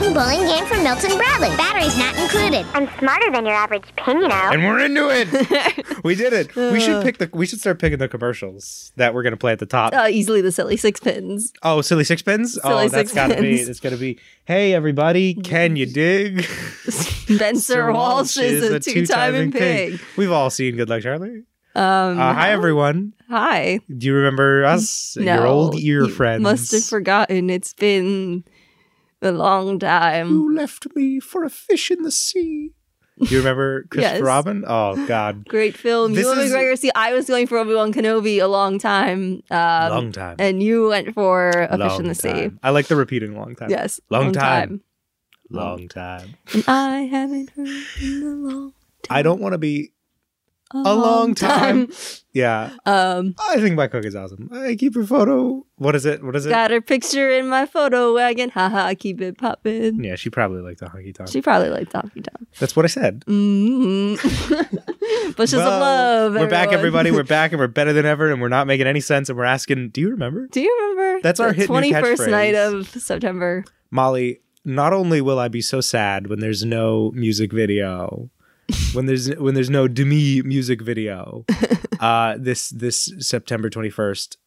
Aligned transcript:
new 0.00 0.12
bowling 0.14 0.40
game 0.46 0.64
from 0.66 0.82
Milton 0.82 1.16
Bradley. 1.16 1.48
Batteries 1.56 1.96
not 1.98 2.16
included. 2.18 2.66
I'm 2.74 2.88
smarter 2.98 3.30
than 3.30 3.44
your 3.44 3.54
average 3.54 3.84
pin, 3.96 4.20
you 4.20 4.28
know. 4.28 4.34
And 4.52 4.64
we're 4.64 4.80
into 4.80 5.08
it. 5.10 5.28
we 6.04 6.14
did 6.14 6.32
it. 6.32 6.54
We 6.56 6.80
should 6.80 7.02
pick 7.02 7.18
the. 7.18 7.30
We 7.32 7.46
should 7.46 7.60
start 7.60 7.78
picking 7.78 7.98
the 7.98 8.08
commercials 8.08 8.92
that 8.96 9.14
we're 9.14 9.22
gonna 9.22 9.36
play 9.36 9.52
at 9.52 9.58
the 9.58 9.66
top. 9.66 9.94
Uh, 9.94 10.08
easily 10.10 10.40
the 10.40 10.52
silly 10.52 10.76
six 10.76 11.00
pins. 11.00 11.52
oh, 11.62 11.80
silly 11.80 12.04
sixpins. 12.04 12.58
oh, 12.64 12.68
Silly 12.70 12.88
that's 12.88 13.12
gotta 13.12 13.40
be. 13.40 13.58
sixpins. 13.58 13.68
It's 13.68 13.80
gotta 13.80 13.96
be. 13.96 14.18
Hey, 14.44 14.74
everybody, 14.74 15.34
can 15.34 15.76
you 15.76 15.86
dig? 15.86 16.42
Spencer 16.88 17.92
Walsh 17.92 18.36
is 18.38 18.62
a 18.70 18.80
two-timing 18.80 19.52
pig. 19.52 20.00
We've 20.16 20.32
all 20.32 20.50
seen 20.50 20.76
Good 20.76 20.88
Luck 20.88 21.02
Charlie. 21.02 21.42
Um, 21.74 22.18
Uh, 22.20 22.34
hi, 22.34 22.50
everyone. 22.50 23.14
Hi. 23.30 23.80
Do 23.96 24.06
you 24.06 24.14
remember 24.14 24.64
us? 24.64 25.16
No, 25.18 25.34
Your 25.36 25.46
old 25.46 25.74
ear 25.76 26.02
you 26.02 26.08
friends. 26.10 26.42
Must 26.42 26.70
have 26.72 26.84
forgotten. 26.84 27.48
It's 27.48 27.72
been 27.72 28.44
a 29.22 29.32
long 29.32 29.78
time. 29.78 30.28
Who 30.28 30.54
left 30.54 30.86
me 30.94 31.20
for 31.20 31.44
a 31.44 31.50
fish 31.50 31.90
in 31.90 32.02
the 32.02 32.10
sea? 32.10 32.72
Do 33.18 33.26
you 33.26 33.38
remember 33.38 33.84
Christopher 33.90 34.16
Yes. 34.16 34.22
Robin? 34.22 34.64
Oh 34.66 35.06
God, 35.06 35.44
Great 35.48 35.76
film. 35.76 36.14
This 36.14 36.24
you 36.24 36.32
is- 36.32 36.52
McGregor. 36.52 36.76
See, 36.78 36.90
I 36.94 37.12
was 37.14 37.26
going 37.26 37.46
for 37.46 37.58
Obi 37.58 37.74
Wan 37.74 37.92
Kenobi 37.92 38.38
a 38.42 38.46
long 38.48 38.78
time. 38.78 39.42
Um, 39.50 39.90
long 39.90 40.12
time. 40.12 40.36
And 40.38 40.62
you 40.62 40.88
went 40.88 41.14
for 41.14 41.50
A 41.50 41.68
Fish 41.78 41.80
in 41.80 41.80
Long 41.88 42.08
the 42.08 42.14
Sea. 42.14 42.50
I 42.62 42.70
like 42.70 42.86
the 42.86 42.96
repeating 42.96 43.36
long 43.36 43.54
time. 43.54 43.70
Yes. 43.70 44.00
Long 44.10 44.32
time. 44.32 44.80
Long 45.50 45.86
time. 45.88 46.34
And 46.54 46.64
I 46.66 47.00
haven't 47.02 47.50
heard 47.50 47.68
in 48.00 48.22
a 48.22 48.26
long 48.48 48.72
time. 49.02 49.16
I 49.18 49.22
don't 49.22 49.40
want 49.40 49.52
to 49.52 49.58
be. 49.58 49.92
A, 50.74 50.94
long 50.94 51.34
time. 51.34 51.88
Yeah, 52.34 52.70
Um, 52.86 53.34
I 53.50 53.60
think 53.60 53.76
my 53.76 53.88
cook 53.88 54.06
is 54.06 54.16
awesome. 54.16 54.48
I 54.54 54.74
keep 54.74 54.94
her 54.94 55.04
photo. 55.04 55.66
What 55.76 55.94
is 55.94 56.06
it? 56.06 56.24
What 56.24 56.34
is 56.34 56.46
it? 56.46 56.48
got 56.48 56.70
her 56.70 56.80
picture 56.80 57.30
in 57.30 57.46
my 57.46 57.66
photo 57.66 58.14
wagon. 58.14 58.48
Haha, 58.48 58.94
keep 58.94 59.20
it 59.20 59.36
poppin'. 59.36 60.02
Yeah, 60.02 60.14
she 60.14 60.30
probably 60.30 60.62
liked 60.62 60.80
the 60.80 60.86
honky 60.86 61.14
tonk. 61.14 61.28
She 61.28 61.42
probably 61.42 61.68
liked 61.68 61.92
Donkey 61.92 62.22
Tonk. 62.22 62.48
That's 62.58 62.74
what 62.74 62.86
I 62.86 62.88
said. 62.88 63.22
Mm-hmm. 63.26 64.14
Bushes 65.36 65.58
Well, 65.58 65.72
of 65.72 65.80
love. 65.80 66.34
We're 66.40 66.48
back, 66.48 66.72
everybody. 66.72 67.10
We're 67.10 67.22
back, 67.38 67.52
and 67.52 67.60
we're 67.60 67.66
better 67.66 67.92
than 67.92 68.06
ever, 68.06 68.32
and 68.32 68.40
we're 68.40 68.48
not 68.48 68.66
making 68.66 68.86
any 68.86 69.00
sense. 69.00 69.28
And 69.28 69.36
we're 69.36 69.44
asking, 69.44 69.90
do 69.90 70.00
you 70.00 70.08
remember, 70.10 70.46
Do 70.48 70.60
you 70.62 70.74
remember? 70.96 71.20
That's 71.22 71.38
our 71.38 71.48
the 71.48 71.54
hit 71.54 71.68
new 71.70 71.76
21st 71.76 72.30
night 72.30 72.54
of 72.54 72.88
September. 72.88 73.64
Molly? 73.90 74.40
Not 74.64 74.92
only 74.92 75.20
will 75.20 75.38
I 75.38 75.48
be 75.48 75.60
so 75.60 75.80
sad 75.80 76.28
when 76.28 76.40
there's 76.40 76.64
no 76.64 77.10
music 77.14 77.52
video, 77.52 78.30
when 78.92 79.06
there's 79.06 79.30
when 79.36 79.54
there's 79.54 79.70
no 79.70 79.88
Demi 79.88 80.42
music 80.42 80.82
video, 80.82 81.44
uh, 82.00 82.36
this 82.38 82.70
this 82.70 83.12
September 83.18 83.70
twenty 83.70 83.90
first, 83.90 84.38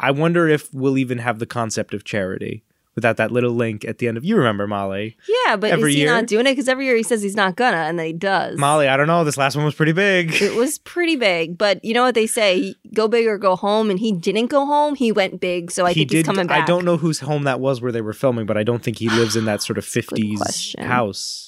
I 0.00 0.10
wonder 0.10 0.48
if 0.48 0.72
we'll 0.72 0.98
even 0.98 1.18
have 1.18 1.38
the 1.38 1.46
concept 1.46 1.94
of 1.94 2.04
charity 2.04 2.64
without 2.96 3.18
that 3.18 3.30
little 3.30 3.52
link 3.52 3.84
at 3.84 3.98
the 3.98 4.08
end 4.08 4.16
of. 4.16 4.24
You 4.24 4.36
remember 4.36 4.66
Molly? 4.66 5.16
Yeah, 5.28 5.56
but 5.56 5.70
Every 5.70 5.90
is 5.90 5.96
he 5.96 6.02
year? 6.02 6.10
not 6.10 6.26
doing 6.26 6.46
it? 6.46 6.52
Because 6.52 6.66
every 6.66 6.86
year 6.86 6.96
he 6.96 7.02
says 7.02 7.22
he's 7.22 7.36
not 7.36 7.54
gonna, 7.54 7.76
and 7.76 7.98
then 7.98 8.06
he 8.06 8.12
does. 8.12 8.58
Molly, 8.58 8.88
I 8.88 8.96
don't 8.96 9.06
know. 9.06 9.22
This 9.22 9.36
last 9.36 9.54
one 9.54 9.64
was 9.64 9.74
pretty 9.74 9.92
big. 9.92 10.32
It 10.42 10.56
was 10.56 10.78
pretty 10.78 11.14
big, 11.14 11.56
but 11.56 11.84
you 11.84 11.94
know 11.94 12.02
what 12.02 12.14
they 12.14 12.26
say: 12.26 12.74
go 12.94 13.06
big 13.06 13.26
or 13.26 13.38
go 13.38 13.54
home. 13.54 13.90
And 13.90 14.00
he 14.00 14.12
didn't 14.12 14.46
go 14.46 14.66
home; 14.66 14.96
he 14.96 15.12
went 15.12 15.40
big. 15.40 15.70
So 15.70 15.84
I 15.86 15.92
he 15.92 16.00
think 16.00 16.10
he's 16.10 16.24
coming 16.24 16.46
back. 16.46 16.62
I 16.62 16.66
don't 16.66 16.84
know 16.84 16.96
whose 16.96 17.20
home 17.20 17.44
that 17.44 17.60
was 17.60 17.80
where 17.80 17.92
they 17.92 18.00
were 18.00 18.14
filming, 18.14 18.46
but 18.46 18.56
I 18.56 18.64
don't 18.64 18.82
think 18.82 18.98
he 18.98 19.08
lives 19.08 19.36
in 19.36 19.44
that 19.44 19.62
sort 19.62 19.78
of 19.78 19.84
That's 19.84 19.96
a 19.96 20.00
good 20.00 20.06
fifties 20.06 20.74
house. 20.78 21.45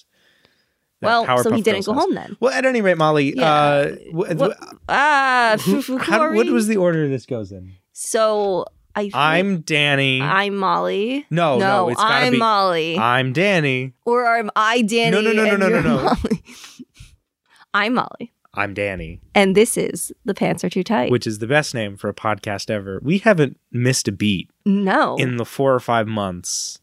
Well, 1.01 1.43
so 1.43 1.53
he 1.53 1.63
didn't 1.63 1.85
go 1.87 1.93
home 1.95 2.15
then. 2.15 2.37
Well, 2.41 2.53
at 2.53 2.65
any 2.65 2.81
rate, 2.81 2.99
Molly, 2.99 3.35
Yeah. 3.37 3.53
uh, 3.53 3.95
wh- 4.11 4.37
What- 4.37 4.59
Ah, 4.89 5.57
who- 5.65 5.99
how, 5.99 6.33
what 6.35 6.47
was 6.49 6.67
the 6.67 6.77
order 6.77 7.09
this 7.09 7.25
goes 7.27 7.53
in? 7.53 7.75
so? 7.93 8.65
I. 8.97 9.11
I'm 9.15 9.61
Danny. 9.61 10.21
I'm 10.21 10.57
Molly. 10.57 11.25
no, 11.31 11.57
no, 11.59 11.67
no, 11.85 11.89
it's 11.91 12.01
gotta 12.01 12.27
I'm 12.27 12.33
be. 12.33 12.39
Molly. 12.39 12.99
I'm 12.99 13.33
Danny. 13.33 13.93
or 14.05 14.27
am 14.39 14.51
I 14.57 14.83
Danny? 14.83 15.11
No, 15.13 15.21
no, 15.21 15.31
no, 15.33 15.45
no, 15.45 15.57
no, 15.57 15.69
no, 15.69 15.81
no. 15.81 16.03
Molly? 16.03 16.43
I'm 17.75 17.95
Molly, 17.95 18.33
I'm 18.55 18.75
Danny, 18.75 19.21
and 19.37 19.55
this 19.55 19.77
is 19.77 20.11
the 20.25 20.35
pants 20.35 20.65
are 20.65 20.71
too 20.71 20.83
tight. 20.83 21.13
which 21.13 21.29
is 21.29 21.39
the 21.39 21.47
best 21.47 21.75
name 21.75 21.97
for 21.97 22.09
a 22.09 22.15
podcast 22.15 22.71
ever. 22.71 22.99
We 23.05 23.19
haven't 23.19 23.57
missed 23.71 24.09
a 24.09 24.13
beat 24.13 24.51
no, 24.65 25.15
in 25.17 25.37
the 25.37 25.45
four 25.45 25.75
or 25.75 25.81
five 25.81 26.09
months. 26.09 26.81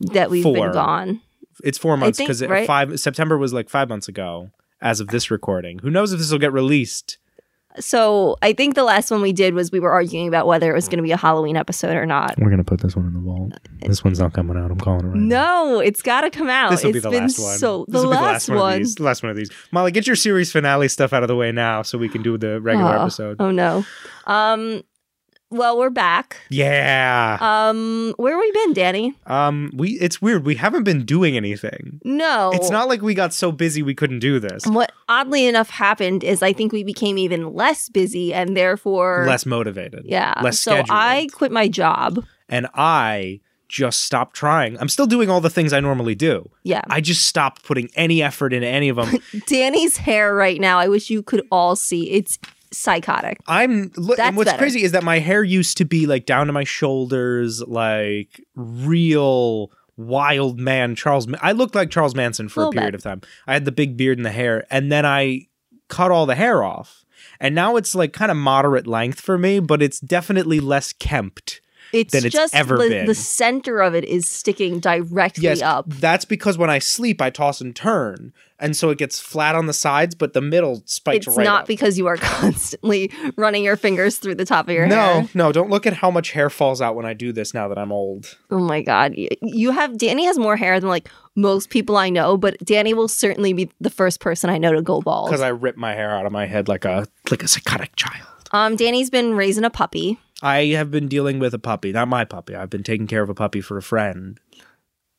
that 0.00 0.30
we've 0.30 0.44
been 0.44 0.72
gone. 0.72 1.20
It's 1.66 1.78
four 1.78 1.96
months 1.96 2.18
because 2.18 2.44
right? 2.44 2.66
five 2.66 2.98
September 3.00 3.36
was 3.36 3.52
like 3.52 3.68
five 3.68 3.88
months 3.88 4.08
ago. 4.08 4.50
As 4.80 5.00
of 5.00 5.08
this 5.08 5.30
recording, 5.30 5.78
who 5.78 5.88
knows 5.90 6.12
if 6.12 6.18
this 6.18 6.30
will 6.30 6.38
get 6.38 6.52
released? 6.52 7.16
So 7.78 8.36
I 8.42 8.52
think 8.52 8.74
the 8.74 8.84
last 8.84 9.10
one 9.10 9.20
we 9.22 9.32
did 9.32 9.52
was 9.54 9.70
we 9.72 9.80
were 9.80 9.90
arguing 9.90 10.28
about 10.28 10.46
whether 10.46 10.70
it 10.70 10.74
was 10.74 10.86
going 10.88 10.98
to 10.98 11.02
be 11.02 11.12
a 11.12 11.16
Halloween 11.16 11.56
episode 11.56 11.94
or 11.96 12.06
not. 12.06 12.38
We're 12.38 12.48
gonna 12.50 12.64
put 12.64 12.80
this 12.80 12.94
one 12.96 13.06
in 13.06 13.14
the 13.14 13.20
vault. 13.20 13.52
This 13.80 14.02
one's 14.04 14.18
not 14.20 14.32
coming 14.32 14.56
out. 14.56 14.70
I'm 14.70 14.78
calling 14.78 15.04
it 15.04 15.08
right 15.08 15.16
No, 15.16 15.80
it's 15.80 16.00
got 16.02 16.22
to 16.22 16.30
come 16.30 16.48
out. 16.48 16.70
This 16.70 16.84
will 16.84 16.92
be 16.92 17.00
the 17.00 17.10
been 17.10 17.22
last 17.24 17.38
one. 17.38 17.58
so 17.58 17.84
This 17.88 18.00
the 18.00 18.06
will 18.06 18.14
be 18.14 18.20
last, 18.20 18.48
one. 18.48 18.58
one. 18.58 18.72
Of 18.74 18.78
these. 18.80 18.94
The 18.94 19.02
last 19.02 19.22
one 19.22 19.30
of 19.30 19.36
these. 19.36 19.50
Molly, 19.72 19.92
get 19.92 20.06
your 20.06 20.16
series 20.16 20.52
finale 20.52 20.88
stuff 20.88 21.12
out 21.12 21.22
of 21.22 21.28
the 21.28 21.36
way 21.36 21.52
now, 21.52 21.82
so 21.82 21.98
we 21.98 22.08
can 22.08 22.22
do 22.22 22.38
the 22.38 22.60
regular 22.62 22.96
Oh, 22.96 23.02
episode. 23.02 23.36
Oh 23.40 23.50
no. 23.50 23.84
Um. 24.26 24.82
Well, 25.50 25.78
we're 25.78 25.90
back. 25.90 26.38
Yeah. 26.50 27.38
Um. 27.40 28.14
Where 28.16 28.32
have 28.34 28.40
we 28.40 28.50
been, 28.52 28.72
Danny? 28.72 29.14
Um. 29.26 29.70
We. 29.74 29.90
It's 30.00 30.20
weird. 30.20 30.44
We 30.44 30.56
haven't 30.56 30.82
been 30.82 31.04
doing 31.04 31.36
anything. 31.36 32.00
No, 32.04 32.50
It's 32.52 32.68
not 32.70 32.88
like 32.88 33.00
we 33.00 33.14
got 33.14 33.32
so 33.32 33.52
busy 33.52 33.80
we 33.82 33.94
couldn't 33.94 34.18
do 34.18 34.40
this. 34.40 34.66
What 34.66 34.90
oddly 35.08 35.46
enough 35.46 35.70
happened 35.70 36.24
is 36.24 36.42
I 36.42 36.52
think 36.52 36.72
we 36.72 36.82
became 36.82 37.16
even 37.16 37.54
less 37.54 37.88
busy 37.88 38.34
and 38.34 38.56
therefore 38.56 39.24
Less 39.26 39.46
motivated. 39.46 40.04
Yeah. 40.04 40.34
Less 40.42 40.58
so 40.58 40.72
scheduled. 40.72 40.90
I 40.90 41.28
quit 41.32 41.52
my 41.52 41.68
job. 41.68 42.24
and 42.48 42.66
I 42.74 43.40
just 43.68 44.00
stopped 44.02 44.34
trying. 44.36 44.78
I'm 44.78 44.88
still 44.88 45.06
doing 45.06 45.28
all 45.28 45.40
the 45.40 45.50
things 45.50 45.72
I 45.72 45.80
normally 45.80 46.14
do. 46.14 46.48
Yeah. 46.62 46.82
I 46.88 47.00
just 47.00 47.26
stopped 47.26 47.64
putting 47.64 47.88
any 47.96 48.22
effort 48.22 48.52
into 48.52 48.66
any 48.68 48.88
of 48.88 48.96
them. 48.96 49.18
Danny's 49.46 49.96
hair 49.96 50.34
right 50.34 50.60
now. 50.60 50.78
I 50.78 50.86
wish 50.88 51.10
you 51.10 51.20
could 51.22 51.44
all 51.50 51.74
see. 51.74 52.10
It's 52.12 52.38
psychotic. 52.76 53.38
I'm 53.46 53.90
look, 53.96 54.16
That's 54.18 54.28
and 54.28 54.36
what's 54.36 54.50
better. 54.50 54.58
crazy 54.58 54.82
is 54.82 54.92
that 54.92 55.02
my 55.04 55.18
hair 55.18 55.42
used 55.42 55.76
to 55.78 55.84
be 55.84 56.06
like 56.06 56.26
down 56.26 56.46
to 56.46 56.52
my 56.52 56.64
shoulders, 56.64 57.62
like 57.62 58.40
real 58.54 59.70
wild 59.96 60.58
man 60.60 60.94
Charles. 60.94 61.26
I 61.42 61.52
looked 61.52 61.74
like 61.74 61.90
Charles 61.90 62.14
Manson 62.14 62.48
for 62.48 62.60
a 62.60 62.64
Little 62.64 62.72
period 62.74 62.92
bit. 62.92 62.98
of 62.98 63.02
time. 63.02 63.22
I 63.46 63.54
had 63.54 63.64
the 63.64 63.72
big 63.72 63.96
beard 63.96 64.18
and 64.18 64.24
the 64.26 64.30
hair, 64.30 64.66
and 64.70 64.90
then 64.92 65.04
I 65.06 65.46
cut 65.88 66.10
all 66.10 66.26
the 66.26 66.34
hair 66.34 66.62
off, 66.62 67.04
and 67.40 67.54
now 67.54 67.76
it's 67.76 67.94
like 67.94 68.12
kind 68.12 68.30
of 68.30 68.36
moderate 68.36 68.86
length 68.86 69.20
for 69.20 69.38
me, 69.38 69.60
but 69.60 69.82
it's 69.82 70.00
definitely 70.00 70.60
less 70.60 70.92
kempt. 70.92 71.60
It's 71.92 72.12
Than 72.12 72.26
it's 72.26 72.32
just 72.34 72.52
ever 72.54 72.76
the, 72.78 72.88
been. 72.88 73.06
the 73.06 73.14
center 73.14 73.80
of 73.80 73.94
it 73.94 74.04
is 74.04 74.28
sticking 74.28 74.80
directly 74.80 75.44
Yes, 75.44 75.62
up. 75.62 75.86
that's 75.88 76.24
because 76.24 76.58
when 76.58 76.68
I 76.68 76.80
sleep, 76.80 77.22
I 77.22 77.30
toss 77.30 77.60
and 77.60 77.74
turn, 77.76 78.32
and 78.58 78.76
so 78.76 78.90
it 78.90 78.98
gets 78.98 79.20
flat 79.20 79.54
on 79.54 79.66
the 79.66 79.72
sides, 79.72 80.14
but 80.14 80.32
the 80.32 80.40
middle 80.40 80.82
spikes 80.86 81.26
It's 81.26 81.36
right 81.36 81.44
not 81.44 81.62
up. 81.62 81.66
because 81.66 81.98
you 81.98 82.06
are 82.06 82.16
constantly 82.50 83.10
running 83.36 83.64
your 83.64 83.76
fingers 83.76 84.18
through 84.18 84.36
the 84.36 84.44
top 84.44 84.68
of 84.68 84.74
your 84.74 84.86
no, 84.86 84.96
hair. 84.96 85.22
no, 85.22 85.28
no, 85.46 85.52
don't 85.52 85.70
look 85.70 85.86
at 85.86 85.92
how 85.94 86.10
much 86.10 86.30
hair 86.32 86.48
falls 86.50 86.80
out 86.80 86.94
when 86.94 87.04
I 87.06 87.14
do 87.14 87.32
this 87.32 87.52
now 87.54 87.68
that 87.68 87.78
I'm 87.78 87.92
old. 87.92 88.36
Oh 88.50 88.58
my 88.60 88.82
god. 88.82 89.14
You 89.42 89.70
have 89.72 89.98
Danny 89.98 90.24
has 90.26 90.38
more 90.38 90.56
hair 90.56 90.80
than 90.80 90.88
like 90.88 91.08
most 91.34 91.68
people 91.70 91.96
I 91.96 92.08
know, 92.08 92.36
but 92.36 92.56
Danny 92.64 92.94
will 92.94 93.08
certainly 93.08 93.52
be 93.52 93.70
the 93.80 93.90
first 93.90 94.20
person 94.20 94.48
I 94.50 94.58
know 94.58 94.72
to 94.72 94.82
go 94.82 95.00
bald. 95.02 95.28
because 95.28 95.42
I 95.42 95.48
rip 95.48 95.76
my 95.76 95.94
hair 95.94 96.16
out 96.16 96.24
of 96.26 96.32
my 96.32 96.46
head 96.46 96.68
like 96.68 96.84
a 96.84 97.06
like 97.30 97.42
a 97.42 97.48
psychotic 97.48 97.94
child. 97.96 98.26
Um 98.52 98.76
Danny's 98.76 99.10
been 99.10 99.34
raising 99.34 99.64
a 99.64 99.70
puppy. 99.70 100.18
I 100.42 100.66
have 100.76 100.90
been 100.90 101.08
dealing 101.08 101.38
with 101.38 101.54
a 101.54 101.58
puppy, 101.58 101.92
not 101.92 102.08
my 102.08 102.24
puppy. 102.24 102.54
I've 102.54 102.68
been 102.70 102.82
taking 102.82 103.06
care 103.06 103.22
of 103.22 103.30
a 103.30 103.34
puppy 103.34 103.60
for 103.62 103.78
a 103.78 103.82
friend, 103.82 104.38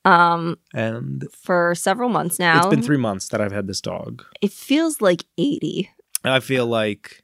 Um 0.08 0.58
and 0.74 1.26
for 1.34 1.76
several 1.76 2.10
months 2.10 2.40
now. 2.40 2.58
it's 2.58 2.68
been 2.68 2.82
three 2.82 2.98
months 2.98 3.28
that 3.30 3.42
I've 3.42 3.52
had 3.52 3.68
this 3.68 3.82
dog. 3.82 4.24
It 4.42 4.52
feels 4.52 5.02
like 5.02 5.26
80. 5.38 5.90
I 6.24 6.40
feel 6.40 6.66
like 6.66 7.24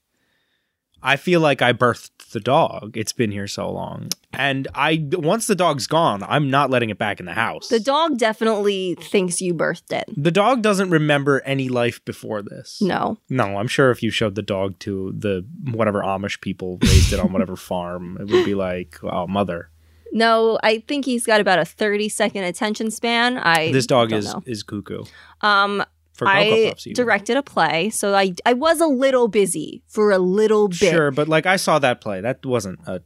I 1.01 1.17
feel 1.17 1.41
like 1.41 1.61
I 1.61 1.73
birthed 1.73 2.31
the 2.31 2.39
dog. 2.39 2.95
It's 2.95 3.11
been 3.11 3.31
here 3.31 3.47
so 3.47 3.69
long, 3.69 4.07
and 4.31 4.69
I 4.74 5.06
once 5.12 5.47
the 5.47 5.56
dog's 5.56 5.85
gone, 5.85 6.24
I'm 6.24 6.50
not 6.50 6.69
letting 6.69 6.89
it 6.89 6.97
back 6.97 7.19
in 7.19 7.25
the 7.25 7.33
house. 7.33 7.68
The 7.68 7.80
dog 7.81 8.18
definitely 8.18 8.95
thinks 8.95 9.41
you 9.41 9.53
birthed 9.53 9.91
it. 9.91 10.06
The 10.15 10.31
dog 10.31 10.62
doesn't 10.62 10.89
remember 10.89 11.41
any 11.45 11.68
life 11.68 12.03
before 12.06 12.41
this. 12.41 12.81
No. 12.81 13.18
No, 13.30 13.57
I'm 13.57 13.68
sure 13.68 13.91
if 13.91 14.01
you 14.01 14.12
showed 14.12 14.35
the 14.35 14.41
dog 14.41 14.80
to 14.80 15.13
the 15.18 15.45
whatever 15.71 16.01
Amish 16.01 16.39
people 16.39 16.80
raised 16.81 17.12
it 17.12 17.19
on 17.19 17.33
whatever 17.33 17.56
farm, 17.71 18.18
it 18.19 18.31
would 18.31 18.45
be 18.45 18.56
like, 18.56 18.97
oh, 19.03 19.27
mother. 19.27 19.69
No, 20.13 20.60
I 20.63 20.80
think 20.88 21.06
he's 21.06 21.25
got 21.25 21.42
about 21.42 21.60
a 21.60 21.65
30 21.65 22.07
second 22.10 22.44
attention 22.45 22.92
span. 22.92 23.38
I 23.38 23.71
This 23.71 23.88
dog 23.88 24.12
is 24.13 24.25
know. 24.33 24.44
is 24.45 24.63
cuckoo. 24.63 25.04
Um 25.42 25.83
For 26.13 26.27
I 26.27 26.69
Puffs, 26.69 26.83
directed 26.94 27.36
a 27.38 27.44
play, 27.44 27.89
so 27.89 28.13
I 28.15 28.33
I 28.45 28.54
was 28.54 28.80
a 28.80 28.88
little 28.88 29.27
busy 29.27 29.81
for 29.88 30.12
a 30.12 30.19
little 30.19 30.68
bit. 30.68 30.77
Sure, 30.92 31.12
but 31.12 31.27
like 31.27 31.45
I 31.45 31.56
saw 31.57 31.80
that 31.80 32.00
play. 32.01 32.21
That 32.21 32.45
wasn't 32.45 32.80
a 32.86 33.01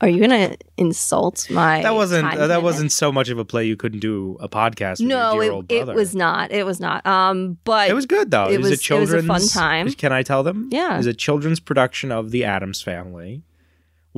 Are 0.00 0.08
you 0.08 0.20
gonna 0.20 0.54
insult 0.76 1.48
my? 1.50 1.82
that 1.82 1.94
wasn't 1.94 2.32
uh, 2.32 2.46
that 2.46 2.62
wasn't 2.62 2.92
so 2.92 3.10
much 3.10 3.30
of 3.30 3.38
a 3.38 3.44
play 3.44 3.64
you 3.66 3.74
couldn't 3.76 3.98
do 4.00 4.36
a 4.38 4.48
podcast 4.48 5.00
with 5.00 5.08
No, 5.08 5.40
it, 5.40 5.64
it 5.70 5.86
was 5.88 6.14
not. 6.14 6.52
It 6.52 6.64
was 6.64 6.78
not. 6.78 7.04
Um, 7.04 7.58
but 7.64 7.90
It 7.90 7.94
was 7.94 8.06
good 8.06 8.30
though. 8.30 8.44
it 8.48 8.54
It, 8.54 8.58
was, 8.60 8.70
was- 8.70 8.88
a 8.90 8.94
it 8.94 9.00
was 9.00 9.10
a 9.10 9.16
children's 9.16 9.26
fun 9.26 9.60
time. 9.62 9.92
Can 9.94 10.12
I 10.12 10.22
tell 10.22 10.42
them? 10.44 10.68
Yeah. 10.70 10.94
It 10.94 10.98
was 10.98 11.06
a 11.06 11.14
children's 11.14 11.58
production 11.58 12.12
of 12.12 12.30
The 12.30 12.44
Addams 12.44 12.80
Family, 12.80 13.42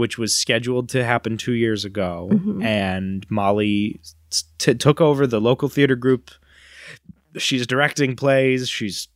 which 0.00 0.18
was 0.18 0.34
scheduled 0.34 0.88
to 0.88 1.04
happen 1.04 1.36
two 1.36 1.52
years 1.52 1.84
ago, 1.84 2.28
Mhm. 2.32 2.64
and 2.64 3.24
Molly 3.30 4.00
t- 4.58 4.74
took 4.74 5.00
over 5.00 5.26
the 5.26 5.40
local 5.40 5.68
theater 5.68 5.94
group. 5.94 6.30
She's 7.36 7.66
directing 7.66 8.16
plays. 8.16 8.68
She's 8.68 9.06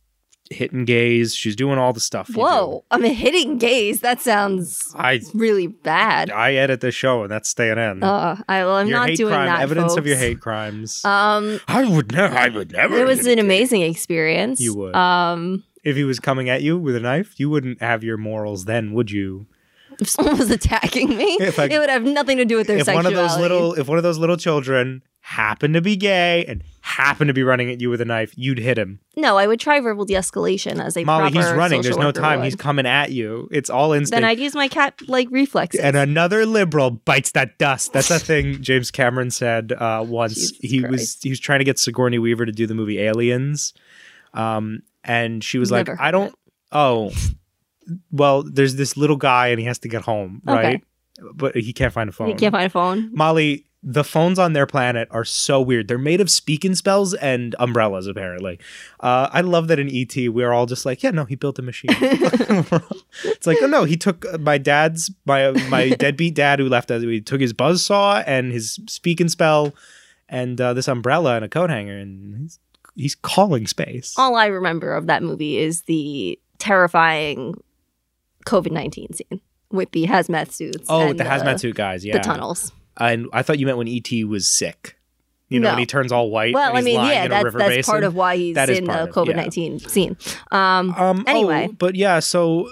hitting 0.51 0.85
gays. 0.85 1.33
She's 1.35 1.55
doing 1.55 1.79
all 1.79 1.91
the 1.91 1.99
stuff. 1.99 2.29
you 2.29 2.35
do. 2.35 2.41
Whoa, 2.41 2.85
I'm 2.91 3.03
hitting 3.03 3.57
gays. 3.57 4.01
That 4.01 4.21
sounds 4.21 4.93
I 4.95 5.21
really 5.33 5.65
bad. 5.67 6.29
I 6.29 6.53
edit 6.53 6.81
this 6.81 6.93
show, 6.93 7.23
and 7.23 7.31
that's 7.31 7.49
staying 7.49 7.79
in. 7.79 8.03
Uh, 8.03 8.37
I, 8.47 8.63
well, 8.63 8.75
I'm 8.75 8.87
your 8.87 8.99
not 8.99 9.09
hate 9.09 9.17
doing 9.17 9.33
crime, 9.33 9.47
that. 9.47 9.61
evidence 9.61 9.97
of 9.97 10.05
your 10.05 10.17
hate 10.17 10.39
crimes. 10.39 11.03
Um, 11.03 11.59
I 11.67 11.83
would 11.83 12.11
never. 12.11 12.35
I 12.37 12.49
would 12.49 12.71
never. 12.71 12.95
it 12.95 13.07
was 13.07 13.25
an 13.25 13.39
amazing 13.39 13.81
experience. 13.81 14.61
You 14.61 14.75
would. 14.75 14.95
Um, 14.95 15.63
If 15.83 15.95
he 15.95 16.03
was 16.03 16.19
coming 16.19 16.47
at 16.47 16.61
you 16.61 16.77
with 16.77 16.95
a 16.95 16.99
knife, 16.99 17.39
you 17.39 17.49
wouldn't 17.49 17.81
have 17.81 18.03
your 18.03 18.17
morals 18.17 18.65
then, 18.65 18.93
would 18.93 19.09
you? 19.11 19.47
if 19.99 20.09
someone 20.09 20.37
was 20.37 20.51
attacking 20.51 21.15
me, 21.15 21.37
I- 21.39 21.67
it 21.71 21.79
would 21.79 21.89
have 21.89 22.03
nothing 22.03 22.37
to 22.37 22.45
do 22.45 22.57
with 22.57 22.67
their 22.67 22.77
if 22.77 22.87
one 22.87 23.05
of 23.05 23.13
those 23.13 23.37
little, 23.37 23.73
if 23.73 23.87
one 23.87 23.97
of 23.97 24.03
those 24.03 24.17
little 24.17 24.37
children 24.37 25.03
happened 25.21 25.73
to 25.73 25.81
be 25.81 25.95
gay 25.95 26.45
and 26.45 26.63
happened 26.81 27.27
to 27.29 27.33
be 27.33 27.41
running 27.41 27.71
at 27.71 27.81
you 27.81 27.89
with 27.89 27.99
a 27.99 28.05
knife, 28.05 28.31
you'd 28.37 28.59
hit 28.59 28.77
him. 28.77 28.99
no, 29.17 29.37
I 29.37 29.47
would 29.47 29.59
try 29.59 29.79
verbal 29.79 30.05
de-escalation 30.05 30.79
as 30.79 30.95
a 30.95 31.03
Molly, 31.03 31.31
he's 31.31 31.51
running. 31.51 31.81
There's 31.81 31.97
no 31.97 32.11
time. 32.11 32.39
would. 32.39 32.45
He's 32.45 32.55
coming 32.55 32.85
at 32.85 33.11
you. 33.11 33.49
It's 33.51 33.69
all 33.71 33.93
instinct. 33.93 34.15
Then 34.17 34.23
I'd 34.23 34.37
use 34.39 34.53
my 34.53 34.67
cat 34.67 34.93
like 35.07 35.27
reflexes. 35.31 35.81
and 35.81 35.95
another 35.95 36.45
liberal 36.45 36.91
bites 36.91 37.31
that 37.31 37.57
dust. 37.57 37.91
That's 37.91 38.11
a 38.11 38.19
thing 38.19 38.61
James 38.61 38.91
Cameron 38.91 39.31
said 39.31 39.71
uh, 39.71 40.05
once. 40.07 40.35
Jesus 40.35 40.57
he 40.61 40.81
was 40.81 41.17
he 41.21 41.29
was 41.29 41.39
trying 41.39 41.59
to 41.59 41.65
get 41.65 41.79
Sigourney 41.79 42.19
Weaver 42.19 42.45
to 42.45 42.51
do 42.51 42.67
the 42.67 42.75
movie 42.75 42.99
Aliens, 42.99 43.73
um, 44.35 44.83
and 45.03 45.43
she 45.43 45.57
was 45.57 45.71
Never 45.71 45.93
like, 45.93 46.01
"I 46.01 46.11
don't." 46.11 46.35
Oh, 46.71 47.11
well, 48.11 48.43
there's 48.43 48.75
this 48.75 48.97
little 48.97 49.17
guy, 49.17 49.47
and 49.47 49.59
he 49.59 49.65
has 49.65 49.79
to 49.79 49.87
get 49.87 50.01
home, 50.03 50.41
Okay. 50.47 50.63
right? 50.63 50.83
But 51.33 51.55
he 51.55 51.71
can't 51.73 51.93
find 51.93 52.09
a 52.09 52.13
phone. 52.13 52.27
He 52.27 52.33
can't 52.33 52.51
find 52.51 52.65
a 52.65 52.69
phone. 52.69 53.09
Molly, 53.13 53.65
the 53.87 54.03
phones 54.03 54.39
on 54.39 54.53
their 54.53 54.65
planet 54.65 55.07
are 55.11 55.23
so 55.23 55.61
weird. 55.61 55.87
They're 55.87 55.97
made 55.99 56.19
of 56.19 56.29
speaking 56.29 56.73
spells 56.75 57.13
and 57.13 57.55
umbrellas, 57.59 58.07
apparently. 58.07 58.59
Uh, 58.99 59.29
I 59.31 59.41
love 59.41 59.67
that 59.67 59.77
in 59.79 59.87
ET, 59.93 60.13
we're 60.33 60.51
all 60.51 60.65
just 60.65 60.85
like, 60.85 61.03
yeah, 61.03 61.11
no, 61.11 61.23
he 61.25 61.35
built 61.35 61.59
a 61.59 61.61
machine. 61.61 61.91
it's 63.23 63.45
like, 63.47 63.59
oh 63.61 63.67
no, 63.67 63.83
he 63.83 63.95
took 63.95 64.25
my 64.39 64.57
dad's, 64.57 65.11
my 65.25 65.51
my 65.69 65.89
deadbeat 65.99 66.33
dad 66.35 66.59
who 66.59 66.67
left 66.67 66.89
us, 66.91 67.03
he 67.03 67.21
took 67.21 67.39
his 67.39 67.53
buzz 67.53 67.85
saw 67.85 68.21
and 68.25 68.51
his 68.51 68.79
speaking 68.87 69.29
spell 69.29 69.73
and 70.27 70.59
uh, 70.59 70.73
this 70.73 70.87
umbrella 70.87 71.35
and 71.35 71.45
a 71.45 71.49
coat 71.49 71.69
hanger, 71.69 71.97
and 71.97 72.37
he's, 72.41 72.59
he's 72.95 73.15
calling 73.15 73.67
space. 73.67 74.15
All 74.17 74.35
I 74.35 74.47
remember 74.47 74.95
of 74.95 75.05
that 75.05 75.21
movie 75.21 75.57
is 75.59 75.83
the 75.83 76.39
terrifying 76.57 77.53
COVID 78.45 78.71
nineteen 78.71 79.11
scene 79.13 79.41
with 79.71 79.91
the 79.91 80.05
hazmat 80.07 80.51
suits. 80.51 80.85
oh, 80.89 81.13
the 81.13 81.23
hazmat 81.23 81.59
suit 81.59 81.75
guys, 81.75 82.05
yeah. 82.05 82.13
the 82.17 82.19
tunnels. 82.23 82.71
And 82.97 83.27
I 83.33 83.41
thought 83.41 83.59
you 83.59 83.65
meant 83.65 83.77
when 83.77 83.87
ET 83.89 84.09
was 84.25 84.47
sick. 84.47 84.97
You 85.49 85.59
know, 85.59 85.67
No. 85.69 85.73
when 85.73 85.79
he 85.79 85.85
turns 85.85 86.11
all 86.11 86.31
white. 86.31 86.53
Well, 86.55 86.69
and 86.69 86.77
I 86.77 86.81
mean, 86.81 86.95
yeah, 86.95 87.27
that's 87.27 87.43
that's 87.53 87.55
basin. 87.55 87.91
part 87.91 88.03
of 88.03 88.15
why 88.15 88.35
he's 88.37 88.57
in 88.57 88.85
the 88.85 89.09
COVID 89.13 89.27
yeah. 89.27 89.35
nineteen 89.35 89.79
scene. 89.79 90.17
Um, 90.51 90.93
Um, 90.95 91.23
Anyway. 91.27 91.67
oh, 91.69 91.73
but 91.73 91.95
yeah, 91.95 92.19
so 92.19 92.71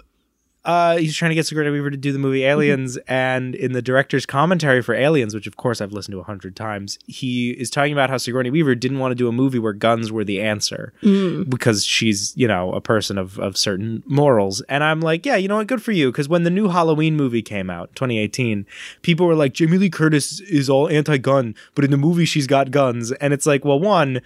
uh, 0.66 0.98
he's 0.98 1.16
trying 1.16 1.30
to 1.30 1.36
get 1.36 1.46
Sigourney 1.46 1.70
Weaver 1.70 1.92
to 1.92 1.98
do 1.98 2.14
the 2.14 2.20
movie 2.20 2.44
Aliens, 2.44 2.98
and 3.08 3.54
in 3.54 3.74
the 3.74 3.82
director's 3.82 4.26
commentary 4.26 4.82
for 4.82 4.96
Aliens, 4.96 5.36
which 5.36 5.48
of 5.48 5.58
course 5.58 5.82
I've 5.82 5.92
listened 5.92 6.14
to 6.14 6.20
a 6.20 6.24
hundred 6.24 6.56
times, 6.56 6.98
he 7.06 7.52
is 7.52 7.70
talking 7.70 7.92
about 7.92 8.10
how 8.10 8.18
Sigourney 8.18 8.50
Weaver 8.50 8.76
didn't 8.76 9.00
want 9.00 9.12
to 9.12 9.16
do 9.16 9.28
a 9.28 9.32
movie 9.32 9.60
where 9.60 9.74
guns 9.74 10.12
were 10.12 10.24
the 10.24 10.42
answer 10.42 10.94
mm, 11.02 11.50
because 11.50 11.86
she's 11.86 12.34
you 12.38 12.48
know 12.48 12.74
a 12.74 12.82
person 12.82 13.18
of 13.18 13.38
of 13.40 13.58
certain 13.58 14.04
morals, 14.06 14.62
and 14.70 14.84
I'm 14.84 15.02
like, 15.02 15.26
yeah, 15.26 15.36
you 15.36 15.48
know 15.48 15.58
what, 15.58 15.68
good 15.68 15.82
for 15.84 15.92
you, 15.92 16.12
because 16.12 16.30
when 16.30 16.44
the 16.44 16.50
new 16.50 16.70
Halloween 16.70 17.16
movie 17.16 17.42
came 17.42 17.70
out, 17.70 17.94
2018, 17.96 18.66
people 19.02 19.26
were 19.28 19.36
like, 19.36 19.54
Jamie 19.54 19.78
Lee 19.78 19.90
Curtis 19.90 20.40
is 20.42 20.70
all 20.70 20.88
anti-gun, 20.88 21.56
but 21.76 21.84
in 21.84 21.92
the 21.92 21.98
movie 21.98 22.26
she's 22.26 22.48
got 22.48 22.72
guns, 22.72 23.12
and 23.14 23.34
it's 23.34 23.46
like, 23.46 23.66
well, 23.66 23.80
one 23.80 24.22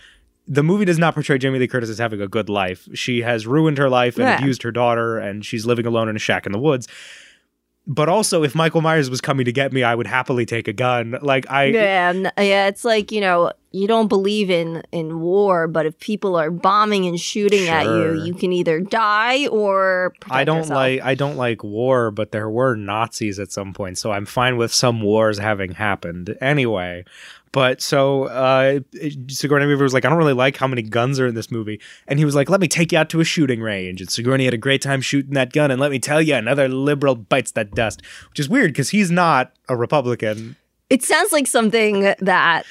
the 0.48 0.64
movie 0.64 0.86
does 0.86 0.98
not 0.98 1.14
portray 1.14 1.38
Jamie 1.38 1.60
Lee 1.60 1.68
Curtis 1.68 1.90
as 1.90 1.98
having 1.98 2.22
a 2.22 2.28
good 2.28 2.48
life. 2.50 2.88
She 2.94 3.22
has 3.22 3.46
ruined 3.46 3.78
her 3.78 3.90
life 3.90 4.16
and 4.18 4.26
Yeah. 4.28 4.38
abused 4.38 4.64
her 4.64 4.72
daughter, 4.72 5.18
and 5.18 5.46
she's 5.46 5.66
living 5.66 5.86
alone 5.86 6.08
in 6.10 6.16
a 6.16 6.20
shack 6.20 6.46
in 6.46 6.52
the 6.52 6.60
woods. 6.60 6.88
But 7.90 8.10
also, 8.10 8.44
if 8.44 8.54
Michael 8.54 8.82
Myers 8.82 9.10
was 9.10 9.22
coming 9.22 9.46
to 9.46 9.52
get 9.54 9.72
me, 9.72 9.82
I 9.82 9.96
would 9.96 10.08
happily 10.08 10.46
take 10.46 10.68
a 10.68 10.74
gun. 10.74 11.18
Like 11.22 11.50
I, 11.50 11.66
yeah, 11.66 12.12
yeah. 12.38 12.68
It's 12.68 12.84
like 12.84 13.14
you 13.14 13.22
know 13.22 13.54
you 13.72 13.88
don't 13.88 14.10
believe 14.10 14.50
in 14.50 14.84
in 14.92 15.22
war, 15.22 15.68
but 15.70 15.86
if 15.86 15.98
people 16.00 16.36
are 16.36 16.52
bombing 16.52 17.06
and 17.08 17.18
shooting 17.18 17.70
at 17.70 17.86
you, 17.86 18.26
you 18.26 18.34
can 18.34 18.52
either 18.52 18.82
die 18.82 19.48
or 19.48 20.12
protect 20.20 20.36
I 20.36 20.44
don't 20.44 20.58
yourself. 20.58 20.76
like 20.76 21.02
I 21.02 21.16
don't 21.16 21.38
like 21.38 21.64
war, 21.64 22.12
but 22.12 22.34
there 22.34 22.50
were 22.50 22.76
Nazis 22.76 23.40
at 23.40 23.54
some 23.54 23.74
point, 23.74 23.98
so 23.98 24.12
I'm 24.12 24.26
fine 24.26 24.58
with 24.58 24.74
some 24.74 25.02
wars 25.02 25.38
having 25.38 25.72
happened 25.72 26.36
anyway. 26.42 27.06
But 27.58 27.82
so 27.82 28.26
uh, 28.26 28.82
Sigourney 29.30 29.66
Weaver 29.66 29.82
was 29.82 29.92
like, 29.92 30.06
I 30.06 30.10
don't 30.10 30.20
really 30.20 30.32
like 30.32 30.58
how 30.58 30.68
many 30.68 30.84
guns 30.84 31.20
are 31.20 31.26
in 31.26 31.34
this 31.34 31.50
movie, 31.50 31.82
and 32.08 32.20
he 32.20 32.24
was 32.24 32.36
like, 32.36 32.52
Let 32.52 32.62
me 32.62 32.68
take 32.68 32.92
you 32.92 33.00
out 33.00 33.10
to 33.10 33.20
a 33.20 33.24
shooting 33.24 33.62
range. 33.62 34.00
And 34.00 34.12
Sigourney 34.12 34.46
had 34.46 34.54
a 34.54 34.60
great 34.60 34.80
time 34.80 35.02
shooting 35.02 35.34
that 35.34 35.54
gun, 35.54 35.72
and 35.72 35.82
let 35.82 35.90
me 35.90 35.98
tell 35.98 36.22
you, 36.22 36.36
another 36.36 36.68
liberal 36.68 37.16
bites 37.16 37.54
that 37.54 37.72
dust, 37.72 38.04
which 38.30 38.40
is 38.40 38.48
weird 38.48 38.74
because 38.74 38.92
he's 38.92 39.10
not 39.10 39.54
a 39.68 39.76
Republican. 39.76 40.56
It 40.92 41.02
sounds 41.02 41.32
like 41.32 41.48
something 41.48 42.14
that 42.20 42.64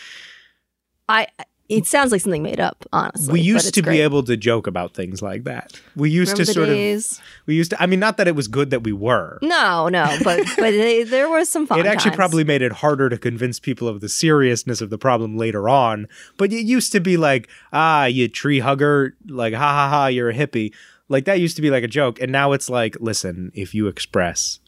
I. 1.08 1.26
It 1.68 1.86
sounds 1.86 2.12
like 2.12 2.20
something 2.20 2.42
made 2.42 2.60
up. 2.60 2.84
Honestly, 2.92 3.32
we 3.32 3.40
used 3.40 3.74
to 3.74 3.82
great. 3.82 3.94
be 3.94 4.00
able 4.00 4.22
to 4.24 4.36
joke 4.36 4.66
about 4.66 4.94
things 4.94 5.20
like 5.20 5.44
that. 5.44 5.80
We 5.96 6.10
used 6.10 6.32
Remember 6.32 6.44
to 6.44 6.52
sort 6.52 6.68
days? 6.68 7.12
of 7.18 7.24
we 7.46 7.54
used 7.56 7.70
to. 7.70 7.82
I 7.82 7.86
mean, 7.86 7.98
not 7.98 8.16
that 8.18 8.28
it 8.28 8.36
was 8.36 8.46
good 8.48 8.70
that 8.70 8.84
we 8.84 8.92
were. 8.92 9.38
No, 9.42 9.88
no, 9.88 10.16
but 10.22 10.46
but 10.56 10.70
there 10.70 11.28
was 11.28 11.48
some 11.48 11.66
fun. 11.66 11.80
it 11.80 11.86
actually 11.86 12.10
times. 12.10 12.16
probably 12.16 12.44
made 12.44 12.62
it 12.62 12.72
harder 12.72 13.08
to 13.08 13.18
convince 13.18 13.58
people 13.58 13.88
of 13.88 14.00
the 14.00 14.08
seriousness 14.08 14.80
of 14.80 14.90
the 14.90 14.98
problem 14.98 15.36
later 15.36 15.68
on. 15.68 16.06
But 16.36 16.52
it 16.52 16.64
used 16.64 16.92
to 16.92 17.00
be 17.00 17.16
like, 17.16 17.48
ah, 17.72 18.04
you 18.04 18.28
tree 18.28 18.60
hugger, 18.60 19.16
like, 19.26 19.54
ha 19.54 19.58
ha 19.58 19.88
ha, 19.88 20.06
you're 20.06 20.30
a 20.30 20.34
hippie. 20.34 20.72
Like 21.08 21.24
that 21.26 21.40
used 21.40 21.56
to 21.56 21.62
be 21.62 21.70
like 21.70 21.84
a 21.84 21.88
joke. 21.88 22.20
And 22.20 22.32
now 22.32 22.52
it's 22.52 22.68
like, 22.68 22.96
listen, 23.00 23.50
if 23.54 23.74
you 23.74 23.86
express 23.86 24.58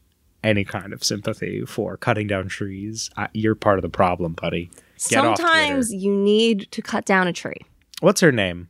any 0.43 0.65
kind 0.65 0.93
of 0.93 1.03
sympathy 1.03 1.65
for 1.65 1.97
cutting 1.97 2.27
down 2.27 2.49
trees, 2.49 3.11
I, 3.17 3.29
you're 3.33 3.55
part 3.55 3.79
of 3.79 3.83
the 3.83 3.89
problem, 3.89 4.35
buddy. 4.35 4.71
Get 5.09 5.25
off 5.25 5.39
Sometimes 5.39 5.93
you 5.93 6.13
need 6.13 6.69
to 6.73 6.83
cut 6.83 7.05
down 7.05 7.27
a 7.29 7.33
tree. 7.33 7.61
What's 8.01 8.21
her 8.21 8.33
name? 8.33 8.69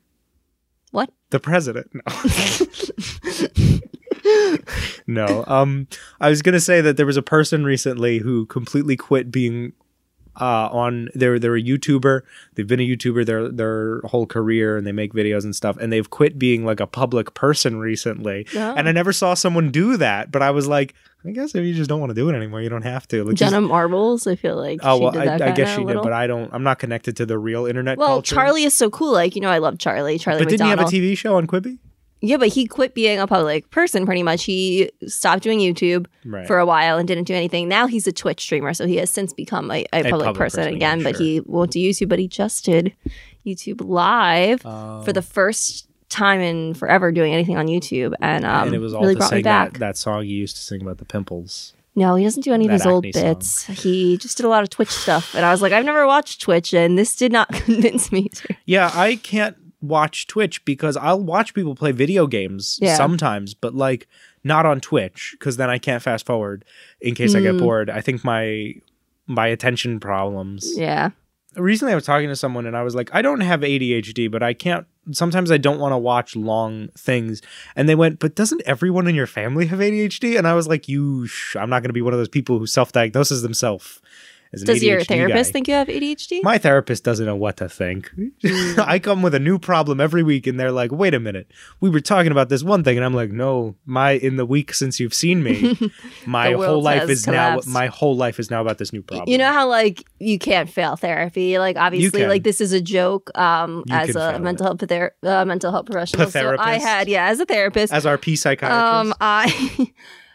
What? 0.90 1.10
The 1.30 1.40
president. 1.40 1.90
No. 1.94 2.02
no. 5.26 5.44
Um 5.46 5.86
I 6.20 6.28
was 6.28 6.42
gonna 6.42 6.60
say 6.60 6.80
that 6.80 6.96
there 6.96 7.06
was 7.06 7.16
a 7.16 7.22
person 7.22 7.64
recently 7.64 8.18
who 8.18 8.46
completely 8.46 8.96
quit 8.96 9.30
being 9.30 9.72
uh 10.40 10.68
on 10.70 11.08
they're 11.14 11.38
they're 11.38 11.56
a 11.56 11.62
YouTuber. 11.62 12.22
They've 12.54 12.66
been 12.66 12.80
a 12.80 12.88
YouTuber 12.88 13.26
their 13.26 13.48
their 13.48 14.00
whole 14.02 14.26
career 14.26 14.76
and 14.76 14.86
they 14.86 14.92
make 14.92 15.12
videos 15.12 15.44
and 15.44 15.54
stuff, 15.54 15.76
and 15.78 15.92
they've 15.92 16.08
quit 16.08 16.38
being 16.38 16.64
like 16.64 16.80
a 16.80 16.86
public 16.86 17.34
person 17.34 17.78
recently. 17.78 18.46
Oh. 18.54 18.74
And 18.76 18.88
I 18.88 18.92
never 18.92 19.12
saw 19.12 19.34
someone 19.34 19.70
do 19.70 19.96
that, 19.98 20.30
but 20.30 20.42
I 20.42 20.50
was 20.50 20.66
like, 20.66 20.94
I 21.26 21.30
guess 21.32 21.54
if 21.54 21.64
you 21.64 21.74
just 21.74 21.88
don't 21.88 22.00
want 22.00 22.10
to 22.10 22.14
do 22.14 22.28
it 22.28 22.34
anymore, 22.34 22.62
you 22.62 22.68
don't 22.68 22.82
have 22.82 23.06
to. 23.08 23.24
Like 23.24 23.34
just- 23.36 23.52
Jenna 23.52 23.66
Marbles, 23.66 24.26
I 24.26 24.36
feel 24.36 24.56
like. 24.56 24.80
Oh 24.82 24.98
she 24.98 25.02
well, 25.02 25.12
did 25.12 25.22
I, 25.22 25.24
that 25.38 25.42
I 25.42 25.50
guess 25.52 25.76
she 25.76 25.84
did, 25.84 25.96
but 26.02 26.12
I 26.12 26.26
don't. 26.26 26.52
I'm 26.52 26.62
not 26.62 26.78
connected 26.78 27.16
to 27.16 27.26
the 27.26 27.38
real 27.38 27.66
internet 27.66 27.98
well, 27.98 28.08
culture. 28.08 28.34
Charlie 28.36 28.64
is 28.64 28.74
so 28.74 28.88
cool. 28.90 29.12
Like 29.12 29.34
you 29.34 29.40
know, 29.42 29.50
I 29.50 29.58
love 29.58 29.78
Charlie. 29.78 30.18
Charlie 30.18 30.40
but 30.44 30.48
didn't 30.48 30.66
he 30.66 30.70
have 30.70 30.80
a 30.80 30.84
TV 30.84 31.16
show 31.18 31.36
on 31.36 31.46
Quibi? 31.46 31.78
Yeah, 32.20 32.36
but 32.36 32.48
he 32.48 32.66
quit 32.66 32.94
being 32.94 33.20
a 33.20 33.28
public 33.28 33.70
person 33.70 34.04
pretty 34.04 34.24
much. 34.24 34.42
He 34.44 34.90
stopped 35.06 35.42
doing 35.44 35.60
YouTube 35.60 36.06
Right. 36.24 36.48
for 36.48 36.58
a 36.58 36.66
while 36.66 36.98
and 36.98 37.06
didn't 37.06 37.24
do 37.24 37.34
anything. 37.34 37.68
Now 37.68 37.86
he's 37.86 38.08
a 38.08 38.12
Twitch 38.12 38.40
streamer, 38.40 38.74
so 38.74 38.86
he 38.86 38.96
has 38.96 39.08
since 39.08 39.32
become 39.32 39.70
a, 39.70 39.84
a, 39.92 40.02
public, 40.02 40.10
public 40.10 40.34
person, 40.34 40.64
person 40.64 40.74
again. 40.74 41.04
But 41.04 41.16
he 41.16 41.40
won't 41.40 41.70
do 41.70 41.78
YouTube. 41.78 42.08
But 42.08 42.18
he 42.18 42.26
just 42.26 42.64
did 42.64 42.92
YouTube 43.46 43.86
Live 43.88 44.62
Oh. 44.64 45.02
for 45.02 45.12
the 45.12 45.22
first 45.22 45.87
time 46.08 46.40
in 46.40 46.74
forever 46.74 47.12
doing 47.12 47.32
anything 47.34 47.56
on 47.56 47.66
YouTube, 47.66 48.14
and 48.20 48.44
um, 48.44 48.66
and 48.68 48.74
it 48.74 48.78
was 48.78 48.94
all 48.94 49.02
really 49.02 49.14
to 49.14 49.18
brought 49.18 49.30
me 49.32 49.36
sing 49.38 49.44
back. 49.44 49.72
that, 49.74 49.78
that 49.80 49.96
song 49.96 50.24
you 50.26 50.36
used 50.36 50.56
to 50.56 50.62
sing 50.62 50.82
about 50.82 50.98
the 50.98 51.04
pimples. 51.04 51.74
No, 51.94 52.14
he 52.14 52.22
doesn't 52.22 52.42
do 52.44 52.52
any 52.52 52.66
of 52.66 52.70
his 52.72 52.86
old 52.86 53.04
acne 53.04 53.12
song. 53.12 53.22
bits. 53.34 53.64
He 53.66 54.16
just 54.18 54.36
did 54.36 54.46
a 54.46 54.48
lot 54.48 54.62
of 54.62 54.70
Twitch 54.70 54.90
stuff, 54.90 55.34
and 55.34 55.44
I 55.44 55.50
was 55.50 55.60
like, 55.60 55.72
I've 55.72 55.84
never 55.84 56.06
watched 56.06 56.40
Twitch, 56.40 56.72
and 56.72 56.96
this 56.96 57.16
did 57.16 57.32
not 57.32 57.48
convince 57.52 58.12
me 58.12 58.28
to. 58.28 58.54
Yeah, 58.66 58.90
I 58.94 59.16
can't 59.16 59.56
watch 59.80 60.26
Twitch 60.26 60.64
because 60.64 60.96
I'll 60.96 61.20
watch 61.22 61.54
people 61.54 61.74
play 61.74 61.92
video 61.92 62.26
games 62.26 62.78
Yeah. 62.80 62.94
sometimes, 62.96 63.54
but 63.54 63.74
like 63.74 64.06
not 64.44 64.64
on 64.66 64.80
Twitch 64.80 65.34
because 65.38 65.56
then 65.56 65.70
I 65.70 65.78
can't 65.78 66.02
fast 66.02 66.24
forward 66.26 66.64
in 67.00 67.14
case 67.14 67.34
I 67.34 67.40
get 67.40 67.54
Mm. 67.54 67.58
bored. 67.60 67.90
I 67.90 68.00
think 68.00 68.24
my 68.24 68.74
my 69.26 69.46
attention 69.48 70.00
problems. 70.00 70.72
Yeah, 70.76 71.10
Recently 71.56 71.92
I 71.92 71.94
was 71.96 72.04
talking 72.06 72.28
to 72.28 72.36
someone 72.36 72.66
and 72.66 72.76
I 72.76 72.82
was 72.82 72.94
like, 72.94 73.10
I 73.12 73.20
don't 73.22 73.40
have 73.40 73.60
ADHD, 73.60 74.30
but 74.30 74.42
I 74.42 74.52
can't 74.54 74.86
sometimes 75.12 75.50
I 75.50 75.58
don't 75.58 75.78
want 75.78 75.92
to 75.92 75.98
watch 75.98 76.36
long 76.36 76.88
things. 76.96 77.42
And 77.76 77.88
they 77.88 77.94
went, 77.94 78.18
"But 78.18 78.34
doesn't 78.34 78.62
everyone 78.66 79.06
in 79.06 79.14
your 79.14 79.26
family 79.26 79.66
have 79.66 79.80
ADHD?" 79.80 80.36
And 80.36 80.46
I 80.46 80.54
was 80.54 80.68
like, 80.68 80.88
"You 80.88 81.26
sh- 81.26 81.56
I'm 81.56 81.70
not 81.70 81.82
going 81.82 81.90
to 81.90 81.94
be 81.94 82.02
one 82.02 82.12
of 82.12 82.18
those 82.18 82.28
people 82.28 82.58
who 82.58 82.66
self-diagnoses 82.66 83.42
themselves 83.42 84.00
as 84.52 84.62
an 84.62 84.66
Does 84.66 84.82
your 84.82 85.04
therapist 85.04 85.50
guy, 85.50 85.52
think 85.52 85.68
you 85.68 85.74
have 85.74 85.88
ADHD? 85.88 86.42
my 86.42 86.56
therapist 86.58 87.04
doesn't 87.04 87.26
know 87.26 87.36
what 87.36 87.56
to 87.58 87.68
think. 87.68 88.10
I 88.78 88.98
come 88.98 89.20
with 89.22 89.34
a 89.34 89.38
new 89.38 89.58
problem 89.58 90.00
every 90.00 90.22
week, 90.22 90.46
and 90.46 90.58
they're 90.58 90.72
like, 90.72 90.90
"Wait 90.90 91.14
a 91.14 91.20
minute, 91.20 91.50
we 91.80 91.90
were 91.90 92.00
talking 92.00 92.32
about 92.32 92.48
this 92.48 92.62
one 92.62 92.82
thing," 92.84 92.96
and 92.96 93.04
I'm 93.04 93.14
like, 93.14 93.30
"No, 93.30 93.76
my 93.84 94.12
in 94.12 94.36
the 94.36 94.46
week 94.46 94.72
since 94.72 94.98
you've 94.98 95.14
seen 95.14 95.42
me, 95.42 95.76
my 96.26 96.52
whole 96.52 96.82
life 96.82 97.08
is 97.08 97.24
collapsed. 97.24 97.68
now 97.68 97.72
my 97.72 97.86
whole 97.86 98.16
life 98.16 98.38
is 98.38 98.50
now 98.50 98.62
about 98.62 98.78
this 98.78 98.92
new 98.92 99.02
problem." 99.02 99.28
you 99.28 99.36
know 99.38 99.52
how 99.52 99.68
like 99.68 100.04
you 100.18 100.38
can't 100.38 100.70
fail 100.70 100.96
therapy. 100.96 101.58
Like 101.58 101.76
obviously, 101.76 102.26
like 102.26 102.42
this 102.42 102.60
is 102.60 102.72
a 102.72 102.80
joke. 102.80 103.30
Um, 103.38 103.84
You 103.86 103.94
as 103.96 104.16
a 104.16 104.38
mental 104.38 104.66
health 104.66 104.78
pather- 104.78 105.10
uh, 105.22 105.44
mental 105.44 105.72
health 105.72 105.86
professional, 105.86 106.30
so 106.30 106.56
I 106.58 106.78
had 106.78 107.08
yeah, 107.08 107.26
as 107.26 107.40
a 107.40 107.44
therapist, 107.46 107.92
as 107.92 108.06
our 108.06 108.16
P 108.18 108.34
psychiatrist, 108.36 108.82
Um, 108.82 109.14
I 109.20 109.92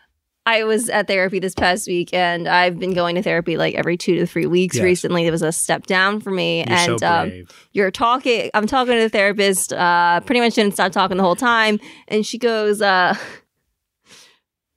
I 0.45 0.65
was 0.65 0.89
at 0.89 1.07
therapy 1.07 1.39
this 1.39 1.53
past 1.55 1.87
week, 1.87 2.13
and 2.13 2.47
I've 2.47 2.77
been 2.77 2.93
going 2.93 3.15
to 3.15 3.23
therapy 3.23 3.55
like 3.55 3.75
every 3.75 3.95
two 3.97 4.15
to 4.15 4.25
three 4.25 4.45
weeks 4.45 4.75
Yes. 4.75 4.83
recently. 4.83 5.25
It 5.25 5.31
was 5.31 5.41
a 5.41 5.51
step 5.53 5.85
down 5.85 6.19
for 6.19 6.31
me, 6.31 6.65
you're 6.67 6.77
and 6.77 6.99
so 6.99 7.07
um, 7.07 7.29
brave. 7.29 7.67
you're 7.71 7.91
talking. 7.91 8.51
I'm 8.53 8.67
talking 8.67 8.93
to 8.95 8.99
the 9.01 9.09
therapist. 9.09 9.71
Uh, 9.71 10.19
pretty 10.21 10.41
much 10.41 10.55
didn't 10.55 10.73
stop 10.73 10.91
talking 10.91 11.15
the 11.17 11.23
whole 11.23 11.35
time, 11.37 11.79
and 12.07 12.25
she 12.25 12.37
goes, 12.37 12.81
uh. 12.81 13.15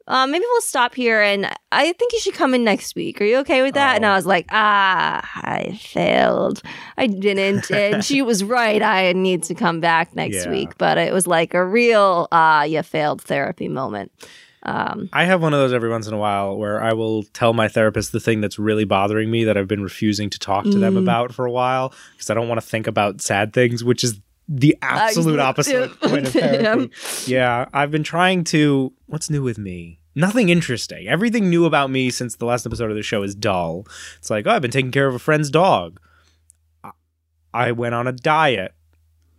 Uh, 0.09 0.25
maybe 0.25 0.45
we'll 0.49 0.61
stop 0.61 0.95
here 0.95 1.21
and 1.21 1.51
I 1.73 1.93
think 1.95 2.13
you 2.13 2.21
should 2.21 2.35
come 2.35 2.55
in 2.55 2.63
next 2.63 2.95
week. 2.95 3.21
Are 3.21 3.25
you 3.25 3.39
okay 3.39 3.63
with 3.63 3.75
that? 3.75 3.97
And 3.97 4.05
Oh. 4.05 4.11
I 4.11 4.15
was 4.15 4.25
like, 4.25 4.47
ah, 4.53 5.29
I 5.43 5.77
failed. 5.83 6.63
I 6.97 7.09
didn't. 7.09 7.69
And 7.73 8.05
she 8.05 8.23
was 8.23 8.45
right. 8.45 8.81
I 8.81 9.13
need 9.15 9.43
to 9.43 9.55
come 9.57 9.81
back 9.81 10.15
next 10.15 10.45
Yeah. 10.45 10.51
week. 10.53 10.79
But 10.79 10.97
it 10.97 11.13
was 11.13 11.27
like 11.27 11.55
a 11.55 11.65
real, 11.67 12.29
ah, 12.31 12.63
you 12.63 12.85
failed 12.85 13.21
therapy 13.21 13.67
moment. 13.67 14.13
Um, 14.69 15.09
I 15.13 15.25
have 15.25 15.41
one 15.41 15.55
of 15.55 15.61
those 15.61 15.73
every 15.73 15.89
once 15.89 16.07
in 16.09 16.13
a 16.13 16.19
while 16.19 16.57
where 16.57 16.83
I 16.83 16.93
will 16.93 17.23
tell 17.23 17.53
my 17.53 17.69
therapist 17.69 18.11
the 18.11 18.19
thing 18.21 18.41
that's 18.41 18.59
really 18.59 18.85
bothering 18.85 19.31
me 19.31 19.45
that 19.45 19.57
I've 19.57 19.69
been 19.69 19.83
refusing 19.83 20.29
to 20.31 20.39
talk 20.41 20.65
to 20.65 20.79
them 20.79 20.95
Mm. 20.95 20.99
about 21.03 21.33
for 21.33 21.47
a 21.47 21.51
while 21.53 21.95
because 22.13 22.31
I 22.31 22.35
don't 22.35 22.49
want 22.49 22.61
to 22.61 22.67
think 22.67 22.87
about 22.89 23.21
sad 23.21 23.53
things, 23.53 23.85
which 23.85 24.03
is 24.03 24.19
the 24.49 24.77
absolute 24.83 25.39
opposite 25.41 25.99
point 26.01 26.27
of 26.27 26.33
therapy. 26.33 26.91
Yeah, 27.27 27.67
I've 27.73 27.91
been 27.93 28.03
trying 28.03 28.43
to. 28.45 28.93
What's 29.07 29.31
new 29.31 29.43
with 29.43 29.57
me? 29.59 30.01
Nothing 30.17 30.49
interesting. 30.49 31.07
Everything 31.07 31.49
new 31.51 31.65
about 31.65 31.91
me 31.91 32.11
since 32.11 32.37
the 32.37 32.47
last 32.47 32.65
episode 32.67 32.91
of 32.91 32.97
the 32.97 33.03
show 33.03 33.23
is 33.23 33.35
dull. 33.35 33.87
It's 34.19 34.31
like, 34.31 34.47
oh, 34.47 34.51
I've 34.51 34.63
been 34.63 34.71
taking 34.71 34.91
care 34.91 35.07
of 35.07 35.15
a 35.15 35.19
friend's 35.21 35.51
dog. 35.51 36.01
I- 36.83 36.91
I 37.55 37.73
went 37.73 37.95
on 37.95 38.07
a 38.07 38.13
diet. 38.13 38.73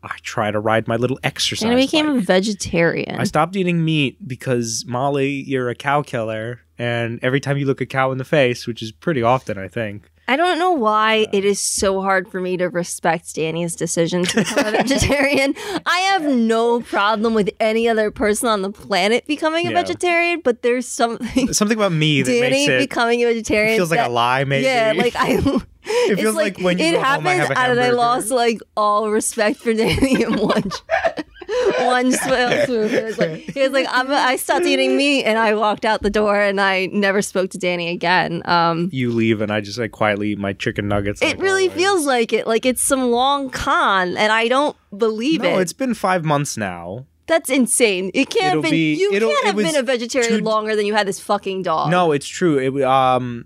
I 0.03 0.15
try 0.21 0.51
to 0.51 0.59
ride 0.59 0.87
my 0.87 0.95
little 0.95 1.19
exercise. 1.23 1.63
and 1.63 1.73
I 1.77 1.81
became 1.81 2.05
bike. 2.05 2.17
a 2.17 2.25
vegetarian. 2.25 3.19
I 3.19 3.23
stopped 3.23 3.55
eating 3.55 3.83
meat 3.83 4.25
because 4.27 4.85
Molly, 4.87 5.29
you're 5.29 5.69
a 5.69 5.75
cow 5.75 6.01
killer, 6.01 6.61
and 6.77 7.19
every 7.23 7.39
time 7.39 7.57
you 7.57 7.65
look 7.65 7.81
a 7.81 7.85
cow 7.85 8.11
in 8.11 8.17
the 8.17 8.23
face, 8.23 8.67
which 8.67 8.81
is 8.81 8.91
pretty 8.91 9.23
often, 9.23 9.57
I 9.57 9.67
think. 9.67 10.09
I 10.29 10.36
don't 10.36 10.60
know 10.60 10.72
why 10.74 11.27
it 11.31 11.46
is 11.46 11.60
so 11.60 12.01
hard 12.01 12.29
for 12.29 12.41
me 12.41 12.57
to 12.57 12.65
respect 12.65 13.34
Danny's 13.36 13.75
decision 13.75 14.24
to 14.25 14.38
become 14.43 14.65
a 14.65 14.72
vegetarian. 14.72 15.55
I 15.86 16.00
have 16.12 16.24
no 16.24 16.81
problem 16.81 17.34
with 17.34 17.50
any 17.62 17.88
other 17.88 18.12
person 18.12 18.50
on 18.50 18.62
the 18.62 18.72
planet 18.72 19.25
becoming 19.25 19.67
a 19.67 19.72
Yeah. 19.72 19.81
vegetarian, 19.81 20.41
but 20.43 20.63
there's 20.63 20.88
something 20.88 21.53
Something 21.53 21.77
about 21.77 21.93
me 21.93 22.24
that 22.24 22.29
Danny 22.31 22.50
makes 22.50 22.69
it, 22.69 22.79
becoming 22.79 23.24
a 23.24 23.27
vegetarian 23.27 23.77
feels 23.77 23.89
like 23.89 24.00
that- 24.00 24.10
a 24.10 24.13
lie. 24.13 24.43
Maybe. 24.43 24.65
Yeah, 24.65 24.93
like 24.98 25.15
I. 25.15 25.39
It 25.89 26.17
feels 26.17 26.36
like 26.36 26.60
when 26.60 26.77
you 26.79 26.86
it 26.86 26.91
go 26.91 26.98
home, 26.98 27.05
I 27.25 27.36
happened, 27.36 27.39
have 27.39 27.50
a 27.51 27.72
and 27.72 27.79
I 27.79 27.91
lost 27.91 28.29
like 28.29 28.60
all 28.75 29.10
respect 29.10 29.60
for 29.60 29.74
Danny 29.74 30.22
in 30.22 30.36
one 30.38 30.69
one 31.79 32.11
swoop. 32.11 32.69
It 32.69 33.03
was 33.05 33.17
like 33.17 33.39
he 33.39 33.61
was 33.61 33.71
like 33.71 33.87
I'm, 33.89 34.11
I 34.11 34.35
stopped 34.35 34.65
eating 34.65 34.97
meat, 34.97 35.23
and 35.23 35.37
I 35.37 35.53
walked 35.53 35.85
out 35.85 36.01
the 36.01 36.09
door, 36.09 36.39
and 36.39 36.59
I 36.59 36.87
never 36.87 37.21
spoke 37.21 37.51
to 37.51 37.57
Danny 37.57 37.89
again. 37.89 38.41
Um, 38.45 38.89
you 38.91 39.11
leave, 39.11 39.41
and 39.41 39.51
I 39.51 39.61
just 39.61 39.77
like 39.77 39.91
quietly 39.91 40.31
eat 40.31 40.39
my 40.39 40.53
chicken 40.53 40.87
nuggets. 40.87 41.21
it 41.21 41.39
really 41.39 41.67
always. 41.69 41.81
feels 41.81 42.05
like 42.05 42.33
it, 42.33 42.47
like 42.47 42.65
it's 42.65 42.81
some 42.81 43.11
long 43.11 43.49
con, 43.49 44.17
and 44.17 44.31
I 44.31 44.47
don't 44.47 44.75
believe 44.97 45.41
it. 45.41 45.51
No, 45.51 45.59
it. 45.59 45.61
it's 45.61 45.73
been 45.73 45.93
five 45.93 46.25
months 46.25 46.57
now. 46.57 47.05
That's 47.27 47.49
insane. 47.49 48.11
It 48.13 48.29
can't 48.29 48.53
It'll 48.53 48.55
have 48.55 48.63
been. 48.63 48.71
be- 48.71 48.95
you 48.95 49.11
can't 49.11 49.45
have 49.45 49.55
been 49.55 49.75
a 49.75 49.83
vegetarian 49.83 50.39
two- 50.39 50.43
longer 50.43 50.75
than 50.75 50.85
you 50.85 50.93
had 50.93 51.07
this 51.07 51.19
fucking 51.19 51.63
dog. 51.63 51.91
No, 51.91 52.11
it's 52.11 52.27
true. 52.27 52.57
It 52.57 52.83
um 52.83 53.45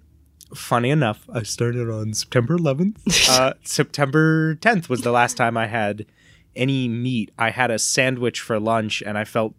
funny 0.54 0.90
enough, 0.90 1.28
I 1.34 1.44
started 1.44 1.90
on 1.90 2.14
September 2.14 2.58
11th. 2.58 3.30
uh 3.40 3.54
September 3.64 4.56
10th 4.56 4.90
was 4.90 5.02
the 5.02 5.12
last 5.12 5.36
time 5.38 5.58
I 5.58 5.68
had 5.68 6.06
any 6.56 6.88
meat. 6.88 7.32
I 7.38 7.50
had 7.50 7.72
a 7.72 7.80
sandwich 7.80 8.42
for 8.42 8.60
lunch 8.60 9.02
and 9.06 9.18
I 9.18 9.24
felt 9.24 9.54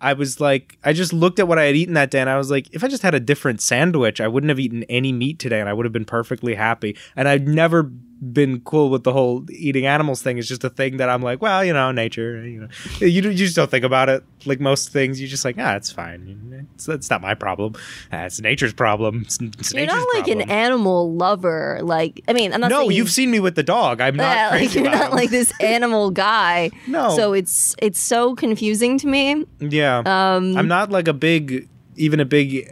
I 0.00 0.12
was 0.12 0.40
like 0.40 0.78
I 0.84 0.92
just 0.92 1.12
looked 1.12 1.38
at 1.38 1.48
what 1.48 1.58
I 1.58 1.64
had 1.64 1.76
eaten 1.76 1.94
that 1.94 2.10
day 2.10 2.20
and 2.20 2.30
I 2.30 2.36
was 2.36 2.50
like 2.50 2.68
if 2.72 2.84
I 2.84 2.88
just 2.88 3.02
had 3.02 3.14
a 3.14 3.20
different 3.20 3.60
sandwich, 3.60 4.20
I 4.20 4.28
wouldn't 4.28 4.48
have 4.48 4.60
eaten 4.60 4.84
any 4.84 5.12
meat 5.12 5.38
today 5.38 5.60
and 5.60 5.68
I 5.68 5.72
would 5.72 5.86
have 5.86 5.92
been 5.92 6.04
perfectly 6.04 6.54
happy. 6.54 6.96
And 7.16 7.28
I've 7.28 7.46
never 7.46 7.90
been 8.20 8.60
cool 8.62 8.90
with 8.90 9.04
the 9.04 9.12
whole 9.12 9.44
eating 9.50 9.86
animals 9.86 10.22
thing. 10.22 10.38
It's 10.38 10.48
just 10.48 10.64
a 10.64 10.70
thing 10.70 10.96
that 10.96 11.08
I'm 11.08 11.22
like, 11.22 11.40
well, 11.40 11.64
you 11.64 11.72
know, 11.72 11.92
nature, 11.92 12.44
you 12.44 12.60
know. 12.62 12.68
You, 12.98 13.08
you 13.08 13.34
just 13.34 13.54
don't 13.54 13.70
think 13.70 13.84
about 13.84 14.08
it 14.08 14.24
like 14.44 14.58
most 14.60 14.90
things. 14.92 15.20
You're 15.20 15.28
just 15.28 15.44
like, 15.44 15.56
ah, 15.58 15.76
it's 15.76 15.92
fine. 15.92 16.68
It's, 16.74 16.88
it's 16.88 17.10
not 17.10 17.20
my 17.20 17.34
problem. 17.34 17.74
Ah, 18.12 18.24
it's 18.24 18.40
nature's 18.40 18.72
problem. 18.72 19.22
It's, 19.22 19.38
it's 19.40 19.72
You're 19.72 19.82
nature's 19.86 19.96
not 19.96 20.08
like 20.14 20.24
problem. 20.24 20.40
an 20.40 20.50
animal 20.50 21.14
lover. 21.14 21.78
Like, 21.82 22.22
I 22.26 22.32
mean, 22.32 22.52
I'm 22.52 22.60
not 22.60 22.70
No, 22.70 22.88
you've 22.88 23.10
seen 23.10 23.30
me 23.30 23.38
with 23.40 23.54
the 23.54 23.62
dog. 23.62 24.00
I'm 24.00 24.16
not 24.16 24.24
Yeah, 24.36 24.48
like 24.60 24.74
you're 24.74 24.84
not 24.84 25.10
him. 25.10 25.16
like 25.16 25.30
this 25.30 25.52
animal 25.60 26.10
guy. 26.10 26.70
No. 26.86 27.14
So 27.14 27.32
it's 27.32 27.76
it's 27.80 28.00
so 28.00 28.34
confusing 28.34 28.98
to 28.98 29.06
me. 29.06 29.44
Yeah. 29.60 29.98
Um, 29.98 30.56
I'm 30.56 30.68
not 30.68 30.90
like 30.90 31.06
a 31.08 31.12
big, 31.14 31.68
even 31.96 32.18
a 32.20 32.24
big. 32.24 32.68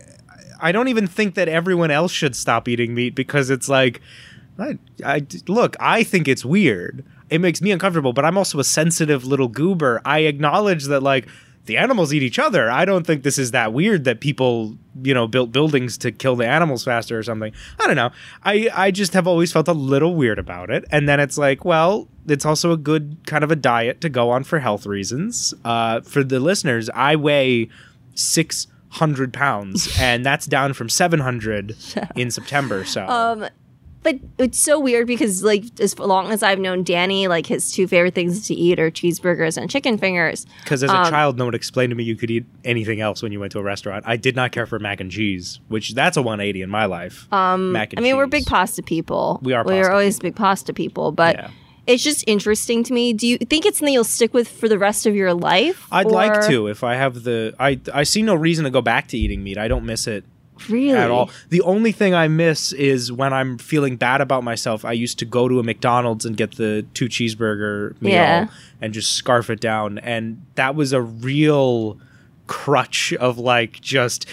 I 0.61 0.73
don't 0.73 0.89
even 0.89 1.07
think 1.07 1.35
that 1.35 1.49
everyone 1.49 1.91
else 1.91 2.11
should 2.11 2.35
stop 2.35 2.67
eating 2.67 2.95
meat 2.95 3.15
because 3.15 3.51
it's 3.51 3.69
like, 3.69 4.01
I, 4.59 4.79
I 5.05 5.27
look. 5.49 5.77
I 5.81 6.03
think 6.03 6.29
it's 6.29 6.45
weird. 6.45 7.05
It 7.29 7.41
makes 7.41 7.61
me 7.61 7.73
uncomfortable, 7.73 8.13
but 8.13 8.25
I'm 8.25 8.39
also 8.39 8.59
a 8.59 8.65
sensitive 8.65 9.25
little 9.25 9.49
goober. 9.49 10.01
I 10.05 10.21
acknowledge 10.21 10.85
that 10.85 11.03
like 11.03 11.27
the 11.67 11.77
animals 11.77 12.15
eat 12.15 12.23
each 12.23 12.39
other. 12.39 12.71
I 12.71 12.85
don't 12.85 13.07
think 13.07 13.23
this 13.23 13.39
is 13.39 13.51
that 13.51 13.73
weird 13.73 14.05
that 14.05 14.21
people, 14.21 14.77
you 15.03 15.13
know, 15.13 15.27
built 15.27 15.53
buildings 15.53 15.99
to 15.99 16.13
kill 16.13 16.37
the 16.37 16.47
animals 16.47 16.85
faster 16.85 17.19
or 17.19 17.23
something. 17.23 17.53
I 17.81 17.87
don't 17.87 17.97
know. 17.97 18.11
I 18.45 18.71
I 18.73 18.91
just 18.91 19.13
have 19.13 19.27
always 19.27 19.53
felt 19.53 19.69
a 19.69 19.73
little 19.73 20.15
weird 20.15 20.39
about 20.39 20.71
it. 20.71 20.85
And 20.91 21.09
then 21.09 21.21
it's 21.21 21.37
like, 21.37 21.65
well, 21.65 22.09
it's 22.29 22.47
also 22.47 22.73
a 22.73 22.77
good 22.77 23.19
kind 23.27 23.45
of 23.45 23.51
a 23.51 23.57
diet 23.57 24.01
to 24.01 24.09
go 24.09 24.31
on 24.31 24.45
for 24.45 24.61
health 24.61 24.87
reasons. 24.87 25.53
Uh, 25.65 26.01
for 26.01 26.25
the 26.25 26.41
listeners, 26.41 26.89
I 26.91 27.17
weigh 27.17 27.69
six 28.15 28.69
hundred 28.91 29.33
pounds, 29.33 29.95
and 30.01 30.25
that's 30.25 30.47
down 30.47 30.73
from 30.73 30.89
seven 30.89 31.21
hundred 31.21 31.77
in 32.17 32.31
September. 32.31 32.85
So 32.85 33.07
um, 33.07 33.47
but 34.07 34.21
it's 34.39 34.61
so 34.61 34.79
weird 34.79 35.09
because 35.09 35.43
like 35.43 35.65
as 35.81 35.99
long 35.99 36.31
as 36.31 36.41
I've 36.45 36.61
known 36.61 36.85
Danny, 36.85 37.27
like 37.27 37.47
his 37.47 37.73
two 37.73 37.89
favorite 37.89 38.15
things 38.15 38.47
to 38.47 38.55
eat 38.55 38.79
are 38.79 38.89
cheeseburgers 38.89 39.57
and 39.57 39.69
chicken 39.69 39.99
fingers. 39.99 40.47
Because 40.63 40.85
as 40.85 40.91
a 40.91 40.97
Um, 40.97 41.11
child, 41.11 41.39
no 41.39 41.45
one 41.47 41.55
explained 41.57 41.91
to 41.91 41.97
me 41.97 42.05
you 42.05 42.15
could 42.15 42.31
eat 42.31 42.45
anything 42.65 43.01
else 43.01 43.21
when 43.21 43.33
you 43.33 43.41
went 43.41 43.51
to 43.53 43.59
a 43.59 43.65
restaurant. 43.65 44.05
I 44.07 44.17
did 44.17 44.37
not 44.37 44.53
care 44.53 44.65
for 44.65 44.79
mac 44.79 45.01
and 45.01 45.11
cheese, 45.11 45.59
which 45.67 45.95
that's 45.95 46.17
a 46.17 46.23
180 46.23 46.63
in 46.63 46.71
my 46.71 46.85
life. 46.85 47.27
Um, 47.33 47.73
mac 47.73 47.93
and 47.93 47.99
I 47.99 48.03
mean, 48.05 48.17
we're 48.17 48.29
big 48.29 48.47
pasta 48.47 48.81
people. 48.81 49.41
We 49.43 49.53
are 49.55 49.65
We're 49.65 49.81
pasta 49.81 49.93
always 49.93 50.19
big 50.21 50.37
pasta 50.37 50.73
people, 50.73 51.11
but. 51.11 51.35
Yeah. 51.37 51.51
It's 51.89 52.03
just 52.03 52.25
interesting 52.27 52.83
to 52.83 52.93
me. 52.93 53.13
Do 53.13 53.29
you 53.29 53.39
think 53.39 53.65
it's 53.65 53.79
something 53.79 53.95
you'll 53.95 54.03
stick 54.03 54.35
with 54.35 54.49
for 54.49 54.69
the 54.69 54.77
rest 54.77 55.07
of 55.07 55.15
your 55.15 55.33
life? 55.33 55.87
I'd 55.93 56.07
or- 56.07 56.11
like 56.11 56.45
to 56.49 56.67
if 56.67 56.83
I 56.83 56.97
have 56.97 57.23
the. 57.23 57.55
I 57.61 57.79
I 57.95 58.03
see 58.03 58.23
no 58.23 58.35
reason 58.35 58.65
to 58.65 58.71
go 58.71 58.83
back 58.83 59.07
to 59.09 59.17
eating 59.17 59.45
meat. 59.45 59.57
I 59.57 59.69
don't 59.69 59.85
miss 59.87 60.09
it 60.09 60.25
Really? 60.69 60.97
at 60.97 61.11
all. 61.11 61.31
The 61.51 61.61
only 61.63 61.93
thing 61.93 62.15
I 62.15 62.29
miss 62.29 62.73
is 62.73 63.13
when 63.13 63.33
I'm 63.33 63.59
feeling 63.59 63.97
bad 63.97 64.21
about 64.21 64.43
myself. 64.45 64.85
I 64.85 64.93
used 64.93 65.19
to 65.21 65.25
go 65.25 65.49
to 65.49 65.59
a 65.59 65.63
McDonald's 65.63 66.25
and 66.25 66.37
get 66.37 66.57
the 66.57 66.85
two 66.95 67.07
cheeseburger 67.07 68.01
meal 68.01 68.13
Yeah. 68.15 68.49
and 68.81 68.93
just 68.95 69.13
scarf 69.13 69.51
it 69.51 69.61
down, 69.61 69.99
and 69.99 70.41
that 70.55 70.75
was 70.75 70.93
a 70.93 71.03
real 71.03 71.99
crutch 72.47 73.13
of 73.15 73.39
like 73.39 73.81
just. 73.81 74.27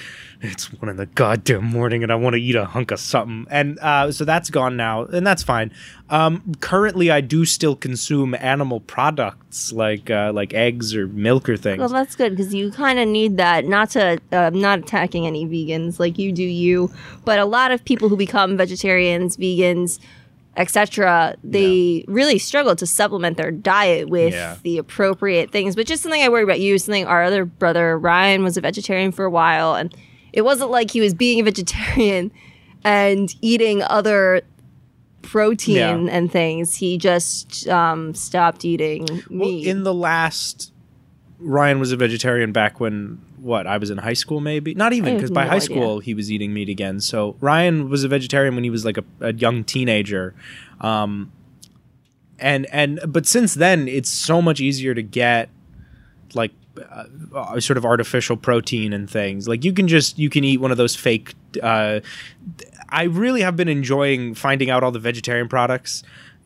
It's 0.45 0.65
one 0.73 0.89
in 0.89 0.97
the 0.97 1.05
goddamn 1.05 1.63
morning, 1.63 2.03
and 2.03 2.11
I 2.11 2.15
want 2.15 2.33
to 2.33 2.41
eat 2.41 2.55
a 2.55 2.65
hunk 2.65 2.91
of 2.91 2.99
something, 2.99 3.47
and 3.49 3.79
uh, 3.79 4.11
so 4.11 4.25
that's 4.25 4.49
gone 4.49 4.75
now, 4.75 5.05
and 5.05 5.25
that's 5.25 5.41
fine. 5.41 5.71
Um, 6.09 6.53
currently, 6.59 7.09
I 7.09 7.21
do 7.21 7.45
still 7.45 7.77
consume 7.77 8.35
animal 8.35 8.81
products 8.81 9.71
like 9.71 10.09
uh, 10.09 10.31
like 10.33 10.53
eggs 10.53 10.93
or 10.95 11.07
milk 11.07 11.47
or 11.47 11.55
things. 11.55 11.79
Well, 11.79 11.87
that's 11.87 12.17
good 12.17 12.31
because 12.35 12.53
you 12.53 12.71
kind 12.71 12.99
of 12.99 13.07
need 13.07 13.37
that. 13.37 13.63
Not 13.65 13.91
to, 13.91 14.19
uh, 14.33 14.51
not 14.53 14.79
attacking 14.79 15.25
any 15.25 15.45
vegans, 15.45 15.97
like 15.97 16.19
you 16.19 16.33
do 16.33 16.43
you, 16.43 16.91
but 17.23 17.39
a 17.39 17.45
lot 17.45 17.71
of 17.71 17.85
people 17.85 18.09
who 18.09 18.17
become 18.17 18.57
vegetarians, 18.57 19.37
vegans, 19.37 19.97
etc., 20.57 21.35
they 21.43 22.03
really 22.07 22.37
struggle 22.37 22.75
to 22.75 22.85
supplement 22.85 23.37
their 23.37 23.49
diet 23.51 24.09
with 24.09 24.33
Yeah. 24.33 24.57
the 24.63 24.77
appropriate 24.77 25.51
things. 25.51 25.75
But 25.75 25.87
just 25.87 26.03
something 26.03 26.21
I 26.21 26.27
worry 26.29 26.43
about 26.43 26.59
you, 26.59 26.77
something 26.77 27.05
our 27.05 27.23
other 27.23 27.45
brother 27.45 27.97
Ryan 27.97 28.43
was 28.43 28.57
a 28.57 28.61
vegetarian 28.61 29.11
for 29.13 29.25
a 29.25 29.31
while, 29.31 29.73
and 29.75 29.95
it 30.33 30.41
wasn't 30.41 30.71
like 30.71 30.91
he 30.91 30.99
was 30.99 31.13
being 31.13 31.39
a 31.39 31.43
vegetarian 31.43 32.31
and 32.83 33.33
eating 33.41 33.81
other 33.83 34.41
protein 35.21 35.75
Yeah. 35.77 35.95
and 36.15 36.31
things. 36.31 36.75
He 36.75 36.97
just 36.97 37.67
um, 37.69 38.13
stopped 38.13 38.65
eating 38.65 39.05
Well, 39.29 39.49
meat. 39.49 39.67
in 39.67 39.83
the 39.83 39.93
last 39.93 40.71
Ryan 41.39 41.79
was 41.79 41.91
a 41.91 41.97
vegetarian 41.97 42.51
back 42.51 42.79
when 42.79 43.19
what 43.37 43.67
I 43.67 43.77
was 43.77 43.89
in 43.89 43.97
high 43.97 44.13
school, 44.13 44.39
maybe 44.39 44.73
not 44.73 44.93
even 44.93 45.15
because 45.15 45.29
by 45.31 45.43
no 45.43 45.49
high 45.49 45.55
idea. 45.57 45.65
school 45.65 45.99
he 45.99 46.13
was 46.13 46.31
eating 46.31 46.53
meat 46.53 46.69
again. 46.69 46.99
So 47.01 47.35
Ryan 47.41 47.89
was 47.89 48.03
a 48.03 48.07
vegetarian 48.07 48.55
when 48.55 48.63
he 48.63 48.69
was 48.69 48.85
like 48.85 48.97
a, 48.97 49.03
a 49.19 49.33
young 49.33 49.63
teenager, 49.65 50.33
um, 50.79 51.31
and 52.39 52.65
and 52.71 52.99
but 53.07 53.25
since 53.25 53.53
then 53.55 53.87
it's 53.89 54.09
so 54.09 54.41
much 54.41 54.61
easier 54.61 54.93
to 54.93 55.01
get 55.01 55.49
like 56.33 56.51
uh, 56.81 57.59
sort 57.59 57.77
of 57.77 57.85
artificial 57.85 58.37
protein 58.37 58.93
and 58.93 59.09
things. 59.09 59.47
Like 59.47 59.63
you 59.63 59.73
can 59.73 59.87
just 59.87 60.17
you 60.17 60.29
can 60.29 60.43
eat 60.43 60.59
one 60.59 60.71
of 60.71 60.77
those 60.77 60.95
fake. 60.95 61.35
Uh, 61.61 61.99
I 62.89 63.03
really 63.03 63.41
have 63.41 63.55
been 63.55 63.67
enjoying 63.67 64.35
finding 64.35 64.69
out 64.69 64.83
all 64.83 64.91
the 64.91 64.99
vegetarian 64.99 65.47
products 65.47 66.03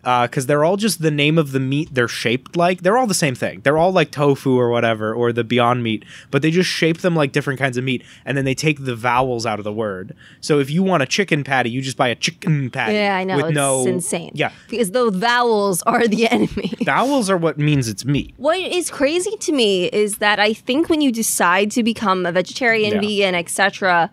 Uh, 0.08 0.26
because 0.26 0.46
they're 0.46 0.64
all 0.64 0.78
just 0.78 1.02
the 1.02 1.12
name 1.12 1.38
of 1.38 1.52
the 1.52 1.60
meat 1.60 1.90
they're 1.92 2.08
shaped 2.08 2.56
like. 2.56 2.82
They're 2.82 2.98
all 2.98 3.08
the 3.08 3.14
same 3.14 3.36
thing. 3.36 3.60
They're 3.66 3.78
all 3.78 3.92
like 3.92 4.10
tofu 4.10 4.58
or 4.58 4.70
whatever 4.70 5.14
or 5.14 5.34
the 5.34 5.44
Beyond 5.44 5.84
Meat, 5.84 6.06
but 6.32 6.42
they 6.42 6.50
just 6.50 6.70
shape 6.70 7.00
them 7.00 7.14
like 7.14 7.34
different 7.34 7.60
kinds 7.60 7.76
of 7.76 7.84
meat, 7.84 8.04
and 8.24 8.38
then 8.38 8.46
they 8.46 8.56
take 8.56 8.86
the 8.86 8.96
vowels 8.96 9.46
out 9.46 9.60
of 9.60 9.66
the 9.66 9.74
word. 9.74 10.16
So 10.40 10.60
if 10.60 10.70
you 10.70 10.82
want 10.82 11.04
a 11.04 11.06
chicken 11.06 11.44
patty, 11.44 11.70
you 11.72 11.82
just 11.82 11.98
buy 11.98 12.08
a 12.08 12.16
chicken 12.16 12.70
patty. 12.70 12.94
Yeah, 12.94 13.18
I 13.18 13.26
know. 13.26 13.36
With 13.36 13.46
it's 13.48 13.56
no 13.56 13.86
insane. 13.86 14.32
Yeah, 14.34 14.54
Because 14.70 14.92
those 14.92 15.14
vowels 15.14 15.82
are 15.84 16.08
the 16.08 16.26
enemy. 16.32 16.72
vowels 16.86 17.30
are 17.30 17.36
what 17.38 17.58
means 17.58 17.90
it's 17.90 18.06
meat. 18.06 18.34
What 18.38 18.58
is 18.60 18.90
crazy 18.90 19.36
to 19.36 19.52
me 19.52 19.88
is 19.88 20.20
that 20.20 20.40
I 20.40 20.54
think 20.54 20.88
when 20.88 21.02
you 21.02 21.12
decide 21.12 21.70
to 21.72 21.84
become 21.84 22.26
a 22.26 22.32
vegetarian, 22.32 22.94
Yeah. 22.94 23.02
vegan, 23.02 23.36
etc., 23.36 24.10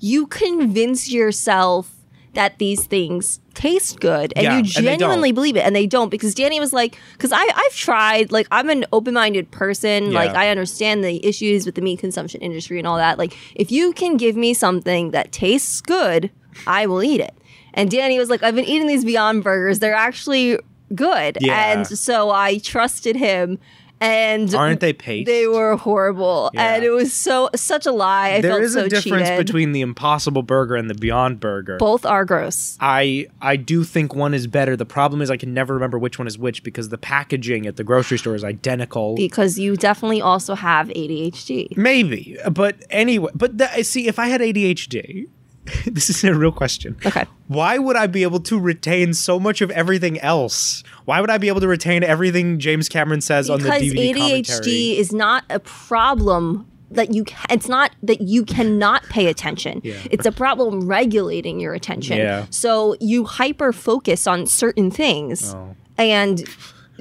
you 0.00 0.26
convince 0.26 1.10
yourself 1.10 1.94
that 2.34 2.58
these 2.58 2.86
things 2.86 3.40
taste 3.54 3.98
good 4.00 4.32
and 4.36 4.44
Yeah, 4.44 4.52
you 4.52 4.58
and 4.58 4.66
genuinely 4.68 5.32
believe 5.32 5.56
it 5.56 5.60
and 5.66 5.74
they 5.74 5.86
don't 5.86 6.08
because 6.10 6.34
Danny 6.34 6.60
was 6.60 6.72
like 6.72 6.96
because 7.12 7.32
I 7.32 7.40
I've 7.54 7.74
tried 7.74 8.30
like 8.30 8.46
I'm 8.50 8.70
an 8.70 8.84
open-minded 8.92 9.50
person 9.50 10.12
like 10.12 10.34
I 10.34 10.48
understand 10.48 11.02
the 11.04 11.24
issues 11.26 11.66
with 11.66 11.74
the 11.74 11.82
meat 11.82 11.98
consumption 11.98 12.40
industry 12.40 12.78
and 12.78 12.86
all 12.86 12.96
that 12.98 13.18
like 13.18 13.36
if 13.56 13.72
you 13.72 13.92
can 13.92 14.16
give 14.16 14.36
me 14.36 14.54
something 14.54 15.10
that 15.10 15.32
tastes 15.32 15.80
good 15.80 16.30
I 16.66 16.86
will 16.86 17.02
eat 17.02 17.20
it 17.20 17.34
and 17.74 17.90
Danny 17.90 18.18
was 18.18 18.30
like 18.30 18.42
I've 18.42 18.54
been 18.54 18.64
eating 18.64 18.86
these 18.86 19.04
Beyond 19.04 19.42
Burgers 19.42 19.80
they're 19.80 19.92
actually 19.94 20.58
good 20.94 21.38
Yeah. 21.40 21.72
and 21.72 21.86
so 21.86 22.30
I 22.30 22.58
trusted 22.58 23.16
him 23.16 23.58
and 24.00 24.54
Aren't 24.54 24.80
they 24.80 24.92
paste? 24.92 25.26
they 25.26 25.46
were 25.46 25.76
horrible 25.76 26.50
Yeah. 26.54 26.74
and 26.74 26.84
it 26.84 26.90
was 26.90 27.12
so 27.12 27.50
such 27.54 27.86
a 27.86 27.92
lie 27.92 28.30
I 28.30 28.40
There 28.40 28.52
felt 28.52 28.62
is 28.62 28.72
so 28.72 28.84
a 28.84 28.88
difference 28.88 29.28
cheated. 29.28 29.46
between 29.46 29.72
the 29.72 29.80
Impossible 29.82 30.42
Burger 30.42 30.74
and 30.76 30.88
the 30.88 30.94
Beyond 30.94 31.40
Burger. 31.40 31.76
both 31.78 32.06
are 32.06 32.24
gross 32.24 32.76
I 32.80 33.26
I 33.42 33.56
do 33.56 33.84
think 33.84 34.14
one 34.14 34.32
is 34.34 34.46
better. 34.46 34.76
The 34.76 34.86
problem 34.86 35.20
is 35.22 35.30
I 35.30 35.36
can 35.36 35.52
never 35.52 35.74
remember 35.74 35.98
which 35.98 36.18
one 36.18 36.26
is 36.26 36.38
which 36.38 36.62
because 36.62 36.88
the 36.88 36.98
packaging 36.98 37.66
at 37.66 37.76
the 37.76 37.84
grocery 37.84 38.18
store 38.18 38.34
is 38.34 38.44
identical. 38.44 39.14
because 39.16 39.58
you 39.58 39.76
definitely 39.76 40.20
also 40.22 40.54
have 40.54 40.88
ADHD. 40.88 41.76
Maybe, 41.76 42.36
but 42.50 42.76
anyway, 42.90 43.30
but 43.34 43.58
the, 43.58 43.68
see, 43.82 44.08
if 44.08 44.18
I 44.18 44.26
had 44.28 44.40
ADHD, 44.40 45.28
this 45.86 46.10
is 46.10 46.22
a 46.24 46.34
real 46.34 46.52
question. 46.52 46.96
Okay. 47.04 47.24
Why 47.48 47.78
would 47.78 47.96
I 47.96 48.06
be 48.06 48.22
able 48.22 48.40
to 48.40 48.58
retain 48.58 49.14
so 49.14 49.38
much 49.40 49.60
of 49.60 49.70
everything 49.70 50.18
else? 50.20 50.82
Why 51.04 51.20
would 51.20 51.30
I 51.30 51.38
be 51.38 51.48
able 51.48 51.60
to 51.60 51.68
retain 51.68 52.02
everything 52.04 52.58
James 52.58 52.88
Cameron 52.88 53.20
says 53.20 53.50
on 53.50 53.58
the 53.60 53.64
Because 53.64 53.82
DVD 53.82 54.14
ADHD 54.14 54.46
commentary? 54.46 54.98
is 54.98 55.12
not 55.12 55.44
a 55.50 55.58
problem 55.60 56.66
that 56.92 57.14
you 57.14 57.24
ca- 57.24 57.46
it's 57.50 57.68
not 57.68 57.92
that 58.02 58.20
you 58.20 58.44
cannot 58.44 59.02
pay 59.04 59.26
attention. 59.26 59.80
Yeah. 59.84 59.94
It's 60.10 60.26
a 60.26 60.32
problem 60.32 60.86
regulating 60.88 61.60
your 61.60 61.72
attention. 61.74 62.18
Yeah. 62.18 62.46
So 62.50 62.96
you 63.00 63.24
hyper 63.24 63.72
focus 63.72 64.26
on 64.26 64.46
certain 64.46 64.90
things 64.90 65.54
Oh. 65.54 65.76
and 65.98 66.42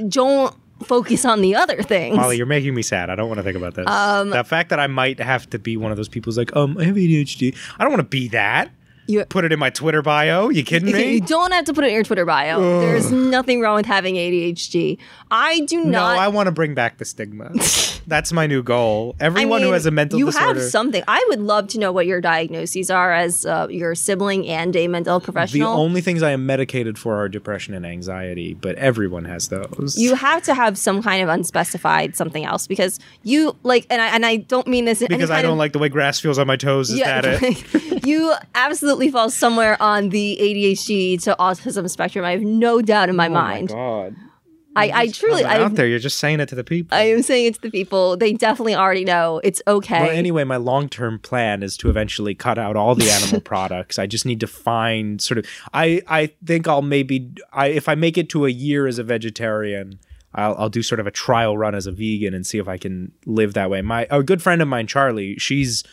don't 0.08 0.56
focus 0.84 1.26
on 1.26 1.42
the 1.42 1.56
other 1.56 1.82
things. 1.84 2.16
Molly, 2.16 2.38
you're 2.38 2.46
making 2.46 2.74
me 2.74 2.82
sad. 2.82 3.10
I 3.10 3.16
don't 3.16 3.28
want 3.28 3.40
to 3.40 3.44
think 3.44 3.58
about 3.58 3.76
this. 3.76 3.88
Um, 3.88 4.30
the 4.30 4.44
fact 4.44 4.70
that 4.70 4.80
I 4.80 4.88
might 4.88 5.20
have 5.20 5.50
to 5.52 5.60
be 5.60 5.78
one 5.78 5.92
of 5.92 5.98
those 5.98 6.10
people 6.10 6.30
who's 6.30 6.38
like, 6.38 6.56
um, 6.56 6.78
I 6.78 6.86
have 6.86 6.96
ADHD. 6.96 7.56
I 7.78 7.84
don't 7.84 7.92
want 7.92 8.02
to 8.02 8.10
be 8.10 8.28
that. 8.30 8.72
You- 9.10 9.26
Put 9.26 9.44
it 9.44 9.52
in 9.52 9.60
my 9.60 9.72
Twitter 9.72 10.02
bio. 10.02 10.50
You 10.50 10.64
kidding 10.64 10.92
me? 10.92 11.14
you 11.14 11.22
don't 11.22 11.52
have 11.52 11.66
to 11.66 11.74
put 11.74 11.84
it 11.84 11.88
in 11.88 11.94
your 11.94 12.04
Twitter 12.04 12.26
bio. 12.26 12.80
There's 12.80 13.12
nothing 13.12 13.60
wrong 13.60 13.76
with 13.76 13.86
having 13.88 14.16
ADHD. 14.16 14.98
I 15.32 15.62
do 15.62 15.84
not. 15.84 16.16
No, 16.16 16.22
I 16.22 16.28
want 16.28 16.48
to 16.48 16.52
bring 16.52 16.74
back 16.76 16.98
the 17.00 17.06
stigma. 17.06 17.52
That's 18.08 18.32
my 18.32 18.48
new 18.48 18.64
goal. 18.64 19.16
Everyone 19.20 19.62
I 19.62 19.66
who 19.66 19.72
has 19.72 19.86
a 19.86 19.92
mental 19.92 20.18
you 20.20 20.26
disorder. 20.28 20.60
have 20.60 20.70
something. 20.70 21.04
I 21.08 21.24
would 21.30 21.40
love 21.40 21.68
to 21.70 21.80
know 21.80 21.92
what 21.92 22.08
your 22.08 22.22
diagnoses 22.22 22.90
are 22.90 23.14
as 23.14 23.46
uh, 23.46 23.68
your 23.70 23.94
sibling 23.96 24.48
and 24.48 24.76
a 24.76 24.88
mental 24.88 25.20
health 25.20 25.52
the 25.52 25.64
only 25.64 26.02
things 26.02 26.24
I 26.24 26.32
am 26.32 26.46
medicated 26.46 26.98
for 26.98 27.16
are 27.16 27.30
depression 27.30 27.74
and 27.74 27.86
anxiety, 27.86 28.54
but 28.54 28.76
everyone 28.76 29.26
has 29.26 29.48
those. 29.48 29.98
you 29.98 30.16
have 30.16 30.44
to 30.44 30.54
have 30.54 30.78
some 30.78 31.02
kind 31.02 31.24
of 31.24 31.30
unspecified 31.30 32.16
something 32.16 32.46
else 32.46 32.68
because 32.68 33.00
you 33.24 33.56
like, 33.64 33.86
and 33.90 34.02
I 34.02 34.08
and 34.08 34.26
I 34.26 34.38
don't 34.38 34.68
mean 34.68 34.86
this 34.86 35.02
in 35.02 35.12
any 35.12 35.18
because 35.18 35.32
I 35.32 35.42
don't 35.42 35.54
of, 35.54 35.58
like 35.58 35.74
the 35.74 35.80
way 35.80 35.90
grass 35.90 36.20
feels 36.20 36.38
on 36.38 36.48
my 36.48 36.58
toes. 36.58 36.90
Is 36.90 37.00
that 37.00 37.26
it? 37.42 38.06
you 38.06 38.34
absolutely 38.56 38.99
fall 39.08 39.30
somewhere 39.30 39.82
on 39.82 40.10
the 40.10 40.38
ADHD 40.42 41.22
to 41.24 41.36
autism 41.40 41.90
spectrum. 41.90 42.26
I 42.26 42.32
have 42.32 42.42
no 42.42 42.82
doubt 42.82 43.08
in 43.08 43.16
my 43.16 43.30
mind. 43.30 43.72
Oh 43.72 43.76
mind. 43.76 44.16
God. 44.16 44.30
I, 44.76 44.92
I 44.94 45.08
truly, 45.08 45.44
I'm 45.44 45.62
I, 45.62 45.64
out 45.66 45.76
there. 45.76 45.88
You're 45.88 46.00
just 46.00 46.20
saying 46.20 46.40
it 46.40 46.50
to 46.50 46.56
the 46.56 46.64
people. 46.64 46.98
I 46.98 47.04
am 47.04 47.22
saying 47.22 47.48
it 47.48 47.56
to 47.56 47.62
the 47.62 47.72
people. 47.72 48.16
They 48.18 48.34
definitely 48.34 48.76
already 48.76 49.04
know 49.04 49.42
it's 49.44 49.62
okay. 49.68 50.02
Well, 50.02 50.12
anyway, 50.12 50.44
my 50.44 50.58
long 50.58 50.90
term 50.90 51.20
plan 51.20 51.64
is 51.64 51.76
to 51.78 51.90
eventually 51.90 52.36
cut 52.36 52.58
out 52.58 52.76
all 52.76 52.96
the 52.96 53.10
animal 53.10 53.42
products. 53.46 53.98
I 53.98 54.06
just 54.06 54.26
need 54.26 54.40
to 54.42 54.48
find 54.48 55.22
sort 55.22 55.38
of. 55.40 55.46
I 55.74 56.02
I 56.08 56.28
think 56.46 56.68
I'll 56.68 56.82
maybe 56.82 57.32
I 57.52 57.68
if 57.68 57.90
I 57.90 57.96
make 57.96 58.18
it 58.18 58.30
to 58.30 58.46
a 58.46 58.50
year 58.50 58.88
as 58.88 59.00
a 59.00 59.04
vegetarian. 59.04 60.00
I'll, 60.36 60.56
I'll 60.60 60.70
do 60.70 60.84
sort 60.84 61.00
of 61.00 61.08
a 61.08 61.12
trial 61.12 61.58
run 61.58 61.74
as 61.74 61.88
a 61.88 61.92
vegan 61.92 62.36
and 62.36 62.46
see 62.46 62.60
if 62.60 62.68
I 62.68 62.78
can 62.78 63.12
live 63.26 63.56
that 63.56 63.72
way. 63.72 63.82
My 63.82 64.06
a 64.12 64.22
good 64.22 64.44
friend 64.44 64.62
of 64.62 64.68
mine, 64.68 64.86
Charlie, 64.86 65.36
she's 65.38 65.84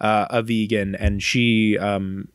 uh, 0.00 0.26
a 0.28 0.42
vegan 0.42 0.94
and 0.94 1.22
she, 1.22 1.78
um, 1.78 2.28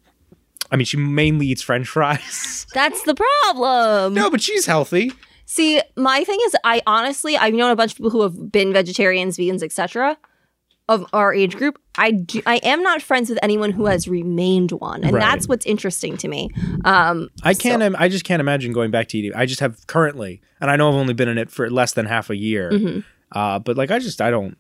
I 0.72 0.78
mean, 0.78 0.86
she 0.86 0.98
mainly 0.98 1.48
eats 1.48 1.62
French 1.62 1.88
fries. 1.88 2.66
That's 2.74 3.02
the 3.04 3.16
problem. 3.16 4.14
no, 4.14 4.30
but 4.30 4.42
she's 4.42 4.66
healthy. 4.66 5.12
See, 5.46 5.82
my 5.98 6.24
thing 6.24 6.40
is, 6.46 6.56
I 6.64 6.82
honestly, 6.88 7.36
I've 7.38 7.54
known 7.54 7.72
a 7.72 7.76
bunch 7.76 7.92
of 7.92 7.98
people 7.98 8.12
who 8.12 8.22
have 8.22 8.52
been 8.52 8.72
vegetarians, 8.72 9.38
vegans, 9.38 9.62
etc. 9.62 10.18
Of 10.88 11.06
our 11.14 11.34
age 11.34 11.56
group, 11.58 11.78
I 11.98 12.12
do, 12.12 12.42
I 12.46 12.58
am 12.64 12.82
not 12.84 13.02
friends 13.02 13.30
with 13.30 13.38
anyone 13.44 13.72
who 13.72 13.86
has 13.86 14.08
remained 14.08 14.72
one, 14.72 15.04
and 15.04 15.14
Right. 15.14 15.20
that's 15.20 15.48
what's 15.48 15.66
interesting 15.66 16.16
to 16.18 16.28
me. 16.28 16.50
Um, 16.86 17.30
I 17.44 17.54
can't. 17.54 17.82
im- 17.84 17.96
I 17.98 18.08
just 18.10 18.24
can't 18.26 18.40
imagine 18.40 18.72
going 18.74 18.92
back 18.92 19.08
to 19.10 19.18
eating. 19.18 19.34
I 19.36 19.46
just 19.46 19.60
have 19.62 19.86
currently, 19.88 20.42
and 20.62 20.72
I 20.72 20.76
know 20.78 20.90
I've 20.90 20.96
only 20.96 21.14
been 21.14 21.30
in 21.30 21.38
it 21.38 21.52
for 21.52 21.70
less 21.70 21.94
than 21.94 22.06
half 22.06 22.30
a 22.30 22.36
year. 22.36 22.72
Mm-hmm. 22.72 23.00
Uh, 23.32 23.60
but 23.60 23.78
like, 23.78 23.92
I 23.92 24.00
just, 24.00 24.22
I 24.22 24.32
don't. 24.32 24.58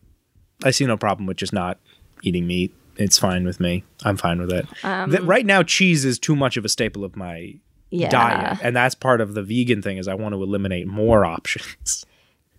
I 0.63 0.71
see 0.71 0.85
no 0.85 0.95
problem 0.95 1.25
with 1.25 1.37
just 1.37 1.53
not 1.53 1.79
eating 2.23 2.47
meat. 2.47 2.73
It's 3.01 3.17
fine 3.17 3.45
with 3.45 3.59
me. 3.59 3.83
I'm 4.03 4.17
fine 4.17 4.39
with 4.39 4.51
it. 4.51 4.65
Th- 4.81 5.21
right 5.21 5.45
now, 5.45 5.63
cheese 5.63 6.05
is 6.05 6.17
too 6.19 6.35
much 6.35 6.57
of 6.57 6.65
a 6.65 6.69
staple 6.69 7.03
of 7.03 7.15
my 7.15 7.37
Um, 7.37 7.59
yeah, 7.89 8.09
diet, 8.09 8.59
and 8.63 8.75
that's 8.75 8.95
part 8.95 9.19
of 9.21 9.33
the 9.33 9.43
vegan 9.43 9.81
thing. 9.81 9.97
Is 9.97 10.07
I 10.07 10.13
want 10.13 10.33
to 10.33 10.41
eliminate 10.41 10.87
more 10.87 11.25
options. 11.35 12.05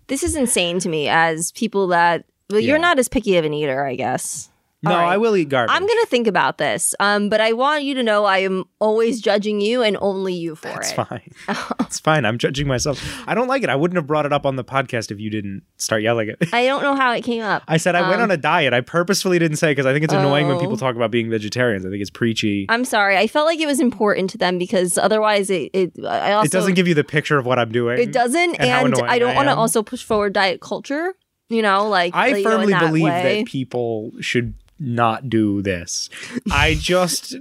this 0.07 0.21
is 0.23 0.35
insane 0.35 0.79
to 0.79 0.89
me. 0.89 1.07
As 1.07 1.51
people 1.53 1.87
that, 1.87 2.25
well, 2.49 2.59
you're 2.59 2.77
not 2.79 2.99
as 2.99 3.07
picky 3.07 3.37
of 3.37 3.45
an 3.45 3.53
eater, 3.53 3.85
I 3.85 3.95
guess. 3.95 4.49
No, 4.83 4.91
right. 4.91 5.13
I 5.13 5.17
will 5.17 5.35
eat 5.35 5.49
garbage. 5.49 5.73
I'm 5.73 5.87
gonna 5.87 6.05
think 6.07 6.27
about 6.27 6.57
this, 6.57 6.93
um, 6.99 7.29
but 7.29 7.39
I 7.41 7.53
want 7.53 7.83
you 7.83 7.95
to 7.95 8.03
know 8.03 8.25
I 8.25 8.39
am 8.39 8.65
always 8.79 9.21
judging 9.21 9.61
you 9.61 9.81
and 9.81 9.97
only 10.01 10.33
you 10.33 10.55
for 10.55 10.67
it. 10.69 10.77
It's 10.77 10.91
fine. 10.91 11.31
it's 11.79 11.99
fine. 11.99 12.25
I'm 12.25 12.37
judging 12.37 12.67
myself. 12.67 13.01
I 13.27 13.33
don't 13.33 13.47
like 13.47 13.63
it. 13.63 13.69
I 13.69 13.75
wouldn't 13.75 13.95
have 13.95 14.07
brought 14.07 14.25
it 14.25 14.33
up 14.33 14.45
on 14.45 14.55
the 14.57 14.63
podcast 14.63 15.11
if 15.11 15.19
you 15.19 15.29
didn't 15.29 15.63
start 15.77 16.01
yelling 16.01 16.29
at 16.29 16.41
me. 16.41 16.47
I 16.51 16.65
don't 16.65 16.83
know 16.83 16.95
how 16.95 17.13
it 17.13 17.21
came 17.21 17.41
up. 17.43 17.63
I 17.67 17.77
said 17.77 17.95
I 17.95 18.01
went 18.01 18.15
Um, 18.15 18.23
on 18.23 18.31
a 18.31 18.37
diet. 18.37 18.73
I 18.73 18.81
purposefully 18.81 19.39
didn't 19.39 19.57
say 19.57 19.71
because 19.71 19.85
I 19.85 19.93
think 19.93 20.03
it's 20.03 20.13
annoying 20.13 20.47
when 20.47 20.57
Oh. 20.57 20.59
people 20.59 20.77
talk 20.77 20.95
about 20.95 21.11
being 21.11 21.29
vegetarians. 21.29 21.85
I 21.85 21.89
think 21.89 22.01
it's 22.01 22.09
preachy. 22.09 22.65
I'm 22.69 22.85
sorry. 22.85 23.17
I 23.17 23.27
felt 23.27 23.45
like 23.45 23.59
it 23.59 23.67
was 23.67 23.79
important 23.79 24.29
to 24.31 24.37
them 24.37 24.57
because 24.57 24.97
otherwise, 24.97 25.49
it. 25.49 25.71
it 25.73 25.93
I 26.05 26.33
also 26.33 26.45
it 26.45 26.51
doesn't 26.51 26.73
give 26.73 26.87
you 26.87 26.93
the 26.93 27.03
picture 27.03 27.37
of 27.37 27.45
what 27.45 27.57
I'm 27.59 27.71
doing. 27.71 27.99
It 27.99 28.11
doesn't, 28.11 28.55
and 28.55 28.69
and, 28.69 28.95
I 29.05 29.19
don't 29.19 29.35
want 29.35 29.47
to 29.47 29.55
also 29.55 29.81
push 29.81 30.03
forward 30.03 30.33
diet 30.33 30.61
culture. 30.61 31.13
You 31.49 31.61
know, 31.61 31.87
like 31.87 32.15
I 32.15 32.29
like, 32.29 32.37
you 32.37 32.43
know, 32.43 32.49
firmly 32.49 32.73
believe 32.73 33.03
way. 33.03 33.39
that 33.41 33.47
people 33.47 34.11
should 34.21 34.53
not 34.79 35.29
do 35.29 35.61
this. 35.61 36.09
I 36.51 36.73
just, 36.79 37.35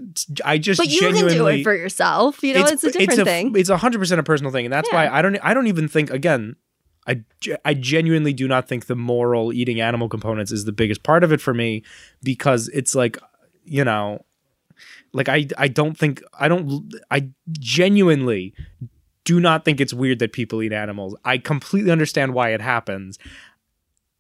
I 0.45 0.59
just 0.59 0.79
But 0.79 0.88
you 0.88 1.01
genuinely 1.01 1.35
can 1.35 1.38
do 1.38 1.47
it 1.49 1.62
for 1.64 1.75
yourself. 1.75 2.42
You 2.42 2.55
know, 2.55 2.66
it's, 2.66 2.85
a 2.85 2.90
different 2.90 3.12
it's 3.12 3.23
thing. 3.23 3.57
It's 3.57 3.71
a 3.71 3.77
hundred 3.77 3.99
percent 3.99 4.21
a 4.21 4.23
personal 4.23 4.53
thing, 4.53 4.66
and 4.66 4.73
that's 4.73 4.90
why 4.92 5.09
I 5.09 5.23
don't. 5.23 5.38
I 5.42 5.55
don't 5.55 5.66
even 5.66 5.88
think 5.88 6.11
again. 6.11 6.57
I, 7.05 7.25
I 7.64 7.75
genuinely 7.75 8.33
do 8.33 8.47
not 8.47 8.68
think 8.68 8.87
the 8.87 8.95
moral 8.95 9.53
eating 9.53 9.81
animal 9.81 10.09
components 10.09 10.53
is 10.53 10.66
the 10.66 10.73
biggest 10.73 11.03
part 11.03 11.25
of 11.25 11.33
it 11.33 11.40
for 11.40 11.53
me 11.53 11.83
because 12.23 12.68
it's 12.68 12.95
like 12.95 13.18
you 13.64 13.83
know 13.83 14.25
like 15.12 15.29
I 15.29 15.49
I 15.59 15.68
don't 15.68 15.97
think 15.99 16.23
I 16.38 16.49
don't 16.49 16.92
I 17.11 17.29
genuinely 17.51 18.55
do 19.25 19.40
not 19.40 19.64
think 19.64 19.81
it's 19.81 19.95
weird 19.95 20.18
that 20.18 20.33
people 20.33 20.62
eat 20.62 20.73
animals. 20.73 21.14
I 21.25 21.38
completely 21.38 21.90
understand 21.90 22.35
why 22.35 22.51
it 22.51 22.61
happens. 22.61 23.18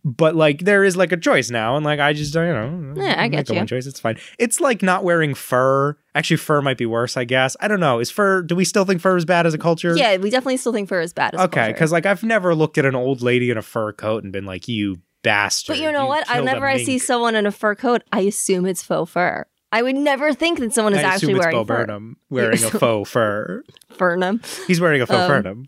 But 0.04 0.34
like 0.34 0.60
there 0.60 0.82
is 0.82 0.96
like 0.96 1.12
a 1.12 1.16
choice 1.16 1.48
now 1.50 1.76
and 1.76 1.84
like 1.84 2.00
I 2.00 2.12
just 2.12 2.34
don't 2.34 2.46
you 2.46 2.52
know 2.52 3.02
Yeah, 3.04 3.14
I 3.22 3.28
get 3.28 3.46
the 3.46 3.54
you. 3.54 3.60
one 3.60 3.68
choice 3.68 3.86
it's 3.86 4.00
fine. 4.00 4.18
It's 4.38 4.60
like 4.60 4.82
not 4.82 5.04
wearing 5.04 5.32
fur. 5.34 5.96
Actually 6.16 6.38
fur 6.38 6.60
might 6.60 6.76
be 6.76 6.86
worse, 6.86 7.16
I 7.16 7.24
guess. 7.24 7.56
I 7.60 7.68
don't 7.68 7.78
know. 7.80 8.00
Is 8.00 8.10
fur 8.10 8.42
do 8.42 8.56
we 8.56 8.64
still 8.64 8.84
think 8.84 9.00
fur 9.00 9.16
is 9.16 9.24
bad 9.24 9.46
as 9.46 9.54
a 9.54 9.58
culture? 9.58 9.96
yeah, 9.96 10.16
we 10.16 10.28
definitely 10.28 10.56
still 10.56 10.72
think 10.72 10.88
fur 10.88 11.00
is 11.00 11.12
bad. 11.12 11.34
As 11.34 11.40
Okay, 11.42 11.72
cuz 11.74 11.92
like 11.92 12.04
I've 12.04 12.24
never 12.24 12.52
looked 12.54 12.78
at 12.78 12.84
an 12.84 12.96
old 12.96 13.22
lady 13.22 13.50
in 13.50 13.56
a 13.56 13.62
fur 13.62 13.92
coat 13.92 14.24
and 14.24 14.32
been 14.32 14.44
like 14.44 14.66
you 14.66 14.98
bastard. 15.22 15.76
But 15.76 15.82
you 15.82 15.92
know 15.92 16.06
what? 16.06 16.28
I 16.28 16.34
killed 16.34 16.46
Whenever 16.46 16.66
I 16.66 16.78
see 16.82 16.98
someone 16.98 17.36
in 17.36 17.46
a 17.46 17.52
fur 17.52 17.76
coat, 17.76 18.02
I 18.10 18.22
assume 18.22 18.66
it's 18.66 18.82
faux 18.82 19.08
fur. 19.12 19.46
I 19.74 19.80
would 19.82 19.96
never 19.96 20.34
think 20.34 20.58
that 20.58 20.74
someone 20.74 20.92
is 20.92 20.98
I 20.98 21.02
actually 21.04 21.34
wearing 21.34 21.54
Bo 21.56 21.64
fur. 21.64 21.86
Burnham 21.86 22.16
wearing 22.28 22.62
a 22.62 22.70
faux 22.82 23.08
fur. 23.08 23.64
Furnham. 23.96 24.42
He's 24.66 24.80
wearing 24.82 25.00
a 25.00 25.06
faux 25.06 25.18
Um, 25.20 25.28
Burnham. 25.30 25.64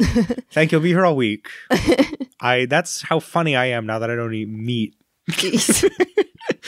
Thank 0.50 0.72
you. 0.72 0.78
I'll 0.78 0.82
be 0.82 0.90
here 0.90 1.06
all 1.06 1.16
week. 1.16 1.46
I. 2.44 2.66
That's 2.66 3.02
how 3.02 3.20
funny 3.20 3.56
I 3.56 3.66
am 3.66 3.86
now 3.86 3.98
that 3.98 4.10
I 4.10 4.14
don't 4.16 4.34
eat 4.34 4.48
meat. 4.48 4.94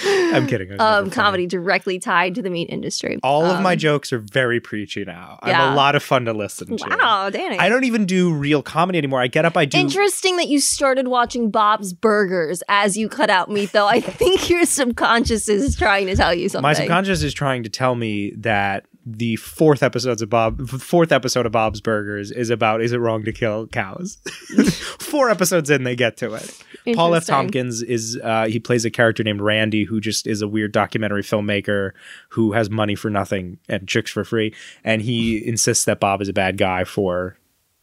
I'm 0.04 0.46
kidding. 0.46 0.72
Um, 0.72 0.78
funny. 0.78 1.10
comedy 1.10 1.46
directly 1.46 1.98
tied 1.98 2.34
to 2.36 2.42
the 2.42 2.50
meat 2.50 2.68
industry. 2.70 3.18
All 3.22 3.44
of 3.44 3.60
my 3.62 3.72
Um, 3.72 3.78
jokes 3.78 4.12
are 4.12 4.18
very 4.18 4.60
preachy 4.60 5.04
now. 5.04 5.38
I'm 5.42 5.50
yeah. 5.50 5.72
a 5.72 5.74
lot 5.74 5.94
of 5.94 6.02
fun 6.02 6.24
to 6.26 6.32
listen 6.32 6.76
to. 6.76 6.86
Wow, 6.88 7.30
Danny. 7.30 7.58
I 7.58 7.68
don't 7.68 7.84
even 7.84 8.06
do 8.06 8.32
real 8.32 8.62
comedy 8.62 8.98
anymore. 8.98 9.20
I 9.20 9.26
get 9.26 9.44
up, 9.44 9.56
I 9.56 9.64
do. 9.64 9.78
Interesting 9.78 10.36
that 10.36 10.48
you 10.48 10.60
started 10.60 11.08
watching 11.08 11.50
Bob's 11.50 11.92
Burgers 11.92 12.62
as 12.68 12.96
you 12.96 13.08
cut 13.08 13.30
out 13.30 13.50
meat, 13.50 13.72
though. 13.72 13.86
I 13.86 14.00
think 14.00 14.48
your 14.50 14.64
subconscious 14.64 15.48
is 15.48 15.76
trying 15.76 16.06
to 16.06 16.16
tell 16.16 16.34
you 16.34 16.48
something. 16.48 16.62
My 16.62 16.74
subconscious 16.74 17.22
is 17.22 17.34
trying 17.34 17.62
to 17.64 17.70
tell 17.70 17.94
me 17.94 18.32
that 18.38 18.86
the 19.06 19.36
fourth 19.36 19.84
episodes 19.84 20.20
of 20.20 20.28
Bob, 20.28 20.68
fourth 20.68 21.12
episode 21.12 21.46
of 21.46 21.52
Bob's 21.52 21.80
Burgers 21.80 22.32
is 22.32 22.50
about 22.50 22.82
is 22.82 22.92
it 22.92 22.98
wrong 22.98 23.22
to 23.24 23.32
kill 23.32 23.68
cows? 23.68 24.18
Four 24.98 25.30
episodes 25.30 25.70
in, 25.70 25.84
they 25.84 25.94
get 25.94 26.16
to 26.18 26.34
it. 26.34 26.64
Paul 26.94 27.14
F. 27.14 27.24
Tompkins 27.24 27.82
is 27.82 28.18
uh, 28.22 28.46
he 28.46 28.58
plays 28.58 28.84
a 28.84 28.90
character 28.90 29.22
named 29.22 29.40
Randy 29.40 29.84
who 29.84 30.00
just 30.00 30.26
is 30.26 30.42
a 30.42 30.48
weird 30.48 30.72
documentary 30.72 31.22
filmmaker 31.22 31.92
who 32.30 32.52
has 32.52 32.68
money 32.68 32.96
for 32.96 33.08
nothing 33.08 33.58
and 33.68 33.86
chicks 33.86 34.10
for 34.10 34.24
free, 34.24 34.52
and 34.82 35.02
he 35.02 35.46
insists 35.46 35.84
that 35.84 36.00
Bob 36.00 36.20
is 36.20 36.28
a 36.28 36.32
bad 36.32 36.58
guy 36.58 36.82
for 36.82 37.36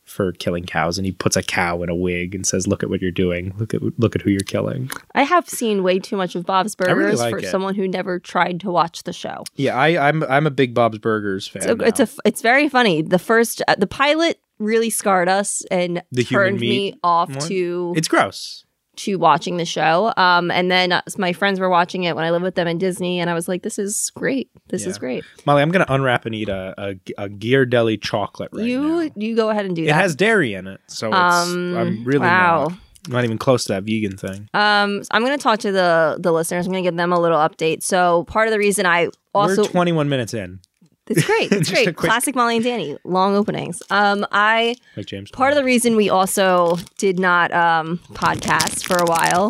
for 0.06 0.32
killing 0.34 0.66
cows, 0.66 0.98
and 0.98 1.06
he 1.06 1.12
puts 1.12 1.36
a 1.36 1.44
cow 1.44 1.82
in 1.82 1.90
a 1.90 1.96
wig 1.96 2.36
and 2.36 2.46
says, 2.46 2.68
"Look 2.68 2.84
at 2.84 2.90
what 2.90 3.02
you're 3.02 3.12
doing. 3.12 3.54
Look 3.58 3.74
at 3.74 3.82
look 4.00 4.16
at 4.16 4.22
who 4.22 4.30
you're 4.30 4.40
killing." 4.42 4.90
I 5.16 5.24
have 5.24 5.48
seen 5.48 5.82
way 5.84 6.00
too 6.00 6.18
much 6.18 6.36
of 6.36 6.46
Bob's 6.46 6.76
really 6.80 6.94
Burgers 6.94 7.20
like 7.20 7.32
for 7.32 7.38
it. 7.40 7.48
someone 7.48 7.76
who 7.76 7.88
never 7.88 8.20
tried 8.20 8.60
to 8.62 8.72
watch 8.72 9.04
the 9.04 9.14
show. 9.14 9.44
Yeah, 9.56 9.76
I, 9.76 10.10
I'm 10.10 10.24
I'm 10.24 10.46
a 10.48 10.52
big 10.52 10.74
Bob's 10.74 10.98
Burgers 11.00 11.48
fan. 11.48 11.62
So 11.64 11.74
it's 11.80 12.00
a 12.00 12.08
it's 12.26 12.42
very 12.42 12.68
funny. 12.70 13.02
The 13.02 13.20
first 13.20 13.62
uh, 13.68 13.76
the 13.76 13.88
pilot 13.88 14.40
really 14.60 14.90
scarred 14.90 15.28
us 15.30 15.64
and 15.72 16.04
The 16.12 16.24
turned 16.24 16.60
me 16.60 16.94
off 17.04 17.30
one? 17.30 17.40
to 17.48 17.94
it's 17.98 18.08
gross. 18.08 18.66
To 18.96 19.16
watching 19.18 19.58
the 19.58 19.66
show. 19.66 20.14
Um, 20.18 20.52
and 20.52 20.70
then 20.70 20.92
uh, 20.92 21.02
my 21.18 21.34
friends 21.34 21.60
were 21.60 21.70
watching 21.70 22.04
it 22.04 22.16
when 22.16 22.24
I 22.26 22.32
lived 22.32 22.44
with 22.44 22.56
them 22.56 22.68
in 22.68 22.78
Disney, 22.78 23.20
and 23.20 23.30
I 23.30 23.34
was 23.34 23.48
like, 23.48 23.64
"This 23.64 23.80
is 23.80 24.12
great. 24.16 24.50
This 24.70 24.86
is 24.86 24.98
great." 24.98 25.24
Molly, 25.46 25.62
I'm 25.62 25.72
gonna 25.72 25.86
unwrap 25.90 26.26
and 26.26 26.36
eat 26.36 26.50
a 26.50 26.74
a, 26.78 26.90
a 27.26 27.30
Ghirardelli 27.30 28.02
chocolate 28.02 28.50
right 28.54 28.66
you 28.66 28.82
now. 29.06 29.12
you 29.16 29.36
go 29.36 29.50
ahead 29.50 29.66
and 29.66 29.76
do 29.76 29.84
It 29.84 29.88
that. 29.88 29.92
It 29.98 30.02
has 30.02 30.16
dairy 30.16 30.54
in 30.54 30.68
it, 30.68 30.82
so 30.88 31.08
it's, 31.08 31.16
Um, 31.18 31.76
I'm 31.78 32.04
really 32.06 32.20
wow. 32.20 32.68
not, 32.70 32.80
not 33.10 33.24
even 33.26 33.38
close 33.38 33.66
to 33.66 33.74
that 33.74 33.84
vegan 33.84 34.18
thing. 34.18 34.48
Um, 34.54 35.04
so 35.04 35.10
I'm 35.12 35.24
going 35.26 35.38
to 35.38 35.42
talk 35.44 35.60
to 35.60 35.72
the 35.72 36.18
the 36.20 36.32
listeners. 36.32 36.66
I'm 36.66 36.72
going 36.72 36.84
to 36.84 36.88
give 36.88 36.96
them 36.98 37.12
a 37.12 37.20
little 37.20 37.40
update. 37.40 37.84
So 37.84 38.24
part 38.26 38.48
of 38.48 38.52
the 38.52 38.60
reason 38.60 38.86
I 38.86 39.10
also 39.34 39.64
We're 39.64 39.70
21 39.70 40.10
minutes 40.10 40.34
in, 40.34 40.60
it's 41.08 41.26
great, 41.26 41.52
it's 41.52 41.70
great, 41.70 41.84
quick- 41.86 41.98
classic 41.98 42.36
Molly 42.36 42.56
and 42.58 42.66
Danny, 42.66 42.98
long 43.04 43.36
openings. 43.36 43.82
Um, 43.90 44.26
I 44.32 44.76
like 44.98 45.06
James. 45.06 45.32
part 45.32 45.52
of 45.52 45.58
the 45.58 45.64
reason 45.64 45.96
we 45.96 46.10
also 46.10 46.78
did 46.98 47.20
not 47.20 47.52
um 47.54 48.00
podcast 48.14 48.86
for 48.86 48.98
a 48.98 49.06
while. 49.06 49.50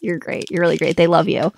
You're 0.00 0.18
great. 0.18 0.50
You're 0.50 0.60
really 0.60 0.76
great. 0.78 0.96
They 0.96 1.06
love 1.06 1.28
you. 1.28 1.52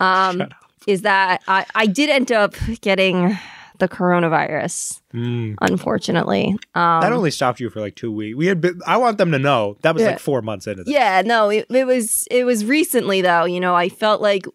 Um, 0.00 0.42
is 0.86 1.02
that 1.02 1.42
I 1.48 1.64
I 1.74 1.86
did 1.86 2.10
end 2.10 2.30
up 2.32 2.54
getting 2.80 3.36
the 3.78 3.88
coronavirus. 3.88 5.00
Mm. 5.14 5.56
Unfortunately, 5.60 6.56
um, 6.74 7.00
that 7.02 7.12
only 7.12 7.30
stopped 7.30 7.60
you 7.60 7.68
for 7.70 7.80
like 7.80 7.94
two 7.94 8.10
weeks. 8.12 8.36
We 8.36 8.46
had. 8.46 8.60
Been, 8.60 8.80
I 8.86 8.96
want 8.96 9.18
them 9.18 9.32
to 9.32 9.38
know 9.38 9.76
that 9.82 9.94
was 9.94 10.02
Yeah. 10.02 10.10
like 10.10 10.18
four 10.18 10.42
months 10.42 10.66
into 10.66 10.84
this. 10.84 10.92
Yeah, 10.92 11.22
no, 11.24 11.50
it, 11.50 11.66
it 11.70 11.86
was 11.86 12.26
it 12.30 12.44
was 12.44 12.64
recently 12.64 13.20
though. 13.22 13.44
You 13.44 13.60
know, 13.60 13.74
I 13.74 13.88
felt 13.88 14.20
like 14.22 14.46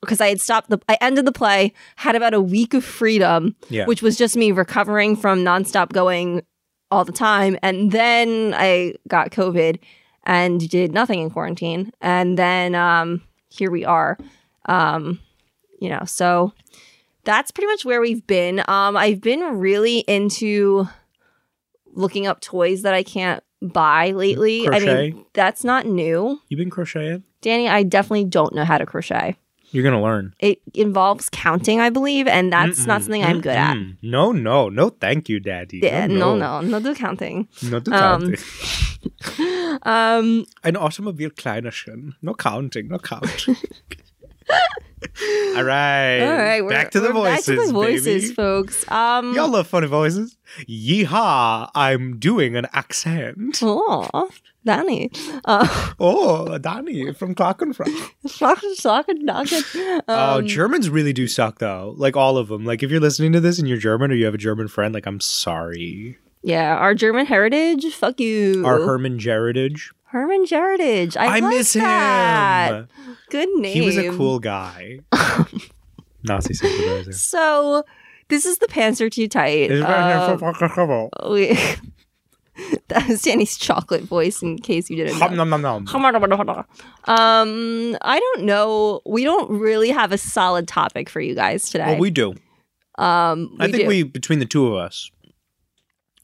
because 0.00 0.20
I 0.20 0.28
had 0.28 0.40
stopped 0.40 0.70
the 0.70 0.78
I 0.88 0.96
ended 1.00 1.24
the 1.26 1.32
play, 1.32 1.72
had 1.96 2.14
about 2.16 2.34
a 2.34 2.40
week 2.40 2.74
of 2.74 2.84
freedom, 2.84 3.56
Yeah. 3.70 3.86
which 3.86 4.02
was 4.02 4.16
just 4.16 4.36
me 4.36 4.52
recovering 4.52 5.16
from 5.16 5.40
nonstop 5.44 5.92
going 5.92 6.42
all 6.90 7.04
the 7.04 7.12
time, 7.12 7.58
and 7.62 7.90
then 7.92 8.54
I 8.56 8.94
got 9.08 9.30
COVID 9.30 9.78
and 10.24 10.68
did 10.68 10.92
nothing 10.92 11.20
in 11.20 11.30
quarantine, 11.30 11.92
and 12.00 12.38
then 12.38 12.74
um 12.74 13.22
here 13.48 13.70
we 13.70 13.84
are, 13.84 14.18
um, 14.66 15.18
you 15.80 15.88
know, 15.88 16.02
so 16.04 16.52
that's 17.24 17.50
pretty 17.50 17.66
much 17.68 17.84
where 17.84 18.00
we've 18.00 18.26
been. 18.26 18.60
Um, 18.68 18.96
I've 18.96 19.20
been 19.20 19.40
really 19.58 20.00
into 20.00 20.86
looking 21.94 22.26
up 22.26 22.40
toys 22.40 22.82
that 22.82 22.92
I 22.94 23.02
can't 23.02 23.42
buy 23.62 24.10
lately. 24.10 24.66
I 24.66 24.78
Crochet? 24.78 25.10
mean, 25.12 25.24
that's 25.32 25.64
not 25.64 25.86
new. 25.86 26.38
You've 26.48 26.58
been 26.58 26.70
crocheting? 26.70 27.24
Danny, 27.40 27.68
I 27.68 27.82
definitely 27.82 28.26
don't 28.26 28.54
know 28.54 28.64
how 28.64 28.78
to 28.78 28.86
crochet. 28.86 29.36
You're 29.76 29.84
gonna 29.84 30.00
learn. 30.00 30.32
It 30.38 30.62
involves 30.72 31.28
counting, 31.28 31.80
I 31.82 31.90
believe, 31.90 32.26
and 32.26 32.50
that's 32.50 32.86
not 32.86 33.02
Mm-mm. 33.02 33.04
something 33.04 33.22
I'm 33.24 33.42
good 33.42 33.56
at. 33.56 33.76
No, 34.00 34.32
no, 34.32 34.70
no. 34.70 34.88
Thank 34.88 35.28
you, 35.28 35.38
Daddy. 35.38 35.80
Yeah, 35.82 36.06
no, 36.06 36.34
no, 36.34 36.62
no, 36.62 36.80
do 36.80 36.94
counting. 36.94 37.46
no. 37.62 37.78
No, 37.86 37.92
Um, 37.92 38.32
counting. 38.32 38.36
Um, 39.82 40.46
Ein 40.64 40.76
Automobil 40.76 41.30
Kleinerchen. 41.30 42.14
No 42.22 42.32
counting. 42.32 42.88
No 42.88 42.98
counting. 42.98 43.56
all 45.56 45.62
right. 45.64 46.20
all 46.20 46.36
right, 46.36 46.60
we're, 46.62 46.70
back 46.70 46.90
to 46.92 47.00
the 47.00 47.12
voices. 47.12 47.46
Back 47.46 47.56
to 47.56 47.66
the 47.66 47.72
voices, 47.72 48.22
baby. 48.24 48.34
folks. 48.34 48.90
Um, 48.90 49.34
Y'all 49.34 49.48
love 49.48 49.66
funny 49.66 49.86
voices. 49.86 50.36
Yeehaw! 50.68 51.70
I'm 51.74 52.18
doing 52.18 52.56
an 52.56 52.66
accent. 52.72 53.58
oh, 53.62 54.30
Danny. 54.64 55.10
Uh, 55.44 55.92
Oh, 56.00 56.58
Danny 56.58 57.12
from 57.12 57.34
Clockenfrog. 57.34 58.10
um, 59.72 60.02
Oh, 60.08 60.42
Germans 60.42 60.90
really 60.90 61.12
do 61.12 61.26
suck 61.28 61.58
though. 61.58 61.94
Like 61.96 62.16
all 62.16 62.36
of 62.36 62.48
them. 62.48 62.64
Like 62.64 62.82
if 62.82 62.90
you're 62.90 63.00
listening 63.00 63.32
to 63.32 63.40
this 63.40 63.58
and 63.58 63.68
you're 63.68 63.78
German 63.78 64.10
or 64.10 64.14
you 64.14 64.24
have 64.24 64.34
a 64.34 64.38
German 64.38 64.68
friend, 64.68 64.92
like 64.94 65.06
I'm 65.06 65.20
sorry. 65.20 66.18
yeah, 66.42 66.76
our 66.76 66.94
German 66.94 67.26
heritage. 67.26 67.84
Fuck 67.94 68.20
you. 68.20 68.64
Our 68.66 68.78
Herman 68.80 69.18
Heritage. 69.18 69.92
Herman 70.06 70.46
Heritage. 70.46 71.16
I, 71.16 71.26
I, 71.26 71.38
like 71.40 71.54
miss 71.54 71.72
that. 71.74 72.72
him. 72.74 72.88
Good 73.30 73.48
name. 73.56 73.74
He 73.74 73.80
was 73.82 73.96
a 73.96 74.10
cool 74.10 74.38
guy. 74.38 75.00
Nazi 76.22 76.54
sympathizer. 76.54 77.12
So 77.12 77.84
this 78.28 78.46
is 78.46 78.58
the 78.58 78.68
pants 78.68 79.00
are 79.00 79.10
Too 79.10 79.28
Tight. 79.28 79.70
We, 79.70 79.78
that 82.88 83.08
was 83.08 83.22
Danny's 83.22 83.56
chocolate 83.56 84.02
voice, 84.02 84.42
in 84.42 84.58
case 84.58 84.88
you 84.90 84.96
didn't 84.96 85.18
know. 85.18 85.26
Hum, 85.26 85.36
nom, 85.36 85.50
nom, 85.50 85.62
nom. 85.62 85.86
Um, 87.04 87.96
I 88.00 88.18
don't 88.18 88.44
know. 88.44 89.00
We 89.04 89.24
don't 89.24 89.50
really 89.50 89.90
have 89.90 90.12
a 90.12 90.18
solid 90.18 90.66
topic 90.66 91.08
for 91.08 91.20
you 91.20 91.34
guys 91.34 91.68
today. 91.68 91.86
Well, 91.92 91.98
we 91.98 92.10
do. 92.10 92.34
um, 92.98 93.56
we 93.58 93.66
I 93.66 93.70
think 93.70 93.82
do. 93.82 93.88
we 93.88 94.02
between 94.02 94.38
the 94.38 94.46
two 94.46 94.66
of 94.68 94.74
us, 94.74 95.10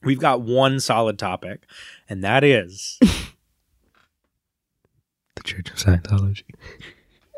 we've 0.03 0.21
got 0.21 0.41
one 0.43 0.81
solid 0.81 1.19
topic, 1.19 1.65
and 2.09 2.25
that 2.25 2.45
is 2.45 2.99
the 5.37 5.43
Church 5.43 5.71
of 5.71 5.77
Scientology. 5.77 6.45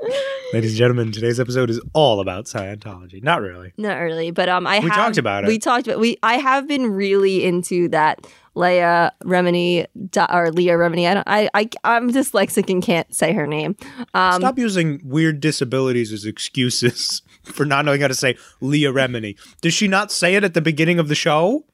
Ladies 0.52 0.72
and 0.72 0.78
gentlemen, 0.78 1.12
today's 1.12 1.40
episode 1.40 1.70
is 1.70 1.80
all 1.94 2.20
about 2.20 2.44
Scientology. 2.44 3.22
Not 3.22 3.40
really. 3.40 3.72
not 3.76 3.96
really, 3.96 4.30
but 4.30 4.48
um, 4.48 4.66
I 4.66 4.80
We 4.80 4.88
have, 4.88 4.96
talked 4.96 5.18
about 5.18 5.44
it. 5.44 5.48
We 5.48 5.58
talked 5.58 5.86
about 5.86 5.98
we. 5.98 6.18
I 6.22 6.34
have 6.34 6.68
been 6.68 6.86
really 6.92 7.44
into 7.44 7.88
that 7.88 8.26
Leia 8.54 9.10
Remini 9.24 9.86
or 10.30 10.50
Leah 10.52 10.74
Remini. 10.74 11.08
I 11.08 11.14
don't. 11.14 11.28
I, 11.28 11.48
I 11.54 11.68
I'm 11.84 12.10
dyslexic 12.12 12.70
and 12.70 12.82
can't 12.82 13.12
say 13.14 13.32
her 13.32 13.46
name. 13.46 13.76
Um, 14.12 14.40
Stop 14.40 14.58
using 14.58 15.00
weird 15.04 15.40
disabilities 15.40 16.12
as 16.12 16.24
excuses 16.26 17.22
for 17.42 17.64
not 17.64 17.84
knowing 17.84 18.02
how 18.02 18.08
to 18.08 18.14
say 18.14 18.36
Leah 18.60 18.92
Remini. 18.92 19.36
Does 19.62 19.74
she 19.74 19.88
not 19.88 20.12
say 20.12 20.34
it 20.34 20.44
at 20.44 20.54
the 20.54 20.60
beginning 20.60 20.98
of 20.98 21.08
the 21.08 21.14
show? 21.14 21.64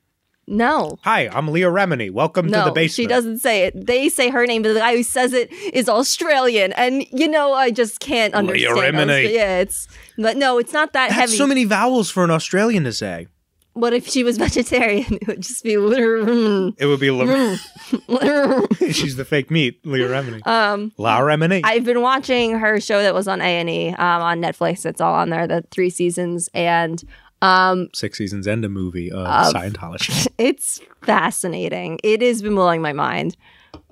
No. 0.51 0.99
Hi, 1.05 1.29
I'm 1.29 1.49
Leah 1.49 1.69
Remini. 1.71 2.11
Welcome 2.11 2.47
to 2.47 2.51
the 2.53 2.67
No, 2.67 2.73
basement. 2.73 2.93
she 2.95 3.07
doesn't 3.07 3.39
say 3.39 3.63
it. 3.65 3.87
They 3.87 4.09
say 4.11 4.29
her 4.29 4.45
name, 4.47 4.63
but 4.63 4.75
the 4.75 4.81
guy 4.81 4.97
who 4.97 5.03
says 5.03 5.33
it 5.33 5.51
is 5.53 5.89
Australian, 5.89 6.73
and 6.75 7.07
you 7.13 7.29
know 7.29 7.55
I 7.55 7.71
just 7.71 8.01
can't 8.01 8.35
understand. 8.35 8.75
Leah 8.77 8.87
understand. 8.89 9.11
Remini. 9.11 9.25
Austra- 9.29 9.33
Yeah, 9.35 9.59
it's 9.61 9.89
but 10.19 10.37
no, 10.37 10.59
it's 10.59 10.73
not 10.73 10.93
that 10.93 11.09
That's 11.11 11.21
heavy. 11.21 11.37
so 11.37 11.47
many 11.47 11.65
vowels 11.65 12.11
for 12.11 12.25
an 12.25 12.31
Australian 12.31 12.85
to 12.85 12.93
say. 12.93 13.29
what 13.75 13.93
if 13.95 14.07
she 14.09 14.25
was 14.25 14.37
vegetarian? 14.47 15.19
It 15.23 15.27
would 15.29 15.41
just 15.43 15.63
be. 15.65 15.75
It 15.75 16.87
would 16.87 17.01
be 17.01 17.11
Le- 17.11 17.57
She's 18.93 19.17
the 19.17 19.25
fake 19.25 19.51
meat, 19.51 19.81
Leah 19.87 20.09
Remini. 20.09 20.47
Um, 20.47 20.93
La 20.99 21.21
Remini. 21.21 21.61
I've 21.65 21.85
been 21.85 22.03
watching 22.03 22.59
her 22.59 22.81
show 22.81 23.01
that 23.03 23.15
was 23.15 23.29
on 23.29 23.41
A 23.41 23.45
and 23.45 23.71
E 23.71 23.89
um, 23.91 24.23
on 24.23 24.41
Netflix. 24.41 24.85
It's 24.85 25.01
all 25.01 25.15
on 25.15 25.31
there, 25.31 25.47
the 25.47 25.65
three 25.71 25.91
seasons, 25.91 26.49
and 26.53 27.03
um, 27.43 27.89
Six 27.95 28.19
seasons 28.19 28.47
and 28.47 28.65
a 28.65 28.69
movie 28.69 29.11
of 29.11 29.27
Of- 29.27 29.53
Scientology. 29.55 30.27
it's 30.39 30.81
fascinating. 31.03 31.99
It 32.03 32.23
has 32.23 32.43
been 32.43 32.55
blowing 32.55 32.83
my 32.83 32.93
mind. 32.93 33.37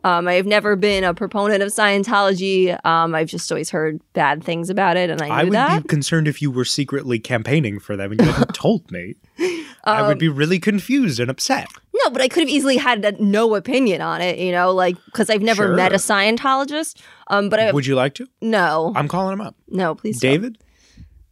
Um, 0.04 0.28
I've 0.28 0.46
never 0.46 0.76
been 0.76 1.02
a 1.04 1.12
proponent 1.12 1.62
of 1.62 1.70
Scientology. 1.70 2.78
Um, 2.86 3.14
I've 3.14 3.28
just 3.28 3.50
always 3.50 3.70
heard 3.70 4.00
bad 4.12 4.42
things 4.44 4.70
about 4.70 4.96
it, 4.96 5.10
and 5.10 5.20
I 5.20 5.26
knew 5.26 5.32
I 5.32 5.44
would 5.44 5.52
that. 5.54 5.82
be 5.82 5.88
concerned 5.88 6.28
if 6.28 6.40
you 6.40 6.50
were 6.50 6.64
secretly 6.64 7.18
campaigning 7.18 7.78
for 7.80 7.96
them 7.96 8.12
and 8.12 8.20
you 8.20 8.26
hadn't 8.28 8.54
told 8.54 8.90
me. 8.90 9.16
I 9.84 10.06
would 10.06 10.18
be 10.18 10.28
really 10.28 10.58
confused 10.58 11.18
and 11.20 11.30
upset. 11.30 11.66
No, 12.04 12.10
but 12.10 12.20
I 12.22 12.28
could 12.28 12.40
have 12.42 12.48
easily 12.48 12.76
had 12.76 13.04
a, 13.04 13.12
no 13.22 13.54
opinion 13.54 14.00
on 14.02 14.20
it, 14.20 14.38
you 14.38 14.52
know, 14.52 14.72
like 14.72 14.96
because 15.06 15.30
I've 15.30 15.42
never 15.42 15.66
Sure. 15.66 15.74
met 15.76 15.92
a 15.92 15.96
Scientologist. 15.96 17.00
Um, 17.28 17.48
but 17.48 17.58
I, 17.58 17.72
Would 17.72 17.86
you 17.86 17.94
like 17.96 18.14
to? 18.14 18.28
no, 18.40 18.92
I'm 18.94 19.08
calling 19.08 19.32
him 19.32 19.40
up. 19.40 19.56
no, 19.68 19.94
please, 19.94 20.20
don't. 20.20 20.56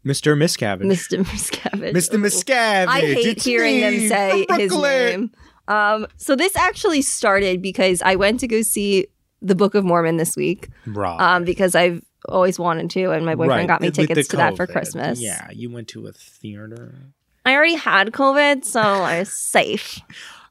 Mr. 0.07 0.37
Miscavige. 0.39 0.83
Mr. 0.85 1.25
Miscavige, 1.25 1.93
Mr. 1.93 2.19
Miscavige. 2.21 2.87
I 2.87 3.01
hate 3.01 3.27
it's 3.27 3.45
hearing 3.45 3.81
them 3.81 4.09
say 4.09 4.47
his 4.51 4.73
name. 4.77 5.33
Um, 5.69 6.07
so 6.17 6.37
this 6.37 6.57
actually 6.57 7.03
started 7.03 7.61
because 7.61 8.01
I 8.03 8.15
went 8.15 8.39
to 8.41 8.47
go 8.47 8.63
see 8.63 9.09
the 9.43 9.57
Book 9.57 9.75
of 9.75 9.85
Mormon 9.85 10.17
this 10.17 10.37
week. 10.37 10.69
Right. 10.87 11.21
Um, 11.21 11.45
because 11.45 11.75
I've 11.75 12.03
always 12.29 12.59
wanted 12.59 12.91
to, 12.91 13.11
and 13.11 13.27
my 13.27 13.35
boyfriend 13.35 13.61
Right. 13.61 13.67
got 13.69 13.81
me 13.81 13.91
tickets 13.91 14.29
to 14.29 14.37
that 14.37 14.57
for 14.57 14.67
Christmas. 14.67 15.21
Yeah, 15.21 15.49
you 15.53 15.71
went 15.71 15.89
to 15.89 16.07
a 16.07 16.13
theater. 16.13 16.95
I 17.45 17.55
already 17.55 17.75
had 17.75 18.13
COVID, 18.13 18.65
so 18.65 18.81
I 18.81 19.21
was 19.21 19.33
safe. 19.33 20.01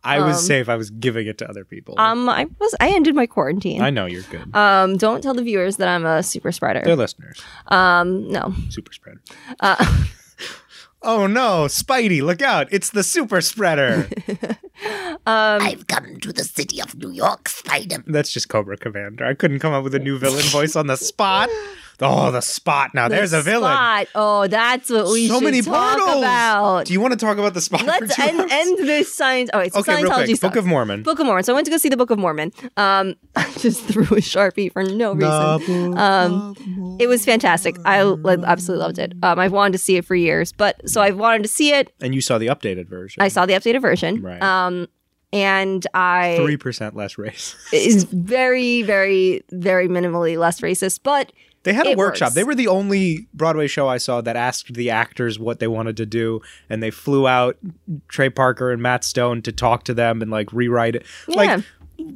I 0.05 0.19
was 0.21 0.37
Um, 0.37 0.43
safe. 0.43 0.69
I 0.69 0.75
was 0.75 0.89
giving 0.91 1.27
it 1.27 1.37
to 1.39 1.49
other 1.49 1.65
people. 1.65 1.95
Um, 1.97 2.29
I 2.29 2.45
was 2.59 2.75
I 2.79 2.89
ended 2.95 3.15
my 3.15 3.25
quarantine. 3.25 3.81
I 3.81 3.89
know 3.89 4.05
you're 4.05 4.21
good. 4.23 4.55
Um, 4.55 4.97
don't 4.97 5.21
tell 5.21 5.33
the 5.33 5.43
viewers 5.43 5.77
that 5.77 5.87
I'm 5.87 6.05
a 6.05 6.21
super 6.23 6.51
spreader. 6.51 6.81
They're 6.83 6.93
spreader. 6.95 7.01
listeners. 7.01 7.41
Um, 7.67 8.29
no. 8.31 8.53
Super 8.69 8.93
spreader. 8.93 9.21
Uh, 9.59 10.03
Oh 11.07 11.27
no, 11.27 11.65
Spidey, 11.67 12.23
look 12.23 12.41
out. 12.41 12.67
It's 12.71 12.89
the 12.89 13.03
super 13.03 13.39
spreader. 13.39 14.09
I've 15.27 15.85
come 15.85 16.19
to 16.19 16.33
the 16.33 16.43
city 16.43 16.81
of 16.81 16.95
New 16.95 17.11
York, 17.11 17.47
Spider. 17.47 18.03
That's 18.07 18.31
just 18.31 18.49
Cobra 18.49 18.75
Commander. 18.75 19.23
I 19.23 19.35
couldn't 19.35 19.59
come 19.59 19.71
up 19.71 19.83
with 19.83 19.93
a 19.93 19.99
new 19.99 20.17
villain 20.17 20.41
voice 20.45 20.75
on 20.75 20.87
the 20.87 20.97
spot. 20.97 21.49
Oh, 22.01 22.31
the 22.31 22.41
spot. 22.41 22.93
Now 22.93 23.07
there's 23.07 23.33
a 23.33 23.41
villain. 23.41 23.71
spot. 23.71 24.07
Oh, 24.15 24.47
that's 24.47 24.89
what 24.89 25.07
we 25.07 25.27
so 25.27 25.35
should 25.35 25.43
many 25.45 25.61
talk 25.61 25.97
portals. 25.97 26.17
about. 26.19 26.85
Do 26.85 26.93
you 26.93 26.99
want 27.01 27.13
to 27.13 27.17
talk 27.17 27.37
about 27.37 27.53
the 27.53 27.61
spot? 27.61 27.83
Let's 27.85 28.17
end, 28.19 28.39
hours? 28.39 28.51
end 28.51 28.77
this 28.79 29.13
science. 29.13 29.49
Oh, 29.53 29.59
wait, 29.59 29.73
so 29.73 29.79
Okay, 29.79 29.93
Scientology. 30.03 30.39
Book 30.41 30.55
of 30.55 30.65
Mormon. 30.65 31.03
Book 31.03 31.19
of 31.19 31.25
Mormon. 31.25 31.43
So 31.43 31.53
I 31.53 31.55
went 31.55 31.65
to 31.65 31.71
go 31.71 31.77
see 31.77 31.89
the 31.89 31.97
Book 31.97 32.09
of 32.11 32.19
Mormon. 32.19 32.51
Um, 32.77 33.15
I 33.35 33.49
just 33.57 33.83
threw 33.83 34.03
a 34.03 34.21
sharpie 34.21 34.71
for 34.71 34.83
no 34.83 35.13
reason. 35.13 35.97
Um, 35.97 36.97
it 36.99 37.07
was 37.07 37.23
fantastic. 37.25 37.77
I 37.85 37.99
absolutely 38.01 38.83
loved 38.83 38.99
it. 38.99 39.13
Um, 39.23 39.39
I've 39.39 39.51
wanted 39.53 39.73
to 39.73 39.77
see 39.77 39.95
it 39.97 40.05
for 40.05 40.15
years, 40.15 40.51
but 40.51 40.87
so 40.89 41.01
I've 41.01 41.17
wanted 41.17 41.43
to 41.43 41.49
see 41.49 41.71
it. 41.73 41.93
and 42.01 42.13
you 42.13 42.21
saw 42.21 42.37
the 42.37 42.47
updated 42.47 42.87
version. 42.87 43.21
I 43.23 43.29
saw 43.29 43.45
the 43.45 43.53
updated 43.53 43.81
version. 43.81 44.21
Right. 44.21 44.41
Um, 44.41 44.87
and 45.33 45.85
I 45.93 46.37
Three 46.39 46.55
percent 46.57 46.95
less 46.95 47.17
race. 47.17 47.55
is 47.73 48.03
very, 48.05 48.81
very, 48.83 49.43
very 49.51 49.87
minimally 49.89 50.37
less 50.37 50.61
racist, 50.61 50.99
but 51.03 51.31
They 51.65 51.73
had 51.73 51.85
a 51.87 51.89
It 51.91 51.97
workshop. 51.97 52.27
works. 52.27 52.35
They 52.35 52.43
were 52.45 52.55
the 52.55 52.67
only 52.69 53.27
Broadway 53.33 53.67
show 53.67 53.89
I 53.89 53.97
saw 53.97 54.21
that 54.21 54.35
asked 54.37 54.73
the 54.75 54.89
actors 54.91 55.37
what 55.37 55.59
they 55.59 55.67
wanted 55.67 55.97
to 55.97 56.05
do, 56.05 56.41
and 56.69 56.81
they 56.81 56.91
flew 56.91 57.27
out 57.27 57.57
Trey 58.07 58.29
Parker 58.29 58.71
and 58.71 58.81
Matt 58.81 59.03
Stone 59.03 59.41
to 59.41 59.51
talk 59.51 59.83
to 59.85 59.93
them 59.93 60.21
and 60.21 60.31
like 60.31 60.53
rewrite 60.53 60.95
it. 60.95 61.05
Yeah. 61.27 61.35
Like 61.35 61.63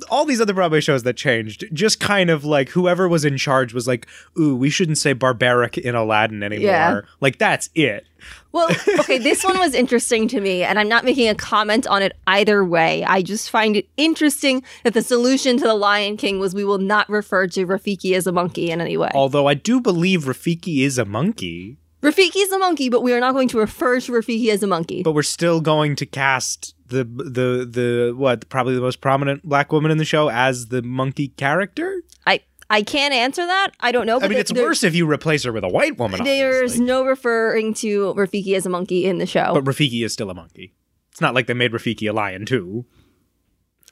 all 0.10 0.26
these 0.26 0.42
other 0.42 0.54
Broadway 0.54 0.82
shows 0.82 1.04
that 1.04 1.16
changed, 1.16 1.66
just 1.74 2.00
kind 2.00 2.30
of 2.30 2.44
like 2.44 2.70
whoever 2.70 3.08
was 3.08 3.26
in 3.26 3.38
charge 3.38 3.74
was 3.74 3.88
like, 3.88 4.08
"Ooh, 4.38 4.56
we 4.56 4.70
shouldn't 4.70 4.98
say 4.98 5.14
barbaric 5.14 5.78
in 5.78 5.96
Aladdin 5.96 6.44
anymore." 6.44 6.66
Yeah. 6.66 7.02
Like 7.22 7.38
that's 7.38 7.70
it. 7.76 8.06
Well, 8.52 8.70
okay, 9.00 9.18
this 9.18 9.44
one 9.44 9.58
was 9.58 9.74
interesting 9.74 10.28
to 10.30 10.42
me, 10.42 10.64
and 10.64 10.80
I'm 10.80 10.90
not 10.90 11.06
making 11.06 11.30
a 11.30 11.36
comment 11.36 11.88
on 11.88 12.02
it 12.02 12.14
either 12.28 12.64
way. 12.64 13.04
I 13.06 13.22
just 13.22 13.50
find 13.50 13.76
it 13.76 13.88
interesting 13.98 14.64
that 14.84 14.94
the 14.94 15.02
solution 15.02 15.58
to 15.58 15.64
the 15.64 15.76
Lion 15.76 16.18
King 16.18 16.40
was 16.40 16.54
we 16.54 16.66
will 16.66 16.78
not 16.78 17.10
refer 17.10 17.48
to 17.48 17.66
Rafiki 17.66 18.16
as 18.16 18.28
a 18.28 18.32
monkey 18.32 18.72
in 18.72 18.82
any 18.82 18.98
way. 18.98 19.12
Although 19.14 19.48
I 19.48 19.54
do 19.54 19.80
believe 19.80 20.26
Rafiki 20.26 20.80
is 20.80 20.98
a 20.98 21.06
monkey, 21.06 21.78
Rafiki 22.02 22.38
is 22.38 22.52
a 22.52 22.58
monkey, 22.60 22.90
but 22.90 23.02
we 23.04 23.14
are 23.14 23.20
not 23.20 23.34
going 23.34 23.48
to 23.50 23.58
refer 23.60 24.00
to 24.00 24.12
Rafiki 24.12 24.50
as 24.50 24.64
a 24.64 24.68
monkey. 24.68 25.04
but 25.04 25.12
we're 25.14 25.22
still 25.24 25.60
going 25.62 25.96
to 25.98 26.06
cast 26.06 26.74
the 26.88 27.04
the 27.04 27.68
the 27.70 28.14
what 28.16 28.48
probably 28.50 28.74
the 28.76 28.82
most 28.82 29.02
prominent 29.02 29.44
black 29.44 29.72
woman 29.72 29.92
in 29.92 29.98
the 29.98 30.06
show 30.06 30.30
as 30.30 30.68
the 30.68 30.82
monkey 30.82 31.28
character. 31.30 32.02
I 32.26 32.40
I 32.70 32.84
can't 32.84 33.14
answer 33.14 33.46
that. 33.46 33.72
I 33.82 33.92
don't 33.92 34.06
know. 34.06 34.18
I 34.18 34.22
mean, 34.22 34.32
there- 34.32 34.40
it's 34.40 34.52
there- 34.54 34.64
worse 34.64 34.84
if 34.84 34.96
you 34.96 35.10
replace 35.12 35.44
her 35.44 35.52
with 35.52 35.64
a 35.64 35.70
white 35.70 35.98
woman. 35.98 36.24
There's 36.24 36.72
obviously. 36.72 36.86
no 36.86 37.04
referring 37.04 37.74
to 37.76 38.14
Rafiki 38.16 38.56
as 38.56 38.66
a 38.66 38.70
monkey 38.70 39.06
in 39.06 39.18
the 39.18 39.26
show. 39.26 39.52
but 39.54 39.66
Rafiki 39.66 40.04
is 40.06 40.14
still 40.14 40.30
a 40.30 40.34
monkey. 40.34 40.74
It's 41.12 41.20
not 41.22 41.34
like 41.36 41.48
they 41.48 41.54
made 41.54 41.72
Rafiki 41.74 42.10
a 42.10 42.14
lion 42.14 42.46
too. 42.46 42.86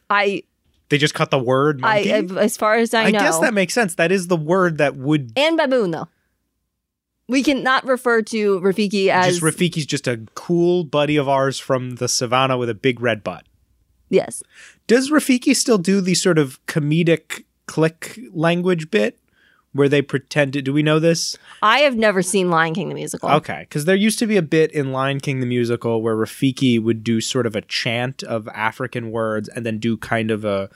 I, 0.10 0.43
They 0.89 0.98
just 0.98 1.13
cut 1.13 1.32
the 1.32 1.39
word 1.39 1.82
I, 1.84 1.96
monkey. 2.22 2.39
as 2.39 2.56
far 2.56 2.76
as 2.76 2.93
I, 2.93 3.10
know, 3.12 3.20
I 3.20 3.22
guess 3.22 3.39
that 3.39 3.54
makes 3.54 3.74
sense. 3.74 3.96
That 3.96 4.12
is 4.12 4.28
the 4.28 4.38
word 4.38 4.78
that 4.78 4.96
would 4.96 5.34
and 5.36 5.58
baboon 5.58 5.91
though. 5.91 6.08
We 7.27 7.43
cannot 7.43 7.85
refer 7.85 8.21
to 8.23 8.59
Rafiki 8.61 9.09
as 9.09 9.39
just 9.39 9.41
Rafiki's 9.41 9.85
just 9.85 10.07
a 10.07 10.21
cool 10.33 10.83
buddy 10.83 11.17
of 11.17 11.27
ours 11.27 11.59
from 11.59 11.95
the 11.95 12.07
savannah 12.07 12.57
with 12.57 12.69
a 12.69 12.73
big 12.73 13.01
red 13.01 13.23
butt. 13.23 13.45
yes. 14.09 14.41
Does 14.87 15.11
Rafiki 15.11 15.53
still 15.53 15.77
do 15.77 15.99
the 15.99 16.15
sort 16.15 16.37
of 16.37 16.65
comedic 16.65 17.43
click 17.65 18.17
language 18.31 18.89
bit 18.89 19.19
where 19.73 19.89
they 19.89 20.01
pretend 20.01 20.53
to? 20.53 20.61
Do 20.61 20.71
we 20.71 20.81
know 20.81 20.97
this? 20.99 21.37
I 21.61 21.79
have 21.79 21.97
never 21.97 22.21
seen 22.21 22.49
Lion 22.49 22.73
King 22.73 22.87
the 22.87 22.95
musical. 22.95 23.29
Okay, 23.29 23.59
because 23.59 23.83
there 23.83 23.97
used 23.97 24.17
to 24.19 24.25
be 24.27 24.37
a 24.37 24.41
bit 24.41 24.71
in 24.71 24.93
Lion 24.93 25.19
King 25.19 25.41
the 25.41 25.45
musical 25.45 26.01
where 26.01 26.15
Rafiki 26.15 26.81
would 26.81 27.03
do 27.03 27.19
sort 27.19 27.45
of 27.45 27.55
a 27.57 27.61
chant 27.61 28.23
of 28.23 28.47
African 28.47 29.11
words 29.11 29.49
and 29.49 29.65
then 29.65 29.77
do 29.77 29.97
kind 29.97 30.31
of 30.31 30.45
a 30.45 30.69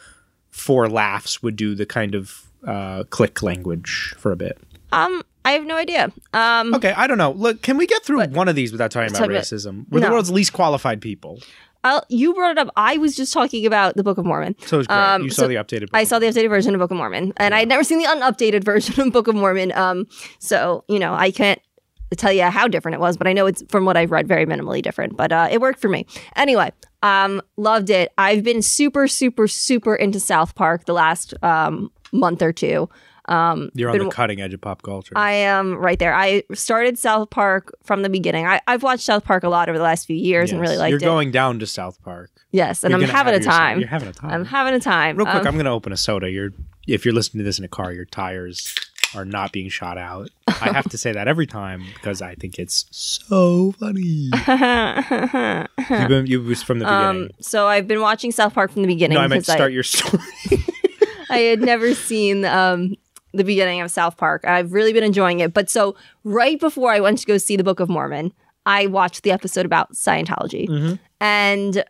four 0.49 0.89
laughs 0.89 1.41
would 1.41 1.55
do 1.55 1.73
the 1.73 1.85
kind 1.85 2.13
of 2.13 2.51
uh, 2.67 3.05
click 3.09 3.41
language 3.41 4.13
for 4.17 4.33
a 4.33 4.35
bit. 4.35 4.57
Um, 4.91 5.23
I 5.43 5.51
have 5.54 5.65
no 5.65 5.75
idea. 5.75 6.12
Um, 6.34 6.73
Okay, 6.75 6.93
I 6.95 7.08
don't 7.08 7.17
know. 7.17 7.32
Look, 7.32 7.62
can 7.62 7.77
we 7.77 7.88
get 7.88 8.04
through 8.04 8.23
one 8.27 8.47
of 8.47 8.56
these 8.56 8.71
without 8.71 8.91
talking 8.91 9.15
about 9.15 9.30
racism? 9.30 9.86
We're 9.89 10.01
the 10.01 10.12
world's 10.12 10.32
least 10.32 10.54
qualified 10.54 11.01
people, 11.01 11.39
I'll, 11.84 12.04
you 12.10 12.34
brought 12.34 12.51
it 12.51 12.58
up. 12.58 12.69
I 12.75 12.97
was 12.97 13.15
just 13.15 13.34
talking 13.34 13.65
about 13.65 13.95
the 13.95 14.04
Book 14.04 14.17
of 14.17 14.25
Mormon. 14.25 14.56
so 14.65 14.80
it's 14.80 14.88
great. 14.88 14.97
Um, 14.97 15.23
you 15.23 15.30
saw 15.32 15.43
so 15.43 15.47
the 15.47 15.56
updated. 15.56 15.89
I 15.93 16.04
saw 16.04 16.19
the 16.19 16.27
updated 16.27 16.49
version 16.49 16.75
of 16.75 16.80
Book 16.80 16.91
of 16.91 16.97
Mormon, 16.97 17.34
and 17.38 17.56
I 17.56 17.60
had 17.60 17.69
never 17.69 17.84
seen 17.84 17.97
the 17.97 18.06
unupdated 18.06 18.63
version 18.71 18.99
of 19.01 19.12
Book 19.13 19.27
of 19.27 19.36
Mormon. 19.36 19.71
Um, 19.71 20.08
so 20.39 20.84
you 20.88 20.99
know, 20.99 21.13
I 21.13 21.32
can't 21.32 21.60
tell 22.17 22.32
you 22.32 22.43
how 22.43 22.67
different 22.67 22.95
it 22.95 22.99
was, 22.99 23.17
but 23.17 23.25
I 23.25 23.34
know 23.34 23.47
it's 23.47 23.63
from 23.69 23.86
what 23.86 23.97
I've 23.97 24.12
read, 24.12 24.27
very 24.27 24.45
minimally 24.45 24.82
different. 24.82 25.17
But 25.17 25.32
uh, 25.32 25.47
it 25.49 25.60
worked 25.60 25.80
for 25.80 25.89
me. 25.89 26.06
Anyway, 26.36 26.71
um, 27.01 27.41
loved 27.58 27.89
it. 27.89 28.12
I've 28.17 28.43
been 28.43 28.62
super, 28.62 29.08
super, 29.08 29.47
super 29.47 29.95
into 29.95 30.19
South 30.19 30.54
Park 30.56 30.86
the 30.86 30.93
last 30.93 31.34
um 31.41 31.91
month 32.12 32.41
or 32.41 32.54
two. 32.54 32.89
Um, 33.32 33.70
You're 33.74 33.89
on 33.89 33.98
been- 33.98 34.06
the 34.10 34.12
cutting 34.13 34.41
edge 34.41 34.54
of 34.54 34.62
pop 34.62 34.82
culture. 34.82 35.13
I 35.15 35.32
am 35.32 35.76
right 35.76 35.98
there. 35.98 36.13
I 36.13 36.44
started 36.54 37.00
South 37.00 37.30
Park 37.30 37.74
from 37.84 38.02
the 38.02 38.10
beginning. 38.10 38.46
I, 38.46 38.60
I've 38.67 38.84
watched 38.84 39.04
South 39.04 39.24
Park 39.24 39.44
a 39.44 39.50
lot 39.50 39.70
over 39.70 39.78
the 39.78 39.84
last 39.84 40.06
few 40.06 40.15
years 40.17 40.52
and 40.52 40.60
really 40.60 40.78
liked 40.78 40.89
You're 40.91 40.98
it. 41.00 41.04
going 41.04 41.32
down 41.32 41.60
to 41.60 41.65
South 41.67 42.02
Park. 42.04 42.30
yes, 42.52 42.84
and 42.84 42.91
You're 42.91 43.02
I'm 43.04 43.08
having 43.10 43.34
a 43.34 43.38
have 43.38 43.41
yourself- 43.44 43.58
time. 43.58 43.80
You're 43.80 43.88
having 43.89 44.08
a 44.10 44.13
time. 44.13 44.32
I'm 44.32 44.46
having 44.46 44.74
a 44.74 44.80
time. 44.80 45.15
Real 45.17 45.26
quick, 45.26 45.41
Um, 45.41 45.48
I'm 45.48 45.54
going 45.54 45.65
to 45.65 45.72
open 45.72 45.94
a 45.94 45.98
soda. 45.98 46.30
You're 46.30 46.52
if 46.88 47.06
you're 47.06 47.13
listening 47.13 47.39
to 47.39 47.46
this 47.46 47.60
in 47.60 47.63
a 47.65 47.67
car, 47.70 47.94
your 47.94 48.06
tires 48.06 48.76
are 49.15 49.24
not 49.26 49.52
being 49.52 49.70
shot 49.70 49.98
out. 49.98 50.30
I 50.48 50.72
have 50.72 50.89
to 50.89 50.98
say 50.98 51.12
that 51.12 51.28
every 51.28 51.46
time 51.46 51.84
because 51.94 52.22
I 52.22 52.34
think 52.36 52.58
it's 52.60 52.86
so 52.91 53.74
funny. 53.74 54.30
You've 55.89 56.08
been 56.10 56.26
you 56.28 56.41
was 56.41 56.63
from 56.63 56.80
the 56.80 56.86
beginning. 56.86 57.24
um, 57.26 57.30
so 57.39 57.67
I've 57.67 57.88
been 57.88 58.02
watching 58.02 58.32
South 58.32 58.54
Park 58.54 58.72
from 58.72 58.82
the 58.84 58.88
beginning 58.88 59.15
no, 59.15 59.22
I 59.22 59.28
meant 59.28 59.44
start 59.46 59.72
your 59.72 59.84
story. 59.84 60.24
I 61.30 61.38
had 61.39 61.62
never 61.62 61.94
seen 61.94 62.46
um, 62.46 62.96
the 63.34 63.44
beginning 63.44 63.82
of 63.82 63.89
South 63.91 64.17
Park. 64.17 64.46
I've 64.46 64.74
really 64.74 64.94
been 64.94 65.04
enjoying 65.04 65.39
it. 65.39 65.54
But 65.54 65.70
so 65.70 65.96
right 66.24 66.60
before 66.60 66.91
I 66.91 67.00
went 67.00 67.17
to 67.20 67.26
go 67.26 67.38
see 67.38 67.56
the 67.56 67.63
Book 67.63 67.80
of 67.80 67.89
Mormon, 67.89 68.34
I 68.65 68.88
watched 68.88 69.24
the 69.24 69.32
episode 69.32 69.65
about 69.65 69.94
Scientology. 69.94 70.67
Mhm. 70.67 71.00
And 71.20 71.84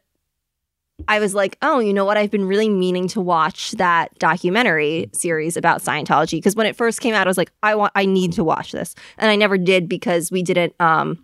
I 1.08 1.20
was 1.20 1.34
like, 1.34 1.58
oh, 1.62 1.80
you 1.80 1.94
know 1.94 2.06
what? 2.06 2.18
I've 2.18 2.30
been 2.32 2.46
really 2.46 2.70
meaning 2.70 3.08
to 3.10 3.22
watch 3.22 3.72
that 3.72 4.18
documentary 4.20 5.10
series 5.14 5.58
about 5.58 5.82
Scientology 5.82 6.34
because 6.34 6.56
when 6.56 6.68
it 6.68 6.76
first 6.76 7.02
came 7.02 7.16
out, 7.16 7.26
I 7.26 7.30
was 7.30 7.38
like, 7.38 7.52
I 7.64 7.74
want, 7.76 7.92
I 7.96 8.06
need 8.06 8.34
to 8.34 8.44
watch 8.44 8.72
this, 8.72 8.94
and 9.18 9.32
I 9.32 9.36
never 9.36 9.58
did 9.58 9.90
because 9.90 10.32
we 10.32 10.44
didn't. 10.44 10.76
Um, 10.80 11.24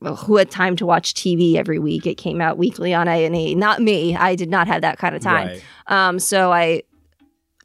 well, 0.00 0.16
who 0.16 0.36
had 0.36 0.50
time 0.50 0.74
to 0.76 0.86
watch 0.86 1.14
TV 1.14 1.54
every 1.54 1.78
week? 1.78 2.06
It 2.08 2.16
came 2.16 2.40
out 2.40 2.58
weekly 2.58 2.92
on 2.92 3.06
A 3.06 3.24
and 3.24 3.36
E. 3.36 3.54
Not 3.54 3.80
me. 3.80 4.16
I 4.16 4.34
did 4.34 4.50
not 4.50 4.66
have 4.66 4.82
that 4.82 4.98
kind 4.98 5.14
of 5.14 5.22
time. 5.22 5.46
Right. 5.46 5.62
Um, 5.86 6.18
so 6.18 6.52
I, 6.52 6.82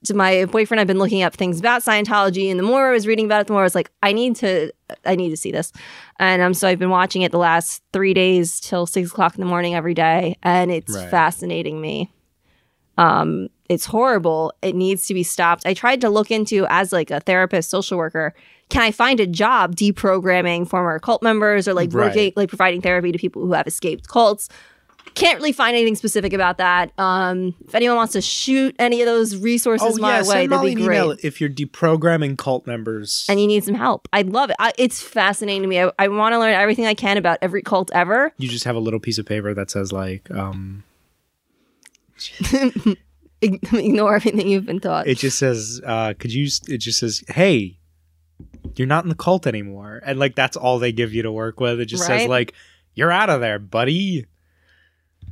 to 0.08 0.14
my 0.14 0.46
boyfriend, 0.46 0.80
I've 0.82 0.88
been 0.88 1.00
looking 1.00 1.22
up 1.24 1.34
things 1.36 1.60
about 1.60 1.82
Scientology, 1.84 2.50
and 2.50 2.60
the 2.60 2.64
more 2.64 2.90
I 2.90 2.92
was 2.92 3.08
reading 3.08 3.26
about 3.26 3.42
it, 3.42 3.48
the 3.48 3.54
more 3.54 3.62
I 3.62 3.66
was 3.66 3.76
like, 3.76 3.90
I 4.04 4.12
need 4.14 4.36
to, 4.38 4.72
I 5.06 5.16
need 5.16 5.30
to 5.30 5.38
see 5.38 5.52
this. 5.52 5.72
And 6.20 6.42
um, 6.42 6.54
so 6.54 6.68
I've 6.68 6.80
been 6.80 6.90
watching 6.90 7.22
it 7.22 7.32
the 7.32 7.38
last 7.38 7.84
three 7.94 8.14
days 8.14 8.60
till 8.60 8.86
six 8.86 9.12
o'clock 9.12 9.36
in 9.36 9.42
the 9.42 9.48
morning 9.48 9.76
every 9.76 9.94
day, 9.94 10.38
and 10.44 10.72
it's 10.72 10.94
Right. 10.94 11.10
fascinating 11.10 11.80
me. 11.82 12.12
Um, 12.98 13.50
it's 13.70 13.86
horrible. 13.86 14.54
It 14.62 14.76
needs 14.76 15.06
to 15.08 15.14
be 15.14 15.24
stopped. 15.24 15.66
I 15.66 15.74
tried 15.74 16.02
to 16.02 16.10
look 16.10 16.32
into 16.32 16.66
as 16.70 16.92
like 16.92 17.12
a 17.12 17.20
therapist, 17.20 17.70
social 17.70 17.98
worker. 17.98 18.34
Can 18.70 18.82
I 18.82 18.92
find 18.92 19.20
a 19.20 19.28
job 19.28 19.76
deprogramming 19.76 20.68
former 20.68 20.98
cult 21.00 21.22
members 21.22 21.68
or 21.68 21.74
like 21.74 21.94
Right. 21.94 22.08
working, 22.08 22.34
like 22.36 22.50
providing 22.50 22.82
therapy 22.82 23.12
to 23.12 23.18
people 23.18 23.46
who 23.46 23.54
have 23.54 23.68
escaped 23.68 24.08
cults? 24.08 24.50
Can't 25.18 25.38
really 25.40 25.52
find 25.52 25.76
anything 25.76 25.96
specific 25.96 26.32
about 26.34 26.58
that. 26.60 26.92
Um, 27.00 27.56
if 27.68 27.74
anyone 27.74 27.98
wants 27.98 28.14
to 28.14 28.22
shoot 28.22 28.76
any 28.78 29.02
of 29.02 29.06
those 29.08 29.36
resources 29.38 29.98
Oh 29.98 30.02
my 30.02 30.20
yeah, 30.22 30.28
way, 30.28 30.48
that'd 30.48 30.76
be 30.76 30.82
email 30.84 31.08
great. 31.08 31.26
if 31.26 31.42
you're 31.42 31.50
deprogramming 31.50 32.38
cult 32.38 32.68
members. 32.68 33.26
And 33.28 33.42
you 33.42 33.48
need 33.48 33.64
some 33.64 33.74
help. 33.76 34.08
I'd 34.14 34.30
love 34.30 34.50
it. 34.52 34.56
I, 34.60 34.74
it's 34.78 35.02
fascinating 35.02 35.64
to 35.64 35.68
me. 35.68 35.82
I, 35.82 35.92
I 35.98 36.08
want 36.08 36.34
to 36.34 36.40
learn 36.40 36.54
everything 36.54 36.86
I 36.86 36.94
can 36.94 37.18
about 37.18 37.40
every 37.42 37.62
cult 37.64 37.90
ever. 37.94 38.32
you 38.38 38.48
just 38.48 38.66
have 38.66 38.76
a 38.76 38.80
little 38.80 39.00
piece 39.00 39.18
of 39.18 39.26
paper 39.26 39.54
that 39.54 39.72
says 39.72 39.92
like, 39.92 40.30
um, 40.32 40.84
Ignore 43.42 44.16
everything 44.16 44.48
you've 44.48 44.66
been 44.66 44.80
taught. 44.80 45.08
it 45.08 45.18
just 45.20 45.38
says, 45.38 45.80
uh, 45.86 46.14
"Could 46.18 46.34
you?" 46.34 46.48
It 46.68 46.80
just 46.80 46.98
says, 47.00 47.24
"Hey, 47.28 47.78
you're 48.76 48.88
not 48.88 49.04
in 49.04 49.10
the 49.10 49.16
cult 49.16 49.46
anymore," 49.46 50.02
and 50.04 50.18
like 50.18 50.34
that's 50.36 50.58
all 50.58 50.80
they 50.80 50.92
give 50.92 51.14
you 51.14 51.22
to 51.22 51.32
work 51.32 51.60
with. 51.60 51.80
It 51.80 51.86
just 51.86 52.06
says 52.06 52.28
like, 52.28 52.54
"You're 52.96 53.12
out 53.12 53.30
of 53.30 53.40
there, 53.42 53.60
buddy. 53.60 54.26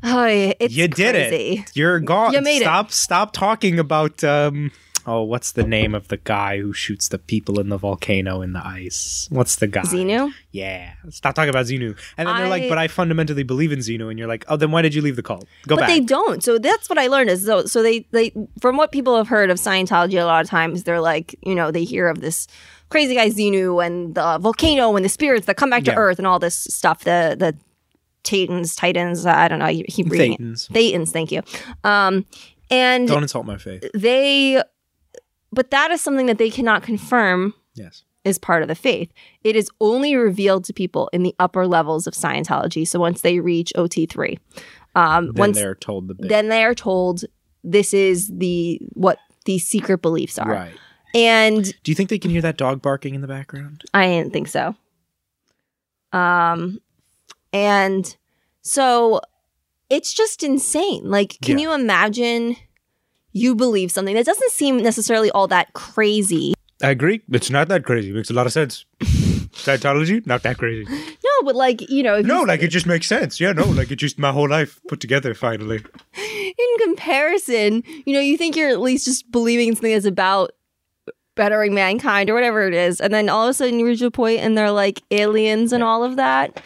Oh, 0.05 0.25
it's 0.59 0.73
you 0.73 0.87
did 0.87 1.15
crazy. 1.15 1.59
it. 1.61 1.71
You're 1.75 1.99
gone. 1.99 2.33
You 2.33 2.41
made 2.41 2.57
it. 2.57 2.65
stop, 2.65 2.91
stop 2.91 3.33
talking 3.33 3.79
about 3.79 4.23
um." 4.23 4.71
Oh, 5.07 5.21
what's 5.21 5.51
the 5.51 5.63
name 5.63 5.93
of 5.93 6.07
the 6.07 6.17
guy 6.17 6.57
who 6.59 6.73
shoots 6.73 7.09
the 7.09 7.19
people 7.19 7.59
in 7.59 7.69
the 7.69 7.77
volcano 7.77 8.41
in 8.41 8.53
the 8.53 8.65
ice? 8.65 9.27
What's 9.29 9.57
the 9.57 9.67
guy? 9.67 9.83
Xenu? 9.83 10.33
Yeah. 10.49 10.93
Stop 11.11 11.35
talking 11.35 11.51
about 11.51 11.67
Xenu. 11.67 11.95
And 12.17 12.27
then 12.27 12.35
they're 12.37 12.49
like, 12.49 12.67
but 12.67 12.79
I 12.79 12.87
fundamentally 12.87 13.43
believe 13.43 13.71
in 13.71 13.77
Xenu. 13.77 14.09
And 14.09 14.17
you're 14.17 14.27
like, 14.27 14.45
oh, 14.47 14.55
then 14.57 14.71
why 14.71 14.81
did 14.81 14.95
you 14.95 15.03
leave 15.03 15.15
the 15.15 15.21
cult? 15.21 15.45
Go 15.67 15.75
back. 15.75 15.81
but 15.81 15.81
back. 15.81 15.89
they 15.89 15.99
don't. 15.99 16.43
So 16.43 16.57
that's 16.57 16.89
what 16.89 16.97
I 16.97 17.05
learned 17.05 17.29
is 17.29 17.45
so 17.45 17.65
so 17.67 17.83
they 17.83 18.07
they 18.13 18.33
from 18.59 18.77
what 18.77 18.91
people 18.91 19.15
have 19.15 19.27
heard 19.27 19.51
of 19.51 19.59
Scientology 19.59 20.19
a 20.19 20.25
lot 20.25 20.43
of 20.43 20.49
times 20.49 20.85
they're 20.85 20.99
like 20.99 21.35
you 21.43 21.53
know 21.53 21.69
they 21.69 21.83
hear 21.83 22.07
of 22.07 22.21
this 22.21 22.47
crazy 22.89 23.13
guy 23.13 23.29
Xenu 23.29 23.85
and 23.85 24.15
the 24.15 24.39
volcano 24.39 24.95
and 24.95 25.05
the 25.05 25.09
spirits 25.09 25.45
that 25.45 25.55
come 25.55 25.69
back 25.69 25.83
to 25.83 25.91
Yeah. 25.91 25.97
Earth 25.97 26.17
and 26.17 26.25
all 26.25 26.39
this 26.39 26.57
stuff 26.57 27.03
the 27.03 27.35
the 27.37 27.55
Titans 28.25 28.75
Titans 28.75 29.25
I 29.25 29.47
don't 29.47 29.59
know 29.59 29.67
you 29.67 29.85
keep 29.85 30.09
reading 30.09 30.33
it. 30.33 30.41
Thetans. 30.41 30.69
Thetans 30.69 31.09
thank 31.11 31.31
you 31.31 31.41
um 31.85 32.25
and 32.69 33.07
Don't 33.07 33.23
insult 33.23 33.45
my 33.45 33.57
faith. 33.57 33.83
they 33.93 34.61
but 35.51 35.71
that 35.71 35.91
is 35.91 36.01
something 36.01 36.25
that 36.25 36.37
they 36.37 36.49
cannot 36.49 36.83
confirm 36.83 37.53
Yes. 37.75 38.03
is 38.25 38.37
part 38.39 38.61
of 38.61 38.67
the 38.67 38.75
faith. 38.75 39.11
It 39.43 39.55
is 39.55 39.69
only 39.79 40.15
revealed 40.15 40.65
to 40.65 40.73
people 40.73 41.09
in 41.13 41.23
the 41.23 41.33
upper 41.39 41.65
levels 41.67 42.07
of 42.07 42.13
Scientology. 42.13 42.85
So 42.87 42.99
once 42.99 43.21
they 43.21 43.39
reach 43.39 43.71
OT3, 43.77 44.37
um, 44.95 45.27
Then 45.27 45.33
once 45.35 45.57
they're 45.57 45.75
told 45.75 46.07
the 46.07 46.15
big. 46.15 46.27
then 46.29 46.49
they 46.49 46.63
are 46.63 46.73
told 46.75 47.23
this 47.63 47.93
is 47.93 48.29
the 48.29 48.79
what 48.93 49.19
these 49.45 49.65
secret 49.67 50.01
beliefs 50.01 50.37
are. 50.39 50.49
right. 50.51 50.73
And 51.13 51.63
Do 51.83 51.91
you 51.91 51.95
think 51.95 52.09
they 52.09 52.19
can 52.19 52.31
hear 52.31 52.41
that 52.41 52.57
dog 52.57 52.81
barking 52.81 53.15
in 53.15 53.21
the 53.21 53.27
background? 53.27 53.83
I 53.93 54.07
didn't 54.07 54.33
think 54.33 54.47
so. 54.49 54.75
Um, 56.11 56.79
and 57.55 58.15
so 58.61 59.21
it's 59.89 60.13
just 60.13 60.43
insane. 60.43 61.09
Like, 61.09 61.37
can 61.41 61.57
Yeah. 61.57 61.63
you 61.69 61.73
imagine 61.73 62.57
you 63.31 63.55
believe 63.55 63.91
something 63.91 64.15
that 64.15 64.25
doesn't 64.25 64.51
seem 64.51 64.77
necessarily 64.83 65.31
all 65.31 65.47
that 65.47 65.73
crazy? 65.73 66.53
I 66.83 66.89
agree. 66.89 67.21
It's 67.31 67.49
not 67.49 67.67
that 67.69 67.85
crazy. 67.85 68.09
It 68.09 68.15
makes 68.15 68.29
a 68.29 68.33
lot 68.33 68.45
of 68.45 68.51
sense. 68.53 68.85
Scientology, 69.55 70.25
not 70.27 70.43
that 70.43 70.57
crazy. 70.57 70.85
No, 70.91 71.31
but 71.43 71.55
like 71.55 71.89
you 71.89 72.03
know, 72.03 72.15
if 72.17 72.25
No, 72.25 72.41
you, 72.41 72.47
like 72.47 72.61
it 72.61 72.67
just 72.67 72.85
makes 72.85 73.07
sense. 73.07 73.39
Yeah, 73.39 73.53
no, 73.53 73.65
like 73.65 73.89
it 73.91 73.95
just 73.95 74.19
my 74.19 74.31
whole 74.31 74.49
life 74.49 74.79
put 74.89 74.99
together 74.99 75.33
finally. 75.33 75.81
in 76.17 76.77
comparison, 76.83 77.83
you 78.05 78.13
know, 78.13 78.19
you 78.19 78.37
think 78.37 78.55
you're 78.57 78.69
at 78.69 78.81
least 78.81 79.05
just 79.05 79.31
believing 79.31 79.73
something 79.73 79.93
that's 79.93 80.05
about 80.05 80.51
bettering 81.35 81.73
mankind 81.73 82.29
or 82.29 82.33
whatever 82.33 82.67
it 82.67 82.73
is, 82.73 82.99
and 82.99 83.13
then 83.13 83.29
all 83.29 83.43
of 83.45 83.49
a 83.49 83.53
sudden 83.53 83.79
you 83.79 83.85
reach 83.85 84.01
a 84.01 84.11
point 84.11 84.39
and 84.41 84.57
they're 84.57 84.71
like 84.71 85.01
aliens 85.11 85.71
and 85.71 85.83
all 85.83 86.03
of 86.03 86.15
that. 86.17 86.61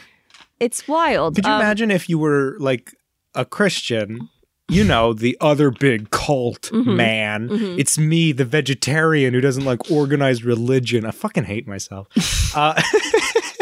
It's 0.59 0.87
wild. 0.87 1.35
Could 1.35 1.45
you 1.45 1.51
Um, 1.51 1.61
imagine 1.61 1.91
if 1.91 2.09
you 2.09 2.17
were 2.19 2.55
like 2.59 2.93
a 3.35 3.45
Christian? 3.45 4.29
You 4.71 4.83
know, 4.83 5.13
the 5.13 5.35
other 5.41 5.71
big 5.71 6.11
cult 6.11 6.69
Mm-hmm. 6.71 6.95
man. 6.95 7.47
It's 7.51 7.97
me, 7.97 8.31
the 8.31 8.45
vegetarian 8.45 9.33
who 9.33 9.41
doesn't 9.41 9.65
like 9.65 9.89
organized 9.89 10.43
religion. 10.43 11.05
I 11.05 11.11
fucking 11.11 11.45
hate 11.45 11.67
myself. 11.67 12.07
uh, 12.55 12.79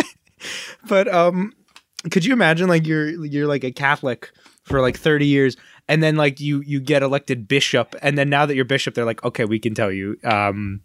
but 0.88 1.08
um, 1.14 1.54
could 2.12 2.26
you 2.26 2.34
imagine 2.34 2.68
like 2.68 2.86
you're 2.86 3.10
you're 3.26 3.48
like 3.48 3.64
a 3.64 3.72
Catholic 3.72 4.32
for 4.64 4.82
like 4.82 4.98
30 4.98 5.26
years 5.26 5.56
and 5.88 6.04
then 6.04 6.18
like 6.18 6.40
you 6.42 6.62
you 6.62 6.82
get 6.82 7.02
elected 7.02 7.48
bishop 7.48 7.96
and 8.02 8.18
then 8.18 8.30
now 8.30 8.46
that 8.46 8.54
you're 8.56 8.66
bishop 8.66 8.94
they're 8.96 9.06
like 9.06 9.24
okay 9.24 9.46
we 9.46 9.60
can 9.60 9.74
tell 9.74 9.90
you 9.94 10.18
um 10.26 10.82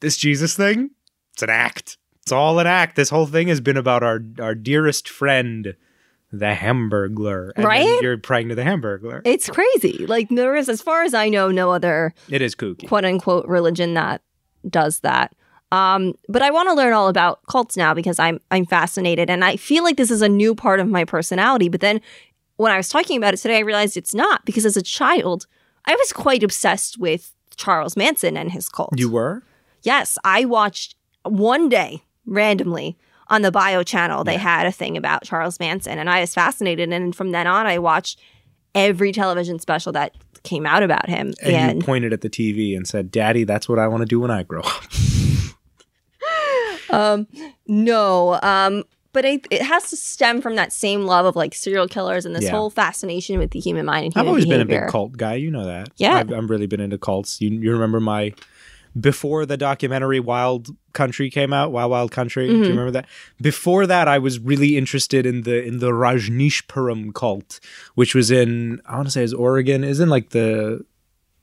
this 0.00 0.18
Jesus 0.18 0.54
thing 0.54 0.90
it's 1.32 1.42
an 1.42 1.48
act 1.48 1.96
it's 2.28 2.32
all 2.32 2.58
an 2.58 2.66
act 2.66 2.96
this 2.96 3.10
whole 3.10 3.26
thing 3.26 3.48
has 3.48 3.60
been 3.60 3.76
about 3.76 4.02
our 4.02 4.20
our 4.40 4.54
dearest 4.54 5.08
friend 5.08 5.74
the 6.30 6.52
hamburglar 6.52 7.52
and 7.56 7.64
Right? 7.64 8.02
you're 8.02 8.18
praying 8.18 8.50
to 8.50 8.54
the 8.54 8.62
hamburglar 8.62 9.22
It's 9.24 9.48
crazy. 9.48 10.06
Like 10.06 10.28
there 10.28 10.54
is, 10.56 10.68
as 10.68 10.82
far 10.82 11.02
as 11.02 11.14
I 11.14 11.30
know, 11.30 11.50
no 11.50 11.70
other 11.70 12.12
it 12.28 12.42
is 12.42 12.54
kooky 12.54 12.86
quote 12.86 13.04
unquote 13.04 13.46
religion 13.46 13.94
that 13.94 14.20
does 14.68 15.00
that. 15.00 15.34
Um, 15.72 16.14
but 16.28 16.42
I 16.42 16.50
want 16.50 16.68
to 16.68 16.74
learn 16.74 16.92
all 16.94 17.08
about 17.08 17.40
cults 17.46 17.76
now 17.76 17.94
because 17.94 18.18
I'm 18.18 18.40
I'm 18.50 18.66
fascinated, 18.66 19.30
and 19.30 19.44
I 19.44 19.56
feel 19.56 19.84
like 19.84 19.96
this 19.96 20.10
is 20.10 20.22
a 20.22 20.28
new 20.28 20.54
part 20.54 20.80
of 20.80 20.88
my 20.88 21.04
personality. 21.04 21.68
But 21.68 21.80
then 21.80 22.00
when 22.56 22.72
I 22.72 22.76
was 22.76 22.88
talking 22.88 23.16
about 23.16 23.34
it 23.34 23.38
today, 23.38 23.56
I 23.56 23.60
realized 23.60 23.96
it's 23.96 24.14
not 24.14 24.44
because 24.44 24.66
as 24.66 24.76
a 24.76 24.82
child, 24.82 25.46
I 25.86 25.94
was 25.94 26.12
quite 26.12 26.42
obsessed 26.42 26.98
with 26.98 27.34
Charles 27.56 27.96
Manson 27.96 28.36
and 28.36 28.50
his 28.52 28.68
cult. 28.68 28.98
you 28.98 29.10
were 29.10 29.42
Yes, 29.82 30.18
I 30.24 30.44
watched 30.44 30.94
one 31.24 31.68
day 31.68 32.02
randomly 32.28 32.96
on 33.28 33.42
the 33.42 33.50
Bio 33.50 33.82
channel. 33.82 34.24
They 34.24 34.36
had 34.36 34.66
a 34.66 34.72
thing 34.72 34.96
about 34.96 35.24
Charles 35.24 35.58
Manson, 35.60 35.98
and 35.98 36.08
I 36.08 36.20
was 36.20 36.34
fascinated. 36.34 36.92
And 36.92 37.14
from 37.14 37.32
then 37.32 37.46
on, 37.46 37.66
I 37.66 37.78
watched 37.78 38.20
every 38.74 39.12
television 39.12 39.58
special 39.58 39.92
that 39.92 40.14
came 40.44 40.66
out 40.66 40.82
about 40.82 41.08
him. 41.08 41.34
and, 41.42 41.54
And, 41.54 41.78
you 41.80 41.84
pointed 41.84 42.12
at 42.12 42.20
the 42.20 42.30
TV 42.30 42.76
and 42.76 42.86
said 42.86 43.10
daddy 43.10 43.44
that's 43.44 43.68
what 43.68 43.78
I 43.78 43.88
want 43.88 44.02
to 44.02 44.06
do 44.06 44.20
when 44.20 44.30
I 44.30 44.44
grow 44.44 44.60
up 44.60 44.84
um, 46.90 47.26
no, 47.66 48.38
um, 48.42 48.84
but 49.12 49.24
it, 49.24 49.46
it 49.50 49.62
has 49.62 49.90
to 49.90 49.96
stem 49.96 50.40
from 50.40 50.54
that 50.56 50.72
same 50.72 51.02
love 51.06 51.26
of 51.26 51.34
like 51.36 51.54
serial 51.54 51.88
killers 51.88 52.24
and 52.24 52.36
this 52.36 52.44
Yeah. 52.44 52.52
whole 52.52 52.70
fascination 52.70 53.38
with 53.38 53.50
the 53.50 53.60
human 53.60 53.84
mind 53.84 54.04
and 54.04 54.12
I've 54.14 54.20
human 54.20 54.28
always 54.28 54.46
been 54.46 54.60
a 54.60 54.64
big 54.64 54.86
cult 54.88 55.16
guy. 55.16 55.34
You 55.34 55.50
know 55.50 55.66
that. 55.66 55.90
Yeah. 55.96 56.14
I've, 56.16 56.30
I'm 56.30 56.46
really 56.46 56.66
been 56.66 56.80
into 56.80 56.98
cults. 56.98 57.40
You, 57.40 57.50
you 57.50 57.72
remember 57.72 58.00
my 58.00 58.32
before 59.00 59.46
the 59.46 59.56
documentary 59.56 60.20
Wild 60.20 60.68
Country 60.92 61.30
came 61.30 61.52
out, 61.52 61.72
Wild 61.72 61.90
Wild 61.90 62.10
Country. 62.10 62.46
Do 62.48 62.54
Mm-hmm. 62.54 62.62
you 62.64 62.70
remember 62.70 62.90
that? 62.92 63.06
Before 63.40 63.86
that, 63.86 64.08
I 64.08 64.18
was 64.18 64.38
really 64.38 64.76
interested 64.76 65.26
in 65.26 65.42
the 65.42 65.62
in 65.62 65.78
the 65.78 65.90
Rajneeshpuram 65.90 67.14
cult, 67.14 67.60
which 67.94 68.14
was 68.14 68.30
in 68.30 68.80
I 68.86 68.96
want 68.96 69.08
to 69.08 69.12
say 69.12 69.22
is 69.22 69.34
Oregon, 69.34 69.84
is 69.84 70.00
in 70.00 70.08
like 70.08 70.30
the 70.30 70.84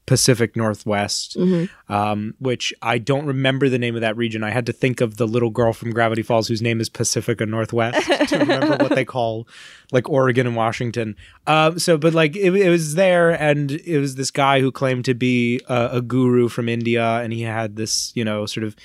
Pacific 0.05 0.55
Northwest, 0.55 1.35
Mm-hmm. 1.37 1.91
um, 1.91 2.35
which 2.39 2.73
I 2.81 2.97
don't 2.99 3.25
remember 3.25 3.69
the 3.69 3.79
name 3.79 3.95
of 3.95 4.01
that 4.01 4.15
region. 4.15 4.43
I 4.43 4.51
had 4.51 4.65
to 4.67 4.73
think 4.73 5.01
of 5.01 5.17
the 5.17 5.27
little 5.27 5.49
girl 5.49 5.73
from 5.73 5.91
Gravity 5.91 6.21
Falls 6.21 6.47
whose 6.47 6.61
name 6.61 6.79
is 6.79 6.89
Pacifica 6.89 7.45
Northwest 7.45 8.05
to 8.29 8.37
remember 8.39 8.77
what 8.77 8.93
they 8.93 9.05
call 9.05 9.47
like 9.91 10.07
Oregon 10.09 10.45
and 10.47 10.55
Washington. 10.55 11.15
Um, 11.47 11.79
so, 11.79 11.97
but 11.97 12.13
like 12.13 12.35
it, 12.35 12.55
it 12.55 12.69
was 12.69 12.95
there, 12.95 13.31
and 13.31 13.71
it 13.71 13.99
was 13.99 14.15
this 14.15 14.31
guy 14.31 14.59
who 14.59 14.71
claimed 14.71 15.05
to 15.05 15.13
be 15.15 15.59
a, 15.67 15.89
a 15.93 16.01
guru 16.01 16.49
from 16.49 16.69
India, 16.69 17.03
and 17.21 17.33
he 17.33 17.41
had 17.41 17.75
this, 17.75 18.11
you 18.15 18.23
know, 18.23 18.45
sort 18.45 18.63
of 18.63 18.75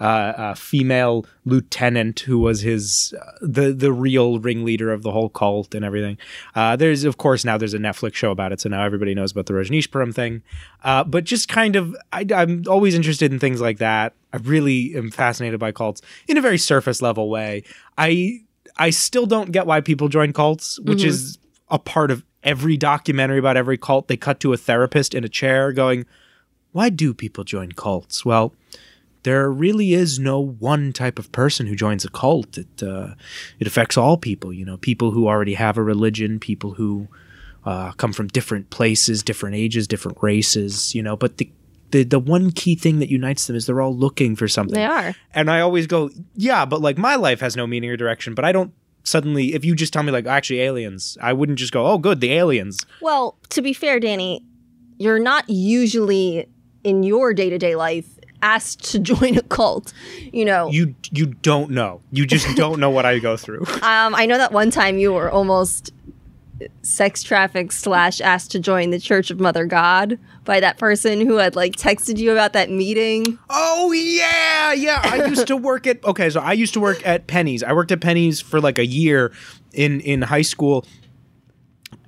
uh, 0.00 0.54
female 0.54 1.26
lieutenant 1.44 2.20
who 2.20 2.38
was 2.38 2.60
his 2.60 3.14
uh, 3.20 3.32
the 3.40 3.72
the 3.72 3.92
real 3.92 4.38
ringleader 4.38 4.92
of 4.92 5.02
the 5.02 5.10
whole 5.10 5.28
cult 5.28 5.74
and 5.74 5.84
everything. 5.84 6.16
Uh, 6.54 6.76
there's 6.76 7.04
of 7.04 7.16
course 7.16 7.44
now 7.44 7.58
there's 7.58 7.74
a 7.74 7.78
Netflix 7.78 8.14
show 8.14 8.30
about 8.30 8.52
it, 8.52 8.60
so 8.60 8.68
now 8.68 8.84
everybody 8.84 9.14
knows 9.14 9.32
about 9.32 9.46
the 9.46 9.54
Rajneeshpuram 9.54 10.14
thing. 10.14 10.42
Uh, 10.84 11.02
but 11.02 11.24
just 11.24 11.48
kind 11.48 11.74
of, 11.74 11.96
I, 12.12 12.24
I'm 12.34 12.64
always 12.68 12.94
interested 12.94 13.32
in 13.32 13.38
things 13.38 13.60
like 13.60 13.78
that. 13.78 14.14
I 14.32 14.36
really 14.36 14.94
am 14.94 15.10
fascinated 15.10 15.58
by 15.58 15.72
cults 15.72 16.00
in 16.28 16.36
a 16.36 16.40
very 16.40 16.58
surface 16.58 17.02
level 17.02 17.28
way. 17.28 17.64
I 17.96 18.42
I 18.76 18.90
still 18.90 19.26
don't 19.26 19.50
get 19.50 19.66
why 19.66 19.80
people 19.80 20.08
join 20.08 20.32
cults, 20.32 20.78
which 20.80 21.02
is 21.02 21.38
a 21.68 21.78
part 21.78 22.10
of 22.10 22.24
every 22.44 22.76
documentary 22.76 23.38
about 23.38 23.56
every 23.56 23.76
cult. 23.76 24.06
They 24.06 24.16
cut 24.16 24.38
to 24.40 24.52
a 24.52 24.56
therapist 24.56 25.12
in 25.12 25.24
a 25.24 25.28
chair 25.28 25.72
going, 25.72 26.06
"Why 26.70 26.88
do 26.88 27.12
people 27.12 27.42
join 27.42 27.72
cults?" 27.72 28.24
Well 28.24 28.54
there 29.22 29.50
really 29.50 29.94
is 29.94 30.18
no 30.18 30.40
one 30.40 30.92
type 30.92 31.18
of 31.18 31.30
person 31.32 31.66
who 31.66 31.74
joins 31.74 32.04
a 32.04 32.10
cult. 32.10 32.58
It 32.58 32.82
uh, 32.82 33.14
it 33.58 33.66
affects 33.66 33.96
all 33.96 34.16
people. 34.16 34.52
You 34.52 34.64
know, 34.64 34.76
people 34.76 35.10
who 35.10 35.26
already 35.26 35.54
have 35.54 35.76
a 35.76 35.82
religion, 35.82 36.38
people 36.38 36.74
who 36.74 37.08
uh, 37.64 37.92
come 37.92 38.12
from 38.12 38.28
different 38.28 38.70
places, 38.70 39.22
different 39.22 39.56
ages, 39.56 39.86
different 39.86 40.18
races. 40.20 40.94
You 40.94 41.02
know, 41.02 41.16
but 41.16 41.38
the 41.38 41.50
the 41.90 42.04
the 42.04 42.20
one 42.20 42.50
key 42.52 42.74
thing 42.74 42.98
that 43.00 43.08
unites 43.08 43.46
them 43.46 43.56
is 43.56 43.66
they're 43.66 43.80
all 43.80 43.96
looking 43.96 44.36
for 44.36 44.48
something. 44.48 44.74
They 44.74 44.84
are. 44.84 45.14
And 45.34 45.50
I 45.50 45.60
always 45.60 45.86
go, 45.86 46.10
yeah, 46.34 46.64
but 46.64 46.80
like 46.80 46.98
my 46.98 47.16
life 47.16 47.40
has 47.40 47.56
no 47.56 47.66
meaning 47.66 47.90
or 47.90 47.96
direction. 47.96 48.34
But 48.34 48.44
I 48.44 48.52
don't 48.52 48.72
suddenly, 49.04 49.54
if 49.54 49.64
you 49.64 49.74
just 49.74 49.92
tell 49.92 50.02
me 50.02 50.12
like 50.12 50.26
actually 50.26 50.60
aliens, 50.60 51.16
I 51.20 51.32
wouldn't 51.32 51.58
just 51.58 51.72
go, 51.72 51.86
oh, 51.86 51.98
good, 51.98 52.20
the 52.20 52.32
aliens. 52.32 52.78
Well, 53.00 53.38
to 53.50 53.62
be 53.62 53.72
fair, 53.72 53.98
Danny, 53.98 54.44
you're 54.98 55.18
not 55.18 55.48
usually 55.48 56.48
in 56.84 57.02
your 57.02 57.34
day 57.34 57.50
to 57.50 57.58
day 57.58 57.74
life 57.74 58.17
asked 58.42 58.90
to 58.92 58.98
join 59.12 59.36
a 59.38 59.42
cult. 59.42 59.92
You 60.32 60.44
know, 60.44 60.68
You 60.70 60.94
you 61.10 61.26
don't 61.26 61.70
know. 61.70 62.00
You 62.12 62.26
just 62.26 62.46
don't 62.56 62.80
know 62.80 62.90
what 62.90 63.04
I 63.06 63.18
go 63.18 63.36
through. 63.36 63.64
um, 63.82 64.14
I 64.14 64.26
know 64.26 64.38
that 64.38 64.52
one 64.52 64.70
time 64.70 64.98
you 64.98 65.12
were 65.12 65.30
almost 65.30 65.92
sex 66.82 67.22
trafficked 67.22 67.72
slash 67.72 68.20
asked 68.20 68.50
to 68.50 68.58
join 68.58 68.90
the 68.90 68.98
Church 68.98 69.30
of 69.30 69.38
Mother 69.38 69.64
God 69.64 70.18
by 70.44 70.58
that 70.58 70.76
person 70.76 71.20
who 71.24 71.36
had 71.36 71.54
like 71.54 71.76
texted 71.76 72.18
you 72.18 72.32
about 72.32 72.52
that 72.54 72.68
meeting. 72.68 73.38
Oh 73.48 73.92
yeah, 73.92 74.72
yeah. 74.72 75.00
I 75.04 75.26
used 75.26 75.46
to 75.46 75.56
work 75.56 75.86
at 75.86 76.04
okay, 76.04 76.28
so 76.30 76.40
I 76.40 76.54
used 76.54 76.74
to 76.74 76.80
work 76.80 77.06
at 77.06 77.28
Penney's. 77.28 77.62
I 77.62 77.72
worked 77.74 77.92
at 77.92 78.00
Penney's 78.00 78.40
for 78.40 78.60
like 78.60 78.78
a 78.78 78.86
year 78.86 79.32
in 79.72 80.00
in 80.00 80.22
high 80.22 80.42
school. 80.42 80.84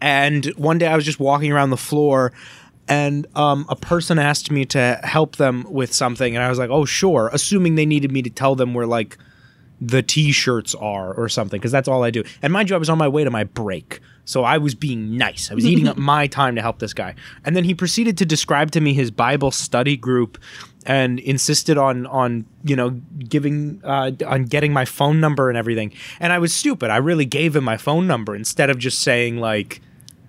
And 0.00 0.46
one 0.56 0.78
day 0.78 0.86
I 0.86 0.96
was 0.96 1.04
just 1.04 1.20
walking 1.20 1.52
around 1.52 1.70
the 1.70 1.76
floor 1.76 2.32
and 2.90 3.26
um, 3.34 3.64
a 3.70 3.76
person 3.76 4.18
asked 4.18 4.50
me 4.50 4.66
to 4.66 5.00
help 5.02 5.36
them 5.36 5.64
with 5.70 5.94
something 5.94 6.34
and 6.36 6.44
I 6.44 6.50
was 6.50 6.58
like, 6.58 6.70
"Oh, 6.70 6.84
sure," 6.84 7.30
assuming 7.32 7.76
they 7.76 7.86
needed 7.86 8.12
me 8.12 8.20
to 8.22 8.30
tell 8.30 8.54
them 8.54 8.74
where 8.74 8.86
like 8.86 9.16
the 9.80 10.02
t-shirts 10.02 10.74
are 10.74 11.14
or 11.14 11.26
something 11.26 11.58
because 11.58 11.72
that's 11.72 11.88
all 11.88 12.04
I 12.04 12.10
do. 12.10 12.22
And 12.42 12.52
mind 12.52 12.68
you, 12.68 12.76
I 12.76 12.78
was 12.78 12.90
on 12.90 12.98
my 12.98 13.08
way 13.08 13.24
to 13.24 13.30
my 13.30 13.44
break. 13.44 14.00
So 14.26 14.44
I 14.44 14.58
was 14.58 14.74
being 14.74 15.16
nice. 15.16 15.50
I 15.50 15.54
was 15.54 15.64
eating 15.66 15.88
up 15.88 15.96
my 16.12 16.26
time 16.26 16.54
to 16.56 16.60
help 16.60 16.80
this 16.80 16.92
guy. 16.92 17.14
And 17.46 17.56
then 17.56 17.64
he 17.64 17.74
proceeded 17.74 18.18
to 18.18 18.26
describe 18.26 18.70
to 18.72 18.80
me 18.82 18.92
his 18.92 19.10
Bible 19.10 19.50
study 19.50 19.96
group 19.96 20.36
and 20.84 21.18
insisted 21.20 21.78
on 21.78 22.06
on 22.06 22.44
you 22.62 22.76
know 22.76 22.90
giving 23.26 23.80
uh, 23.84 24.12
on 24.26 24.44
getting 24.44 24.72
my 24.74 24.84
phone 24.84 25.18
number 25.18 25.48
and 25.48 25.56
everything. 25.56 25.92
And 26.20 26.30
I 26.32 26.38
was 26.38 26.52
stupid. 26.52 26.90
I 26.90 26.98
really 26.98 27.24
gave 27.24 27.56
him 27.56 27.64
my 27.64 27.78
phone 27.78 28.06
number 28.06 28.36
instead 28.36 28.68
of 28.68 28.76
just 28.78 28.98
saying 29.00 29.38
like 29.38 29.80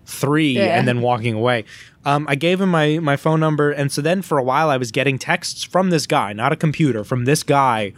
three 0.05 0.53
Yeah. 0.55 0.77
and 0.79 0.87
then 0.87 1.01
walking 1.01 1.33
away. 1.35 1.65
Um, 2.05 2.25
I 2.27 2.35
gave 2.35 2.59
him 2.59 2.69
my 2.69 2.99
my 2.99 3.15
phone 3.15 3.39
number, 3.39 3.71
and 3.71 3.91
so 3.91 4.01
then 4.01 4.21
for 4.21 4.37
a 4.37 4.43
while 4.43 4.69
I 4.69 4.77
was 4.77 4.91
getting 4.91 5.19
texts 5.19 5.63
from 5.63 5.89
this 5.89 6.07
guy, 6.07 6.33
not 6.33 6.51
a 6.51 6.55
computer, 6.55 7.03
from 7.03 7.25
this 7.25 7.43
guy 7.43 7.93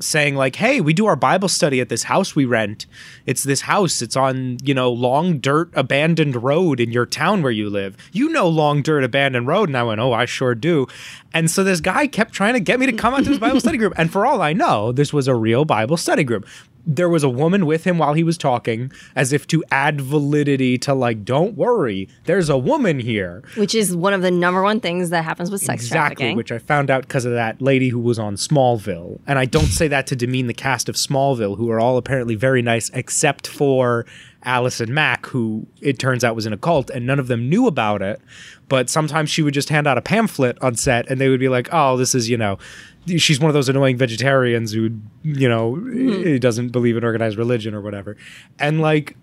saying 0.00 0.34
like 0.34 0.56
hey 0.56 0.80
we 0.80 0.92
do 0.92 1.06
our 1.06 1.14
bible 1.14 1.48
study 1.48 1.80
at 1.80 1.88
this 1.88 2.04
house 2.04 2.34
we 2.34 2.44
rent. 2.44 2.86
It's 3.26 3.42
this 3.42 3.62
house. 3.62 4.02
It's 4.02 4.16
on 4.16 4.58
you 4.62 4.74
know 4.74 4.90
long 4.90 5.38
dirt 5.38 5.70
abandoned 5.74 6.42
road 6.42 6.80
in 6.80 6.90
your 6.90 7.06
town 7.06 7.42
where 7.42 7.52
you 7.52 7.70
live. 7.70 7.96
You 8.12 8.28
know 8.30 8.48
long 8.48 8.82
dirt 8.82 9.04
abandoned 9.04 9.46
road. 9.46 9.68
And 9.68 9.76
i 9.76 9.82
went 9.82 10.00
oh 10.00 10.12
i 10.12 10.24
sure 10.24 10.54
do. 10.54 10.86
And 11.32 11.50
so 11.50 11.64
this 11.64 11.80
guy 11.80 12.06
kept 12.06 12.32
trying 12.32 12.54
to 12.54 12.60
get 12.60 12.80
me 12.80 12.86
to 12.86 12.92
come 12.92 13.14
out 13.14 13.24
to 13.24 13.30
his 13.30 13.38
bible 13.38 13.60
study 13.60 13.78
group. 13.78 13.94
And 13.96 14.10
for 14.10 14.26
all 14.26 14.42
i 14.42 14.52
know 14.52 14.92
this 14.92 15.12
was 15.12 15.28
a 15.28 15.34
real 15.34 15.64
bible 15.64 15.96
study 15.96 16.24
group 16.24 16.46
there 16.86 17.08
was 17.08 17.22
a 17.22 17.28
woman 17.28 17.66
with 17.66 17.84
him 17.84 17.98
while 17.98 18.12
he 18.14 18.22
was 18.22 18.36
talking 18.36 18.92
as 19.16 19.32
if 19.32 19.46
to 19.46 19.64
add 19.70 20.00
validity 20.00 20.76
to 20.76 20.92
like 20.92 21.24
don't 21.24 21.56
worry 21.56 22.08
there's 22.24 22.48
a 22.48 22.58
woman 22.58 22.98
here 23.00 23.42
Which 23.56 23.74
is 23.74 23.96
one 23.96 24.12
of 24.12 24.22
the 24.22 24.30
number 24.30 24.62
one 24.62 24.80
things 24.80 25.10
that 25.10 25.24
happens 25.24 25.50
with 25.50 25.62
sex 25.62 25.82
exactly, 25.84 26.16
trafficking. 26.16 26.36
which 26.36 26.52
I 26.52 26.58
found 26.58 26.90
out 26.90 27.02
because 27.02 27.24
of 27.24 27.32
that 27.32 27.62
lady 27.62 27.88
who 27.88 27.98
was 28.00 28.18
on 28.18 28.36
Smallville. 28.36 29.18
And 29.26 29.38
I 29.38 29.44
don't 29.44 29.66
say 29.66 29.88
that 29.88 30.06
to 30.08 30.16
demean 30.16 30.46
the 30.46 30.54
cast 30.54 30.88
of 30.88 30.96
Smallville, 30.96 31.56
who 31.56 31.70
are 31.70 31.80
all 31.80 31.96
apparently 31.96 32.34
very 32.34 32.62
nice, 32.62 32.90
except 32.90 33.46
for 33.46 34.04
Allison 34.44 34.92
Mack, 34.92 35.26
who 35.26 35.66
it 35.80 35.98
turns 35.98 36.22
out 36.22 36.34
was 36.36 36.44
in 36.46 36.52
a 36.52 36.58
cult, 36.58 36.90
and 36.90 37.06
none 37.06 37.18
of 37.18 37.28
them 37.28 37.48
knew 37.48 37.66
about 37.66 38.02
it. 38.02 38.20
But 38.68 38.90
sometimes 38.90 39.30
she 39.30 39.42
would 39.42 39.54
just 39.54 39.68
hand 39.70 39.86
out 39.86 39.96
a 39.96 40.02
pamphlet 40.02 40.58
on 40.60 40.74
set, 40.74 41.08
and 41.08 41.20
they 41.20 41.28
would 41.28 41.40
be 41.40 41.48
like, 41.48 41.68
"Oh, 41.72 41.96
this 41.96 42.14
is 42.14 42.28
you 42.28 42.36
know." 42.36 42.58
She's 43.06 43.38
one 43.38 43.50
of 43.50 43.54
those 43.54 43.68
annoying 43.68 43.96
vegetarians 43.96 44.72
who, 44.72 44.98
you 45.22 45.48
know, 45.48 45.72
mm-hmm. 45.72 46.26
eh, 46.26 46.38
doesn't 46.38 46.70
believe 46.70 46.96
in 46.96 47.04
organized 47.04 47.36
religion 47.36 47.74
or 47.74 47.80
whatever. 47.80 48.16
And 48.58 48.80
like, 48.80 49.16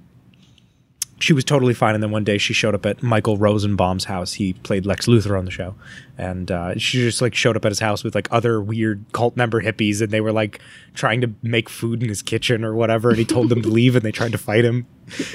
she 1.19 1.33
was 1.33 1.43
totally 1.43 1.73
fine. 1.73 1.93
And 1.93 2.03
then 2.03 2.11
one 2.11 2.23
day 2.23 2.37
she 2.37 2.53
showed 2.53 2.75
up 2.75 2.85
at 2.85 3.01
Michael 3.03 3.37
Rosenbaum's 3.37 4.05
house. 4.05 4.33
He 4.33 4.53
played 4.53 4.85
Lex 4.85 5.05
Luthor 5.05 5.37
on 5.37 5.45
the 5.45 5.51
show. 5.51 5.75
And 6.21 6.51
uh, 6.51 6.77
she 6.77 6.99
just 6.99 7.21
like 7.21 7.33
showed 7.33 7.57
up 7.57 7.65
at 7.65 7.71
his 7.71 7.79
house 7.79 8.03
with 8.03 8.13
like 8.13 8.27
other 8.31 8.61
weird 8.61 9.03
cult 9.11 9.35
member 9.35 9.61
hippies. 9.61 10.01
And 10.01 10.11
they 10.11 10.21
were 10.21 10.31
like 10.31 10.61
trying 10.93 11.19
to 11.21 11.31
make 11.41 11.67
food 11.67 12.03
in 12.03 12.09
his 12.09 12.21
kitchen 12.21 12.63
or 12.63 12.75
whatever. 12.75 13.09
And 13.09 13.17
he 13.17 13.25
told 13.25 13.49
them 13.49 13.61
to 13.63 13.67
leave 13.79 13.95
and 13.95 14.05
they 14.05 14.11
tried 14.11 14.31
to 14.33 14.37
fight 14.37 14.63
him. 14.63 14.85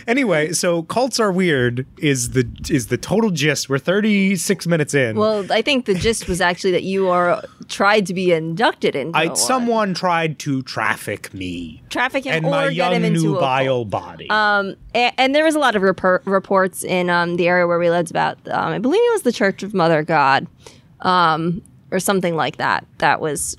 Anyway, 0.06 0.52
so 0.52 0.84
cults 0.84 1.18
are 1.20 1.30
weird 1.32 1.84
is 1.98 2.30
the 2.30 2.48
is 2.70 2.86
the 2.86 2.96
total 2.96 3.30
gist. 3.30 3.68
We're 3.68 3.78
36 3.78 4.66
minutes 4.66 4.94
in. 4.94 5.16
well, 5.16 5.44
I 5.52 5.60
think 5.60 5.84
the 5.84 5.92
gist 5.94 6.28
was 6.28 6.40
actually 6.40 6.70
that 6.70 6.84
you 6.84 7.08
are 7.08 7.42
tried 7.68 8.06
to 8.06 8.14
be 8.14 8.32
inducted 8.32 8.94
into 8.96 9.18
I, 9.18 9.34
someone 9.34 9.92
tried 9.92 10.38
to 10.40 10.62
traffic 10.62 11.34
me 11.34 11.82
traffic 11.90 12.24
him 12.24 12.32
and 12.36 12.46
or 12.46 12.50
my 12.50 12.64
get 12.68 12.74
young 12.74 12.92
him 12.94 13.04
into 13.04 13.20
a 13.20 13.32
nubile 13.34 13.84
body. 13.84 14.30
Um, 14.30 14.76
a- 14.94 15.12
and 15.20 15.34
there 15.34 15.44
was 15.44 15.56
a 15.56 15.58
lot 15.58 15.76
of 15.76 15.82
repor- 15.82 16.24
reports 16.24 16.82
in 16.84 17.10
um, 17.10 17.36
the 17.36 17.46
area 17.48 17.66
where 17.66 17.78
we 17.78 17.90
lived 17.90 18.10
about, 18.10 18.38
um, 18.48 18.72
I 18.72 18.78
believe 18.78 19.00
it 19.02 19.12
was 19.12 19.22
the 19.22 19.32
Church 19.32 19.62
of 19.62 19.74
Mother 19.74 20.02
God, 20.02 20.46
um, 21.06 21.62
or 21.90 21.98
something 22.00 22.36
like 22.36 22.56
that. 22.56 22.86
That 22.98 23.20
was 23.20 23.56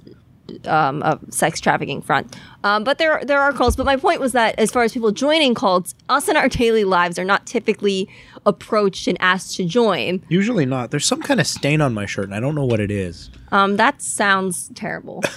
um, 0.65 1.01
a 1.01 1.19
sex 1.29 1.59
trafficking 1.59 2.01
front. 2.01 2.35
Um, 2.63 2.83
but 2.83 2.97
there 2.97 3.23
there 3.23 3.39
are 3.41 3.51
cults. 3.53 3.75
But 3.75 3.85
my 3.85 3.95
point 3.95 4.19
was 4.19 4.33
that 4.33 4.57
as 4.59 4.71
far 4.71 4.83
as 4.83 4.93
people 4.93 5.11
joining 5.11 5.55
cults, 5.55 5.95
us 6.09 6.27
in 6.27 6.37
our 6.37 6.49
daily 6.49 6.83
lives 6.83 7.17
are 7.17 7.25
not 7.25 7.45
typically 7.47 8.09
approached 8.45 9.07
and 9.07 9.17
asked 9.21 9.55
to 9.57 9.65
join. 9.65 10.23
Usually 10.29 10.65
not. 10.65 10.91
There's 10.91 11.05
some 11.05 11.21
kind 11.21 11.39
of 11.39 11.47
stain 11.47 11.81
on 11.81 11.93
my 11.93 12.05
shirt, 12.05 12.25
and 12.25 12.35
I 12.35 12.39
don't 12.39 12.55
know 12.55 12.65
what 12.65 12.79
it 12.79 12.91
is. 12.91 13.29
Um, 13.51 13.77
that 13.77 14.01
sounds 14.01 14.69
terrible. 14.75 15.23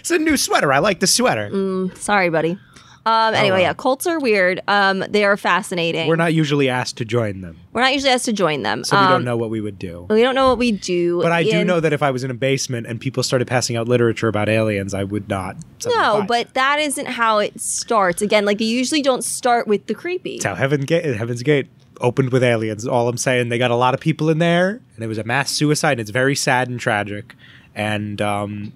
It's 0.00 0.10
a 0.10 0.18
new 0.18 0.36
sweater. 0.36 0.72
I 0.72 0.78
like 0.78 1.00
the 1.00 1.06
sweater. 1.06 1.50
Sorry, 1.96 2.28
buddy. 2.28 2.58
Um, 3.06 3.34
anyway, 3.34 3.56
well. 3.56 3.60
yeah, 3.60 3.74
cults 3.74 4.06
are 4.06 4.18
weird. 4.18 4.60
Um, 4.66 5.04
they 5.08 5.24
are 5.24 5.36
fascinating. 5.36 6.08
We're 6.08 6.16
not 6.16 6.32
usually 6.32 6.68
asked 6.68 6.96
to 6.98 7.04
join 7.04 7.42
them, 7.42 7.58
We're 7.72 7.82
not 7.82 7.92
usually 7.92 8.10
asked 8.12 8.24
to 8.24 8.32
join 8.32 8.62
them. 8.62 8.82
so 8.84 8.96
we 8.96 9.02
Um, 9.04 9.10
don't 9.10 9.24
know 9.24 9.36
what 9.36 9.50
we 9.50 9.60
would 9.60 9.78
do. 9.78 10.06
We 10.08 10.22
don't 10.22 10.34
know 10.34 10.48
what 10.48 10.58
we 10.58 10.72
do. 10.72 11.20
But 11.22 11.32
I 11.32 11.42
do 11.42 11.64
know 11.64 11.80
that 11.80 11.92
if 11.92 12.02
I 12.02 12.10
was 12.10 12.24
in 12.24 12.30
a 12.30 12.34
basement 12.34 12.86
and 12.86 13.00
people 13.00 13.22
started 13.22 13.46
passing 13.46 13.76
out 13.76 13.88
literature 13.88 14.28
about 14.28 14.48
aliens, 14.48 14.94
I 14.94 15.04
would 15.04 15.28
not. 15.28 15.56
No, 15.86 16.24
but 16.26 16.54
that 16.54 16.78
isn't 16.80 17.06
how 17.06 17.38
it 17.38 17.60
starts. 17.60 18.22
Again, 18.22 18.44
like 18.46 18.58
they 18.58 18.64
usually 18.64 19.02
don't 19.02 19.22
start 19.24 19.66
with 19.66 19.86
the 19.86 19.94
creepy. 19.94 20.36
It's 20.36 20.44
how 20.44 20.54
Heaven 20.54 20.80
Gate, 20.82 21.04
Heaven's 21.16 21.42
Gate 21.42 21.66
opened 22.00 22.32
with 22.32 22.42
aliens. 22.42 22.86
All 22.86 23.08
I'm 23.08 23.18
saying, 23.18 23.50
they 23.50 23.58
got 23.58 23.70
a 23.70 23.76
lot 23.76 23.92
of 23.94 24.00
people 24.00 24.30
in 24.30 24.38
there, 24.38 24.80
and 24.94 25.04
it 25.04 25.06
was 25.08 25.18
a 25.18 25.24
mass 25.24 25.50
suicide. 25.50 25.92
And 25.92 26.00
it's 26.00 26.10
very 26.10 26.34
sad 26.34 26.68
and 26.68 26.80
tragic. 26.80 27.34
And 27.74 28.22
um, 28.22 28.72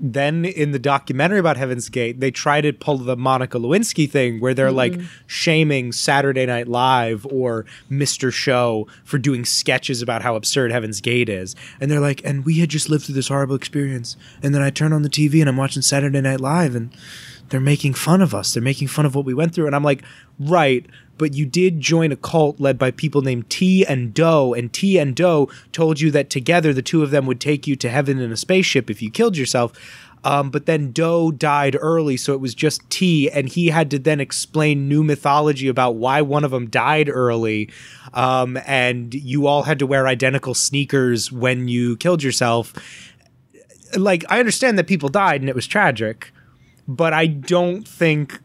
then 0.00 0.44
in 0.44 0.72
the 0.72 0.78
documentary 0.78 1.38
about 1.38 1.56
Heaven's 1.56 1.88
Gate, 1.88 2.20
they 2.20 2.30
try 2.30 2.60
to 2.60 2.72
pull 2.72 2.98
the 2.98 3.16
Monica 3.16 3.58
Lewinsky 3.58 4.10
thing, 4.10 4.40
where 4.40 4.54
they're 4.54 4.72
like 4.72 4.92
mm-hmm. 4.92 5.06
shaming 5.26 5.92
Saturday 5.92 6.46
Night 6.46 6.68
Live 6.68 7.26
or 7.26 7.64
Mr. 7.90 8.32
Show 8.32 8.86
for 9.04 9.18
doing 9.18 9.44
sketches 9.44 10.02
about 10.02 10.22
how 10.22 10.34
absurd 10.34 10.72
Heaven's 10.72 11.00
Gate 11.00 11.28
is. 11.28 11.54
And 11.80 11.90
they're 11.90 12.00
like, 12.00 12.22
and 12.24 12.44
we 12.44 12.58
had 12.58 12.68
just 12.68 12.88
lived 12.88 13.06
through 13.06 13.14
this 13.14 13.28
horrible 13.28 13.54
experience, 13.54 14.16
and 14.42 14.54
then 14.54 14.62
I 14.62 14.70
turn 14.70 14.92
on 14.92 15.02
the 15.02 15.08
TV 15.08 15.40
and 15.40 15.48
I'm 15.48 15.56
watching 15.56 15.82
Saturday 15.82 16.20
Night 16.20 16.40
Live, 16.40 16.74
and 16.74 16.90
they're 17.50 17.60
making 17.60 17.94
fun 17.94 18.22
of 18.22 18.34
us. 18.34 18.54
They're 18.54 18.62
making 18.62 18.88
fun 18.88 19.06
of 19.06 19.14
what 19.14 19.24
we 19.24 19.34
went 19.34 19.54
through. 19.54 19.66
And 19.66 19.76
I'm 19.76 19.84
like, 19.84 20.02
right, 20.38 20.86
but 21.18 21.34
you 21.34 21.46
did 21.46 21.80
join 21.80 22.12
a 22.12 22.16
cult 22.16 22.60
led 22.60 22.78
by 22.78 22.90
people 22.90 23.22
named 23.22 23.48
T 23.50 23.84
and 23.84 24.12
Doe, 24.12 24.54
and 24.54 24.72
T 24.72 24.98
and 24.98 25.14
Doe 25.14 25.48
told 25.72 26.00
you 26.00 26.10
that 26.10 26.30
together 26.30 26.72
the 26.72 26.82
two 26.82 27.02
of 27.02 27.10
them 27.10 27.26
would 27.26 27.40
take 27.40 27.66
you 27.66 27.76
to 27.76 27.90
heaven 27.90 28.18
in 28.18 28.32
a 28.32 28.36
spaceship 28.36 28.90
if 28.90 29.02
you 29.02 29.10
killed 29.10 29.36
yourself. 29.36 29.72
Um, 30.24 30.50
but 30.50 30.64
then 30.64 30.90
Doe 30.90 31.30
died 31.30 31.76
early, 31.78 32.16
so 32.16 32.32
it 32.32 32.40
was 32.40 32.54
just 32.54 32.88
T, 32.88 33.30
and 33.30 33.46
he 33.46 33.68
had 33.68 33.90
to 33.90 33.98
then 33.98 34.20
explain 34.20 34.88
new 34.88 35.04
mythology 35.04 35.68
about 35.68 35.96
why 35.96 36.22
one 36.22 36.44
of 36.44 36.50
them 36.50 36.70
died 36.70 37.10
early. 37.10 37.70
Um, 38.14 38.58
and 38.66 39.12
you 39.12 39.46
all 39.46 39.64
had 39.64 39.78
to 39.80 39.86
wear 39.86 40.06
identical 40.06 40.54
sneakers 40.54 41.30
when 41.30 41.68
you 41.68 41.98
killed 41.98 42.22
yourself. 42.22 42.72
Like, 43.94 44.24
I 44.30 44.40
understand 44.40 44.78
that 44.78 44.86
people 44.86 45.10
died 45.10 45.42
and 45.42 45.50
it 45.50 45.54
was 45.54 45.66
tragic, 45.66 46.32
but 46.88 47.12
I 47.12 47.26
don't 47.26 47.86
think 47.86 48.40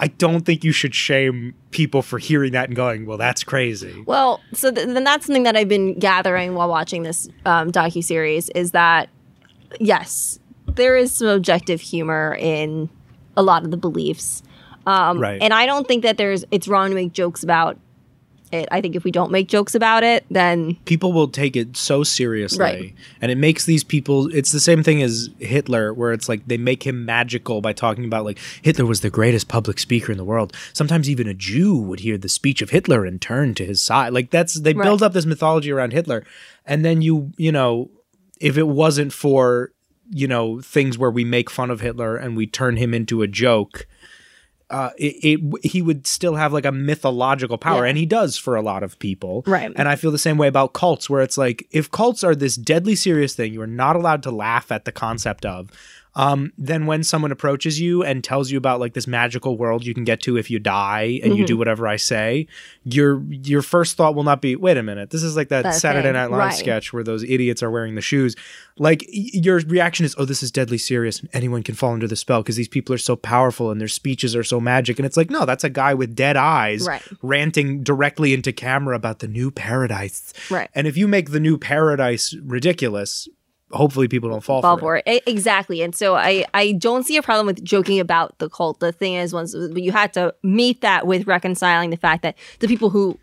I 0.00 0.06
don't 0.08 0.40
think 0.46 0.62
you 0.64 0.70
should 0.72 0.94
shame 0.94 1.54
people 1.72 2.02
for 2.02 2.18
hearing 2.18 2.52
that 2.52 2.68
and 2.68 2.76
going, 2.76 3.04
"Well, 3.06 3.18
that's 3.18 3.42
crazy." 3.44 4.02
Well, 4.06 4.40
so 4.54 4.70
th- 4.70 4.86
then 4.86 5.04
that's 5.04 5.26
something 5.26 5.42
that 5.42 5.56
I've 5.56 5.68
been 5.68 5.98
gathering 5.98 6.54
while 6.54 6.68
watching 6.68 7.02
this 7.02 7.28
um, 7.44 7.72
docu 7.72 8.02
series 8.04 8.48
is 8.50 8.70
that 8.72 9.08
yes, 9.80 10.38
there 10.66 10.96
is 10.96 11.12
some 11.12 11.28
objective 11.28 11.80
humor 11.80 12.36
in 12.38 12.88
a 13.36 13.42
lot 13.42 13.64
of 13.64 13.70
the 13.70 13.76
beliefs, 13.76 14.42
um, 14.86 15.18
Right. 15.20 15.40
and 15.42 15.52
I 15.52 15.66
don't 15.66 15.86
think 15.86 16.02
that 16.04 16.16
there's 16.16 16.44
it's 16.50 16.68
wrong 16.68 16.88
to 16.90 16.94
make 16.94 17.12
jokes 17.12 17.42
about 17.42 17.76
it. 18.52 18.68
I 18.70 18.80
think 18.80 18.96
if 18.96 19.04
we 19.04 19.10
don't 19.10 19.30
make 19.30 19.48
jokes 19.48 19.74
about 19.74 20.02
it, 20.04 20.24
then 20.30 20.76
People 20.84 21.12
will 21.12 21.28
take 21.28 21.56
it 21.56 21.76
so 21.76 22.02
seriously, 22.02 22.58
Right. 22.58 22.94
and 23.20 23.30
it 23.30 23.38
makes 23.38 23.64
these 23.64 23.84
people. 23.84 24.28
It's 24.34 24.52
the 24.52 24.60
same 24.60 24.82
thing 24.82 25.02
as 25.02 25.30
Hitler, 25.38 25.92
where 25.94 26.12
it's 26.12 26.28
like 26.28 26.46
they 26.46 26.56
make 26.58 26.86
him 26.86 27.04
magical 27.04 27.60
by 27.60 27.72
talking 27.72 28.04
about 28.04 28.24
like 28.24 28.38
Hitler 28.62 28.86
was 28.86 29.00
the 29.00 29.10
greatest 29.10 29.48
public 29.48 29.78
speaker 29.78 30.12
in 30.12 30.18
the 30.18 30.24
world. 30.24 30.52
Sometimes 30.72 31.08
even 31.10 31.26
a 31.28 31.34
Jew 31.34 31.76
would 31.76 32.00
hear 32.00 32.18
the 32.18 32.28
speech 32.28 32.62
of 32.62 32.70
Hitler 32.70 33.04
and 33.04 33.20
turn 33.20 33.54
to 33.54 33.64
his 33.64 33.80
side. 33.82 34.12
Like 34.12 34.30
that's 34.30 34.54
they 34.60 34.72
Right. 34.74 34.84
build 34.84 35.02
up 35.02 35.12
this 35.12 35.26
mythology 35.26 35.70
around 35.70 35.92
Hitler, 35.92 36.24
and 36.66 36.84
then 36.84 37.02
you 37.02 37.32
you 37.36 37.52
know 37.52 37.90
if 38.40 38.56
it 38.56 38.68
wasn't 38.68 39.12
for 39.12 39.72
you 40.10 40.26
know 40.26 40.60
things 40.62 40.96
where 40.96 41.10
we 41.10 41.24
make 41.24 41.50
fun 41.50 41.70
of 41.70 41.80
Hitler 41.80 42.16
and 42.16 42.36
we 42.36 42.46
turn 42.46 42.76
him 42.76 42.94
into 42.94 43.20
a 43.22 43.26
joke. 43.26 43.86
Uh, 44.70 44.90
it, 44.98 45.40
it 45.40 45.64
he 45.66 45.80
would 45.82 46.06
still 46.06 46.34
have 46.36 46.52
like 46.52 46.66
a 46.66 46.72
mythological 46.72 47.56
power, 47.58 47.84
Yeah. 47.84 47.88
and 47.90 47.98
he 47.98 48.06
does 48.06 48.36
for 48.36 48.54
a 48.56 48.62
lot 48.62 48.82
of 48.82 48.98
people. 48.98 49.42
Right. 49.46 49.72
And 49.76 49.88
I 49.88 49.96
feel 49.96 50.10
the 50.10 50.18
same 50.18 50.36
way 50.38 50.48
about 50.48 50.72
cults, 50.74 51.08
where 51.08 51.22
it's 51.22 51.38
like 51.38 51.66
if 51.70 51.90
cults 51.90 52.22
are 52.22 52.34
this 52.34 52.56
deadly 52.56 52.94
serious 52.94 53.34
thing, 53.34 53.52
you 53.52 53.62
are 53.62 53.66
not 53.66 53.96
allowed 53.96 54.22
to 54.24 54.30
laugh 54.30 54.70
at 54.70 54.84
the 54.84 54.92
concept 54.92 55.46
of. 55.46 55.70
Um, 56.18 56.52
then 56.58 56.84
when 56.86 57.04
someone 57.04 57.30
approaches 57.32 57.80
you 57.80 58.02
and 58.02 58.22
tells 58.24 58.50
you 58.50 58.58
about 58.58 58.80
like 58.80 58.92
this 58.94 59.06
magical 59.06 59.56
world 59.56 59.86
you 59.86 59.94
can 59.94 60.02
get 60.04 60.20
to 60.22 60.36
if 60.36 60.50
you 60.50 60.58
die 60.58 61.20
and 61.22 61.36
you 61.38 61.46
do 61.46 61.52
Mm-hmm. 61.54 61.58
whatever 61.60 61.86
I 61.86 61.96
say, 61.96 62.46
your 62.84 63.22
your 63.30 63.62
first 63.62 63.96
thought 63.96 64.14
will 64.16 64.24
not 64.24 64.42
be, 64.42 64.56
wait 64.56 64.76
a 64.76 64.82
minute, 64.82 65.10
this 65.10 65.22
is 65.22 65.36
like 65.36 65.48
that 65.48 65.62
That 65.62 65.74
Saturday 65.76 66.08
thing, 66.08 66.14
Night 66.14 66.30
Live 66.30 66.38
right. 66.38 66.54
sketch 66.54 66.92
where 66.92 67.04
those 67.04 67.22
idiots 67.22 67.62
are 67.62 67.70
wearing 67.70 67.94
the 67.94 68.00
shoes. 68.02 68.34
Like 68.78 69.02
y- 69.08 69.30
your 69.32 69.60
reaction 69.60 70.04
is, 70.04 70.14
oh, 70.18 70.24
this 70.24 70.42
is 70.42 70.50
deadly 70.50 70.78
serious 70.78 71.20
and 71.20 71.28
anyone 71.32 71.62
can 71.62 71.74
fall 71.76 71.92
under 71.92 72.08
the 72.08 72.16
spell 72.16 72.42
because 72.42 72.56
these 72.56 72.68
people 72.68 72.92
are 72.94 72.98
so 72.98 73.14
powerful 73.16 73.70
and 73.70 73.80
their 73.80 73.88
speeches 73.88 74.34
are 74.36 74.44
so 74.44 74.60
magic. 74.60 74.98
And 74.98 75.06
it's 75.06 75.16
like, 75.16 75.30
no, 75.30 75.44
that's 75.46 75.64
a 75.64 75.70
guy 75.70 75.94
with 75.94 76.14
dead 76.16 76.36
eyes 76.36 76.86
Right. 76.86 77.02
ranting 77.22 77.82
directly 77.84 78.34
into 78.34 78.52
camera 78.52 78.96
about 78.96 79.20
the 79.20 79.28
new 79.28 79.50
paradise. 79.52 80.32
Right. 80.50 80.68
And 80.74 80.86
if 80.88 80.96
you 80.96 81.06
make 81.06 81.30
the 81.30 81.40
new 81.40 81.58
paradise 81.58 82.34
ridiculous, 82.44 83.28
hopefully 83.70 84.08
people 84.08 84.30
don't 84.30 84.42
fall, 84.42 84.62
fall 84.62 84.78
for, 84.78 84.96
it. 84.96 85.04
it. 85.06 85.22
Exactly. 85.26 85.82
And 85.82 85.94
so 85.94 86.14
I, 86.14 86.44
I 86.54 86.72
don't 86.72 87.04
see 87.04 87.16
a 87.16 87.22
problem 87.22 87.46
with 87.46 87.62
joking 87.62 88.00
about 88.00 88.38
the 88.38 88.48
cult. 88.48 88.80
The 88.80 88.92
thing 88.92 89.14
is, 89.14 89.32
once 89.32 89.54
you 89.74 89.92
had 89.92 90.12
to 90.14 90.34
meet 90.42 90.80
that 90.80 91.06
with 91.06 91.26
reconciling 91.26 91.90
the 91.90 91.96
fact 91.96 92.22
that 92.22 92.36
the 92.60 92.66
people 92.68 92.90
who 92.90 93.18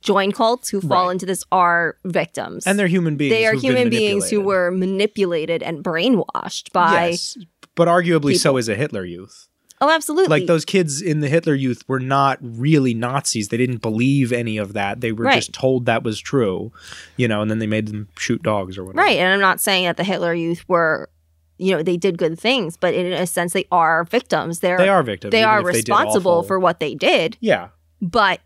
join 0.00 0.32
cults, 0.32 0.70
who 0.70 0.80
fall 0.80 1.06
Right. 1.06 1.12
into 1.12 1.26
this, 1.26 1.44
are 1.52 1.96
victims. 2.06 2.66
And 2.66 2.78
they're 2.78 2.86
human 2.86 3.16
beings. 3.16 3.34
they 3.34 3.46
are 3.46 3.52
human 3.54 3.90
beings 3.90 4.30
who 4.30 4.40
were 4.40 4.70
manipulated 4.70 5.62
and 5.62 5.84
brainwashed 5.84 6.72
by. 6.72 7.08
Yes. 7.08 7.36
But 7.74 7.86
arguably 7.86 8.36
so 8.38 8.56
is 8.56 8.68
a 8.70 8.74
Hitler 8.74 9.04
youth. 9.04 9.49
Oh, 9.82 9.88
absolutely. 9.90 10.28
Like 10.40 10.46
those 10.46 10.64
kids 10.64 11.00
in 11.00 11.20
the 11.20 11.28
Hitler 11.28 11.54
youth 11.54 11.82
were 11.88 12.00
not 12.00 12.38
really 12.42 12.92
Nazis. 12.92 13.48
They 13.48 13.56
didn't 13.56 13.78
believe 13.82 14.30
any 14.32 14.58
of 14.58 14.74
that. 14.74 15.00
They 15.00 15.12
were 15.12 15.24
Right. 15.24 15.36
just 15.36 15.52
told 15.54 15.86
that 15.86 16.02
was 16.02 16.20
true, 16.20 16.70
you 17.16 17.26
know, 17.26 17.40
and 17.40 17.50
then 17.50 17.60
they 17.60 17.66
made 17.66 17.86
them 17.88 18.08
shoot 18.18 18.42
dogs 18.42 18.76
or 18.76 18.84
whatever. 18.84 19.02
Right. 19.06 19.16
And 19.18 19.32
I'm 19.32 19.40
not 19.40 19.58
saying 19.60 19.84
that 19.84 19.96
the 19.96 20.04
Hitler 20.04 20.34
youth 20.34 20.68
were, 20.68 21.08
you 21.56 21.74
know, 21.74 21.82
they 21.82 21.96
did 21.96 22.18
good 22.18 22.38
things, 22.38 22.76
but 22.76 22.92
in 22.92 23.10
a 23.12 23.26
sense, 23.26 23.54
they 23.54 23.64
are 23.72 24.04
victims. 24.04 24.60
They're, 24.60 24.76
They 24.78 24.88
are 24.90 25.02
victims. 25.02 25.32
They 25.32 25.44
are 25.44 25.60
if 25.60 25.64
they 25.72 25.78
responsible 25.78 26.42
for 26.42 26.58
what 26.58 26.78
they 26.80 26.94
did, 26.94 27.38
Yeah. 27.40 27.68
but, 28.02 28.40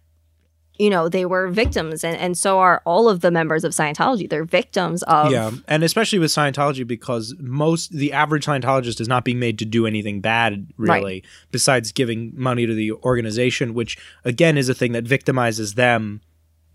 you 0.79 0.91
know, 0.91 1.09
they 1.09 1.25
were 1.25 1.49
victims. 1.49 2.03
And, 2.03 2.16
and 2.16 2.37
so 2.37 2.59
are 2.59 2.83
all 2.85 3.09
of 3.09 3.20
the 3.20 3.31
members 3.31 3.62
of 3.64 3.72
Scientology. 3.72 4.29
They're 4.29 4.45
victims 4.45 5.03
of. 5.05 5.31
Yeah, 5.31 5.53
and 5.68 5.85
especially 5.85 6.18
with 6.18 6.31
Scientology 6.31 6.87
because 6.87 7.35
most 7.39 7.93
the 7.93 8.12
average 8.12 8.45
Scientologist 8.47 9.01
is 9.01 9.09
not 9.09 9.25
being 9.25 9.39
made 9.39 9.59
to 9.61 9.64
do 9.64 9.87
anything 9.87 10.20
bad 10.20 10.66
really 10.77 11.22
besides 11.51 11.93
giving 11.93 12.33
money 12.35 12.66
to 12.66 12.75
the 12.75 12.93
organization 12.93 13.75
which 13.75 13.97
again 14.25 14.59
is 14.59 14.68
a 14.68 14.75
thing 14.75 14.93
that 14.93 15.05
victimizes 15.05 15.75
them 15.75 16.20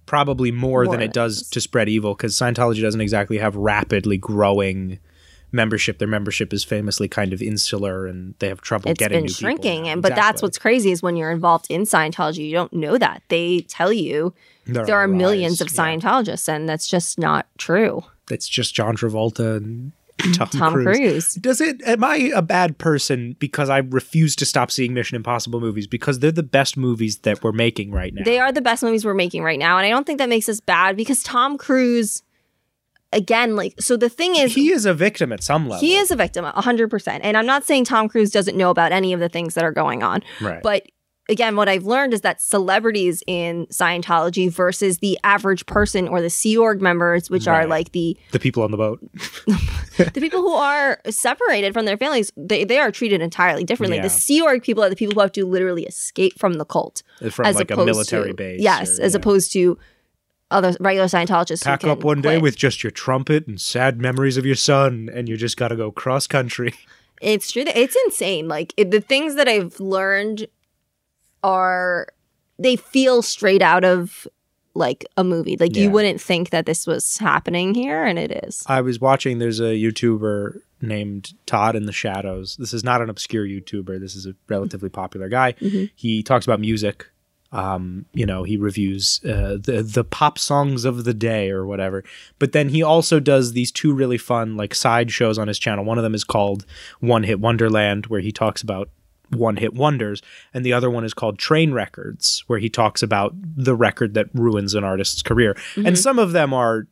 probably 0.06 0.52
more, 0.52 0.86
More 0.86 0.94
than 0.94 1.02
it 1.02 1.14
does 1.14 1.48
to 1.50 1.62
spread 1.62 1.90
evil 1.90 2.16
cuz 2.16 2.36
Scientology 2.38 2.82
doesn't 2.82 3.02
exactly 3.02 3.38
have 3.38 3.56
rapidly 3.56 4.18
growing 4.18 5.00
membership 5.52 5.98
their 6.00 6.08
membership 6.08 6.54
is 6.54 6.64
famously 6.64 7.08
kind 7.08 7.34
of 7.34 7.42
insular 7.42 8.06
and 8.06 8.36
they 8.40 8.48
have 8.48 8.62
trouble 8.62 8.90
It's 8.92 9.00
getting 9.00 9.18
been 9.20 9.24
new 9.24 9.28
people 9.30 9.40
shrinking, 9.40 9.88
and 9.88 10.02
but 10.02 10.16
that's 10.16 10.42
what's 10.42 10.58
crazy 10.58 10.92
is 10.92 11.02
when 11.02 11.16
you're 11.16 11.32
involved 11.32 11.66
in 11.70 11.84
Scientology, 11.84 12.48
you 12.48 12.54
don't 12.54 12.74
know 12.74 12.98
that. 12.98 13.24
They 13.30 13.62
tell 13.62 13.92
you 13.92 14.34
They're 14.66 14.86
there 14.86 14.98
are 14.98 15.08
the 15.08 15.14
millions 15.14 15.62
rise. 15.62 15.62
of 15.62 15.76
Yeah. 15.76 15.84
Scientologists, 15.96 16.48
and 16.48 16.68
that's 16.70 16.88
just 16.88 17.18
not 17.20 17.48
true. 17.58 18.04
It's 18.30 18.48
just 18.48 18.76
John 18.76 18.96
Travolta 18.96 19.58
and 19.58 19.92
Tom, 20.36 20.48
Tom 20.50 20.74
Cruise. 20.74 21.34
Does 21.36 21.62
it? 21.62 21.82
Am 21.86 22.04
I 22.04 22.30
a 22.36 22.42
bad 22.42 22.78
person 22.78 23.38
because 23.40 23.70
I 23.70 23.78
refuse 23.78 24.36
to 24.36 24.46
stop 24.46 24.70
seeing 24.70 24.94
Mission 24.94 25.16
Impossible 25.16 25.62
movies 25.62 25.88
because 25.88 26.20
they're 26.20 26.32
the 26.32 26.44
best 26.44 26.76
movies 26.76 27.20
that 27.20 27.42
we're 27.42 27.54
making 27.54 27.92
right 27.92 28.14
now? 28.14 28.24
They 28.26 28.38
are 28.38 28.52
the 28.52 28.62
best 28.62 28.84
movies 28.84 29.06
we're 29.06 29.14
making 29.14 29.44
right 29.44 29.58
now, 29.58 29.78
and 29.78 29.86
I 29.88 29.90
don't 29.90 30.06
think 30.06 30.20
that 30.20 30.28
makes 30.30 30.50
us 30.50 30.60
bad 30.60 30.98
because 30.98 31.24
Tom 31.24 31.58
Cruise, 31.58 32.22
again, 33.14 33.56
like 33.56 33.76
so. 33.80 33.98
The 33.98 34.10
thing 34.10 34.36
is, 34.36 34.54
he 34.54 34.72
is 34.72 34.86
a 34.86 34.94
victim 34.94 35.32
at 35.32 35.44
some 35.44 35.68
level. 35.68 35.80
he 35.80 35.96
is 35.96 36.12
a 36.12 36.16
victim, 36.16 36.46
hundred 36.46 36.90
percent. 36.90 37.24
And 37.24 37.38
I'm 37.38 37.46
not 37.46 37.66
saying 37.66 37.86
Tom 37.86 38.10
Cruise 38.10 38.32
doesn't 38.32 38.58
know 38.58 38.70
about 38.70 38.92
any 38.92 39.14
of 39.14 39.20
the 39.20 39.30
things 39.30 39.54
that 39.56 39.64
are 39.64 39.72
going 39.72 40.04
on, 40.04 40.24
right. 40.42 40.62
but 40.64 40.84
again, 41.30 41.56
what 41.56 41.70
I've 41.70 41.86
learned 41.86 42.14
is 42.14 42.22
that 42.22 42.42
celebrities 42.42 43.24
in 43.28 43.68
Scientology 43.68 44.52
versus 44.52 44.98
the 44.98 45.18
average 45.24 45.66
person 45.66 46.08
or 46.08 46.22
the 46.22 46.30
Sea 46.30 46.58
Org 46.58 46.82
members, 46.82 47.30
which 47.30 47.48
are 47.48 47.66
like 47.68 47.92
the 47.92 48.18
the 48.32 48.40
people 48.40 48.64
on 48.64 48.72
the 48.72 48.78
boat. 48.78 49.00
the 49.98 50.20
people 50.20 50.42
who 50.42 50.54
are 50.54 51.00
separated 51.10 51.74
from 51.74 51.86
their 51.86 51.98
families, 51.98 52.32
they, 52.36 52.64
they 52.66 52.80
are 52.80 52.92
treated 52.92 53.22
entirely 53.22 53.64
differently. 53.64 53.98
Yeah. 53.98 54.04
The 54.04 54.10
Sea 54.10 54.42
Org 54.42 54.64
people 54.64 54.84
are 54.84 54.90
the 54.90 54.96
people 54.96 55.14
who 55.14 55.22
have 55.22 55.32
to 55.34 55.46
literally 55.46 55.84
escape 55.84 56.38
from 56.38 56.54
the 56.54 56.66
cult. 56.66 57.04
From 57.30 57.46
as 57.46 57.56
like 57.56 57.72
a 57.72 57.78
military 57.78 58.30
to, 58.30 58.34
base. 58.34 58.62
Yes, 58.62 59.00
or- 59.00 59.04
as 59.04 59.14
yeah. 59.14 59.18
opposed 59.18 59.54
to 59.54 59.78
other 60.52 60.74
regular 60.80 61.08
Scientologists. 61.08 61.64
Pack 61.64 61.84
up 61.84 62.04
one 62.04 62.22
day 62.22 62.38
with 62.38 62.56
just 62.56 62.84
your 62.84 62.92
trumpet 62.92 63.48
and 63.48 63.60
sad 63.62 64.00
memories 64.02 64.38
of 64.38 64.46
your 64.46 64.56
son, 64.56 65.10
and 65.14 65.30
you 65.30 65.38
just 65.38 65.58
got 65.58 65.68
to 65.70 65.76
go 65.76 65.92
cross 65.92 66.28
country. 66.28 66.74
It's 67.22 67.52
true. 67.52 67.66
that- 67.66 67.78
It's 67.78 67.98
insane. 68.06 68.48
Like 68.48 68.74
it, 68.78 68.92
the 68.92 69.02
things 69.02 69.36
that 69.36 69.48
I've 69.48 69.80
learned 69.80 70.48
are 71.44 72.08
they 72.58 72.76
feel 72.76 73.22
straight 73.22 73.62
out 73.62 73.84
of 73.84 74.28
like 74.74 75.06
a 75.18 75.24
movie. 75.24 75.58
Like 75.58 75.76
Yeah. 75.76 75.84
you 75.84 75.92
wouldn't 75.92 76.22
think 76.22 76.50
that 76.52 76.66
this 76.66 76.86
was 76.88 77.18
happening 77.18 77.74
here, 77.74 78.04
and 78.06 78.18
it 78.20 78.32
is. 78.46 78.64
I 78.68 78.82
was 78.82 79.00
watching. 79.00 79.40
There's 79.40 79.60
a 79.60 79.74
YouTuber 79.76 80.62
named 80.82 81.34
Todd 81.46 81.76
in 81.76 81.86
the 81.86 81.92
Shadows. 81.92 82.56
This 82.58 82.74
is 82.74 82.84
not 82.84 83.02
an 83.02 83.10
obscure 83.10 83.46
YouTuber. 83.46 84.00
This 84.00 84.16
is 84.16 84.26
a 84.26 84.34
relatively 84.48 84.90
popular 84.90 85.28
guy. 85.28 85.54
Mm-hmm. 85.54 85.86
He 85.96 86.24
talks 86.24 86.46
about 86.46 86.60
music. 86.62 87.08
Um, 87.52 88.06
you 88.14 88.26
know, 88.26 88.44
he 88.44 88.58
reviews 88.58 89.22
uh, 89.26 89.58
the 89.60 89.84
the 89.84 90.04
pop 90.04 90.38
songs 90.38 90.86
of 90.86 91.04
the 91.04 91.14
day 91.14 91.50
or 91.50 91.66
whatever. 91.66 92.04
But 92.38 92.52
then 92.52 92.70
he 92.70 92.84
also 92.84 93.20
does 93.20 93.54
these 93.54 93.72
two 93.72 93.94
really 93.94 94.18
fun 94.18 94.56
like 94.56 94.76
side 94.76 95.12
shows 95.12 95.38
on 95.38 95.48
his 95.48 95.58
channel. 95.58 95.84
One 95.84 95.98
of 95.98 96.04
them 96.04 96.16
is 96.16 96.24
called 96.24 96.66
One 97.00 97.24
Hit 97.24 97.40
Wonderland, 97.40 98.08
where 98.08 98.22
he 98.22 98.32
talks 98.32 98.62
about 98.62 98.90
one 99.30 99.58
hit 99.58 99.74
wonders, 99.74 100.22
and 100.54 100.66
the 100.66 100.74
other 100.74 100.90
one 100.90 101.06
is 101.06 101.14
called 101.14 101.38
Trainwreckords, 101.38 102.44
where 102.48 102.60
he 102.60 102.70
talks 102.70 103.04
about 103.04 103.34
the 103.36 103.76
record 103.76 104.16
that 104.16 104.28
ruins 104.34 104.74
an 104.74 104.84
artist's 104.84 105.22
career. 105.22 105.56
And 105.76 105.98
some 105.98 106.18
of 106.18 106.32
them 106.32 106.52
are 106.54 106.88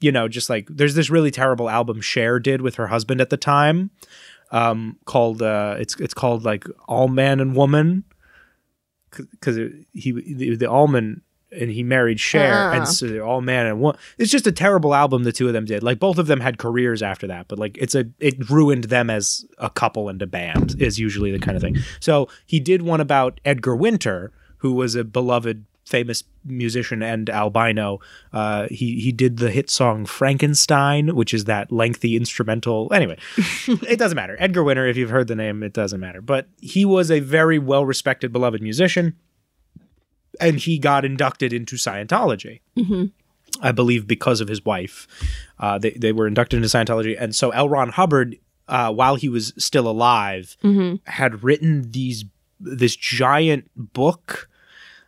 you 0.00 0.12
know, 0.12 0.28
just 0.28 0.50
like 0.50 0.68
there's 0.68 0.94
this 0.94 1.10
really 1.10 1.30
terrible 1.30 1.70
album 1.70 2.00
Cher 2.00 2.38
did 2.38 2.60
with 2.60 2.74
her 2.74 2.88
husband 2.88 3.20
at 3.20 3.30
the 3.30 3.36
time, 3.36 3.90
um, 4.50 4.98
called 5.06 5.42
uh, 5.42 5.76
it's 5.78 5.98
it's 5.98 6.14
called 6.14 6.44
like 6.44 6.66
Allman 6.86 7.40
and 7.40 7.56
Woman, 7.56 8.04
because 9.16 9.56
he 9.92 10.12
the, 10.12 10.56
the 10.56 10.66
Allman 10.70 11.22
and 11.52 11.70
he 11.70 11.82
married 11.84 12.18
Cher, 12.18 12.52
Ah. 12.52 12.72
and 12.72 12.88
so 12.88 13.06
they're 13.06 13.24
all 13.24 13.40
man 13.40 13.66
and 13.66 13.80
woman. 13.80 13.98
It's 14.18 14.32
just 14.32 14.46
a 14.48 14.52
terrible 14.52 14.94
album 14.94 15.22
the 15.22 15.32
two 15.32 15.46
of 15.46 15.52
them 15.52 15.64
did. 15.64 15.82
Like 15.82 15.98
both 16.00 16.18
of 16.18 16.26
them 16.26 16.40
had 16.40 16.58
careers 16.58 17.02
after 17.02 17.26
that, 17.28 17.46
but 17.48 17.58
like 17.58 17.78
it's 17.78 17.94
a 17.94 18.06
it 18.18 18.50
ruined 18.50 18.84
them 18.84 19.08
as 19.10 19.46
a 19.58 19.70
couple 19.70 20.08
and 20.08 20.20
a 20.20 20.26
band 20.26 20.74
is 20.80 20.98
usually 20.98 21.30
the 21.30 21.38
kind 21.38 21.56
of 21.56 21.62
thing. 21.62 21.76
So 22.00 22.28
he 22.46 22.58
did 22.60 22.82
one 22.82 23.00
about 23.00 23.40
Edgar 23.44 23.76
Winter, 23.76 24.32
who 24.58 24.72
was 24.72 24.96
a 24.96 25.04
beloved 25.04 25.64
famous 25.86 26.24
musician 26.44 27.02
and 27.02 27.30
albino. 27.30 28.00
Uh, 28.32 28.66
he 28.68 29.00
he 29.00 29.12
did 29.12 29.38
the 29.38 29.50
hit 29.50 29.70
song 29.70 30.04
Frankenstein, 30.04 31.14
which 31.14 31.32
is 31.32 31.44
that 31.44 31.72
lengthy 31.72 32.16
instrumental. 32.16 32.92
Anyway, 32.92 33.16
it 33.66 33.98
doesn't 33.98 34.16
matter. 34.16 34.36
Edgar 34.38 34.64
Winter, 34.64 34.86
if 34.86 34.96
you've 34.96 35.10
heard 35.10 35.28
the 35.28 35.36
name, 35.36 35.62
it 35.62 35.72
doesn't 35.72 36.00
matter. 36.00 36.20
But 36.20 36.48
he 36.60 36.84
was 36.84 37.10
a 37.10 37.20
very 37.20 37.58
well 37.58 37.86
respected, 37.86 38.32
beloved 38.32 38.60
musician, 38.60 39.14
and 40.40 40.58
he 40.58 40.78
got 40.78 41.04
inducted 41.04 41.52
into 41.52 41.76
Scientology. 41.76 42.60
I 43.62 43.72
believe 43.72 44.06
because 44.06 44.40
of 44.42 44.48
his 44.48 44.64
wife. 44.64 45.06
Uh, 45.58 45.78
they 45.78 45.92
they 45.92 46.12
were 46.12 46.26
inducted 46.26 46.58
into 46.58 46.68
Scientology, 46.68 47.16
and 47.18 47.34
so 47.34 47.50
L. 47.50 47.68
Ron 47.68 47.90
Hubbard, 47.90 48.36
uh, 48.68 48.92
while 48.92 49.14
he 49.14 49.28
was 49.28 49.54
still 49.56 49.88
alive, 49.88 50.56
had 51.06 51.42
written 51.44 51.90
these 51.92 52.24
this 52.60 52.96
giant 52.96 53.70
book. 53.76 54.48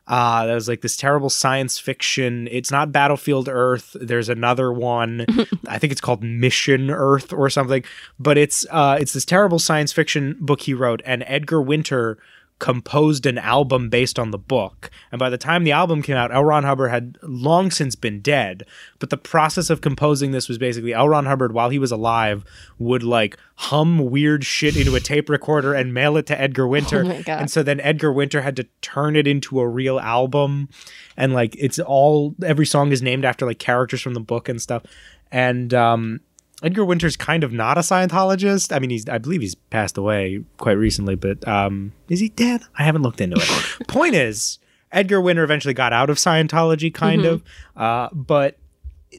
Uh, 0.09 0.47
that 0.47 0.55
was 0.55 0.69
like 0.69 0.81
this 0.81 0.97
terrible 0.97 1.29
science 1.29 1.79
fiction. 1.79 2.49
It's 2.51 2.71
not 2.71 2.91
Battlefield 2.91 3.49
Earth. 3.49 3.95
There's 4.01 4.31
another 4.31 4.73
one. 4.73 5.27
I 5.69 5.79
think 5.79 5.93
it's 5.93 6.01
called 6.01 6.23
Mission 6.23 6.91
Earth 6.91 7.33
or 7.33 7.51
something. 7.51 7.85
But 8.19 8.39
it's 8.39 8.67
uh, 8.71 8.97
it's 8.99 9.13
this 9.13 9.27
terrible 9.27 9.59
science 9.59 9.93
fiction 9.93 10.37
book 10.41 10.63
he 10.63 10.73
wrote, 10.73 11.03
and 11.05 11.23
Edgar 11.27 11.61
Winter 11.61 12.19
composed 12.59 13.25
an 13.25 13.39
album 13.39 13.89
based 13.89 14.19
on 14.19 14.31
the 14.31 14.39
book. 14.39 14.91
And 15.13 15.19
by 15.19 15.31
the 15.31 15.39
time 15.39 15.65
the 15.65 15.73
album 15.73 16.03
came 16.03 16.17
out, 16.17 16.35
L. 16.35 16.45
Ron 16.45 16.65
Hubbard 16.65 16.91
had 16.91 17.17
long 17.23 17.71
since 17.71 17.95
been 17.95 18.21
dead. 18.21 18.65
But 18.99 19.11
the 19.11 19.17
process 19.17 19.71
of 19.71 19.81
composing 19.81 20.33
this 20.33 20.49
was 20.49 20.59
basically 20.59 20.93
L. 20.93 21.09
Ron 21.09 21.27
Hubbard, 21.27 21.53
while 21.53 21.71
he 21.71 21.79
was 21.79 21.93
alive, 21.93 22.45
would 22.79 23.03
like 23.03 23.39
hum 23.55 24.11
weird 24.11 24.45
shit 24.45 24.77
into 24.77 24.95
a 24.97 25.01
tape 25.01 25.29
recorder 25.29 25.73
and 25.75 25.95
mail 25.95 26.17
it 26.17 26.27
to 26.27 26.41
Edgar 26.41 26.67
Winter. 26.77 27.05
my 27.05 27.23
God. 27.23 27.41
And 27.41 27.51
so 27.51 27.63
then 27.63 27.81
Edgar 27.81 28.13
Winter 28.13 28.41
had 28.41 28.57
to 28.57 28.67
turn 28.81 29.15
it 29.15 29.27
into 29.27 29.61
a 29.61 29.69
real 29.69 30.01
album. 30.01 30.69
And 31.17 31.33
like 31.33 31.55
it's 31.59 31.79
all 31.79 32.35
every 32.45 32.67
song 32.67 32.91
is 32.93 33.03
named 33.03 33.25
after 33.25 33.47
like 33.47 33.59
characters 33.59 34.01
from 34.01 34.15
the 34.15 34.21
book 34.21 34.49
and 34.49 34.61
stuff. 34.61 34.83
And 35.31 35.73
um 35.75 36.21
Edgar 36.63 36.85
Winter's 36.85 37.17
kind 37.17 37.45
of 37.45 37.53
not 37.53 37.79
a 37.79 37.83
Scientologist. 37.83 38.75
I 38.75 38.79
mean, 38.79 38.91
he's 38.91 39.09
I 39.09 39.19
believe 39.19 39.41
he's 39.41 39.55
passed 39.55 39.97
away 39.97 40.45
quite 40.57 40.73
recently, 40.73 41.15
but 41.15 41.47
um, 41.47 41.93
is 42.09 42.21
he 42.21 42.29
dead? 42.31 42.63
I 42.79 42.83
haven't 42.83 43.03
looked 43.03 43.21
into 43.21 43.37
it. 43.39 43.89
Point 43.89 44.15
is, 44.15 44.59
Edgar 44.91 45.21
Winter 45.21 45.45
eventually 45.45 45.75
got 45.75 45.93
out 45.93 46.11
of 46.11 46.17
Scientology, 46.17 46.93
kind 46.93 47.25
of, 47.25 47.43
uh, 47.77 48.09
but 48.13 48.59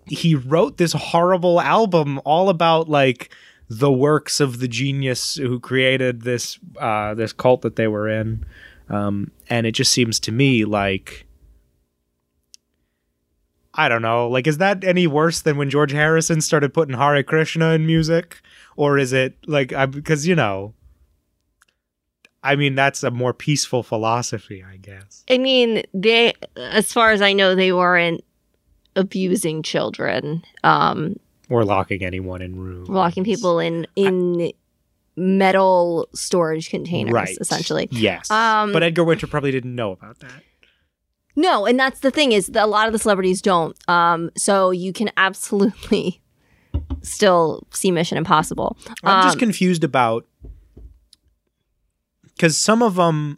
he 0.05 0.35
wrote 0.35 0.77
this 0.77 0.93
horrible 0.93 1.61
album 1.61 2.19
all 2.25 2.49
about 2.49 2.89
like 2.89 3.33
the 3.69 3.91
works 3.91 4.39
of 4.39 4.59
the 4.59 4.67
genius 4.67 5.35
who 5.35 5.59
created 5.59 6.23
this 6.23 6.59
uh, 6.77 7.13
this 7.13 7.31
cult 7.31 7.61
that 7.61 7.75
they 7.75 7.87
were 7.87 8.09
in, 8.09 8.45
um, 8.89 9.31
and 9.49 9.65
it 9.65 9.71
just 9.71 9.91
seems 9.91 10.19
to 10.21 10.31
me 10.31 10.65
like 10.65 11.25
I 13.79 13.87
don't 13.87 14.01
know, 14.01 14.27
like 14.27 14.45
is 14.45 14.57
that 14.57 14.83
any 14.83 15.07
worse 15.07 15.39
than 15.39 15.55
when 15.55 15.69
George 15.69 15.93
Harrison 15.93 16.41
started 16.41 16.73
putting 16.73 16.97
Hare 16.97 17.23
Krishna 17.23 17.69
in 17.69 17.85
music, 17.85 18.41
or 18.75 18.97
is 18.97 19.13
it 19.13 19.37
like 19.47 19.71
I 19.71 19.85
because 19.85 20.27
you 20.27 20.35
know. 20.35 20.73
I 22.41 22.55
mean, 22.55 22.75
that's 22.75 23.03
a 23.03 23.11
more 23.11 23.33
peaceful 23.33 23.83
philosophy, 23.83 24.63
I 24.63 24.77
guess. 24.77 25.25
I 25.29 25.37
mean, 25.37 25.83
they, 25.93 26.31
as 26.55 26.91
far 26.91 27.11
as 27.11 27.21
I 27.21 27.33
know, 27.33 27.53
they 27.53 27.73
weren't 27.73 28.23
abusing 28.95 29.61
children. 29.61 30.43
Um, 30.63 31.17
or 31.49 31.65
locking 31.65 32.03
anyone 32.03 32.41
in 32.41 32.57
rooms. 32.57 32.89
locking 32.89 33.23
people 33.23 33.59
in 33.59 33.87
in 33.95 34.51
metal 35.15 36.07
storage 36.13 36.69
containers 36.69 37.13
right. 37.13 37.37
essentially 37.39 37.87
Yes. 37.91 38.29
Um, 38.29 38.73
but 38.73 38.83
Edgar 38.83 39.03
Winter 39.05 39.27
probably 39.27 39.51
didn't 39.51 39.75
know 39.75 39.91
about 39.91 40.19
that. 40.19 40.43
No 41.47 41.65
and 41.65 41.79
that's 41.79 41.99
the 42.01 42.11
thing 42.11 42.31
is 42.31 42.47
that 42.47 42.63
a 42.63 42.67
lot 42.67 42.87
of 42.87 42.93
the 42.93 42.99
celebrities 42.99 43.41
don't. 43.41 43.75
Um 43.87 44.29
so 44.37 44.71
you 44.71 44.91
can 44.93 45.09
absolutely 45.17 46.21
still 47.01 47.65
see 47.71 47.91
mission 47.91 48.17
impossible. 48.17 48.77
I'm 49.03 49.23
just 49.27 49.35
Um, 49.35 49.39
confused 49.39 49.83
about 49.83 50.25
because 52.35 52.57
some 52.57 52.81
of 52.81 52.95
them 52.95 53.37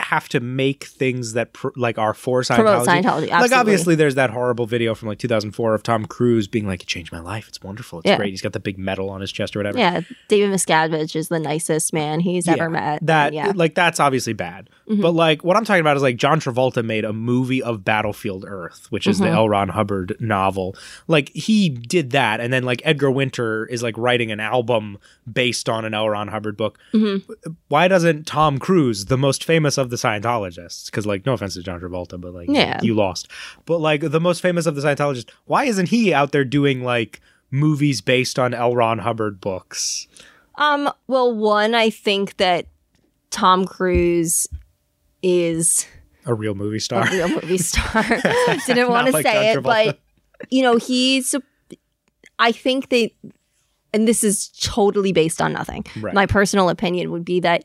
have 0.00 0.28
to 0.28 0.40
make 0.40 0.84
things 0.84 1.32
that 1.32 1.52
pr- 1.52 1.68
like 1.76 1.98
are 1.98 2.14
for 2.14 2.42
Scientology. 2.42 2.56
promote 2.56 2.86
scientology 2.86 3.30
Like 3.30 3.52
obviously, 3.52 3.94
there's 3.94 4.14
that 4.14 4.30
horrible 4.30 4.66
video 4.66 4.94
from 4.94 5.08
like 5.08 5.18
2004 5.18 5.74
of 5.74 5.82
Tom 5.82 6.04
Cruise 6.06 6.46
being 6.46 6.66
like, 6.66 6.82
"It 6.82 6.86
changed 6.86 7.10
my 7.12 7.20
life. 7.20 7.48
It's 7.48 7.60
wonderful. 7.62 7.98
It's 8.00 8.06
Yeah. 8.08 8.16
great." 8.16 8.30
He's 8.30 8.40
got 8.42 8.52
the 8.52 8.60
big 8.60 8.78
medal 8.78 9.10
on 9.10 9.20
his 9.20 9.32
chest 9.32 9.56
or 9.56 9.58
whatever. 9.60 9.78
yeah 9.78 10.00
david 10.28 10.54
miscavige 10.54 11.16
is 11.16 11.28
the 11.28 11.38
nicest 11.38 11.92
man 11.92 12.20
he's 12.20 12.46
Yeah, 12.46 12.54
ever 12.54 12.70
met 12.70 13.04
That 13.06 13.32
yeah 13.32 13.52
like 13.54 13.74
that's 13.74 13.98
obviously 14.00 14.32
bad. 14.34 14.70
Mhm. 14.88 15.02
But 15.02 15.12
like 15.12 15.42
what 15.44 15.56
I'm 15.56 15.64
talking 15.64 15.80
about 15.80 15.96
is 15.96 16.02
like 16.02 16.16
John 16.16 16.40
Travolta 16.40 16.84
made 16.84 17.04
a 17.04 17.12
movie 17.12 17.62
of 17.62 17.84
Battlefield 17.84 18.44
Earth, 18.46 18.86
which 18.90 19.06
is 19.06 19.18
the 19.18 19.26
Mhm. 19.26 19.34
L. 19.34 19.48
Ron 19.48 19.68
Hubbard 19.70 20.16
novel. 20.20 20.76
Like 21.08 21.30
he 21.34 21.68
did 21.68 22.10
that, 22.12 22.40
and 22.40 22.52
then 22.52 22.62
like 22.62 22.80
Edgar 22.84 23.10
Winter 23.10 23.66
is 23.66 23.82
like 23.82 23.96
writing 23.98 24.30
an 24.30 24.40
album 24.40 24.98
based 25.30 25.68
on 25.68 25.84
an 25.84 25.92
L. 25.94 26.08
Ron 26.08 26.28
Hubbard 26.28 26.56
book. 26.56 26.78
Mhm. 26.94 27.22
Why 27.68 27.88
doesn't 27.88 28.26
Tom 28.26 28.58
Cruise, 28.58 29.06
the 29.06 29.18
most 29.18 29.44
famous 29.44 29.76
of 29.76 29.87
the 29.90 29.96
Scientologists, 29.96 30.86
because 30.86 31.06
like 31.06 31.24
no 31.26 31.32
offense 31.32 31.54
to 31.54 31.62
John 31.62 31.80
Travolta, 31.80 32.20
but 32.20 32.32
like 32.34 32.48
Yeah. 32.50 32.80
you 32.82 32.94
lost, 32.94 33.28
but 33.66 33.78
like 33.78 34.00
the 34.02 34.20
most 34.20 34.40
famous 34.40 34.66
of 34.66 34.74
the 34.74 34.82
Scientologists, 34.82 35.30
why 35.46 35.64
isn't 35.64 35.88
he 35.88 36.12
out 36.14 36.32
there 36.32 36.44
doing 36.44 36.82
like 36.82 37.20
movies 37.50 38.00
based 38.00 38.38
on 38.38 38.52
L. 38.54 38.74
Ron 38.76 38.98
Hubbard 39.00 39.40
books? 39.40 40.06
um 40.60 40.90
well 41.06 41.32
one 41.32 41.72
i 41.72 41.88
think 41.88 42.36
that 42.38 42.66
tom 43.30 43.64
cruise 43.64 44.48
is 45.22 45.86
A 46.26 46.34
real 46.34 46.54
movie 46.56 46.80
star. 46.80 47.06
a 47.06 47.10
real 47.10 47.28
movie 47.28 47.58
star. 47.72 48.02
Didn't 48.66 48.88
want 48.90 49.06
to 49.06 49.12
like 49.12 49.24
say 49.24 49.52
it, 49.52 49.62
but 49.62 50.00
you 50.50 50.62
know, 50.62 50.76
he's. 50.76 51.34
I 52.40 52.52
think 52.52 52.88
they, 52.90 53.14
and 53.92 54.06
this 54.06 54.22
is 54.22 54.48
totally 54.60 55.12
based 55.12 55.40
on 55.42 55.52
nothing. 55.52 55.84
Right. 56.00 56.14
My 56.14 56.26
personal 56.26 56.68
opinion 56.68 57.10
would 57.10 57.24
be 57.24 57.40
that 57.40 57.64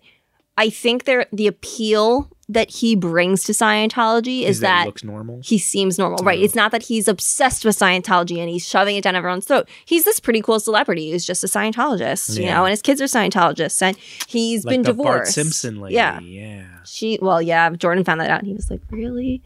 I 0.58 0.70
think 0.70 1.06
there 1.06 1.26
the 1.34 1.47
appeal 1.47 2.30
that 2.49 2.70
he 2.70 2.95
brings 2.95 3.43
to 3.45 3.54
Scientology 3.54 4.41
is, 4.41 4.58
Is 4.58 4.60
that, 4.60 4.80
he 4.80 4.82
that 4.82 4.86
looks 4.88 5.04
normal? 5.04 5.39
he 5.43 5.58
seems 5.58 5.97
normal, 5.97 6.24
right? 6.24 6.39
It's 6.39 6.54
not 6.56 6.72
that 6.72 6.84
he's 6.84 7.08
obsessed 7.08 7.64
with 7.66 7.78
Scientology 7.80 8.38
and 8.38 8.49
he's 8.49 8.68
shoving 8.68 8.95
it 8.97 9.04
down 9.04 9.16
everyone's 9.16 9.45
throat. 9.45 9.68
He's 9.86 10.04
this 10.04 10.20
pretty 10.20 10.41
cool 10.41 10.60
celebrity 10.60 11.10
who's 11.12 11.26
just 11.26 11.43
a 11.43 11.47
Scientologist, 11.47 12.38
you 12.39 12.45
know, 12.47 12.66
and 12.66 12.72
his 12.72 12.82
kids 12.82 13.01
are 13.01 13.06
Scientologists, 13.06 13.82
and 13.82 13.97
he's 14.28 14.66
like 14.66 14.74
been 14.74 14.82
the 14.84 14.89
divorced. 14.91 15.08
Bart 15.08 15.28
Simpson 15.30 15.80
lady. 15.80 15.95
Yeah, 15.95 16.20
yeah. 16.20 16.66
she 16.86 17.18
well 17.22 17.41
yeah 17.41 17.70
jordan 17.72 18.04
found 18.04 18.20
that 18.22 18.30
out 18.30 18.39
and 18.39 18.47
he 18.47 18.54
was 18.54 18.70
like 18.70 18.82
really 18.91 19.41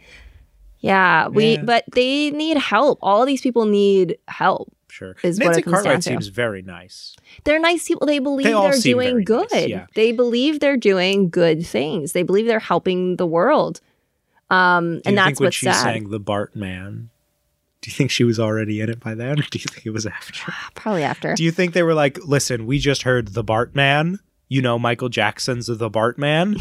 yeah 0.80 1.28
we 1.28 1.54
Yeah. 1.56 1.64
but 1.64 1.84
they 1.94 2.32
need 2.32 2.58
help 2.58 3.00
all 3.02 3.22
of 3.22 3.28
these 3.28 3.42
people 3.42 3.66
need 3.66 4.18
help 4.28 4.72
Sure. 4.98 5.16
is 5.24 5.38
what 5.40 5.46
Nancy 5.48 5.60
it 5.60 5.64
comes 5.64 5.74
down 5.76 5.84
Cartwright 5.84 6.02
to. 6.04 6.10
seems 6.10 6.28
very 6.28 6.62
nice. 6.64 7.16
they're 7.44 7.60
nice 7.60 7.88
people 7.88 8.08
they 8.08 8.18
believe 8.20 8.46
They 8.48 8.54
are 8.54 8.74
doing 8.78 9.24
good 9.24 9.48
nice, 9.52 9.68
yeah. 9.68 9.86
they 9.94 10.12
believe 10.12 10.60
they're 10.60 10.76
doing 10.78 11.30
good 11.30 11.66
things 11.66 12.14
they 12.14 12.24
believe 12.24 12.48
they're 12.48 12.60
helping 12.60 13.18
the 13.18 13.28
world 13.28 13.80
um 14.50 15.02
and 15.06 15.16
that's 15.18 15.40
what's 15.40 15.56
she 15.58 15.68
sad 15.68 15.84
sang 15.84 16.10
the 16.10 16.20
Bart 16.20 16.56
Man? 16.56 17.10
Do 17.82 17.92
you 17.92 17.96
think 17.96 18.10
she 18.10 18.24
was 18.24 18.40
already 18.40 18.82
in 18.82 18.90
it 18.90 19.00
by 19.00 19.14
then, 19.14 19.34
or 19.40 19.44
do 19.52 19.60
you 19.60 19.66
think 19.70 19.86
it 19.86 19.92
was 19.92 20.06
after? 20.08 20.52
probably 20.74 21.04
after 21.04 21.36
Do 21.36 21.44
you 21.44 21.52
think 21.52 21.74
they 21.74 21.84
were 21.84 21.94
like, 21.94 22.18
"Listen, 22.26 22.66
we 22.66 22.80
just 22.80 23.04
heard 23.04 23.30
the 23.30 23.44
Bart 23.44 23.76
Man. 23.76 24.20
You 24.50 24.62
know 24.64 24.80
Michael 24.80 25.10
Jackson's 25.10 25.68
the 25.68 25.90
Bart 25.90 26.18
Man. 26.18 26.56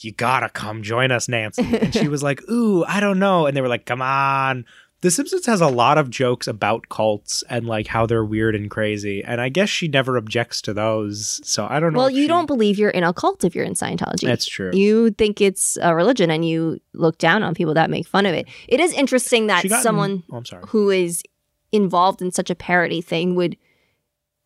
You 0.00 0.12
gotta 0.12 0.48
come 0.48 0.82
join 0.82 1.10
us, 1.12 1.28
Nancy." 1.28 1.62
And 1.80 1.94
she 1.94 2.08
was 2.14 2.22
like, 2.22 2.42
"Ooh, 2.50 2.84
I 2.86 2.98
don't 3.00 3.18
know." 3.18 3.46
And 3.46 3.56
they 3.56 3.60
were 3.60 3.68
like, 3.68 3.84
"Come 3.86 4.02
on." 4.02 4.64
The 5.00 5.12
Simpsons 5.12 5.46
has 5.46 5.60
a 5.60 5.68
lot 5.68 5.96
of 5.96 6.10
jokes 6.10 6.48
about 6.48 6.88
cults 6.88 7.44
and 7.48 7.66
like 7.66 7.86
how 7.86 8.04
they're 8.04 8.24
weird 8.24 8.56
and 8.56 8.68
crazy, 8.68 9.22
and 9.22 9.40
I 9.40 9.48
guess 9.48 9.68
she 9.68 9.86
never 9.86 10.16
objects 10.16 10.60
to 10.62 10.74
those. 10.74 11.40
So 11.44 11.68
I 11.70 11.78
don't 11.78 11.92
know. 11.92 11.98
well 12.00 12.10
you 12.10 12.22
she- 12.24 12.28
don't 12.28 12.46
believe 12.46 12.78
you're 12.80 12.90
in 12.90 13.04
a 13.04 13.12
cult 13.12 13.44
if 13.44 13.54
you're 13.54 13.64
in 13.64 13.74
scientology 13.74 14.22
That's 14.26 14.46
true. 14.46 14.72
you 14.72 15.10
think 15.12 15.40
it's 15.40 15.78
a 15.80 15.94
religion 15.94 16.30
and 16.32 16.44
you 16.44 16.80
look 16.94 17.18
down 17.18 17.44
on 17.44 17.54
people 17.54 17.74
that 17.74 17.90
make 17.90 18.08
fun 18.08 18.26
of 18.26 18.34
it 18.34 18.48
it 18.66 18.80
is 18.80 18.92
interesting 18.92 19.46
that 19.46 19.64
in- 19.64 19.70
someone 19.70 20.24
oh, 20.32 20.42
who 20.68 20.90
is 20.90 21.22
involved 21.70 22.20
in 22.20 22.32
such 22.32 22.50
a 22.50 22.54
parody 22.56 23.00
thing 23.00 23.36
would 23.36 23.56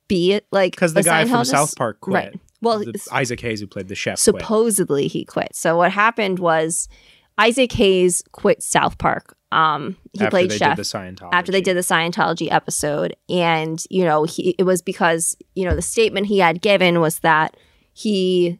be 0.09 0.32
it 0.32 0.46
like 0.50 0.72
Because 0.72 0.92
the 0.92 1.03
guy 1.03 1.24
from 1.24 1.44
South 1.46 1.74
Park 1.76 2.00
quit. 2.00 2.14
right 2.14 2.40
well 2.61 2.80
The- 2.80 3.09
Isaac 3.11 3.40
Hayes, 3.40 3.61
who 3.61 3.66
played 3.66 3.88
the 3.88 3.94
chef, 3.94 4.14
quit. 4.16 4.18
supposedly 4.42 5.09
he 5.09 5.24
quit 5.24 5.55
so 5.57 5.76
what 5.78 5.92
happened 5.92 6.38
was 6.40 6.88
isaac 7.38 7.72
hayes 7.72 8.22
quit 8.32 8.62
south 8.62 8.98
park 8.98 9.34
um 9.53 9.96
he 10.12 10.20
after 10.20 10.30
played 10.30 10.50
they 10.50 10.57
chef 10.59 10.76
did 10.76 10.84
the 10.84 10.88
Scientology. 10.88 11.30
after 11.32 11.53
they 11.53 11.61
did 11.61 11.76
the 11.76 11.80
Scientology 11.82 12.48
episode. 12.50 13.14
And, 13.28 13.82
you 13.90 14.05
know, 14.05 14.24
he, 14.24 14.55
it 14.59 14.64
was 14.64 14.82
because, 14.82 15.36
you 15.55 15.64
know, 15.64 15.74
the 15.76 15.82
statement 15.82 16.26
he 16.26 16.38
had 16.38 16.61
given 16.62 17.00
was 17.00 17.20
that 17.20 17.57
he, 17.92 18.59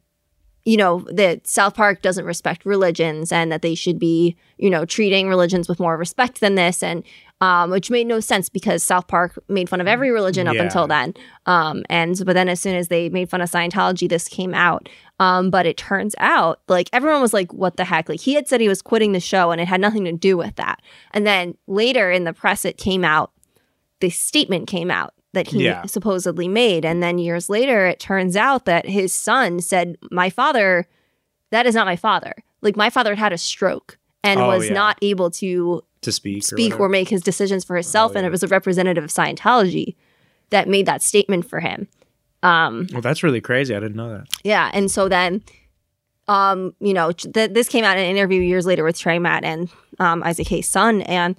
you 0.64 0.76
know, 0.76 1.05
that 1.11 1.47
South 1.47 1.74
Park 1.74 2.03
doesn't 2.03 2.24
respect 2.24 2.64
religions 2.64 3.32
and 3.32 3.51
that 3.51 3.62
they 3.62 3.74
should 3.74 3.99
be, 3.99 4.36
you 4.59 4.70
know, 4.70 4.84
treating 4.84 5.28
religions 5.28 5.68
with 5.68 5.80
more 5.80 5.97
respect 5.97 6.40
than 6.40 6.55
this. 6.55 6.82
And, 6.82 7.03
um, 7.40 7.70
which 7.70 7.90
made 7.90 8.07
no 8.07 8.20
sense 8.20 8.49
because 8.49 8.84
South 8.84 9.09
Park 9.09 9.36
made 9.49 9.68
fun 9.68 9.80
of 9.80 9.88
every 9.88 10.12
religion 10.12 10.47
up 10.47 10.55
Yeah. 10.55 10.62
until 10.62 10.86
then. 10.86 11.14
Um, 11.47 11.82
and, 11.90 12.16
but 12.24 12.34
then 12.34 12.49
as 12.49 12.61
soon 12.61 12.76
as 12.76 12.86
they 12.86 13.09
made 13.09 13.30
fun 13.30 13.40
of 13.40 13.51
Scientology, 13.51 14.09
this 14.09 14.28
came 14.28 14.55
out. 14.55 14.88
Um, 15.23 15.51
but 15.51 15.66
it 15.66 15.77
turns 15.77 16.14
out, 16.18 16.61
like, 16.68 16.89
everyone 16.93 17.20
was 17.23 17.33
like, 17.33 17.53
what 17.53 17.77
the 17.77 17.85
heck? 17.85 18.09
Like, 18.09 18.20
he 18.20 18.35
had 18.35 18.49
said 18.49 18.61
he 18.61 18.68
was 18.68 18.83
quitting 18.83 19.12
the 19.12 19.20
show 19.20 19.51
and 19.53 19.61
it 19.61 19.68
had 19.68 19.81
nothing 19.81 20.05
to 20.07 20.12
do 20.12 20.37
with 20.37 20.57
that. 20.57 20.81
And 21.12 21.25
then 21.27 21.57
later 21.66 22.11
in 22.11 22.25
the 22.25 22.33
press, 22.33 22.64
it 22.64 22.77
came 22.77 23.05
out, 23.05 23.31
the 24.01 24.11
statement 24.11 24.66
came 24.66 24.91
out 24.91 25.14
that 25.33 25.47
he 25.49 25.64
Yeah. 25.64 25.87
supposedly 25.87 26.49
made. 26.49 26.85
And 26.85 27.03
then 27.03 27.18
years 27.18 27.49
later, 27.49 27.87
it 27.87 28.01
turns 28.01 28.37
out 28.37 28.64
that 28.64 28.87
his 28.87 29.12
son 29.12 29.61
said, 29.61 29.97
My 30.11 30.29
father, 30.29 30.89
that 31.51 31.66
is 31.66 31.75
not 31.75 31.87
my 31.87 31.97
father. 31.97 32.35
Like, 32.61 32.77
my 32.77 32.91
father 32.91 33.11
had 33.14 33.18
had 33.27 33.33
a 33.33 33.39
stroke 33.39 33.99
and 34.25 34.41
Oh, 34.41 34.49
was 34.49 34.66
yeah. 34.66 34.73
not 34.75 34.99
able 35.03 35.31
to 35.33 35.83
to 36.03 36.11
speak, 36.12 36.43
speak 36.43 36.73
whatever. 36.73 36.85
or 36.85 36.89
make 36.89 37.09
his 37.11 37.23
decisions 37.23 37.64
for 37.64 37.77
himself. 37.77 38.12
Oh, 38.14 38.18
And 38.18 38.27
it 38.27 38.31
was 38.31 38.43
a 38.43 38.49
representative 38.49 39.05
of 39.05 39.11
Scientology 39.11 39.95
that 40.51 40.68
made 40.68 40.87
that 40.87 41.01
statement 41.03 41.49
for 41.49 41.61
him. 41.61 41.87
Um, 42.43 42.88
Well, 42.93 43.03
that's 43.03 43.22
really 43.22 43.40
crazy. 43.40 43.74
I 43.74 43.80
didn't 43.80 43.97
know 43.97 44.11
that. 44.11 44.26
yeah, 44.45 44.70
and 44.74 44.90
so 44.90 45.09
then, 45.09 45.43
um, 46.28 46.74
you 46.80 46.95
know, 46.95 47.12
th- 47.12 47.51
this 47.53 47.68
came 47.68 47.84
out 47.84 47.97
in 47.99 48.05
an 48.05 48.11
interview 48.16 48.40
years 48.40 48.66
later 48.66 48.84
with 48.84 48.99
Trey 48.99 49.18
Matt 49.18 49.45
and 49.45 49.68
um, 49.99 50.22
Isaac 50.22 50.49
Hayes' 50.49 50.68
son, 50.68 51.03
and 51.03 51.36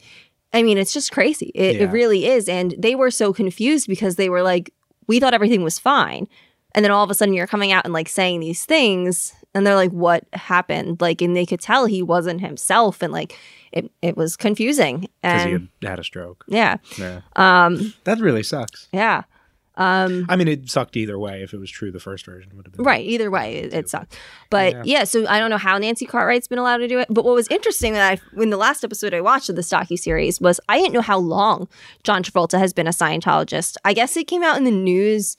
I 0.54 0.62
mean, 0.64 0.78
it's 0.78 0.94
just 0.94 1.12
crazy. 1.12 1.52
It, 1.56 1.76
Yeah. 1.78 1.84
it 1.84 1.92
really 1.92 2.26
is, 2.28 2.48
and 2.48 2.76
they 2.78 2.96
were 2.96 3.12
so 3.12 3.34
confused 3.34 3.88
because 3.88 4.16
they 4.18 4.30
were 4.30 4.44
like, 4.44 4.72
we 5.08 5.20
thought 5.20 5.34
everything 5.34 5.64
was 5.64 5.80
fine, 5.80 6.28
and 6.76 6.84
then 6.86 6.92
all 6.92 7.04
of 7.04 7.10
a 7.10 7.14
sudden 7.14 7.34
you're 7.34 7.48
coming 7.48 7.72
out 7.72 7.86
and 7.86 7.94
like 7.94 8.08
saying 8.10 8.40
these 8.42 8.66
things, 8.66 9.34
and 9.54 9.66
they're 9.66 9.76
like, 9.76 9.92
what 9.92 10.26
happened? 10.34 11.02
Like, 11.02 11.22
and 11.22 11.36
they 11.36 11.46
could 11.46 11.60
tell 11.62 11.86
he 11.86 12.02
wasn't 12.02 12.42
himself, 12.42 13.02
and 13.02 13.12
like, 13.12 13.38
it 13.72 13.92
it 14.02 14.16
was 14.16 14.36
confusing, 14.38 15.08
Because 15.22 15.44
he 15.44 15.52
had 15.52 15.68
had 15.82 16.00
a 16.00 16.04
stroke. 16.04 16.46
yeah, 16.48 16.78
Yeah. 16.98 17.22
um, 17.36 17.94
That 18.04 18.20
really 18.20 18.44
sucks. 18.44 18.88
yeah. 18.92 19.24
Um, 19.76 20.28
I 20.30 20.36
mean, 20.36 20.48
it 20.48 20.70
sucked 20.70 20.96
either 20.96 21.18
way. 21.18 21.42
If 21.42 21.54
it 21.54 21.58
was 21.58 21.72
true, 21.72 21.92
the 21.92 22.00
first 22.00 22.26
version 22.26 22.52
would 22.56 22.68
have 22.68 22.74
been 22.74 22.86
Right. 22.86 23.06
Either 23.06 23.32
way, 23.32 23.56
it, 23.56 23.74
it 23.74 23.90
sucked. 23.90 24.16
But 24.50 24.74
Yeah. 24.74 24.82
yeah. 24.86 25.04
so 25.04 25.28
I 25.28 25.40
don't 25.40 25.50
know 25.50 25.58
how 25.58 25.78
Nancy 25.78 26.06
Cartwright's 26.06 26.48
been 26.48 26.60
allowed 26.60 26.78
to 26.78 26.88
do 26.88 27.00
it. 27.00 27.08
But 27.10 27.26
what 27.26 27.34
was 27.34 27.48
interesting 27.48 27.94
that 27.94 28.20
I, 28.20 28.42
in 28.42 28.52
the 28.52 28.58
last 28.58 28.84
episode 28.84 29.14
I 29.14 29.22
watched 29.22 29.50
of 29.50 29.56
the 29.56 29.64
docu 29.64 29.98
series 29.98 30.40
was 30.40 30.60
I 30.70 30.78
didn't 30.78 30.94
know 30.94 31.02
how 31.02 31.18
long 31.18 31.68
John 32.04 32.22
Travolta 32.24 32.60
has 32.60 32.72
been 32.74 32.86
a 32.86 32.92
Scientologist. 32.92 33.78
I 33.84 33.94
guess 33.94 34.16
it 34.16 34.28
came 34.28 34.44
out 34.44 34.58
in 34.58 34.64
the 34.64 34.72
news 34.72 35.38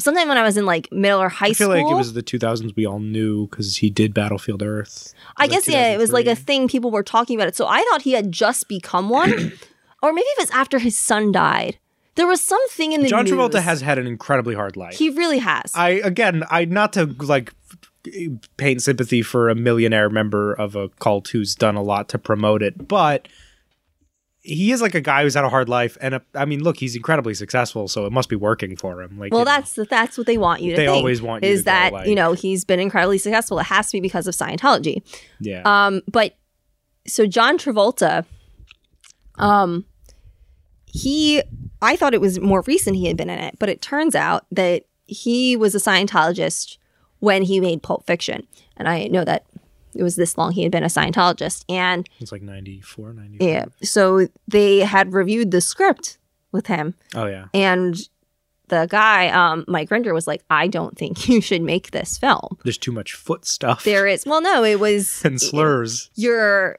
sometime 0.00 0.28
when 0.28 0.36
I 0.36 0.42
was 0.42 0.56
in 0.56 0.66
like 0.66 0.90
middle 0.90 1.20
or 1.20 1.28
high 1.28 1.52
school. 1.52 1.70
I 1.70 1.76
feel 1.76 1.78
school. 1.78 1.90
like 1.90 1.94
it 1.94 1.98
was 1.98 2.12
the 2.14 2.22
2000s. 2.22 2.74
We 2.74 2.86
all 2.86 2.98
knew 2.98 3.46
because 3.46 3.76
he 3.76 3.90
did 3.90 4.12
Battlefield 4.12 4.62
Earth. 4.62 5.14
I 5.36 5.46
guess 5.46 5.68
yeah, 5.68 5.92
it 5.92 5.98
was 5.98 6.12
like 6.12 6.26
a 6.26 6.34
thing 6.34 6.66
people 6.66 6.90
were 6.90 7.04
talking 7.04 7.38
about 7.38 7.48
it. 7.48 7.56
So 7.56 7.66
I 7.66 7.86
thought 7.90 8.02
he 8.02 8.12
had 8.12 8.32
just 8.32 8.68
become 8.68 9.08
one, 9.08 9.30
or 10.02 10.12
maybe 10.12 10.26
it 10.26 10.38
was 10.40 10.50
after 10.50 10.78
his 10.80 10.98
son 10.98 11.30
died 11.30 11.78
There 12.16 12.26
was 12.26 12.42
something 12.42 12.92
in 12.92 13.02
the 13.02 13.08
John 13.08 13.26
Travolta 13.26 13.54
news- 13.54 13.62
has 13.64 13.80
had 13.82 13.98
an 13.98 14.06
incredibly 14.06 14.54
hard 14.54 14.76
life. 14.76 14.94
He 14.96 15.10
really 15.10 15.38
has. 15.38 15.70
I 15.74 15.90
again, 16.02 16.44
I 16.50 16.64
not 16.64 16.92
to 16.94 17.04
like 17.20 17.54
paint 18.56 18.82
sympathy 18.82 19.22
for 19.22 19.48
a 19.48 19.54
millionaire 19.54 20.08
member 20.10 20.52
of 20.54 20.76
a 20.76 20.88
cult 21.00 21.28
who's 21.28 21.54
done 21.54 21.74
a 21.76 21.82
lot 21.82 22.08
to 22.10 22.18
promote 22.18 22.62
it, 22.62 22.88
but 22.88 23.28
he 24.40 24.70
is 24.70 24.80
like 24.80 24.94
a 24.94 25.00
guy 25.00 25.24
who's 25.24 25.34
had 25.34 25.44
a 25.44 25.48
hard 25.48 25.68
life, 25.68 25.98
and 26.00 26.14
a, 26.14 26.22
I 26.32 26.44
mean, 26.44 26.62
look, 26.62 26.76
he's 26.76 26.94
incredibly 26.94 27.34
successful, 27.34 27.88
so 27.88 28.06
it 28.06 28.12
must 28.12 28.28
be 28.28 28.36
working 28.36 28.76
for 28.76 29.02
him. 29.02 29.18
Like, 29.18 29.32
well, 29.32 29.40
you 29.40 29.44
know. 29.44 29.50
that's 29.50 29.74
that's 29.90 30.16
what 30.16 30.28
they 30.28 30.38
want 30.38 30.62
you 30.62 30.70
to 30.70 30.76
They 30.76 30.86
think. 30.86 30.96
always 30.96 31.20
want 31.20 31.42
you 31.42 31.50
is 31.50 31.64
that 31.64 31.92
like- 31.92 32.06
you 32.06 32.14
know 32.14 32.32
he's 32.32 32.64
been 32.64 32.78
incredibly 32.78 33.18
successful. 33.18 33.58
It 33.58 33.64
has 33.64 33.88
to 33.88 33.92
be 33.94 34.00
because 34.00 34.28
of 34.28 34.34
Scientology. 34.36 35.02
yeah. 35.40 35.62
Um, 35.64 36.02
but 36.06 36.36
so 37.08 37.26
John 37.26 37.58
Travolta, 37.58 38.24
um, 39.36 39.84
he, 40.96 41.42
I 41.82 41.96
thought 41.96 42.14
it 42.14 42.20
was 42.20 42.40
more 42.40 42.62
recent 42.66 42.96
he 42.96 43.06
had 43.06 43.16
been 43.16 43.30
in 43.30 43.38
it, 43.38 43.58
but 43.58 43.68
it 43.68 43.80
turns 43.82 44.14
out 44.14 44.46
that 44.50 44.84
he 45.06 45.56
was 45.56 45.74
a 45.74 45.78
Scientologist 45.78 46.78
when 47.20 47.42
he 47.42 47.60
made 47.60 47.82
Pulp 47.82 48.06
Fiction, 48.06 48.46
and 48.76 48.88
I 48.88 49.04
know 49.06 49.24
that 49.24 49.44
it 49.94 50.02
was 50.02 50.16
this 50.16 50.36
long 50.36 50.52
he 50.52 50.62
had 50.62 50.72
been 50.72 50.82
a 50.82 50.86
Scientologist, 50.88 51.64
and 51.68 52.08
it's 52.20 52.32
like 52.32 52.42
94, 52.42 53.12
95. 53.14 53.48
yeah, 53.48 53.64
so 53.82 54.26
they 54.48 54.80
had 54.80 55.12
reviewed 55.12 55.50
the 55.50 55.60
script 55.60 56.18
with 56.52 56.66
him, 56.66 56.94
Oh 57.14 57.26
yeah. 57.26 57.46
and 57.54 57.96
the 58.68 58.86
guy, 58.90 59.28
um, 59.28 59.64
Mike 59.68 59.90
Rinder, 59.90 60.12
was 60.12 60.26
like, 60.26 60.42
"I 60.50 60.66
don't 60.66 60.98
think 60.98 61.28
you 61.28 61.40
should 61.40 61.62
make 61.62 61.92
this 61.92 62.18
film." 62.18 62.58
There's 62.64 62.76
too 62.78 62.90
much 62.92 63.12
foot 63.14 63.44
stuff 63.44 63.84
There 63.84 64.06
is, 64.08 64.26
well, 64.26 64.40
no, 64.42 64.64
it 64.64 64.80
was 64.80 65.22
and 65.24 65.40
slurs. 65.40 66.10
you're 66.16 66.78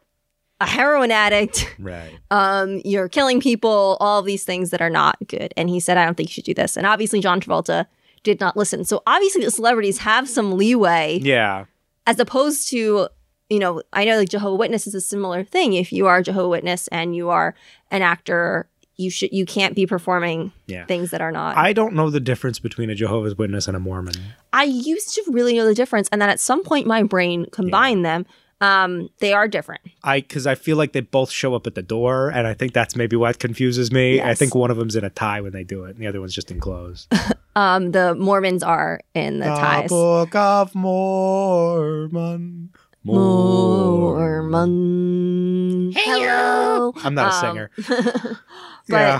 a 0.59 0.65
heroin 0.65 1.11
addict. 1.11 1.75
Right. 1.79 2.11
um, 2.31 2.81
you're 2.83 3.09
killing 3.09 3.39
people, 3.39 3.97
all 3.99 4.19
of 4.19 4.25
these 4.25 4.43
things 4.43 4.71
that 4.71 4.81
are 4.81 4.89
not 4.89 5.17
good. 5.27 5.53
And 5.57 5.69
he 5.69 5.79
said, 5.79 5.97
I 5.97 6.05
don't 6.05 6.15
think 6.15 6.29
you 6.29 6.33
should 6.33 6.45
do 6.45 6.53
this. 6.53 6.75
And 6.77 6.87
obviously, 6.87 7.19
John 7.19 7.39
Travolta 7.41 7.85
did 8.23 8.39
not 8.39 8.57
listen. 8.57 8.83
So 8.85 9.03
obviously, 9.05 9.43
the 9.45 9.51
celebrities 9.51 9.99
have 9.99 10.27
some 10.27 10.53
leeway 10.57 11.19
Yeah. 11.21 11.65
as 12.05 12.19
opposed 12.19 12.69
to, 12.71 13.07
you 13.49 13.59
know, 13.59 13.81
I 13.93 14.03
know 14.05 14.17
like 14.17 14.29
Jehovah 14.29 14.55
Witness 14.55 14.87
is 14.87 14.95
a 14.95 15.01
similar 15.01 15.43
thing. 15.43 15.73
If 15.73 15.93
you 15.93 16.07
are 16.07 16.17
a 16.17 16.23
Jehovah 16.23 16.49
Witness 16.49 16.87
and 16.89 17.15
you 17.15 17.29
are 17.29 17.53
an 17.91 18.01
actor, 18.01 18.67
you 18.99 19.11
should 19.11 19.31
you 19.31 19.45
can't 19.45 19.75
be 19.75 19.85
performing 19.85 20.51
Yeah. 20.65 20.85
things 20.87 21.11
that 21.11 21.21
are 21.21 21.31
not. 21.31 21.55
I, 21.55 21.67
I 21.69 21.73
don't 21.73 21.93
know 21.93 22.09
the 22.09 22.19
difference 22.19 22.57
between 22.57 22.89
a 22.89 22.95
Jehovah's 22.95 23.37
Witness 23.37 23.67
and 23.67 23.77
a 23.77 23.79
Mormon. 23.79 24.15
I 24.51 24.63
used 24.63 25.13
to 25.13 25.23
really 25.31 25.53
know 25.55 25.65
the 25.65 25.75
difference, 25.75 26.09
and 26.11 26.19
then 26.19 26.29
at 26.29 26.39
some 26.39 26.63
point, 26.63 26.87
my 26.87 27.03
brain 27.03 27.45
combined 27.51 28.03
them. 28.03 28.25
Um, 28.59 29.09
they 29.19 29.33
are 29.33 29.47
different. 29.47 29.81
I 30.03 30.21
because 30.21 30.47
I 30.47 30.55
feel 30.55 30.77
like 30.77 30.93
they 30.93 31.01
both 31.01 31.29
show 31.29 31.53
up 31.53 31.67
at 31.67 31.75
the 31.75 31.83
door, 31.83 32.29
and 32.29 32.47
I 32.47 32.53
think 32.55 32.73
that's 32.73 32.95
maybe 32.95 33.15
what 33.15 33.37
confuses 33.39 33.91
me. 33.91 34.19
I 34.21 34.33
think 34.33 34.55
one 34.55 34.71
of 34.71 34.77
them's 34.77 34.95
in 34.95 35.03
a 35.03 35.09
tie 35.11 35.41
when 35.41 35.51
they 35.53 35.63
do 35.63 35.83
it, 35.85 35.91
and 35.91 35.99
the 35.99 36.07
other 36.07 36.19
one's 36.19 36.33
just 36.33 36.49
in 36.51 36.59
clothes. 36.59 37.07
Um, 37.57 37.89
the 37.91 38.13
Mormons 38.13 38.61
are 38.61 38.99
in 39.15 39.39
the 39.39 39.47
ties. 39.47 39.89
Book 39.89 40.35
of 40.35 40.75
Mormon. 40.75 42.69
Mormon. 44.57 45.91
Hello. 45.95 46.93
I'm 47.03 47.13
not 47.15 47.31
a 47.31 47.35
Um, 47.35 47.41
singer. 47.41 47.71
but 48.87 49.19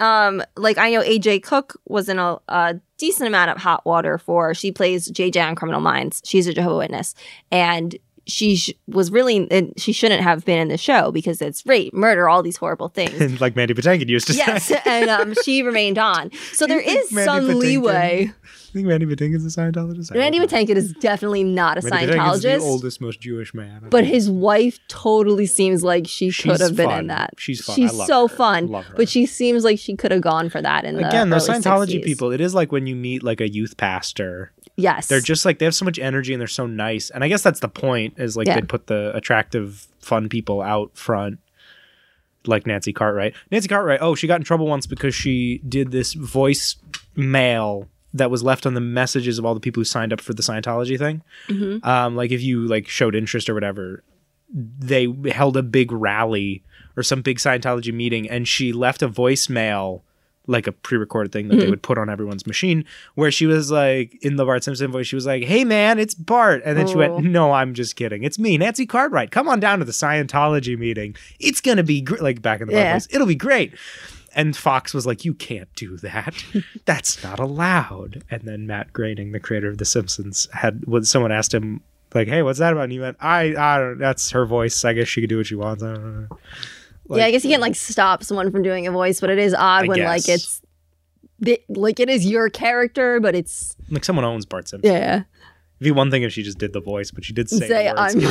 um, 0.00 0.42
like 0.56 0.78
I 0.78 0.90
know 0.90 1.02
AJ 1.02 1.42
Cook 1.42 1.78
was 1.86 2.08
in 2.08 2.18
a, 2.18 2.38
a 2.48 2.80
decent 2.98 3.28
amount 3.28 3.50
of 3.50 3.58
hot 3.58 3.84
water 3.84 4.18
for. 4.18 4.54
She 4.54 4.72
plays 4.72 5.10
JJ 5.10 5.46
on 5.46 5.54
Criminal 5.54 5.80
Minds. 5.80 6.22
She's 6.24 6.46
a 6.46 6.54
Jehovah 6.54 6.78
Witness, 6.78 7.14
and 7.50 7.96
she 8.26 8.56
sh- 8.56 8.72
was 8.86 9.10
really. 9.10 9.46
And 9.50 9.72
she 9.76 9.92
shouldn't 9.92 10.22
have 10.22 10.44
been 10.44 10.58
in 10.58 10.68
the 10.68 10.78
show 10.78 11.10
because 11.12 11.40
it's 11.40 11.64
rape, 11.66 11.92
murder, 11.94 12.28
all 12.28 12.42
these 12.42 12.56
horrible 12.56 12.88
things. 12.88 13.20
And 13.20 13.40
like 13.40 13.56
Mandy 13.56 13.74
Patinkin 13.74 14.08
used 14.08 14.26
to 14.28 14.34
yes, 14.34 14.66
say. 14.66 14.80
and 14.84 15.08
um, 15.10 15.34
she 15.44 15.62
remained 15.62 15.98
on. 15.98 16.30
So 16.52 16.66
there 16.68 16.80
is 16.80 17.12
Mandy 17.12 17.26
some 17.26 17.44
Patinkin- 17.48 17.58
leeway. 17.60 18.32
I 18.76 18.78
think 18.78 18.88
Mandy 18.88 19.06
is 19.34 19.46
a 19.56 19.58
Scientologist. 19.60 20.12
I 20.14 20.18
Randy 20.18 20.38
don't 20.38 20.52
know. 20.52 20.58
Patinkin 20.58 20.76
is 20.76 20.92
definitely 21.00 21.44
not 21.44 21.78
a 21.82 21.88
Mandy 21.88 22.12
Patinkin's 22.12 22.42
the 22.42 22.58
oldest, 22.58 23.00
most 23.00 23.20
Jewish 23.20 23.54
man. 23.54 23.84
I 23.86 23.88
but 23.88 24.02
think. 24.04 24.12
his 24.12 24.28
wife 24.30 24.78
totally 24.88 25.46
seems 25.46 25.82
like 25.82 26.06
she 26.06 26.28
She's 26.28 26.44
could 26.44 26.60
have 26.60 26.76
been 26.76 26.90
fun. 26.90 26.98
in 27.00 27.06
that. 27.06 27.30
She's 27.38 27.64
fun. 27.64 27.72
I 27.72 27.76
She's 27.76 27.92
love 27.94 28.06
so 28.06 28.28
her. 28.28 28.36
fun, 28.36 28.66
Love 28.66 28.84
her. 28.84 28.94
but 28.94 29.08
she 29.08 29.24
seems 29.24 29.64
like 29.64 29.78
she 29.78 29.96
could 29.96 30.10
have 30.10 30.20
gone 30.20 30.50
for 30.50 30.60
that 30.60 30.84
in 30.84 30.96
the 30.96 31.08
Again, 31.08 31.30
those 31.30 31.48
Scientology 31.48 32.00
60s. 32.00 32.04
people, 32.04 32.32
it 32.32 32.42
is 32.42 32.54
like 32.54 32.70
when 32.70 32.86
you 32.86 32.94
meet 32.94 33.22
like 33.22 33.40
a 33.40 33.48
youth 33.48 33.78
pastor. 33.78 34.52
Yes, 34.76 35.06
They're 35.06 35.20
just 35.20 35.46
like 35.46 35.58
they 35.58 35.64
have 35.64 35.74
so 35.74 35.86
much 35.86 35.98
energy 35.98 36.34
and 36.34 36.40
they're 36.40 36.46
so 36.46 36.66
nice. 36.66 37.08
And 37.08 37.24
I 37.24 37.28
guess 37.28 37.42
that's 37.42 37.60
the 37.60 37.70
point 37.70 38.18
is 38.18 38.36
like 38.36 38.46
Yeah. 38.46 38.56
they 38.60 38.66
put 38.66 38.88
the 38.88 39.10
attractive, 39.16 39.86
fun 40.00 40.28
people 40.28 40.60
out 40.60 40.90
front. 40.98 41.38
Like 42.44 42.66
Nancy 42.66 42.92
Cartwright. 42.92 43.32
Nancy 43.50 43.68
Cartwright, 43.68 44.00
oh, 44.02 44.14
she 44.14 44.26
got 44.26 44.38
in 44.38 44.44
trouble 44.44 44.66
once 44.66 44.86
because 44.86 45.14
she 45.14 45.62
did 45.66 45.92
this 45.92 46.12
voice 46.12 46.76
mail 47.16 47.88
that 48.16 48.30
was 48.30 48.42
left 48.42 48.66
on 48.66 48.74
the 48.74 48.80
messages 48.80 49.38
of 49.38 49.44
all 49.44 49.54
the 49.54 49.60
people 49.60 49.80
who 49.80 49.84
signed 49.84 50.12
up 50.12 50.20
for 50.20 50.32
the 50.34 50.42
Scientology 50.42 50.98
thing. 50.98 51.22
Mm-hmm. 51.48 51.86
Um, 51.88 52.16
like 52.16 52.30
if 52.30 52.42
you 52.42 52.66
like 52.66 52.88
showed 52.88 53.14
interest 53.14 53.48
or 53.48 53.54
whatever, 53.54 54.02
they 54.52 55.12
held 55.30 55.56
a 55.56 55.62
big 55.62 55.90
rally 55.92 56.62
or 56.96 57.02
some 57.02 57.20
big 57.22 57.38
Scientology 57.38 57.92
meeting, 57.92 58.28
and 58.28 58.46
she 58.48 58.72
left 58.72 59.02
a 59.02 59.08
voicemail, 59.08 60.02
like 60.46 60.66
a 60.66 60.72
pre-recorded 60.72 61.32
thing 61.32 61.48
that 61.48 61.56
they 61.56 61.68
would 61.68 61.82
put 61.82 61.98
on 61.98 62.08
everyone's 62.08 62.46
machine, 62.46 62.84
where 63.16 63.30
she 63.32 63.44
was 63.46 63.70
like 63.70 64.16
in 64.22 64.36
the 64.36 64.44
Bart 64.44 64.62
Simpson 64.64 64.90
voice, 64.92 65.06
she 65.08 65.16
was 65.16 65.26
like, 65.26 65.42
"Hey 65.42 65.64
man, 65.64 65.98
it's 65.98 66.14
Bart," 66.14 66.62
and 66.64 66.78
then 66.78 66.86
she 66.86 66.94
Oh. 66.94 66.98
went, 66.98 67.24
"No, 67.24 67.52
I'm 67.52 67.74
just 67.74 67.96
kidding. 67.96 68.22
It's 68.22 68.38
me, 68.38 68.56
Nancy 68.56 68.86
Cartwright. 68.86 69.30
Come 69.32 69.48
on 69.48 69.58
down 69.60 69.80
to 69.80 69.84
the 69.84 69.92
Scientology 69.92 70.78
meeting. 70.78 71.16
It's 71.40 71.60
gonna 71.60 71.82
be 71.82 72.00
gr-, 72.00 72.22
like 72.22 72.40
back 72.40 72.60
in 72.60 72.68
the 72.68 72.74
Yeah. 72.74 72.92
voice. 72.94 73.08
It'll 73.10 73.26
be 73.26 73.34
great." 73.34 73.72
And 74.36 74.56
Fox 74.56 74.94
was 74.94 75.06
like, 75.06 75.24
"You 75.24 75.34
can't 75.34 75.68
do 75.74 75.96
that. 75.98 76.44
That's 76.84 77.22
not 77.24 77.40
allowed." 77.40 78.22
And 78.30 78.42
then 78.42 78.66
Matt 78.66 78.92
Groening, 78.92 79.32
the 79.32 79.40
creator 79.40 79.68
of 79.68 79.78
The 79.78 79.84
Simpsons, 79.84 80.46
had 80.52 80.84
when 80.86 81.04
someone 81.04 81.32
asked 81.32 81.52
him, 81.54 81.80
like, 82.14 82.28
"Hey, 82.28 82.42
what's 82.42 82.58
that 82.58 82.72
about?" 82.72 82.84
And 82.84 82.92
he 82.92 83.00
went, 83.00 83.16
"I, 83.18 83.54
I 83.56 83.78
don't. 83.78 83.98
That's 83.98 84.30
her 84.30 84.44
voice. 84.46 84.84
I 84.84 84.92
guess 84.92 85.08
she 85.08 85.22
could 85.22 85.30
do 85.30 85.38
what 85.38 85.46
she 85.46 85.54
wants. 85.56 85.82
I 85.82 85.94
don't 85.94 86.28
know." 86.28 86.38
yeah, 87.16 87.24
I 87.24 87.30
guess 87.30 87.44
you 87.44 87.50
can't 87.50 87.62
like 87.62 87.74
stop 87.74 88.22
someone 88.22 88.50
from 88.50 88.62
doing 88.62 88.86
a 88.86 88.90
voice, 88.92 89.20
but 89.20 89.30
it 89.30 89.38
is 89.38 89.54
odd 89.54 89.84
I 89.84 89.88
when 89.88 90.04
like 90.04 90.28
it's 90.28 90.60
the, 91.38 91.60
like 91.68 92.00
it 92.00 92.08
is 92.08 92.26
your 92.26 92.50
character, 92.50 93.20
but 93.20 93.34
it's 93.34 93.76
Like 93.90 94.04
someone 94.04 94.24
owns 94.24 94.44
Bart 94.46 94.68
Simpson. 94.68 94.90
yeah. 94.92 95.22
It'd 95.78 95.84
be 95.84 95.90
one 95.90 96.10
thing 96.10 96.22
if 96.22 96.32
she 96.32 96.42
just 96.42 96.58
did 96.58 96.72
the 96.72 96.80
voice, 96.80 97.10
but 97.10 97.24
she 97.24 97.34
did 97.34 97.50
say, 97.50 97.68
Say. 97.68 97.88
I'm. 97.88 98.16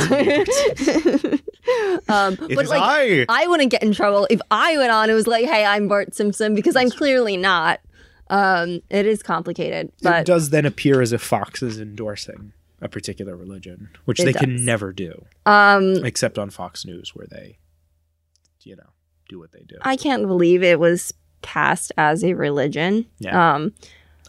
um, 2.08 2.34
It 2.50 2.56
but 2.56 2.66
like 2.66 2.82
I. 2.82 3.24
I 3.28 3.46
wouldn't 3.46 3.70
get 3.70 3.84
in 3.84 3.92
trouble 3.92 4.26
if 4.30 4.40
I 4.50 4.76
went 4.76 4.90
on. 4.90 5.10
It 5.10 5.14
was 5.14 5.28
like, 5.28 5.44
hey, 5.44 5.64
I'm 5.64 5.86
Bart 5.86 6.14
Simpson 6.14 6.54
because 6.56 6.74
I'm 6.74 6.90
clearly 6.90 7.36
not. 7.36 7.80
Um, 8.28 8.82
it 8.90 9.06
is 9.06 9.22
complicated, 9.22 9.92
but 10.02 10.22
it 10.22 10.26
does 10.26 10.50
then 10.50 10.66
appear 10.66 11.00
as 11.00 11.12
if 11.12 11.22
Fox 11.22 11.62
is 11.62 11.80
endorsing 11.80 12.52
a 12.80 12.88
particular 12.88 13.36
religion, 13.36 13.90
which 14.04 14.18
they 14.18 14.32
does. 14.32 14.40
can 14.40 14.64
never 14.64 14.92
do, 14.92 15.24
um, 15.46 16.04
except 16.04 16.36
on 16.36 16.50
Fox 16.50 16.84
News, 16.84 17.14
where 17.14 17.28
they, 17.30 17.58
you 18.62 18.74
know, 18.74 18.90
do 19.28 19.38
what 19.38 19.52
they 19.52 19.62
do. 19.62 19.76
I 19.82 19.96
can't 19.96 20.26
believe 20.26 20.64
it 20.64 20.80
was 20.80 21.14
passed 21.42 21.92
as 21.96 22.24
a 22.24 22.34
religion. 22.34 23.06
Yeah. 23.20 23.54
Um, 23.54 23.74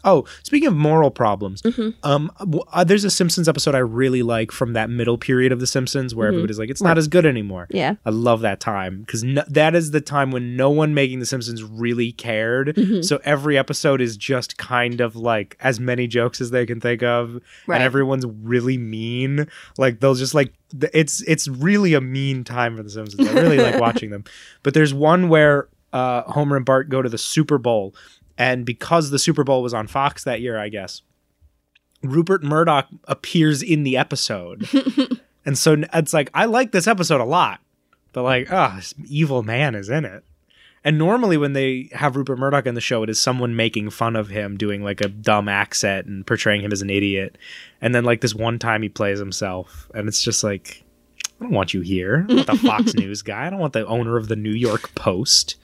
Oh, 0.04 0.24
speaking 0.42 0.68
of 0.68 0.74
moral 0.74 1.10
problems, 1.10 1.62
Mhm. 1.62 1.94
um, 2.02 2.30
uh, 2.72 2.84
there's 2.84 3.04
a 3.04 3.10
Simpsons 3.10 3.48
episode 3.48 3.74
I 3.74 3.78
really 3.78 4.22
like 4.22 4.52
from 4.52 4.72
that 4.74 4.90
middle 4.90 5.18
period 5.18 5.52
of 5.52 5.60
The 5.60 5.66
Simpsons 5.66 6.14
where 6.14 6.28
Mhm. 6.28 6.34
everybody's 6.34 6.58
like, 6.58 6.70
it's 6.70 6.82
not 6.82 6.98
as 6.98 7.08
good 7.08 7.26
anymore. 7.26 7.66
yeah. 7.70 7.94
I 8.06 8.10
love 8.10 8.40
that 8.42 8.60
time 8.60 9.00
because 9.00 9.24
no- 9.24 9.44
that 9.48 9.74
is 9.74 9.90
the 9.90 10.00
time 10.00 10.30
when 10.30 10.56
no 10.56 10.70
one 10.70 10.94
making 10.94 11.18
The 11.20 11.26
Simpsons 11.26 11.62
really 11.62 12.12
cared. 12.12 12.74
Mhm. 12.76 13.04
So 13.04 13.20
every 13.24 13.58
episode 13.58 14.00
is 14.00 14.16
just 14.16 14.56
kind 14.58 15.00
of 15.00 15.16
like 15.16 15.56
as 15.60 15.78
many 15.80 16.06
jokes 16.06 16.40
as 16.40 16.50
they 16.50 16.64
can 16.66 16.80
think 16.80 17.02
of, 17.02 17.40
Right. 17.66 17.76
and 17.76 17.84
everyone's 17.84 18.26
really 18.42 18.78
mean. 18.78 19.46
Like 19.76 20.00
they'll 20.00 20.14
just 20.14 20.34
like 20.34 20.52
it's 20.92 21.22
it's 21.22 21.48
really 21.48 21.94
a 21.94 22.00
mean 22.00 22.44
time 22.44 22.76
for 22.76 22.82
The 22.82 22.90
Simpsons. 22.90 23.26
I 23.28 23.32
really 23.32 23.58
like 23.58 23.80
watching 23.80 24.10
them. 24.10 24.24
But 24.62 24.74
there's 24.74 24.92
one 24.94 25.28
where 25.28 25.68
uh, 25.90 26.22
Homer 26.30 26.56
and 26.56 26.66
Bart 26.66 26.90
go 26.90 27.00
to 27.00 27.08
the 27.08 27.16
Super 27.16 27.56
Bowl, 27.56 27.94
and 28.38 28.64
because 28.64 29.10
the 29.10 29.18
Super 29.18 29.44
Bowl 29.44 29.62
was 29.62 29.74
on 29.74 29.86
Fox 29.86 30.24
that 30.24 30.40
year, 30.40 30.58
I 30.58 30.70
guess 30.70 31.02
Rupert 32.02 32.42
Murdoch 32.42 32.88
appears 33.04 33.62
in 33.62 33.82
the 33.82 33.98
episode. 33.98 34.66
And 35.48 35.56
so 35.56 35.82
it's 35.94 36.12
like 36.12 36.30
I 36.34 36.44
like 36.44 36.72
this 36.72 36.86
episode 36.86 37.22
a 37.22 37.24
lot, 37.24 37.60
but 38.12 38.22
like, 38.22 38.52
ah, 38.52 38.74
this 38.76 38.94
evil 39.06 39.42
man 39.42 39.74
is 39.74 39.88
in 39.88 40.04
it. 40.04 40.22
And 40.84 40.98
normally 40.98 41.38
when 41.38 41.54
they 41.54 41.88
have 41.94 42.16
Rupert 42.16 42.38
Murdoch 42.38 42.66
in 42.66 42.74
the 42.74 42.82
show, 42.82 43.02
it 43.02 43.08
is 43.08 43.18
someone 43.18 43.56
making 43.56 43.88
fun 43.88 44.14
of 44.14 44.28
him, 44.28 44.58
doing 44.58 44.84
like 44.84 45.00
a 45.00 45.08
dumb 45.08 45.48
accent 45.48 46.06
and 46.06 46.26
portraying 46.26 46.60
him 46.60 46.70
as 46.70 46.82
an 46.82 46.90
idiot. 46.90 47.38
And 47.80 47.94
then 47.94 48.04
like 48.04 48.20
this 48.20 48.34
one 48.34 48.58
time 48.58 48.82
he 48.82 48.90
plays 48.90 49.18
himself, 49.18 49.90
and 49.94 50.06
it's 50.06 50.22
just 50.22 50.44
like, 50.44 50.84
I 51.40 51.44
don't 51.44 51.52
want 51.54 51.72
you 51.72 51.80
here. 51.80 52.26
I 52.28 52.34
don't 52.34 52.36
want 52.36 52.60
the 52.60 52.68
Fox 52.68 52.94
News 52.94 53.22
guy. 53.22 53.46
I 53.46 53.50
don't 53.50 53.58
want 53.58 53.72
the 53.72 53.86
owner 53.86 54.18
of 54.18 54.28
the 54.28 54.36
New 54.36 54.52
York 54.52 54.94
Post, 54.96 55.56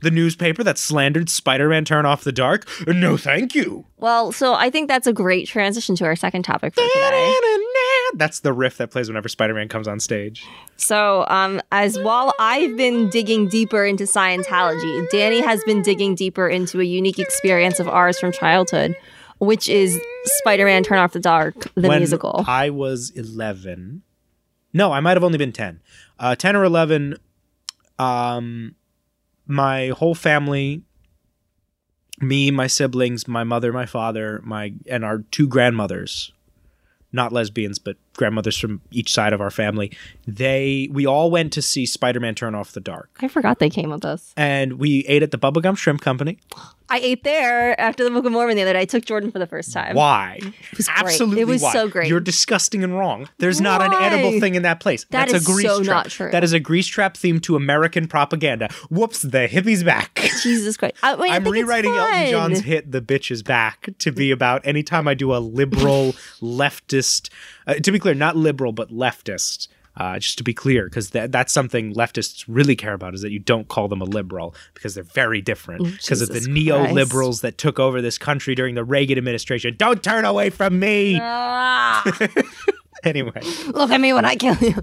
the 0.00 0.10
newspaper 0.10 0.62
that 0.64 0.78
slandered 0.78 1.28
Spider-Man 1.28 1.84
Turn 1.84 2.06
Off 2.06 2.24
the 2.24 2.32
Dark. 2.32 2.68
No, 2.86 3.16
thank 3.16 3.54
you. 3.54 3.84
Well, 3.96 4.32
so 4.32 4.54
I 4.54 4.70
think 4.70 4.88
that's 4.88 5.06
a 5.06 5.12
great 5.12 5.46
transition 5.48 5.96
to 5.96 6.04
our 6.04 6.16
second 6.16 6.42
topic 6.44 6.74
for 6.74 6.80
today. 6.80 7.34
That's 8.14 8.40
the 8.40 8.52
riff 8.52 8.78
that 8.78 8.90
plays 8.90 9.08
whenever 9.08 9.28
Spider-Man 9.28 9.68
comes 9.68 9.86
on 9.86 10.00
stage. 10.00 10.46
So, 10.76 11.26
um, 11.28 11.60
as 11.72 11.98
while 11.98 12.32
I've 12.38 12.76
been 12.76 13.10
digging 13.10 13.48
deeper 13.48 13.84
into 13.84 14.04
Scientology, 14.04 15.08
Danny 15.10 15.40
has 15.40 15.62
been 15.64 15.82
digging 15.82 16.14
deeper 16.14 16.48
into 16.48 16.80
a 16.80 16.84
unique 16.84 17.18
experience 17.18 17.80
of 17.80 17.88
ours 17.88 18.18
from 18.18 18.32
childhood, 18.32 18.96
which 19.38 19.68
is 19.68 20.00
Spider-Man: 20.24 20.84
Turn 20.84 20.98
Off 20.98 21.12
the 21.12 21.20
Dark, 21.20 21.72
the 21.74 21.88
when 21.88 21.98
musical. 22.00 22.44
I 22.46 22.70
was 22.70 23.10
11. 23.10 24.02
No, 24.72 24.92
I 24.92 25.00
might 25.00 25.16
have 25.16 25.24
only 25.24 25.38
been 25.38 25.52
10. 25.52 25.80
Uh, 26.18 26.34
10 26.34 26.56
or 26.56 26.64
11, 26.64 27.16
um, 27.98 28.74
my 29.48 29.88
whole 29.88 30.14
family, 30.14 30.82
me, 32.20 32.50
my 32.50 32.66
siblings, 32.66 33.26
my 33.26 33.42
mother, 33.42 33.72
my 33.72 33.86
father, 33.86 34.40
my 34.44 34.74
and 34.86 35.04
our 35.04 35.18
two 35.30 35.48
grandmothers, 35.48 36.32
not 37.12 37.32
lesbians, 37.32 37.78
but 37.78 37.96
grandmothers 38.18 38.58
from 38.58 38.82
each 38.90 39.10
side 39.12 39.32
of 39.32 39.40
our 39.40 39.50
family, 39.50 39.90
they 40.26 40.88
we 40.92 41.06
all 41.06 41.30
went 41.30 41.52
to 41.54 41.62
see 41.62 41.86
Spider-Man 41.86 42.34
Turn 42.34 42.54
Off 42.54 42.72
the 42.72 42.80
Dark. 42.80 43.08
I 43.20 43.28
forgot 43.28 43.58
they 43.58 43.70
came 43.70 43.88
with 43.88 44.04
us. 44.04 44.34
And 44.36 44.74
we 44.74 45.06
ate 45.06 45.22
at 45.22 45.30
the 45.30 45.38
Bubba 45.38 45.62
Gump 45.62 45.78
Shrimp 45.78 46.02
Company. 46.02 46.38
I 46.90 47.00
ate 47.00 47.22
there 47.22 47.78
after 47.78 48.02
the 48.02 48.08
Book 48.08 48.24
of 48.24 48.32
Mormon 48.32 48.56
the 48.56 48.62
other 48.62 48.72
day. 48.72 48.80
I 48.80 48.84
took 48.86 49.04
Jordan 49.04 49.30
for 49.30 49.38
the 49.38 49.46
first 49.46 49.74
time. 49.74 49.94
Why? 49.94 50.38
It 50.40 50.76
was 50.78 50.86
great. 50.88 50.98
Absolutely. 50.98 51.40
It 51.42 51.46
was 51.46 51.60
why. 51.60 51.72
so 51.74 51.86
great. 51.86 52.08
You're 52.08 52.18
disgusting 52.18 52.82
and 52.82 52.98
wrong. 52.98 53.28
There's 53.36 53.60
not 53.60 53.82
an 53.82 53.92
edible 53.92 54.40
thing 54.40 54.54
in 54.54 54.62
that 54.62 54.80
place. 54.80 55.04
That 55.10 55.28
That's 55.28 55.34
is 55.34 55.46
a 55.46 55.52
grease 55.52 55.66
so 55.66 55.84
trap. 55.84 55.94
not 55.94 56.10
true. 56.10 56.30
That 56.30 56.44
is 56.44 56.54
a 56.54 56.60
grease 56.60 56.86
trap 56.86 57.12
themed 57.12 57.42
to 57.42 57.56
American 57.56 58.08
propaganda. 58.08 58.70
Whoops, 58.88 59.20
the 59.20 59.48
hippie's 59.48 59.84
back. 59.84 60.18
Jesus 60.42 60.78
Christ! 60.78 60.94
I, 61.02 61.14
wait, 61.16 61.30
I 61.30 61.36
I'm 61.36 61.44
think 61.44 61.56
it's 61.56 61.64
rewriting 61.64 61.94
Elton. 61.94 62.30
John's 62.30 62.60
hit 62.60 62.90
"The 62.90 63.02
Bitch 63.02 63.30
Is 63.30 63.42
Back" 63.42 63.90
to 63.98 64.10
be 64.10 64.30
about 64.30 64.66
anytime 64.66 65.06
I 65.06 65.12
do 65.12 65.34
a 65.34 65.40
liberal 65.40 66.12
leftist. 66.40 67.28
Uh, 67.68 67.74
to 67.74 67.92
be 67.92 67.98
clear, 68.00 68.14
not 68.14 68.34
liberal 68.36 68.72
but 68.72 68.90
leftist. 68.90 69.68
Uh, 69.96 70.16
just 70.16 70.38
to 70.38 70.44
be 70.44 70.54
clear, 70.54 70.84
because 70.84 71.10
that, 71.10 71.32
that's 71.32 71.52
something 71.52 71.92
leftists 71.92 72.44
really 72.46 72.76
care 72.76 72.92
about 72.92 73.14
is 73.14 73.22
that 73.22 73.32
you 73.32 73.40
don't 73.40 73.66
call 73.66 73.88
them 73.88 74.00
a 74.00 74.04
liberal 74.04 74.54
because 74.74 74.94
they're 74.94 75.02
very 75.02 75.40
different. 75.40 75.82
Because 75.82 76.22
of 76.22 76.28
the 76.28 76.34
Jesus 76.34 76.48
neoliberals 76.48 77.40
that 77.40 77.58
took 77.58 77.80
over 77.80 78.00
this 78.00 78.16
country 78.16 78.54
during 78.54 78.76
the 78.76 78.84
Reagan 78.84 79.18
administration. 79.18 79.74
Don't 79.76 80.00
turn 80.00 80.24
away 80.24 80.50
from 80.50 80.78
me. 80.78 81.18
Ah, 81.20 82.04
Anyway, 83.04 83.40
look 83.68 83.90
at 83.90 84.00
me 84.00 84.12
when 84.12 84.24
I 84.24 84.34
kill 84.34 84.56
you. 84.56 84.74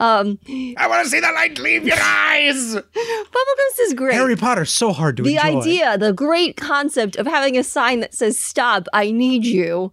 Um, 0.00 0.38
I 0.76 0.86
want 0.88 1.04
to 1.04 1.10
see 1.10 1.20
the 1.20 1.30
light 1.32 1.58
leave 1.58 1.86
your 1.86 1.96
eyes. 2.00 2.74
Bubba 2.74 2.82
Gumps 2.94 3.78
is 3.80 3.94
great. 3.94 4.14
Harry 4.14 4.36
Potter's 4.36 4.70
so 4.70 4.92
hard 4.92 5.16
to 5.18 5.22
the 5.22 5.36
enjoy. 5.36 5.60
idea, 5.60 5.98
the 5.98 6.12
great 6.12 6.56
concept 6.56 7.16
of 7.16 7.26
having 7.26 7.56
a 7.56 7.62
sign 7.62 8.00
that 8.00 8.14
says 8.14 8.38
"Stop, 8.38 8.86
I 8.92 9.10
need 9.10 9.44
you," 9.44 9.92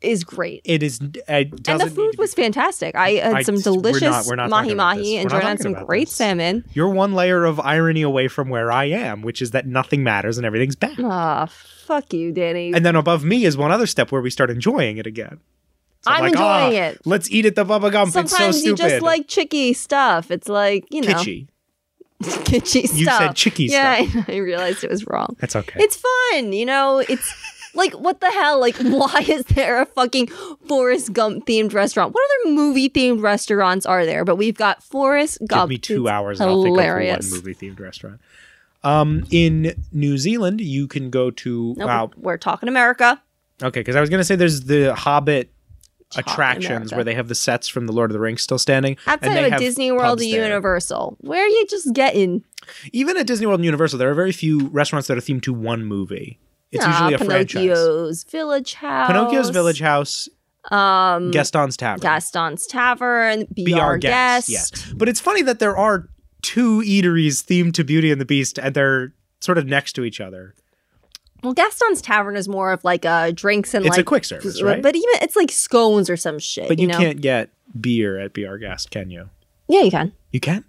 is 0.00 0.24
great. 0.24 0.62
It 0.64 0.82
is. 0.82 0.98
It 1.28 1.68
And 1.68 1.80
the 1.80 1.90
food 1.90 2.16
was 2.18 2.32
fantastic. 2.34 2.94
I 2.96 3.10
had 3.12 3.34
I- 3.34 3.42
some 3.42 3.56
we're 3.56 3.58
not- 3.58 3.64
delicious 3.64 4.28
we're 4.28 4.36
not 4.36 4.48
mahi 4.50 4.62
talking 4.68 4.72
about 4.72 4.96
this. 4.96 5.02
mahi, 5.06 5.16
and 5.18 5.30
Jordan 5.30 5.48
had 5.48 5.60
some 5.60 5.72
great 5.84 6.08
this. 6.08 6.16
salmon. 6.16 6.64
You're 6.72 6.88
one 6.88 7.12
layer 7.12 7.44
of 7.44 7.60
irony 7.60 8.02
away 8.02 8.28
from 8.28 8.48
where 8.48 8.72
I 8.72 8.86
am, 8.86 9.22
which 9.22 9.42
is 9.42 9.50
that 9.50 9.66
nothing 9.66 10.02
matters 10.02 10.38
and 10.38 10.46
everything's 10.46 10.76
bad. 10.76 10.98
Ah, 11.02 11.46
fuck 11.84 12.12
you, 12.12 12.32
Danny. 12.32 12.72
And 12.72 12.84
then 12.86 12.96
above 12.96 13.24
me 13.24 13.44
is 13.44 13.56
one 13.56 13.70
other 13.72 13.86
step 13.86 14.10
where 14.10 14.22
we 14.22 14.30
start 14.30 14.50
enjoying 14.50 14.96
it 14.98 15.06
again. 15.06 15.38
So 16.02 16.10
I'm 16.12 16.20
like, 16.22 16.32
enjoying 16.32 16.46
"Ah, 16.78 16.86
it. 16.88 17.00
Let's 17.04 17.30
eat 17.30 17.44
at 17.44 17.56
the 17.56 17.64
Bubba 17.66 17.92
Gump. 17.92 18.12
Sometimes 18.12 18.56
it's 18.56 18.64
so 18.64 18.70
you 18.70 18.74
just 18.76 19.02
like 19.02 19.28
chicky 19.28 19.74
stuff. 19.74 20.30
It's 20.30 20.48
like 20.48 20.86
you 20.90 21.02
know, 21.02 21.08
kitschy. 21.08 21.48
kitschy 22.22 22.86
stuff. 22.86 22.96
You 22.98 23.04
said 23.06 23.34
chicky 23.36 23.68
stuff. 23.68 24.00
yeah, 24.14 24.22
I, 24.28 24.32
I 24.32 24.36
realized 24.38 24.82
it 24.82 24.90
was 24.90 25.06
wrong. 25.06 25.36
That's 25.40 25.56
okay. 25.56 25.78
It's 25.82 25.96
fun, 25.96 26.52
you 26.54 26.64
know. 26.66 26.98
It's 27.06 27.34
like 27.74 27.92
what 27.94 28.20
the 28.20 28.30
hell? 28.30 28.58
Like, 28.60 28.76
why 28.80 29.24
is 29.28 29.44
there 29.46 29.80
a 29.82 29.86
fucking 29.86 30.26
Forrest 30.68 31.12
Gump 31.12 31.46
themed 31.46 31.72
restaurant? 31.72 32.14
What 32.14 32.22
other 32.44 32.52
movie 32.54 32.88
themed 32.88 33.22
restaurants 33.22 33.86
are 33.86 34.04
there? 34.06 34.24
But 34.24 34.36
we've 34.36 34.56
got 34.56 34.82
Forrest 34.82 35.38
Give 35.48 35.68
me 35.68 35.78
two 35.78 36.06
It's 36.06 36.10
hours 36.12 36.40
and 36.40 36.50
I'll 36.50 36.62
think 36.62 36.76
of 36.76 36.80
hilarious. 36.84 37.30
one 37.30 37.40
movie 37.40 37.54
themed 37.54 37.80
restaurant. 37.80 38.20
Um, 38.82 39.24
in 39.30 39.74
New 39.92 40.16
Zealand, 40.16 40.60
you 40.62 40.86
can 40.88 41.10
go 41.10 41.30
to 41.30 41.74
No, 41.76 41.86
wow. 41.86 42.10
we're, 42.16 42.38
talking 42.38 42.68
America. 42.68 43.20
Okay, 43.62 43.80
because 43.80 43.94
I 43.94 44.00
was 44.00 44.08
gonna 44.08 44.24
say 44.24 44.36
there's 44.36 44.62
the 44.62 44.94
Hobbit 44.94 45.52
Talking 46.10 46.32
attractions 46.32 46.68
America. 46.70 46.94
where 46.96 47.04
they 47.04 47.14
have 47.14 47.28
the 47.28 47.34
sets 47.34 47.68
from 47.68 47.86
the 47.86 47.92
Lord 47.92 48.10
of 48.10 48.14
the 48.14 48.20
Rings 48.20 48.40
still 48.42 48.58
standing. 48.58 48.96
and 49.06 49.22
Outside 49.22 49.34
they 49.44 49.50
of 49.52 49.58
Disney 49.60 49.92
World 49.92 50.18
there. 50.18 50.26
Universal, 50.44 51.18
where 51.20 51.44
are 51.44 51.46
you 51.46 51.66
just 51.68 51.92
getting? 51.92 52.42
Even 52.92 53.16
at 53.18 53.26
Disney 53.26 53.46
World 53.46 53.60
and 53.60 53.64
Universal, 53.66 53.98
there 53.98 54.10
are 54.10 54.14
very 54.14 54.32
few 54.32 54.68
restaurants 54.68 55.08
that 55.08 55.18
are 55.18 55.20
themed 55.20 55.42
to 55.42 55.52
one 55.52 55.84
movie. 55.84 56.38
It's 56.72 56.84
Ah, 56.86 57.08
usually 57.08 57.14
a 57.14 57.18
franchise. 57.18 57.62
Pinocchio's 57.62 58.24
Village 58.24 58.74
Haus. 58.74 59.06
Pinocchio's 59.08 59.50
Village 59.50 59.80
Haus, 59.80 60.28
Um, 60.70 61.30
Gaston's 61.30 61.76
Tavern. 61.76 62.00
Gaston's 62.00 62.66
Tavern. 62.66 63.46
Be, 63.52 63.64
Be 63.64 63.74
our, 63.74 63.80
our 63.92 63.98
guest. 63.98 64.48
guest. 64.48 64.72
Yes. 64.86 64.92
But 64.94 65.08
it's 65.08 65.20
funny 65.20 65.42
that 65.42 65.58
there 65.58 65.76
are 65.76 66.08
two 66.42 66.80
eateries 66.82 67.44
themed 67.44 67.74
to 67.74 67.84
Beauty 67.84 68.10
and 68.12 68.20
the 68.20 68.24
Beast 68.24 68.58
and 68.58 68.74
they're 68.74 69.12
sort 69.40 69.58
of 69.58 69.66
next 69.66 69.94
to 69.94 70.04
each 70.04 70.20
other. 70.20 70.54
Well, 71.42 71.54
Gaston's 71.54 72.02
Tavern 72.02 72.36
is 72.36 72.48
more 72.48 72.70
of 72.72 72.84
like 72.84 73.04
uh, 73.06 73.30
drinks 73.34 73.72
and 73.74 73.84
It's 73.86 73.96
like 73.96 74.02
a 74.02 74.04
quick 74.04 74.24
service, 74.26 74.60
right? 74.62 74.82
But 74.82 74.94
even 74.94 75.08
it's 75.22 75.36
like 75.36 75.50
scones 75.50 76.10
or 76.10 76.16
some 76.16 76.38
shit. 76.38 76.68
But 76.68 76.78
you, 76.78 76.86
know? 76.86 76.98
can't 76.98 77.20
get 77.20 77.50
beer 77.80 78.18
at 78.18 78.34
Be 78.34 78.46
Our 78.46 78.58
Guest, 78.58 78.90
can 78.90 79.10
you? 79.10 79.30
Yeah, 79.66 79.80
you 79.80 79.90
can. 79.90 80.12
You 80.32 80.40
can? 80.40 80.64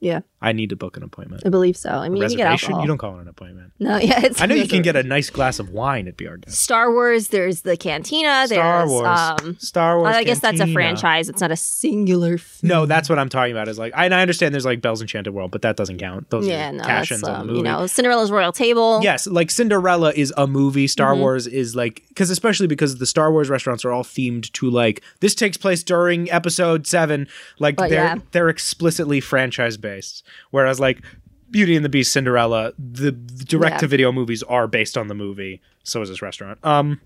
Yeah, 0.00 0.20
I 0.44 0.52
need 0.52 0.70
to 0.70 0.76
book 0.76 0.96
an 0.96 1.02
appointment. 1.02 1.42
I 1.46 1.48
believe 1.48 1.76
so. 1.76 1.90
I 1.90 2.08
mean, 2.08 2.22
you 2.22 2.28
can 2.28 2.36
get 2.36 2.46
alcohol. 2.46 2.80
You 2.82 2.86
don't 2.86 2.98
call 2.98 3.18
it 3.18 3.22
an 3.22 3.28
appointment. 3.28 3.72
No, 3.78 3.96
yeah, 4.02 4.24
it's. 4.24 4.40
I 4.40 4.46
know 4.46 4.54
you 4.54 4.68
can 4.68 4.82
get 4.82 4.96
a 4.96 5.02
nice 5.02 5.30
glass 5.30 5.58
of 5.58 5.70
wine 5.70 6.06
at 6.08 6.16
Guest. 6.16 6.50
Star 6.50 6.92
Wars. 6.92 7.28
There's 7.28 7.62
the 7.62 7.76
Cantina. 7.76 8.46
Star 8.46 8.80
there's, 8.80 8.90
Wars. 8.90 9.06
Um, 9.06 9.56
Star 9.58 9.98
Wars. 9.98 10.14
I 10.14 10.24
guess 10.24 10.40
that's 10.40 10.60
a 10.60 10.66
franchise. 10.72 11.28
It's 11.28 11.40
not 11.40 11.50
a 11.50 11.56
singular. 11.56 12.38
No, 12.62 12.86
that's 12.86 13.08
what 13.08 13.18
I'm 13.18 13.28
talking 13.28 13.52
about. 13.52 13.68
Is 13.68 13.78
like, 13.78 13.92
I, 13.96 14.04
and 14.04 14.14
I 14.14 14.20
understand 14.22 14.54
there's 14.54 14.64
like 14.64 14.80
Belle's 14.80 15.00
Enchanted 15.00 15.32
World, 15.32 15.50
but 15.50 15.62
that 15.62 15.76
doesn't 15.76 15.98
count. 15.98 16.30
Those 16.30 16.46
yeah, 16.46 16.70
are 16.70 16.72
no, 16.72 16.84
cash 16.84 17.10
ins 17.12 17.22
on 17.24 17.34
um, 17.34 17.40
the 17.40 17.46
movie. 17.46 17.58
you 17.58 17.64
know 17.64 17.86
Cinderella's 17.86 18.30
Royal 18.30 18.52
Table. 18.52 19.00
Yes, 19.02 19.26
like 19.26 19.50
Cinderella 19.50 20.12
is 20.14 20.32
a 20.36 20.46
movie. 20.46 20.86
Star 20.86 21.12
Mm-hmm. 21.12 21.20
Wars 21.20 21.46
is 21.46 21.76
like 21.76 22.02
because 22.08 22.30
especially 22.30 22.66
because 22.66 22.96
the 22.98 23.06
Star 23.06 23.30
Wars 23.30 23.48
restaurants 23.50 23.84
are 23.84 23.92
all 23.92 24.02
themed 24.04 24.50
to 24.52 24.70
like 24.70 25.02
this 25.20 25.34
takes 25.34 25.56
place 25.56 25.82
during 25.82 26.30
Episode 26.30 26.86
Seven. 26.86 27.28
Like 27.58 27.76
But 27.76 27.90
they're 27.90 28.04
yeah. 28.04 28.16
they're 28.32 28.48
explicitly 28.48 29.20
franchise 29.20 29.76
based, 29.76 30.24
whereas 30.50 30.80
like 30.80 31.02
Beauty 31.50 31.76
and 31.76 31.84
the 31.84 31.88
Beast, 31.88 32.12
Cinderella, 32.12 32.72
the 32.78 33.12
direct 33.12 33.80
to 33.80 33.86
video 33.86 34.10
movies 34.12 34.42
are 34.42 34.66
based 34.66 34.96
on 34.98 35.08
the 35.08 35.14
movie. 35.14 35.60
So 35.84 36.02
is 36.02 36.08
this 36.08 36.22
restaurant. 36.22 36.58
Um, 36.64 37.00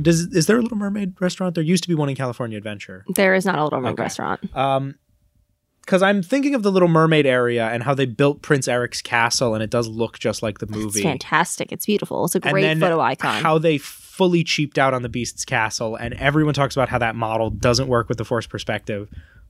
does 0.00 0.20
is 0.20 0.46
there 0.46 0.58
a 0.58 0.62
Little 0.62 0.78
Mermaid 0.78 1.20
restaurant? 1.20 1.54
There 1.54 1.64
used 1.64 1.82
to 1.84 1.88
be 1.88 1.94
one 1.94 2.08
in 2.08 2.16
California 2.16 2.56
Adventure. 2.58 3.04
There 3.14 3.34
is 3.34 3.44
not 3.44 3.58
a 3.58 3.64
Little 3.64 3.80
Mermaid 3.80 3.94
Okay. 3.94 4.02
restaurant. 4.02 4.56
Um, 4.56 4.94
because 5.84 6.00
I'm 6.00 6.22
thinking 6.22 6.54
of 6.54 6.62
the 6.62 6.70
Little 6.70 6.88
Mermaid 6.88 7.26
area 7.26 7.66
and 7.68 7.82
how 7.82 7.92
they 7.92 8.06
built 8.06 8.40
Prince 8.40 8.68
Eric's 8.68 9.02
castle, 9.02 9.52
and 9.52 9.62
it 9.64 9.70
does 9.70 9.88
look 9.88 10.16
just 10.18 10.40
like 10.40 10.58
the 10.58 10.66
movie. 10.66 11.00
It's 11.00 11.02
fantastic. 11.02 11.72
It's 11.72 11.86
beautiful. 11.86 12.24
It's 12.24 12.36
a 12.36 12.40
great 12.40 12.78
photo 12.78 13.00
icon. 13.00 13.42
How 13.42 13.58
they 13.58 13.78
fully 13.78 14.44
cheaped 14.44 14.78
out 14.78 14.94
on 14.94 15.02
the 15.02 15.08
Beast's 15.08 15.44
castle, 15.44 15.96
and 15.96 16.14
everyone 16.14 16.54
talks 16.54 16.76
about 16.76 16.88
how 16.88 16.98
that 16.98 17.16
model 17.16 17.50
doesn't 17.50 17.88
work 17.88 18.08
with 18.08 18.18
the 18.18 18.24
forced 18.24 18.48
perspective, 18.48 19.08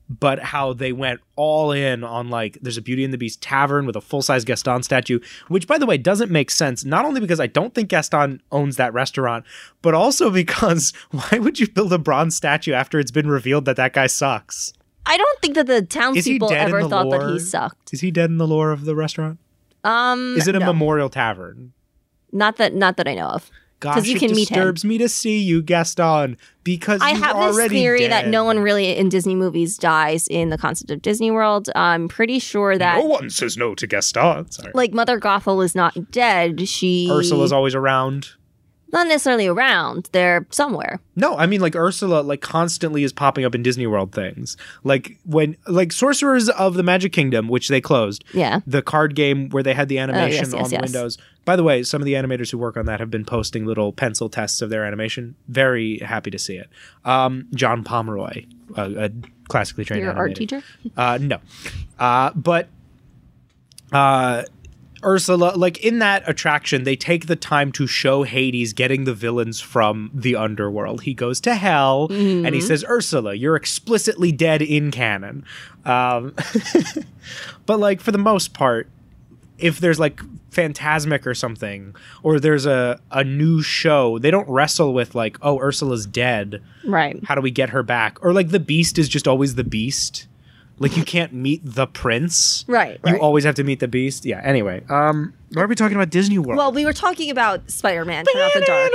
but 0.09 0.39
how 0.41 0.73
they 0.73 0.93
went 0.93 1.21
all 1.37 1.73
in 1.73 2.05
on 2.05 2.29
like 2.29 2.59
there's 2.61 2.77
a 2.77 2.83
Beauty 2.83 3.05
and 3.05 3.13
the 3.13 3.19
Beast 3.19 3.43
tavern 3.43 3.87
with 3.87 3.97
a 3.97 4.01
full 4.01 4.23
size 4.23 4.45
Gaston 4.45 4.83
statue, 4.83 5.21
which 5.49 5.67
by 5.67 5.79
the 5.79 5.87
way 5.87 5.97
doesn't 5.97 6.31
make 6.31 6.51
sense. 6.51 6.85
Not 6.85 7.05
only 7.05 7.21
because 7.21 7.41
I 7.41 7.47
don't 7.47 7.75
think 7.75 7.89
Gaston 7.89 8.43
owns 8.51 8.77
that 8.77 8.93
restaurant, 8.93 9.45
but 9.81 9.95
also 9.95 10.31
because 10.43 10.93
why 11.11 11.39
would 11.39 11.59
you 11.59 11.69
build 11.69 11.93
a 11.93 11.99
bronze 11.99 12.37
statue 12.37 12.73
after 12.73 12.99
it's 12.99 13.11
been 13.11 13.29
revealed 13.29 13.65
that 13.65 13.77
that 13.77 13.93
guy 13.93 14.07
sucks? 14.07 14.73
I 15.05 15.17
don't 15.17 15.41
think 15.41 15.55
that 15.55 15.67
the 15.67 15.83
townspeople 15.83 16.53
ever 16.53 16.83
the 16.83 16.89
thought 16.89 17.11
that 17.11 17.31
he 17.33 17.39
sucked. 17.39 17.93
Is 17.93 18.01
he 18.01 18.11
dead 18.11 18.31
in 18.31 18.39
the 18.39 18.47
lore 18.47 18.71
of 18.71 18.85
the 18.85 18.95
restaurant? 18.95 19.39
Um, 19.85 20.37
Is 20.39 20.47
it 20.47 20.55
a 20.55 20.61
no. 20.61 20.67
memorial 20.67 21.09
tavern? 21.09 21.73
Not 22.31 22.57
that, 22.59 22.73
not 22.75 22.97
that 22.97 23.09
I 23.09 23.15
know 23.15 23.27
of. 23.27 23.51
Gosh, 23.83 24.07
you 24.07 24.15
it 24.15 24.21
can 24.21 24.31
meet 24.31 24.49
him. 24.49 24.55
disturbs 24.55 24.85
me 24.85 24.97
to 24.99 25.09
see 25.09 25.41
you, 25.41 25.61
Gaston, 25.61 26.37
because 26.63 27.01
I 27.03 27.11
you're 27.11 27.19
have 27.19 27.37
this 27.37 27.57
already 27.57 27.75
theory 27.75 28.07
that 28.07 28.29
no 28.29 28.45
one 28.45 28.61
really 28.61 28.97
in 28.97 29.09
Disney 29.09 29.35
movies 29.35 29.77
dies 29.77 30.29
in 30.29 30.51
the 30.51 30.57
concept 30.57 30.93
of 30.93 31.03
Disney 31.03 31.33
World. 31.33 31.69
I'm 31.75 32.07
pretty 32.07 32.39
sure 32.39 32.79
that 32.79 32.99
No 32.99 33.07
one 33.07 33.29
says 33.29 33.57
no 33.57 33.75
to 33.75 33.87
Gaston. 33.89 34.53
Sorry. 34.53 34.71
like 34.73 34.93
Mother 34.93 35.19
Gothel 35.19 35.65
is 35.65 35.75
not 35.75 36.13
dead. 36.13 36.69
She 36.69 37.09
Ursula's 37.11 37.53
always 37.53 37.75
around. 37.75 38.31
Not 38.93 39.07
necessarily 39.07 39.47
around. 39.47 40.09
They're 40.13 40.47
somewhere. 40.51 41.01
No, 41.17 41.37
I 41.37 41.47
mean 41.47 41.61
like 41.61 41.75
Ursula 41.75 42.21
like 42.21 42.41
constantly 42.41 43.05
is 43.05 43.13
popping 43.13 43.45
up 43.45 43.55
in 43.55 43.63
Disney 43.63 43.87
World 43.87 44.13
things. 44.13 44.57
Like 44.85 45.19
when 45.25 45.57
like 45.67 45.93
Sorcerers 45.93 46.49
of 46.51 46.75
the 46.75 46.83
Magic 46.83 47.13
Kingdom, 47.13 47.49
which 47.49 47.69
they 47.69 47.81
closed. 47.81 48.25
Yeah. 48.35 48.61
The 48.67 48.83
card 48.83 49.15
game 49.15 49.49
where 49.49 49.63
they 49.63 49.75
had 49.75 49.89
the 49.89 49.99
animation 49.99 50.45
yes, 50.45 50.53
yes, 50.53 50.65
on 50.65 50.71
yes. 50.71 50.83
Windows. 50.83 51.19
By 51.45 51.57
the 51.57 51.65
way, 51.65 51.83
some 51.83 52.01
of 52.01 52.07
the 52.07 52.13
animators 52.13 52.51
who 52.53 52.59
work 52.59 52.77
on 52.77 52.87
that 52.87 53.01
have 53.01 53.11
been 53.11 53.25
posting 53.25 53.67
little 53.67 53.93
pencil 53.93 54.29
tests 54.29 54.63
of 54.63 54.71
their 54.71 54.85
animation. 54.85 55.35
Very 55.49 55.99
happy 55.99 56.31
to 56.31 56.39
see 56.39 56.57
it. 56.57 56.69
Um, 57.05 57.49
John 57.55 57.83
Pomeroy, 57.83 58.45
a, 58.77 59.07
a 59.07 59.11
classically 59.49 59.85
trained 59.85 60.05
Your 60.05 60.13
animator. 60.13 60.19
art 60.19 60.37
teacher. 60.37 60.63
Uh, 60.97 61.19
no. 61.21 61.39
Uh, 61.99 62.31
but 62.35 62.69
uh, 63.91 64.45
Ursula, 65.05 65.55
like 65.57 65.79
in 65.85 65.99
that 65.99 66.29
attraction, 66.29 66.85
they 66.85 66.97
take 66.97 67.27
the 67.27 67.37
time 67.37 67.73
to 67.73 67.87
show 67.87 68.23
Hades 68.23 68.73
getting 68.73 69.05
the 69.05 69.15
villains 69.15 69.61
from 69.61 70.11
the 70.15 70.37
underworld. 70.37 71.03
He 71.03 71.15
goes 71.15 71.41
to 71.43 71.55
hell 71.55 72.07
and 72.11 72.55
he 72.55 72.61
says, 72.61 72.85
Ursula, 72.89 73.35
you're 73.35 73.57
explicitly 73.57 74.33
dead 74.33 74.63
in 74.63 74.91
canon. 74.91 75.45
Um, 75.85 76.35
but 77.67 77.79
like 77.79 78.01
for 78.01 78.13
the 78.13 78.19
most 78.19 78.55
part, 78.55 78.89
if 79.59 79.81
there's 79.81 80.01
like 80.01 80.21
Fantasmic 80.51 81.25
or 81.27 81.35
something, 81.35 81.95
or 82.23 82.39
there's 82.39 82.67
a, 82.67 83.01
a 83.11 83.25
new 83.25 83.63
show, 83.63 84.19
they 84.19 84.31
don't 84.31 84.49
wrestle 84.49 84.93
with 84.93 85.15
like, 85.15 85.39
oh, 85.41 85.59
Ursula's 85.61 86.05
dead. 86.05 86.63
Right. 86.85 87.19
How 87.25 87.35
do 87.35 87.41
we 87.41 87.51
get 87.51 87.71
her 87.71 87.83
back? 87.83 88.23
Or 88.23 88.33
like 88.33 88.51
the 88.51 88.61
beast 88.61 88.99
is 88.99 89.09
just 89.09 89.27
always 89.27 89.55
the 89.55 89.65
beast. 89.65 90.27
Like 90.83 90.97
you 90.97 91.05
can't 91.05 91.33
meet 91.33 91.61
the 91.65 91.87
prince. 91.87 92.65
Right, 92.67 92.99
You 93.07 93.13
right. 93.13 93.21
always 93.21 93.45
have 93.45 93.55
to 93.55 93.65
meet 93.65 93.81
the 93.81 93.89
beast. 93.89 94.25
Yeah. 94.25 94.41
Anyway, 94.43 94.83
um, 94.91 95.33
why 95.53 95.63
are 95.63 95.67
we 95.69 95.75
talking 95.77 95.97
about 95.97 96.11
Disney 96.11 96.39
World? 96.39 96.59
Well, 96.59 96.73
we 96.73 96.85
were 96.85 96.93
talking 96.93 97.31
about 97.31 97.71
Spider-Man, 97.71 98.25
Turn 98.25 98.43
Off 98.43 98.53
the 98.55 98.61
Dark, 98.63 98.91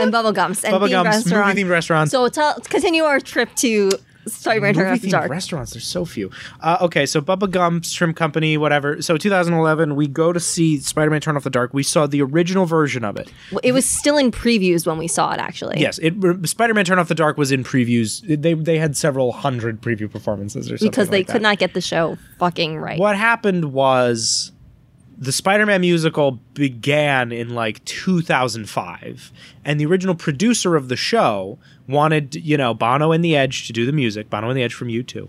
and 0.00 0.12
Bubblegums 0.12 0.62
and 0.64 0.90
Gumps, 0.90 1.16
restaurant. 1.16 1.48
movie 1.48 1.64
themed 1.64 1.70
restaurants. 1.70 2.10
So 2.12 2.28
tell, 2.28 2.54
continue 2.60 3.02
our 3.02 3.18
trip 3.20 3.48
to 3.56 3.90
Spider-Man, 4.26 4.74
Turn 4.74 4.86
Off 4.86 5.00
the 5.00 5.06
Movie-themed 5.06 5.10
Dark. 5.10 5.30
restaurants. 5.30 5.72
There's 5.72 5.86
so 5.86 6.04
few. 6.04 6.30
Uh, 6.60 6.78
okay, 6.82 7.06
so 7.06 7.20
Bubba 7.20 7.50
Gump 7.50 7.84
Shrimp 7.84 8.16
Company, 8.16 8.56
whatever. 8.56 9.02
So 9.02 9.16
2011, 9.16 9.96
we 9.96 10.06
go 10.06 10.32
to 10.32 10.40
see 10.40 10.78
Spider-Man: 10.78 11.20
Turn 11.20 11.36
Off 11.36 11.44
the 11.44 11.50
Dark. 11.50 11.74
We 11.74 11.82
saw 11.82 12.06
the 12.06 12.22
original 12.22 12.66
version 12.66 13.04
of 13.04 13.16
it. 13.16 13.32
It 13.62 13.72
was 13.72 13.84
still 13.84 14.16
in 14.18 14.30
previews 14.30 14.86
when 14.86 14.98
we 14.98 15.08
saw 15.08 15.32
it, 15.32 15.40
actually. 15.40 15.80
Yes, 15.80 15.98
it 15.98 16.14
Spider-Man: 16.48 16.84
Turn 16.84 16.98
Off 16.98 17.08
the 17.08 17.14
Dark 17.14 17.36
was 17.36 17.52
in 17.52 17.64
previews. 17.64 18.22
They 18.42 18.54
they 18.54 18.78
had 18.78 18.96
several 18.96 19.32
hundred 19.32 19.80
preview 19.82 20.10
performances 20.10 20.70
or 20.70 20.78
something 20.78 20.90
Because 20.90 21.08
they 21.08 21.18
like 21.18 21.28
could 21.28 21.42
not 21.42 21.58
get 21.58 21.74
the 21.74 21.80
show 21.80 22.16
fucking 22.38 22.78
right. 22.78 22.98
What 22.98 23.16
happened 23.16 23.72
was 23.72 24.52
the 25.18 25.32
Spider-Man 25.32 25.80
musical 25.82 26.32
began 26.54 27.30
in 27.30 27.54
like 27.54 27.84
2005, 27.84 29.32
and 29.64 29.78
the 29.78 29.86
original 29.86 30.14
producer 30.14 30.74
of 30.74 30.88
the 30.88 30.96
show 30.96 31.58
wanted, 31.88 32.34
you 32.34 32.56
know, 32.56 32.74
Bono 32.74 33.12
and 33.12 33.24
the 33.24 33.36
Edge 33.36 33.66
to 33.66 33.72
do 33.72 33.84
the 33.86 33.92
music. 33.92 34.30
Bono 34.30 34.48
and 34.48 34.56
the 34.56 34.62
Edge 34.62 34.74
from 34.74 34.88
U2. 34.88 35.28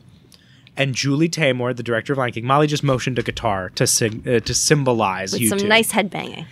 And 0.76 0.96
Julie 0.96 1.30
Taymor, 1.30 1.76
the 1.76 1.84
director 1.84 2.14
of 2.14 2.20
Lion 2.20 2.32
King, 2.34 2.46
Molly 2.46 2.66
just 2.68 2.84
motioned 2.84 3.20
a 3.20 3.24
guitar 3.24 3.70
to 3.76 3.86
sing 3.86 4.24
uh, 4.28 4.40
to 4.40 4.54
symbolize 4.56 5.32
With 5.34 5.42
U2. 5.44 5.60
some 5.60 5.68
nice 5.68 5.92
headbanging. 5.92 6.46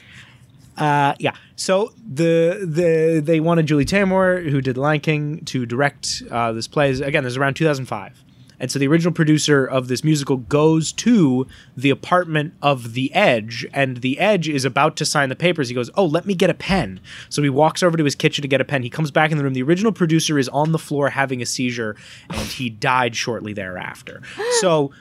Uh, 0.78 1.16
yeah. 1.20 1.36
So 1.56 1.94
the 1.98 2.60
the 2.66 3.20
they 3.24 3.40
wanted 3.40 3.66
Julie 3.66 3.86
Taymor, 3.86 4.48
who 4.50 4.62
did 4.62 4.78
Lion 4.78 5.00
King, 5.00 5.46
to 5.46 5.66
direct 5.66 6.22
uh, 6.30 6.52
this 6.52 6.68
play. 6.68 6.92
Again, 6.92 7.24
this 7.24 7.32
is 7.32 7.38
around 7.38 7.56
2005, 7.56 8.24
and 8.62 8.72
so 8.72 8.78
the 8.78 8.88
original 8.88 9.12
producer 9.12 9.66
of 9.66 9.88
this 9.88 10.04
musical 10.04 10.38
goes 10.38 10.94
to 10.94 11.48
the 11.76 11.90
apartment 11.90 12.54
of 12.62 12.94
the 12.94 13.12
Edge, 13.14 13.66
and 13.74 13.98
the 13.98 14.20
Edge 14.20 14.48
is 14.48 14.64
about 14.64 14.96
to 14.98 15.06
sign 15.06 15.30
the 15.30 15.36
papers. 15.36 15.68
He 15.68 15.76
goes, 15.76 15.90
"Oh, 15.96 16.06
let 16.06 16.28
me 16.28 16.36
get 16.36 16.52
a 16.52 16.54
pen." 16.54 17.00
So 17.28 17.42
he 17.42 17.50
walks 17.50 17.82
over 17.82 17.98
to 17.98 18.04
his 18.06 18.14
kitchen 18.14 18.44
to 18.44 18.48
get 18.48 18.62
a 18.62 18.66
pen. 18.66 18.84
He 18.84 18.90
comes 18.90 19.10
back 19.10 19.32
in 19.32 19.38
the 19.40 19.44
room. 19.44 19.54
The 19.54 19.64
original 19.64 19.92
producer 19.92 20.38
is 20.38 20.48
on 20.50 20.72
the 20.72 20.80
floor 20.80 21.10
having 21.10 21.42
a 21.42 21.46
seizure, 21.46 21.96
and 22.30 22.48
he 22.48 22.70
died 22.70 23.16
shortly 23.16 23.52
thereafter. 23.52 24.22
So. 24.60 24.92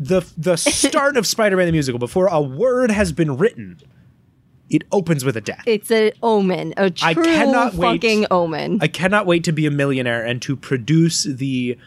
The, 0.00 0.24
the 0.36 0.54
start 0.54 1.16
of 1.16 1.26
Spider-Man 1.26 1.66
the 1.66 1.72
musical 1.72 1.98
before 1.98 2.28
a 2.28 2.40
word 2.40 2.92
has 2.92 3.10
been 3.10 3.36
written 3.36 3.80
it 4.70 4.84
opens 4.92 5.24
with 5.24 5.36
a 5.36 5.40
death. 5.40 5.62
It's 5.66 5.90
an 5.90 6.12
omen, 6.22 6.74
a 6.76 6.92
I 7.02 7.14
true 7.14 7.24
cannot 7.24 7.74
wait- 7.74 7.94
fucking 8.02 8.26
omen. 8.30 8.78
I 8.80 8.88
cannot 8.88 9.26
wait 9.26 9.44
to 9.44 9.52
be 9.52 9.66
a 9.66 9.70
millionaire 9.70 10.24
and 10.24 10.40
to 10.42 10.56
produce 10.56 11.24
the 11.24 11.78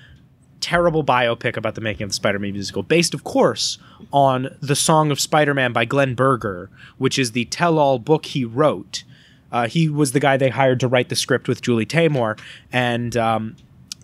terrible 0.62 1.04
biopic 1.04 1.58
about 1.58 1.76
the 1.76 1.82
making 1.82 2.04
of 2.04 2.10
the 2.10 2.14
Spider-Man 2.14 2.54
musical, 2.54 2.84
based, 2.84 3.14
of 3.14 3.24
course, 3.24 3.78
on 4.14 4.56
the 4.62 4.76
Song 4.76 5.12
of 5.12 5.20
Spider-Man 5.20 5.74
by 5.74 5.86
Glen 5.86 6.16
Berger, 6.16 6.70
which 6.98 7.20
is 7.20 7.34
the 7.34 7.46
tell-all 7.46 8.00
book 8.00 8.28
he 8.28 8.46
wrote. 8.46 9.04
Uh, 9.52 9.68
he 9.68 9.90
was 9.90 10.14
the 10.14 10.20
guy 10.20 10.38
they 10.38 10.50
hired 10.50 10.80
to 10.80 10.88
write 10.88 11.10
the 11.10 11.16
script 11.16 11.48
with 11.48 11.62
Julie 11.62 11.86
Taymor, 11.86 12.40
and 12.72 13.18
um, 13.18 13.56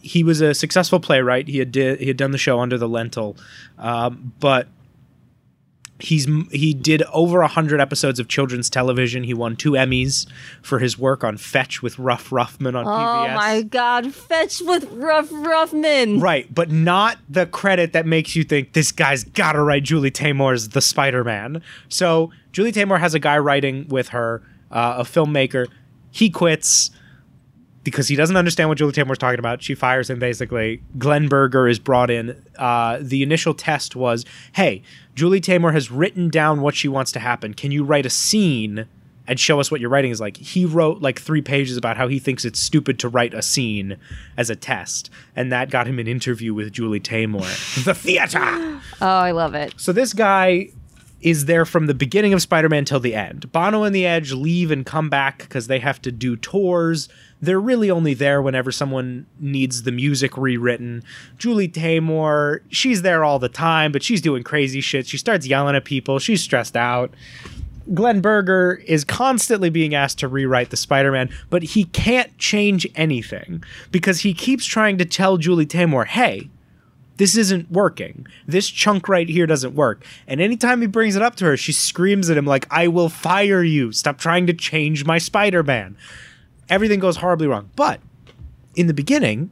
he 0.01 0.23
was 0.23 0.41
a 0.41 0.53
successful 0.53 0.99
playwright. 0.99 1.47
He 1.47 1.59
had 1.59 1.71
did, 1.71 1.99
he 1.99 2.07
had 2.07 2.17
done 2.17 2.31
the 2.31 2.37
show 2.37 2.59
under 2.59 2.77
the 2.77 2.89
Lintel, 2.89 3.37
um, 3.77 4.33
but 4.39 4.67
he's 5.99 6.27
he 6.51 6.73
did 6.73 7.01
over 7.13 7.41
a 7.41 7.47
hundred 7.47 7.81
episodes 7.81 8.19
of 8.19 8.27
children's 8.27 8.69
television. 8.69 9.23
He 9.23 9.33
won 9.33 9.55
two 9.55 9.71
Emmys 9.71 10.27
for 10.61 10.79
his 10.79 10.97
work 10.97 11.23
on 11.23 11.37
Fetch 11.37 11.81
with 11.81 11.97
Ruff 11.97 12.29
Ruffman 12.29 12.75
on 12.75 12.85
oh 12.85 12.89
PBS. 12.89 13.31
Oh 13.31 13.35
my 13.35 13.61
god, 13.63 14.13
fetch 14.13 14.61
with 14.61 14.89
Ruff 14.91 15.29
Ruffman! 15.29 16.21
Right, 16.21 16.53
but 16.53 16.69
not 16.69 17.17
the 17.29 17.45
credit 17.45 17.93
that 17.93 18.05
makes 18.05 18.35
you 18.35 18.43
think 18.43 18.73
this 18.73 18.91
guy's 18.91 19.23
got 19.23 19.53
to 19.53 19.61
write 19.61 19.83
Julie 19.83 20.11
Taymor's 20.11 20.69
The 20.69 20.81
Spider 20.81 21.23
Man. 21.23 21.61
So 21.89 22.31
Julie 22.51 22.71
Taymor 22.71 22.99
has 22.99 23.13
a 23.13 23.19
guy 23.19 23.37
writing 23.37 23.87
with 23.87 24.09
her, 24.09 24.41
uh, 24.71 24.95
a 24.99 25.03
filmmaker. 25.03 25.67
He 26.11 26.29
quits 26.29 26.91
because 27.87 28.09
he 28.09 28.17
doesn't 28.17 28.35
understand 28.35 28.67
what 28.67 28.77
Julie 28.77 28.91
Taymor's 28.91 29.17
talking 29.17 29.39
about. 29.39 29.63
She 29.63 29.73
fires 29.73 30.09
him 30.09 30.19
basically. 30.19 30.81
Glen 30.97 31.29
Berger 31.29 31.69
is 31.69 31.79
brought 31.79 32.11
in. 32.11 32.35
Uh, 32.57 32.97
the 32.99 33.23
initial 33.23 33.53
test 33.53 33.95
was 33.95 34.25
hey, 34.55 34.81
Julie 35.15 35.39
Taymor 35.39 35.71
has 35.71 35.89
written 35.89 36.29
down 36.29 36.59
what 36.59 36.75
she 36.75 36.89
wants 36.89 37.13
to 37.13 37.19
happen. 37.21 37.53
Can 37.53 37.71
you 37.71 37.85
write 37.85 38.05
a 38.05 38.09
scene? 38.09 38.87
And 39.25 39.39
show 39.39 39.61
us 39.61 39.71
what 39.71 39.79
your 39.79 39.89
writing 39.89 40.11
is 40.11 40.19
like. 40.19 40.35
He 40.35 40.65
wrote 40.65 41.01
like 41.01 41.19
three 41.19 41.41
pages 41.41 41.77
about 41.77 41.95
how 41.95 42.09
he 42.09 42.19
thinks 42.19 42.43
it's 42.43 42.59
stupid 42.59 42.99
to 42.99 43.09
write 43.09 43.33
a 43.33 43.41
scene 43.41 43.97
as 44.35 44.49
a 44.49 44.55
test, 44.55 45.09
and 45.35 45.49
that 45.51 45.69
got 45.69 45.85
him 45.85 45.99
an 45.99 46.07
interview 46.07 46.53
with 46.53 46.71
Julie 46.71 47.01
Taymor. 47.01 47.83
the 47.85 47.93
theater. 47.93 48.81
Oh, 48.99 49.05
I 49.05 49.31
love 49.31 49.53
it. 49.53 49.73
So 49.77 49.91
this 49.91 50.11
guy 50.11 50.69
is 51.21 51.45
there 51.45 51.65
from 51.65 51.87
the 51.87 51.93
beginning 51.93 52.33
of 52.33 52.41
Spider-Man 52.41 52.85
till 52.85 52.99
the 52.99 53.15
end. 53.15 53.51
Bono 53.51 53.83
and 53.83 53.93
the 53.93 54.05
Edge 54.05 54.31
leave 54.31 54.71
and 54.71 54.85
come 54.85 55.09
back 55.09 55.39
because 55.39 55.67
they 55.67 55.79
have 55.79 56.01
to 56.03 56.11
do 56.11 56.35
tours. 56.35 57.09
They're 57.39 57.59
really 57.59 57.91
only 57.91 58.13
there 58.13 58.41
whenever 58.41 58.71
someone 58.71 59.27
needs 59.39 59.83
the 59.83 59.91
music 59.91 60.37
rewritten. 60.37 61.03
Julie 61.37 61.69
Taymor, 61.69 62.61
she's 62.69 63.03
there 63.03 63.23
all 63.23 63.37
the 63.37 63.49
time, 63.49 63.91
but 63.91 64.01
she's 64.01 64.21
doing 64.21 64.43
crazy 64.43 64.81
shit. 64.81 65.07
She 65.07 65.17
starts 65.17 65.45
yelling 65.45 65.75
at 65.75 65.85
people. 65.85 66.17
She's 66.17 66.41
stressed 66.41 66.75
out. 66.75 67.13
Glen 67.93 68.21
Berger 68.21 68.81
is 68.85 69.03
constantly 69.03 69.69
being 69.69 69.95
asked 69.95 70.19
to 70.19 70.27
rewrite 70.27 70.71
the 70.71 70.77
Spider 70.77 71.11
Man, 71.11 71.29
but 71.49 71.63
he 71.63 71.85
can't 71.85 72.37
change 72.37 72.87
anything 72.95 73.63
because 73.91 74.21
he 74.21 74.33
keeps 74.33 74.65
trying 74.65 74.97
to 74.97 75.05
tell 75.05 75.37
Julie 75.37 75.65
Taymor, 75.65 76.05
hey, 76.05 76.49
this 77.17 77.37
isn't 77.37 77.71
working. 77.71 78.27
This 78.45 78.67
chunk 78.67 79.07
right 79.07 79.27
here 79.27 79.47
doesn't 79.47 79.73
work. 79.73 80.03
And 80.27 80.41
anytime 80.41 80.81
he 80.81 80.87
brings 80.87 81.15
it 81.15 81.21
up 81.21 81.35
to 81.37 81.45
her, 81.45 81.57
she 81.57 81.71
screams 81.71 82.29
at 82.29 82.37
him, 82.37 82.45
like, 82.45 82.67
I 82.69 82.87
will 82.89 83.09
fire 83.09 83.63
you. 83.63 83.91
Stop 83.91 84.17
trying 84.17 84.47
to 84.47 84.53
change 84.53 85.05
my 85.05 85.17
Spider 85.17 85.63
Man. 85.63 85.97
Everything 86.69 86.99
goes 86.99 87.17
horribly 87.17 87.47
wrong. 87.47 87.69
But 87.75 88.01
in 88.75 88.87
the 88.87 88.93
beginning, 88.93 89.51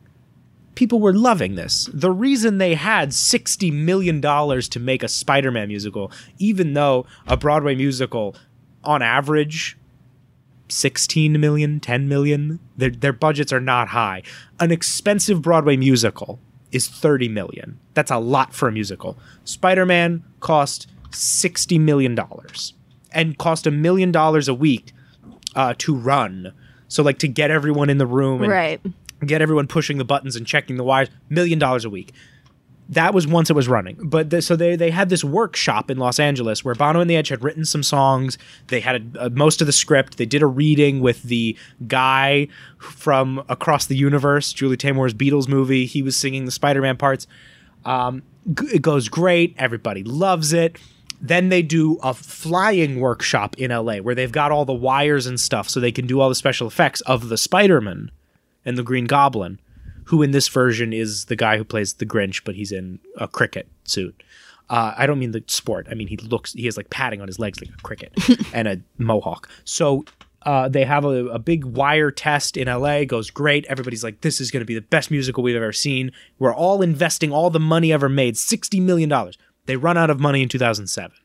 people 0.76 1.00
were 1.00 1.14
loving 1.14 1.56
this. 1.56 1.90
The 1.94 2.12
reason 2.12 2.58
they 2.58 2.76
had 2.76 3.10
$60 3.10 3.72
million 3.74 4.22
to 4.22 4.80
make 4.80 5.04
a 5.04 5.08
Spider 5.08 5.52
Man 5.52 5.68
musical, 5.68 6.12
even 6.38 6.74
though 6.74 7.06
a 7.28 7.38
Broadway 7.38 7.76
musical, 7.76 8.36
on 8.84 9.02
average, 9.02 9.78
16 10.70 11.40
million, 11.40 11.80
10 11.80 12.08
million, 12.08 12.60
their, 12.78 12.90
their 12.90 13.14
budgets 13.14 13.54
are 13.54 13.62
not 13.62 13.90
high. 13.90 14.22
An 14.60 14.72
expensive 14.72 15.42
Broadway 15.42 15.78
musical 15.78 16.40
is 16.72 16.88
30 16.88 17.30
million. 17.30 17.80
That's 17.94 18.12
a 18.12 18.18
lot 18.18 18.54
for 18.54 18.68
a 18.68 18.72
musical. 18.72 19.18
Spider 19.44 19.86
Man 19.86 20.24
cost 20.40 20.88
$60 21.12 21.80
million 21.80 22.18
and 23.12 23.38
cost 23.38 23.66
a 23.66 23.72
million 23.72 24.12
dollars 24.12 24.48
a 24.48 24.54
week 24.54 24.92
uh, 25.56 25.74
to 25.78 25.96
run. 25.96 26.54
So, 26.88 27.04
like, 27.04 27.20
to 27.20 27.28
get 27.28 27.52
everyone 27.52 27.90
in 27.90 27.98
the 27.98 28.06
room 28.08 28.42
and 28.44 28.52
Right. 28.52 28.82
get 29.26 29.42
everyone 29.42 29.68
pushing 29.68 29.98
the 29.98 30.06
buttons 30.06 30.36
and 30.36 30.46
checking 30.46 30.78
the 30.78 30.84
wires 30.84 31.10
million 31.30 31.60
dollars 31.60 31.86
a 31.86 31.90
week. 31.90 32.14
That 32.90 33.16
was 33.16 33.26
once 33.26 33.50
it 33.50 33.56
was 33.56 33.68
running. 33.68 33.98
But 34.04 34.30
the, 34.30 34.44
so 34.44 34.56
they 34.56 34.76
they 34.76 34.92
had 34.92 35.10
this 35.10 35.24
workshop 35.24 35.90
in 35.90 35.98
los 35.98 36.20
angeles 36.20 36.64
where 36.64 36.76
bono 36.76 37.00
and 37.02 37.10
the 37.10 37.16
edge 37.16 37.30
had 37.30 37.44
written 37.44 37.66
some 37.66 37.82
songs. 37.82 38.38
They 38.68 38.80
had 38.80 39.16
a, 39.20 39.32
most 39.32 39.60
of 39.60 39.66
the 39.66 39.74
script. 39.74 40.18
They 40.18 40.28
did 40.28 40.44
a 40.44 40.46
reading 40.46 41.00
with 41.00 41.24
the 41.24 41.58
guy 41.88 42.48
from 42.78 43.44
across 43.50 43.88
the 43.88 43.96
universe 43.98 44.54
julie 44.54 44.78
taymor's 44.78 45.16
beatles 45.16 45.48
movie. 45.48 45.88
He 45.88 46.04
was 46.04 46.16
singing 46.16 46.46
the 46.46 46.52
spider-man 46.52 46.98
parts. 46.98 47.26
Um, 47.86 48.22
it 48.72 48.84
goes 48.84 49.10
great. 49.10 49.56
Everybody 49.58 50.04
loves 50.04 50.54
it 50.54 50.78
then 51.28 51.50
they 51.50 51.62
do 51.62 51.98
a 52.04 52.14
flying 52.14 53.00
workshop 53.00 53.56
in 53.58 53.72
LA 53.72 53.98
where 53.98 54.16
they've 54.16 54.32
got 54.32 54.52
all 54.52 54.66
the 54.66 54.74
wires 54.74 55.26
and 55.26 55.40
stuff 55.40 55.70
so 55.70 55.80
they 55.80 55.92
can 55.92 56.08
do 56.08 56.20
all 56.20 56.30
the 56.30 56.36
special 56.36 56.68
effects 56.68 57.02
of 57.02 57.30
the 57.30 57.38
Spider-Man 57.38 58.12
and 58.66 58.78
the 58.78 58.84
Green 58.84 59.06
Goblin, 59.06 59.60
who 60.06 60.22
in 60.22 60.32
this 60.32 60.48
version 60.48 60.94
is 60.94 61.26
the 61.26 61.36
guy 61.36 61.58
who 61.58 61.64
plays 61.64 61.94
the 61.94 62.06
Grinch, 62.06 62.42
but 62.44 62.56
he's 62.56 62.72
in 62.72 63.00
a 63.18 63.28
cricket 63.28 63.68
suit. 63.86 64.24
Uh, 64.70 64.94
I 64.98 65.06
don't 65.06 65.20
mean 65.20 65.32
the 65.32 65.44
sport. 65.48 65.88
I 65.92 65.94
mean 65.94 66.08
he 66.08 66.18
looks 66.18 66.54
he 66.54 66.66
has 66.66 66.78
like 66.78 66.90
padding 66.90 67.22
on 67.22 67.28
his 67.28 67.38
legs 67.38 67.62
like 67.62 67.70
a 67.70 67.82
cricket 67.84 68.14
and 68.54 68.68
a 68.68 68.82
mohawk. 68.98 69.48
So 69.64 70.06
uh, 70.46 70.70
they 70.70 70.86
have 70.86 71.06
a, 71.06 71.28
a 71.28 71.40
big 71.40 71.66
wire 71.66 72.12
test 72.12 72.56
in 72.56 72.68
LA. 72.68 73.04
Goes 73.04 73.30
great. 73.30 73.66
Everybody's 73.66 74.04
like, 74.04 74.22
this 74.22 74.40
is 74.40 74.52
going 74.52 74.62
to 74.62 74.66
be 74.66 74.76
the 74.76 74.82
best 74.82 75.10
musical 75.10 75.44
we've 75.44 75.56
ever 75.56 75.74
seen. 75.74 76.12
We're 76.38 76.54
all 76.54 76.82
investing 76.82 77.32
all 77.32 77.50
the 77.50 77.60
money 77.60 77.92
ever 77.92 78.10
made, 78.10 78.38
sixty 78.38 78.80
million 78.80 79.10
dollars. 79.10 79.38
They 79.66 79.76
run 79.76 79.98
out 79.98 80.10
of 80.10 80.20
money 80.20 80.42
in 80.44 80.50
two 80.50 80.60
thousand 80.60 80.88
seven. 80.88 81.18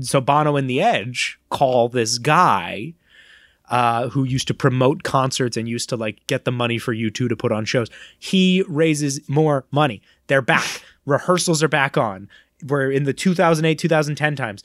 so 0.00 0.20
Bono 0.20 0.56
and 0.56 0.68
The 0.68 0.80
Edge 0.82 1.38
call 1.50 1.88
this 1.88 2.18
guy 2.18 2.94
uh, 3.70 4.08
who 4.10 4.24
used 4.24 4.46
to 4.48 4.54
promote 4.54 5.02
concerts 5.04 5.56
and 5.56 5.68
used 5.68 5.88
to 5.88 5.96
like 5.96 6.26
get 6.26 6.44
the 6.44 6.52
money 6.52 6.78
for 6.78 6.94
U2 6.94 7.28
to 7.28 7.36
put 7.36 7.50
on 7.52 7.64
shows. 7.64 7.88
He 8.18 8.62
raises 8.68 9.26
more 9.28 9.64
money. 9.70 10.02
They're 10.26 10.42
back. 10.42 10.82
Rehearsals 11.06 11.62
are 11.62 11.68
back 11.68 11.96
on. 11.96 12.28
We're 12.66 12.90
in 12.90 13.04
the 13.04 13.14
2008 13.14 13.78
2010 13.78 14.36
times. 14.36 14.62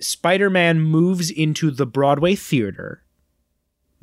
Spider 0.00 0.50
Man 0.50 0.80
moves 0.80 1.30
into 1.30 1.70
the 1.70 1.86
Broadway 1.86 2.34
theater, 2.34 3.03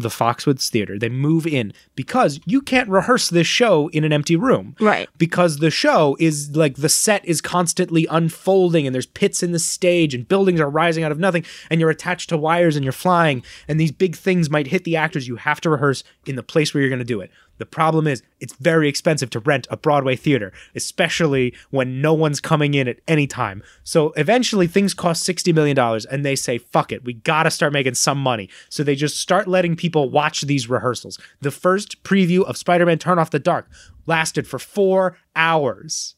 the 0.01 0.09
Foxwoods 0.09 0.69
Theater. 0.69 0.97
They 0.97 1.09
move 1.09 1.47
in 1.47 1.73
because 1.95 2.39
you 2.45 2.61
can't 2.61 2.89
rehearse 2.89 3.29
this 3.29 3.47
show 3.47 3.87
in 3.89 4.03
an 4.03 4.13
empty 4.13 4.35
room. 4.35 4.75
Right. 4.79 5.09
Because 5.17 5.57
the 5.57 5.71
show 5.71 6.15
is 6.19 6.55
like 6.55 6.75
the 6.75 6.89
set 6.89 7.23
is 7.25 7.41
constantly 7.41 8.05
unfolding 8.09 8.85
and 8.85 8.93
there's 8.93 9.05
pits 9.05 9.43
in 9.43 9.51
the 9.51 9.59
stage 9.59 10.13
and 10.13 10.27
buildings 10.27 10.59
are 10.59 10.69
rising 10.69 11.03
out 11.03 11.11
of 11.11 11.19
nothing 11.19 11.45
and 11.69 11.79
you're 11.79 11.89
attached 11.89 12.29
to 12.29 12.37
wires 12.37 12.75
and 12.75 12.83
you're 12.83 12.91
flying 12.91 13.43
and 13.67 13.79
these 13.79 13.91
big 13.91 14.15
things 14.15 14.49
might 14.49 14.67
hit 14.67 14.83
the 14.83 14.95
actors. 14.95 15.27
You 15.27 15.37
have 15.37 15.61
to 15.61 15.69
rehearse 15.69 16.03
in 16.25 16.35
the 16.35 16.43
place 16.43 16.73
where 16.73 16.81
you're 16.81 16.89
going 16.89 16.99
to 16.99 17.05
do 17.05 17.21
it. 17.21 17.31
The 17.57 17.65
problem 17.65 18.07
is 18.07 18.23
it's 18.39 18.53
very 18.53 18.89
expensive 18.89 19.29
to 19.31 19.39
rent 19.39 19.67
a 19.69 19.77
Broadway 19.77 20.15
theater, 20.15 20.51
especially 20.75 21.53
when 21.69 22.01
no 22.01 22.13
one's 22.13 22.39
coming 22.39 22.73
in 22.73 22.87
at 22.87 22.99
any 23.07 23.27
time. 23.27 23.61
So 23.83 24.13
eventually 24.17 24.67
things 24.67 24.93
cost 24.93 25.27
$60 25.27 25.53
million 25.53 25.77
and 26.09 26.25
they 26.25 26.35
say, 26.35 26.57
fuck 26.57 26.91
it, 26.91 27.03
we 27.03 27.13
gotta 27.13 27.51
start 27.51 27.71
making 27.71 27.93
some 27.93 28.17
money. 28.17 28.49
So 28.69 28.83
they 28.83 28.95
just 28.95 29.17
start 29.17 29.47
letting 29.47 29.75
people 29.75 30.09
watch 30.09 30.41
these 30.41 30.69
rehearsals. 30.69 31.19
The 31.41 31.51
first 31.51 32.03
preview 32.03 32.43
of 32.43 32.57
Spider 32.57 32.85
Man 32.85 32.97
Turn 32.97 33.19
Off 33.19 33.29
the 33.29 33.39
Dark 33.39 33.69
lasted 34.07 34.47
for 34.47 34.57
four 34.57 35.17
hours. 35.35 36.15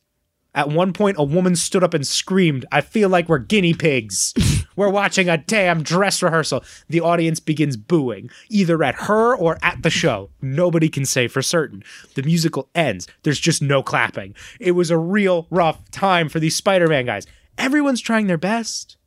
At 0.56 0.70
one 0.70 0.94
point, 0.94 1.18
a 1.18 1.24
woman 1.24 1.56
stood 1.56 1.84
up 1.84 1.94
and 1.94 2.06
screamed, 2.06 2.66
I 2.72 2.82
feel 2.82 3.10
like 3.10 3.28
we're 3.28 3.40
guinea 3.40 3.74
pigs. 3.74 4.34
we're 4.76 4.90
watching 4.90 5.30
a 5.30 5.38
damn 5.38 5.84
dress 5.84 6.22
rehearsal. 6.22 6.64
The 6.90 7.02
audience 7.02 7.40
begins 7.40 7.78
booing, 7.78 8.30
either 8.50 8.84
at 8.84 8.96
her 8.96 9.36
or 9.36 9.58
at 9.62 9.84
the 9.84 9.90
show. 9.90 10.30
Nobody 10.42 10.90
can 10.90 11.06
say 11.06 11.28
for 11.28 11.42
certain. 11.42 11.84
The 12.16 12.24
musical 12.24 12.70
ends. 12.76 13.08
There's 13.24 13.40
just 13.40 13.62
no 13.62 13.84
clapping. 13.84 14.36
It 14.60 14.72
was 14.72 14.92
a 14.92 14.98
real 14.98 15.48
rough 15.50 15.90
time 15.92 16.30
for 16.30 16.40
these 16.40 16.56
Spider 16.56 16.88
Man 16.88 17.06
guys. 17.06 17.28
Everyone's 17.58 18.02
trying 18.02 18.28
their 18.28 18.38
best. 18.38 18.98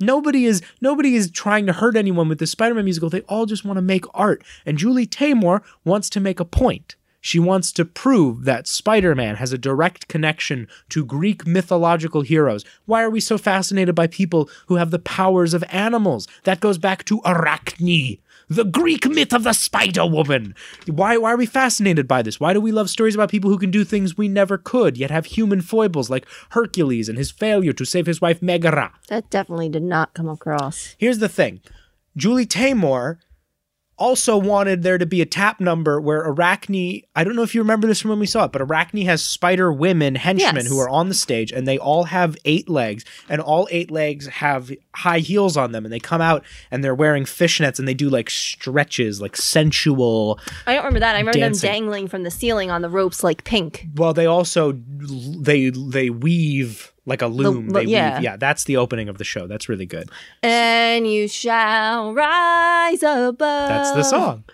Nobody 0.00 0.44
is 0.44 0.60
nobody 0.80 1.14
is 1.14 1.30
trying 1.30 1.66
to 1.66 1.72
hurt 1.72 1.96
anyone 1.96 2.28
with 2.28 2.38
the 2.38 2.46
Spider-Man 2.46 2.84
musical. 2.84 3.10
They 3.10 3.20
all 3.22 3.46
just 3.46 3.64
want 3.64 3.76
to 3.76 3.82
make 3.82 4.04
art. 4.12 4.42
And 4.66 4.76
Julie 4.76 5.06
Taymor 5.06 5.62
wants 5.84 6.10
to 6.10 6.20
make 6.20 6.40
a 6.40 6.44
point. 6.44 6.96
She 7.24 7.38
wants 7.38 7.72
to 7.72 7.86
prove 7.86 8.44
that 8.44 8.68
Spider 8.68 9.14
Man 9.14 9.36
has 9.36 9.50
a 9.50 9.56
direct 9.56 10.08
connection 10.08 10.68
to 10.90 11.06
Greek 11.06 11.46
mythological 11.46 12.20
heroes. 12.20 12.66
Why 12.84 13.02
are 13.02 13.08
we 13.08 13.18
so 13.18 13.38
fascinated 13.38 13.94
by 13.94 14.08
people 14.08 14.50
who 14.66 14.76
have 14.76 14.90
the 14.90 14.98
powers 14.98 15.54
of 15.54 15.64
animals? 15.70 16.28
That 16.42 16.60
goes 16.60 16.76
back 16.76 17.02
to 17.06 17.22
Arachne, 17.24 18.18
the 18.50 18.64
Greek 18.64 19.08
myth 19.08 19.32
of 19.32 19.42
the 19.42 19.54
Spider 19.54 20.04
Woman. 20.04 20.54
Why, 20.86 21.16
why 21.16 21.32
are 21.32 21.38
we 21.38 21.46
fascinated 21.46 22.06
by 22.06 22.20
this? 22.20 22.38
Why 22.38 22.52
do 22.52 22.60
we 22.60 22.72
love 22.72 22.90
stories 22.90 23.14
about 23.14 23.30
people 23.30 23.48
who 23.48 23.58
can 23.58 23.70
do 23.70 23.84
things 23.84 24.18
we 24.18 24.28
never 24.28 24.58
could, 24.58 24.98
yet 24.98 25.10
have 25.10 25.24
human 25.24 25.62
foibles 25.62 26.10
like 26.10 26.26
Hercules 26.50 27.08
and 27.08 27.16
his 27.16 27.30
failure 27.30 27.72
to 27.72 27.86
save 27.86 28.04
his 28.04 28.20
wife 28.20 28.42
Megara? 28.42 28.92
That 29.08 29.30
definitely 29.30 29.70
did 29.70 29.82
not 29.82 30.12
come 30.12 30.28
across. 30.28 30.94
Here's 30.98 31.20
the 31.20 31.30
thing 31.30 31.62
Julie 32.18 32.44
Taymor 32.44 33.16
also 33.96 34.36
wanted 34.36 34.82
there 34.82 34.98
to 34.98 35.06
be 35.06 35.20
a 35.20 35.26
tap 35.26 35.60
number 35.60 36.00
where 36.00 36.20
Arachne, 36.22 37.02
I 37.14 37.22
don't 37.24 37.36
know 37.36 37.42
if 37.42 37.54
you 37.54 37.60
remember 37.60 37.86
this 37.86 38.00
from 38.00 38.10
when 38.10 38.18
we 38.18 38.26
saw 38.26 38.44
it, 38.44 38.52
but 38.52 38.60
Arachne 38.62 39.02
has 39.06 39.24
spider 39.24 39.72
women 39.72 40.14
henchmen 40.16 40.56
Yes. 40.56 40.68
who 40.68 40.78
are 40.80 40.88
on 40.88 41.08
the 41.08 41.14
stage 41.14 41.52
and 41.52 41.66
they 41.68 41.78
all 41.78 42.04
have 42.04 42.36
eight 42.44 42.68
legs 42.68 43.04
and 43.28 43.40
all 43.40 43.68
eight 43.70 43.90
legs 43.90 44.26
have 44.26 44.72
high 44.94 45.20
heels 45.20 45.56
on 45.56 45.72
them 45.72 45.84
and 45.84 45.92
they 45.92 46.00
come 46.00 46.20
out 46.20 46.44
and 46.70 46.82
they're 46.82 46.94
wearing 46.94 47.24
fishnets 47.24 47.78
and 47.78 47.86
they 47.86 47.94
do 47.94 48.08
like 48.08 48.30
stretches, 48.30 49.20
like 49.20 49.36
sensual. 49.36 50.40
I 50.66 50.74
don't 50.74 50.84
remember 50.84 51.00
that. 51.00 51.14
I 51.16 51.18
remember 51.20 51.38
Dancing. 51.38 51.66
them 51.68 51.74
dangling 51.74 52.08
from 52.08 52.22
the 52.22 52.30
ceiling 52.30 52.70
on 52.70 52.82
the 52.82 52.88
ropes 52.90 53.22
like 53.22 53.44
pink. 53.44 53.86
Well, 53.94 54.12
they 54.14 54.26
also 54.26 54.72
they 54.72 55.70
they 55.70 56.10
weave 56.10 56.92
like 57.06 57.22
a 57.22 57.26
loom. 57.26 57.68
the- 57.68 57.74
they 57.80 57.84
yeah. 57.84 58.14
weave. 58.16 58.24
Yeah, 58.24 58.36
that's 58.36 58.64
the 58.64 58.76
opening 58.76 59.08
of 59.08 59.18
the 59.18 59.24
show. 59.24 59.46
That's 59.46 59.68
really 59.68 59.86
good. 59.86 60.10
And 60.42 61.06
you 61.06 61.28
shall 61.28 62.12
rise 62.14 63.02
above. 63.02 63.36
That's 63.68 63.92
the 63.92 64.02
song. 64.02 64.44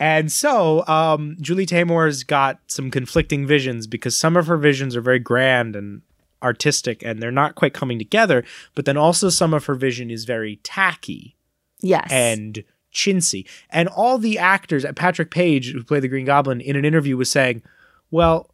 And 0.00 0.32
so, 0.32 0.84
um, 0.88 1.36
Julie 1.40 1.66
Taymor's 1.66 2.24
got 2.24 2.58
some 2.66 2.90
conflicting 2.90 3.46
visions 3.46 3.86
because 3.86 4.16
some 4.18 4.36
of 4.36 4.48
her 4.48 4.56
visions 4.56 4.96
are 4.96 5.00
very 5.00 5.20
grand 5.20 5.76
and 5.76 6.02
artistic 6.42 7.04
and 7.04 7.22
they're 7.22 7.30
not 7.30 7.54
quite 7.54 7.72
coming 7.72 7.98
together. 7.98 8.42
But 8.74 8.84
then 8.84 8.96
also, 8.96 9.28
some 9.28 9.54
of 9.54 9.66
her 9.66 9.74
vision 9.76 10.10
is 10.10 10.24
very 10.24 10.56
tacky 10.64 11.36
Yes. 11.80 12.08
and 12.10 12.64
chintzy. 12.92 13.46
And 13.70 13.88
all 13.88 14.18
the 14.18 14.38
actors, 14.38 14.84
Patrick 14.96 15.30
Page, 15.30 15.70
who 15.72 15.84
played 15.84 16.02
the 16.02 16.08
Green 16.08 16.26
Goblin, 16.26 16.60
in 16.60 16.74
an 16.74 16.84
interview 16.84 17.16
was 17.16 17.30
saying, 17.30 17.62
Well, 18.10 18.51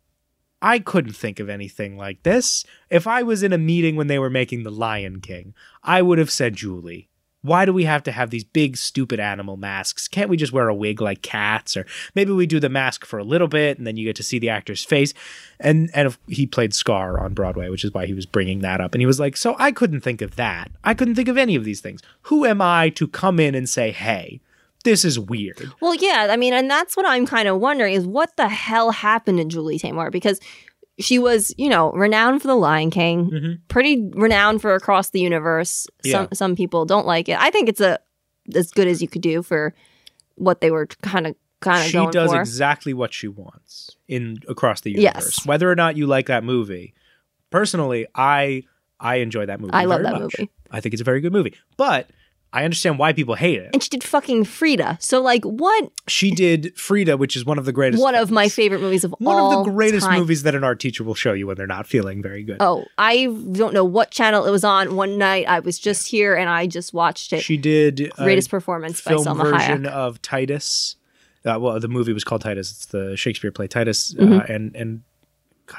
I 0.61 0.79
couldn't 0.79 1.15
think 1.15 1.39
of 1.39 1.49
anything 1.49 1.97
like 1.97 2.23
this. 2.23 2.65
If 2.91 3.07
I 3.07 3.23
was 3.23 3.43
in 3.43 3.53
a 3.53 3.59
meeting 3.59 3.97
when 3.97 4.09
they 4.09 4.19
were 4.19 4.31
making 4.31 4.63
The 4.63 4.71
Lion 4.71 5.21
King, 5.21 5.55
I 5.83 6.03
would 6.03 6.19
have 6.19 6.31
said, 6.31 6.57
Julie, 6.57 7.09
why 7.43 7.65
do 7.65 7.73
we 7.73 7.85
have 7.85 8.03
to 8.03 8.13
have 8.13 8.31
these 8.31 8.43
big, 8.43 8.77
stupid 8.77 9.21
animal 9.21 9.57
masks? 9.57 10.09
Can't 10.09 10.29
we 10.29 10.37
just 10.37 10.53
wear 10.53 10.69
a 10.69 10.75
wig 10.75 11.01
like 11.01 11.23
cats? 11.23 11.77
Or 11.77 11.87
maybe 12.15 12.33
we 12.33 12.47
do 12.47 12.59
the 12.59 12.69
mask 12.69 13.05
for 13.05 13.19
a 13.19 13.25
little 13.25 13.47
bit 13.47 13.79
and 13.79 13.87
then 13.87 13.97
you 13.97 14.05
get 14.05 14.17
to 14.17 14.25
see 14.25 14.41
the 14.41 14.49
actor's 14.49 14.85
face. 14.85 15.15
And 15.61 15.91
and 15.95 16.17
he 16.27 16.47
played 16.47 16.75
Scar 16.75 17.21
on 17.21 17.35
Broadway, 17.35 17.69
which 17.69 17.85
is 17.85 17.95
why 17.95 18.07
he 18.07 18.15
was 18.15 18.27
bringing 18.27 18.61
that 18.61 18.81
up. 18.81 18.93
And 18.93 19.01
he 19.01 19.07
was 19.07 19.21
like, 19.21 19.37
So 19.37 19.55
I 19.59 19.71
couldn't 19.71 20.01
think 20.01 20.21
of 20.21 20.35
that. 20.35 20.73
I 20.83 20.95
couldn't 20.95 21.15
think 21.15 21.29
of 21.29 21.39
any 21.39 21.55
of 21.55 21.65
these 21.65 21.81
things. 21.81 22.03
Who 22.23 22.45
am 22.45 22.61
I 22.61 22.89
to 22.91 23.07
come 23.07 23.39
in 23.39 23.55
and 23.55 23.69
say, 23.69 23.93
Hey, 23.93 24.41
this 24.85 25.05
is 25.05 25.19
weird? 25.19 25.71
Well, 25.81 25.95
yeah, 25.95 26.29
I 26.31 26.37
mean, 26.37 26.53
and 26.55 26.71
that's 26.71 26.97
what 26.97 27.07
I'm 27.07 27.27
kind 27.27 27.49
of 27.49 27.59
wondering 27.61 27.95
is 27.95 28.07
what 28.07 28.37
the 28.37 28.49
hell 28.49 28.91
happened 28.91 29.39
to 29.39 29.45
Julie 29.45 29.79
Taymor 29.79 30.11
because 30.11 30.41
she 31.01 31.19
was, 31.19 31.55
you 31.59 31.69
know, 31.69 31.93
renowned 31.93 32.43
for 32.43 32.49
The 32.49 32.55
Lion 32.57 32.91
King, 32.91 33.31
Mhm. 33.31 33.59
pretty 33.69 34.11
renowned 34.15 34.61
for 34.61 34.75
Across 34.75 35.11
the 35.11 35.21
Universe. 35.21 35.87
Some 36.05 36.23
Yeah. 36.25 36.29
some 36.35 36.57
people 36.57 36.85
don't 36.87 37.07
like 37.07 37.29
it. 37.29 37.39
I 37.39 37.51
think 37.51 37.69
it's 37.69 37.81
a 37.81 37.99
as 38.55 38.71
good 38.73 38.89
as 38.89 39.01
you 39.03 39.09
could 39.09 39.23
do 39.23 39.43
for 39.43 39.75
what 40.37 40.61
they 40.61 40.71
were 40.71 40.87
kind 41.03 41.27
of 41.27 41.35
kind 41.61 41.81
of 41.85 41.87
she 41.91 42.07
does 42.13 42.31
for. 42.31 42.41
exactly 42.41 42.95
what 42.95 43.13
she 43.13 43.27
wants 43.29 43.97
in 44.07 44.39
across 44.49 44.81
the 44.81 44.93
Yes. 44.93 45.15
universe. 45.17 45.45
Whether 45.47 45.71
or 45.71 45.75
not 45.77 45.97
you 45.97 46.07
like 46.07 46.27
that 46.27 46.45
movie, 46.45 46.95
personally, 47.51 48.07
I 48.15 48.63
I 49.01 49.17
enjoy 49.17 49.47
that 49.47 49.61
movie. 49.61 49.73
I 49.75 49.85
love 49.85 50.03
that 50.03 50.13
much. 50.21 50.35
movie. 50.39 50.51
I 50.71 50.81
think 50.81 50.93
it's 50.95 51.01
a 51.01 51.05
very 51.05 51.21
good 51.21 51.33
movie, 51.33 51.55
but 51.77 52.11
I 52.53 52.65
understand 52.65 52.99
why 52.99 53.13
people 53.13 53.35
hate 53.35 53.61
it. 53.61 53.71
and 53.75 53.83
she 53.83 53.91
did 53.91 54.03
fucking 54.03 54.45
Frida. 54.45 54.97
So 55.01 55.21
like, 55.21 55.45
what? 55.45 55.91
She 56.07 56.31
did 56.31 56.75
Frida, 56.79 57.19
which 57.19 57.37
is 57.37 57.45
one 57.45 57.59
of 57.59 57.67
the 57.67 57.73
greatest. 57.73 58.03
One 58.03 58.15
of 58.15 58.31
my 58.31 58.49
favorite 58.49 58.81
movies 58.81 59.05
of 59.05 59.15
One 59.19 59.37
all 59.37 59.61
of 59.61 59.67
the 59.67 59.71
greatest 59.73 60.07
time. 60.07 60.19
movies 60.21 60.45
that 60.45 60.55
an 60.55 60.65
art 60.65 60.81
teacher 60.81 61.05
will 61.05 61.15
show 61.15 61.35
you 61.35 61.47
when 61.47 61.57
they're 61.57 61.67
not 61.67 61.87
feeling 61.87 62.23
very 62.23 62.43
good. 62.43 62.57
Oh, 62.61 62.87
I 62.97 63.27
don't 63.53 63.75
know 63.75 63.85
what 63.85 64.11
channel 64.11 64.47
it 64.47 64.51
was 64.51 64.65
on. 64.65 64.97
One 64.97 65.19
night 65.19 65.47
I 65.47 65.61
was 65.61 65.79
just 65.79 66.09
here 66.09 66.35
and 66.35 66.49
I 66.49 66.67
just 66.67 66.95
watched 66.95 67.33
it. 67.35 67.43
She 67.43 67.59
did 67.59 68.11
Greatest 68.17 68.49
performance 68.51 69.01
by 69.03 69.11
film 69.11 69.27
Salma 69.27 69.43
version 69.51 69.83
Hayek. 69.85 69.89
of 69.91 70.23
Titus. 70.23 70.97
Uh, 71.45 71.59
well, 71.61 71.79
the 71.79 71.89
movie 71.89 72.13
was 72.13 72.25
called 72.25 72.41
Titus. 72.41 72.71
It's 72.73 72.87
the 72.87 73.17
Shakespeare 73.17 73.53
play 73.53 73.69
Titus, 73.69 74.15
uh, 74.19 74.23
Mm-hmm. 74.23 74.53
and 74.53 74.75
and 74.77 75.03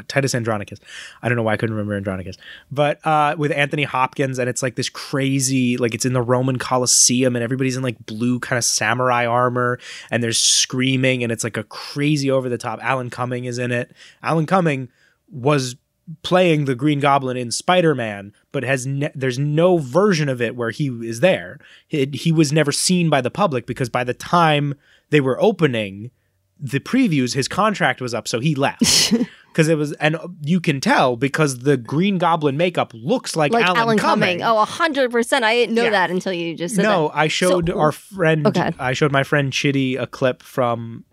Titus 0.07 0.35
Andronicus. 0.35 0.79
I 1.21 1.29
don't 1.29 1.35
know 1.35 1.43
why 1.43 1.53
I 1.53 1.57
couldn't 1.57 1.75
remember 1.75 1.95
Andronicus, 1.95 2.37
but 2.71 3.05
uh, 3.05 3.35
with 3.37 3.51
Anthony 3.51 3.83
Hopkins, 3.83 4.39
and 4.39 4.49
it's 4.49 4.63
like 4.63 4.75
this 4.75 4.89
crazy, 4.89 5.77
like 5.77 5.93
it's 5.93 6.05
in 6.05 6.13
the 6.13 6.21
Roman 6.21 6.57
Colosseum, 6.57 7.35
and 7.35 7.43
everybody's 7.43 7.77
in 7.77 7.83
like 7.83 8.05
blue 8.05 8.39
kind 8.39 8.57
of 8.57 8.63
samurai 8.63 9.25
armor, 9.25 9.79
and 10.11 10.23
there's 10.23 10.37
screaming, 10.37 11.23
and 11.23 11.31
it's 11.31 11.43
like 11.43 11.57
a 11.57 11.63
crazy 11.63 12.29
over 12.29 12.49
the 12.49 12.57
top. 12.57 12.79
Alan 12.83 13.09
Cumming 13.09 13.45
is 13.45 13.57
in 13.57 13.71
it. 13.71 13.91
Alan 14.23 14.45
Cumming 14.45 14.89
was 15.31 15.75
playing 16.23 16.65
the 16.65 16.75
Green 16.75 16.99
Goblin 16.99 17.37
in 17.37 17.51
Spider 17.51 17.93
Man, 17.93 18.33
but 18.51 18.63
has 18.63 18.85
ne- 18.85 19.11
there's 19.13 19.37
no 19.37 19.77
version 19.77 20.29
of 20.29 20.41
it 20.41 20.55
where 20.55 20.71
he 20.71 20.87
is 20.87 21.19
there. 21.19 21.59
He, 21.87 22.09
he 22.13 22.31
was 22.31 22.51
never 22.51 22.71
seen 22.71 23.09
by 23.09 23.21
the 23.21 23.31
public 23.31 23.65
because 23.65 23.89
by 23.89 24.03
the 24.03 24.13
time 24.13 24.75
they 25.09 25.21
were 25.21 25.41
opening 25.41 26.11
the 26.59 26.79
previews, 26.79 27.33
his 27.33 27.47
contract 27.47 28.01
was 28.01 28.13
up, 28.13 28.27
so 28.27 28.39
he 28.39 28.55
left. 28.55 29.13
Because 29.51 29.67
it 29.67 29.79
was, 29.79 29.93
and 29.93 30.15
you 30.43 30.59
can 30.61 30.79
tell 30.79 31.17
because 31.17 31.59
the 31.59 31.75
Green 31.75 32.19
Goblin 32.19 32.55
makeup 32.55 32.91
looks 32.93 33.35
like, 33.35 33.51
like 33.51 33.65
Alan, 33.65 33.77
Alan, 33.77 33.97
Cumming. 33.97 34.39
Cumming. 34.39 34.43
Oh, 34.43 34.63
hundred 34.63 35.11
percent. 35.11 35.43
I 35.43 35.55
didn't 35.55 35.73
know 35.73 35.85
Yeah. 35.85 35.89
that 35.89 36.11
until 36.11 36.31
you 36.31 36.55
just 36.55 36.75
said 36.75 36.83
no, 36.83 37.07
that. 37.07 37.17
I 37.17 37.27
showed 37.29 37.67
So- 37.67 37.79
our 37.79 37.91
friend. 37.91 38.45
Okay. 38.45 38.71
I 38.77 38.93
showed 38.93 39.11
my 39.11 39.23
friend 39.23 39.51
Chitty 39.51 39.95
a 39.95 40.05
clip 40.05 40.43
from 40.43 41.03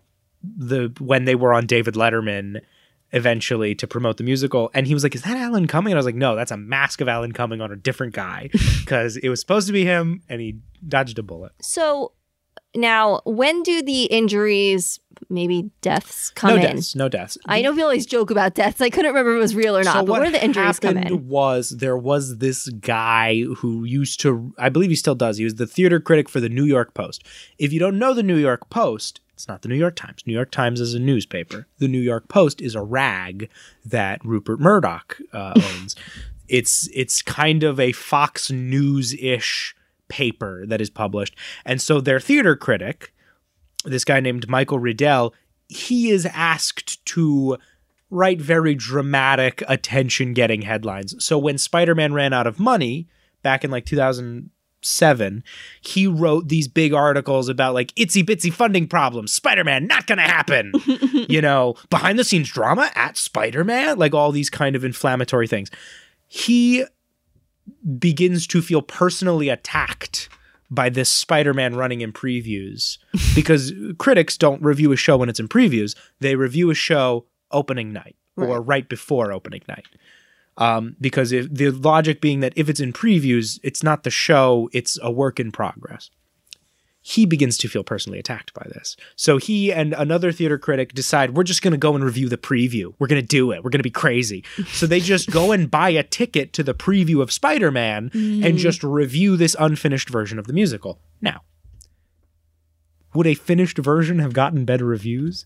the 0.43 0.93
when 0.99 1.25
they 1.25 1.33
were 1.33 1.51
on 1.51 1.65
David 1.65 1.95
Letterman 1.95 2.61
eventually 3.11 3.73
to 3.73 3.87
promote 3.87 4.17
the 4.17 4.23
musical, 4.23 4.69
and 4.75 4.85
he 4.85 4.93
was 4.93 5.01
like, 5.01 5.15
"Is 5.15 5.23
that 5.23 5.35
Alan 5.35 5.65
Cumming?" 5.67 5.93
And 5.93 5.97
I 5.97 5.99
was 5.99 6.05
like, 6.05 6.15
"No, 6.15 6.35
that's 6.35 6.51
a 6.51 6.57
mask 6.57 7.01
of 7.01 7.07
Alan 7.07 7.31
Cumming 7.31 7.59
on 7.59 7.71
a 7.71 7.75
different 7.75 8.13
guy 8.13 8.49
because 8.79 9.17
it 9.17 9.29
was 9.29 9.39
supposed 9.39 9.65
to 9.67 9.73
be 9.73 9.83
him, 9.83 10.21
and 10.29 10.39
he 10.41 10.59
dodged 10.87 11.17
a 11.17 11.23
bullet." 11.23 11.53
So 11.61 12.11
Now, 12.75 13.21
when 13.25 13.63
do 13.63 13.81
the 13.81 14.03
injuries, 14.03 14.99
maybe 15.29 15.71
deaths, 15.81 16.29
come 16.31 16.51
no 16.51 16.55
in? 16.57 16.61
deaths. 16.75 16.95
No 16.95 17.09
deaths. 17.09 17.37
I 17.45 17.61
know 17.61 17.71
we 17.71 17.81
always 17.81 18.05
joke 18.05 18.29
about 18.29 18.53
deaths. 18.53 18.81
I 18.81 18.89
couldn't 18.89 19.09
remember 19.11 19.31
if 19.31 19.37
it 19.37 19.39
was 19.39 19.55
real 19.55 19.75
or 19.77 19.83
not. 19.83 19.93
So 19.93 19.99
but 20.01 20.09
what 20.09 20.21
where 20.21 20.29
do 20.29 20.37
the 20.37 20.43
injuries 20.43 20.79
come 20.79 20.97
in? 20.97 21.27
was 21.27 21.69
there 21.71 21.97
was 21.97 22.37
this 22.37 22.67
guy 22.69 23.41
who 23.57 23.83
used 23.83 24.19
to, 24.21 24.53
I 24.57 24.69
believe 24.69 24.89
he 24.89 24.95
still 24.95 25.15
does. 25.15 25.37
He 25.37 25.43
was 25.43 25.55
the 25.55 25.67
theater 25.67 25.99
critic 25.99 26.29
for 26.29 26.39
the 26.39 26.49
New 26.49 26.65
York 26.65 26.93
Post. 26.93 27.23
If 27.57 27.73
you 27.73 27.79
don't 27.79 27.97
know 27.97 28.13
the 28.13 28.23
New 28.23 28.37
York 28.37 28.69
Post, 28.69 29.21
it's 29.33 29.47
not 29.47 29.61
the 29.61 29.69
New 29.69 29.75
York 29.75 29.95
Times. 29.95 30.23
New 30.25 30.33
York 30.33 30.51
Times 30.51 30.79
is 30.79 30.93
a 30.93 30.99
newspaper. 30.99 31.67
The 31.77 31.87
New 31.87 32.01
York 32.01 32.27
Post 32.27 32.59
is 32.61 32.73
a 32.75 32.81
rag 32.81 33.49
that 33.85 34.23
Rupert 34.25 34.59
Murdoch 34.59 35.17
uh, 35.31 35.53
owns. 35.79 35.95
it's 36.47 36.89
it's 36.93 37.21
kind 37.21 37.63
of 37.63 37.79
a 37.79 37.91
Fox 37.91 38.49
News 38.51 39.13
ish 39.13 39.75
paper 40.07 40.65
that 40.67 40.81
is 40.81 40.89
published, 40.89 41.35
and 41.65 41.81
so 41.81 42.01
their 42.01 42.19
theater 42.19 42.55
critic, 42.55 43.13
this 43.85 44.03
guy 44.03 44.19
named 44.19 44.49
Michael 44.49 44.79
Riedel, 44.79 45.33
he 45.67 46.09
is 46.09 46.25
asked 46.27 47.03
to 47.05 47.57
write 48.09 48.41
very 48.41 48.75
dramatic, 48.75 49.63
attention 49.67 50.33
getting 50.33 50.61
headlines. 50.61 51.23
So 51.23 51.37
when 51.37 51.57
Spider 51.57 51.95
Man 51.95 52.13
ran 52.13 52.33
out 52.33 52.47
of 52.47 52.59
money 52.59 53.07
back 53.43 53.63
in 53.63 53.71
like 53.71 53.85
2007, 53.85 55.43
he 55.81 56.07
wrote 56.07 56.47
these 56.47 56.67
big 56.67 56.93
articles 56.93 57.49
about 57.49 57.73
like 57.73 57.93
itsy 57.95 58.23
bitsy 58.23 58.51
funding 58.51 58.87
problems, 58.87 59.33
Spider 59.33 59.63
Man 59.63 59.87
not 59.87 60.07
gonna 60.07 60.21
happen, 60.21 60.71
you 61.29 61.41
know, 61.41 61.75
behind 61.89 62.17
the 62.17 62.23
scenes 62.23 62.49
drama 62.49 62.91
at 62.95 63.17
Spider 63.17 63.63
Man, 63.63 63.97
like 63.97 64.13
all 64.13 64.31
these 64.31 64.49
kind 64.49 64.75
of 64.75 64.85
inflammatory 64.85 65.47
things. 65.47 65.69
He 66.27 66.85
begins 67.99 68.47
to 68.47 68.61
feel 68.61 68.81
personally 68.81 69.49
attacked 69.49 70.29
by 70.69 70.89
this 70.89 71.11
Spider-Man 71.11 71.75
running 71.75 72.01
in 72.01 72.11
previews 72.11 72.97
because 73.35 73.73
critics 73.97 74.37
don't 74.37 74.61
review 74.61 74.91
a 74.91 74.97
show 74.97 75.17
when 75.17 75.29
it's 75.29 75.39
in 75.39 75.47
previews; 75.47 75.95
they 76.19 76.35
review 76.35 76.69
a 76.69 76.75
show 76.75 77.25
opening 77.51 77.93
night 77.93 78.15
or 78.35 78.61
right 78.61 78.87
before 78.87 79.31
opening 79.31 79.61
night. 79.67 79.87
Um, 80.57 80.95
because 80.99 81.31
if, 81.31 81.53
the 81.53 81.69
logic 81.69 82.19
being 82.19 82.39
that 82.39 82.53
if 82.55 82.67
it's 82.67 82.79
in 82.79 82.91
previews, 82.91 83.59
it's 83.63 83.83
not 83.83 84.03
the 84.03 84.09
show; 84.09 84.69
it's 84.73 84.97
a 85.01 85.11
work 85.11 85.39
in 85.39 85.51
progress. 85.51 86.09
He 87.09 87.25
begins 87.25 87.57
to 87.59 87.69
feel 87.69 87.85
personally 87.85 88.19
attacked 88.19 88.53
by 88.53 88.67
this. 88.67 88.97
So 89.15 89.37
he 89.37 89.71
and 89.71 89.93
another 89.93 90.33
theater 90.33 90.57
critic 90.57 90.93
decide 90.93 91.37
we're 91.37 91.43
just 91.43 91.61
going 91.61 91.71
to 91.71 91.77
go 91.77 91.95
and 91.95 92.03
review 92.03 92.27
the 92.27 92.37
preview. 92.37 92.93
We're 92.99 93.07
going 93.07 93.21
to 93.21 93.25
do 93.25 93.53
it. 93.53 93.63
We're 93.63 93.69
going 93.69 93.79
to 93.79 93.83
be 93.83 93.89
crazy. 93.89 94.43
So 94.73 94.85
they 94.85 94.99
just 94.99 95.31
go 95.31 95.53
and 95.53 95.71
buy 95.71 95.91
a 95.91 96.03
ticket 96.03 96.51
to 96.51 96.63
the 96.63 96.73
preview 96.73 97.21
of 97.21 97.31
Spider 97.31 97.71
Man 97.71 98.09
and 98.11 98.43
mm. 98.43 98.57
just 98.57 98.83
review 98.83 99.37
this 99.37 99.55
unfinished 99.57 100.09
version 100.09 100.37
of 100.37 100.47
the 100.47 100.53
musical. 100.53 100.99
Now, 101.21 101.43
would 103.13 103.25
a 103.25 103.35
finished 103.35 103.77
version 103.77 104.19
have 104.19 104.33
gotten 104.33 104.65
better 104.65 104.83
reviews? 104.83 105.45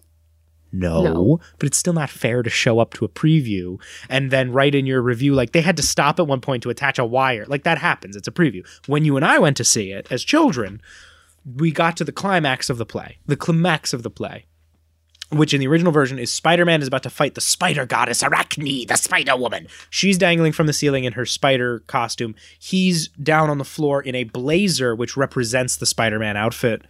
No, 0.71 1.03
No. 1.03 1.39
but 1.59 1.67
it's 1.67 1.77
still 1.77 1.93
not 1.93 2.09
fair 2.09 2.41
to 2.41 2.49
show 2.49 2.79
up 2.79 2.95
to 2.95 3.05
a 3.05 3.09
preview 3.09 3.79
and 4.09 4.31
then 4.31 4.51
write 4.51 4.73
in 4.73 4.87
your 4.87 5.03
review 5.03 5.35
like 5.35 5.51
they 5.51 5.61
had 5.61 5.77
to 5.77 5.83
stop 5.83 6.19
at 6.19 6.25
one 6.25 6.41
point 6.41 6.63
to 6.63 6.71
attach 6.71 6.97
a 6.97 7.05
wire. 7.05 7.45
Like 7.45 7.65
that 7.65 7.77
happens. 7.77 8.15
It's 8.15 8.27
a 8.27 8.31
preview. 8.31 8.65
When 8.87 9.05
you 9.05 9.15
and 9.15 9.23
I 9.23 9.37
went 9.37 9.57
to 9.57 9.63
see 9.63 9.91
it 9.91 10.07
as 10.09 10.23
children, 10.23 10.81
we 11.45 11.71
got 11.71 11.97
to 11.97 12.03
the 12.03 12.11
climax 12.11 12.69
of 12.69 12.77
the 12.77 12.85
play, 12.85 13.17
the 13.25 13.35
climax 13.35 13.93
of 13.93 14.03
the 14.03 14.09
play, 14.09 14.45
which 15.29 15.53
in 15.53 15.59
the 15.59 15.67
original 15.67 15.91
version 15.91 16.19
is 16.19 16.31
Spider 16.31 16.65
Man 16.65 16.81
is 16.81 16.87
about 16.87 17.03
to 17.03 17.09
fight 17.09 17.35
the 17.35 17.41
spider 17.41 17.85
goddess 17.85 18.23
Arachne, 18.23 18.85
the 18.87 18.95
spider 18.95 19.35
woman. 19.35 19.67
She's 19.89 20.17
dangling 20.17 20.51
from 20.51 20.67
the 20.67 20.73
ceiling 20.73 21.03
in 21.03 21.13
her 21.13 21.25
spider 21.25 21.79
costume. 21.87 22.35
He's 22.59 23.07
down 23.09 23.49
on 23.49 23.57
the 23.57 23.65
floor 23.65 24.01
in 24.01 24.15
a 24.15 24.25
blazer, 24.25 24.95
which 24.95 25.17
represents 25.17 25.77
the 25.77 25.85
Spider 25.85 26.19
Man 26.19 26.37
outfit. 26.37 26.83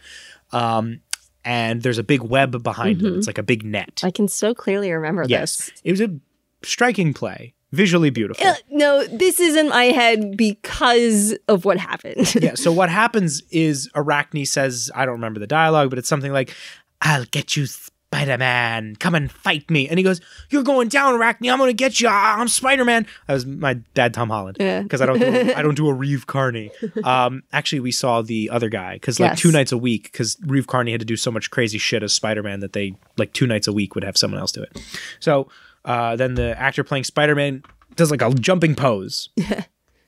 Um, 0.51 1.01
and 1.43 1.81
there's 1.81 1.97
a 1.97 2.03
big 2.03 2.21
web 2.21 2.61
behind 2.61 3.01
him. 3.01 3.17
It's 3.17 3.27
like 3.27 3.37
a 3.37 3.43
big 3.43 3.63
net. 3.63 4.01
I 4.03 4.11
can 4.11 4.27
so 4.27 4.53
clearly 4.53 4.91
remember 4.91 5.25
yes. 5.27 5.57
this. 5.57 5.81
It 5.83 5.91
was 5.91 6.01
a 6.01 6.19
striking 6.63 7.13
play, 7.13 7.53
visually 7.71 8.09
beautiful. 8.09 8.45
Uh, 8.45 8.53
no, 8.69 9.05
this 9.07 9.39
is 9.39 9.55
in 9.55 9.69
my 9.69 9.85
head 9.85 10.35
because 10.37 11.37
of 11.47 11.65
what 11.65 11.77
happened. 11.77 12.33
yeah. 12.41 12.55
So 12.55 12.71
what 12.71 12.89
happens 13.01 13.43
is 13.51 13.89
Arachne 13.95 14.45
says, 14.45 14.91
I 14.95 15.05
don't 15.05 15.15
remember 15.15 15.39
the 15.39 15.47
dialogue, 15.47 15.89
but 15.89 15.99
it's 15.99 16.09
something 16.09 16.31
like, 16.33 16.53
"I'll 17.01 17.25
get 17.25 17.55
you, 17.55 17.65
Spider 17.65 18.37
Man. 18.37 18.95
Come 18.97 19.15
and 19.15 19.31
fight 19.31 19.69
me." 19.71 19.87
And 19.87 19.97
he 19.97 20.03
goes, 20.03 20.19
"You're 20.49 20.63
going 20.63 20.89
down, 20.89 21.13
Arachne. 21.15 21.49
I'm 21.49 21.57
gonna 21.59 21.71
get 21.73 21.99
you. 22.01 22.09
I'm 22.09 22.47
Spider 22.49 22.83
Man." 22.85 23.07
That 23.27 23.33
was 23.33 23.45
my 23.45 23.75
dad, 23.93 24.13
Tom 24.13 24.29
Holland, 24.29 24.57
Yeah. 24.59 24.81
because 24.81 24.99
I 25.01 25.05
don't, 25.05 25.19
do 25.19 25.25
a, 25.27 25.53
I 25.53 25.61
don't 25.61 25.75
do 25.75 25.87
a 25.87 25.93
Reeve 26.03 26.27
Carney. 26.27 26.71
Um, 27.05 27.43
actually, 27.53 27.79
we 27.79 27.91
saw 27.91 28.21
the 28.21 28.49
other 28.49 28.67
guy 28.69 28.95
because 28.95 29.19
like 29.19 29.31
Yes. 29.31 29.39
two 29.39 29.51
nights 29.51 29.71
a 29.71 29.77
week, 29.77 30.11
because 30.11 30.37
Reeve 30.45 30.67
Carney 30.67 30.91
had 30.91 30.99
to 30.99 31.05
do 31.05 31.15
so 31.15 31.31
much 31.31 31.49
crazy 31.51 31.77
shit 31.77 32.03
as 32.03 32.13
Spider 32.13 32.43
Man 32.43 32.59
that 32.59 32.73
they 32.73 32.95
like 33.17 33.31
two 33.33 33.47
nights 33.47 33.67
a 33.67 33.73
week 33.73 33.95
would 33.95 34.03
have 34.03 34.17
someone 34.17 34.39
else 34.41 34.51
do 34.51 34.61
it. 34.61 34.77
So 35.21 35.47
uh, 35.85 36.15
then 36.15 36.35
the 36.35 36.59
actor 36.59 36.83
playing 36.83 37.03
Spider 37.05 37.35
Man 37.35 37.63
does 37.95 38.11
like 38.11 38.21
a 38.21 38.31
jumping 38.33 38.75
pose. 38.75 39.29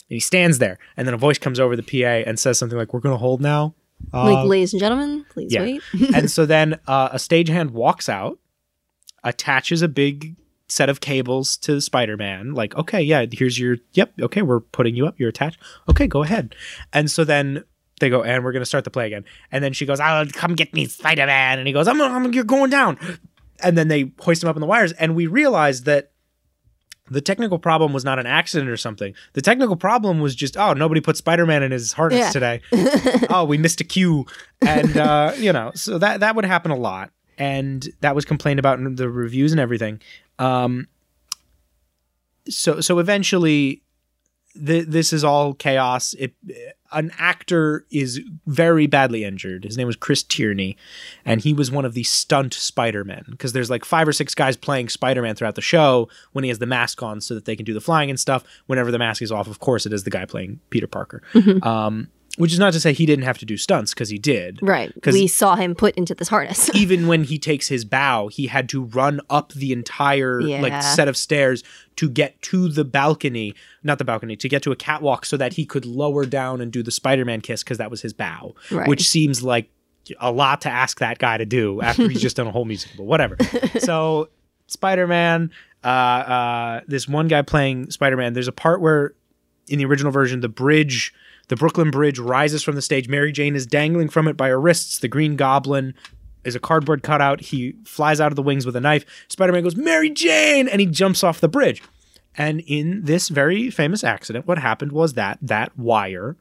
And 0.10 0.16
he 0.16 0.20
stands 0.20 0.60
there, 0.60 0.80
and 0.98 1.08
then 1.08 1.14
a 1.14 1.18
voice 1.18 1.38
comes 1.40 1.62
over 1.62 1.78
the 1.78 1.82
PA 1.82 2.28
and 2.30 2.38
says 2.38 2.60
something 2.60 2.78
like, 2.78 2.94
"We're 2.94 3.00
going 3.00 3.14
to 3.16 3.18
hold 3.18 3.40
now." 3.42 3.74
like, 4.12 4.46
ladies 4.46 4.74
and 4.74 4.80
gentlemen, 4.82 5.26
please 5.30 5.52
Yeah. 5.54 5.62
wait. 5.62 5.82
and 6.14 6.30
so 6.30 6.46
then 6.46 6.74
uh, 6.88 7.10
a 7.14 7.16
stagehand 7.16 7.70
walks 7.72 8.10
out, 8.10 8.38
attaches 9.24 9.82
a 9.82 9.88
big 9.88 10.36
set 10.68 10.90
of 10.90 11.00
cables 11.00 11.56
to 11.58 11.80
Spider-Man. 11.80 12.54
Like, 12.54 12.76
okay, 12.76 13.02
yeah, 13.02 13.26
here's 13.32 13.58
your. 13.58 13.78
Yep, 13.94 14.14
okay, 14.24 14.42
we're 14.42 14.60
putting 14.60 14.96
you 14.96 15.08
up. 15.08 15.16
You're 15.20 15.30
attached. 15.30 15.60
Okay, 15.90 16.06
go 16.06 16.22
ahead. 16.24 16.54
And 16.92 17.10
so 17.10 17.24
then 17.24 17.64
they 18.02 18.10
go, 18.10 18.24
and 18.24 18.44
we're 18.44 18.52
going 18.52 18.62
to 18.62 18.66
start 18.68 18.84
the 18.84 18.92
play 18.92 19.08
again. 19.08 19.24
And 19.54 19.64
then 19.64 19.72
she 19.72 19.86
goes, 19.86 20.02
"I'll 20.02 20.26
come 20.28 20.54
get 20.56 20.74
me, 20.74 20.86
Spider-Man." 20.86 21.60
And 21.60 21.66
he 21.68 21.74
goes, 21.74 21.88
"I'm, 21.88 22.02
I'm 22.02 22.34
you're 22.34 22.44
going 22.44 22.70
down." 22.70 22.98
And 23.64 23.78
then 23.78 23.88
they 23.88 24.12
hoist 24.20 24.44
him 24.44 24.50
up 24.50 24.56
on 24.56 24.60
the 24.62 24.68
wires, 24.68 24.92
and 24.94 25.16
we 25.16 25.28
realized 25.28 25.86
that 25.86 26.12
the 27.10 27.22
technical 27.22 27.60
problem 27.60 27.92
was 27.92 28.06
not 28.06 28.18
an 28.18 28.26
accident 28.26 28.70
or 28.70 28.78
something. 28.78 29.14
The 29.34 29.42
technical 29.42 29.76
problem 29.76 30.20
was 30.22 30.36
just, 30.36 30.56
oh, 30.56 30.72
nobody 30.74 31.02
put 31.02 31.18
Spider 31.18 31.46
Man 31.46 31.62
in 31.62 31.72
his 31.72 31.92
harness 31.92 32.20
Yeah. 32.20 32.30
today. 32.32 32.62
oh, 33.30 33.44
we 33.44 33.58
missed 33.58 33.82
a 33.82 33.84
cue. 33.84 34.26
And, 34.62 34.96
uh, 34.98 35.34
you 35.38 35.52
know, 35.52 35.72
so 35.76 35.98
that, 35.98 36.22
that 36.22 36.36
would 36.36 36.46
happen 36.46 36.72
a 36.72 36.78
lot. 36.78 37.12
And 37.38 37.88
that 38.00 38.16
was 38.16 38.24
complained 38.24 38.60
about 38.60 38.80
in 38.80 38.96
the 38.96 39.10
reviews 39.10 39.52
and 39.52 39.60
everything. 39.60 40.02
Um, 40.40 40.88
so, 42.48 42.80
so 42.82 43.00
eventually, 43.00 43.84
th- 44.54 44.86
this 44.88 45.12
is 45.14 45.24
all 45.24 45.54
chaos. 45.54 46.14
It, 46.14 46.34
an 46.94 47.12
actor 47.18 47.86
is 47.92 48.22
very 48.46 48.88
badly 48.88 49.24
injured. 49.24 49.64
His 49.64 49.78
name 49.78 49.88
was 49.88 49.96
Chris 49.96 50.24
Tierney, 50.24 50.78
and 51.26 51.42
he 51.42 51.54
was 51.54 51.72
one 51.72 51.86
of 51.86 51.94
the 51.94 52.04
stunt 52.04 52.54
Spider-Men 52.54 53.26
because 53.30 53.54
there's 53.54 53.70
like 53.70 53.86
five 53.86 54.08
or 54.08 54.14
six 54.14 54.36
guys 54.36 54.56
playing 54.56 54.90
Spider-Man 54.90 55.36
throughout 55.36 55.56
the 55.56 55.62
show 55.62 56.10
when 56.32 56.44
he 56.44 56.50
has 56.50 56.60
the 56.60 56.66
mask 56.66 57.02
on 57.04 57.22
so 57.22 57.34
that 57.36 57.46
they 57.46 57.56
can 57.56 57.66
do 57.66 57.74
the 57.74 57.82
flying 57.82 58.10
and 58.10 58.20
stuff. 58.20 58.44
Whenever 58.68 58.92
the 58.92 59.00
mask 59.00 59.22
is 59.22 59.32
off, 59.32 59.48
of 59.48 59.60
course, 59.60 59.86
it 59.86 59.94
is 59.94 60.04
the 60.04 60.10
guy 60.10 60.26
playing 60.26 60.60
Peter 60.70 60.88
Parker. 60.88 61.22
Um, 61.62 62.10
which 62.38 62.52
is 62.52 62.58
not 62.60 62.74
to 62.74 62.80
say 62.80 62.94
he 62.94 63.06
didn't 63.06 63.26
have 63.26 63.38
to 63.38 63.46
do 63.46 63.58
stunts 63.58 63.94
because 63.94 64.10
he 64.10 64.18
did. 64.18 64.58
Right. 64.62 64.94
Because 64.94 65.14
We 65.14 65.28
saw 65.28 65.56
him 65.56 65.76
put 65.76 65.96
into 65.96 66.16
this 66.16 66.28
harness. 66.30 66.70
Even 66.76 67.06
when 67.08 67.26
he 67.26 67.38
takes 67.38 67.68
his 67.68 67.86
bow, 67.86 68.28
he 68.28 68.48
had 68.48 68.68
to 68.70 68.84
run 68.86 69.22
up 69.30 69.54
the 69.54 69.72
entire 69.72 70.42
Yeah. 70.42 70.62
like 70.62 70.82
set 70.82 71.08
of 71.08 71.16
stairs 71.16 71.64
to 71.98 72.10
get 72.10 72.42
to 72.44 72.68
the 72.70 72.84
balcony, 72.84 73.54
not 73.84 74.00
the 74.00 74.04
balcony, 74.06 74.36
to 74.38 74.50
get 74.50 74.64
to 74.64 74.72
a 74.72 74.76
catwalk 74.76 75.26
so 75.26 75.38
that 75.38 75.54
he 75.54 75.66
could 75.66 75.86
lower 75.86 76.26
down 76.26 76.60
and 76.60 76.72
do 76.72 76.82
the 76.82 76.90
Spider-Man 76.92 77.42
kiss 77.42 77.64
because 77.64 77.78
that 77.78 77.92
was 77.92 78.02
his 78.02 78.14
bow, 78.14 78.56
Right. 78.72 78.88
which 78.88 79.08
seems 79.08 79.44
like 79.44 79.70
a 80.20 80.32
lot 80.32 80.62
to 80.62 80.70
ask 80.70 81.00
that 81.00 81.20
guy 81.20 81.38
to 81.38 81.46
do 81.46 81.82
after 81.82 82.10
he's 82.10 82.22
just 82.22 82.36
done 82.36 82.48
a 82.48 82.52
whole 82.52 82.66
musical, 82.66 82.96
but 82.98 83.04
whatever. 83.06 83.38
so 83.80 84.30
Spider-Man, 84.68 85.52
uh, 85.84 85.88
uh, 85.88 86.82
this 86.88 87.08
one 87.08 87.28
guy 87.28 87.42
playing 87.44 87.92
Spider-Man, 87.92 88.34
there's 88.34 88.48
a 88.48 88.52
part 88.54 88.82
where 88.82 89.14
in 89.68 89.78
the 89.78 89.86
original 89.86 90.12
version, 90.12 90.42
the 90.42 90.50
bridge, 90.50 91.14
the 91.48 91.56
Brooklyn 91.56 91.92
Bridge, 91.92 92.20
rises 92.20 92.64
from 92.64 92.76
the 92.76 92.82
stage. 92.82 93.08
Mary 93.08 93.32
Jane 93.32 93.56
is 93.56 93.66
dangling 93.66 94.10
from 94.10 94.28
it 94.28 94.38
by 94.38 94.50
her 94.50 94.60
wrists. 94.60 95.00
The 95.00 95.08
Green 95.08 95.36
Goblin 95.36 95.94
is 96.44 96.56
a 96.56 96.60
cardboard 96.60 97.04
cutout. 97.04 97.42
He 97.42 97.76
flies 97.86 98.20
out 98.20 98.32
of 98.32 98.36
the 98.36 98.44
wings 98.44 98.66
with 98.66 98.76
a 98.76 98.82
knife. 98.82 99.06
Spider 99.28 99.54
Man 99.54 99.64
goes, 99.64 99.76
Mary 99.76 100.10
Jane! 100.10 100.68
And 100.68 100.80
he 100.82 100.88
jumps 100.88 101.24
off 101.24 101.42
the 101.42 101.48
bridge. 101.48 101.82
And 102.36 102.62
in 102.62 103.04
this 103.04 103.30
very 103.30 103.70
famous 103.70 104.04
accident, 104.04 104.48
what 104.48 104.58
happened 104.58 104.92
was 104.92 105.14
that 105.14 105.38
that 105.42 105.78
wire 105.78 106.36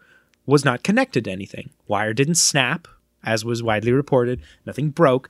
was 0.46 0.64
not 0.64 0.82
connected 0.82 1.24
to 1.24 1.30
anything. 1.30 1.70
Wire 1.86 2.14
didn't 2.14 2.36
snap, 2.36 2.88
as 3.22 3.44
was 3.44 3.62
widely 3.62 3.92
reported. 3.92 4.40
Nothing 4.66 4.90
broke. 4.90 5.28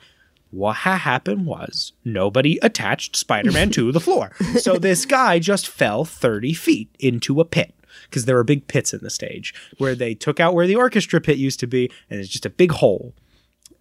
What 0.50 0.76
ha- 0.76 0.98
happened 0.98 1.46
was 1.46 1.92
nobody 2.04 2.58
attached 2.62 3.16
Spider 3.16 3.50
Man 3.52 3.70
to 3.70 3.90
the 3.90 4.00
floor. 4.00 4.32
So 4.58 4.78
this 4.78 5.06
guy 5.06 5.38
just 5.38 5.66
fell 5.66 6.04
30 6.04 6.52
feet 6.54 6.94
into 6.98 7.40
a 7.40 7.44
pit 7.44 7.74
because 8.12 8.26
there 8.26 8.36
were 8.36 8.44
big 8.44 8.66
pits 8.68 8.92
in 8.94 9.00
the 9.02 9.10
stage 9.10 9.54
where 9.78 9.94
they 9.94 10.14
took 10.14 10.38
out 10.38 10.54
where 10.54 10.66
the 10.66 10.76
orchestra 10.76 11.20
pit 11.20 11.38
used 11.38 11.58
to 11.60 11.66
be, 11.66 11.90
and 12.10 12.20
it's 12.20 12.28
just 12.28 12.46
a 12.46 12.50
big 12.50 12.70
hole. 12.72 13.14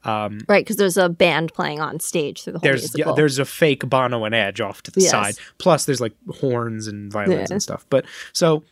Um, 0.03 0.39
right, 0.47 0.63
because 0.65 0.77
there's 0.77 0.97
a 0.97 1.09
band 1.09 1.53
playing 1.53 1.79
on 1.79 1.99
stage 1.99 2.41
through 2.43 2.53
the 2.53 2.59
whole 2.59 2.63
There's 2.63 2.81
musical. 2.81 3.11
yeah, 3.11 3.15
there's 3.15 3.37
a 3.37 3.45
fake 3.45 3.87
Bono 3.87 4.23
and 4.25 4.33
Edge 4.33 4.59
off 4.59 4.81
to 4.83 4.91
the 4.91 5.01
Yes. 5.01 5.11
side. 5.11 5.35
Plus, 5.59 5.85
there's 5.85 6.01
like 6.01 6.13
horns 6.39 6.87
and 6.87 7.11
violins 7.11 7.49
Yeah. 7.51 7.53
and 7.55 7.61
stuff. 7.61 7.85
But 7.89 8.05
so 8.33 8.63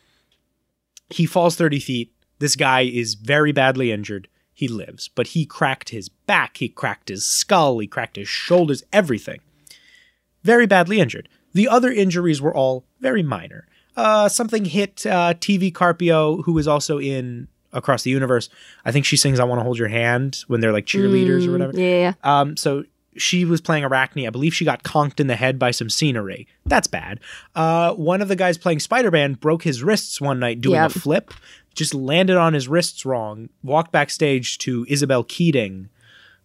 he 1.12 1.26
falls 1.28 1.56
30 1.56 1.80
feet. 1.80 2.12
This 2.40 2.56
guy 2.56 2.82
is 2.82 3.14
very 3.16 3.52
badly 3.52 3.92
injured. 3.92 4.28
he 4.52 4.68
lives. 4.68 5.08
But 5.08 5.28
he 5.28 5.46
cracked 5.46 5.88
his 5.88 6.10
back, 6.10 6.58
he 6.58 6.68
cracked 6.68 7.08
his 7.08 7.26
skull, 7.26 7.80
he 7.80 7.88
cracked 7.88 8.18
his 8.18 8.28
shoulders, 8.28 8.84
everything. 8.92 9.40
Very 10.44 10.68
badly 10.68 11.00
injured. 11.00 11.30
The 11.54 11.66
other 11.70 11.90
injuries 11.90 12.42
were 12.42 12.54
all 12.54 12.86
very 13.00 13.24
minor. 13.24 13.69
Uh, 14.00 14.30
something 14.30 14.66
hit 14.66 15.06
uh, 15.06 15.34
TV 15.36 15.74
Carpio, 15.74 16.42
who 16.44 16.58
is 16.58 16.68
also 16.68 17.00
in 17.00 17.48
Across 17.74 18.04
the 18.04 18.10
Universe. 18.12 18.50
I 18.86 18.92
think 18.92 19.06
she 19.06 19.18
sings 19.18 19.40
"I 19.40 19.44
Want 19.44 19.60
to 19.60 19.64
Hold 19.64 19.78
Your 19.78 19.90
Hand" 19.90 20.44
when 20.48 20.62
they're 20.62 20.72
like 20.74 20.86
cheerleaders 20.86 21.48
or 21.48 21.52
whatever. 21.52 21.74
Yeah, 21.76 22.14
yeah. 22.24 22.40
Um, 22.40 22.56
so 22.58 22.84
she 23.18 23.44
was 23.46 23.60
playing 23.62 23.84
Arachne. 23.84 24.26
I 24.26 24.30
believe 24.30 24.54
she 24.54 24.64
got 24.66 24.84
conked 24.84 25.20
in 25.20 25.28
the 25.28 25.36
head 25.36 25.60
by 25.60 25.72
some 25.72 25.90
scenery. 25.90 26.48
That's 26.66 26.88
bad. 26.88 27.20
Uh, 27.56 27.94
one 27.94 28.22
of 28.22 28.28
the 28.30 28.36
guys 28.36 28.58
playing 28.58 28.80
Spider 28.80 29.12
Man 29.12 29.34
broke 29.34 29.64
his 29.64 29.84
wrists 29.84 30.22
one 30.22 30.40
night 30.40 30.62
doing 30.62 30.76
Yep. 30.76 30.96
a 30.96 31.00
flip, 31.00 31.34
just 31.76 31.94
landed 31.94 32.38
on 32.38 32.54
his 32.54 32.68
wrists 32.68 33.06
wrong, 33.06 33.50
walked 33.64 33.92
backstage 33.92 34.58
to 34.60 34.86
Isabel 34.88 35.24
Keating, 35.24 35.90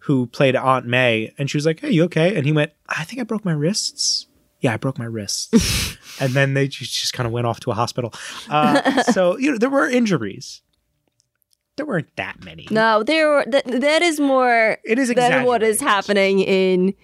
who 0.00 0.26
played 0.26 0.56
Aunt 0.56 0.84
May, 0.86 1.32
and 1.38 1.48
she 1.48 1.56
was 1.56 1.64
like, 1.66 1.80
Hey, 1.80 1.90
you 1.92 2.04
okay? 2.04 2.34
And 2.36 2.44
he 2.44 2.52
went, 2.52 2.72
I 2.88 3.04
think 3.04 3.20
I 3.20 3.24
broke 3.24 3.44
my 3.44 3.52
wrists. 3.52 4.26
Yeah, 4.64 4.72
I 4.72 4.78
broke 4.78 4.98
my 4.98 5.04
wrist. 5.04 5.52
and 6.20 6.32
then 6.32 6.54
they 6.54 6.68
just, 6.68 6.90
just 6.94 7.12
kind 7.12 7.26
of 7.26 7.34
went 7.34 7.46
off 7.46 7.60
to 7.60 7.70
a 7.70 7.74
hospital. 7.74 8.14
Uh, 8.48 9.02
so, 9.12 9.36
you 9.36 9.52
know, 9.52 9.58
there 9.58 9.68
were 9.68 9.86
injuries. 9.86 10.62
There 11.76 11.84
weren't 11.84 12.08
that 12.16 12.42
many. 12.42 12.66
No, 12.70 13.02
there 13.02 13.28
were 13.28 13.44
that, 13.46 13.66
that 13.66 14.00
is 14.00 14.18
more 14.18 14.78
It 14.82 14.98
is 14.98 15.12
than 15.12 15.44
what 15.44 15.62
is 15.62 15.82
happening 15.82 16.40
in 16.40 16.94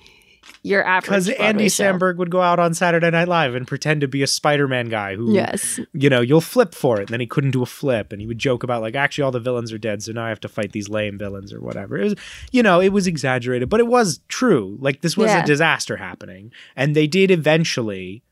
your 0.62 0.84
average 0.84 1.04
Because 1.08 1.28
Andy 1.30 1.68
show. 1.68 1.84
Samberg 1.92 2.16
would 2.16 2.30
go 2.30 2.40
out 2.40 2.58
on 2.58 2.74
Saturday 2.74 3.10
Night 3.10 3.28
Live 3.28 3.54
and 3.54 3.66
pretend 3.66 4.00
to 4.02 4.08
be 4.08 4.22
a 4.22 4.26
Spider-Man 4.26 4.88
guy 4.88 5.14
who, 5.16 5.32
Yes. 5.34 5.78
you 5.92 6.10
know, 6.10 6.20
you'll 6.20 6.40
flip 6.40 6.74
for 6.74 6.96
it. 6.98 7.02
And 7.04 7.08
then 7.10 7.20
he 7.20 7.26
couldn't 7.26 7.50
do 7.52 7.62
a 7.62 7.66
flip, 7.66 8.12
and 8.12 8.20
he 8.20 8.26
would 8.26 8.38
joke 8.38 8.62
about 8.62 8.82
like, 8.82 8.94
actually, 8.94 9.22
all 9.22 9.30
the 9.30 9.40
villains 9.40 9.72
are 9.72 9.78
dead, 9.78 10.02
so 10.02 10.12
now 10.12 10.24
I 10.24 10.28
have 10.30 10.40
to 10.40 10.48
fight 10.48 10.72
these 10.72 10.88
lame 10.88 11.18
villains 11.18 11.52
or 11.52 11.60
whatever. 11.60 11.96
It 11.98 12.04
was, 12.04 12.14
you 12.52 12.62
know, 12.62 12.80
it 12.80 12.90
was 12.90 13.06
exaggerated, 13.06 13.68
but 13.68 13.80
it 13.80 13.86
was 13.86 14.20
true. 14.28 14.76
Like 14.80 15.00
this 15.02 15.16
was 15.16 15.28
Yeah. 15.30 15.42
a 15.42 15.46
disaster 15.46 15.96
happening, 15.96 16.52
and 16.76 16.94
they 16.94 17.06
did 17.06 17.30
eventually 17.30 18.22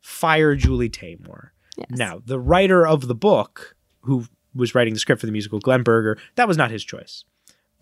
fire 0.00 0.54
Julie 0.54 0.90
Taymor. 0.90 1.50
Yes. 1.76 1.88
Now, 1.90 2.22
the 2.24 2.38
writer 2.38 2.86
of 2.86 3.08
the 3.08 3.14
book, 3.14 3.74
who 4.02 4.26
was 4.54 4.74
writing 4.74 4.94
the 4.94 5.00
script 5.00 5.20
for 5.20 5.26
the 5.26 5.32
musical, 5.32 5.58
Glen 5.58 5.82
Berger, 5.82 6.18
that 6.36 6.46
was 6.46 6.56
not 6.56 6.70
his 6.70 6.84
choice. 6.84 7.24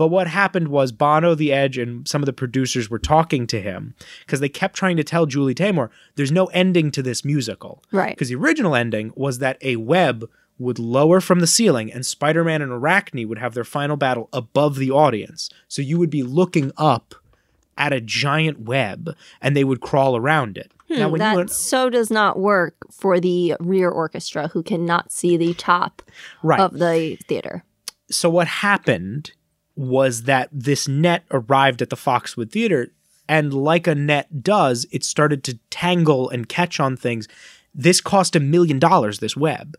But 0.03 0.09
what 0.09 0.27
happened 0.27 0.67
was 0.67 0.91
Bono, 0.91 1.37
The 1.37 1.53
Edge, 1.53 1.79
and 1.79 2.09
some 2.09 2.23
of 2.23 2.27
the 2.27 2.33
producers 2.33 2.91
were 2.91 2.99
talking 2.99 3.47
to 3.47 3.61
him 3.61 3.95
because 4.27 4.41
they 4.41 4.49
kept 4.49 4.75
trying 4.75 4.97
to 4.97 5.05
tell 5.05 5.27
Julie 5.27 5.55
Taymor, 5.55 5.91
there's 6.17 6.33
no 6.33 6.47
ending 6.47 6.91
to 6.91 7.05
this 7.05 7.25
musical. 7.25 7.85
Right. 7.93 8.13
Because 8.13 8.29
the 8.29 8.35
original 8.35 8.75
ending 8.75 9.13
was 9.15 9.39
that 9.39 9.59
a 9.63 9.77
web 9.77 10.29
would 10.59 10.81
lower 10.81 11.21
from 11.21 11.39
the 11.39 11.47
ceiling 11.47 11.93
and 11.93 12.05
Spider 12.05 12.43
Man 12.43 12.63
and 12.63 12.73
Arachne 12.73 13.29
would 13.29 13.39
have 13.39 13.55
their 13.55 13.63
final 13.63 13.97
battle 13.97 14.29
above 14.33 14.75
the 14.75 14.91
audience. 14.91 15.49
So 15.69 15.83
you 15.83 16.01
would 16.01 16.11
be 16.11 16.25
looking 16.25 16.73
up 16.77 17.15
at 17.79 17.93
a 17.93 18.01
giant 18.01 18.63
web 18.63 19.15
and 19.41 19.57
they 19.57 19.63
would 19.63 19.81
crawl 19.81 20.17
around 20.17 20.59
it. 20.59 20.73
now, 20.91 20.97
Hmm, 21.11 21.17
that 21.19 21.31
you 21.31 21.37
went, 21.37 21.51
so 21.53 21.89
does 21.89 22.11
not 22.11 22.41
work 22.41 22.75
for 22.91 23.21
the 23.21 23.55
rear 23.61 23.89
orchestra 23.89 24.49
who 24.49 24.65
cannot 24.65 25.13
see 25.13 25.37
the 25.37 25.55
top 25.55 26.03
right. 26.43 26.59
of 26.59 26.81
the 26.81 27.17
theater. 27.29 27.63
so 28.11 28.29
what 28.29 28.49
happened 28.49 29.31
was 29.75 30.25
that 30.25 30.49
this 30.53 30.87
net 30.87 31.25
arrived 31.31 31.83
at 31.83 31.91
the 31.91 31.97
Foxwood 31.97 32.51
Theater, 32.51 32.93
and 33.29 33.55
like 33.55 33.87
a 33.87 33.95
net 33.95 34.43
does, 34.43 34.87
it 34.91 35.05
started 35.05 35.43
to 35.45 35.59
tangle 35.71 36.29
and 36.29 36.49
catch 36.49 36.81
on 36.81 36.97
things. 36.97 37.29
This 37.75 38.01
cost 38.01 38.37
a 38.37 38.41
million 38.41 38.79
dollars, 38.79 39.21
this 39.21 39.37
web, 39.37 39.77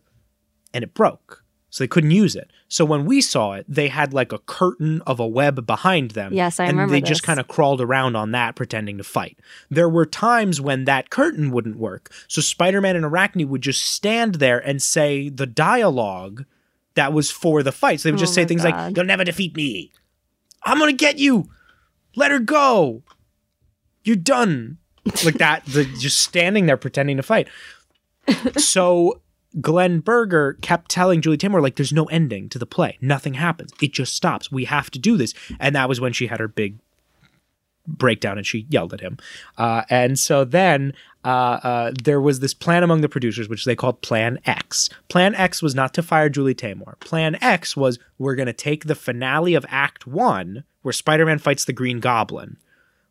and 0.72 0.82
it 0.82 0.94
broke. 0.94 1.44
So 1.74 1.82
they 1.82 1.88
couldn't 1.88 2.12
use 2.12 2.36
it. 2.36 2.52
So 2.68 2.84
when 2.84 3.04
we 3.04 3.20
saw 3.20 3.54
it, 3.54 3.66
they 3.68 3.88
had 3.88 4.14
like 4.14 4.30
a 4.30 4.38
curtain 4.38 5.00
of 5.08 5.18
a 5.18 5.26
web 5.26 5.66
behind 5.66 6.12
them. 6.12 6.32
Yes, 6.32 6.60
I 6.60 6.66
and 6.66 6.74
remember 6.74 6.92
they 6.92 7.00
just 7.00 7.24
kind 7.24 7.40
of 7.40 7.48
crawled 7.48 7.80
around 7.80 8.14
on 8.14 8.30
that, 8.30 8.54
pretending 8.54 8.96
to 8.98 9.02
fight. 9.02 9.40
There 9.70 9.88
were 9.88 10.06
times 10.06 10.60
when 10.60 10.84
that 10.84 11.10
curtain 11.10 11.50
wouldn't 11.50 11.76
work. 11.76 12.12
So 12.28 12.40
Spider 12.40 12.80
Man 12.80 12.94
and 12.94 13.04
Arachne 13.04 13.48
would 13.48 13.60
just 13.60 13.82
stand 13.82 14.36
there 14.36 14.60
and 14.60 14.80
say 14.80 15.28
the 15.28 15.46
dialogue 15.46 16.44
that 16.94 17.12
was 17.12 17.30
for 17.30 17.62
the 17.62 17.72
fight. 17.72 18.00
So 18.00 18.08
they 18.08 18.12
would 18.12 18.20
just 18.20 18.32
Oh 18.32 18.34
say 18.34 18.44
things 18.44 18.64
like, 18.64 18.74
God. 18.74 18.96
You'll 18.96 19.06
never 19.06 19.24
defeat 19.24 19.56
me. 19.56 19.92
I'm 20.62 20.78
going 20.78 20.90
to 20.90 20.96
get 20.96 21.18
you. 21.18 21.48
Let 22.16 22.30
her 22.30 22.38
go. 22.38 23.02
You're 24.02 24.16
done. 24.16 24.78
Like 25.22 25.34
that, 25.34 25.66
the, 25.66 25.84
just 25.84 26.20
standing 26.20 26.64
there 26.64 26.78
pretending 26.78 27.18
to 27.18 27.22
fight. 27.22 27.46
so 28.56 29.20
Glen 29.60 30.00
Berger 30.00 30.54
kept 30.62 30.90
telling 30.90 31.20
Julie 31.20 31.36
Taymor, 31.36 31.60
like, 31.60 31.76
there's 31.76 31.92
no 31.92 32.06
ending 32.06 32.48
to 32.48 32.58
the 32.58 32.64
play. 32.64 32.96
Nothing 33.02 33.34
happens. 33.34 33.70
It 33.82 33.92
just 33.92 34.14
stops. 34.14 34.50
We 34.50 34.64
have 34.64 34.90
to 34.92 34.98
do 34.98 35.18
this. 35.18 35.34
And 35.60 35.76
that 35.76 35.90
was 35.90 36.00
when 36.00 36.14
she 36.14 36.28
had 36.28 36.40
her 36.40 36.48
big 36.48 36.78
breakdown 37.86 38.38
and 38.38 38.46
she 38.46 38.66
yelled 38.68 38.94
at 38.94 39.00
him. 39.00 39.18
Uh, 39.58 39.82
and 39.90 40.18
so 40.18 40.44
then 40.44 40.94
uh, 41.24 41.58
uh, 41.62 41.92
there 42.02 42.20
was 42.20 42.40
this 42.40 42.54
plan 42.54 42.82
among 42.82 43.00
the 43.00 43.08
producers, 43.08 43.48
which 43.48 43.64
they 43.64 43.76
called 43.76 44.00
Plan 44.02 44.38
X. 44.46 44.90
Plan 45.08 45.34
X 45.34 45.62
was 45.62 45.74
not 45.74 45.94
to 45.94 46.02
fire 46.02 46.28
Julie 46.28 46.54
Taymor. 46.54 46.98
Plan 47.00 47.36
X 47.40 47.76
was 47.76 47.98
we're 48.18 48.34
going 48.34 48.46
to 48.46 48.52
take 48.52 48.84
the 48.84 48.94
finale 48.94 49.54
of 49.54 49.64
Act 49.68 50.06
One, 50.06 50.64
where 50.82 50.92
Spider 50.92 51.26
Man 51.26 51.38
fights 51.38 51.64
the 51.64 51.72
Green 51.72 52.00
Goblin. 52.00 52.56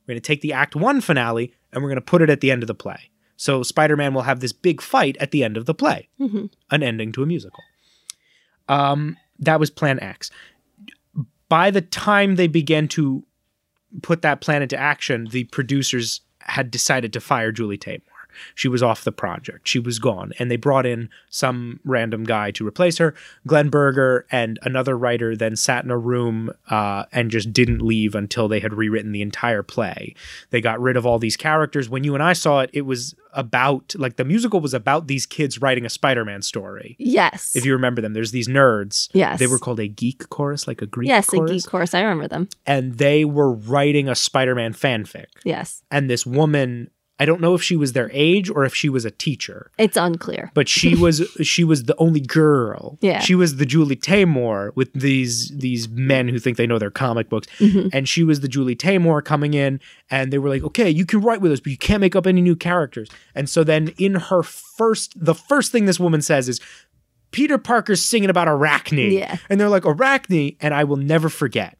We're 0.01 0.13
going 0.13 0.21
to 0.21 0.27
take 0.27 0.41
the 0.41 0.53
Act 0.53 0.75
One 0.75 1.01
finale 1.01 1.53
and 1.71 1.81
we're 1.81 1.89
going 1.89 1.95
to 1.95 2.01
put 2.01 2.21
it 2.21 2.29
at 2.29 2.41
the 2.41 2.51
end 2.51 2.63
of 2.63 2.67
the 2.67 2.75
play. 2.75 3.09
So 3.35 3.63
Spider 3.63 3.97
Man 3.97 4.13
will 4.13 4.21
have 4.21 4.39
this 4.39 4.53
big 4.53 4.81
fight 4.81 5.17
at 5.19 5.31
the 5.31 5.43
end 5.43 5.57
of 5.57 5.65
the 5.65 5.73
play, 5.73 6.07
an 6.71 6.83
ending 6.83 7.11
to 7.13 7.23
a 7.23 7.25
musical. 7.25 7.63
Um, 8.69 9.17
that 9.39 9.59
was 9.59 9.69
Plan 9.69 9.99
X. 9.99 10.29
By 11.49 11.71
the 11.71 11.81
time 11.81 12.35
they 12.35 12.47
began 12.47 12.87
to 12.89 13.23
put 14.02 14.22
that 14.22 14.41
plan 14.41 14.61
into 14.61 14.78
action, 14.78 15.28
the 15.32 15.44
producers 15.45 16.22
had 16.40 16.72
decided 16.72 17.14
to 17.14 17.22
fire 17.22 17.52
Julie 17.52 17.78
Taymor. 17.78 18.02
She 18.55 18.68
was 18.68 18.84
off 18.84 19.03
the 19.03 19.11
project. 19.11 19.68
She 19.68 19.80
was 19.80 19.99
gone. 19.99 20.34
And 20.39 20.49
they 20.49 20.55
brought 20.55 20.85
in 20.85 21.10
some 21.30 21.80
random 21.84 22.23
guy 22.23 22.51
to 22.51 22.68
replace 22.68 22.97
her. 22.97 23.14
Glen 23.47 23.69
Berger 23.69 24.26
and 24.31 24.60
another 24.64 24.97
writer 24.97 25.35
then 25.35 25.55
sat 25.55 25.84
in 25.84 25.91
a 25.91 25.97
room 25.97 26.51
uh, 26.69 27.05
and 27.11 27.31
just 27.31 27.53
didn't 27.53 27.81
leave 27.81 28.15
until 28.15 28.47
they 28.47 28.60
had 28.60 28.73
rewritten 28.73 29.11
the 29.11 29.22
entire 29.22 29.64
play. 29.64 30.15
They 30.49 30.61
got 30.61 30.81
rid 30.81 30.97
of 30.97 31.05
all 31.05 31.19
these 31.19 31.38
characters. 31.38 31.89
When 31.89 32.03
you 32.03 32.14
and 32.14 32.23
I 32.23 32.34
saw 32.34 32.60
it, 32.61 32.69
it 32.73 32.81
was 32.81 33.15
about, 33.35 33.95
like, 33.97 34.18
the 34.18 34.23
musical 34.23 34.60
was 34.60 34.76
about 34.76 35.07
these 35.07 35.26
kids 35.26 35.60
writing 35.60 35.85
a 35.85 35.89
Spider 35.89 36.23
Man 36.23 36.43
story. 36.43 36.95
Yes. 36.99 37.55
If 37.55 37.65
you 37.65 37.73
remember 37.73 37.99
them, 37.99 38.14
there's 38.14 38.31
these 38.31 38.47
nerds. 38.47 39.10
Yes. 39.14 39.39
They 39.39 39.47
were 39.47 39.57
called 39.57 39.80
a 39.80 39.88
geek 39.88 40.30
chorus, 40.30 40.68
like 40.68 40.84
a 40.84 40.85
Greek 40.85 41.10
yes, 41.10 41.27
chorus. 41.27 41.49
a 41.49 41.53
geek 41.55 41.65
chorus. 41.65 41.93
I 41.95 42.01
remember 42.01 42.27
them. 42.27 42.47
And 42.68 42.99
they 42.99 43.26
were 43.26 43.51
writing 43.51 44.07
a 44.07 44.15
Spider 44.15 44.53
Man 44.53 44.73
fanfic. 44.73 45.26
Yes. 45.43 45.81
And 45.89 46.10
this 46.10 46.27
woman, 46.27 46.91
I 47.23 47.25
don't 47.25 47.39
know 47.41 47.53
if 47.55 47.63
she 47.63 47.75
was 47.77 47.93
their 47.93 48.09
age 48.13 48.49
or 48.49 48.65
if 48.65 48.75
she 48.75 48.89
was 48.89 49.05
a 49.05 49.11
teacher, 49.11 49.71
It's 49.77 49.95
unclear. 49.97 50.51
but 50.53 50.67
she 50.67 50.93
was 51.05 51.15
she 51.41 51.63
was 51.63 51.83
the 51.85 51.95
only 51.97 52.19
girl. 52.19 52.97
Yeah. 53.01 53.19
She 53.19 53.33
was 53.35 53.55
the 53.55 53.65
Julie 53.65 53.95
Taymor 53.95 54.75
with 54.75 54.91
these 54.93 55.49
these 55.65 55.87
men 55.87 56.27
who 56.27 56.37
think 56.39 56.57
they 56.57 56.67
know 56.67 56.79
their 56.79 56.91
comic 56.91 57.29
books. 57.29 57.47
Mm-hmm. 57.59 57.87
And 57.95 58.07
she 58.09 58.23
was 58.23 58.41
the 58.41 58.47
Julie 58.49 58.75
Taymor 58.75 59.23
coming 59.23 59.53
in 59.53 59.79
and 60.09 60.31
they 60.33 60.37
were 60.37 60.49
like, 60.49 60.63
"Okay, 60.63 60.89
you 60.89 61.05
can 61.05 61.21
write 61.21 61.39
with 61.41 61.51
us, 61.53 61.59
but 61.61 61.71
you 61.71 61.77
can't 61.77 62.01
make 62.01 62.15
up 62.15 62.27
any 62.27 62.41
new 62.41 62.55
characters." 62.55 63.09
And 63.33 63.49
so 63.49 63.63
then 63.63 63.93
in 63.97 64.15
her 64.15 64.43
first 64.43 65.13
the 65.15 65.35
first 65.35 65.71
thing 65.71 65.85
this 65.85 65.99
woman 65.99 66.21
says 66.21 66.49
is 66.49 66.59
Peter 67.31 67.57
Parker's 67.57 68.03
singing 68.05 68.29
about 68.29 68.47
Arachne. 68.47 69.11
Yeah. 69.11 69.37
And 69.49 69.59
they're 69.59 69.69
like, 69.77 69.85
Arachne, 69.85 70.55
and 70.61 70.71
I 70.73 70.83
will 70.83 70.97
never 70.97 71.29
forget. 71.29 71.77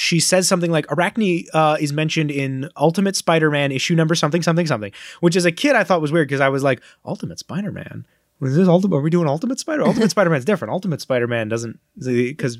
She 0.00 0.18
says 0.18 0.48
something 0.48 0.70
like 0.70 0.90
Arachne 0.90 1.44
uh, 1.52 1.76
is 1.78 1.92
mentioned 1.92 2.30
in 2.30 2.70
Ultimate 2.74 3.16
Spider-Man 3.16 3.70
issue 3.70 3.94
number 3.94 4.14
something 4.14 4.40
something 4.40 4.66
something, 4.66 4.92
which 5.20 5.36
as 5.36 5.44
a 5.44 5.52
kid 5.52 5.76
I 5.76 5.84
thought 5.84 6.00
was 6.00 6.10
weird 6.10 6.26
because 6.26 6.40
I 6.40 6.48
was 6.48 6.62
like, 6.62 6.80
Ultimate 7.04 7.38
Spider-Man. 7.38 8.06
Was 8.40 8.56
this 8.56 8.66
Ultimate? 8.66 8.96
Are 8.96 9.02
we 9.02 9.10
doing 9.10 9.28
Ultimate 9.28 9.60
Spider? 9.60 9.84
Ultimate 9.84 10.10
Spider-Man's 10.10 10.46
different. 10.46 10.72
Ultimate 10.72 11.02
Spider-Man 11.02 11.50
doesn't 11.50 11.78
because 11.98 12.58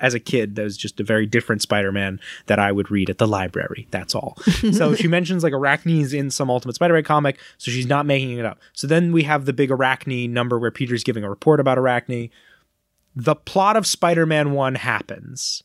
as 0.00 0.12
a 0.12 0.20
kid 0.20 0.56
that 0.56 0.64
was 0.64 0.76
just 0.76 1.00
a 1.00 1.04
very 1.04 1.24
different 1.24 1.62
Spider-Man 1.62 2.20
that 2.44 2.58
I 2.58 2.72
would 2.72 2.90
read 2.90 3.08
at 3.08 3.16
the 3.16 3.26
library. 3.26 3.88
That's 3.90 4.14
all. 4.14 4.36
so 4.72 4.94
she 4.94 5.08
mentions 5.08 5.42
like 5.42 5.54
Arachne's 5.54 6.12
in 6.12 6.30
some 6.30 6.50
Ultimate 6.50 6.74
Spider-Man 6.74 7.04
comic, 7.04 7.38
so 7.56 7.70
she's 7.70 7.86
not 7.86 8.04
making 8.04 8.36
it 8.36 8.44
up. 8.44 8.58
So 8.74 8.86
then 8.86 9.12
we 9.12 9.22
have 9.22 9.46
the 9.46 9.54
big 9.54 9.70
Arachne 9.70 10.30
number 10.30 10.58
where 10.58 10.70
Peter's 10.70 11.04
giving 11.04 11.24
a 11.24 11.30
report 11.30 11.58
about 11.58 11.78
Arachne 11.78 12.28
the 13.14 13.34
plot 13.34 13.76
of 13.76 13.86
Spider-Man 13.86 14.52
1 14.52 14.74
happens. 14.74 15.62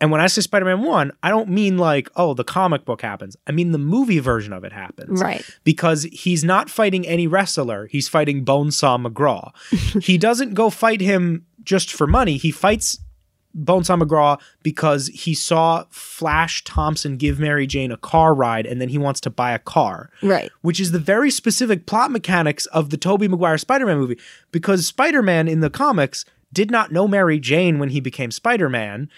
And 0.00 0.10
when 0.10 0.20
I 0.20 0.28
say 0.28 0.40
Spider-Man 0.40 0.82
1, 0.82 1.12
I 1.22 1.28
don't 1.28 1.50
mean 1.50 1.76
like, 1.76 2.08
oh, 2.16 2.32
the 2.34 2.44
comic 2.44 2.84
book 2.84 3.02
happens. 3.02 3.36
I 3.46 3.52
mean 3.52 3.72
the 3.72 3.78
movie 3.78 4.18
version 4.18 4.52
of 4.52 4.64
it 4.64 4.72
happens. 4.72 5.20
Right. 5.20 5.44
Because 5.64 6.04
he's 6.04 6.42
not 6.42 6.70
fighting 6.70 7.06
any 7.06 7.26
wrestler, 7.26 7.86
he's 7.86 8.08
fighting 8.08 8.44
Bonesaw 8.44 9.06
McGraw. 9.06 9.50
he 10.02 10.16
doesn't 10.16 10.54
go 10.54 10.70
fight 10.70 11.00
him 11.00 11.44
just 11.62 11.92
for 11.92 12.06
money. 12.06 12.38
He 12.38 12.50
fights 12.50 12.98
Bonesaw 13.54 14.00
McGraw 14.00 14.40
because 14.62 15.08
he 15.08 15.34
saw 15.34 15.84
Flash 15.90 16.62
Thompson 16.64 17.16
give 17.16 17.38
Mary 17.40 17.66
Jane 17.66 17.90
a 17.90 17.96
car 17.96 18.32
ride 18.32 18.64
and 18.64 18.80
then 18.80 18.88
he 18.88 18.96
wants 18.98 19.20
to 19.22 19.30
buy 19.30 19.50
a 19.52 19.58
car 19.58 20.08
Right. 20.22 20.50
which 20.62 20.78
is 20.78 20.92
the 20.92 21.00
very 21.00 21.30
specific 21.32 21.84
plot 21.84 22.12
mechanics 22.12 22.66
of 22.66 22.90
the 22.90 22.96
Tobey 22.96 23.26
Maguire 23.26 23.58
Spider-Man 23.58 23.98
movie 23.98 24.18
because 24.52 24.86
Spider-Man 24.86 25.48
in 25.48 25.58
the 25.60 25.68
comics 25.68 26.24
did 26.52 26.70
not 26.70 26.92
know 26.92 27.08
Mary 27.08 27.40
Jane 27.40 27.78
when 27.80 27.88
he 27.90 27.98
became 28.00 28.30
Spider-Man 28.30 29.08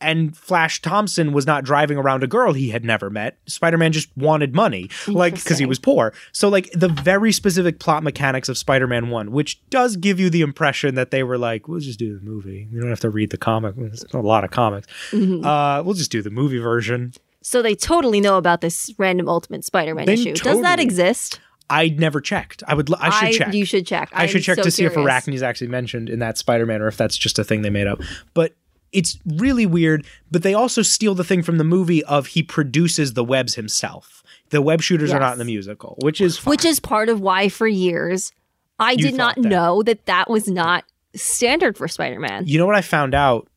and 0.00 0.36
Flash 0.36 0.80
Thompson 0.80 1.32
was 1.32 1.46
not 1.46 1.64
driving 1.64 1.98
around 1.98 2.22
a 2.22 2.26
girl 2.26 2.52
he 2.52 2.70
had 2.70 2.84
never 2.84 3.10
met. 3.10 3.38
Spider 3.46 3.76
Man 3.76 3.92
just 3.92 4.08
wanted 4.16 4.54
money, 4.54 4.88
like 5.06 5.34
because 5.34 5.58
he 5.58 5.66
was 5.66 5.78
poor. 5.78 6.12
So, 6.32 6.48
like 6.48 6.70
the 6.72 6.88
very 6.88 7.32
specific 7.32 7.80
plot 7.80 8.02
mechanics 8.02 8.48
of 8.48 8.56
Spider 8.56 8.86
Man 8.86 9.10
1, 9.10 9.32
which 9.32 9.60
does 9.70 9.96
give 9.96 10.20
you 10.20 10.30
the 10.30 10.42
impression 10.42 10.94
that 10.94 11.10
they 11.10 11.22
were 11.22 11.38
like, 11.38 11.68
we'll 11.68 11.80
just 11.80 11.98
do 11.98 12.16
the 12.16 12.24
movie. 12.24 12.68
We 12.72 12.80
don't 12.80 12.90
have 12.90 13.00
to 13.00 13.10
read 13.10 13.30
the 13.30 13.38
comic. 13.38 13.74
There's 13.76 14.04
a 14.12 14.18
lot 14.18 14.44
of 14.44 14.50
comics. 14.50 14.86
Mm-hmm. 15.10 15.44
Uh, 15.44 15.82
we'll 15.82 15.94
just 15.94 16.12
do 16.12 16.22
the 16.22 16.30
movie 16.30 16.58
version. 16.58 17.12
So 17.42 17.62
they 17.62 17.74
totally 17.74 18.20
know 18.20 18.36
about 18.36 18.60
this 18.60 18.92
random 18.98 19.28
Ultimate 19.28 19.64
Spider-Man 19.64 20.06
They 20.06 20.14
issue. 20.14 20.34
Does 20.34 20.60
that 20.62 20.80
exist? 20.80 21.40
I 21.70 21.88
never 21.90 22.20
checked. 22.20 22.62
I 22.66 22.74
would. 22.74 22.92
I 22.94 23.30
should 23.30 23.38
check. 23.38 23.54
You 23.54 23.64
should 23.64 23.86
check. 23.86 24.10
I 24.12 24.26
should 24.26 24.38
I'm 24.38 24.42
check 24.42 24.56
so 24.56 24.62
to 24.62 24.70
see 24.70 24.84
if 24.84 24.96
Arachne 24.96 25.34
is 25.34 25.42
actually 25.42 25.68
mentioned 25.68 26.08
in 26.08 26.18
that 26.20 26.38
Spider-Man 26.38 26.80
or 26.80 26.88
if 26.88 26.96
that's 26.96 27.16
just 27.16 27.38
a 27.38 27.44
thing 27.44 27.62
they 27.62 27.70
made 27.70 27.86
up. 27.86 28.00
But 28.32 28.54
it's 28.92 29.18
really 29.26 29.66
weird. 29.66 30.06
But 30.30 30.42
they 30.42 30.54
also 30.54 30.82
steal 30.82 31.14
the 31.14 31.24
thing 31.24 31.42
from 31.42 31.58
the 31.58 31.64
movie 31.64 32.04
of 32.04 32.28
he 32.28 32.42
produces 32.42 33.14
the 33.14 33.24
webs 33.24 33.54
himself. 33.54 34.22
The 34.50 34.62
web 34.62 34.80
shooters 34.80 35.12
are 35.12 35.20
not 35.20 35.32
in 35.32 35.38
the 35.38 35.44
musical, 35.44 35.96
which 36.00 36.20
is 36.20 36.38
fine. 36.38 36.50
Which 36.50 36.64
is 36.64 36.80
part 36.80 37.08
of 37.08 37.20
why, 37.20 37.48
for 37.48 37.66
years, 37.66 38.32
I 38.78 38.96
did 38.96 39.14
not 39.14 39.36
that. 39.36 39.44
know 39.44 39.82
that 39.82 40.06
that 40.06 40.30
was 40.30 40.48
not 40.48 40.84
standard 41.14 41.76
for 41.76 41.88
Spider-Man. 41.88 42.46
you 42.46 42.58
know 42.58 42.66
what 42.66 42.76
I 42.76 42.80
found 42.82 43.14
out 43.14 43.48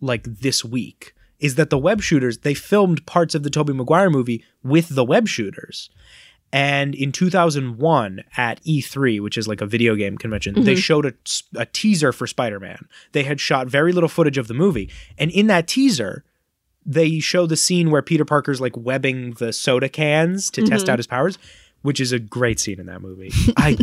like 0.00 0.24
this 0.24 0.64
week 0.64 1.14
is 1.38 1.54
that 1.54 1.70
the 1.70 1.78
web 1.78 2.02
shooters 2.02 2.38
they 2.38 2.54
filmed 2.54 3.04
parts 3.06 3.34
of 3.34 3.42
the 3.42 3.50
Tobey 3.50 3.72
Maguire 3.72 4.10
movie 4.10 4.44
with 4.62 4.88
the 4.94 5.04
web 5.04 5.28
shooters. 5.28 5.90
And 6.54 6.94
in 6.94 7.10
2001 7.10 8.22
at 8.36 8.62
E3, 8.62 9.20
which 9.20 9.36
is 9.36 9.48
like 9.48 9.60
a 9.60 9.66
video 9.66 9.96
game 9.96 10.16
convention, 10.16 10.54
they 10.54 10.74
mm-hmm. 10.74 10.78
showed 10.78 11.04
a, 11.04 11.12
a 11.56 11.66
teaser 11.66 12.12
for 12.12 12.28
Spider 12.28 12.60
Man. 12.60 12.86
They 13.10 13.24
had 13.24 13.40
shot 13.40 13.66
very 13.66 13.90
little 13.90 14.08
footage 14.08 14.38
of 14.38 14.46
the 14.46 14.54
movie. 14.54 14.88
And 15.18 15.32
in 15.32 15.48
that 15.48 15.66
teaser, 15.66 16.22
they 16.86 17.18
show 17.18 17.46
the 17.46 17.56
scene 17.56 17.90
where 17.90 18.02
Peter 18.02 18.24
Parker's 18.24 18.60
like 18.60 18.76
webbing 18.76 19.32
the 19.32 19.52
soda 19.52 19.88
cans 19.88 20.48
to 20.52 20.62
test 20.62 20.84
mm-hmm. 20.84 20.92
out 20.92 21.00
his 21.00 21.08
powers, 21.08 21.38
which 21.82 21.98
is 21.98 22.12
a 22.12 22.20
great 22.20 22.60
scene 22.60 22.78
in 22.78 22.86
that 22.86 23.02
movie. 23.02 23.32
I 23.56 23.76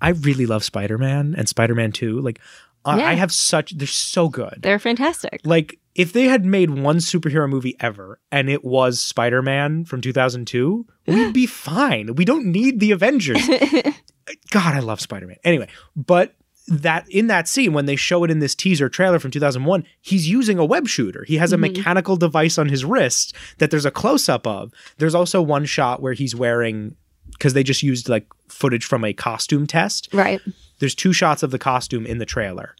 I 0.00 0.10
really 0.10 0.46
love 0.46 0.62
Spider 0.62 0.98
Man 0.98 1.34
and 1.36 1.48
Spider 1.48 1.74
Man 1.74 1.90
2. 1.90 2.20
Like, 2.20 2.40
I 2.84 2.98
Yeah. 2.98 3.08
I 3.08 3.14
have 3.14 3.32
such, 3.32 3.76
they're 3.76 3.86
so 3.86 4.28
good. 4.28 4.58
They're 4.60 4.78
fantastic. 4.78 5.40
Like, 5.44 5.78
if 5.94 6.12
they 6.12 6.24
had 6.24 6.44
made 6.44 6.70
one 6.70 6.98
superhero 6.98 7.48
movie 7.48 7.76
ever 7.80 8.18
and 8.30 8.48
it 8.48 8.64
was 8.64 9.00
Spider 9.00 9.42
Man 9.42 9.84
from 9.84 10.00
2002, 10.00 10.86
we'd 11.06 11.32
be 11.34 11.46
fine. 11.46 12.14
We 12.14 12.24
don't 12.24 12.46
need 12.46 12.80
the 12.80 12.92
Avengers. 12.92 13.46
God, 14.50 14.74
I 14.74 14.80
love 14.80 15.00
Spider 15.00 15.26
Man. 15.26 15.36
Anyway, 15.44 15.68
but 15.94 16.34
that 16.68 17.08
in 17.10 17.26
that 17.26 17.48
scene 17.48 17.72
when 17.72 17.86
they 17.86 17.96
show 17.96 18.22
it 18.24 18.30
in 18.30 18.38
this 18.38 18.54
teaser 18.54 18.88
trailer 18.88 19.18
from 19.18 19.32
2001 19.32 19.84
he's 20.00 20.28
using 20.28 20.58
a 20.58 20.64
web 20.64 20.86
shooter 20.86 21.24
he 21.24 21.36
has 21.36 21.52
a 21.52 21.56
mm-hmm. 21.56 21.72
mechanical 21.72 22.16
device 22.16 22.56
on 22.56 22.68
his 22.68 22.84
wrist 22.84 23.34
that 23.58 23.72
there's 23.72 23.84
a 23.84 23.90
close-up 23.90 24.46
of 24.46 24.72
there's 24.98 25.14
also 25.14 25.42
one 25.42 25.64
shot 25.64 26.00
where 26.00 26.12
he's 26.12 26.36
wearing 26.36 26.94
because 27.32 27.54
they 27.54 27.62
just 27.62 27.82
used 27.82 28.08
like 28.08 28.26
footage 28.48 28.84
from 28.84 29.04
a 29.04 29.12
costume 29.12 29.66
test 29.66 30.08
Right. 30.12 30.40
there's 30.78 30.94
two 30.94 31.12
shots 31.12 31.42
of 31.42 31.50
the 31.50 31.58
costume 31.58 32.06
in 32.06 32.18
the 32.18 32.26
trailer. 32.26 32.74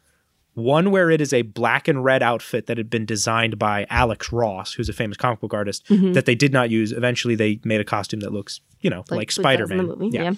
One 0.55 0.91
where 0.91 1.11
it 1.11 1.23
is 1.23 1.33
a 1.33 1.43
black 1.43 1.89
and 1.89 2.05
red 2.05 2.23
outfit 2.23 2.67
that 2.67 2.77
had 2.77 2.91
been 2.91 3.07
designed 3.07 3.59
by 3.59 3.87
Alex 3.89 4.31
Ross, 4.33 4.75
who's 4.75 4.91
a 4.91 4.93
famous 4.93 5.17
comic 5.17 5.41
book 5.41 5.55
artist, 5.55 5.83
that 5.89 6.27
they 6.27 6.35
did 6.35 6.53
not 6.53 6.69
use. 6.69 6.93
Eventually, 6.93 7.35
they 7.35 7.59
made 7.65 7.81
a 7.81 7.85
costume 7.85 8.21
that 8.21 8.33
looks, 8.35 8.61
you 8.83 8.91
know, 8.91 9.03
like, 9.11 9.29
in 9.29 9.33
Spider 9.33 9.67
Man. 9.67 9.87
movie, 9.87 10.09
Yeah. 10.11 10.35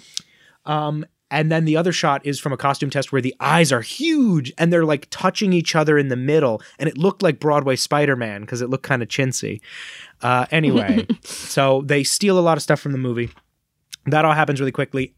And 1.31 1.51
then 1.51 1.65
the 1.65 1.75
other 1.75 1.91
shot 1.91 2.23
is 2.23 2.39
from 2.39 2.53
a 2.53 2.57
costume 2.57 2.91
test 2.91 3.11
where 3.11 3.21
the 3.21 3.33
eyes 3.39 3.71
are 3.71 3.81
huge 3.81 4.53
and 4.59 4.71
they're 4.71 4.85
like 4.85 5.07
touching 5.09 5.53
each 5.53 5.75
other 5.75 5.97
in 5.97 6.07
the 6.09 6.15
middle. 6.15 6.61
And 6.77 6.87
it 6.87 6.97
looked 6.99 7.23
like 7.23 7.39
Broadway 7.39 7.75
Spider 7.75 8.15
Man 8.15 8.41
because 8.41 8.61
it 8.61 8.69
looked 8.69 8.83
kind 8.83 9.01
of 9.01 9.09
chintzy. 9.09 9.59
Uh, 10.21 10.45
anyway, 10.51 11.05
so 11.23 11.81
they 11.83 12.03
steal 12.03 12.37
a 12.37 12.41
lot 12.41 12.57
of 12.57 12.63
stuff 12.63 12.79
from 12.79 12.91
the 12.91 12.99
movie. 12.99 13.31
That 14.05 14.25
all 14.25 14.33
happens 14.33 14.59
really 14.59 14.71
quickly. 14.71 15.13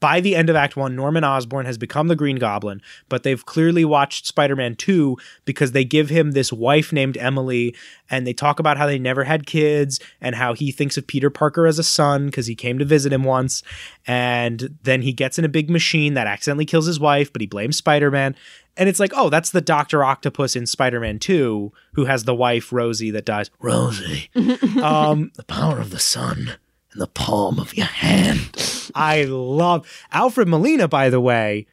By 0.00 0.20
the 0.20 0.34
end 0.34 0.48
of 0.48 0.56
Act 0.56 0.78
One, 0.78 0.96
Norman 0.96 1.24
Osborn 1.24 1.66
has 1.66 1.76
become 1.76 2.08
the 2.08 2.16
Green 2.16 2.36
Goblin, 2.36 2.80
but 3.10 3.22
they've 3.22 3.44
clearly 3.44 3.84
watched 3.84 4.26
Spider 4.26 4.56
Man 4.56 4.76
2 4.76 5.14
because 5.44 5.72
they 5.72 5.84
give 5.84 6.08
him 6.08 6.30
this 6.30 6.50
wife 6.50 6.90
named 6.90 7.18
Emily, 7.18 7.76
and 8.08 8.26
they 8.26 8.32
talk 8.32 8.58
about 8.58 8.78
how 8.78 8.86
they 8.86 8.98
never 8.98 9.24
had 9.24 9.44
kids 9.44 10.00
and 10.22 10.36
how 10.36 10.54
he 10.54 10.72
thinks 10.72 10.96
of 10.96 11.06
Peter 11.06 11.28
Parker 11.28 11.66
as 11.66 11.78
a 11.78 11.82
son 11.82 12.26
because 12.26 12.46
he 12.46 12.54
came 12.54 12.78
to 12.78 12.84
visit 12.86 13.12
him 13.12 13.24
once. 13.24 13.62
And 14.06 14.78
then 14.84 15.02
he 15.02 15.12
gets 15.12 15.38
in 15.38 15.44
a 15.44 15.50
big 15.50 15.68
machine 15.68 16.14
that 16.14 16.26
accidentally 16.26 16.64
kills 16.64 16.86
his 16.86 16.98
wife, 16.98 17.30
but 17.30 17.42
he 17.42 17.46
blames 17.46 17.76
Spider 17.76 18.10
Man. 18.10 18.34
And 18.78 18.88
it's 18.88 18.98
like, 18.98 19.12
oh, 19.14 19.28
that's 19.28 19.50
the 19.50 19.60
Doctor 19.60 20.02
Octopus 20.02 20.56
in 20.56 20.66
Spider 20.66 20.98
Man 20.98 21.18
2 21.18 21.70
who 21.92 22.06
has 22.06 22.24
the 22.24 22.34
wife, 22.34 22.72
Rosie, 22.72 23.10
that 23.10 23.26
dies. 23.26 23.50
Rosie, 23.60 24.30
um, 24.82 25.30
the 25.36 25.44
power 25.46 25.78
of 25.78 25.90
the 25.90 26.00
sun 26.00 26.56
in 26.94 27.00
the 27.00 27.06
palm 27.06 27.58
of 27.58 27.76
your 27.76 27.86
hand. 27.86 28.90
I 28.94 29.24
love 29.24 29.86
Alfred 30.12 30.48
Molina, 30.48 30.88
by 30.88 31.10
the 31.10 31.20
way, 31.20 31.66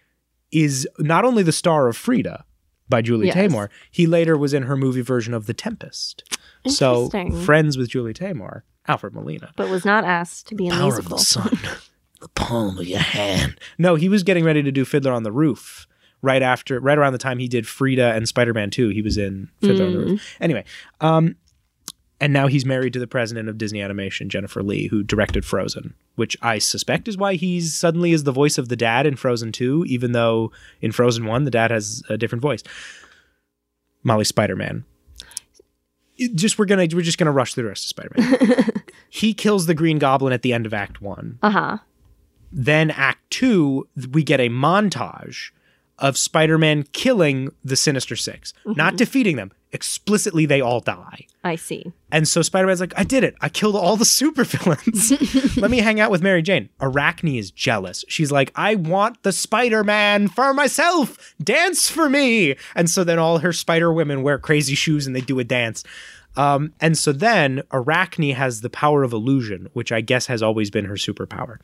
is 0.52 0.88
not 1.00 1.24
only 1.26 1.44
the 1.44 1.52
star 1.52 1.88
of 1.88 1.96
Frida 1.96 2.44
by 2.90 3.02
Julie 3.02 3.28
Yes. 3.28 3.38
Taymor, 3.38 3.70
he 3.90 4.06
later 4.08 4.38
was 4.38 4.54
in 4.54 4.64
her 4.64 4.76
movie 4.76 5.02
version 5.02 5.34
of 5.34 5.46
The 5.46 5.54
Tempest. 5.54 6.24
So, 6.68 7.10
friends 7.46 7.78
with 7.78 7.90
Julie 7.90 8.14
Taymor, 8.14 8.62
Alfred 8.88 9.14
Molina. 9.14 9.52
But 9.56 9.70
was 9.70 9.86
not 9.86 10.04
asked 10.04 10.48
to 10.48 10.56
be 10.56 10.68
in 10.68 10.76
the 10.76 10.82
musical. 10.84 11.18
sun, 11.18 11.58
the 12.20 12.28
palm 12.30 12.78
of 12.78 12.86
your 12.88 13.00
hand. 13.00 13.58
No, 13.78 13.96
he 13.96 14.10
was 14.10 14.24
getting 14.24 14.44
ready 14.44 14.62
to 14.62 14.72
do 14.72 14.84
Fiddler 14.86 15.12
on 15.14 15.24
the 15.24 15.32
Roof 15.32 15.88
right 16.22 16.42
after, 16.44 16.80
right 16.80 16.98
around 16.98 17.14
the 17.14 17.20
time 17.20 17.40
he 17.40 17.48
did 17.48 17.68
Frida 17.68 18.14
and 18.14 18.28
Spider 18.28 18.54
Man 18.54 18.70
2. 18.70 18.90
He 18.90 19.02
was 19.02 19.18
in 19.18 19.50
Fiddler 19.62 19.86
on 19.86 19.92
the 19.94 19.98
Roof. 20.00 20.38
Anyway, 20.40 20.64
um, 21.00 21.36
and 22.22 22.32
now 22.32 22.46
he's 22.46 22.66
married 22.66 22.94
to 22.94 23.00
the 23.00 23.08
president 23.08 23.50
of 23.50 23.58
Disney 23.58 23.82
Animation, 23.82 24.30
Jennifer 24.30 24.62
Lee, 24.62 24.88
who 24.88 25.02
directed 25.02 25.44
Frozen, 25.44 25.96
which 26.16 26.38
I 26.44 26.60
suspect 26.60 27.08
is 27.08 27.18
why 27.18 27.34
he's 27.34 27.74
suddenly 27.74 28.12
is 28.12 28.24
the 28.24 28.32
voice 28.32 28.60
of 28.60 28.70
the 28.70 28.76
dad 28.76 29.08
in 29.08 29.16
Frozen 29.16 29.54
2, 29.54 29.86
even 29.88 30.12
though 30.12 30.52
in 30.82 30.92
Frozen 30.92 31.26
1 31.26 31.46
the 31.46 31.52
dad 31.52 31.72
has 31.72 32.04
a 32.10 32.18
different 32.18 32.44
voice. 32.44 32.62
Molly 34.04 34.24
Spider-Man. 34.24 34.86
Just 36.36 36.60
we're 36.60 36.66
gonna 36.66 36.88
we're 36.94 37.02
just 37.02 37.18
gonna 37.18 37.32
rush 37.32 37.56
through 37.56 37.64
the 37.64 37.70
rest 37.70 37.86
of 37.86 37.90
Spider-Man. 37.90 38.72
he 39.10 39.34
kills 39.34 39.66
the 39.66 39.74
Green 39.74 39.98
Goblin 39.98 40.34
at 40.34 40.44
the 40.44 40.54
end 40.54 40.68
of 40.68 40.74
Act 40.74 41.02
One. 41.02 41.40
Uh 41.42 41.50
huh. 41.50 41.78
Then 42.52 42.92
Act 42.92 43.28
Two, 43.32 43.88
we 44.12 44.24
get 44.24 44.40
a 44.40 44.50
montage 44.50 45.50
of 45.98 46.18
Spider-Man 46.18 46.84
killing 46.92 47.50
the 47.64 47.76
Sinister 47.76 48.16
6 48.16 48.54
not 48.66 48.98
defeating 48.98 49.38
them. 49.38 49.52
Explicitly, 49.74 50.46
they 50.46 50.62
all 50.62 50.80
die. 50.80 51.26
I 51.44 51.56
see. 51.56 51.92
And 52.12 52.28
so 52.28 52.42
Spider 52.42 52.68
Man's 52.68 52.82
like, 52.82 52.94
I 52.98 53.04
did 53.04 53.24
it. 53.24 53.36
I 53.42 53.50
killed 53.50 53.76
all 53.76 53.96
the 53.96 54.04
supervillains. 54.06 55.58
Let 55.62 55.72
me 55.72 55.80
hang 55.80 56.00
out 56.00 56.12
with 56.12 56.22
Mary 56.22 56.42
Jane. 56.42 56.70
Arachne 56.80 57.36
is 57.38 57.52
jealous. 57.52 58.04
She's 58.08 58.32
like, 58.32 58.52
I 58.56 58.76
want 58.76 59.24
the 59.24 59.32
Spider 59.32 59.84
Man 59.84 60.28
for 60.28 60.54
myself. 60.54 61.34
Dance 61.42 61.90
for 61.90 62.10
me. 62.10 62.56
And 62.76 62.90
so 62.90 63.04
then 63.04 63.20
all 63.20 63.40
her 63.40 63.54
spider 63.54 63.92
women 63.92 64.24
wear 64.24 64.38
crazy 64.38 64.76
shoes 64.76 65.08
and 65.08 65.16
they 65.16 65.22
do 65.22 65.40
a 65.40 65.44
dance. 65.44 65.84
Um, 66.38 66.74
and 66.80 66.98
so 66.98 67.12
then 67.12 67.62
Arachne 67.72 68.34
has 68.36 68.62
the 68.62 68.70
power 68.70 69.04
of 69.04 69.12
illusion, 69.14 69.70
which 69.74 69.92
I 69.92 70.02
guess 70.02 70.28
has 70.28 70.42
always 70.42 70.70
been 70.70 70.86
her 70.86 70.96
superpower 70.96 71.58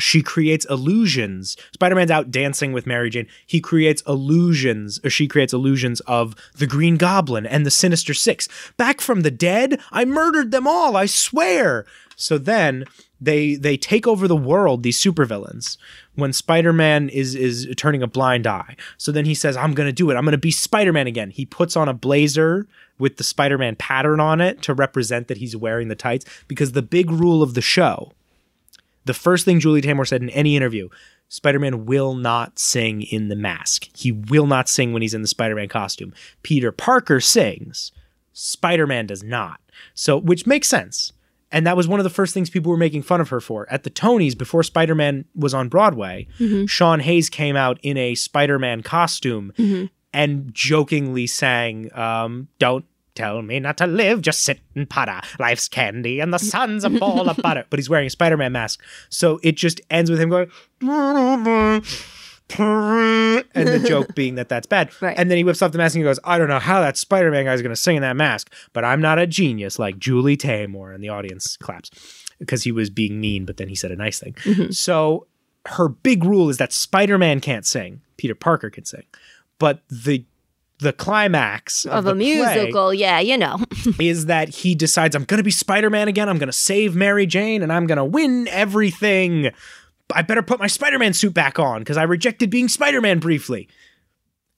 she 0.00 0.22
creates 0.22 0.64
illusions. 0.66 1.56
Spider 1.72 1.94
Man's 1.94 2.10
out 2.10 2.30
dancing 2.30 2.72
with 2.72 2.86
Mary 2.86 3.10
Jane. 3.10 3.26
He 3.46 3.60
creates 3.60 4.02
illusions, 4.06 5.00
or 5.04 5.10
she 5.10 5.28
creates 5.28 5.52
illusions 5.52 6.00
of 6.00 6.34
the 6.56 6.66
Green 6.66 6.96
Goblin 6.96 7.46
and 7.46 7.66
the 7.66 7.70
Sinister 7.70 8.14
Six. 8.14 8.48
Back 8.76 9.00
from 9.00 9.22
the 9.22 9.30
dead? 9.30 9.80
I 9.92 10.04
murdered 10.04 10.50
them 10.50 10.66
all, 10.66 10.96
I 10.96 11.06
swear. 11.06 11.84
So 12.16 12.36
then 12.38 12.84
they 13.20 13.54
they 13.54 13.76
take 13.76 14.06
over 14.06 14.28
the 14.28 14.36
world, 14.36 14.82
these 14.82 15.00
supervillains, 15.00 15.76
when 16.14 16.32
Spider-Man 16.32 17.08
is 17.08 17.34
is 17.34 17.68
turning 17.76 18.02
a 18.02 18.08
blind 18.08 18.46
eye. 18.46 18.76
So 18.96 19.12
then 19.12 19.24
he 19.24 19.34
says, 19.34 19.56
I'm 19.56 19.74
gonna 19.74 19.92
do 19.92 20.10
it. 20.10 20.16
I'm 20.16 20.24
gonna 20.24 20.38
be 20.38 20.50
Spider-Man 20.50 21.06
again. 21.06 21.30
He 21.30 21.46
puts 21.46 21.76
on 21.76 21.88
a 21.88 21.94
blazer 21.94 22.66
with 22.98 23.16
the 23.16 23.24
Spider-Man 23.24 23.76
pattern 23.76 24.18
on 24.18 24.40
it 24.40 24.62
to 24.62 24.74
represent 24.74 25.28
that 25.28 25.38
he's 25.38 25.56
wearing 25.56 25.88
the 25.88 25.94
tights. 25.94 26.24
Because 26.48 26.72
the 26.72 26.82
big 26.82 27.10
rule 27.10 27.42
of 27.42 27.54
the 27.54 27.60
show 27.60 28.12
the 29.08 29.14
first 29.14 29.44
thing 29.44 29.58
Julie 29.58 29.82
Taymor 29.82 30.06
said 30.06 30.22
in 30.22 30.30
any 30.30 30.56
interview 30.56 30.88
Spider 31.28 31.58
Man 31.58 31.84
will 31.86 32.14
not 32.14 32.58
sing 32.58 33.02
in 33.02 33.28
the 33.28 33.36
mask. 33.36 33.88
He 33.96 34.12
will 34.12 34.46
not 34.46 34.68
sing 34.68 34.92
when 34.92 35.02
he's 35.02 35.14
in 35.14 35.22
the 35.22 35.28
Spider 35.28 35.56
Man 35.56 35.68
costume. 35.68 36.14
Peter 36.42 36.70
Parker 36.70 37.18
sings, 37.20 37.90
Spider 38.32 38.86
Man 38.86 39.06
does 39.06 39.22
not. 39.22 39.60
So, 39.94 40.16
which 40.16 40.46
makes 40.46 40.68
sense. 40.68 41.12
And 41.50 41.66
that 41.66 41.76
was 41.76 41.88
one 41.88 41.98
of 41.98 42.04
the 42.04 42.10
first 42.10 42.34
things 42.34 42.50
people 42.50 42.70
were 42.70 42.76
making 42.76 43.02
fun 43.02 43.20
of 43.22 43.30
her 43.30 43.40
for. 43.40 43.66
At 43.70 43.82
the 43.82 43.90
Tonys, 43.90 44.36
before 44.36 44.62
Spider 44.62 44.94
Man 44.94 45.24
was 45.34 45.54
on 45.54 45.68
Broadway, 45.68 46.28
Sean 46.66 47.00
Hayes 47.00 47.28
came 47.30 47.56
out 47.56 47.78
in 47.82 47.96
a 47.96 48.14
Spider 48.14 48.58
Man 48.58 48.82
costume 48.82 49.52
and 50.12 50.52
jokingly 50.54 51.26
sang, 51.26 51.90
um, 51.96 52.48
Don't 52.58 52.84
tell 53.18 53.42
me 53.42 53.58
not 53.60 53.76
to 53.78 53.86
live, 53.86 54.22
just 54.22 54.42
sit 54.42 54.60
and 54.74 54.88
putter. 54.88 55.20
Life's 55.38 55.68
candy 55.68 56.20
and 56.20 56.32
the 56.32 56.38
sun's 56.38 56.84
a 56.84 56.90
ball 56.90 57.28
of 57.28 57.36
butter. 57.38 57.64
But 57.68 57.78
he's 57.78 57.90
wearing 57.90 58.06
a 58.06 58.10
Spider 58.10 58.36
Man 58.36 58.52
mask. 58.52 58.80
So 59.08 59.40
it 59.42 59.56
just 59.56 59.80
ends 59.90 60.10
with 60.10 60.20
him 60.20 60.30
going, 60.30 60.50
and 63.54 63.68
the 63.68 63.84
joke 63.86 64.14
being 64.14 64.36
that 64.36 64.48
that's 64.48 64.66
bad. 64.66 64.90
Right. 65.00 65.18
And 65.18 65.30
then 65.30 65.36
he 65.36 65.44
whips 65.44 65.62
off 65.62 65.72
the 65.72 65.78
mask 65.78 65.94
and 65.94 66.02
he 66.02 66.08
goes, 66.08 66.18
I 66.24 66.38
don't 66.38 66.48
know 66.48 66.58
how 66.58 66.80
that 66.80 66.96
Spider 66.96 67.30
Man 67.30 67.44
guy 67.44 67.52
is 67.52 67.62
going 67.62 67.74
to 67.74 67.76
sing 67.76 67.96
in 67.96 68.02
that 68.02 68.16
mask, 68.16 68.52
but 68.72 68.84
I'm 68.84 69.00
not 69.00 69.18
a 69.18 69.26
genius 69.26 69.78
like 69.78 69.98
Julie 69.98 70.36
Taymor. 70.36 70.94
And 70.94 71.04
the 71.04 71.10
audience 71.10 71.56
claps 71.56 71.90
because 72.38 72.62
he 72.62 72.72
was 72.72 72.90
being 72.90 73.20
mean, 73.20 73.44
but 73.44 73.58
then 73.58 73.68
he 73.68 73.74
said 73.74 73.90
a 73.90 73.96
nice 73.96 74.18
thing. 74.18 74.32
Mm-hmm. 74.34 74.70
So 74.70 75.26
her 75.66 75.88
big 75.88 76.24
rule 76.24 76.48
is 76.48 76.56
that 76.56 76.72
Spider 76.72 77.18
Man 77.18 77.40
can't 77.40 77.66
sing, 77.66 78.00
Peter 78.16 78.34
Parker 78.34 78.70
can 78.70 78.84
sing. 78.84 79.04
But 79.58 79.82
the 79.88 80.24
the 80.80 80.92
climax 80.92 81.84
of, 81.84 81.92
Of 81.92 82.04
the 82.04 82.12
a 82.12 82.14
musical, 82.14 82.94
yeah, 82.94 83.18
you 83.18 83.36
know. 83.36 83.58
is 83.98 84.26
that 84.26 84.48
he 84.48 84.74
decides 84.74 85.16
I'm 85.16 85.24
going 85.24 85.38
to 85.38 85.44
be 85.44 85.50
Spider-Man 85.50 86.08
again. 86.08 86.28
I'm 86.28 86.38
going 86.38 86.48
to 86.48 86.52
save 86.52 86.94
Mary 86.94 87.26
Jane 87.26 87.62
and 87.62 87.72
I'm 87.72 87.86
going 87.86 87.98
to 87.98 88.04
win 88.04 88.48
everything. 88.48 89.50
I 90.14 90.22
better 90.22 90.42
put 90.42 90.58
my 90.60 90.68
Spider-Man 90.68 91.14
suit 91.14 91.34
back 91.34 91.58
on 91.58 91.80
because 91.80 91.96
I 91.96 92.04
rejected 92.04 92.50
being 92.50 92.68
Spider-Man 92.68 93.18
briefly. 93.18 93.68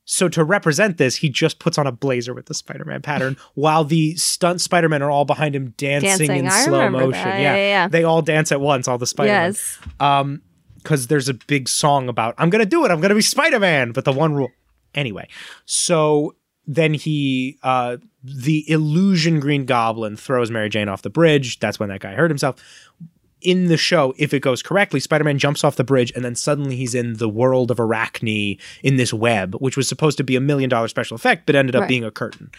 So 0.05 0.28
to 0.30 0.42
represent 0.42 0.98
this, 0.98 1.16
he 1.16 1.28
just 1.28 1.60
puts 1.60 1.78
on 1.78 1.86
a 1.86 1.92
blazer 1.92 2.34
with 2.34 2.47
the 2.47 2.55
Spider-Man 2.55 3.01
pattern 3.01 3.36
while 3.55 3.84
the 3.84 4.16
stunt 4.16 4.60
Spider-Men 4.60 5.02
are 5.02 5.10
all 5.10 5.24
behind 5.24 5.55
him 5.55 5.72
dancing, 5.76 6.26
Dancing. 6.26 6.36
in 6.36 6.48
I 6.48 6.64
slow 6.64 6.90
motion. 6.90 7.14
Yeah, 7.14 7.38
yeah, 7.38 7.55
yeah. 7.56 7.88
They 7.88 8.05
all 8.05 8.20
dance 8.20 8.51
at 8.52 8.60
once, 8.60 8.88
all 8.88 8.98
the 8.98 9.06
Spider-Men 9.06 9.52
yes. 9.52 9.78
Um, 10.01 10.42
because 10.82 11.09
there's 11.09 11.28
a 11.28 11.34
big 11.34 11.68
song 11.68 12.09
about 12.09 12.34
I'm 12.38 12.48
gonna 12.51 12.64
do 12.64 12.84
it. 12.84 12.90
I'm 12.90 13.01
gonna 13.01 13.14
be 13.14 13.20
Spider 13.22 13.60
Man. 13.60 13.92
But 13.92 14.05
the 14.05 14.12
one 14.12 14.34
rule, 14.34 14.51
anyway. 14.94 15.28
So 15.64 16.34
then 16.66 16.94
he, 16.94 17.58
uh, 17.62 17.96
the 18.22 18.70
illusion 18.70 19.40
Green 19.40 19.64
Goblin 19.64 20.16
throws 20.16 20.50
Mary 20.50 20.68
Jane 20.68 20.88
off 20.88 21.02
the 21.02 21.10
bridge. 21.10 21.58
That's 21.58 21.80
when 21.80 21.88
that 21.88 22.00
guy 22.00 22.14
hurt 22.14 22.30
himself. 22.30 22.56
In 23.42 23.68
the 23.68 23.78
show, 23.78 24.12
if 24.18 24.34
it 24.34 24.40
goes 24.40 24.62
correctly, 24.62 25.00
Spider 25.00 25.24
Man 25.24 25.38
jumps 25.38 25.64
off 25.64 25.76
the 25.76 25.84
bridge 25.84 26.12
and 26.14 26.22
then 26.22 26.34
suddenly 26.34 26.76
he's 26.76 26.94
in 26.94 27.14
the 27.14 27.28
world 27.28 27.70
of 27.70 27.80
Arachne 27.80 28.58
in 28.82 28.96
this 28.96 29.14
web, 29.14 29.54
which 29.54 29.76
was 29.78 29.88
supposed 29.88 30.18
to 30.18 30.24
be 30.24 30.36
a 30.36 30.40
million 30.40 30.68
dollar 30.68 30.88
special 30.88 31.14
effect, 31.14 31.46
but 31.46 31.54
ended 31.56 31.74
up 31.74 31.80
Right. 31.80 31.88
being 31.88 32.04
a 32.04 32.10
curtain. 32.10 32.50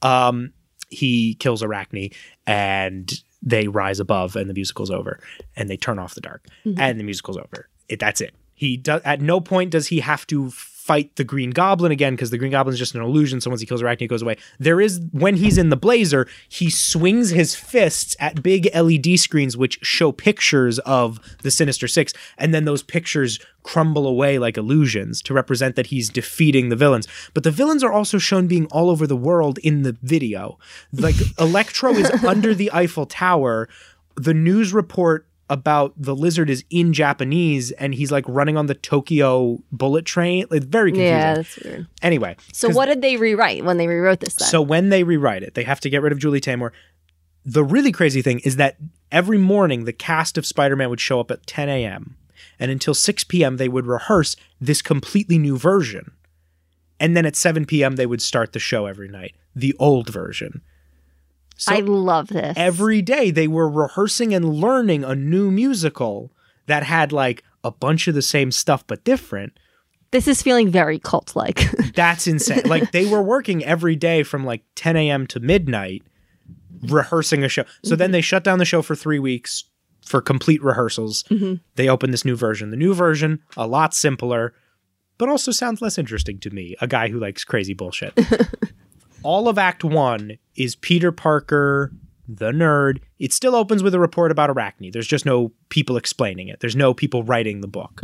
Um, 0.00 0.52
he 0.88 1.34
kills 1.34 1.62
Arachne 1.62 2.10
and 2.46 3.12
they 3.42 3.68
rise 3.68 4.00
above 4.00 4.34
and 4.36 4.48
the 4.48 4.54
musical's 4.54 4.90
over 4.90 5.20
and 5.56 5.68
they 5.68 5.76
turn 5.76 5.98
off 5.98 6.14
the 6.14 6.20
dark 6.20 6.46
and 6.64 6.98
the 6.98 7.04
musical's 7.04 7.36
over. 7.36 7.68
It, 7.88 7.98
that's 7.98 8.20
it. 8.20 8.34
He 8.54 8.76
does 8.76 9.02
at 9.04 9.20
no 9.20 9.40
point 9.40 9.70
does 9.70 9.88
he 9.88 10.00
have 10.00 10.26
to 10.28 10.50
fight 10.82 11.14
the 11.14 11.22
Green 11.22 11.50
Goblin 11.50 11.92
again 11.92 12.14
because 12.14 12.30
the 12.30 12.38
Green 12.38 12.50
Goblin 12.50 12.72
is 12.72 12.78
just 12.78 12.96
an 12.96 13.02
illusion. 13.02 13.40
So 13.40 13.50
once 13.50 13.60
he 13.60 13.66
kills 13.66 13.82
Arachne, 13.82 14.06
it 14.06 14.08
goes 14.08 14.22
away. 14.22 14.36
There 14.58 14.80
is 14.80 15.00
when 15.12 15.36
he's 15.36 15.56
in 15.56 15.70
the 15.70 15.76
blazer, 15.76 16.26
he 16.48 16.70
swings 16.70 17.30
his 17.30 17.54
fists 17.54 18.16
at 18.18 18.42
big 18.42 18.68
LED 18.74 19.20
screens 19.20 19.56
which 19.56 19.78
show 19.82 20.10
pictures 20.10 20.80
of 20.80 21.20
the 21.42 21.52
Sinister 21.52 21.86
Six, 21.86 22.12
and 22.36 22.52
then 22.52 22.64
those 22.64 22.82
pictures 22.82 23.38
crumble 23.62 24.08
away 24.08 24.40
like 24.40 24.56
illusions 24.56 25.22
to 25.22 25.32
represent 25.32 25.76
that 25.76 25.86
he's 25.86 26.08
defeating 26.08 26.68
the 26.68 26.76
villains. 26.76 27.06
But 27.32 27.44
the 27.44 27.52
villains 27.52 27.84
are 27.84 27.92
also 27.92 28.18
shown 28.18 28.48
being 28.48 28.66
all 28.66 28.90
over 28.90 29.06
the 29.06 29.16
world 29.16 29.58
in 29.58 29.82
the 29.82 29.96
video. 30.02 30.58
Like 30.92 31.14
Electro 31.38 31.92
is 31.92 32.10
under 32.24 32.54
the 32.54 32.72
Eiffel 32.72 33.06
Tower. 33.06 33.68
The 34.16 34.34
news 34.34 34.72
report 34.72 35.28
about 35.52 35.92
the 35.98 36.16
lizard 36.16 36.48
is 36.48 36.64
in 36.70 36.94
Japanese 36.94 37.72
and 37.72 37.94
he's 37.94 38.10
like 38.10 38.24
running 38.26 38.56
on 38.56 38.66
the 38.66 38.74
Tokyo 38.74 39.62
bullet 39.70 40.06
train. 40.06 40.46
Like 40.50 40.62
very 40.62 40.90
confusing. 40.90 41.12
Yeah, 41.14 41.34
that's 41.34 41.58
weird. 41.58 41.86
Anyway, 42.00 42.36
So 42.54 42.70
what 42.70 42.86
did 42.86 43.02
they 43.02 43.18
rewrite 43.18 43.62
when 43.62 43.76
they 43.76 43.86
rewrote 43.86 44.20
this 44.20 44.34
then? 44.36 44.48
so 44.48 44.62
when 44.62 44.88
they 44.88 45.04
rewrite 45.04 45.42
it, 45.42 45.52
they 45.54 45.64
have 45.64 45.78
to 45.80 45.90
get 45.90 46.00
rid 46.00 46.10
of 46.10 46.18
Julie 46.18 46.40
Taymor. 46.40 46.70
The 47.44 47.62
really 47.62 47.92
crazy 47.92 48.22
thing 48.22 48.38
is 48.40 48.56
that 48.56 48.78
every 49.10 49.36
morning 49.36 49.84
the 49.84 49.92
cast 49.92 50.38
of 50.38 50.46
Spider-Man 50.46 50.88
would 50.88 51.00
show 51.00 51.20
up 51.20 51.30
at 51.30 51.46
10 51.46 51.68
a.m. 51.68 52.16
and 52.58 52.70
until 52.70 52.94
6 52.94 53.24
p.m. 53.24 53.58
they 53.58 53.68
would 53.68 53.84
rehearse 53.86 54.36
this 54.58 54.80
completely 54.80 55.36
new 55.36 55.58
version. 55.58 56.12
And 56.98 57.14
then 57.14 57.26
at 57.26 57.36
7 57.36 57.66
p.m. 57.66 57.96
they 57.96 58.06
would 58.06 58.22
start 58.22 58.54
the 58.54 58.58
show 58.58 58.86
every 58.86 59.08
night, 59.08 59.34
the 59.54 59.74
old 59.78 60.08
version. 60.08 60.62
So 61.62 61.74
I 61.74 61.78
love 61.78 62.28
this. 62.28 62.54
every 62.56 63.02
day 63.02 63.30
they 63.30 63.46
were 63.46 63.68
rehearsing 63.68 64.34
and 64.34 64.54
learning 64.54 65.04
a 65.04 65.14
new 65.14 65.50
musical 65.50 66.32
that 66.66 66.82
had 66.82 67.12
like 67.12 67.44
a 67.62 67.70
bunch 67.70 68.08
of 68.08 68.14
the 68.14 68.22
same 68.22 68.50
stuff 68.50 68.84
but 68.86 69.04
different. 69.04 69.58
this 70.10 70.26
is 70.26 70.42
feeling 70.42 70.70
very 70.70 70.98
cult 70.98 71.36
like. 71.36 71.70
That's 71.94 72.26
insane. 72.26 72.62
like 72.66 72.90
they 72.90 73.06
were 73.06 73.22
working 73.22 73.64
every 73.64 73.94
day 73.94 74.24
from 74.24 74.44
like 74.44 74.62
10 74.74 74.96
a.m. 74.96 75.26
to 75.28 75.40
midnight 75.40 76.02
rehearsing 76.82 77.44
a 77.44 77.48
show. 77.48 77.64
So 77.84 77.94
then 77.94 78.06
mm-hmm. 78.06 78.12
they 78.12 78.20
shut 78.22 78.42
down 78.42 78.58
the 78.58 78.64
show 78.64 78.82
for 78.82 78.96
three 78.96 79.20
weeks 79.20 79.64
for 80.04 80.20
complete 80.20 80.62
rehearsals. 80.62 81.22
Mm-hmm. 81.24 81.54
They 81.76 81.88
opened 81.88 82.12
this 82.12 82.24
new 82.24 82.34
version. 82.34 82.70
The 82.70 82.76
new 82.76 82.92
version, 82.92 83.40
a 83.56 83.68
lot 83.68 83.94
simpler, 83.94 84.52
but 85.16 85.28
also 85.28 85.52
sounds 85.52 85.80
less 85.80 85.98
interesting 85.98 86.38
to 86.40 86.50
me, 86.50 86.74
a 86.80 86.88
guy 86.88 87.08
who 87.08 87.20
likes 87.20 87.44
crazy 87.44 87.74
bullshit. 87.74 88.18
All 89.22 89.48
of 89.48 89.58
Act 89.58 89.84
One 89.84 90.38
is 90.54 90.76
Peter 90.76 91.12
Parker, 91.12 91.92
the 92.28 92.50
nerd. 92.50 92.98
It 93.18 93.32
still 93.32 93.54
opens 93.54 93.82
with 93.82 93.94
a 93.94 93.98
report 94.00 94.30
about 94.30 94.50
Arachne. 94.50 94.90
There's 94.92 95.06
just 95.06 95.26
no 95.26 95.52
people 95.68 95.96
explaining 95.96 96.48
it, 96.48 96.60
there's 96.60 96.76
no 96.76 96.94
people 96.94 97.22
writing 97.22 97.60
the 97.60 97.68
book. 97.68 98.00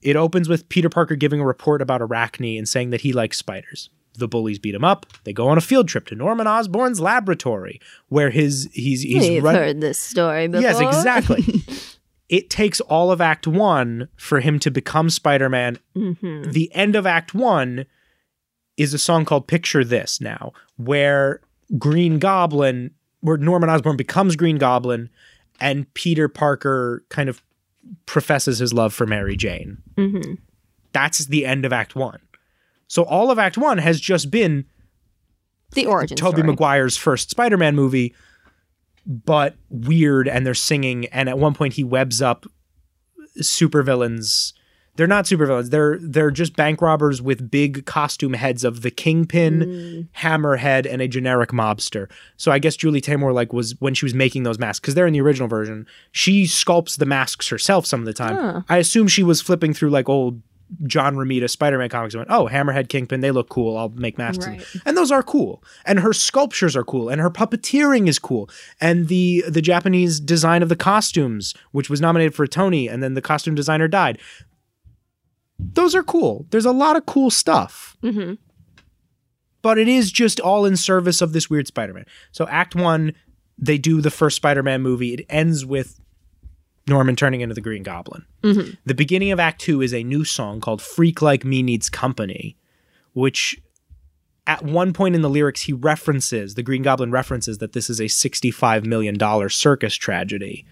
It 0.00 0.14
opens 0.16 0.48
with 0.48 0.68
Peter 0.68 0.88
Parker 0.88 1.16
giving 1.16 1.40
a 1.40 1.44
report 1.46 1.82
about 1.82 2.00
Arachne 2.00 2.56
and 2.56 2.68
saying 2.68 2.90
that 2.90 3.00
he 3.00 3.12
likes 3.12 3.36
spiders. 3.36 3.90
The 4.14 4.28
bullies 4.28 4.58
beat 4.58 4.74
him 4.74 4.84
up. 4.84 5.06
They 5.24 5.32
go 5.32 5.48
on 5.48 5.58
a 5.58 5.60
field 5.60 5.88
trip 5.88 6.06
to 6.06 6.14
Norman 6.14 6.46
Osborn's 6.46 7.00
laboratory, 7.00 7.80
where 8.08 8.30
his 8.30 8.68
he's 8.72 9.02
he's 9.02 9.28
We've 9.28 9.42
run- 9.42 9.54
heard 9.54 9.80
this 9.80 9.98
story 9.98 10.48
before. 10.48 10.62
Yes, 10.62 10.80
exactly. 10.80 11.44
it 12.28 12.50
takes 12.50 12.80
all 12.80 13.10
of 13.10 13.20
Act 13.20 13.46
One 13.46 14.08
for 14.16 14.40
him 14.40 14.58
to 14.60 14.70
become 14.70 15.10
Spider 15.10 15.48
Man. 15.48 15.78
Mm-hmm. 15.96 16.50
The 16.50 16.72
end 16.74 16.96
of 16.96 17.06
Act 17.06 17.34
One 17.34 17.86
is 18.78 18.94
a 18.94 18.98
song 18.98 19.26
called 19.26 19.46
Picture 19.46 19.84
This 19.84 20.20
now, 20.20 20.54
where 20.76 21.42
Green 21.76 22.18
Goblin, 22.18 22.92
where 23.20 23.36
Norman 23.36 23.68
Osborn 23.68 23.98
becomes 23.98 24.36
Green 24.36 24.56
Goblin, 24.56 25.10
and 25.60 25.92
Peter 25.92 26.28
Parker 26.28 27.04
kind 27.10 27.28
of 27.28 27.42
professes 28.06 28.60
his 28.60 28.72
love 28.72 28.94
for 28.94 29.06
Mary 29.06 29.36
Jane. 29.36 29.78
Mm-hmm. 29.96 30.34
That's 30.92 31.26
the 31.26 31.44
end 31.44 31.64
of 31.64 31.72
Act 31.72 31.96
One. 31.96 32.20
So 32.86 33.02
all 33.02 33.30
of 33.30 33.38
Act 33.38 33.58
One 33.58 33.78
has 33.78 34.00
just 34.00 34.30
been 34.30 34.64
The 35.72 35.86
origin 35.86 36.16
Tobey. 36.16 36.42
Maguire's 36.42 36.96
first 36.96 37.30
Spider-Man 37.30 37.74
movie, 37.74 38.14
but 39.04 39.56
weird, 39.68 40.28
and 40.28 40.46
they're 40.46 40.54
singing. 40.54 41.06
And 41.06 41.28
at 41.28 41.38
one 41.38 41.54
point, 41.54 41.74
he 41.74 41.84
webs 41.84 42.22
up 42.22 42.46
supervillains. 43.38 44.52
They're 44.98 45.06
not 45.06 45.26
supervillains. 45.26 45.70
They're 45.70 45.96
they're 46.00 46.32
just 46.32 46.56
bank 46.56 46.82
robbers 46.82 47.22
with 47.22 47.52
big 47.52 47.86
costume 47.86 48.32
heads 48.32 48.64
of 48.64 48.82
the 48.82 48.90
Kingpin, 48.90 49.62
hmm. 49.62 50.00
Hammerhead, 50.26 50.92
and 50.92 51.00
a 51.00 51.06
generic 51.06 51.50
mobster. 51.50 52.10
So 52.36 52.50
I 52.50 52.58
guess 52.58 52.74
Julie 52.74 53.00
Taymor 53.00 53.32
like 53.32 53.52
was 53.52 53.80
when 53.80 53.94
she 53.94 54.04
was 54.04 54.12
making 54.12 54.42
those 54.42 54.58
masks 54.58 54.80
because 54.80 54.96
they're 54.96 55.06
in 55.06 55.12
the 55.12 55.20
original 55.20 55.46
version. 55.46 55.86
She 56.10 56.44
sculpts 56.44 56.98
the 56.98 57.06
masks 57.06 57.48
herself 57.48 57.86
some 57.86 58.00
of 58.00 58.06
the 58.06 58.12
time. 58.12 58.34
Huh. 58.34 58.62
I 58.68 58.78
assume 58.78 59.06
she 59.06 59.22
was 59.22 59.40
flipping 59.40 59.72
through 59.72 59.90
like 59.90 60.08
old 60.08 60.42
John 60.84 61.14
Romita 61.14 61.48
Spider-Man 61.48 61.88
comics 61.90 62.14
and 62.14 62.20
went, 62.20 62.30
"Oh, 62.30 62.48
Hammerhead, 62.50 62.88
Kingpin, 62.88 63.20
they 63.20 63.30
look 63.30 63.48
cool. 63.48 63.76
I'll 63.76 63.90
make 63.90 64.18
masks." 64.18 64.48
Right. 64.48 64.66
And 64.84 64.96
those 64.96 65.12
are 65.12 65.22
cool. 65.22 65.62
And 65.86 66.00
her 66.00 66.12
sculptures 66.12 66.74
are 66.74 66.84
cool 66.84 67.08
and 67.08 67.20
her 67.20 67.30
puppeteering 67.30 68.08
is 68.08 68.18
cool. 68.18 68.50
And 68.80 69.06
the 69.06 69.44
the 69.48 69.62
Japanese 69.62 70.18
design 70.18 70.60
of 70.60 70.68
the 70.68 70.76
costumes, 70.76 71.54
which 71.70 71.88
was 71.88 72.00
nominated 72.00 72.34
for 72.34 72.42
a 72.42 72.48
Tony 72.48 72.88
and 72.88 73.00
then 73.00 73.14
the 73.14 73.22
costume 73.22 73.54
designer 73.54 73.86
died. 73.86 74.18
Those 75.58 75.94
are 75.94 76.02
cool. 76.02 76.46
There's 76.50 76.66
a 76.66 76.72
lot 76.72 76.96
of 76.96 77.06
cool 77.06 77.30
stuff. 77.30 77.96
Mm-hmm. 78.02 78.34
But 79.60 79.78
it 79.78 79.88
is 79.88 80.12
just 80.12 80.38
all 80.40 80.64
in 80.64 80.76
service 80.76 81.20
of 81.20 81.32
this 81.32 81.50
weird 81.50 81.66
Spider-Man. 81.66 82.06
So 82.30 82.46
act 82.48 82.74
1 82.74 83.12
they 83.58 83.76
do 83.76 84.00
the 84.00 84.10
first 84.10 84.36
Spider-Man 84.36 84.82
movie. 84.82 85.14
It 85.14 85.26
ends 85.28 85.66
with 85.66 85.98
Norman 86.86 87.16
turning 87.16 87.40
into 87.40 87.54
the 87.54 87.60
Green 87.60 87.82
Goblin. 87.82 88.24
Mm-hmm. 88.42 88.74
The 88.86 88.94
beginning 88.94 89.32
of 89.32 89.40
Act 89.40 89.60
Two 89.60 89.82
is 89.82 89.92
a 89.92 90.04
new 90.04 90.24
song 90.24 90.60
called 90.60 90.80
Freak 90.80 91.20
Like 91.20 91.44
Me 91.44 91.62
Needs 91.62 91.90
Company, 91.90 92.56
which 93.12 93.60
at 94.48 94.64
one 94.64 94.94
point 94.94 95.14
in 95.14 95.20
the 95.20 95.28
lyrics 95.28 95.62
he 95.62 95.74
references, 95.74 96.54
the 96.54 96.62
Green 96.62 96.82
Goblin 96.82 97.10
references 97.10 97.58
that 97.58 97.74
this 97.74 97.90
is 97.90 98.00
a 98.00 98.04
$65 98.04 98.86
million 98.86 99.18
circus 99.50 99.94
tragedy. 99.94 100.64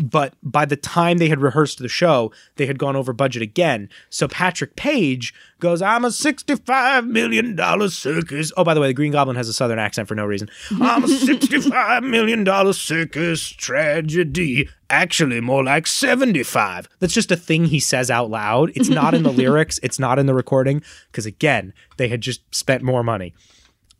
But 0.00 0.34
by 0.42 0.66
the 0.66 0.76
time 0.76 1.16
they 1.16 1.30
had 1.30 1.40
rehearsed 1.40 1.78
the 1.78 1.88
show, 1.88 2.32
they 2.56 2.66
had 2.66 2.78
gone 2.78 2.96
over 2.96 3.14
budget 3.14 3.40
again. 3.40 3.88
So 4.10 4.28
Patrick 4.28 4.76
Page 4.76 5.32
goes, 5.58 5.80
I'm 5.80 6.04
a 6.04 6.08
$65 6.08 7.06
million 7.06 7.56
circus. 7.88 8.52
Oh, 8.58 8.62
by 8.64 8.74
the 8.74 8.80
way, 8.82 8.88
the 8.88 8.94
Green 8.94 9.12
Goblin 9.12 9.36
has 9.36 9.48
a 9.48 9.54
southern 9.54 9.78
accent 9.78 10.06
for 10.06 10.14
no 10.14 10.26
reason. 10.26 10.50
I'm 10.72 11.04
a 11.04 11.06
$65 11.06 12.04
million 12.04 12.72
circus 12.74 13.48
tragedy. 13.48 14.68
Actually, 14.94 15.40
more 15.40 15.64
like 15.64 15.88
75. 15.88 16.88
That's 17.00 17.12
just 17.12 17.32
a 17.32 17.36
thing 17.36 17.64
he 17.64 17.80
says 17.80 18.12
out 18.12 18.30
loud. 18.30 18.70
It's 18.76 18.88
not 18.88 19.12
in 19.12 19.24
the 19.24 19.32
lyrics, 19.42 19.80
it's 19.82 19.98
not 19.98 20.20
in 20.20 20.26
the 20.26 20.34
recording, 20.34 20.82
because 21.10 21.26
again, 21.26 21.72
they 21.96 22.06
had 22.08 22.20
just 22.20 22.42
spent 22.54 22.82
more 22.82 23.02
money. 23.02 23.34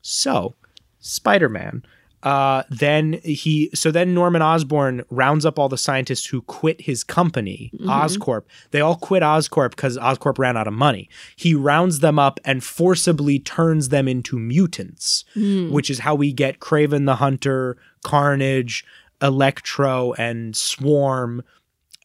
So, 0.02 0.54
Spider 1.00 1.48
Man. 1.48 1.84
Uh, 2.22 2.62
then 2.70 3.20
he, 3.22 3.68
so 3.74 3.90
then 3.90 4.14
Norman 4.14 4.40
Osborn 4.40 5.02
rounds 5.10 5.44
up 5.44 5.58
all 5.58 5.68
the 5.68 5.76
scientists 5.76 6.24
who 6.24 6.40
quit 6.40 6.80
his 6.80 7.04
company, 7.04 7.70
Oscorp. 7.82 8.44
They 8.70 8.80
all 8.80 8.96
quit 8.96 9.22
Oscorp 9.22 9.70
because 9.70 9.98
Oscorp 9.98 10.38
ran 10.38 10.56
out 10.56 10.66
of 10.66 10.72
money. 10.72 11.10
He 11.36 11.54
rounds 11.54 12.00
them 12.00 12.18
up 12.18 12.40
and 12.42 12.64
forcibly 12.64 13.38
turns 13.40 13.90
them 13.90 14.08
into 14.08 14.38
mutants, 14.38 15.24
which 15.70 15.90
is 15.90 15.98
how 15.98 16.14
we 16.14 16.32
get 16.32 16.60
Kraven 16.60 17.04
the 17.04 17.16
Hunter, 17.16 17.76
Carnage, 18.04 18.86
Electro, 19.22 20.12
and 20.14 20.56
Swarm, 20.56 21.42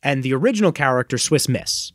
and 0.03 0.23
the 0.23 0.33
original 0.33 0.71
character, 0.71 1.17
Swiss 1.17 1.49
Miss. 1.49 1.91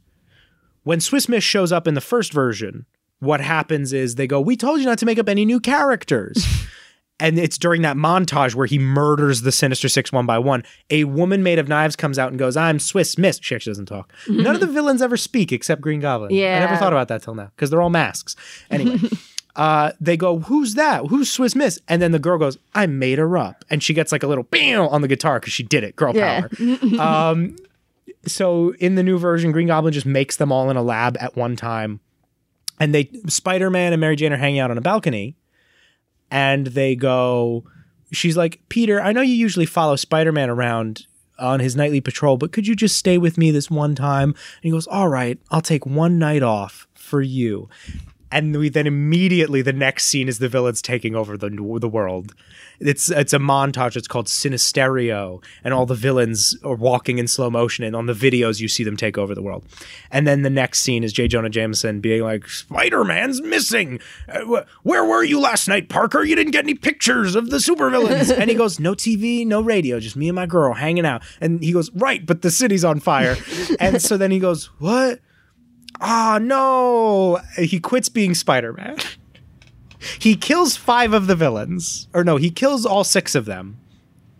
When 0.82 1.00
Swiss 1.00 1.28
Miss 1.28 1.42
shows 1.42 1.72
up 1.72 1.86
in 1.86 1.94
the 1.94 2.00
first 2.00 2.32
version, 2.32 2.86
what 3.20 3.40
happens 3.40 3.92
is 3.92 4.14
they 4.14 4.26
go, 4.26 4.40
We 4.40 4.56
told 4.56 4.80
you 4.80 4.86
not 4.86 4.98
to 4.98 5.06
make 5.06 5.18
up 5.18 5.28
any 5.28 5.44
new 5.44 5.60
characters. 5.60 6.46
and 7.20 7.38
it's 7.38 7.58
during 7.58 7.82
that 7.82 7.96
montage 7.96 8.54
where 8.54 8.66
he 8.66 8.78
murders 8.78 9.42
the 9.42 9.52
Sinister 9.52 9.88
Six 9.88 10.12
one 10.12 10.26
by 10.26 10.38
one. 10.38 10.64
A 10.90 11.04
woman 11.04 11.42
made 11.42 11.58
of 11.58 11.68
knives 11.68 11.96
comes 11.96 12.18
out 12.18 12.30
and 12.30 12.38
goes, 12.38 12.56
I'm 12.56 12.78
Swiss 12.78 13.16
Miss. 13.16 13.38
She 13.40 13.54
actually 13.54 13.70
doesn't 13.70 13.86
talk. 13.86 14.12
None 14.28 14.54
of 14.54 14.60
the 14.60 14.66
villains 14.66 15.00
ever 15.00 15.16
speak 15.16 15.52
except 15.52 15.80
Green 15.80 16.00
Goblin. 16.00 16.32
Yeah, 16.32 16.56
I 16.56 16.60
never 16.60 16.76
thought 16.76 16.92
about 16.92 17.08
that 17.08 17.22
till 17.22 17.34
now 17.34 17.50
because 17.56 17.70
they're 17.70 17.82
all 17.82 17.90
masks. 17.90 18.36
Anyway. 18.70 18.98
Uh, 19.56 19.92
they 20.00 20.16
go, 20.16 20.40
who's 20.40 20.74
that? 20.74 21.06
Who's 21.06 21.30
Swiss 21.30 21.54
Miss? 21.54 21.80
And 21.86 22.02
then 22.02 22.10
the 22.12 22.18
girl 22.18 22.38
goes, 22.38 22.58
I 22.74 22.86
made 22.86 23.18
her 23.18 23.38
up, 23.38 23.64
and 23.70 23.82
she 23.82 23.94
gets 23.94 24.10
like 24.10 24.22
a 24.24 24.26
little 24.26 24.42
bam 24.44 24.82
on 24.88 25.00
the 25.00 25.06
guitar 25.08 25.38
because 25.38 25.52
she 25.52 25.62
did 25.62 25.84
it, 25.84 25.94
girl 25.94 26.14
Yeah. 26.14 26.48
power. 26.48 27.00
um, 27.30 27.56
so 28.26 28.74
in 28.80 28.96
the 28.96 29.02
new 29.04 29.16
version, 29.18 29.52
Green 29.52 29.68
Goblin 29.68 29.92
just 29.92 30.06
makes 30.06 30.36
them 30.38 30.50
all 30.50 30.70
in 30.70 30.76
a 30.76 30.82
lab 30.82 31.16
at 31.20 31.36
one 31.36 31.54
time, 31.56 32.00
and 32.80 32.92
they 32.94 33.10
Spider 33.28 33.70
Man 33.70 33.92
and 33.92 34.00
Mary 34.00 34.16
Jane 34.16 34.32
are 34.32 34.36
hanging 34.38 34.58
out 34.58 34.70
on 34.72 34.78
a 34.78 34.80
balcony, 34.80 35.36
and 36.30 36.66
they 36.68 36.96
go, 36.96 37.64
she's 38.12 38.36
like, 38.36 38.60
Peter, 38.68 39.00
I 39.00 39.12
know 39.12 39.20
you 39.20 39.34
usually 39.34 39.66
follow 39.66 39.94
Spider 39.96 40.32
Man 40.32 40.50
around 40.50 41.06
on 41.38 41.60
his 41.60 41.76
nightly 41.76 42.00
patrol, 42.00 42.36
but 42.36 42.50
could 42.52 42.66
you 42.66 42.74
just 42.74 42.96
stay 42.96 43.18
with 43.18 43.36
me 43.38 43.50
this 43.50 43.70
one 43.70 43.94
time? 43.94 44.30
And 44.30 44.62
he 44.62 44.70
goes, 44.70 44.86
All 44.88 45.08
right, 45.08 45.38
I'll 45.50 45.60
take 45.60 45.84
one 45.86 46.18
night 46.18 46.42
off 46.42 46.86
for 46.94 47.20
you. 47.20 47.68
And 48.34 48.56
we 48.56 48.68
then 48.68 48.88
immediately 48.88 49.62
the 49.62 49.72
next 49.72 50.06
scene 50.06 50.26
is 50.26 50.40
the 50.40 50.48
villains 50.48 50.82
taking 50.82 51.14
over 51.14 51.36
the 51.36 51.50
the 51.78 51.88
world. 51.88 52.34
It's 52.80 53.08
it's 53.08 53.32
a 53.32 53.38
montage. 53.38 53.94
It's 53.94 54.08
called 54.08 54.26
Sinistereo, 54.26 55.40
and 55.62 55.72
all 55.72 55.86
the 55.86 55.94
villains 55.94 56.56
are 56.64 56.74
walking 56.74 57.18
in 57.18 57.28
slow 57.28 57.48
motion. 57.48 57.84
And 57.84 57.94
on 57.94 58.06
the 58.06 58.12
videos, 58.12 58.60
you 58.60 58.66
see 58.66 58.82
them 58.82 58.96
take 58.96 59.16
over 59.16 59.36
the 59.36 59.42
world. 59.42 59.64
And 60.10 60.26
then 60.26 60.42
the 60.42 60.50
next 60.50 60.80
scene 60.80 61.04
is 61.04 61.12
J. 61.12 61.28
Jonah 61.28 61.48
Jameson 61.48 62.00
being 62.00 62.22
like, 62.22 62.48
"Spider 62.48 63.04
Man's 63.04 63.40
missing. 63.40 64.00
Uh, 64.28 64.62
where 64.82 65.04
were 65.04 65.22
you 65.22 65.38
last 65.38 65.68
night, 65.68 65.88
Parker? 65.88 66.24
You 66.24 66.34
didn't 66.34 66.50
get 66.50 66.64
any 66.64 66.74
pictures 66.74 67.36
of 67.36 67.50
the 67.50 67.58
supervillains." 67.58 68.36
and 68.36 68.50
he 68.50 68.56
goes, 68.56 68.80
"No 68.80 68.94
TV, 68.94 69.46
no 69.46 69.60
radio, 69.60 70.00
just 70.00 70.16
me 70.16 70.28
and 70.28 70.34
my 70.34 70.46
girl 70.46 70.74
hanging 70.74 71.06
out." 71.06 71.22
And 71.40 71.62
he 71.62 71.70
goes, 71.70 71.88
"Right, 71.94 72.26
but 72.26 72.42
the 72.42 72.50
city's 72.50 72.84
on 72.84 72.98
fire." 72.98 73.36
and 73.78 74.02
so 74.02 74.16
then 74.16 74.32
he 74.32 74.40
goes, 74.40 74.66
"What?" 74.80 75.20
Ah, 76.00 76.38
no. 76.40 77.40
He 77.56 77.80
quits 77.80 78.08
being 78.08 78.34
Spider 78.34 78.72
Man. 78.72 78.96
he 80.18 80.36
kills 80.36 80.76
five 80.76 81.12
of 81.12 81.26
the 81.26 81.36
villains. 81.36 82.08
Or 82.12 82.24
no, 82.24 82.36
he 82.36 82.50
kills 82.50 82.84
all 82.84 83.04
six 83.04 83.34
of 83.34 83.44
them. 83.44 83.78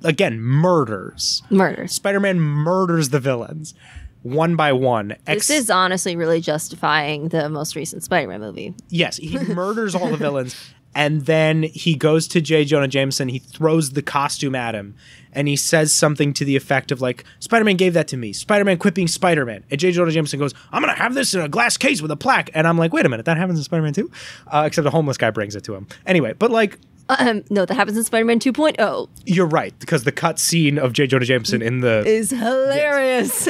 Again, 0.03 0.39
murders. 0.41 1.43
Murders. 1.51 1.93
Spider 1.93 2.21
Man 2.21 2.41
murders 2.41 3.09
the 3.11 3.21
villains 3.21 3.75
one 4.23 4.57
by 4.57 4.73
one. 4.73 5.13
Ex- 5.27 5.49
This 5.49 5.51
is 5.65 5.71
honestly 5.71 6.17
really 6.17 6.41
justifying 6.41 7.29
the 7.29 7.49
most 7.51 7.77
recent 7.77 8.03
Spider-Man 8.03 8.41
movie. 8.41 8.75
Yes, 8.89 9.19
he 9.19 9.39
murders 9.39 9.95
all 9.95 10.09
the 10.09 10.17
villains. 10.17 10.57
And 10.95 11.27
then 11.27 11.65
he 11.65 11.95
goes 11.97 12.29
to 12.29 12.41
J. 12.41 12.65
Jonah 12.65 12.89
Jameson. 12.89 13.29
He 13.29 13.39
throws 13.41 13.91
the 13.91 14.03
costume 14.03 14.55
at 14.55 14.75
him. 14.75 14.95
And 15.33 15.49
he 15.49 15.57
says 15.57 15.93
something 15.93 16.33
to 16.35 16.45
the 16.45 16.55
effect 16.55 16.93
of, 16.93 17.01
like, 17.01 17.25
Spider 17.41 17.65
Man 17.65 17.77
gave 17.77 17.95
that 17.95 18.07
to 18.09 18.17
me. 18.17 18.33
Spider 18.33 18.65
Man 18.65 18.79
quit 18.79 18.95
being 18.95 19.09
Spider 19.09 19.45
Man. 19.45 19.65
And 19.71 19.81
J. 19.81 19.91
Jonah 19.91 20.13
Jameson 20.13 20.39
goes, 20.39 20.55
I'm 20.71 20.81
going 20.83 20.95
to 20.95 21.03
have 21.03 21.15
this 21.15 21.35
in 21.35 21.41
a 21.41 21.49
glass 21.49 21.77
case 21.77 22.01
with 22.01 22.11
a 22.13 22.17
plaque. 22.17 22.51
And 22.55 22.69
I'm 22.69 22.79
like, 22.79 22.93
wait 22.93 23.05
a 23.05 23.09
minute, 23.09 23.27
that 23.27 23.37
happens 23.37 23.59
in 23.59 23.65
Spider 23.65 23.83
Man 23.83 23.93
too? 23.93 24.11
Uh, 24.47 24.63
except 24.67 24.87
a 24.87 24.91
homeless 24.91 25.17
guy 25.17 25.31
brings 25.31 25.57
it 25.57 25.65
to 25.65 25.75
him. 25.75 25.89
Anyway, 26.07 26.35
but 26.39 26.53
like, 26.53 26.79
Um, 27.09 27.43
no, 27.51 27.67
that 27.67 27.75
happens 27.75 27.99
in 27.99 28.05
Spider-Man 28.05 28.39
2.0. 28.39 29.09
you're 29.27 29.45
right, 29.45 29.75
because 29.81 30.05
the 30.05 30.13
cut 30.13 30.39
scene 30.39 30.79
of 30.79 30.93
J. 30.95 31.07
Jonah 31.07 31.27
Jameson 31.27 31.61
in 31.61 31.81
the 31.81 32.03
Is 32.07 32.31
hilarious. 32.31 33.49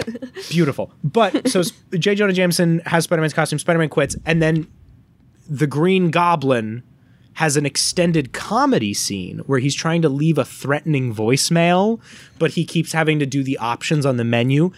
beautiful. 0.50 0.90
But 1.04 1.48
so 1.48 1.62
J. 1.96 2.14
Jonah 2.16 2.32
Jameson 2.32 2.80
has 2.86 3.04
Spider 3.04 3.20
Man's 3.20 3.32
costume, 3.34 3.58
Spider 3.58 3.78
Man 3.78 3.88
quits, 3.90 4.16
and 4.26 4.40
then 4.42 4.66
the 5.48 5.66
Green 5.66 6.10
Goblin 6.10 6.82
has 7.34 7.56
an 7.56 7.66
extended 7.66 8.32
comedy 8.32 8.94
scene 8.94 9.38
where 9.40 9.58
he's 9.58 9.74
trying 9.74 10.02
to 10.02 10.08
leave 10.08 10.38
a 10.38 10.44
threatening 10.44 11.14
voicemail, 11.14 12.00
but 12.38 12.52
he 12.52 12.64
keeps 12.64 12.92
having 12.92 13.18
to 13.18 13.26
do 13.26 13.42
the 13.42 13.58
options 13.58 14.06
on 14.06 14.16
the 14.16 14.24
menu. 14.24 14.72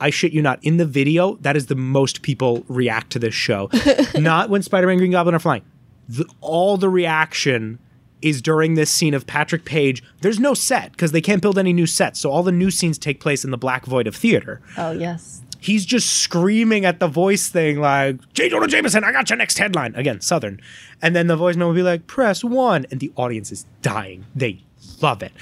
I 0.00 0.10
shit 0.10 0.32
you 0.32 0.42
not. 0.42 0.58
In 0.62 0.76
the 0.76 0.86
video, 0.86 1.36
that 1.36 1.56
is 1.56 1.66
the 1.66 1.74
most 1.74 2.22
people 2.22 2.64
react 2.68 3.10
to 3.12 3.18
this 3.18 3.34
show. 3.34 3.70
not 4.14 4.50
when 4.50 4.62
Spider 4.62 4.86
Man 4.86 4.94
and 4.94 5.00
Green 5.00 5.12
Goblin 5.12 5.34
are 5.34 5.40
flying. 5.40 5.62
The, 6.08 6.28
all 6.40 6.76
the 6.76 6.88
reaction 6.88 7.78
is 8.22 8.42
during 8.42 8.74
this 8.74 8.90
scene 8.90 9.14
of 9.14 9.26
Patrick 9.26 9.64
Page. 9.64 10.02
There's 10.20 10.40
no 10.40 10.54
set 10.54 10.92
because 10.92 11.12
they 11.12 11.20
can't 11.20 11.40
build 11.40 11.58
any 11.58 11.72
new 11.72 11.86
sets. 11.86 12.20
So 12.20 12.30
all 12.30 12.42
the 12.42 12.52
new 12.52 12.70
scenes 12.70 12.98
take 12.98 13.20
place 13.20 13.44
in 13.44 13.50
the 13.50 13.58
black 13.58 13.86
void 13.86 14.06
of 14.06 14.16
theater 14.16 14.60
oh, 14.76 14.92
yes. 14.92 15.42
He's 15.60 15.84
just 15.84 16.20
screaming 16.20 16.84
at 16.84 16.98
the 16.98 17.08
voice 17.08 17.48
thing 17.48 17.80
like 17.80 18.32
J. 18.32 18.48
Jonah 18.48 18.66
Jameson, 18.66 19.04
I 19.04 19.12
got 19.12 19.30
your 19.30 19.36
next 19.36 19.58
headline. 19.58 19.94
Again, 19.94 20.20
Southern. 20.20 20.60
And 21.02 21.14
then 21.14 21.26
the 21.26 21.36
voicemail 21.36 21.68
will 21.68 21.74
be 21.74 21.82
like, 21.82 22.06
press 22.06 22.42
one. 22.42 22.86
And 22.90 23.00
the 23.00 23.12
audience 23.16 23.52
is 23.52 23.66
dying. 23.82 24.24
They 24.34 24.62
love 25.00 25.22
it. 25.22 25.32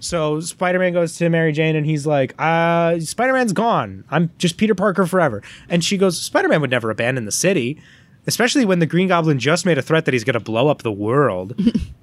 So 0.00 0.40
Spider-Man 0.40 0.92
goes 0.92 1.16
to 1.16 1.28
Mary 1.28 1.52
Jane 1.52 1.74
and 1.74 1.84
he's 1.84 2.06
like, 2.06 2.34
uh, 2.38 3.00
Spider-Man's 3.00 3.52
gone. 3.52 4.04
I'm 4.10 4.30
just 4.38 4.56
Peter 4.56 4.74
Parker 4.74 5.06
forever. 5.06 5.42
And 5.68 5.82
she 5.82 5.96
goes, 5.96 6.20
Spider-Man 6.20 6.60
would 6.60 6.70
never 6.70 6.90
abandon 6.90 7.24
the 7.24 7.32
city, 7.32 7.80
especially 8.26 8.64
when 8.64 8.78
the 8.78 8.86
Green 8.86 9.08
Goblin 9.08 9.38
just 9.38 9.66
made 9.66 9.78
a 9.78 9.82
threat 9.82 10.04
that 10.04 10.14
he's 10.14 10.24
going 10.24 10.34
to 10.34 10.40
blow 10.40 10.68
up 10.68 10.82
the 10.82 10.92
world. 10.92 11.58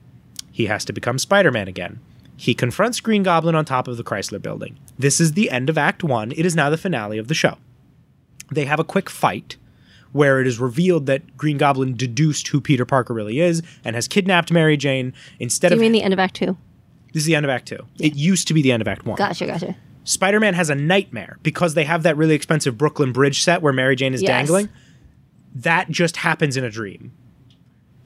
he 0.52 0.66
has 0.66 0.84
to 0.86 0.94
become 0.94 1.18
Spider-Man 1.18 1.68
again. 1.68 2.00
He 2.38 2.54
confronts 2.54 3.00
Green 3.00 3.24
Goblin 3.24 3.56
on 3.56 3.66
top 3.66 3.88
of 3.88 3.98
the 3.98 4.04
Chrysler 4.04 4.42
building. 4.42 4.78
This 4.98 5.20
is 5.22 5.34
the 5.34 5.50
end 5.50 5.70
of 5.70 5.78
Act 5.78 6.04
1. 6.04 6.32
It 6.34 6.46
is 6.46 6.56
now 6.56 6.70
the 6.70 6.78
finale 6.78 7.18
of 7.18 7.28
the 7.28 7.34
show. 7.34 7.58
They 8.52 8.66
have 8.66 8.80
a 8.80 8.84
quick 8.84 9.10
fight 9.10 9.58
where 10.12 10.40
it 10.40 10.48
is 10.48 10.60
revealed 10.60 11.06
that 11.08 11.36
Green 11.38 11.58
Goblin 11.58 11.96
deduced 11.96 12.48
who 12.50 12.62
Peter 12.62 12.86
Parker 12.86 13.14
really 13.14 13.40
is 13.40 13.62
and 13.84 13.96
has 13.96 14.08
kidnapped 14.08 14.52
Mary 14.52 14.78
Jane 14.78 15.14
instead 15.40 15.70
Do 15.70 15.76
you 15.76 15.80
of 15.80 15.82
mean 15.82 15.92
the 15.92 16.04
end 16.04 16.14
of 16.14 16.20
Act 16.20 16.36
2? 16.36 16.56
This 17.14 17.24
is 17.24 17.28
the 17.28 17.36
end 17.36 17.46
of 17.46 17.50
Act 17.50 17.68
2. 17.68 17.78
It 18.00 18.16
used 18.16 18.48
to 18.50 18.54
be 18.54 18.62
the 18.62 18.72
end 18.72 18.82
of 18.82 18.88
Act 18.88 19.06
1. 19.06 19.16
Gotcha, 19.18 19.46
gotcha. 19.48 19.76
Spider-Man 20.04 20.54
has 20.54 20.70
a 20.70 20.76
nightmare 20.76 21.38
because 21.42 21.74
they 21.74 21.84
have 21.86 22.04
that 22.04 22.16
really 22.16 22.36
expensive 22.36 22.78
Brooklyn 22.78 23.12
Bridge 23.12 23.42
set 23.42 23.62
where 23.62 23.74
Mary 23.74 23.96
Jane 23.96 24.14
is 24.14 24.22
Yes. 24.22 24.30
dangling. 24.30 24.70
That 25.56 25.90
just 25.90 26.18
happens 26.18 26.58
in 26.58 26.64
a 26.64 26.70
dream. 26.70 27.12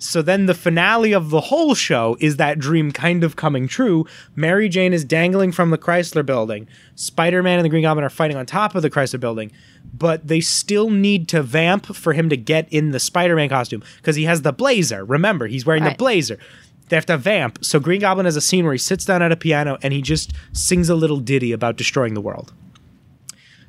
So 0.01 0.21
then 0.21 0.45
the 0.45 0.53
finale 0.53 1.11
of 1.11 1.29
the 1.29 1.41
whole 1.41 1.75
show 1.75 2.15
is 2.21 2.37
that 2.37 2.57
dream 2.57 2.93
kind 2.93 3.21
of 3.21 3.35
coming 3.35 3.67
true. 3.67 4.05
Mary 4.33 4.69
Jane 4.69 4.93
is 4.93 5.03
dangling 5.03 5.51
from 5.51 5.71
the 5.71 5.77
Chrysler 5.77 6.25
building. 6.25 6.69
Spider-Man 6.95 7.59
and 7.59 7.65
the 7.65 7.69
Green 7.69 7.83
Goblin 7.83 8.05
are 8.05 8.09
fighting 8.09 8.37
on 8.37 8.45
top 8.45 8.75
of 8.75 8.81
the 8.81 8.89
Chrysler 8.89 9.19
building, 9.19 9.51
but 9.93 10.25
they 10.25 10.39
still 10.39 10.89
need 10.89 11.27
to 11.27 11.43
vamp 11.43 11.85
for 11.85 12.13
him 12.13 12.29
to 12.29 12.37
get 12.37 12.71
in 12.71 12.91
the 12.91 12.99
Spider-Man 12.99 13.49
costume 13.49 13.83
because 13.97 14.15
he 14.15 14.23
has 14.23 14.41
the 14.41 14.53
blazer. 14.53 15.03
Remember, 15.03 15.47
he's 15.47 15.65
wearing 15.65 15.83
the 15.83 15.95
blazer. 15.95 16.39
They 16.87 16.95
have 16.95 17.05
to 17.07 17.17
vamp. 17.17 17.63
So 17.63 17.81
Green 17.81 17.99
Goblin 17.99 18.25
has 18.25 18.37
a 18.37 18.41
scene 18.41 18.63
where 18.63 18.73
he 18.73 18.79
sits 18.79 19.03
down 19.03 19.21
at 19.21 19.33
a 19.33 19.35
piano 19.35 19.77
and 19.83 19.91
he 19.91 20.01
just 20.01 20.31
sings 20.53 20.87
a 20.87 20.95
little 20.95 21.19
ditty 21.19 21.51
about 21.51 21.75
destroying 21.75 22.13
the 22.13 22.21
world. 22.21 22.53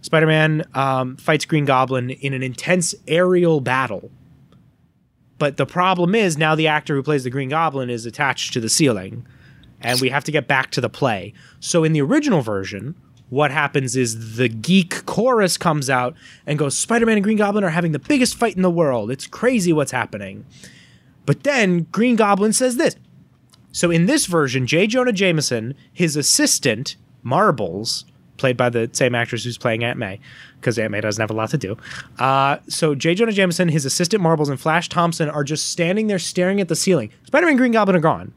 Spider 0.01 0.29
Man 0.29 0.65
um, 0.75 1.17
fights 1.17 1.45
Green 1.45 1.65
Goblin 1.65 2.11
in 2.11 2.35
an 2.35 2.45
intense 2.45 2.95
aerial 3.09 3.61
battle. 3.61 4.13
But 5.41 5.57
the 5.57 5.65
problem 5.65 6.15
is 6.15 6.37
now 6.37 6.55
the 6.55 6.69
actor 6.69 6.95
who 6.95 7.03
plays 7.03 7.25
the 7.25 7.31
Green 7.31 7.49
Goblin 7.49 7.89
is 7.89 8.05
attached 8.05 8.53
to 8.53 8.61
the 8.61 8.69
ceiling, 8.69 9.27
and 9.81 9.99
we 9.99 10.11
have 10.11 10.23
to 10.25 10.31
get 10.31 10.47
back 10.47 10.71
to 10.73 10.83
the 10.83 10.91
play. 10.91 11.33
So 11.61 11.83
in 11.83 11.95
the 11.95 12.03
original 12.03 12.43
version, 12.43 12.95
what 13.31 13.51
happens 13.51 13.97
is 13.97 14.37
the 14.37 14.51
geek 14.51 15.07
chorus 15.07 15.57
comes 15.57 15.89
out 15.89 16.15
and 16.45 16.59
goes, 16.59 16.77
Spider 16.77 17.07
Man 17.07 17.17
and 17.17 17.25
Green 17.25 17.39
Goblin 17.39 17.65
are 17.65 17.71
having 17.71 17.93
the 17.93 17.99
biggest 17.99 18.37
fight 18.37 18.55
in 18.55 18.61
the 18.61 18.71
world. 18.71 19.11
It's 19.11 19.27
crazy 19.27 19.73
what's 19.73 19.93
happening. 19.93 20.45
But 21.25 21.43
then 21.43 21.85
Green 21.91 22.17
Goblin 22.17 22.53
says 22.53 22.77
this. 22.77 22.97
So 23.73 23.91
in 23.91 24.05
this 24.05 24.27
version, 24.27 24.67
J. 24.67 24.87
Jonah 24.87 25.11
Jameson, 25.11 25.75
his 25.91 26.17
assistant, 26.17 26.97
Marbles, 27.23 28.05
played 28.41 28.57
by 28.57 28.69
the 28.69 28.91
same 28.93 29.15
actress 29.15 29.45
who's 29.45 29.57
playing 29.59 29.85
Aunt 29.85 29.99
May, 29.99 30.19
because 30.59 30.79
Aunt 30.79 30.91
May 30.91 31.01
doesn't 31.01 31.21
have 31.21 31.31
a 31.31 31.35
lot 31.35 31.51
to 31.51 31.59
do. 31.59 31.77
Uh, 32.19 32.57
so 32.67 32.95
J. 32.97 33.15
Jonah 33.15 33.31
Jameson, 33.33 33.69
his 33.69 33.85
assistant 33.85 34.23
Marbles, 34.23 34.49
and 34.49 34.59
Flash 34.59 34.89
Thompson 34.89 35.29
are 35.29 35.45
just 35.45 35.69
standing 35.69 36.09
there 36.09 36.19
staring 36.19 36.61
at 36.61 36.69
the 36.69 36.75
ceiling. 36.77 37.11
Spider-Man 37.27 37.51
and 37.51 37.59
Green 37.59 37.73
Goblin 37.73 37.97
are 37.97 38.01
gone. 38.01 38.33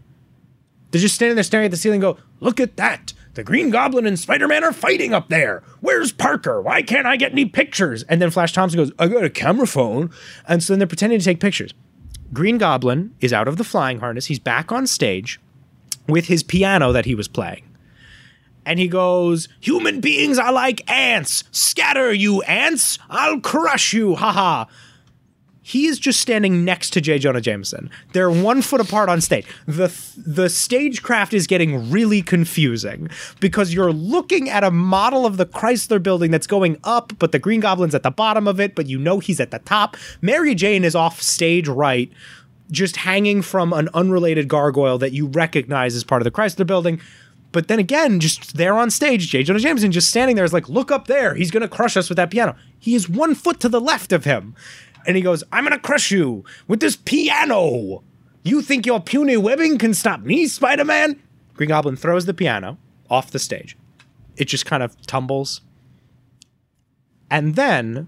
They're 0.92 1.02
just 1.02 1.16
standing 1.16 1.36
there 1.36 1.44
staring 1.44 1.66
at 1.66 1.72
the 1.72 1.78
ceiling 1.78 2.02
go, 2.02 2.18
Look 2.40 2.60
at 2.60 2.78
that. 2.78 3.14
The 3.34 3.44
Green 3.44 3.72
Goblin 3.72 4.06
and 4.06 4.20
Spider 4.20 4.48
Man 4.48 4.64
are 4.64 4.72
fighting 4.74 5.12
up 5.12 5.30
there. 5.30 5.64
Where's 5.80 6.12
Parker? 6.12 6.62
Why 6.62 6.84
can't 6.84 7.08
I 7.08 7.16
get 7.16 7.32
any 7.32 7.46
pictures? 7.46 8.04
And 8.04 8.22
then 8.22 8.30
Flash 8.30 8.54
Thompson 8.54 8.78
goes, 8.78 8.92
I 9.00 9.08
got 9.08 9.24
a 9.24 9.30
camera 9.30 9.66
phone. 9.66 10.12
And 10.48 10.62
so 10.62 10.74
then 10.74 10.80
they're 10.80 10.88
pretending 10.88 11.18
to 11.18 11.26
take 11.26 11.40
pictures. 11.40 11.74
Green 12.32 12.60
Goblin 12.60 13.16
is 13.22 13.34
out 13.34 13.48
of 13.48 13.58
the 13.58 13.64
flying 13.64 14.02
harness. 14.02 14.28
He's 14.28 14.38
back 14.40 14.72
on 14.72 14.86
stage. 14.86 15.40
with 16.08 16.26
his 16.26 16.44
piano 16.44 16.92
that 16.92 17.06
he 17.06 17.16
was 17.16 17.28
playing. 17.28 17.64
And 18.66 18.80
he 18.80 18.88
goes, 18.88 19.50
Human 19.62 20.00
beings 20.00 20.38
are 20.38 20.52
like 20.52 20.90
ants. 20.90 21.44
Scatter, 21.52 22.14
you 22.14 22.42
ants. 22.44 23.00
I'll 23.10 23.40
crush 23.40 23.94
you. 23.94 24.16
Haha. 24.16 24.66
He 25.66 25.88
is 25.88 25.98
just 25.98 26.20
standing 26.20 26.66
next 26.66 26.90
to 26.92 27.02
J. 27.02 27.18
Jonah 27.18 27.40
Jameson. 27.40 27.90
They're 28.12 28.30
one 28.30 28.62
foot 28.62 28.82
apart 28.82 29.08
on 29.08 29.22
stage. 29.22 29.48
The 29.66 29.88
the 30.18 30.50
stagecraft 30.50 31.34
is 31.34 31.48
getting 31.48 31.90
really 31.90 32.22
confusing 32.22 33.10
because 33.40 33.74
you're 33.74 33.94
looking 33.94 34.50
at 34.50 34.66
a 34.66 34.72
model 34.72 35.26
of 35.26 35.38
the 35.38 35.46
Chrysler 35.46 36.04
building 36.04 36.32
that's 36.32 36.48
going 36.48 36.78
up, 36.84 37.14
but 37.18 37.32
the 37.32 37.40
Green 37.40 37.62
Goblin's 37.62 37.96
at 37.96 38.04
the 38.04 38.12
bottom 38.12 38.46
of 38.46 38.60
it, 38.60 38.76
but 38.76 38.88
you 38.88 39.00
know 39.00 39.20
he's 39.20 39.40
at 39.40 39.52
the 39.52 39.60
top. 39.60 39.96
Mary 40.22 40.54
Jane 40.54 40.84
is 40.84 40.96
off 40.96 41.22
stage 41.22 41.70
right, 41.70 42.12
just 42.70 42.98
hanging 42.98 43.42
from 43.42 43.72
an 43.72 43.88
unrelated 43.94 44.50
gargoyle 44.50 44.98
that 44.98 45.14
you 45.14 45.28
recognize 45.28 45.96
as 45.96 46.04
part 46.04 46.22
of 46.22 46.26
the 46.26 46.32
Chrysler 46.32 46.68
building. 46.68 47.00
But 47.54 47.68
then 47.70 47.80
again, 47.80 48.20
just 48.20 48.58
there 48.58 48.74
on 48.74 48.90
stage, 48.90 49.30
J. 49.30 49.44
Jonah 49.44 49.60
Jameson 49.60 49.92
just 49.92 50.10
standing 50.10 50.36
there 50.36 50.44
is 50.44 50.52
like, 50.52 50.68
look 50.68 50.92
up 50.92 51.08
there. 51.08 51.36
He's 51.36 51.52
going 51.52 51.62
to 51.62 51.70
crush 51.70 51.96
us 51.96 52.10
with 52.10 52.16
that 52.18 52.32
piano. 52.32 52.58
He 52.80 52.96
is 52.96 53.08
one 53.08 53.36
foot 53.36 53.62
to 53.62 53.70
the 53.70 53.80
left 53.80 54.12
of 54.12 54.26
him. 54.26 54.56
And 55.06 55.16
he 55.16 55.22
goes, 55.22 55.44
I'm 55.52 55.64
going 55.64 55.72
to 55.74 55.80
crush 55.80 56.12
you 56.12 56.44
with 56.68 56.80
this 56.80 56.96
piano. 56.96 58.04
You 58.44 58.62
think 58.62 58.86
your 58.86 59.00
puny 59.00 59.38
webbing 59.38 59.78
can 59.78 59.94
stop 59.94 60.22
me, 60.22 60.48
Spider 60.48 60.84
Man? 60.84 61.22
Green 61.54 61.70
Goblin 61.70 61.96
throws 61.96 62.26
the 62.26 62.34
piano 62.34 62.78
off 63.10 63.32
the 63.32 63.40
stage. 63.40 63.78
It 64.36 64.46
just 64.46 64.66
kind 64.66 64.82
of 64.82 65.00
tumbles. 65.06 65.62
And 67.30 67.56
then 67.56 68.08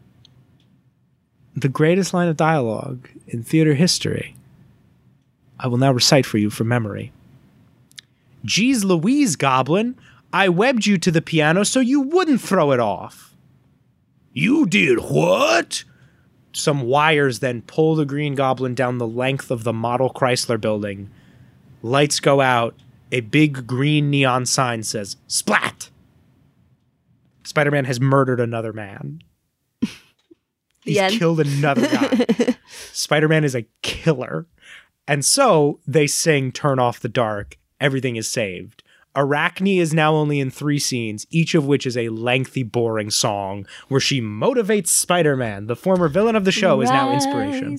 the 1.56 1.70
greatest 1.70 2.14
line 2.16 2.28
of 2.28 2.36
dialogue 2.36 3.08
in 3.28 3.44
theater 3.44 3.76
history 3.76 4.36
I 5.60 5.68
will 5.68 5.78
now 5.78 5.92
recite 5.92 6.26
for 6.26 6.38
you 6.38 6.50
from 6.50 6.68
memory. 6.68 7.14
Geez 8.46 8.86
Louise, 8.86 9.36
Goblin, 9.36 9.96
I 10.32 10.50
webbed 10.50 10.86
you 10.86 10.98
to 11.00 11.12
the 11.12 11.22
piano 11.22 11.64
so 11.64 11.80
you 11.80 12.02
wouldn't 12.02 12.42
throw 12.42 12.72
it 12.72 12.80
off. 12.80 13.36
You 14.34 14.66
did 14.66 15.00
what? 15.00 15.84
Some 16.52 16.84
wires 16.84 17.40
then 17.40 17.62
pull 17.64 17.96
the 17.96 18.06
Green 18.06 18.36
Goblin 18.36 18.76
down 18.76 18.98
the 18.98 19.08
length 19.08 19.50
of 19.50 19.64
the 19.64 19.74
model 19.74 20.10
Chrysler 20.10 20.60
building. 20.60 21.10
Lights 21.82 22.20
go 22.20 22.42
out. 22.42 22.76
A 23.12 23.22
big 23.22 23.68
green 23.68 24.10
neon 24.10 24.46
sign 24.46 24.84
says, 24.84 25.18
Splat! 25.28 25.90
Spider 27.44 27.72
Man 27.72 27.86
has 27.86 28.02
murdered 28.02 28.40
another 28.40 28.74
man. 28.74 29.22
He's 30.84 30.98
end. 30.98 31.20
killed 31.20 31.40
another 31.40 31.88
guy. 31.88 32.56
Spider 32.92 33.28
Man 33.28 33.44
is 33.44 33.56
a 33.56 33.68
killer. 33.82 34.48
And 35.08 35.24
so 35.24 35.80
they 35.86 36.08
sing 36.08 36.52
Turn 36.52 36.80
Off 36.80 37.00
the 37.00 37.10
Dark. 37.10 37.58
Everything 37.80 38.16
is 38.16 38.28
saved. 38.28 38.84
Arachne 39.16 39.68
is 39.80 39.94
now 39.94 40.14
only 40.14 40.40
in 40.40 40.52
three 40.52 40.80
scenes, 40.80 41.26
each 41.30 41.56
of 41.56 41.66
which 41.66 41.86
is 41.86 41.96
a 41.96 42.10
lengthy, 42.10 42.64
boring 42.64 43.10
song 43.10 43.66
where 43.88 44.02
she 44.02 44.22
motivates 44.22 44.88
Spider 44.88 45.38
Man. 45.38 45.68
The 45.68 45.76
former 45.76 46.10
villain 46.10 46.36
of 46.36 46.44
the 46.46 46.52
show 46.52 46.82
is 46.82 46.90
now 46.90 47.14
inspiration. 47.14 47.78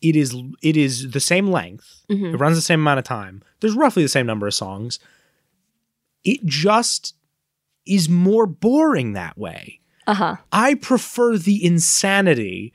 It 0.00 0.14
is 0.14 0.36
it 0.62 0.76
is 0.76 1.10
the 1.10 1.20
same 1.20 1.48
length. 1.48 2.04
Mm-hmm. 2.10 2.34
It 2.34 2.36
runs 2.36 2.56
the 2.56 2.62
same 2.62 2.80
amount 2.80 2.98
of 2.98 3.04
time. 3.04 3.42
There's 3.60 3.74
roughly 3.74 4.02
the 4.02 4.08
same 4.08 4.26
number 4.26 4.46
of 4.46 4.54
songs. 4.54 4.98
It 6.24 6.44
just 6.44 7.14
is 7.86 8.08
more 8.08 8.46
boring 8.46 9.14
that 9.14 9.38
way. 9.38 9.80
Uh-huh. 10.06 10.36
I 10.52 10.74
prefer 10.74 11.36
the 11.36 11.64
insanity 11.64 12.72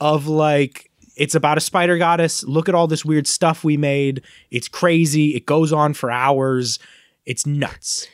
of 0.00 0.26
like 0.26 0.90
it's 1.16 1.34
about 1.34 1.58
a 1.58 1.60
spider 1.60 1.98
goddess. 1.98 2.42
Look 2.44 2.68
at 2.68 2.74
all 2.74 2.86
this 2.86 3.04
weird 3.04 3.26
stuff 3.26 3.64
we 3.64 3.76
made. 3.76 4.22
It's 4.50 4.68
crazy. 4.68 5.34
It 5.34 5.46
goes 5.46 5.72
on 5.72 5.94
for 5.94 6.10
hours. 6.10 6.78
It's 7.26 7.46
nuts. 7.46 8.08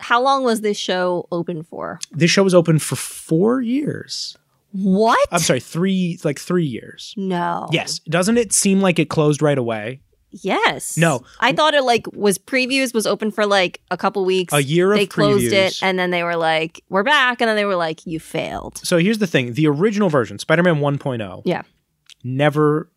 How 0.00 0.20
long 0.20 0.44
was 0.44 0.60
this 0.62 0.76
show 0.76 1.26
open 1.30 1.62
for? 1.62 2.00
This 2.10 2.30
show 2.30 2.42
was 2.42 2.54
open 2.54 2.78
for 2.78 2.96
four 2.96 3.60
years. 3.60 4.36
What? 4.72 5.28
I'm 5.30 5.40
sorry, 5.40 5.60
three 5.60 6.18
like 6.24 6.38
three 6.40 6.64
years. 6.64 7.14
no. 7.16 7.68
Yes. 7.72 7.98
Doesn't 8.00 8.38
it 8.38 8.52
seem 8.52 8.80
like 8.80 8.98
it 8.98 9.08
closed 9.10 9.42
right 9.42 9.58
away? 9.58 10.00
Yes. 10.30 10.96
No. 10.96 11.24
I 11.40 11.52
thought 11.52 11.74
it 11.74 11.82
like 11.82 12.06
was 12.14 12.38
previews 12.38 12.94
was 12.94 13.06
open 13.06 13.30
for 13.30 13.44
like 13.44 13.82
a 13.90 13.98
couple 13.98 14.24
weeks. 14.24 14.52
A 14.54 14.62
year 14.62 14.90
of 14.92 14.98
They 14.98 15.06
closed 15.06 15.52
it 15.52 15.78
and 15.82 15.98
then 15.98 16.10
they 16.10 16.22
were 16.22 16.36
like, 16.36 16.82
"We're 16.88 17.02
back," 17.02 17.42
and 17.42 17.48
then 17.48 17.56
they 17.56 17.66
were 17.66 17.76
like, 17.76 18.06
"You 18.06 18.18
failed." 18.18 18.78
So 18.78 18.96
here's 18.96 19.18
the 19.18 19.26
thing: 19.26 19.52
the 19.52 19.66
original 19.66 20.08
version, 20.08 20.38
Spider-Man 20.38 20.76
1.0, 20.76 21.42
Yeah. 21.44 21.62
Never 22.24 22.88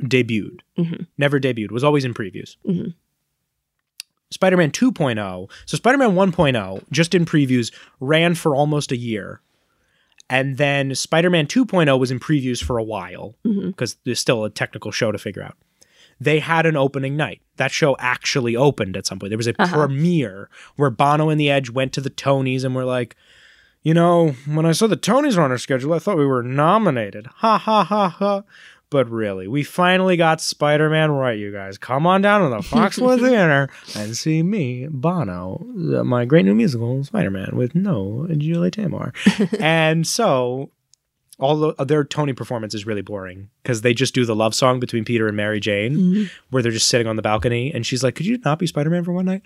debuted. 0.00 0.60
Mhm. 0.78 1.06
Never 1.18 1.38
debuted. 1.38 1.70
Was 1.70 1.84
always 1.84 2.04
in 2.04 2.14
previews. 2.14 2.56
Mhm. 2.66 2.94
Spider-Man 4.30 4.70
2.0. 4.70 5.48
So 5.66 5.76
Spider-Man 5.76 6.14
1.0, 6.14 6.82
just 6.90 7.14
in 7.14 7.26
previews, 7.26 7.70
ran 8.00 8.34
for 8.34 8.54
almost 8.56 8.90
a 8.90 8.96
year. 8.96 9.40
And 10.30 10.56
then 10.56 10.94
Spider-Man 10.94 11.46
2.0 11.46 11.98
was 11.98 12.10
in 12.10 12.18
previews 12.18 12.62
for 12.64 12.78
a 12.78 12.82
while 12.82 13.36
because 13.44 13.96
there's 14.04 14.20
still 14.20 14.44
a 14.44 14.50
technical 14.50 14.90
show 14.90 15.12
to 15.12 15.18
figure 15.18 15.42
out. 15.42 15.56
They 16.18 16.38
had 16.38 16.64
an 16.64 16.76
opening 16.76 17.16
night. 17.16 17.42
That 17.56 17.70
show 17.72 17.96
actually 17.98 18.56
opened 18.56 18.96
at 18.96 19.04
some 19.06 19.18
point. 19.18 19.30
There 19.30 19.36
was 19.36 19.48
a 19.48 19.54
Uh-huh. 19.60 19.86
premiere 19.86 20.48
where 20.76 20.88
Bono 20.90 21.28
and 21.28 21.38
the 21.38 21.50
Edge 21.50 21.68
went 21.68 21.92
to 21.94 22.00
the 22.00 22.10
Tonys 22.10 22.64
and 22.64 22.74
were 22.74 22.84
like, 22.86 23.16
you 23.82 23.94
know, 23.94 24.34
when 24.46 24.66
I 24.66 24.72
saw 24.72 24.86
the 24.86 24.96
Tonys 24.96 25.36
were 25.36 25.42
on 25.42 25.50
our 25.50 25.58
schedule, 25.58 25.92
I 25.92 25.98
thought 25.98 26.16
we 26.16 26.26
were 26.26 26.42
nominated. 26.42 27.26
Ha 27.26 27.58
ha 27.58 27.84
ha 27.84 28.08
ha. 28.08 28.42
But 28.90 29.10
really, 29.10 29.48
we 29.48 29.62
finally 29.62 30.18
got 30.18 30.42
Spider 30.42 30.90
Man 30.90 31.10
right, 31.12 31.38
you 31.38 31.50
guys. 31.50 31.78
Come 31.78 32.06
on 32.06 32.20
down 32.20 32.42
to 32.42 32.54
the 32.54 32.62
Foxwood 32.62 33.20
Theater 33.28 33.70
and 33.96 34.14
see 34.14 34.42
me, 34.42 34.86
Bono, 34.90 35.66
uh, 35.96 36.04
my 36.04 36.26
great 36.26 36.44
new 36.44 36.54
musical, 36.54 37.02
Spider 37.02 37.30
Man, 37.30 37.52
with 37.54 37.74
no 37.74 38.28
Julie 38.36 38.70
Taymor. 38.70 39.14
and 39.60 40.06
so, 40.06 40.70
all 41.42 41.56
the, 41.56 41.84
their 41.84 42.04
Tony 42.04 42.32
performance 42.32 42.72
is 42.72 42.86
really 42.86 43.02
boring 43.02 43.50
because 43.62 43.82
they 43.82 43.92
just 43.92 44.14
do 44.14 44.24
the 44.24 44.36
love 44.36 44.54
song 44.54 44.78
between 44.78 45.04
Peter 45.04 45.26
and 45.26 45.36
Mary 45.36 45.58
Jane, 45.58 46.30
where 46.50 46.62
they're 46.62 46.72
just 46.72 46.88
sitting 46.88 47.08
on 47.08 47.16
the 47.16 47.22
balcony, 47.22 47.72
and 47.74 47.84
she's 47.84 48.04
like, 48.04 48.14
"Could 48.14 48.26
you 48.26 48.38
not 48.44 48.60
be 48.60 48.66
Spider 48.66 48.90
Man 48.90 49.02
for 49.02 49.12
one 49.12 49.24
night?" 49.24 49.42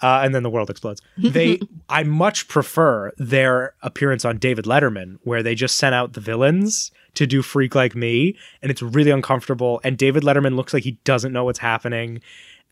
Uh, 0.00 0.20
and 0.22 0.34
then 0.34 0.44
the 0.44 0.50
world 0.50 0.70
explodes. 0.70 1.02
They, 1.18 1.60
I 1.88 2.04
much 2.04 2.46
prefer 2.46 3.12
their 3.18 3.74
appearance 3.82 4.24
on 4.24 4.38
David 4.38 4.64
Letterman, 4.64 5.18
where 5.24 5.42
they 5.42 5.56
just 5.56 5.76
sent 5.76 5.94
out 5.94 6.12
the 6.12 6.20
villains 6.20 6.92
to 7.14 7.26
do 7.26 7.42
Freak 7.42 7.74
Like 7.74 7.96
Me, 7.96 8.36
and 8.62 8.70
it's 8.70 8.82
really 8.82 9.10
uncomfortable. 9.10 9.80
And 9.82 9.98
David 9.98 10.22
Letterman 10.22 10.54
looks 10.54 10.72
like 10.72 10.84
he 10.84 10.92
doesn't 11.04 11.32
know 11.32 11.44
what's 11.44 11.58
happening. 11.58 12.20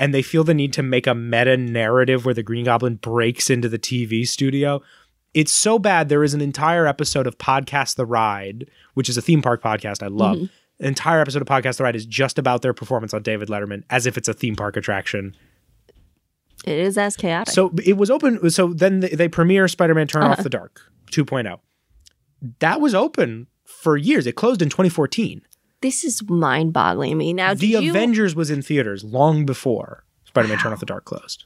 And 0.01 0.15
they 0.15 0.23
feel 0.23 0.45
the 0.45 0.55
need 0.55 0.73
to 0.75 0.83
make 0.85 1.09
a 1.09 1.15
meta 1.15 1.57
narrative 1.57 2.25
where 2.25 2.33
the 2.33 2.45
Green 2.45 2.65
Goblin 2.65 2.95
breaks 2.95 3.51
into 3.51 3.69
the 3.69 3.81
TV 3.81 4.29
studio. 4.29 4.81
It's 5.35 5.53
so 5.53 5.79
bad. 5.79 6.09
There 6.09 6.25
is 6.25 6.35
an 6.35 6.41
entire 6.41 6.87
episode 6.87 7.27
of 7.27 7.39
Podcast 7.39 7.97
The 7.97 8.07
Ride, 8.07 8.69
which 8.95 9.09
is 9.09 9.17
a 9.17 9.23
theme 9.23 9.43
park 9.43 9.63
podcast 9.63 10.03
I 10.03 10.07
love. 10.09 10.37
Mm-hmm. 10.37 10.47
An 10.81 10.87
entire 10.87 11.21
episode 11.21 11.43
of 11.43 11.49
Podcast 11.49 11.77
The 11.77 11.85
Ride 11.85 11.97
is 11.97 12.07
just 12.07 12.39
about 12.39 12.63
their 12.63 12.73
performance 12.73 13.13
on 13.13 13.23
David 13.23 13.49
Letterman 13.49 13.83
as 13.91 14.07
if 14.07 14.17
it's 14.17 14.29
a 14.29 14.35
theme 14.35 14.57
park 14.57 14.77
attraction. 14.77 15.37
It 16.65 16.79
is 16.79 16.99
as 16.99 17.17
chaotic. 17.17 17.53
So 17.53 17.73
it 17.85 17.97
was 17.97 18.11
open. 18.11 18.51
So 18.51 18.73
then 18.73 19.01
they, 19.01 19.09
they 19.11 19.29
premiere 19.29 19.69
Spider 19.69 19.95
Man 19.95 20.07
Turn 20.07 20.23
Off 20.23 20.33
uh-huh. 20.33 20.43
the 20.43 20.51
Dark 20.51 20.81
2.0. 21.13 21.59
That 22.61 22.81
was 22.81 22.95
open 22.95 23.49
for 23.65 23.97
years. 23.97 24.27
It 24.27 24.35
closed 24.35 24.63
in 24.63 24.69
2014. 24.69 25.43
this 25.83 26.05
is 26.05 26.23
mind-boggling 26.29 27.11
to 27.11 27.17
me. 27.17 27.33
Now, 27.33 27.55
the 27.55 27.67
you, 27.69 27.91
Avengers 27.91 28.35
was 28.35 28.51
in 28.51 28.63
theaters 28.63 29.05
long 29.05 29.45
before 29.47 30.05
Spider 30.25 30.49
Man 30.49 30.59
Turn 30.59 30.73
Off 30.73 30.81
the 30.81 30.87
Dark 30.87 31.05
closed. 31.05 31.45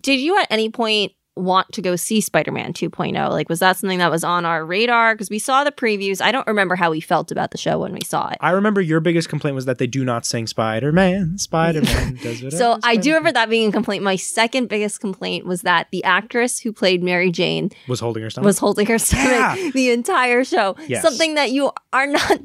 did 0.00 0.20
you 0.20 0.38
at 0.38 0.46
any 0.50 0.70
point 0.70 1.12
want 1.36 1.70
to 1.72 1.80
go 1.82 1.96
see 1.96 2.20
Spider-Man 2.20 2.72
2.0? 2.72 3.30
Like, 3.30 3.48
was 3.48 3.60
that 3.60 3.76
something 3.76 3.98
that 3.98 4.10
was 4.10 4.24
on 4.24 4.44
our 4.44 4.64
radar? 4.64 5.14
Because 5.14 5.30
we 5.30 5.38
saw 5.38 5.64
the 5.64 5.72
previews. 5.72 6.20
I 6.20 6.32
don't 6.32 6.46
remember 6.46 6.76
how 6.76 6.90
we 6.90 7.00
felt 7.00 7.30
about 7.30 7.50
the 7.52 7.58
show 7.58 7.78
when 7.78 7.92
we 7.92 8.00
saw 8.04 8.28
it. 8.28 8.36
I 8.40 8.50
remember 8.50 8.80
your 8.80 9.00
biggest 9.00 9.28
complaint 9.28 9.54
was 9.54 9.64
that 9.64 9.78
they 9.78 9.86
do 9.86 10.04
not 10.04 10.26
sing 10.26 10.46
Spider 10.46 10.92
Man. 10.92 11.38
Spider 11.38 11.82
Man 11.82 12.16
does 12.22 12.42
it. 12.42 12.52
So 12.52 12.78
I 12.82 12.96
do 12.96 13.10
remember 13.10 13.32
that 13.32 13.48
being 13.48 13.68
a 13.68 13.72
complaint. 13.72 14.02
My 14.02 14.16
second 14.16 14.68
biggest 14.68 15.00
complaint 15.00 15.46
was 15.46 15.62
that 15.62 15.88
the 15.92 16.04
actress 16.04 16.58
who 16.58 16.72
played 16.72 17.02
Mary 17.02 17.30
Jane 17.30 17.70
was 17.88 18.00
holding 18.00 18.22
her 18.22 18.30
stomach. 18.30 18.46
was 18.46 18.58
holding 18.58 18.86
her 18.86 18.98
stomach 18.98 19.26
Yeah. 19.58 19.70
the 19.74 19.90
entire 19.90 20.44
show. 20.44 20.76
Yes. 20.88 21.02
Something 21.02 21.34
that 21.34 21.50
you 21.52 21.70
are 21.92 22.06
not 22.06 22.40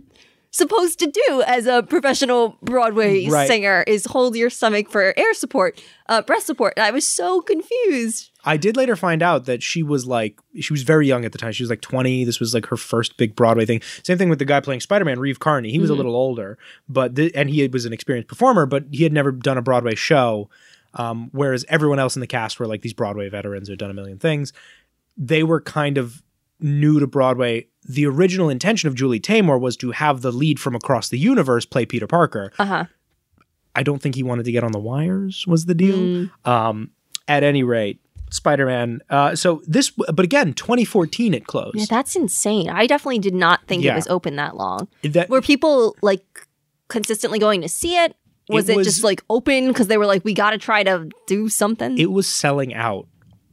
supposed 0.55 0.99
to 0.99 1.07
do 1.07 1.43
as 1.45 1.65
a 1.67 1.83
professional 1.83 2.57
Broadway 2.61 3.27
Right. 3.27 3.47
singer 3.47 3.83
is 3.87 4.05
hold 4.05 4.35
your 4.35 4.49
stomach 4.49 4.89
for 4.89 5.13
air 5.17 5.33
support, 5.33 5.83
uh, 6.07 6.21
breast 6.21 6.45
support. 6.45 6.73
And 6.77 6.85
I 6.85 6.91
was 6.91 7.05
so 7.05 7.41
confused. 7.41 8.29
I 8.45 8.57
did 8.57 8.77
later 8.77 8.95
find 8.95 9.21
out 9.21 9.45
that 9.45 9.61
she 9.63 9.83
was 9.83 10.05
like 10.05 10.39
she 10.59 10.71
was 10.71 10.83
very 10.83 11.07
young 11.07 11.25
at 11.25 11.31
the 11.33 11.37
time. 11.37 11.51
She 11.51 11.63
was 11.63 11.69
like 11.69 11.81
20. 11.81 12.23
This 12.25 12.39
was 12.39 12.53
like 12.53 12.67
her 12.67 12.77
first 12.77 13.17
big 13.17 13.35
Broadway 13.35 13.65
thing. 13.65 13.81
Same 14.03 14.17
thing 14.17 14.29
with 14.29 14.39
the 14.39 14.45
guy 14.45 14.59
playing 14.61 14.79
Spider-Man, 14.81 15.19
Reeve 15.19 15.39
Carney. 15.39 15.71
He 15.71 15.79
was 15.79 15.89
a 15.89 15.95
little 15.95 16.15
older, 16.15 16.57
but 16.87 17.15
th- 17.15 17.31
and 17.35 17.49
he 17.49 17.67
was 17.67 17.85
an 17.85 17.91
experienced 17.93 18.29
performer, 18.29 18.65
but 18.65 18.85
he 18.91 19.03
had 19.03 19.11
never 19.13 19.31
done 19.31 19.57
a 19.57 19.61
Broadway 19.61 19.95
show. 19.95 20.49
Um, 20.93 21.29
whereas 21.33 21.65
everyone 21.67 21.99
else 21.99 22.15
in 22.15 22.21
the 22.21 22.27
cast 22.27 22.57
were 22.59 22.67
like 22.67 22.81
these 22.81 22.93
Broadway 22.93 23.27
veterans 23.27 23.67
who 23.67 23.73
had 23.73 23.79
done 23.79 23.91
a 23.91 23.93
million 23.93 24.17
things. 24.19 24.53
They 25.17 25.43
were 25.43 25.59
kind 25.59 25.97
of 25.97 26.21
new 26.61 27.01
to 27.01 27.07
Broadway. 27.07 27.67
The 27.87 28.05
original 28.07 28.49
intention 28.49 28.87
of 28.87 28.95
Julie 28.95 29.19
Taymor 29.19 29.59
was 29.59 29.77
to 29.77 29.91
have 29.91 30.21
the 30.21 30.31
lead 30.31 30.59
from 30.59 30.75
across 30.75 31.09
the 31.09 31.19
universe 31.19 31.65
play 31.65 31.85
Peter 31.85 32.07
Parker. 32.07 32.51
Uh 32.57 32.65
huh. 32.65 32.85
I 33.75 33.83
don't 33.83 34.01
think 34.01 34.15
he 34.15 34.23
wanted 34.23 34.45
to 34.45 34.51
get 34.51 34.63
on 34.63 34.71
the 34.71 34.79
wires. 34.79 35.45
Was 35.47 35.65
the 35.65 35.75
deal? 35.75 36.29
Um, 36.45 36.91
at 37.27 37.43
any 37.43 37.61
rate, 37.63 37.99
Spider 38.31 38.65
Man. 38.65 39.01
Uh, 39.09 39.35
so 39.35 39.61
this, 39.67 39.89
but 39.91 40.21
again, 40.21 40.53
2014 40.53 41.33
it 41.33 41.45
closed. 41.45 41.75
Yeah, 41.77 41.85
that's 41.89 42.15
insane. 42.15 42.69
I 42.69 42.87
definitely 42.87 43.19
did 43.19 43.35
not 43.35 43.67
think 43.67 43.83
Yeah. 43.83 43.93
it 43.93 43.95
was 43.97 44.07
open 44.07 44.35
that 44.37 44.55
long. 44.55 44.87
That- 45.03 45.29
Were 45.29 45.41
people 45.41 45.95
like 46.01 46.23
consistently 46.87 47.37
going 47.39 47.61
to 47.61 47.69
see 47.69 47.97
it? 47.97 48.15
Was 48.47 48.69
It 48.69 48.77
it, 48.79 48.83
just 48.83 49.03
like 49.03 49.23
open 49.29 49.67
because 49.69 49.87
they 49.87 49.97
were 49.97 50.05
like, 50.05 50.23
we 50.23 50.33
got 50.33 50.51
to 50.51 50.57
try 50.57 50.83
to 50.83 51.09
do 51.27 51.49
something? 51.49 51.97
it 51.97 52.11
was 52.11 52.27
selling 52.27 52.73
out 52.75 53.07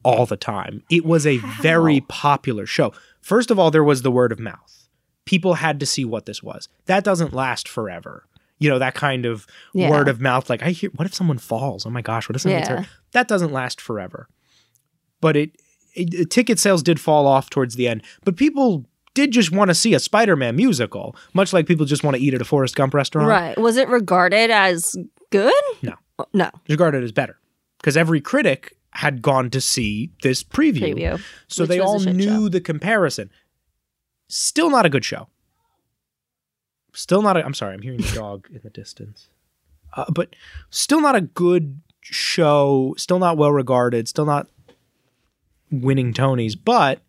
all 0.05 0.27
the 0.27 0.37
time. 0.37 0.83
It 0.91 1.05
was 1.07 1.27
a 1.27 1.39
very 1.61 2.01
popular 2.09 2.67
show. 2.67 2.93
First 3.23 3.51
of 3.51 3.59
all, 3.59 3.71
there 3.71 3.85
was 3.85 4.03
the 4.03 4.11
word 4.11 4.33
of 4.33 4.39
mouth. 4.41 4.89
People 5.25 5.55
had 5.55 5.81
to 5.81 5.87
see 5.87 6.05
what 6.05 6.27
this 6.27 6.43
was. 6.43 6.69
That 6.87 7.05
doesn't 7.05 7.33
last 7.33 7.69
forever. 7.69 8.27
You 8.59 8.69
know, 8.69 8.79
that 8.79 8.95
kind 8.95 9.25
of 9.25 9.47
Yeah. 9.73 9.89
word 9.91 10.09
of 10.09 10.21
mouth, 10.21 10.51
like, 10.51 10.63
I 10.63 10.71
hear, 10.71 10.91
what 10.97 11.07
if 11.07 11.15
someone 11.15 11.39
falls? 11.39 11.87
Oh 11.87 11.91
my 11.91 12.03
gosh, 12.03 12.29
what 12.29 12.37
if 12.37 12.43
someone 12.43 12.61
Yeah. 12.63 12.85
That 13.13 13.29
doesn't 13.29 13.53
last 13.53 13.81
forever. 13.81 14.29
But 15.21 15.37
it, 15.37 15.51
it, 15.95 16.31
ticket 16.31 16.59
sales 16.59 16.83
did 16.83 17.01
fall 17.01 17.27
off 17.27 17.49
towards 17.51 17.77
the 17.77 17.89
end. 17.89 18.03
But 18.25 18.37
people 18.37 18.85
did 19.15 19.31
just 19.31 19.53
want 19.53 19.69
to 19.69 19.75
see 19.75 19.95
a 19.95 19.99
Spider 20.01 20.37
Man 20.37 20.57
musical, 20.57 21.15
much 21.35 21.53
like 21.53 21.67
people 21.67 21.87
just 21.87 22.03
want 22.05 22.17
to 22.17 22.23
eat 22.23 22.35
at 22.35 22.41
a 22.41 22.45
Forrest 22.45 22.75
Gump 22.77 22.95
restaurant. 22.95 23.29
right. 23.29 23.59
Was 23.59 23.77
it 23.77 23.89
regarded 23.89 24.51
as 24.51 24.95
good? 25.31 25.53
No. 25.83 25.95
No. 26.33 26.51
regarded 26.69 27.03
as 27.03 27.11
better 27.13 27.39
because 27.79 27.97
every 27.97 28.21
critic 28.21 28.77
had 28.93 29.23
gone 29.23 29.51
to 29.51 29.61
see 29.61 30.11
this 30.23 30.43
preview, 30.43 30.95
Preview, 30.95 31.21
so 31.49 31.67
they 31.67 31.81
all 31.81 31.99
knew 31.99 32.23
show. 32.23 32.49
the 32.49 32.61
comparison. 32.61 33.31
Still 34.29 34.71
not 34.71 34.87
a 34.87 34.91
good 34.91 35.05
show. 35.05 35.29
Still 36.93 37.23
not. 37.23 37.37
A, 37.37 37.45
I'm 37.45 37.55
sorry, 37.55 37.75
I'm 37.75 37.83
hearing 37.83 38.01
the 38.01 38.13
dog 38.15 38.49
in 38.53 38.61
the 38.63 38.71
distance, 38.71 39.29
uh, 39.95 40.05
but 40.13 40.35
still 40.71 41.01
not 41.01 41.17
a 41.17 41.23
good 41.23 41.81
show. 42.03 42.95
Still 42.99 43.19
not 43.19 43.37
well 43.37 43.53
regarded. 43.53 44.09
Still 44.09 44.27
not 44.27 44.49
winning 45.71 46.13
Tonys, 46.13 46.55
but 46.63 47.01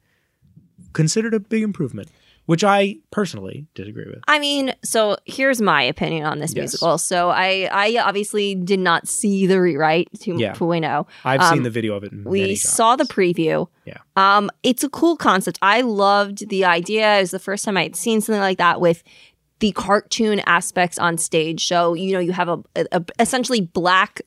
considered 0.94 1.34
a 1.34 1.40
big 1.40 1.64
improvement, 1.64 2.10
which 2.46 2.64
I 2.64 2.98
personally 3.12 3.68
disagree 3.74 4.06
with. 4.06 4.20
I 4.28 4.38
mean, 4.40 4.74
so 4.84 5.16
here's 5.26 5.62
my 5.62 5.82
opinion 5.82 6.26
on 6.26 6.40
this 6.40 6.52
Yes. 6.54 6.58
musical. 6.64 6.98
So 6.98 7.30
I, 7.30 7.70
I 7.72 7.98
obviously 8.04 8.54
did 8.56 8.80
not 8.80 9.08
see 9.08 9.46
the 9.48 9.62
rewrite 9.62 10.10
to 10.22 10.38
Yeah. 10.38 10.54
2.0. 10.54 11.08
I've 11.24 11.40
Um, 11.42 11.54
seen 11.56 11.64
the 11.64 11.70
video 11.70 11.96
of 11.96 12.04
it. 12.04 12.12
We 12.26 12.56
saw 12.56 12.96
the 12.96 13.06
preview. 13.06 13.68
Yeah. 13.86 13.98
Um, 14.16 14.50
it's 14.62 14.84
a 14.84 14.90
cool 14.90 15.16
concept. 15.16 15.58
I 15.62 15.82
loved 15.82 16.50
the 16.50 16.66
idea. 16.66 17.18
It 17.18 17.22
was 17.22 17.32
the 17.32 17.40
first 17.40 17.64
time 17.66 17.78
I 17.78 17.84
had 17.84 17.96
seen 17.96 18.20
something 18.22 18.42
like 18.42 18.58
that 18.58 18.82
with 18.82 19.04
the 19.60 19.72
cartoon 19.72 20.42
aspects 20.46 21.00
on 21.00 21.18
stage. 21.18 21.66
So 21.68 21.94
you 21.94 22.12
know, 22.12 22.20
you 22.20 22.34
have 22.34 22.50
a, 22.50 22.60
a, 22.76 22.86
a 22.92 23.06
essentially 23.20 23.62
black 23.62 24.22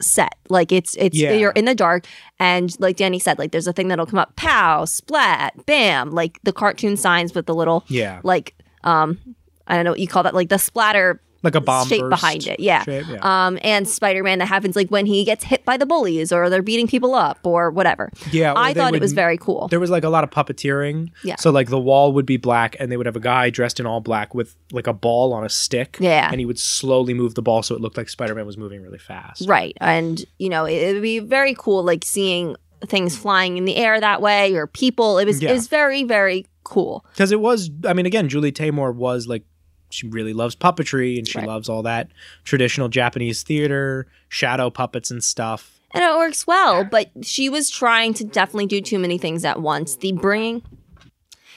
set. 0.00 0.34
Like 0.48 0.72
it's 0.72 0.94
it's 0.96 1.16
Yeah. 1.16 1.32
you're 1.32 1.50
in 1.52 1.64
the 1.64 1.74
dark, 1.74 2.06
and 2.38 2.74
like 2.80 2.96
Danny 2.96 3.18
said, 3.18 3.38
like 3.38 3.52
there's 3.52 3.66
a 3.66 3.72
thing 3.72 3.88
that'll 3.88 4.06
come 4.06 4.18
up, 4.18 4.36
pow, 4.36 4.84
splat, 4.84 5.54
bam, 5.66 6.10
like 6.12 6.38
the 6.44 6.52
cartoon 6.52 6.96
signs 6.96 7.34
with 7.34 7.46
the 7.46 7.54
little 7.54 7.84
Yeah. 7.88 8.20
like 8.22 8.54
um 8.84 9.18
I 9.66 9.74
don't 9.74 9.84
know 9.84 9.90
what 9.90 10.00
you 10.00 10.06
call 10.08 10.22
that, 10.22 10.34
like 10.34 10.48
the 10.48 10.58
splatter 10.58 11.20
like 11.46 11.54
a 11.54 11.60
bomb 11.60 11.88
shape 11.88 12.08
behind 12.10 12.46
it. 12.46 12.60
Yeah. 12.60 12.82
shape, 12.84 13.06
yeah. 13.08 13.18
Um, 13.46 13.58
and 13.62 13.88
Spider 13.88 14.22
Man 14.22 14.38
that 14.40 14.46
happens 14.46 14.76
like 14.76 14.88
when 14.90 15.06
he 15.06 15.24
gets 15.24 15.44
hit 15.44 15.64
by 15.64 15.76
the 15.78 15.86
bullies 15.86 16.32
or 16.32 16.50
they're 16.50 16.60
beating 16.62 16.86
people 16.86 17.14
up 17.14 17.38
or 17.44 17.70
whatever. 17.70 18.10
Yeah, 18.30 18.52
I 18.56 18.74
thought 18.74 18.92
would- 18.92 18.98
it 18.98 19.02
was 19.02 19.12
very 19.14 19.38
cool. 19.38 19.68
there 19.68 19.80
was 19.80 19.88
like 19.90 20.04
a 20.04 20.08
lot 20.10 20.24
of 20.24 20.30
puppeteering. 20.30 21.10
Yeah. 21.24 21.36
So 21.36 21.50
like 21.50 21.68
the 21.70 21.80
wall 21.80 22.12
would 22.12 22.26
be 22.26 22.36
black 22.36 22.76
and 22.78 22.92
they 22.92 22.96
would 22.98 23.06
have 23.06 23.16
a 23.16 23.20
guy 23.20 23.48
dressed 23.50 23.80
in 23.80 23.86
all 23.86 24.00
black 24.00 24.34
with 24.34 24.54
like 24.72 24.86
a 24.86 24.92
ball 24.92 25.32
on 25.32 25.44
a 25.44 25.48
stick. 25.48 25.96
Yeah. 26.00 26.28
And 26.30 26.40
he 26.40 26.44
would 26.46 26.58
slowly 26.58 27.14
move 27.14 27.34
the 27.34 27.42
ball 27.42 27.62
so 27.62 27.74
it 27.74 27.80
looked 27.80 27.96
like 27.96 28.08
Spider-Man 28.08 28.44
was 28.44 28.58
moving 28.58 28.82
really 28.82 28.98
fast. 28.98 29.48
Right. 29.48 29.76
And, 29.80 30.22
you 30.38 30.48
know, 30.48 30.64
it, 30.64 30.92
would 30.92 31.02
be 31.02 31.20
very 31.20 31.54
cool 31.56 31.82
like 31.84 32.04
seeing 32.04 32.56
things 32.84 33.16
flying 33.16 33.56
in 33.56 33.64
the 33.64 33.76
air 33.76 33.98
that 34.00 34.20
way 34.20 34.54
or 34.54 34.66
people. 34.66 35.18
It 35.18 35.24
was 35.24 35.40
Yeah. 35.40 35.50
it 35.50 35.54
was 35.54 35.68
very, 35.68 36.04
very 36.04 36.46
cool. 36.64 37.04
Because 37.12 37.30
it 37.32 37.40
was 37.40 37.70
I 37.86 37.92
mean 37.92 38.06
again, 38.06 38.28
Julie 38.28 38.52
Taymor 38.52 38.94
was 38.94 39.26
like 39.26 39.44
she 39.90 40.06
really 40.08 40.32
loves 40.32 40.54
puppetry 40.56 41.18
and 41.18 41.26
she 41.28 41.38
Right. 41.38 41.46
loves 41.46 41.68
all 41.68 41.82
that 41.82 42.08
traditional 42.44 42.88
Japanese 42.88 43.42
theater, 43.42 44.06
shadow 44.28 44.70
puppets 44.70 45.10
and 45.10 45.22
stuff. 45.22 45.78
And 45.92 46.02
it 46.04 46.16
works 46.16 46.46
well, 46.46 46.84
but 46.84 47.10
she 47.22 47.48
was 47.48 47.70
trying 47.70 48.12
to 48.14 48.24
definitely 48.24 48.66
do 48.66 48.80
too 48.80 48.98
many 48.98 49.16
things 49.18 49.44
at 49.44 49.60
once. 49.62 49.96
The 49.96 50.12
bringing 50.12 50.62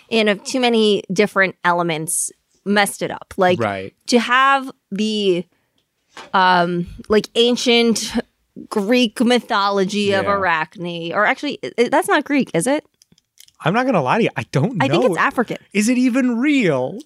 in 0.10 0.28
of 0.28 0.44
too 0.44 0.60
many 0.60 1.04
different 1.12 1.56
elements 1.64 2.32
messed 2.66 3.02
it 3.02 3.12
up. 3.12 3.34
Like 3.38 3.60
Right. 3.60 3.94
to 4.08 4.20
have 4.20 4.72
the 4.92 5.46
um 6.34 6.88
like 7.10 7.28
ancient 7.36 8.14
Greek 8.70 9.20
mythology 9.22 10.12
of 10.14 10.28
Arachne, 10.28 11.14
or 11.14 11.26
actually, 11.26 11.60
that's 11.78 12.08
not 12.08 12.24
Greek, 12.26 12.52
is 12.54 12.68
it? 12.68 12.86
I'm 13.64 13.74
not 13.74 13.86
gonna 13.86 14.02
lie 14.02 14.18
to 14.20 14.24
you, 14.26 14.30
I 14.36 14.44
don't 14.52 14.76
know. 14.78 14.86
I 14.86 14.88
think 14.90 15.06
it's 15.06 15.18
African. 15.18 15.58
Is 15.74 15.90
it 15.90 15.98
even 15.98 16.40
real? 16.40 17.00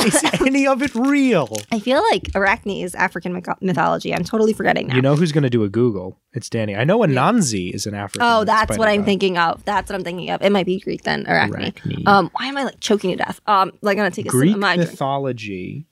Is 0.00 0.22
any 0.40 0.66
of 0.66 0.82
it 0.82 0.94
real? 0.94 1.56
I 1.72 1.78
feel 1.78 2.02
like 2.10 2.28
Arachne 2.34 2.82
is 2.82 2.94
African 2.94 3.32
myco- 3.40 3.60
mythology. 3.62 4.14
I'm 4.14 4.24
totally 4.24 4.52
forgetting 4.52 4.88
now. 4.88 4.96
You 4.96 5.02
know 5.02 5.16
who's 5.16 5.32
going 5.32 5.44
to 5.44 5.50
do 5.50 5.62
a 5.64 5.68
Google? 5.68 6.18
It's 6.32 6.50
Danny. 6.50 6.76
I 6.76 6.84
know 6.84 6.98
Anansi 7.00 7.72
is 7.74 7.86
an 7.86 7.94
African. 7.94 8.22
oh, 8.28 8.44
that's 8.44 8.76
what 8.76 8.88
I'm 8.88 9.04
thinking 9.04 9.38
of. 9.38 9.64
That's 9.64 9.90
what 9.90 9.96
I'm 9.96 10.04
thinking 10.04 10.30
of. 10.30 10.42
It 10.42 10.50
might 10.52 10.66
be 10.66 10.80
Greek 10.80 11.02
then, 11.02 11.26
Arachne. 11.26 11.54
Arachne. 11.54 12.02
Um, 12.06 12.30
why 12.34 12.46
am 12.46 12.56
I 12.58 12.64
like 12.64 12.80
choking 12.80 13.10
to 13.10 13.16
death? 13.16 13.40
Um, 13.46 13.72
like 13.82 13.94
I'm 13.96 14.00
gonna 14.04 14.10
take 14.10 14.26
a 14.26 14.30
sip 14.30 14.38
Greek 14.38 14.54
of 14.54 14.60
my 14.60 14.74
drink. 14.76 14.90
mythology, 14.90 15.86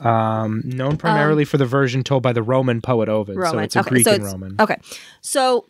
um, 0.00 0.62
known 0.64 0.96
primarily 0.96 1.44
for 1.44 1.58
the 1.58 1.66
version 1.66 2.02
told 2.02 2.22
by 2.22 2.32
the 2.32 2.42
Roman 2.42 2.80
poet 2.80 3.08
Ovid. 3.08 3.34
So 3.34 3.40
Roman. 3.40 3.64
it's 3.64 3.76
a 3.76 3.80
okay, 3.80 3.90
Greek 3.90 4.04
so 4.04 4.12
and 4.12 4.20
it's- 4.22 4.32
Roman. 4.32 4.56
Okay, 4.60 4.76
so 5.20 5.66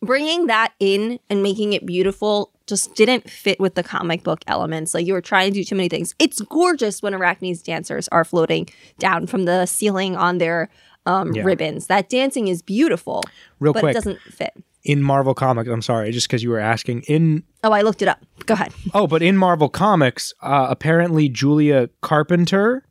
bringing 0.00 0.46
that 0.46 0.72
in 0.80 1.18
and 1.28 1.42
making 1.42 1.72
it 1.72 1.84
beautiful 1.86 2.52
just 2.66 2.94
didn't 2.94 3.28
fit 3.30 3.58
with 3.60 3.74
the 3.74 3.82
comic 3.82 4.22
book 4.22 4.40
elements. 4.46 4.94
Like 4.94 5.06
you 5.06 5.12
were 5.12 5.20
trying 5.20 5.52
to 5.52 5.54
do 5.60 5.64
too 5.64 5.74
many 5.76 5.88
things. 5.88 6.14
It's 6.18 6.40
gorgeous 6.42 7.02
when 7.02 7.12
Arachne's 7.14 7.62
dancers 7.62 8.08
are 8.08 8.24
floating 8.24 8.68
down 8.98 9.26
from 9.26 9.44
the 9.44 9.66
ceiling 9.66 10.16
on 10.16 10.38
their 10.38 10.68
um, 11.06 11.32
Yeah. 11.34 11.44
ribbons. 11.44 11.86
That 11.86 12.08
dancing 12.08 12.48
is 12.48 12.62
beautiful, 12.62 13.22
Real 13.60 13.72
but 13.72 13.80
quick, 13.80 13.90
it 13.92 13.94
doesn't 13.94 14.18
fit. 14.20 14.52
in 14.82 15.02
Marvel 15.02 15.34
Comics, 15.34 15.68
I'm 15.70 15.80
sorry, 15.82 16.10
just 16.10 16.26
because 16.28 16.42
you 16.42 16.50
were 16.50 16.58
asking. 16.58 17.02
In 17.02 17.44
Oh, 17.62 17.70
I 17.72 17.82
looked 17.82 18.02
it 18.02 18.08
up. 18.08 18.24
Go 18.46 18.54
ahead. 18.54 18.72
oh, 18.94 19.06
but 19.06 19.22
in 19.22 19.36
Marvel 19.36 19.68
Comics, 19.68 20.32
uh, 20.42 20.66
apparently 20.68 21.28
Julia 21.28 21.90
Carpenter. 22.00 22.84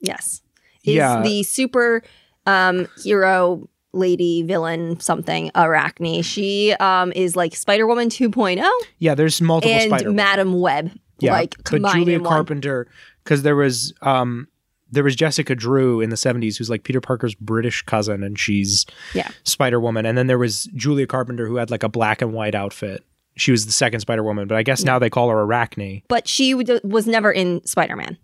Yes, 0.00 0.42
is 0.84 0.94
Yeah. 0.96 1.22
the 1.22 1.42
super 1.44 2.02
um, 2.46 2.86
hero 3.02 3.68
lady 3.96 4.42
villain 4.42 5.00
something 5.00 5.50
Arachne. 5.54 6.22
She 6.22 6.72
um, 6.74 7.12
is 7.12 7.34
like 7.36 7.56
Spider 7.56 7.86
Woman 7.86 8.08
2.0 8.08 8.64
Yeah, 8.98 9.14
there's 9.14 9.40
multiple 9.40 9.74
and 9.74 9.90
Spider. 9.90 10.12
Madam 10.12 10.60
Web. 10.60 10.90
yeah, 11.18 11.32
like 11.32 11.56
but 11.70 11.82
Julia. 11.92 12.20
Carpenter, 12.20 12.86
because 13.24 13.42
there 13.42 13.56
was 13.56 13.92
um, 14.02 14.48
there 14.90 15.02
was 15.02 15.16
Jessica 15.16 15.54
Drew 15.56 16.00
in 16.00 16.10
the 16.10 16.16
70s, 16.16 16.56
who's 16.56 16.70
like 16.70 16.84
Peter 16.84 17.00
Parker's 17.00 17.34
British 17.34 17.82
cousin, 17.82 18.22
and 18.22 18.38
she's 18.38 18.86
Yeah. 19.14 19.28
Spider 19.42 19.80
Woman. 19.80 20.06
And 20.06 20.16
then 20.16 20.28
there 20.28 20.38
was 20.38 20.64
Julia 20.76 21.06
Carpenter, 21.08 21.46
who 21.46 21.56
had 21.56 21.70
like 21.70 21.82
a 21.82 21.88
black 21.88 22.22
and 22.22 22.32
white 22.32 22.54
outfit. 22.54 23.02
She 23.36 23.50
was 23.50 23.66
the 23.66 23.72
second 23.72 24.00
Spider 24.00 24.22
Woman, 24.22 24.46
but 24.48 24.56
I 24.56 24.62
guess 24.62 24.84
now 24.84 24.98
they 24.98 25.10
call 25.10 25.28
her 25.28 25.40
Arachne. 25.40 26.02
but 26.08 26.26
she 26.28 26.52
w- 26.52 26.80
was 26.84 27.06
never 27.06 27.30
in 27.32 27.64
Spider 27.66 27.96
Man. 27.96 28.16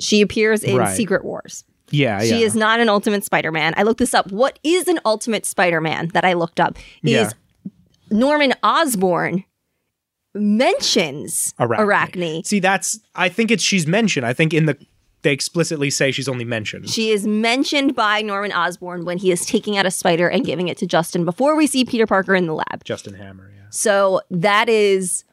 She 0.00 0.20
appears 0.20 0.62
in 0.64 0.76
Right. 0.76 0.94
Secret 0.94 1.24
Wars. 1.24 1.64
Yeah, 1.90 2.20
She 2.20 2.30
yeah. 2.30 2.46
is 2.46 2.56
not 2.56 2.80
an 2.80 2.88
Ultimate 2.88 3.24
Spider 3.24 3.52
Man. 3.52 3.74
I 3.76 3.82
looked 3.84 3.98
this 3.98 4.14
up. 4.14 4.30
What 4.32 4.58
is 4.64 4.88
an 4.88 4.98
Ultimate 5.04 5.46
Spider 5.46 5.80
Man 5.80 6.08
that 6.14 6.24
I 6.24 6.32
looked 6.32 6.58
up? 6.60 6.76
Is 7.02 7.10
Yeah. 7.12 7.30
Norman 8.10 8.54
Osborn 8.62 9.44
mentions 10.34 11.54
Arachne. 11.58 11.84
Arachne. 11.84 12.44
See, 12.44 12.60
that's 12.60 13.00
I 13.14 13.28
think 13.28 13.50
it's 13.50 13.62
she's 13.62 13.86
mentioned. 13.86 14.26
I 14.26 14.32
think 14.32 14.52
in 14.54 14.66
the 14.66 14.76
they 15.22 15.32
explicitly 15.32 15.90
say 15.90 16.12
she's 16.12 16.28
only 16.28 16.44
mentioned. 16.44 16.88
She 16.88 17.10
is 17.10 17.26
mentioned 17.26 17.96
by 17.96 18.22
Norman 18.22 18.52
Osborn 18.52 19.04
when 19.04 19.18
he 19.18 19.32
is 19.32 19.44
taking 19.44 19.76
out 19.76 19.84
a 19.86 19.90
spider 19.90 20.28
and 20.28 20.44
giving 20.44 20.68
it 20.68 20.76
to 20.78 20.86
Justin 20.86 21.24
before 21.24 21.56
we 21.56 21.66
see 21.66 21.84
Peter 21.84 22.06
Parker 22.06 22.34
in 22.36 22.46
the 22.46 22.54
lab. 22.54 22.84
Justin 22.84 23.14
Hammer, 23.14 23.50
yeah. 23.56 23.64
So 23.70 24.20
that 24.30 24.68
is 24.68 25.24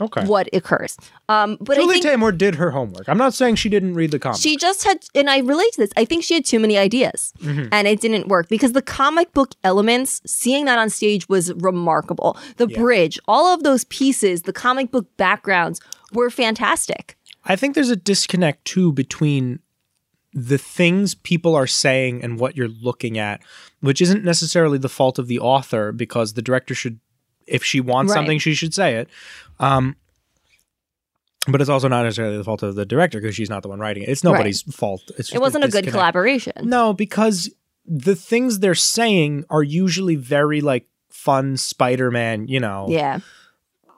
Okay. 0.00 0.24
what 0.26 0.48
occurs. 0.52 0.96
Um, 1.28 1.56
but 1.60 1.76
I 1.76 1.80
Julie 1.80 2.00
think 2.00 2.06
Taymor 2.22 2.36
did 2.36 2.54
her 2.56 2.70
homework. 2.70 3.08
I'm 3.08 3.18
not 3.18 3.34
saying 3.34 3.56
she 3.56 3.68
didn't 3.68 3.94
read 3.94 4.10
the 4.10 4.18
comic. 4.18 4.38
she 4.40 4.56
just 4.56 4.84
had, 4.84 4.98
and 5.14 5.28
I 5.28 5.38
relate 5.38 5.72
to 5.72 5.80
this. 5.80 5.90
I 5.96 6.04
think 6.04 6.24
she 6.24 6.34
had 6.34 6.44
too 6.44 6.58
many 6.58 6.76
ideas, 6.78 7.32
Mm-hmm. 7.40 7.68
and 7.72 7.86
it 7.88 8.00
didn't 8.00 8.28
work 8.28 8.48
because 8.48 8.72
the 8.72 8.82
comic 8.82 9.32
book 9.32 9.52
elements, 9.64 10.20
seeing 10.26 10.64
that 10.66 10.78
on 10.78 10.90
stage 10.90 11.28
was 11.28 11.52
remarkable. 11.54 12.36
The 12.56 12.66
bridge, 12.68 13.18
all 13.28 13.52
of 13.54 13.62
those 13.62 13.84
pieces, 13.84 14.42
the 14.42 14.52
comic 14.52 14.90
book 14.90 15.06
backgrounds 15.16 15.80
were 16.12 16.30
fantastic. 16.30 17.16
I 17.44 17.56
think 17.56 17.74
there's 17.74 17.90
a 17.90 17.96
disconnect 17.96 18.64
too 18.64 18.92
between 18.92 19.60
the 20.34 20.58
things 20.58 21.14
people 21.14 21.54
are 21.54 21.66
saying 21.66 22.22
and 22.22 22.38
what 22.38 22.56
you're 22.56 22.68
looking 22.68 23.18
at, 23.18 23.40
which 23.80 24.00
isn't 24.02 24.24
necessarily 24.24 24.76
the 24.78 24.88
fault 24.88 25.18
of 25.18 25.26
the 25.26 25.38
author 25.38 25.90
because 25.90 26.34
the 26.34 26.42
director 26.42 26.74
should, 26.74 27.00
if 27.48 27.64
she 27.64 27.80
wants 27.80 28.10
Right. 28.10 28.18
something, 28.18 28.38
she 28.38 28.54
should 28.54 28.74
say 28.74 28.96
it. 28.96 29.08
Um, 29.60 29.96
but 31.46 31.60
it's 31.60 31.70
also 31.70 31.88
not 31.88 32.02
necessarily 32.02 32.36
the 32.36 32.44
fault 32.44 32.62
of 32.62 32.74
the 32.74 32.84
director 32.84 33.20
because 33.20 33.34
she's 33.34 33.48
not 33.48 33.62
the 33.62 33.68
one 33.68 33.78
writing 33.80 34.02
it. 34.02 34.08
It's 34.10 34.22
nobody's 34.24 34.62
fault. 34.62 35.02
It's 35.16 35.32
It 35.32 35.40
wasn't 35.40 35.64
a 35.64 35.68
good 35.68 35.86
collaboration. 35.88 36.52
No, 36.62 36.92
because 36.92 37.50
the 37.86 38.14
things 38.14 38.58
they're 38.58 38.74
saying 38.74 39.44
are 39.48 39.62
usually 39.62 40.14
very 40.16 40.60
like 40.60 40.86
fun 41.08 41.56
Spider-Man, 41.56 42.48
you 42.48 42.60
know. 42.60 42.86
Yeah. 42.90 43.20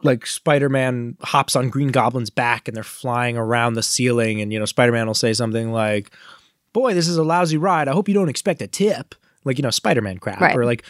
Like 0.02 0.27
Spider-Man 0.27 1.16
hops 1.20 1.56
on 1.56 1.70
Green 1.70 1.89
Goblin's 1.89 2.31
back 2.31 2.68
and 2.68 2.77
they're 2.77 2.85
flying 2.85 3.36
around 3.36 3.74
the 3.74 3.82
ceiling 3.82 4.40
and 4.40 4.52
you 4.52 4.59
know 4.59 4.64
Spider-Man 4.64 5.06
will 5.06 5.14
say 5.14 5.32
something 5.32 5.72
like, 5.72 6.10
"Boy, 6.72 6.94
this 6.94 7.09
is 7.09 7.16
a 7.16 7.24
lousy 7.24 7.56
ride. 7.56 7.89
I 7.89 7.93
hope 7.93 8.09
you 8.09 8.14
don't 8.14 8.28
expect 8.31 8.62
a 8.62 8.66
tip." 8.68 9.14
Like, 9.45 9.59
you 9.59 9.62
know, 9.62 9.71
Spider-Man 9.71 10.19
crap 10.19 10.41
Right. 10.41 10.57
or 10.57 10.65
like 10.65 10.85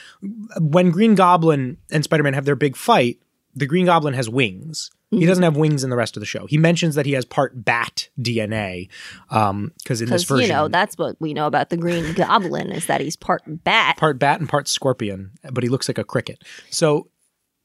when 0.59 0.91
Green 0.91 1.15
Goblin 1.15 1.77
and 1.91 2.03
Spider-Man 2.05 2.35
have 2.35 2.45
their 2.45 2.57
big 2.57 2.77
fight, 2.77 3.19
the 3.55 3.67
Green 3.67 3.87
Goblin 3.87 4.15
has 4.15 4.29
wings. 4.29 4.91
Mm-hmm. 5.13 5.21
He 5.21 5.27
doesn't 5.27 5.43
have 5.43 5.57
wings 5.57 5.83
in 5.83 5.91
the 5.91 5.97
rest 5.97 6.17
of 6.17 6.21
the 6.21 6.27
show. 6.27 6.47
He 6.47 6.57
mentions 6.57 6.95
that 6.95 7.05
he 7.05 7.13
has 7.13 7.25
part 7.25 7.65
bat 7.65 8.09
DNA 8.21 8.89
um 9.31 9.73
because 9.79 10.01
in 10.01 10.09
this 10.09 10.23
version 10.25 10.47
you 10.49 10.53
know, 10.53 10.69
that's 10.69 10.97
what 10.97 11.17
we 11.21 11.35
know 11.35 11.47
about 11.47 11.71
the 11.71 11.77
Green 11.77 12.13
Goblin 12.15 12.71
is 12.71 12.87
that 12.87 13.01
he's 13.01 13.17
part 13.17 13.43
bat. 13.47 13.97
part 13.97 14.19
bat 14.21 14.39
and 14.41 14.49
part 14.49 14.69
scorpion, 14.69 15.33
but 15.51 15.65
he 15.65 15.69
looks 15.69 15.89
like 15.89 15.99
a 15.99 16.05
cricket. 16.05 16.43
So 16.71 17.09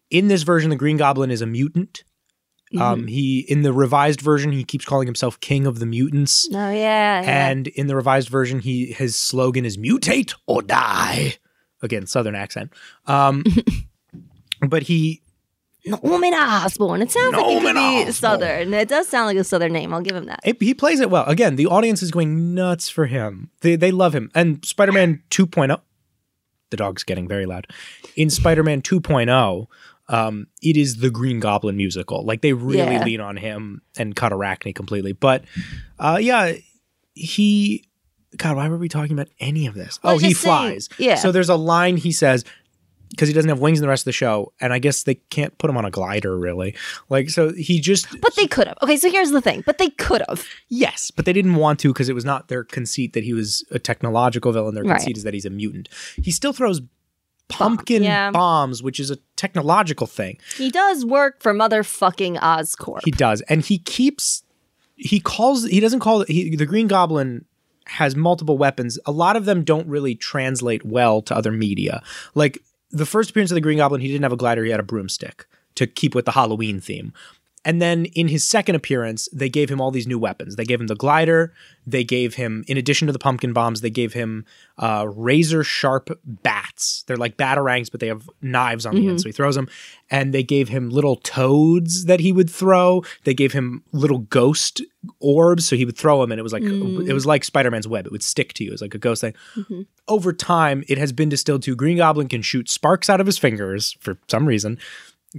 in 0.10 0.28
this 0.28 0.44
version, 0.44 0.70
the 0.70 0.76
Green 0.76 0.98
Goblin 0.98 1.30
is 1.32 1.42
a 1.42 1.46
mutant. 1.48 2.04
Mm-hmm. 2.74 2.82
Um, 2.82 3.08
he 3.08 3.42
in 3.42 3.62
the 3.62 3.72
revised 3.72 4.22
version, 4.22 4.52
he 4.52 4.64
keeps 4.64 4.86
calling 4.86 5.08
himself 5.08 5.40
King 5.40 5.68
of 5.68 5.80
the 5.80 5.86
Mutants. 5.86 6.48
oh, 6.52 6.72
yeah. 6.72 7.22
yeah. 7.22 7.50
And 7.50 7.68
in 7.68 7.88
the 7.88 7.96
revised 7.96 8.30
version, 8.30 8.60
he 8.60 8.92
his 8.92 9.16
slogan 9.16 9.66
is 9.66 9.78
"Mutate 9.78 10.34
or 10.48 10.62
die." 10.62 11.36
Again, 11.82 12.08
Southern 12.08 12.36
accent. 12.36 12.72
Um, 13.06 13.44
but 14.68 14.84
he 14.84 15.22
Norman 15.86 16.34
Osborn. 16.34 17.02
It 17.02 17.12
sounds 17.12 17.34
like 17.34 17.46
it 17.46 17.46
could 17.46 17.64
Norman 17.64 17.76
be 17.76 17.98
Osborn. 17.98 18.14
Southern. 18.14 18.74
It 18.74 18.88
does 18.88 19.08
sound 19.08 19.28
like 19.28 19.38
a 19.38 19.44
Southern 19.44 19.72
name. 19.72 19.94
I'll 19.94 20.02
give 20.02 20.16
him 20.16 20.26
that. 20.26 20.40
it, 20.44 20.62
he 20.62 20.74
plays 20.74 21.00
it 21.00 21.10
well. 21.10 21.26
Again, 21.26 21.56
the 21.56 21.68
audience 21.68 22.02
is 22.02 22.12
going 22.12 22.56
nuts 22.56 22.90
for 22.90 23.06
him. 23.06 23.52
They 23.62 23.76
they 23.76 23.92
love 23.92 24.16
him. 24.16 24.32
And 24.34 24.66
Spider-Man 24.66 25.22
2.0, 25.30 25.80
the 26.72 26.78
dog's 26.78 27.04
getting 27.04 27.28
very 27.28 27.46
loud. 27.46 27.68
In 28.16 28.30
Spider-Man 28.30 28.82
2.0, 28.82 29.68
um, 30.08 30.48
it 30.62 30.78
is 30.78 30.98
the 30.98 31.10
Green 31.10 31.40
Goblin 31.40 31.78
musical. 31.78 32.24
Like 32.26 32.42
they 32.42 32.54
really 32.54 32.78
Yeah. 32.96 33.04
lean 33.04 33.22
on 33.22 33.38
him 33.38 33.82
and 33.98 34.16
cut 34.16 34.32
Arachne 34.34 34.74
completely. 34.74 35.14
But 35.14 35.44
uh, 36.00 36.20
yeah, 36.22 36.54
he. 37.14 37.84
God, 38.38 38.58
why 38.58 38.68
were 38.68 38.78
we 38.78 38.90
talking 38.90 39.14
about 39.14 39.30
any 39.40 39.66
of 39.66 39.76
this? 39.76 39.98
Well, 40.04 40.16
oh, 40.16 40.18
he 40.18 40.30
just 40.30 40.42
saying- 40.42 40.56
flies. 40.56 40.90
yeah. 40.98 41.16
So 41.16 41.32
there's 41.32 41.48
a 41.50 41.56
line 41.56 41.96
he 41.96 42.12
says 42.12 42.44
because 43.12 43.30
he 43.30 43.34
doesn't 43.34 43.48
have 43.48 43.60
wings 43.60 43.80
in 43.80 43.82
the 43.82 43.88
rest 43.88 44.02
of 44.02 44.06
the 44.06 44.12
show, 44.12 44.52
and 44.60 44.74
I 44.74 44.80
guess 44.80 45.04
they 45.04 45.16
can't 45.16 45.58
put 45.58 45.70
him 45.70 45.78
on 45.78 45.86
a 45.86 45.92
glider, 45.92 46.38
really. 46.38 46.76
Like, 47.08 47.30
so 47.30 47.54
he 47.54 47.80
just 47.80 48.08
But 48.20 48.36
they 48.36 48.46
could 48.46 48.68
have. 48.68 48.78
Okay, 48.84 48.98
so 48.98 49.10
here's 49.10 49.32
the 49.32 49.40
thing. 49.40 49.64
But 49.66 49.78
they 49.78 49.90
could 49.92 50.22
have. 50.28 50.46
Yes, 50.68 51.12
but 51.16 51.24
they 51.24 51.32
didn't 51.32 51.56
want 51.56 51.80
to 51.80 51.94
because 51.94 52.10
it 52.10 52.14
was 52.16 52.26
not 52.26 52.50
their 52.50 52.66
conceit 52.66 53.14
that 53.14 53.24
he 53.24 53.32
was 53.34 53.64
a 53.72 53.80
technological 53.80 54.52
villain. 54.52 54.76
Their 54.76 54.84
Right. 54.84 54.98
conceit 54.98 55.16
is 55.16 55.24
that 55.24 55.34
he's 55.34 55.46
a 55.46 55.50
mutant. 55.50 55.88
He 56.22 56.32
still 56.32 56.52
throws 56.52 56.82
pumpkin 57.48 58.04
yeah. 58.04 58.32
bombs, 58.32 58.82
which 58.82 59.00
is 59.00 59.12
a 59.12 59.18
technological 59.36 60.08
thing. 60.08 60.38
He 60.58 60.70
does 60.70 61.06
work 61.06 61.42
for 61.42 61.54
motherfucking 61.54 62.38
Oscorp. 62.40 63.02
He 63.06 63.12
does, 63.12 63.42
and 63.42 63.62
he 63.62 63.78
keeps. 63.80 64.44
He 64.96 65.20
calls. 65.20 65.66
He 65.66 65.80
doesn't 65.80 66.00
call. 66.00 66.24
He, 66.26 66.56
the 66.56 66.66
Green 66.66 66.88
Goblin 66.88 67.46
has 67.88 68.16
multiple 68.16 68.58
weapons. 68.58 68.98
A 69.06 69.12
lot 69.12 69.36
of 69.36 69.46
them 69.46 69.64
don't 69.64 69.88
really 69.88 70.16
translate 70.16 70.86
well 70.86 71.22
to 71.24 71.36
other 71.36 71.52
media. 71.52 72.02
Like 72.34 72.60
the 72.92 73.06
first 73.06 73.30
appearance 73.30 73.52
of 73.52 73.56
the 73.56 73.62
Green 73.62 73.78
Goblin, 73.78 74.02
he 74.02 74.08
didn't 74.08 74.24
have 74.24 74.34
a 74.34 74.38
glider. 74.38 74.64
He 74.64 74.72
had 74.72 74.80
a 74.80 74.84
broomstick 74.84 75.46
to 75.76 75.86
keep 75.86 76.16
with 76.16 76.26
the 76.26 76.32
Halloween 76.32 76.80
theme. 76.80 77.14
And 77.66 77.82
then 77.82 78.06
in 78.06 78.28
his 78.28 78.44
second 78.44 78.76
appearance, 78.76 79.28
they 79.34 79.50
gave 79.50 79.70
him 79.70 79.82
all 79.82 79.92
these 79.92 80.08
new 80.08 80.20
weapons. 80.20 80.56
They 80.56 80.64
gave 80.64 80.80
him 80.80 80.88
the 80.88 80.96
glider. 80.96 81.52
They 81.86 82.04
gave 82.04 82.36
him, 82.36 82.64
in 82.68 82.78
addition 82.78 83.08
to 83.08 83.12
the 83.12 83.20
pumpkin 83.20 83.54
bombs, 83.54 83.82
they 83.82 83.90
gave 83.90 84.14
him 84.14 84.46
uh, 84.78 85.08
razor 85.14 85.64
sharp 85.64 86.10
bats. 86.24 87.04
They're 87.08 87.18
like 87.18 87.38
batarangs, 87.38 87.92
but 87.92 88.00
they 88.00 88.08
have 88.08 88.30
knives 88.42 88.86
on 88.86 88.94
the 88.94 89.02
end. 89.02 89.10
Mm-hmm. 89.10 89.18
So 89.18 89.30
he 89.30 89.34
throws 89.34 89.56
them. 89.56 89.68
And 90.12 90.34
they 90.34 90.44
gave 90.44 90.70
him 90.70 90.92
little 90.92 91.16
toads 91.18 92.06
that 92.06 92.20
he 92.20 92.32
would 92.32 92.50
throw. 92.50 93.04
They 93.24 93.34
gave 93.34 93.52
him 93.52 93.84
little 93.92 94.20
ghost 94.20 94.82
orbs, 95.20 95.68
so 95.68 95.76
he 95.76 95.86
would 95.86 95.98
throw 95.98 96.22
them, 96.22 96.32
and 96.32 96.40
it 96.40 96.44
was 96.44 96.54
like 96.54 96.64
mm. 96.64 97.08
it 97.08 97.14
was 97.14 97.26
like 97.26 97.44
Spider 97.44 97.72
Man's 97.72 97.88
web. 97.88 98.06
It 98.06 98.12
would 98.12 98.24
stick 98.24 98.54
to 98.54 98.64
you. 98.64 98.72
It 98.72 98.74
was 98.74 98.82
like 98.82 98.96
a 98.96 99.00
ghost 99.00 99.22
thing. 99.22 99.34
Mm-hmm. 99.56 99.82
Over 100.08 100.34
time, 100.34 100.84
it 100.88 100.98
has 100.98 101.12
been 101.12 101.30
distilled 101.30 101.64
to 101.64 101.76
Green 101.76 101.98
Goblin 101.98 102.28
can 102.28 102.42
shoot 102.42 102.70
sparks 102.70 103.10
out 103.10 103.20
of 103.20 103.26
his 103.26 103.38
fingers 103.38 103.98
for 104.00 104.18
some 104.28 104.46
reason. 104.46 104.78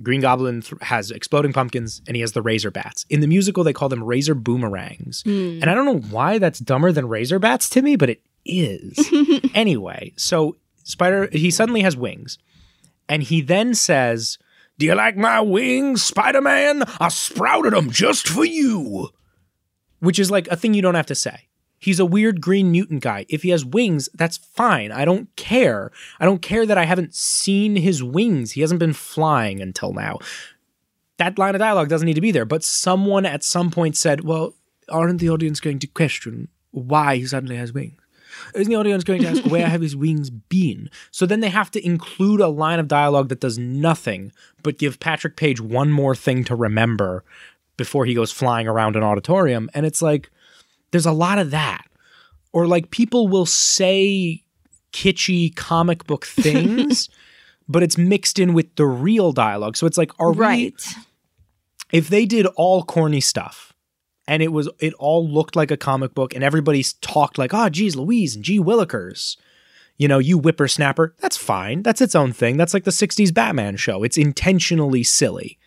Green 0.02 0.20
Goblin 0.20 0.62
th- 0.62 0.80
has 0.82 1.10
exploding 1.10 1.52
pumpkins 1.52 2.02
and 2.06 2.16
he 2.16 2.20
has 2.20 2.32
the 2.32 2.42
razor 2.42 2.70
bats. 2.70 3.06
In 3.08 3.20
the 3.20 3.26
musical, 3.26 3.64
they 3.64 3.72
call 3.72 3.88
them 3.88 4.04
razor 4.04 4.34
boomerangs. 4.34 5.22
Hmm. 5.22 5.58
And 5.62 5.70
I 5.70 5.74
don't 5.74 5.86
know 5.86 6.08
why 6.10 6.38
that's 6.38 6.58
dumber 6.58 6.92
than 6.92 7.08
razor 7.08 7.38
bats 7.38 7.68
to 7.70 7.82
me, 7.82 7.96
but 7.96 8.10
it 8.10 8.22
is. 8.44 9.10
anyway, 9.54 10.12
so 10.16 10.56
Spider, 10.84 11.28
he 11.32 11.50
suddenly 11.50 11.80
has 11.80 11.96
wings. 11.96 12.38
And 13.08 13.22
he 13.22 13.40
then 13.40 13.74
says, 13.74 14.38
Do 14.78 14.86
you 14.86 14.94
like 14.94 15.16
my 15.16 15.40
wings, 15.40 16.02
Spider 16.02 16.40
Man? 16.40 16.84
I 17.00 17.08
sprouted 17.08 17.72
them 17.72 17.90
just 17.90 18.28
for 18.28 18.44
you. 18.44 19.10
Which 20.00 20.18
is 20.18 20.30
like 20.30 20.46
a 20.48 20.56
thing 20.56 20.74
you 20.74 20.82
don't 20.82 20.94
have 20.94 21.06
to 21.06 21.14
say. 21.14 21.48
He's 21.78 22.00
a 22.00 22.06
weird 22.06 22.40
green 22.40 22.72
mutant 22.72 23.02
guy. 23.02 23.26
If 23.28 23.42
he 23.42 23.50
has 23.50 23.64
wings, 23.64 24.08
that's 24.14 24.38
fine. 24.38 24.90
I 24.92 25.04
don't 25.04 25.34
care. 25.36 25.92
I 26.18 26.24
don't 26.24 26.42
care 26.42 26.66
that 26.66 26.78
I 26.78 26.84
haven't 26.84 27.14
seen 27.14 27.76
his 27.76 28.02
wings. 28.02 28.52
He 28.52 28.62
hasn't 28.62 28.80
been 28.80 28.92
flying 28.92 29.60
until 29.60 29.92
now. 29.92 30.18
That 31.18 31.38
line 31.38 31.54
of 31.54 31.60
dialogue 31.60 31.88
doesn't 31.88 32.06
need 32.06 32.14
to 32.14 32.20
be 32.20 32.32
there. 32.32 32.44
But 32.44 32.64
someone 32.64 33.26
at 33.26 33.44
some 33.44 33.70
point 33.70 33.96
said, 33.96 34.24
well, 34.24 34.54
aren't 34.88 35.20
the 35.20 35.30
audience 35.30 35.60
going 35.60 35.78
to 35.80 35.86
question 35.86 36.48
why 36.70 37.16
he 37.16 37.26
suddenly 37.26 37.56
has 37.56 37.72
wings? 37.72 38.00
Isn't 38.54 38.70
the 38.70 38.78
audience 38.78 39.02
going 39.04 39.22
to 39.22 39.28
ask 39.28 39.44
where 39.46 39.66
have 39.66 39.80
his 39.80 39.96
wings 39.96 40.28
been? 40.30 40.90
So 41.10 41.24
then 41.24 41.40
they 41.40 41.48
have 41.48 41.70
to 41.70 41.84
include 41.84 42.40
a 42.40 42.48
line 42.48 42.78
of 42.78 42.88
dialogue 42.88 43.28
that 43.30 43.40
does 43.40 43.58
nothing 43.58 44.32
but 44.62 44.78
give 44.78 45.00
Patrick 45.00 45.36
Page 45.36 45.60
one 45.60 45.90
more 45.90 46.14
thing 46.14 46.44
to 46.44 46.54
remember 46.54 47.24
before 47.76 48.04
he 48.04 48.14
goes 48.14 48.32
flying 48.32 48.68
around 48.68 48.96
an 48.96 49.02
auditorium. 49.02 49.70
And 49.72 49.86
it's 49.86 50.02
like, 50.02 50.30
there's 50.90 51.06
a 51.06 51.12
lot 51.12 51.38
of 51.38 51.50
that. 51.50 51.86
Or 52.52 52.66
like 52.66 52.90
people 52.90 53.28
will 53.28 53.46
say 53.46 54.42
kitschy 54.92 55.54
comic 55.54 56.06
book 56.06 56.24
things, 56.26 57.08
but 57.68 57.82
it's 57.82 57.98
mixed 57.98 58.38
in 58.38 58.54
with 58.54 58.74
the 58.76 58.86
real 58.86 59.32
dialogue. 59.32 59.76
So 59.76 59.86
it's 59.86 59.98
like, 59.98 60.12
are 60.18 60.32
we 60.32 60.36
if 61.92 62.08
they 62.08 62.26
did 62.26 62.46
all 62.56 62.82
corny 62.82 63.20
stuff 63.20 63.72
and 64.26 64.42
it 64.42 64.48
was 64.48 64.68
it 64.80 64.94
all 64.94 65.28
looked 65.28 65.54
like 65.54 65.70
a 65.70 65.76
comic 65.76 66.14
book 66.14 66.34
and 66.34 66.42
everybody 66.42 66.84
talked 67.00 67.38
like, 67.38 67.54
oh 67.54 67.68
geez, 67.68 67.96
Louise 67.96 68.36
and 68.36 68.44
Gee 68.44 68.60
Willikers. 68.60 69.36
You 69.98 70.08
know, 70.08 70.18
you 70.18 70.38
whippersnapper, 70.38 71.14
that's 71.20 71.38
fine. 71.38 71.82
That's 71.82 72.02
its 72.02 72.14
own 72.14 72.32
thing. 72.32 72.58
That's 72.58 72.74
like 72.74 72.84
the 72.84 72.90
60s 72.90 73.32
Batman 73.32 73.76
show. 73.76 74.02
It's 74.02 74.18
intentionally 74.18 75.02
silly. 75.02 75.58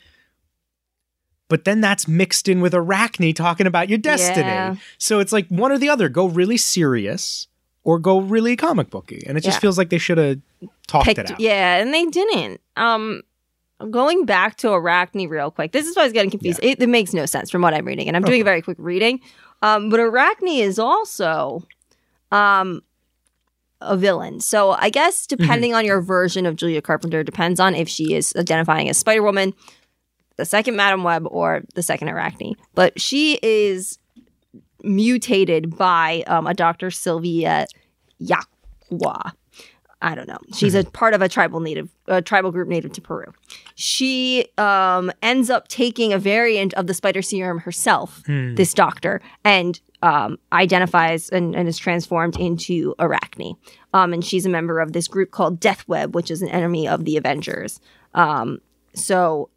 But 1.50 1.66
then 1.66 1.82
that's 1.82 2.08
mixed 2.08 2.48
in 2.48 2.62
with 2.62 2.74
Arachne 2.74 3.34
talking 3.34 3.68
about 3.68 3.90
your 3.90 3.98
destiny. 3.98 4.48
Yeah. 4.48 4.76
So 4.98 5.20
it's 5.20 5.34
like 5.34 5.48
one 5.50 5.72
or 5.72 5.78
the 5.78 5.90
other. 5.90 6.08
Go 6.08 6.28
really 6.28 6.58
serious 6.58 7.48
or 7.84 8.00
go 8.00 8.20
really 8.22 8.56
comic 8.56 8.90
booky. 8.90 9.24
And 9.28 9.38
it 9.38 9.42
just 9.42 9.58
Yeah. 9.58 9.60
feels 9.62 9.78
like 9.78 9.90
they 9.90 9.98
should 9.98 10.18
have 10.20 10.38
talked 10.88 11.08
it 11.10 11.20
out. 11.32 11.40
yeah, 11.40 11.78
and 11.78 11.94
they 11.94 12.06
didn't. 12.06 12.62
Um, 12.78 13.24
going 13.90 14.26
back 14.26 14.58
to 14.58 14.72
Arachne 14.74 15.28
real 15.28 15.50
quick. 15.52 15.72
This 15.72 15.88
is 15.88 15.96
why 15.96 16.04
I 16.04 16.06
was 16.06 16.14
getting 16.14 16.30
confused. 16.32 16.60
It, 16.62 16.82
it 16.82 16.88
makes 16.90 17.14
no 17.14 17.26
sense 17.26 17.50
from 17.50 17.62
what 17.64 17.74
I'm 17.74 17.86
reading, 17.86 18.08
and 18.08 18.16
I'm 18.16 18.24
doing 18.24 18.42
a 18.42 18.44
very 18.46 18.62
quick 18.62 18.78
reading. 18.80 19.20
Um, 19.62 19.90
but 19.90 20.00
Arachne 20.00 20.48
is 20.62 20.78
also, 20.80 21.64
um, 22.32 22.82
a 23.82 23.96
villain. 23.96 24.40
So 24.42 24.72
I 24.72 24.90
guess 24.90 25.26
Mm-hmm. 25.26 25.42
depending 25.42 25.74
on 25.74 25.86
your 25.86 26.02
version 26.02 26.46
of 26.46 26.58
Julia 26.58 26.82
Carpenter 26.82 27.24
depends 27.24 27.60
on 27.62 27.74
if 27.76 27.88
she 27.88 28.14
is 28.14 28.34
identifying 28.38 28.90
as 28.90 28.98
Spider 28.98 29.24
Woman, 29.24 29.54
the 30.40 30.46
second 30.46 30.78
Madam 30.78 31.04
Web, 31.04 31.28
or 31.30 31.64
the 31.76 31.84
second 31.84 32.08
Arachne. 32.08 32.56
But 32.74 33.00
she 33.00 33.38
is 33.44 34.00
mutated 34.82 35.78
by 35.78 36.24
um, 36.28 36.48
a 36.48 36.54
Dr. 36.54 36.90
Sylvia 36.90 37.68
Yaqua. 38.22 39.34
I 40.02 40.16
don't 40.16 40.30
know. 40.30 40.40
She's 40.56 40.76
a 40.76 40.86
part 40.86 41.14
of 41.14 41.22
a 41.22 41.28
tribal 41.28 41.60
native, 41.60 41.90
a 42.08 42.22
tribal 42.22 42.54
group 42.54 42.70
native 42.70 42.94
to 42.94 43.02
Peru. 43.02 43.34
She 43.76 44.48
um, 44.58 45.12
ends 45.22 45.50
up 45.50 45.68
taking 45.68 46.14
a 46.14 46.18
variant 46.18 46.74
of 46.76 46.88
the 46.88 46.94
spider 46.94 47.22
serum 47.22 47.60
herself, 47.60 48.24
this 48.56 48.74
doctor, 48.74 49.22
and 49.44 49.82
um, 50.02 50.40
identifies 50.54 51.28
and, 51.28 51.54
and 51.54 51.68
is 51.68 51.78
transformed 51.78 52.40
into 52.40 52.96
Arachne. 52.98 53.58
Um, 53.94 54.14
and 54.14 54.24
she's 54.24 54.46
a 54.46 54.50
member 54.50 54.80
of 54.80 54.94
this 54.94 55.10
group 55.10 55.32
called 55.32 55.60
Death 55.60 55.86
Web, 55.90 56.16
which 56.16 56.32
is 56.32 56.42
an 56.42 56.48
enemy 56.48 56.88
of 56.88 57.04
the 57.04 57.18
Avengers. 57.18 57.82
Um, 58.14 58.62
so, 58.96 59.50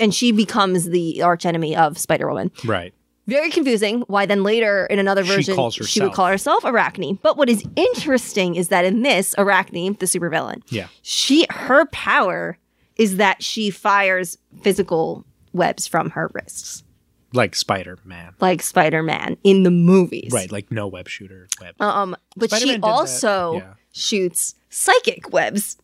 and 0.00 0.14
she 0.14 0.32
becomes 0.32 0.86
the 0.86 1.22
archenemy 1.22 1.76
of 1.76 1.98
Spider 1.98 2.28
Woman. 2.28 2.50
Right. 2.64 2.94
Very 3.26 3.50
confusing. 3.50 4.02
Why 4.06 4.24
then 4.24 4.44
later 4.44 4.86
in 4.86 4.98
another 5.00 5.24
She 5.24 5.34
version 5.34 5.56
calls 5.56 5.74
she 5.74 6.00
would 6.00 6.12
call 6.12 6.26
herself 6.26 6.64
Arachne. 6.64 7.18
But 7.22 7.36
what 7.36 7.48
is 7.48 7.64
interesting 7.74 8.54
is 8.54 8.68
that 8.68 8.84
in 8.84 9.02
this 9.02 9.34
Arachne, 9.36 9.94
the 9.98 10.06
supervillain, 10.06 10.62
Yeah. 10.70 10.86
she 11.02 11.44
her 11.50 11.86
power 11.86 12.56
is 12.96 13.16
that 13.16 13.42
she 13.42 13.70
fires 13.70 14.38
physical 14.62 15.24
webs 15.52 15.86
from 15.86 16.10
her 16.10 16.30
wrists. 16.34 16.84
like 17.32 17.54
Spider-Man. 17.56 18.34
like 18.40 18.62
Spider-Man 18.62 19.36
in 19.42 19.64
the 19.64 19.70
movies. 19.72 20.30
Right, 20.32 20.50
like 20.52 20.70
no 20.70 20.86
web 20.86 21.08
shooter 21.08 21.48
web. 21.60 21.74
Um, 21.82 22.16
but 22.36 22.50
Spider-Man 22.50 22.76
she 22.76 22.82
also 22.82 23.54
yeah. 23.54 23.72
shoots 23.92 24.54
psychic 24.70 25.32
webs 25.32 25.76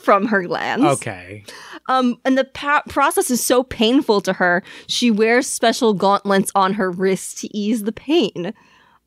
from 0.00 0.26
her 0.26 0.42
glands. 0.42 0.84
okay. 0.84 1.44
Um, 1.88 2.18
and 2.24 2.38
the 2.38 2.44
pa- 2.44 2.82
process 2.88 3.30
is 3.30 3.44
so 3.44 3.62
painful 3.62 4.20
to 4.22 4.32
her, 4.34 4.62
she 4.86 5.10
wears 5.10 5.46
special 5.46 5.92
gauntlets 5.92 6.52
on 6.54 6.74
her 6.74 6.90
wrists 6.90 7.40
to 7.40 7.56
ease 7.56 7.82
the 7.82 7.92
pain, 7.92 8.54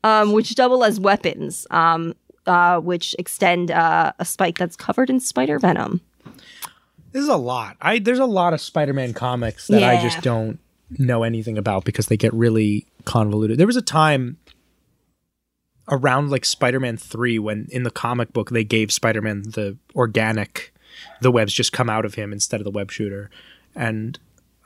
um, 0.02 0.32
which 0.32 0.54
double 0.54 0.84
as 0.84 1.00
weapons, 1.00 1.66
um, 1.70 2.14
uh, 2.46 2.78
which 2.80 3.16
extend 3.18 3.70
uh, 3.70 4.12
a 4.18 4.24
spike 4.24 4.58
that's 4.58 4.76
covered 4.76 5.08
in 5.08 5.18
spider 5.20 5.58
venom. 5.58 6.00
This 7.12 7.22
is 7.22 7.28
a 7.28 7.36
lot. 7.36 7.76
I 7.80 8.00
there's 8.00 8.18
a 8.18 8.26
lot 8.26 8.54
of 8.54 8.60
Spider-Man 8.60 9.14
comics 9.14 9.68
that 9.68 9.84
I 9.84 10.02
just 10.02 10.20
don't 10.20 10.58
know 10.90 11.22
anything 11.22 11.56
about 11.56 11.84
because 11.84 12.06
they 12.06 12.16
get 12.16 12.34
really 12.34 12.86
convoluted. 13.04 13.56
There 13.56 13.68
was 13.68 13.76
a 13.76 13.82
time 13.82 14.36
around 15.88 16.30
like 16.30 16.44
Spider-Man 16.44 16.96
3 16.96 17.38
when 17.38 17.68
in 17.70 17.84
the 17.84 17.90
comic 17.92 18.32
book 18.32 18.50
they 18.50 18.64
gave 18.64 18.92
Spider-Man 18.92 19.42
the 19.42 19.78
organic 19.94 20.73
the 21.20 21.30
webs 21.30 21.52
just 21.52 21.72
come 21.72 21.88
out 21.90 22.04
of 22.04 22.14
him 22.14 22.32
instead 22.32 22.60
of 22.60 22.64
the 22.64 22.70
web 22.70 22.90
shooter. 22.90 23.30
And 23.74 24.18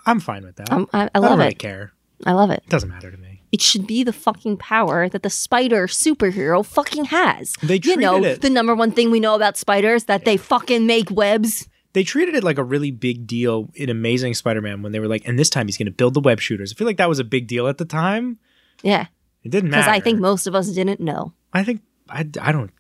I'm 0.06 0.20
fine 0.20 0.44
with 0.44 0.56
that. 0.56 0.72
Um, 0.72 0.88
I, 0.92 1.04
I 1.04 1.10
I 1.14 1.18
love 1.18 1.24
it. 1.24 1.26
I 1.26 1.28
don't 1.30 1.38
really 1.38 1.50
it. 1.52 1.58
care. 1.58 1.92
I 2.26 2.32
love 2.32 2.50
it. 2.50 2.62
It 2.66 2.70
doesn't 2.70 2.88
matter 2.88 3.10
to 3.10 3.16
me. 3.16 3.42
It 3.52 3.62
should 3.62 3.86
be 3.86 4.02
the 4.02 4.12
fucking 4.12 4.56
power 4.58 5.08
that 5.08 5.22
the 5.22 5.30
spider 5.30 5.86
superhero 5.86 6.64
fucking 6.64 7.06
has. 7.06 7.54
They 7.62 7.74
you 7.76 7.80
treated 7.80 8.00
know, 8.00 8.22
it- 8.24 8.40
the 8.42 8.50
number 8.50 8.74
one 8.74 8.90
thing 8.90 9.10
we 9.10 9.20
know 9.20 9.34
about 9.34 9.56
spiders 9.56 10.04
that 10.04 10.24
they 10.24 10.36
fucking 10.36 10.86
make 10.86 11.10
webs. 11.10 11.68
They 11.94 12.04
treated 12.04 12.34
it 12.34 12.44
like 12.44 12.58
a 12.58 12.64
really 12.64 12.90
big 12.90 13.26
deal 13.26 13.70
in 13.74 13.88
Amazing 13.88 14.34
Spider-Man 14.34 14.82
when 14.82 14.92
they 14.92 15.00
were 15.00 15.08
like, 15.08 15.26
and 15.26 15.38
this 15.38 15.48
time 15.48 15.66
he's 15.66 15.78
going 15.78 15.86
to 15.86 15.92
build 15.92 16.12
the 16.14 16.20
web 16.20 16.38
shooters. 16.40 16.72
I 16.72 16.74
feel 16.76 16.86
like 16.86 16.98
that 16.98 17.08
was 17.08 17.18
a 17.18 17.24
big 17.24 17.46
deal 17.46 17.66
at 17.66 17.78
the 17.78 17.86
time. 17.86 18.38
Yeah, 18.82 19.06
It 19.42 19.50
didn't 19.50 19.70
matter. 19.70 19.82
because 19.84 19.96
I 19.96 20.00
think 20.00 20.20
most 20.20 20.46
of 20.46 20.54
us 20.54 20.68
didn't 20.68 21.00
know. 21.00 21.32
I 21.52 21.64
think 21.64 21.80
I, 22.10 22.20
I 22.40 22.52
don't 22.52 22.70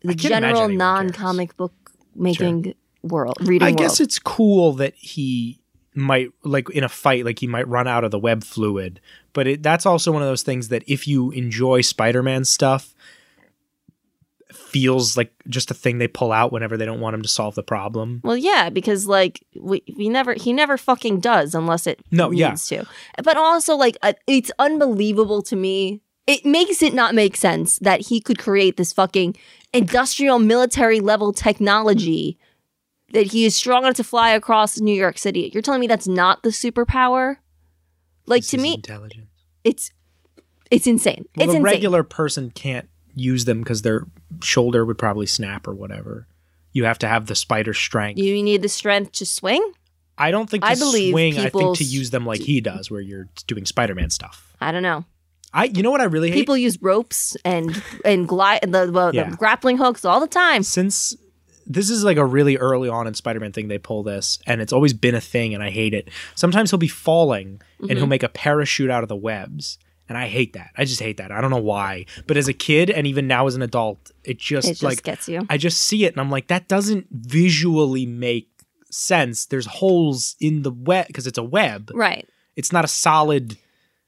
The 0.00 0.14
can't 0.14 0.20
general 0.20 0.68
non-comic 0.68 1.56
book 1.58 1.87
making 2.14 2.74
world, 3.02 3.36
reading 3.42 3.66
I 3.66 3.70
world. 3.70 3.78
guess 3.78 4.00
it's 4.00 4.18
cool 4.18 4.72
that 4.74 4.94
he 4.96 5.60
might 5.94 6.30
like 6.44 6.68
in 6.70 6.84
a 6.84 6.88
fight 6.88 7.24
like 7.24 7.38
he 7.40 7.46
might 7.46 7.66
run 7.66 7.88
out 7.88 8.04
of 8.04 8.12
the 8.12 8.18
web 8.20 8.44
fluid 8.44 9.00
but 9.32 9.48
it, 9.48 9.62
that's 9.64 9.84
also 9.84 10.12
one 10.12 10.22
of 10.22 10.28
those 10.28 10.42
things 10.44 10.68
that 10.68 10.84
if 10.86 11.08
you 11.08 11.32
enjoy 11.32 11.80
spider-man 11.80 12.44
stuff 12.44 12.94
feels 14.52 15.16
like 15.16 15.32
just 15.48 15.70
a 15.70 15.74
thing 15.74 15.98
they 15.98 16.08
pull 16.08 16.32
out 16.32 16.52
whenever 16.52 16.76
they 16.76 16.84
don't 16.86 17.00
want 17.00 17.14
him 17.14 17.22
to 17.22 17.28
solve 17.28 17.54
the 17.54 17.62
problem 17.62 18.20
Well, 18.24 18.36
yeah, 18.36 18.70
because 18.70 19.06
like 19.06 19.44
we, 19.58 19.82
we 19.96 20.08
never 20.08 20.34
he 20.34 20.52
never 20.52 20.76
fucking 20.78 21.20
does 21.20 21.54
unless 21.54 21.86
it 21.86 22.00
No, 22.10 22.30
yeah. 22.30 22.50
needs 22.50 22.66
to. 22.68 22.86
But 23.22 23.36
also 23.36 23.74
like 23.76 23.96
uh, 24.02 24.14
it's 24.26 24.50
unbelievable 24.58 25.42
to 25.42 25.56
me. 25.56 26.00
It 26.26 26.44
makes 26.44 26.82
it 26.82 26.92
not 26.94 27.14
make 27.14 27.36
sense 27.36 27.78
that 27.80 28.02
he 28.08 28.20
could 28.20 28.38
create 28.38 28.76
this 28.76 28.92
fucking 28.92 29.36
industrial 29.72 30.38
military 30.38 31.00
level 31.00 31.32
technology 31.32 32.38
that 33.12 33.28
he 33.28 33.44
is 33.44 33.56
strong 33.56 33.84
enough 33.84 33.96
to 33.96 34.04
fly 34.04 34.30
across 34.30 34.78
New 34.80 34.94
York 34.94 35.18
City. 35.18 35.50
You're 35.52 35.62
telling 35.62 35.80
me 35.80 35.86
that's 35.86 36.08
not 36.08 36.42
the 36.42 36.50
superpower? 36.50 37.36
Like 38.26 38.42
This 38.42 38.50
to 38.50 38.58
me, 38.58 38.74
intelligence 38.74 39.28
it's 39.64 39.90
it's 40.70 40.86
insane. 40.86 41.26
well, 41.36 41.44
it's 41.46 41.54
a 41.54 41.56
insane. 41.56 41.62
regular 41.62 42.02
person 42.02 42.50
can't 42.50 42.88
use 43.14 43.44
them 43.46 43.60
because 43.60 43.82
their 43.82 44.06
shoulder 44.42 44.84
would 44.84 44.98
probably 44.98 45.26
snap 45.26 45.66
or 45.66 45.74
whatever 45.74 46.26
you 46.72 46.84
have 46.84 46.98
to 46.98 47.08
have 47.08 47.26
the 47.26 47.34
spider 47.34 47.72
strength 47.74 48.18
you 48.18 48.40
need 48.42 48.62
the 48.62 48.68
strength 48.68 49.12
to 49.12 49.26
swing. 49.26 49.72
i 50.18 50.30
don't 50.30 50.48
think 50.48 50.62
to 50.62 50.70
I 50.70 50.74
believe 50.74 51.12
swing 51.12 51.38
i 51.38 51.48
think 51.48 51.78
to 51.78 51.84
use 51.84 52.10
them 52.10 52.26
like 52.26 52.40
he 52.40 52.60
does 52.60 52.90
where 52.90 53.00
you're 53.00 53.28
doing 53.46 53.64
spider-man 53.64 54.10
stuff 54.10 54.54
I 54.60 54.72
don't 54.72 54.82
know. 54.82 55.04
I 55.54 55.64
you 55.64 55.82
know 55.82 55.90
what 55.90 56.00
i 56.00 56.04
really 56.04 56.30
hate 56.30 56.36
People 56.40 56.56
use 56.56 56.80
ropes 56.82 57.36
and 57.44 57.82
and 58.04 58.28
glide 58.28 58.60
the, 58.62 58.86
the, 58.86 59.10
Yeah. 59.14 59.30
the 59.30 59.36
grappling 59.36 59.78
hooks 59.78 60.04
all 60.04 60.20
the 60.20 60.26
time. 60.26 60.62
since 60.62 61.16
this 61.70 61.90
is 61.90 62.02
like 62.02 62.16
a 62.16 62.24
really 62.24 62.56
early 62.56 62.88
on 62.88 63.06
in 63.06 63.12
Spider-Man 63.12 63.52
thing 63.52 63.68
they 63.68 63.76
pull 63.76 64.02
this 64.02 64.38
and 64.46 64.62
it's 64.62 64.72
always 64.72 64.94
been 64.94 65.14
a 65.14 65.20
thing 65.20 65.52
and 65.52 65.62
I 65.62 65.68
hate 65.68 65.92
it. 65.92 66.08
Sometimes 66.34 66.70
he'll 66.70 66.78
be 66.78 66.88
falling 66.88 67.60
and 67.80 67.88
Mm-hmm. 67.90 67.96
he'll 67.98 68.06
make 68.06 68.22
a 68.22 68.28
parachute 68.30 68.88
out 68.90 69.02
of 69.02 69.10
the 69.10 69.16
webs 69.16 69.78
and 70.08 70.16
I 70.16 70.28
hate 70.28 70.54
that. 70.54 70.70
I 70.78 70.86
just 70.86 71.00
hate 71.00 71.18
that. 71.18 71.30
I 71.30 71.42
don't 71.42 71.50
know 71.50 71.58
why. 71.58 72.06
But 72.26 72.38
as 72.38 72.48
a 72.48 72.54
kid 72.54 72.88
and 72.88 73.06
even 73.06 73.26
now 73.26 73.46
as 73.46 73.54
an 73.54 73.60
adult, 73.60 74.10
it 74.24 74.38
just, 74.38 74.66
It 74.66 74.70
just 74.70 74.82
like 74.82 75.02
gets 75.02 75.28
you. 75.28 75.46
I 75.50 75.58
just 75.58 75.78
see 75.82 76.06
it 76.06 76.14
and 76.14 76.20
I'm 76.22 76.30
like 76.30 76.46
that 76.46 76.68
doesn't 76.68 77.06
visually 77.10 78.06
make 78.06 78.48
sense. 78.90 79.44
There's 79.44 79.66
holes 79.66 80.36
in 80.40 80.62
the 80.62 80.70
web 80.72 81.06
because 81.08 81.26
it's 81.26 81.36
a 81.38 81.42
web. 81.44 81.90
Right. 81.94 82.26
It's 82.56 82.72
not 82.72 82.86
a 82.86 82.88
solid 82.88 83.58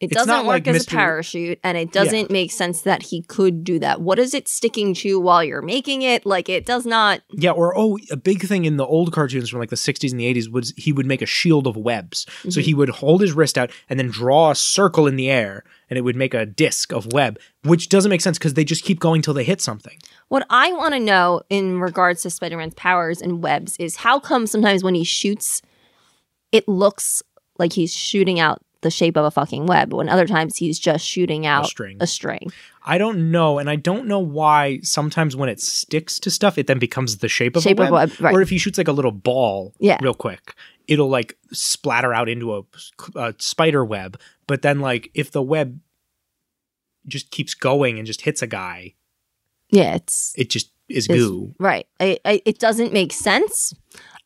It 0.00 0.10
doesn't 0.12 0.46
work 0.46 0.66
like 0.66 0.68
as 0.68 0.86
Mr. 0.86 0.92
a 0.92 0.96
parachute, 0.96 1.60
and 1.62 1.76
it 1.76 1.92
doesn't 1.92 2.30
make 2.30 2.50
sense 2.52 2.82
that 2.82 3.02
he 3.02 3.20
could 3.20 3.62
do 3.62 3.78
that. 3.80 4.00
What 4.00 4.18
is 4.18 4.32
it 4.32 4.48
sticking 4.48 4.94
to 4.94 5.20
while 5.20 5.44
you're 5.44 5.60
making 5.60 6.00
it? 6.00 6.24
Like 6.24 6.48
it 6.48 6.64
does 6.64 6.86
not. 6.86 7.20
Yeah, 7.32 7.50
or 7.50 7.76
oh, 7.76 7.98
a 8.10 8.16
big 8.16 8.42
thing 8.42 8.64
in 8.64 8.78
the 8.78 8.86
old 8.86 9.12
cartoons 9.12 9.50
from 9.50 9.60
like 9.60 9.68
the 9.68 9.76
60s 9.76 10.10
and 10.10 10.18
the 10.18 10.34
80s 10.34 10.50
was 10.50 10.72
he 10.78 10.90
would 10.90 11.04
make 11.04 11.20
a 11.20 11.26
shield 11.26 11.66
of 11.66 11.76
webs. 11.76 12.24
So 12.42 12.48
mm-hmm. 12.48 12.60
he 12.60 12.72
would 12.72 12.88
hold 12.88 13.20
his 13.20 13.34
wrist 13.34 13.58
out 13.58 13.70
and 13.90 13.98
then 13.98 14.08
draw 14.08 14.52
a 14.52 14.54
circle 14.54 15.06
in 15.06 15.16
the 15.16 15.30
air 15.30 15.64
and 15.90 15.98
it 15.98 16.02
would 16.02 16.16
make 16.16 16.32
a 16.32 16.46
disc 16.46 16.92
of 16.92 17.12
web, 17.12 17.38
which 17.64 17.90
doesn't 17.90 18.08
make 18.08 18.22
sense 18.22 18.38
because 18.38 18.54
they 18.54 18.64
just 18.64 18.84
keep 18.84 19.00
going 19.00 19.20
till 19.20 19.34
they 19.34 19.44
hit 19.44 19.60
something. 19.60 19.98
What 20.28 20.46
I 20.48 20.72
want 20.72 20.94
to 20.94 21.00
know 21.00 21.42
in 21.50 21.78
regards 21.78 22.22
to 22.22 22.30
Spider-Man's 22.30 22.74
powers 22.74 23.20
and 23.20 23.42
webs 23.42 23.76
is 23.78 23.96
how 23.96 24.18
come 24.18 24.46
sometimes 24.46 24.82
when 24.82 24.94
he 24.94 25.04
shoots, 25.04 25.60
it 26.52 26.66
looks 26.66 27.22
like 27.58 27.74
he's 27.74 27.92
shooting 27.92 28.40
out 28.40 28.62
the 28.82 28.90
shape 28.90 29.16
of 29.16 29.24
a 29.24 29.30
fucking 29.30 29.66
web, 29.66 29.92
when 29.92 30.08
other 30.08 30.26
times 30.26 30.56
he's 30.56 30.78
just 30.78 31.04
shooting 31.06 31.46
out 31.46 31.64
a 31.66 31.68
string. 31.68 31.96
A 32.00 32.06
string. 32.06 32.50
I 32.84 32.96
don't 32.98 33.30
know, 33.30 33.58
and 33.58 33.68
I 33.68 33.76
don't 33.76 34.06
know 34.06 34.18
why 34.18 34.80
sometimes 34.82 35.36
when 35.36 35.48
it 35.48 35.60
sticks 35.60 36.18
to 36.20 36.30
stuff, 36.30 36.56
it 36.58 36.66
then 36.66 36.78
becomes 36.78 37.18
the 37.18 37.28
shape 37.28 37.56
of 37.56 37.62
Shape 37.62 37.78
a 37.78 37.84
of 37.84 37.90
web. 37.90 38.10
web, 38.10 38.20
right. 38.20 38.34
Or 38.34 38.40
if 38.40 38.48
he 38.50 38.58
shoots 38.58 38.78
like 38.78 38.88
a 38.88 38.92
little 38.92 39.12
ball 39.12 39.74
Yeah. 39.78 39.98
real 40.00 40.14
quick, 40.14 40.54
it'll 40.88 41.08
like 41.10 41.36
splatter 41.52 42.14
out 42.14 42.28
into 42.28 42.56
a, 42.56 42.62
a 43.16 43.34
spider 43.38 43.84
web. 43.84 44.18
But 44.46 44.62
then, 44.62 44.80
like, 44.80 45.10
if 45.14 45.30
the 45.30 45.42
web 45.42 45.78
just 47.06 47.30
keeps 47.30 47.54
going 47.54 47.98
and 47.98 48.06
just 48.06 48.22
hits 48.22 48.42
a 48.42 48.46
guy, 48.46 48.94
Yeah, 49.70 49.94
it's 49.94 50.32
it 50.36 50.50
just 50.50 50.72
is 50.88 51.06
is- 51.06 51.16
goo. 51.16 51.54
Right. 51.58 51.86
I, 52.00 52.18
I, 52.24 52.42
it 52.44 52.58
doesn't 52.58 52.92
make 52.92 53.12
sense. 53.12 53.74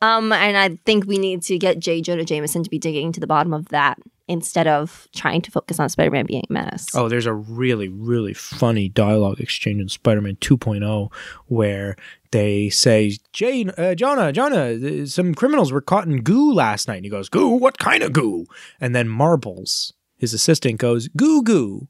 Um, 0.02 0.32
and 0.32 0.56
I 0.56 0.78
think 0.84 1.06
we 1.06 1.18
need 1.18 1.42
to 1.44 1.58
get 1.58 1.78
J. 1.78 2.00
Jonah 2.02 2.24
Jameson 2.24 2.62
to 2.62 2.70
be 2.70 2.78
digging 2.78 3.12
to 3.12 3.20
the 3.20 3.26
bottom 3.26 3.52
of 3.54 3.68
that 3.68 3.98
instead 4.26 4.66
of 4.66 5.06
trying 5.14 5.42
to 5.42 5.50
focus 5.50 5.78
on 5.78 5.88
Spider-Man 5.88 6.26
being 6.26 6.44
a 6.48 6.52
menace. 6.52 6.86
Oh, 6.94 7.08
there's 7.08 7.26
a 7.26 7.34
really, 7.34 7.88
really 7.88 8.32
funny 8.32 8.88
dialogue 8.88 9.40
exchange 9.40 9.80
in 9.80 9.88
Spider-Man 9.88 10.36
2.0 10.36 11.12
where 11.46 11.96
they 12.30 12.70
say, 12.70 13.16
"Jane, 13.32 13.70
uh, 13.76 13.94
Jonah, 13.94 14.32
Jonah, 14.32 15.06
some 15.06 15.34
criminals 15.34 15.72
were 15.72 15.80
caught 15.80 16.06
in 16.06 16.22
goo 16.22 16.52
last 16.52 16.88
night." 16.88 16.96
And 16.96 17.04
he 17.04 17.10
goes, 17.10 17.28
"Goo? 17.28 17.48
What 17.48 17.78
kind 17.78 18.02
of 18.02 18.12
goo?" 18.12 18.46
And 18.80 18.94
then 18.94 19.08
Marbles, 19.08 19.92
his 20.16 20.32
assistant, 20.34 20.78
goes, 20.78 21.08
"Goo 21.08 21.42
goo, 21.42 21.88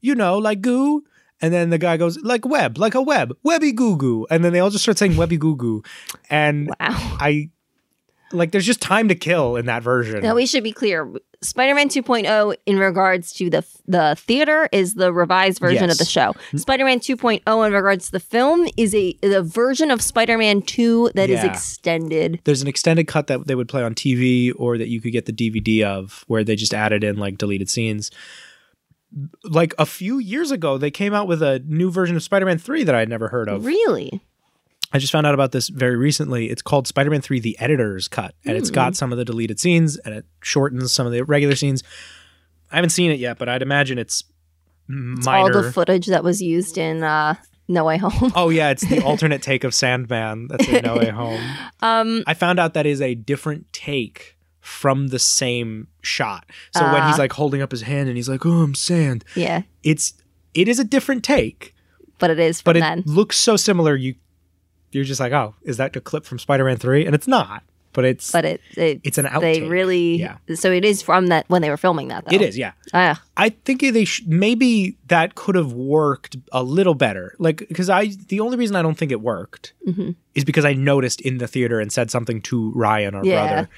you 0.00 0.14
know, 0.14 0.36
like 0.38 0.60
goo." 0.60 1.04
And 1.40 1.54
then 1.54 1.70
the 1.70 1.78
guy 1.78 1.96
goes, 1.96 2.18
"Like 2.22 2.44
web, 2.44 2.76
like 2.78 2.96
a 2.96 3.02
web, 3.02 3.32
webby 3.44 3.70
goo 3.72 3.96
goo." 3.96 4.26
And 4.30 4.44
then 4.44 4.52
they 4.52 4.58
all 4.58 4.70
just 4.70 4.82
start 4.84 4.98
saying 4.98 5.16
webby 5.16 5.36
goo 5.36 5.54
goo, 5.54 5.82
and 6.28 6.68
Wow. 6.80 7.16
I 7.20 7.50
like. 8.32 8.52
There's 8.52 8.66
just 8.66 8.80
time 8.82 9.08
to 9.08 9.14
kill 9.14 9.56
in 9.56 9.66
that 9.66 9.82
version. 9.82 10.20
Now 10.22 10.34
we 10.34 10.46
should 10.46 10.64
be 10.64 10.72
clear. 10.72 11.10
Spider-Man 11.40 11.88
2.0 11.88 12.56
in 12.66 12.78
regards 12.80 13.32
to 13.34 13.48
the 13.48 13.64
the 13.86 14.16
theater 14.18 14.68
is 14.72 14.94
the 14.94 15.12
revised 15.12 15.60
version 15.60 15.88
of 15.88 15.96
the 15.96 16.04
show. 16.04 16.32
Mm-hmm. 16.32 16.56
Spider-Man 16.58 16.98
2.0 16.98 17.66
in 17.66 17.72
regards 17.72 18.06
to 18.06 18.12
the 18.12 18.18
film 18.20 18.66
is 18.76 18.92
a 18.94 19.12
the 19.22 19.42
version 19.44 19.92
of 19.92 20.02
Spider-Man 20.02 20.62
2 20.62 21.12
that 21.14 21.30
is 21.30 21.44
Yeah. 21.44 21.52
extended. 21.52 22.40
there's 22.44 22.60
an 22.60 22.66
extended 22.66 23.06
cut 23.06 23.28
that 23.28 23.46
they 23.46 23.54
would 23.54 23.68
play 23.68 23.84
on 23.84 23.94
TV 23.94 24.52
or 24.56 24.78
that 24.78 24.88
you 24.88 25.00
could 25.00 25.12
get 25.12 25.26
the 25.26 25.32
DVD 25.32 25.84
of 25.84 26.24
where 26.26 26.42
they 26.42 26.56
just 26.56 26.74
added 26.74 27.04
in 27.04 27.16
like 27.18 27.38
deleted 27.38 27.70
scenes. 27.70 28.10
Like 29.44 29.74
a 29.78 29.86
few 29.86 30.18
years 30.18 30.50
ago, 30.50 30.76
they 30.76 30.90
came 30.90 31.14
out 31.14 31.28
with 31.28 31.40
a 31.42 31.60
new 31.60 31.90
version 31.90 32.14
of 32.16 32.22
Spider 32.22 32.44
Man 32.46 32.58
3 32.58 32.82
that 32.84 32.94
I 32.94 32.98
had 32.98 33.08
never 33.08 33.28
heard 33.28 33.48
of. 33.48 33.64
Really? 33.64 34.20
I 34.92 34.98
just 34.98 35.12
found 35.12 35.26
out 35.26 35.34
about 35.34 35.52
this 35.52 35.68
very 35.68 35.96
recently. 35.96 36.50
It's 36.50 36.62
called 36.62 36.86
Spider 36.86 37.10
Man 37.10 37.20
3 37.20 37.40
The 37.40 37.58
Editor's 37.58 38.08
Cut, 38.08 38.34
and 38.46 38.56
it's 38.56 38.70
got 38.70 38.96
some 38.96 39.12
of 39.12 39.18
the 39.18 39.24
deleted 39.24 39.60
scenes 39.60 39.96
and 39.98 40.14
it 40.14 40.24
shortens 40.42 40.92
some 40.92 41.06
of 41.06 41.12
the 41.12 41.22
regular 41.24 41.54
scenes. 41.56 41.82
I 42.72 42.76
haven't 42.76 42.90
seen 42.90 43.10
it 43.10 43.18
yet, 43.18 43.38
but 43.38 43.48
I'd 43.48 43.62
imagine 43.62 43.98
it's 43.98 44.24
minor. 44.86 45.56
All 45.56 45.62
the 45.62 45.72
footage 45.72 46.06
that 46.06 46.24
was 46.24 46.40
used 46.40 46.78
in 46.78 47.02
uh, 47.02 47.34
No 47.68 47.84
Way 47.84 47.98
Home. 47.98 48.32
Oh 48.34 48.48
yeah, 48.48 48.70
it's 48.70 48.86
the 48.86 49.02
alternate 49.04 49.42
take 49.42 49.64
of 49.64 49.74
Sandman. 49.74 50.48
That's 50.48 50.66
in 50.68 50.84
No 50.84 50.96
Way 50.96 51.10
Home. 51.10 51.40
Um, 51.80 52.24
I 52.26 52.34
found 52.34 52.58
out 52.58 52.74
that 52.74 52.86
is 52.86 53.00
a 53.00 53.14
different 53.14 53.72
take 53.72 54.36
from 54.60 55.08
the 55.08 55.18
same 55.20 55.86
shot. 56.02 56.44
So 56.74 56.82
when 56.84 57.02
Ah. 57.02 57.08
he's 57.08 57.18
like 57.18 57.32
holding 57.32 57.62
up 57.62 57.70
his 57.70 57.82
hand 57.82 58.08
and 58.08 58.16
he's 58.18 58.28
like, 58.28 58.44
"Oh, 58.44 58.62
I'm 58.62 58.74
sand," 58.74 59.24
yeah, 59.36 59.62
it's 59.84 60.14
it 60.54 60.66
is 60.66 60.78
a 60.80 60.84
different 60.84 61.22
take, 61.22 61.74
but 62.18 62.30
it 62.30 62.38
is 62.40 62.60
from 62.60 62.70
but 62.70 62.76
it 62.78 62.80
then. 62.80 63.02
looks 63.06 63.36
so 63.38 63.56
similar. 63.56 63.94
You 63.94 64.16
you're 64.92 65.04
just 65.04 65.20
like, 65.20 65.32
"Oh, 65.32 65.54
is 65.62 65.76
that 65.76 65.94
a 65.96 66.00
clip 66.00 66.24
from 66.24 66.38
Spider-Man 66.38 66.76
3?" 66.76 67.06
And 67.06 67.14
it's 67.14 67.28
not. 67.28 67.62
but 67.94 68.04
it's 68.04 68.30
but 68.30 68.44
it, 68.44 68.60
it 68.76 69.00
It's 69.02 69.18
an 69.18 69.24
They 69.40 69.60
outtake. 69.60 69.70
really 69.70 70.16
Yeah. 70.20 70.36
So 70.54 70.70
it 70.70 70.84
is 70.84 71.02
from 71.02 71.28
that 71.28 71.46
when 71.48 71.62
they 71.62 71.70
were 71.70 71.76
filming 71.78 72.08
that. 72.08 72.24
though. 72.26 72.34
it 72.34 72.42
is, 72.42 72.56
yeah. 72.56 72.72
Ah, 72.94 73.20
I 73.36 73.48
think 73.48 73.80
they 73.80 74.04
sh- 74.04 74.22
maybe 74.26 74.96
that 75.08 75.34
could 75.34 75.54
have 75.56 75.72
worked 75.72 76.36
a 76.52 76.62
little 76.62 76.94
better. 76.94 77.34
Like 77.38 77.66
because 77.68 77.88
I 77.90 78.08
the 78.28 78.40
only 78.40 78.56
reason 78.56 78.76
I 78.76 78.82
don't 78.82 78.96
think 78.96 79.10
it 79.10 79.20
worked 79.20 79.72
Mm-hmm. 79.86 80.10
is 80.34 80.44
because 80.44 80.64
I 80.64 80.74
noticed 80.74 81.20
in 81.22 81.38
the 81.38 81.48
theater 81.48 81.80
and 81.80 81.90
said 81.90 82.10
something 82.10 82.40
to 82.42 82.70
Ryan, 82.72 83.14
our 83.16 83.24
Yeah. 83.24 83.46
brother. 83.46 83.68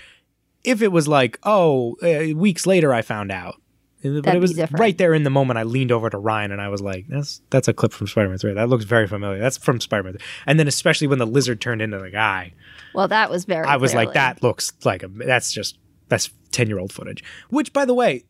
If 0.64 0.82
it 0.82 0.92
was 0.92 1.08
like, 1.08 1.38
oh, 1.44 1.96
uh, 2.02 2.36
weeks 2.36 2.66
later 2.66 2.92
I 2.92 3.00
found 3.02 3.30
out. 3.32 3.54
But 4.02 4.22
That'd 4.22 4.36
it 4.36 4.40
was 4.40 4.54
different. 4.54 4.80
right 4.80 4.96
there 4.96 5.12
in 5.12 5.24
the 5.24 5.30
moment. 5.30 5.58
I 5.58 5.62
leaned 5.64 5.92
over 5.92 6.08
to 6.08 6.16
Ryan 6.16 6.52
and 6.52 6.60
I 6.60 6.68
was 6.68 6.80
like, 6.80 7.06
"That's 7.08 7.42
that's 7.50 7.68
a 7.68 7.74
clip 7.74 7.92
from 7.92 8.06
Spider-Man 8.06 8.38
3. 8.38 8.54
That 8.54 8.68
looks 8.68 8.84
very 8.84 9.06
familiar. 9.06 9.38
That's 9.38 9.58
from 9.58 9.80
Spider-Man." 9.80 10.16
And 10.46 10.58
then 10.58 10.68
especially 10.68 11.06
when 11.06 11.18
the 11.18 11.26
lizard 11.26 11.60
turned 11.60 11.82
into 11.82 11.98
the 11.98 12.10
guy, 12.10 12.54
well, 12.94 13.08
that 13.08 13.30
was 13.30 13.44
very. 13.44 13.66
I 13.66 13.76
was 13.76 13.94
like, 13.94 14.14
"That 14.14 14.42
looks 14.42 14.72
like 14.84 15.02
a 15.02 15.08
that's 15.08 15.52
just 15.52 15.78
that's 16.08 16.30
10-year-old 16.52 16.92
footage." 16.92 17.22
Which 17.50 17.72
by 17.72 17.84
the 17.84 17.94
way, 17.94 18.24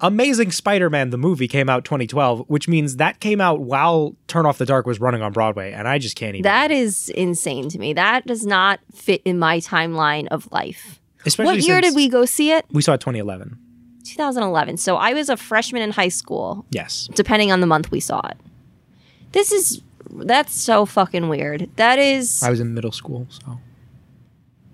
Amazing 0.00 0.52
Spider-Man 0.52 1.10
the 1.10 1.18
movie 1.18 1.48
came 1.48 1.68
out 1.68 1.84
2012, 1.84 2.44
which 2.48 2.66
means 2.68 2.96
that 2.96 3.20
came 3.20 3.40
out 3.40 3.60
while 3.60 4.16
Turn 4.26 4.46
Off 4.46 4.58
the 4.58 4.66
Dark 4.66 4.86
was 4.86 5.00
running 5.00 5.22
on 5.22 5.32
Broadway 5.32 5.72
and 5.72 5.86
I 5.86 5.98
just 5.98 6.16
can't 6.16 6.34
even 6.34 6.42
That 6.42 6.70
is 6.70 7.08
insane 7.10 7.68
to 7.70 7.78
me. 7.78 7.92
That 7.92 8.26
does 8.26 8.44
not 8.44 8.80
fit 8.94 9.22
in 9.24 9.38
my 9.38 9.60
timeline 9.60 10.26
of 10.28 10.50
life. 10.50 11.00
Especially 11.24 11.56
what 11.56 11.66
year 11.66 11.80
did 11.80 11.94
we 11.94 12.08
go 12.08 12.24
see 12.24 12.50
it? 12.50 12.66
We 12.70 12.82
saw 12.82 12.94
it 12.94 13.00
2011. 13.00 13.58
2011. 14.10 14.76
So 14.76 14.96
I 14.96 15.12
was 15.14 15.28
a 15.28 15.36
freshman 15.36 15.82
in 15.82 15.90
high 15.92 16.08
school, 16.08 16.64
Yes. 16.70 17.08
depending 17.14 17.50
on 17.52 17.60
the 17.60 17.66
month 17.66 17.90
we 17.90 18.00
saw 18.00 18.20
it. 18.28 18.36
This 19.32 19.52
is 19.52 19.82
that's 20.12 20.52
so 20.54 20.86
fucking 20.86 21.28
weird. 21.28 21.70
That 21.76 21.98
is 21.98 22.42
I 22.42 22.50
was 22.50 22.60
in 22.60 22.74
middle 22.74 22.92
school, 22.92 23.26
so 23.30 23.58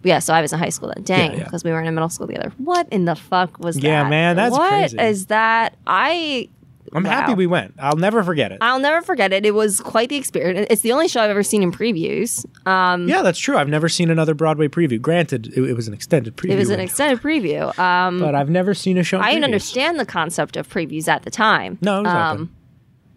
yeah. 0.02 0.18
So 0.20 0.32
I 0.32 0.40
was 0.40 0.52
in 0.52 0.58
high 0.58 0.68
school 0.70 0.92
then. 0.94 1.04
Dang, 1.04 1.32
Yeah, 1.32 1.36
yeah. 1.38 1.44
because 1.44 1.64
we 1.64 1.70
were 1.72 1.80
in 1.80 1.94
middle 1.94 2.08
school 2.08 2.26
together. 2.26 2.52
What 2.58 2.88
in 2.90 3.04
the 3.04 3.16
fuck 3.16 3.58
was 3.58 3.74
that? 3.76 3.82
Yeah, 3.82 4.08
man, 4.08 4.36
that's 4.36 4.52
What 4.56 4.68
crazy. 4.70 4.98
is 4.98 5.26
that? 5.26 5.74
I 5.86 6.48
I'm 6.92 7.02
Wow. 7.04 7.10
happy 7.10 7.34
we 7.34 7.46
went. 7.46 7.74
I'll 7.78 7.96
never 7.96 8.22
forget 8.22 8.52
it. 8.52 8.58
I'll 8.60 8.78
never 8.80 9.02
forget 9.02 9.32
it. 9.32 9.44
It 9.46 9.54
was 9.54 9.80
quite 9.80 10.08
the 10.08 10.16
experience. 10.16 10.66
It's 10.70 10.82
the 10.82 10.92
only 10.92 11.08
show 11.08 11.20
I've 11.22 11.30
ever 11.30 11.42
seen 11.42 11.62
in 11.62 11.72
previews. 11.72 12.44
Um, 12.66 13.08
yeah, 13.08 13.22
that's 13.22 13.38
true. 13.38 13.56
I've 13.56 13.68
never 13.68 13.88
seen 13.88 14.10
another 14.10 14.34
Broadway 14.34 14.68
preview. 14.68 15.00
Granted, 15.00 15.48
it, 15.56 15.64
it 15.64 15.74
was 15.74 15.88
an 15.88 15.94
extended 15.94 16.36
preview. 16.36 16.50
it 16.50 16.58
was 16.58 16.70
an 16.70 16.80
extended 16.80 17.20
preview. 17.20 17.76
Um, 17.78 18.20
but 18.20 18.34
I've 18.34 18.50
never 18.50 18.74
seen 18.74 18.98
a 18.98 19.02
show. 19.02 19.18
in 19.18 19.24
I 19.24 19.30
didn't 19.30 19.44
understand 19.44 19.98
the 19.98 20.06
concept 20.06 20.56
of 20.56 20.68
previews 20.68 21.08
at 21.08 21.22
the 21.22 21.30
time. 21.30 21.78
No, 21.82 22.04
Um. 22.04 22.50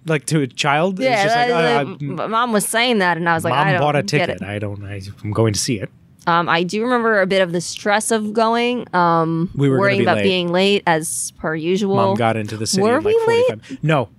Like 0.05 0.25
to 0.27 0.39
a 0.41 0.47
child, 0.47 0.97
Yeah, 0.97 1.25
like, 1.25 1.99
that- 1.99 2.21
I- 2.23 2.27
mom 2.27 2.53
was 2.53 2.65
saying 2.65 2.99
that, 2.99 3.17
and 3.17 3.27
I 3.27 3.33
was 3.33 3.43
like, 3.43 3.53
I 3.53 3.73
mom 3.73 3.81
bought 3.81 3.95
a 3.97 4.01
ticket. 4.01 4.41
I 4.41 4.57
don't. 4.57 4.83
I, 4.83 5.01
I'm 5.23 5.31
going 5.31 5.51
to 5.53 5.59
see 5.59 5.79
it. 5.79 5.89
Um, 6.27 6.47
I 6.49 6.63
do 6.63 6.83
remember 6.83 7.21
a 7.21 7.27
bit 7.27 7.41
of 7.41 7.51
the 7.51 7.61
stress 7.61 8.11
of 8.11 8.33
going, 8.33 8.85
um, 8.93 9.49
We 9.55 9.69
were 9.69 9.79
worrying 9.79 9.99
be 9.99 10.03
about 10.05 10.17
late. 10.17 10.23
being 10.23 10.51
late 10.51 10.83
as 10.85 11.31
per 11.37 11.55
usual. 11.55 11.95
Mom 11.95 12.15
got 12.15 12.37
into 12.37 12.57
the 12.57 12.67
city. 12.67 12.83
were 12.83 13.01
like 13.01 13.05
we 13.05 13.13
late? 13.27 13.45
45 13.47 13.83
No, 13.83 14.09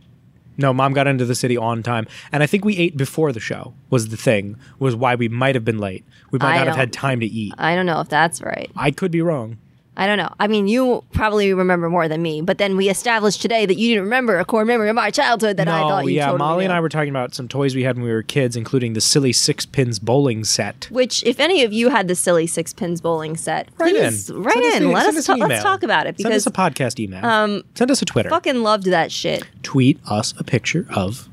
no. 0.56 0.72
Mom 0.72 0.92
got 0.92 1.06
into 1.06 1.24
the 1.24 1.34
city 1.34 1.56
on 1.56 1.82
time, 1.82 2.06
and 2.32 2.42
I 2.42 2.46
think 2.46 2.64
we 2.64 2.76
ate 2.76 2.96
before 2.96 3.32
the 3.32 3.40
show. 3.40 3.74
Was 3.90 4.08
the 4.08 4.16
thing 4.16 4.56
was 4.78 4.96
why 4.96 5.14
we 5.14 5.28
might 5.28 5.54
have 5.54 5.64
been 5.64 5.78
late. 5.78 6.04
We 6.30 6.38
might 6.38 6.54
I 6.54 6.58
not 6.58 6.66
have 6.68 6.76
had 6.76 6.92
time 6.92 7.20
to 7.20 7.26
eat. 7.26 7.54
I 7.58 7.74
don't 7.76 7.86
know 7.86 8.00
if 8.00 8.08
that's 8.08 8.40
right. 8.42 8.70
I 8.76 8.90
could 8.90 9.10
be 9.10 9.20
wrong. 9.22 9.58
I 10.00 10.06
don't 10.06 10.16
know. 10.16 10.32
I 10.40 10.46
mean, 10.48 10.66
you 10.66 11.04
probably 11.12 11.52
remember 11.52 11.90
more 11.90 12.08
than 12.08 12.22
me, 12.22 12.40
but 12.40 12.56
then 12.58 12.76
we 12.76 12.88
established 12.88 13.42
today 13.42 13.66
that 13.66 13.76
you 13.76 13.88
didn't 13.90 14.04
remember 14.04 14.38
a 14.38 14.44
core 14.46 14.64
memory 14.64 14.88
of 14.88 14.96
my 14.96 15.10
childhood 15.10 15.58
that 15.58 15.64
no, 15.66 15.72
I 15.74 15.80
thought 15.80 16.04
you 16.06 16.12
yeah, 16.12 16.24
totally 16.26 16.38
Molly 16.38 16.64
and. 16.64 16.72
I 16.72 16.80
were 16.80 16.88
talking 16.88 17.10
about 17.10 17.34
some 17.34 17.46
toys 17.48 17.74
we 17.76 17.82
had 17.84 17.96
when 17.96 18.04
we 18.06 18.10
were 18.10 18.22
kids, 18.22 18.56
including 18.56 18.94
the 18.94 19.00
silly 19.00 19.32
six 19.32 19.66
pins 19.66 19.98
bowling 19.98 20.42
set. 20.44 20.88
Which, 20.90 21.22
if 21.24 21.38
any 21.38 21.62
of 21.64 21.72
you 21.72 21.90
had 21.90 22.08
the 22.08 22.14
silly 22.16 22.46
six 22.46 22.72
pins 22.72 23.00
bowling 23.00 23.36
set, 23.36 23.68
Right 23.78 23.92
please 23.94 24.30
in. 24.30 24.46
us 24.46 24.54
in. 24.76 24.82
a- 24.84 24.90
let 24.90 25.14
us, 25.14 25.26
ta- 25.26 25.34
let's 25.34 25.62
talk 25.62 25.82
about 25.82 26.06
it 26.06 26.18
Send 26.18 26.34
us 26.34 26.46
a 26.46 26.50
podcast 26.50 26.98
email. 26.98 27.24
Um, 27.24 27.62
Send 27.74 27.90
us 27.90 28.00
a 28.02 28.06
Twitter. 28.06 28.30
fucking 28.30 28.62
loved 28.62 28.86
that 28.86 29.12
shit. 29.12 29.44
Tweet 29.62 30.00
us 30.06 30.32
a 30.38 30.44
picture 30.44 30.86
of 30.90 31.28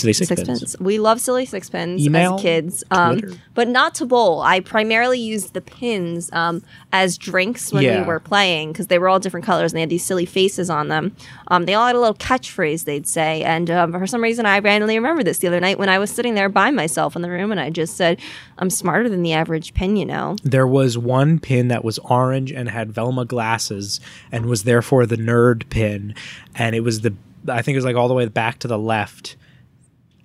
silly 0.00 0.12
six, 0.12 0.28
pins. 0.28 0.46
Sixpence. 0.60 0.76
We 0.80 0.98
love 0.98 1.20
silly 1.20 1.44
sixpence 1.46 2.00
Email, 2.02 2.36
as 2.36 2.42
kids, 2.42 2.84
um, 2.90 3.20
but 3.54 3.68
not 3.68 3.94
to 3.96 4.06
bowl. 4.06 4.40
I 4.42 4.60
primarily 4.60 5.18
used 5.20 5.54
the 5.54 5.60
pins 5.60 6.30
um, 6.32 6.62
as 6.92 7.18
drinks 7.18 7.72
when 7.72 7.82
Yeah. 7.84 8.00
we 8.00 8.06
were 8.06 8.20
playing 8.20 8.72
because 8.72 8.86
they 8.86 8.98
were 8.98 9.08
all 9.08 9.18
different 9.18 9.44
colors 9.46 9.72
and 9.72 9.76
they 9.76 9.80
had 9.82 9.90
these 9.90 10.04
silly 10.04 10.26
faces 10.26 10.70
on 10.70 10.88
them. 10.88 11.14
Um, 11.48 11.64
they 11.66 11.74
all 11.74 11.86
had 11.86 11.96
a 11.96 12.00
little 12.00 12.14
catchphrase 12.14 12.84
they'd 12.84 13.06
say, 13.06 13.42
and 13.42 13.70
um, 13.70 13.92
for 13.92 14.06
some 14.06 14.22
reason, 14.22 14.46
I 14.46 14.58
randomly 14.60 14.96
remember 14.96 15.22
this 15.22 15.38
the 15.38 15.48
other 15.48 15.60
night 15.60 15.78
when 15.78 15.88
I 15.88 15.98
was 15.98 16.10
sitting 16.10 16.34
there 16.34 16.48
by 16.48 16.70
myself 16.70 17.16
in 17.16 17.22
the 17.22 17.30
room, 17.30 17.50
and 17.50 17.60
I 17.60 17.70
just 17.70 17.96
said, 17.96 18.18
"I'm 18.58 18.70
smarter 18.70 19.08
than 19.08 19.22
the 19.22 19.32
average 19.32 19.74
pin," 19.74 19.96
you 19.96 20.06
know. 20.06 20.36
There 20.42 20.66
was 20.66 20.96
one 20.98 21.38
pin 21.38 21.68
that 21.68 21.84
was 21.84 21.98
orange 22.00 22.52
and 22.52 22.68
had 22.68 22.92
Velma 22.92 23.24
glasses 23.24 24.00
and 24.30 24.46
was 24.46 24.64
therefore 24.64 25.06
the 25.06 25.16
nerd 25.16 25.68
pin. 25.70 26.14
And 26.54 26.74
it 26.76 26.80
was 26.80 27.00
the, 27.00 27.14
I 27.48 27.62
think 27.62 27.74
it 27.74 27.78
was 27.78 27.84
like 27.84 27.96
all 27.96 28.08
the 28.08 28.14
way 28.14 28.26
back 28.26 28.58
to 28.60 28.68
the 28.68 28.78
left. 28.78 29.36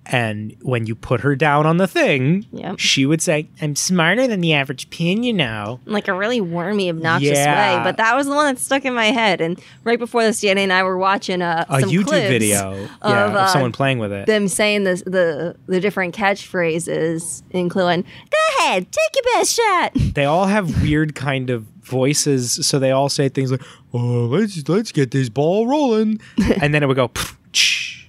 And 0.06 0.54
when 0.62 0.86
you 0.86 0.94
put 0.94 1.20
her 1.22 1.34
down 1.34 1.64
on 1.66 1.78
the 1.78 1.86
thing, 1.86 2.46
Yep. 2.52 2.78
she 2.78 3.06
would 3.06 3.22
say, 3.22 3.48
I'm 3.62 3.74
smarter 3.74 4.26
than 4.26 4.40
the 4.42 4.52
average 4.52 4.90
pin, 4.90 5.22
you 5.22 5.32
know. 5.32 5.80
like 5.86 6.08
a 6.08 6.12
really 6.14 6.40
wormy, 6.42 6.90
obnoxious 6.90 7.30
Yeah. 7.38 7.78
way. 7.78 7.84
But 7.84 7.96
that 7.96 8.14
was 8.14 8.26
the 8.26 8.34
one 8.34 8.54
that 8.54 8.60
stuck 8.60 8.84
in 8.84 8.92
my 8.92 9.06
head. 9.06 9.40
And 9.40 9.58
right 9.82 9.98
before 9.98 10.22
this, 10.22 10.40
Danny 10.42 10.62
and 10.64 10.72
I 10.72 10.82
were 10.82 10.98
watching 10.98 11.40
uh, 11.40 11.64
A 11.70 11.80
some 11.80 11.90
YouTube 11.90 12.28
video 12.28 12.74
yeah, 13.02 13.24
of, 13.26 13.34
uh, 13.34 13.46
someone 13.48 13.72
playing 13.72 13.98
with 13.98 14.12
it. 14.12 14.26
them 14.26 14.46
saying 14.48 14.84
the 14.84 14.96
the 15.06 15.56
the 15.66 15.80
different 15.80 16.14
catchphrases, 16.14 17.42
including 17.50 18.02
"Go 18.02 18.38
ahead, 18.64 18.86
take 18.90 19.14
your 19.24 19.34
best 19.34 19.54
shot." 19.56 19.92
they 20.14 20.24
all 20.24 20.46
have 20.46 20.82
weird 20.82 21.14
kind 21.14 21.50
of 21.50 21.64
voices 21.82 22.66
so 22.66 22.78
they 22.78 22.90
all 22.90 23.10
say 23.10 23.28
things 23.28 23.50
like 23.50 23.60
oh 23.92 24.24
let's 24.24 24.66
let's 24.70 24.90
get 24.90 25.10
this 25.10 25.28
ball 25.28 25.66
rolling 25.66 26.18
and 26.62 26.72
then 26.72 26.82
it 26.82 26.86
would 26.86 26.96
go 26.96 27.10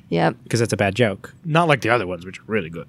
Yep. 0.10 0.38
because 0.44 0.60
that's 0.60 0.73
a 0.73 0.77
bad 0.77 0.95
joke 0.95 1.34
not 1.44 1.68
like 1.68 1.82
the 1.82 1.90
other 1.90 2.07
ones 2.07 2.26
which 2.26 2.40
are 2.40 2.44
really 2.48 2.69
good 2.69 2.88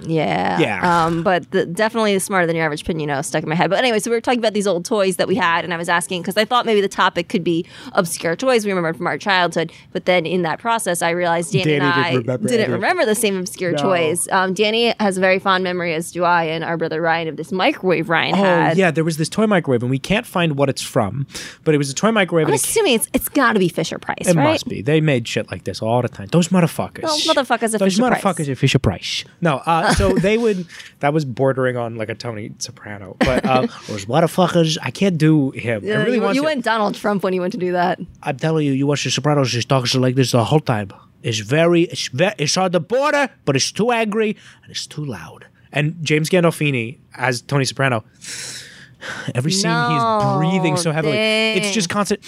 Yeah. 0.00 0.58
Yeah. 0.58 1.04
Um, 1.06 1.22
but 1.22 1.50
the, 1.50 1.66
definitely 1.66 2.18
smarter 2.18 2.46
than 2.46 2.56
your 2.56 2.64
average 2.64 2.84
pin, 2.84 3.00
you 3.00 3.06
know, 3.06 3.22
stuck 3.22 3.42
in 3.42 3.48
my 3.48 3.54
head. 3.54 3.70
But 3.70 3.78
anyway, 3.78 3.98
so 3.98 4.10
we 4.10 4.16
were 4.16 4.20
talking 4.20 4.38
about 4.40 4.54
these 4.54 4.66
old 4.66 4.84
toys 4.84 5.16
that 5.16 5.28
we 5.28 5.34
had, 5.36 5.64
and 5.64 5.72
I 5.72 5.76
was 5.76 5.88
asking 5.88 6.22
because 6.22 6.36
I 6.36 6.44
thought 6.44 6.66
maybe 6.66 6.80
the 6.80 6.88
topic 6.88 7.28
could 7.28 7.44
be 7.44 7.64
obscure 7.92 8.36
toys 8.36 8.64
we 8.64 8.72
remembered 8.72 8.96
from 8.96 9.06
our 9.06 9.18
childhood. 9.18 9.72
But 9.92 10.04
then 10.06 10.26
in 10.26 10.42
that 10.42 10.58
process, 10.58 11.02
I 11.02 11.10
realized 11.10 11.52
Danny, 11.52 11.74
and 11.74 11.82
Danny 11.82 11.84
I 11.84 12.10
didn't 12.12 12.22
remember 12.26 12.48
didn't 12.48 12.72
remember 12.72 13.04
the 13.06 13.14
same 13.14 13.38
obscure 13.38 13.72
No. 13.72 13.82
toys. 13.82 14.28
Um, 14.30 14.54
Danny 14.54 14.94
has 15.00 15.16
a 15.16 15.20
very 15.20 15.38
fond 15.38 15.64
memory, 15.64 15.94
as 15.94 16.10
do 16.12 16.24
I, 16.24 16.44
and 16.44 16.64
our 16.64 16.76
brother 16.76 17.00
Ryan, 17.00 17.28
of 17.28 17.36
this 17.36 17.52
microwave 17.52 18.08
Ryan 18.08 18.34
oh 18.34 18.38
had. 18.42 18.76
yeah 18.76 18.90
there 18.90 19.04
was 19.04 19.16
this 19.16 19.28
toy 19.28 19.46
microwave 19.46 19.82
and 19.82 19.90
we 19.90 19.98
can't 19.98 20.26
find 20.26 20.56
what 20.56 20.68
it's 20.68 20.82
from 20.82 21.26
but 21.64 21.74
it 21.74 21.78
was 21.78 21.90
a 21.90 21.94
toy 21.94 22.10
microwave 22.12 22.46
I'm 22.46 22.52
and 22.52 22.60
it, 22.60 22.64
assuming 22.66 22.94
it's 22.94 23.08
it's 23.12 23.28
got 23.28 23.52
to 23.54 23.58
be 23.58 23.68
Fisher 23.68 23.98
Price, 23.98 24.16
it 24.26 24.34
right? 24.36 24.44
must 24.44 24.68
be 24.68 24.82
they 24.82 25.00
made 25.00 25.26
shit 25.28 25.50
like 25.50 25.64
this 25.64 25.80
all 25.82 26.02
the 26.02 26.08
time 26.08 26.28
those 26.32 26.48
motherfuckers 26.48 27.02
Those 27.02 27.26
motherfuckers 27.26 27.74
are 27.74 27.78
those 27.78 27.94
Fisher 27.96 28.02
Price. 28.08 28.22
motherfuckers 28.22 28.48
are 28.48 28.54
Fisher 28.56 28.78
Price. 28.78 29.24
No, 29.40 29.56
uh, 29.66 29.83
so 29.92 30.12
they 30.26 30.38
would. 30.38 30.66
That 31.00 31.12
was 31.12 31.24
bordering 31.24 31.76
on 31.76 31.96
like 31.96 32.08
a 32.08 32.14
Tony 32.14 32.52
Soprano, 32.58 33.16
but 33.20 33.44
uh, 33.44 33.60
those 33.88 34.06
motherfuckers. 34.06 34.78
I 34.82 34.90
can't 34.90 35.18
do 35.18 35.50
him. 35.50 35.84
I 35.84 35.88
really 35.88 36.16
you, 36.16 36.22
want 36.22 36.34
you 36.34 36.42
to. 36.42 36.46
went 36.46 36.64
Donald 36.64 36.94
Trump 36.94 37.22
when 37.22 37.32
you 37.32 37.40
went 37.40 37.52
to 37.52 37.58
do 37.58 37.72
that. 37.72 38.00
I'm 38.22 38.36
telling 38.36 38.66
you, 38.66 38.72
you 38.72 38.86
watch 38.86 39.04
the 39.04 39.10
Sopranos. 39.10 39.52
He 39.52 39.62
talks 39.62 39.94
like 39.94 40.14
this 40.14 40.32
the 40.32 40.44
whole 40.44 40.60
time. 40.60 40.90
It's 41.22 41.38
very, 41.38 41.82
it's 41.84 42.08
very, 42.08 42.34
it's 42.38 42.56
on 42.56 42.72
the 42.72 42.80
border, 42.80 43.30
but 43.46 43.56
it's 43.56 43.72
too 43.72 43.90
angry 43.90 44.36
and 44.62 44.70
it's 44.70 44.86
too 44.86 45.04
loud. 45.04 45.46
And 45.72 45.96
James 46.02 46.28
Gandolfini 46.28 46.98
as 47.14 47.40
Tony 47.42 47.64
Soprano. 47.64 48.04
Every 49.34 49.52
scene 49.52 49.70
No, 49.70 49.90
he's 49.90 50.38
breathing 50.38 50.76
so 50.76 50.92
heavily. 50.92 51.14
dang. 51.14 51.58
It's 51.58 51.72
just 51.72 51.90
constant. 51.90 52.22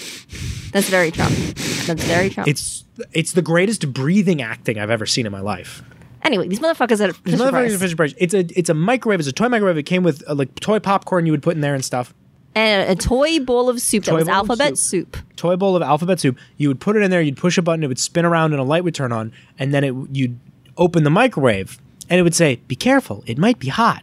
That's 0.73 0.89
very 0.89 1.11
Trump. 1.11 1.35
That's 1.87 2.05
very 2.05 2.31
Trump. 2.31 2.49
It's 2.49 2.85
it's 3.13 3.33
the 3.33 3.43
greatest 3.43 3.93
breathing 3.93 4.43
acting 4.43 4.79
I've 4.79 4.91
ever 4.91 5.07
seen 5.07 5.27
in 5.27 5.33
my 5.33 5.41
life. 5.41 5.83
Anyway, 6.27 6.49
these 6.49 6.61
motherfuckers 6.61 7.01
at 7.07 7.15
Fisher 7.17 7.37
motherfuckers 7.37 7.51
Price. 7.51 7.75
are 7.75 7.79
Fisher 7.79 7.97
Price. 7.97 8.15
It's 8.19 8.35
a 8.35 8.41
it's 8.59 8.69
a 8.69 8.75
microwave. 8.75 9.21
It's 9.21 9.29
a 9.29 9.33
toy 9.33 9.49
microwave. 9.49 9.79
It 9.79 9.85
came 9.85 10.03
with 10.03 10.23
uh, 10.29 10.35
like 10.35 10.55
toy 10.61 10.79
popcorn 10.79 11.27
you 11.27 11.33
would 11.33 11.43
put 11.43 11.55
in 11.55 11.61
there 11.63 11.75
and 11.75 11.85
stuff. 11.85 12.13
and 12.55 12.89
a, 12.89 12.93
a 12.93 12.95
toy 12.97 13.39
bowl 13.41 13.69
of 13.69 13.81
soup 13.81 14.05
Toy 14.05 14.11
that 14.13 14.17
was 14.17 14.29
alphabet 14.29 14.77
soup. 14.79 15.17
soup. 15.17 15.37
Toy 15.37 15.57
bowl 15.57 15.77
of 15.77 15.83
alphabet 15.83 16.21
soup. 16.21 16.39
You 16.57 16.69
would 16.69 16.81
put 16.81 16.97
it 16.97 17.03
in 17.03 17.11
there. 17.11 17.21
You'd 17.23 17.37
push 17.37 17.57
a 17.59 17.63
button. 17.63 17.83
It 17.85 17.89
would 17.89 17.99
spin 17.99 18.25
around 18.25 18.53
and 18.53 18.61
a 18.61 18.65
light 18.65 18.85
would 18.85 18.95
turn 18.95 19.13
on. 19.13 19.33
And 19.59 19.73
then 19.73 19.85
it 19.85 19.95
you'd 20.13 20.39
open 20.77 21.05
the 21.05 21.11
microwave 21.11 21.79
and 22.11 22.19
it 22.21 22.23
would 22.23 22.35
say, 22.35 22.57
"Be 22.69 22.77
careful. 22.77 23.25
It 23.27 23.39
might 23.39 23.59
be 23.59 23.69
hot." 23.69 24.03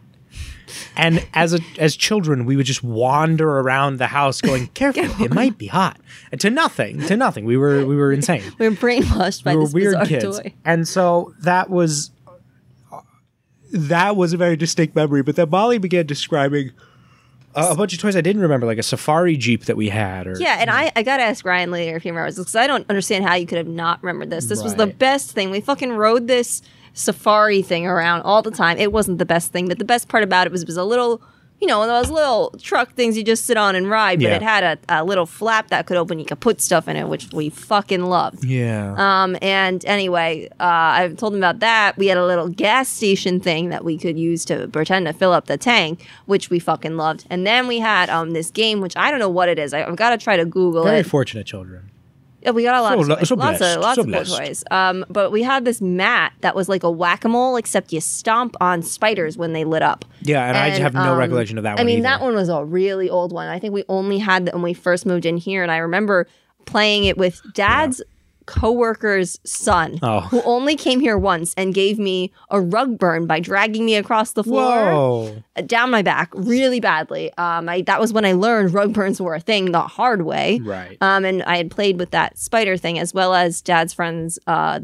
And 0.96 1.24
as 1.34 1.52
a, 1.54 1.60
as 1.78 1.94
children, 1.94 2.46
we 2.46 2.56
would 2.56 2.66
just 2.66 2.82
wander 2.82 3.58
around 3.60 3.98
the 3.98 4.06
house 4.08 4.40
going, 4.40 4.66
"Careful, 4.74 5.04
it 5.24 5.32
might 5.32 5.58
be 5.58 5.66
hot." 5.66 5.98
And 6.32 6.40
to 6.40 6.50
nothing, 6.50 7.00
to 7.02 7.16
nothing. 7.16 7.44
We 7.44 7.56
were 7.56 7.84
we 7.86 7.94
were 7.96 8.12
insane. 8.12 8.42
We 8.58 8.68
were 8.68 8.74
brainwashed 8.74 9.44
by 9.44 9.52
we 9.52 9.58
were 9.58 9.64
this 9.66 9.74
weird 9.74 10.06
kids, 10.08 10.40
toy. 10.40 10.54
and 10.64 10.88
so 10.88 11.34
that 11.40 11.70
was 11.70 12.10
that 13.74 14.16
was 14.16 14.32
a 14.32 14.36
very 14.36 14.56
distinct 14.56 14.94
memory. 14.94 15.22
But 15.22 15.36
then 15.36 15.50
Molly 15.50 15.78
began 15.78 16.06
describing 16.06 16.70
a, 17.54 17.70
a 17.70 17.76
bunch 17.76 17.92
of 17.92 17.98
toys 17.98 18.16
I 18.16 18.20
didn't 18.20 18.42
remember, 18.42 18.66
like 18.66 18.78
a 18.78 18.82
safari 18.82 19.36
jeep 19.36 19.64
that 19.64 19.76
we 19.76 19.88
had, 19.88 20.26
or 20.26 20.36
Yeah, 20.38 20.56
and 20.60 20.70
I, 20.70 20.92
I 20.96 21.02
gotta 21.02 21.24
ask 21.24 21.44
Ryan 21.44 21.70
later 21.70 21.96
if 21.96 22.04
he 22.04 22.10
remembers 22.10 22.36
because 22.36 22.56
I 22.56 22.66
don't 22.66 22.88
understand 22.88 23.24
how 23.24 23.34
you 23.34 23.46
could 23.46 23.58
have 23.58 23.68
not 23.68 24.02
remembered 24.02 24.30
this. 24.30 24.46
This 24.46 24.62
was 24.62 24.76
the 24.76 24.86
best 24.86 25.32
thing. 25.32 25.50
We 25.50 25.60
fucking 25.60 25.92
rode 25.92 26.28
this 26.28 26.62
safari 26.94 27.62
thing 27.62 27.86
around 27.86 28.22
all 28.22 28.42
the 28.42 28.50
time. 28.52 28.78
It 28.78 28.92
wasn't 28.92 29.18
the 29.18 29.26
best 29.26 29.52
thing, 29.52 29.68
but 29.68 29.78
the 29.78 29.84
best 29.84 30.08
part 30.08 30.22
about 30.22 30.46
it 30.46 30.52
was 30.52 30.62
it 30.62 30.68
was 30.68 30.76
a 30.76 30.84
little 30.84 31.20
you 31.60 31.68
know, 31.68 31.78
one 31.78 31.88
of 31.88 32.02
those 32.04 32.10
little 32.12 32.54
truck 32.60 32.92
things 32.92 33.16
you 33.16 33.24
just 33.24 33.46
sit 33.46 33.56
on 33.56 33.74
and 33.74 33.88
ride, 33.88 34.18
but 34.18 34.26
Yeah. 34.28 34.36
it 34.36 34.42
had 34.42 34.64
a, 34.88 35.00
a 35.00 35.04
little 35.04 35.24
flap 35.24 35.68
that 35.68 35.86
could 35.86 35.96
open. 35.96 36.18
You 36.18 36.26
could 36.26 36.40
put 36.40 36.60
stuff 36.60 36.88
in 36.88 36.96
it, 36.96 37.08
which 37.08 37.32
we 37.32 37.48
fucking 37.48 38.02
loved. 38.04 38.44
Yeah. 38.44 38.94
Um, 38.98 39.38
and 39.40 39.82
anyway, 39.86 40.48
uh, 40.60 40.64
I 40.64 41.14
told 41.16 41.32
him 41.32 41.38
about 41.40 41.60
that. 41.60 41.96
We 41.96 42.08
had 42.08 42.18
a 42.18 42.26
little 42.26 42.48
gas 42.48 42.88
station 42.90 43.40
thing 43.40 43.70
that 43.70 43.82
we 43.82 43.96
could 43.96 44.18
use 44.18 44.44
to 44.46 44.68
pretend 44.68 45.06
to 45.06 45.14
fill 45.14 45.32
up 45.32 45.46
the 45.46 45.56
tank, 45.56 46.06
which 46.26 46.50
we 46.50 46.58
fucking 46.58 46.96
loved. 46.98 47.24
And 47.30 47.46
then 47.46 47.66
we 47.66 47.78
had 47.78 48.10
um 48.10 48.32
this 48.32 48.50
game, 48.50 48.80
which 48.82 48.94
I 48.96 49.10
don't 49.10 49.20
know 49.20 49.30
what 49.30 49.48
it 49.48 49.58
is. 49.58 49.72
I, 49.72 49.84
I've 49.84 49.96
got 49.96 50.10
to 50.10 50.18
try 50.18 50.36
to 50.36 50.44
Google 50.44 50.84
Very 50.84 50.98
it. 51.00 51.06
fortunate 51.06 51.46
children. 51.46 51.88
Yeah, 52.44 52.50
we 52.50 52.62
got 52.62 52.76
a 52.76 52.82
lot 52.82 52.92
So 52.92 53.12
of 53.12 53.18
toys. 53.18 53.28
so 53.28 53.34
lots 53.36 53.58
blessed, 53.58 53.76
of 53.76 53.82
lots 53.82 53.96
so 53.96 54.02
of 54.02 54.12
cool 54.12 54.24
toys. 54.38 54.64
Um, 54.70 55.04
but 55.08 55.32
we 55.32 55.42
had 55.42 55.64
this 55.64 55.80
mat 55.80 56.34
that 56.42 56.54
was 56.54 56.68
like 56.68 56.82
a 56.82 56.90
whack 56.90 57.24
a 57.24 57.28
mole, 57.28 57.56
except 57.56 57.92
you 57.92 58.00
stomp 58.00 58.54
on 58.60 58.82
spiders 58.82 59.38
when 59.38 59.54
they 59.54 59.64
lit 59.64 59.82
up. 59.82 60.04
Yeah, 60.20 60.46
and, 60.46 60.56
I 60.56 60.68
have 60.70 60.92
no 60.92 61.12
um, 61.12 61.18
recollection 61.18 61.56
of 61.56 61.64
that 61.64 61.72
one. 61.72 61.80
I 61.80 61.84
mean, 61.84 61.98
either. 62.00 62.02
that 62.04 62.20
one 62.20 62.34
was 62.34 62.50
a 62.50 62.62
really 62.64 63.08
old 63.08 63.32
one. 63.32 63.48
I 63.48 63.58
think 63.58 63.72
we 63.72 63.84
only 63.88 64.18
had 64.18 64.46
that 64.46 64.54
when 64.54 64.62
we 64.62 64.74
first 64.74 65.06
moved 65.06 65.24
in 65.24 65.38
here, 65.38 65.62
and 65.62 65.72
I 65.72 65.78
remember 65.78 66.26
playing 66.66 67.04
it 67.04 67.16
with 67.16 67.40
Dad's 67.54 68.02
coworker's 68.46 69.38
son, 69.44 69.98
Oh. 70.02 70.20
who 70.20 70.42
only 70.42 70.76
came 70.76 71.00
here 71.00 71.16
once 71.18 71.54
and 71.56 71.72
gave 71.74 71.98
me 71.98 72.32
a 72.50 72.60
rug 72.60 72.98
burn 72.98 73.26
by 73.26 73.40
dragging 73.40 73.84
me 73.86 73.94
across 73.96 74.32
the 74.32 74.44
floor 74.44 74.92
Whoa. 74.92 75.42
down 75.66 75.90
my 75.90 76.02
back 76.02 76.30
really 76.34 76.80
badly. 76.80 77.32
Um, 77.38 77.68
I 77.68 77.82
that 77.82 78.00
was 78.00 78.12
when 78.12 78.24
I 78.24 78.32
learned 78.32 78.74
rug 78.74 78.92
burns 78.92 79.20
were 79.20 79.34
a 79.34 79.40
thing 79.40 79.72
the 79.72 79.80
hard 79.82 80.22
way. 80.22 80.60
Right. 80.62 80.96
Um, 81.00 81.24
and 81.24 81.42
I 81.44 81.56
had 81.56 81.70
played 81.70 81.98
with 81.98 82.10
that 82.10 82.38
spider 82.38 82.76
thing 82.76 82.98
as 82.98 83.12
well 83.14 83.34
as 83.34 83.60
Dad's 83.60 83.92
friends, 83.92 84.38
uh, 84.46 84.80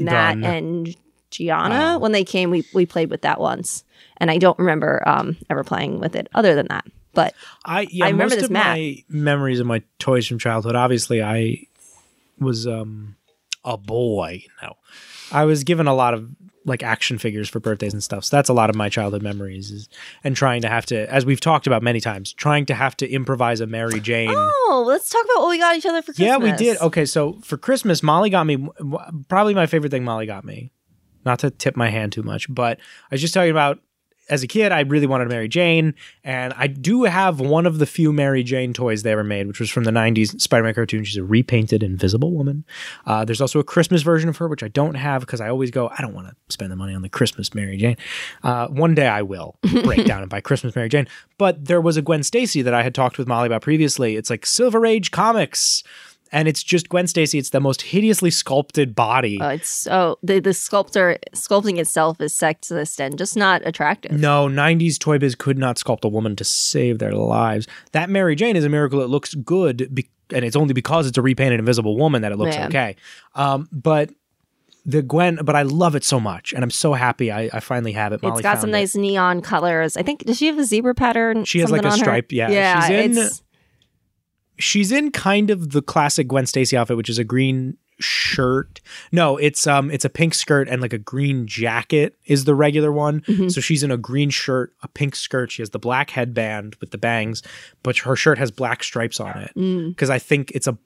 Matt 0.00 0.40
Gun. 0.40 0.44
and 0.44 0.96
Gianna. 1.30 1.94
Oh. 1.94 1.98
When 1.98 2.12
they 2.12 2.24
came, 2.24 2.50
we 2.50 2.64
we 2.74 2.86
played 2.86 3.10
with 3.10 3.22
that 3.22 3.40
once, 3.40 3.84
and 4.16 4.30
I 4.30 4.38
don't 4.38 4.58
remember 4.58 5.02
um, 5.06 5.36
ever 5.50 5.62
playing 5.64 6.00
with 6.00 6.16
it 6.16 6.28
other 6.34 6.54
than 6.54 6.66
that. 6.68 6.84
But 7.14 7.34
I 7.64 7.86
yeah, 7.90 8.06
I 8.06 8.08
remember 8.10 8.24
most 8.34 8.34
this 8.36 8.44
of 8.44 8.50
map. 8.50 8.76
my 8.76 8.96
memories 9.08 9.60
of 9.60 9.66
my 9.66 9.82
toys 9.98 10.26
from 10.26 10.38
childhood. 10.38 10.76
Obviously, 10.76 11.20
I 11.22 11.64
was 12.40 12.66
um 12.66 13.16
a 13.64 13.76
boy. 13.76 14.44
No, 14.62 14.74
I 15.32 15.44
was 15.44 15.64
given 15.64 15.86
a 15.86 15.94
lot 15.94 16.14
of 16.14 16.28
like 16.64 16.82
action 16.82 17.18
figures 17.18 17.48
for 17.48 17.60
birthdays 17.60 17.92
and 17.92 18.02
stuff. 18.02 18.24
So 18.24 18.36
that's 18.36 18.48
a 18.48 18.52
lot 18.52 18.70
of 18.70 18.76
my 18.76 18.88
childhood 18.88 19.22
memories. 19.22 19.70
Is, 19.70 19.88
and 20.22 20.36
trying 20.36 20.62
to 20.62 20.68
have 20.68 20.86
to, 20.86 21.12
as 21.12 21.24
we've 21.24 21.40
talked 21.40 21.66
about 21.66 21.82
many 21.82 22.00
times, 22.00 22.32
trying 22.32 22.66
to 22.66 22.74
have 22.74 22.96
to 22.98 23.10
improvise 23.10 23.60
a 23.60 23.66
Mary 23.66 24.00
Jane. 24.00 24.30
oh, 24.30 24.84
let's 24.86 25.08
talk 25.08 25.24
about 25.24 25.42
what 25.42 25.50
we 25.50 25.58
got 25.58 25.76
each 25.76 25.86
other 25.86 26.02
for 26.02 26.12
Christmas. 26.12 26.26
yeah, 26.26 26.36
we 26.36 26.52
did. 26.52 26.78
Okay, 26.80 27.04
so 27.04 27.38
for 27.42 27.56
Christmas, 27.56 28.02
Molly 28.02 28.30
got 28.30 28.44
me 28.44 28.68
probably 29.28 29.54
my 29.54 29.66
favorite 29.66 29.90
thing. 29.90 30.04
Molly 30.04 30.26
got 30.26 30.44
me. 30.44 30.72
Not 31.24 31.40
to 31.40 31.50
tip 31.50 31.76
my 31.76 31.90
hand 31.90 32.12
too 32.12 32.22
much, 32.22 32.52
but 32.52 32.78
I 33.10 33.14
was 33.14 33.20
just 33.20 33.34
talking 33.34 33.50
about 33.50 33.80
as 34.28 34.42
a 34.42 34.46
kid, 34.46 34.72
I 34.72 34.80
really 34.80 35.06
wanted 35.06 35.26
a 35.26 35.30
Mary 35.30 35.48
Jane, 35.48 35.94
and 36.22 36.52
I 36.56 36.66
do 36.66 37.04
have 37.04 37.40
one 37.40 37.66
of 37.66 37.78
the 37.78 37.86
few 37.86 38.12
Mary 38.12 38.42
Jane 38.42 38.72
toys 38.72 39.02
they 39.02 39.12
ever 39.12 39.24
made, 39.24 39.46
which 39.46 39.60
was 39.60 39.70
from 39.70 39.84
the 39.84 39.90
'90s 39.90 40.40
Spider-Man 40.40 40.74
cartoon. 40.74 41.04
She's 41.04 41.16
a 41.16 41.24
repainted 41.24 41.82
Invisible 41.82 42.32
Woman. 42.32 42.64
Uh, 43.06 43.24
there's 43.24 43.40
also 43.40 43.58
a 43.58 43.64
Christmas 43.64 44.02
version 44.02 44.28
of 44.28 44.36
her, 44.36 44.48
which 44.48 44.62
I 44.62 44.68
don't 44.68 44.94
have 44.94 45.20
because 45.20 45.40
I 45.40 45.48
always 45.48 45.70
go, 45.70 45.88
I 45.88 46.02
don't 46.02 46.14
want 46.14 46.28
to 46.28 46.34
spend 46.48 46.70
the 46.70 46.76
money 46.76 46.94
on 46.94 47.02
the 47.02 47.08
Christmas 47.08 47.54
Mary 47.54 47.76
Jane. 47.76 47.96
Uh, 48.42 48.68
one 48.68 48.94
day 48.94 49.06
I 49.06 49.22
will 49.22 49.56
break 49.84 50.06
down 50.06 50.22
and 50.22 50.30
buy 50.30 50.40
Christmas 50.40 50.76
Mary 50.76 50.88
Jane. 50.88 51.08
But 51.38 51.64
there 51.66 51.80
was 51.80 51.96
a 51.96 52.02
Gwen 52.02 52.22
Stacy 52.22 52.62
that 52.62 52.74
I 52.74 52.82
had 52.82 52.94
talked 52.94 53.18
with 53.18 53.28
Molly 53.28 53.46
about 53.46 53.62
previously. 53.62 54.16
It's 54.16 54.30
like 54.30 54.44
Silver 54.44 54.84
Age 54.84 55.10
comics. 55.10 55.82
And 56.30 56.46
it's 56.48 56.62
just 56.62 56.88
Gwen 56.88 57.06
Stacy. 57.06 57.38
It's 57.38 57.50
the 57.50 57.60
most 57.60 57.82
hideously 57.82 58.30
sculpted 58.30 58.94
body. 58.94 59.38
Oh, 59.40 59.48
it's 59.48 59.68
so 59.68 60.18
the 60.22 60.40
the 60.40 60.52
sculptor 60.54 61.18
sculpting 61.34 61.78
itself 61.78 62.20
is 62.20 62.32
sexist 62.34 63.00
and 63.00 63.16
just 63.16 63.36
not 63.36 63.62
attractive. 63.66 64.12
No, 64.12 64.46
90s 64.46 64.98
Toy 64.98 65.18
Biz 65.18 65.34
could 65.34 65.58
not 65.58 65.76
sculpt 65.76 66.04
a 66.04 66.08
woman 66.08 66.36
to 66.36 66.44
save 66.44 66.98
their 66.98 67.12
lives. 67.12 67.66
That 67.92 68.10
Mary 68.10 68.34
Jane 68.36 68.56
is 68.56 68.64
a 68.64 68.68
miracle. 68.68 69.00
It 69.00 69.08
looks 69.08 69.34
good, 69.34 69.94
be- 69.94 70.10
and 70.34 70.44
it's 70.44 70.56
only 70.56 70.74
because 70.74 71.06
it's 71.06 71.16
a 71.16 71.22
repainted 71.22 71.58
Invisible 71.58 71.96
Woman 71.96 72.22
that 72.22 72.32
it 72.32 72.36
looks 72.38 72.54
Yeah. 72.56 72.66
okay. 72.66 72.96
Um, 73.34 73.68
but 73.72 74.10
the 74.84 75.02
Gwen, 75.02 75.38
but 75.42 75.54
I 75.56 75.62
love 75.62 75.94
it 75.94 76.04
so 76.04 76.18
much, 76.20 76.52
and 76.52 76.62
I'm 76.62 76.70
so 76.70 76.94
happy 76.94 77.30
I, 77.30 77.50
I 77.52 77.60
finally 77.60 77.92
have 77.92 78.12
it. 78.12 78.22
Molly 78.22 78.34
it's 78.34 78.42
got 78.42 78.58
some 78.58 78.70
it. 78.70 78.72
nice 78.72 78.94
neon 78.94 79.40
colors. 79.42 79.96
I 79.96 80.02
think 80.02 80.24
does 80.24 80.38
she 80.38 80.46
have 80.46 80.58
a 80.58 80.64
zebra 80.64 80.94
pattern? 80.94 81.44
She 81.44 81.58
has, 81.60 81.70
like, 81.70 81.82
a 81.82 81.86
on 81.86 81.92
her? 81.92 81.96
stripe, 81.98 82.32
yeah. 82.32 82.50
yeah. 82.50 82.80
She's 82.86 82.90
in- 83.18 83.18
it's, 83.24 83.42
She's 84.58 84.90
in 84.92 85.10
kind 85.12 85.50
of 85.50 85.70
the 85.70 85.82
classic 85.82 86.28
Gwen 86.28 86.46
Stacy 86.46 86.76
outfit, 86.76 86.96
which 86.96 87.08
is 87.08 87.18
a 87.18 87.24
green 87.24 87.76
shirt. 88.00 88.80
No, 89.10 89.36
it's 89.38 89.66
um 89.66 89.90
it's 89.90 90.04
a 90.04 90.08
pink 90.08 90.32
skirt 90.34 90.68
and 90.68 90.80
like 90.80 90.92
a 90.92 90.98
green 90.98 91.46
jacket 91.48 92.16
is 92.26 92.44
the 92.44 92.54
regular 92.54 92.92
one. 92.92 93.22
Mm-hmm. 93.22 93.48
So 93.48 93.60
she's 93.60 93.82
in 93.82 93.90
a 93.90 93.96
green 93.96 94.30
shirt, 94.30 94.72
a 94.82 94.88
pink 94.88 95.16
skirt. 95.16 95.50
She 95.50 95.62
has 95.62 95.70
the 95.70 95.78
black 95.80 96.10
headband 96.10 96.76
with 96.80 96.92
the 96.92 96.98
bangs, 96.98 97.42
but 97.82 97.98
her 97.98 98.14
shirt 98.14 98.38
has 98.38 98.50
black 98.52 98.84
stripes 98.84 99.18
on 99.18 99.36
it 99.38 99.52
because 99.90 100.10
I 100.10 100.18
think 100.20 100.52
it's 100.52 100.66
a 100.68 100.78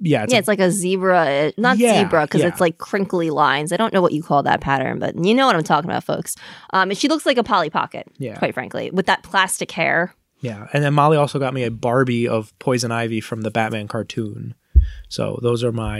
yeah, 0.00 0.22
it's 0.24 0.30
Mm. 0.30 0.32
yeah, 0.32 0.36
a, 0.36 0.38
it's 0.40 0.48
like 0.48 0.60
a 0.60 0.70
zebra, 0.70 1.18
uh, 1.18 1.50
not 1.56 1.78
Yeah, 1.78 2.02
zebra 2.04 2.24
because 2.26 2.40
yeah. 2.42 2.48
it's 2.48 2.60
like 2.60 2.78
crinkly 2.78 3.30
lines. 3.30 3.72
I 3.72 3.76
don't 3.76 3.92
know 3.92 4.00
what 4.02 4.12
you 4.12 4.22
call 4.22 4.42
that 4.44 4.60
pattern, 4.60 5.00
but 5.00 5.16
you 5.24 5.34
know 5.34 5.46
what 5.46 5.56
I'm 5.56 5.64
talking 5.64 5.90
about, 5.90 6.04
folks. 6.04 6.36
Um, 6.72 6.90
and 6.90 6.98
she 6.98 7.08
looks 7.08 7.26
like 7.26 7.36
a 7.36 7.42
Polly 7.42 7.68
Pocket, 7.70 8.06
Yeah. 8.18 8.36
quite 8.38 8.54
frankly, 8.54 8.90
with 8.92 9.06
that 9.06 9.24
plastic 9.24 9.70
hair. 9.72 10.14
Yeah. 10.40 10.68
And 10.72 10.84
then 10.84 10.94
Molly 10.94 11.16
also 11.16 11.38
got 11.38 11.54
me 11.54 11.64
a 11.64 11.70
Barbie 11.70 12.28
of 12.28 12.56
Poison 12.58 12.92
Ivy 12.92 13.20
from 13.20 13.42
the 13.42 13.50
Batman 13.50 13.88
cartoon. 13.88 14.54
So 15.08 15.38
those 15.42 15.64
are 15.64 15.72
my 15.72 15.98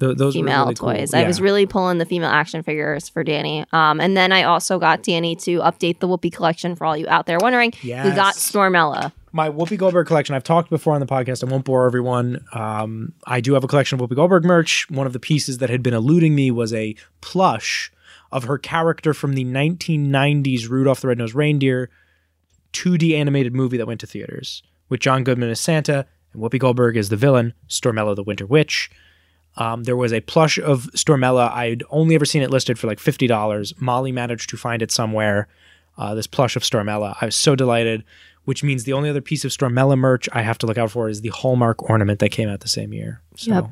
th- 0.00 0.16
those 0.16 0.34
were 0.34 0.40
female 0.40 0.64
really 0.64 0.74
cool. 0.74 0.92
toys. 0.92 1.14
I 1.14 1.26
was 1.26 1.40
really 1.40 1.66
pulling 1.66 1.98
the 1.98 2.04
female 2.04 2.30
action 2.30 2.62
figures 2.62 3.08
for 3.08 3.24
Danny. 3.24 3.64
Um, 3.72 4.00
and 4.00 4.16
then 4.16 4.32
I 4.32 4.44
also 4.44 4.78
got 4.78 5.02
Danny 5.02 5.36
to 5.36 5.58
update 5.60 6.00
the 6.00 6.08
Whoopi 6.08 6.32
collection 6.32 6.76
for 6.76 6.84
all 6.84 6.96
you 6.96 7.08
out 7.08 7.26
there 7.26 7.38
wondering. 7.40 7.72
We 7.82 7.90
got 7.90 8.34
Stormella. 8.34 9.12
my 9.32 9.48
Whoopi 9.48 9.78
Goldberg 9.78 10.06
collection. 10.06 10.34
I've 10.34 10.44
talked 10.44 10.70
before 10.70 10.94
on 10.94 11.00
the 11.00 11.06
podcast. 11.06 11.46
I 11.46 11.50
won't 11.50 11.64
bore 11.64 11.86
everyone. 11.86 12.44
Um, 12.52 13.12
I 13.26 13.40
do 13.40 13.54
have 13.54 13.64
a 13.64 13.68
collection 13.68 13.98
of 14.00 14.08
Whoopi 14.08 14.16
Goldberg 14.16 14.44
merch. 14.44 14.88
One 14.90 15.06
of 15.06 15.12
the 15.12 15.20
pieces 15.20 15.58
that 15.58 15.70
had 15.70 15.82
been 15.82 15.94
eluding 15.94 16.34
me 16.34 16.50
was 16.50 16.72
a 16.72 16.94
plush 17.20 17.90
of 18.30 18.44
her 18.44 18.58
character 18.58 19.14
from 19.14 19.32
the 19.32 19.44
1990s 19.44 20.68
Rudolph 20.68 21.00
the 21.00 21.08
Red-Nosed 21.08 21.34
Reindeer 21.34 21.88
2D 22.72 23.14
animated 23.14 23.54
movie 23.54 23.76
that 23.76 23.86
went 23.86 24.00
to 24.00 24.06
theaters 24.06 24.62
with 24.88 25.00
John 25.00 25.24
Goodman 25.24 25.50
as 25.50 25.60
Santa 25.60 26.06
and 26.32 26.42
Whoopi 26.42 26.58
Goldberg 26.58 26.96
as 26.96 27.08
the 27.08 27.16
villain, 27.16 27.54
Stormella 27.68 28.14
the 28.14 28.22
Winter 28.22 28.46
Witch. 28.46 28.90
Um, 29.56 29.84
there 29.84 29.96
was 29.96 30.12
a 30.12 30.20
plush 30.20 30.58
of 30.58 30.84
Stormella. 30.94 31.50
I'd 31.52 31.82
only 31.90 32.14
ever 32.14 32.24
seen 32.24 32.42
it 32.42 32.50
listed 32.50 32.78
for 32.78 32.86
like 32.86 33.00
fifty 33.00 33.26
dollars. 33.26 33.74
Molly 33.80 34.12
managed 34.12 34.50
to 34.50 34.56
find 34.56 34.82
it 34.82 34.90
somewhere. 34.92 35.48
Uh, 35.96 36.14
this 36.14 36.28
plush 36.28 36.54
of 36.54 36.62
Stormella. 36.62 37.16
I 37.20 37.24
was 37.26 37.36
so 37.36 37.56
delighted. 37.56 38.04
Which 38.44 38.64
means 38.64 38.84
the 38.84 38.94
only 38.94 39.10
other 39.10 39.20
piece 39.20 39.44
of 39.44 39.50
Stormella 39.50 39.98
merch 39.98 40.26
I 40.32 40.40
have 40.40 40.56
to 40.58 40.66
look 40.66 40.78
out 40.78 40.90
for 40.90 41.10
is 41.10 41.20
the 41.20 41.28
Hallmark 41.28 41.82
ornament 41.90 42.18
that 42.20 42.30
came 42.30 42.48
out 42.48 42.60
the 42.60 42.68
same 42.68 42.94
year. 42.94 43.20
So 43.36 43.52
Yep. 43.52 43.64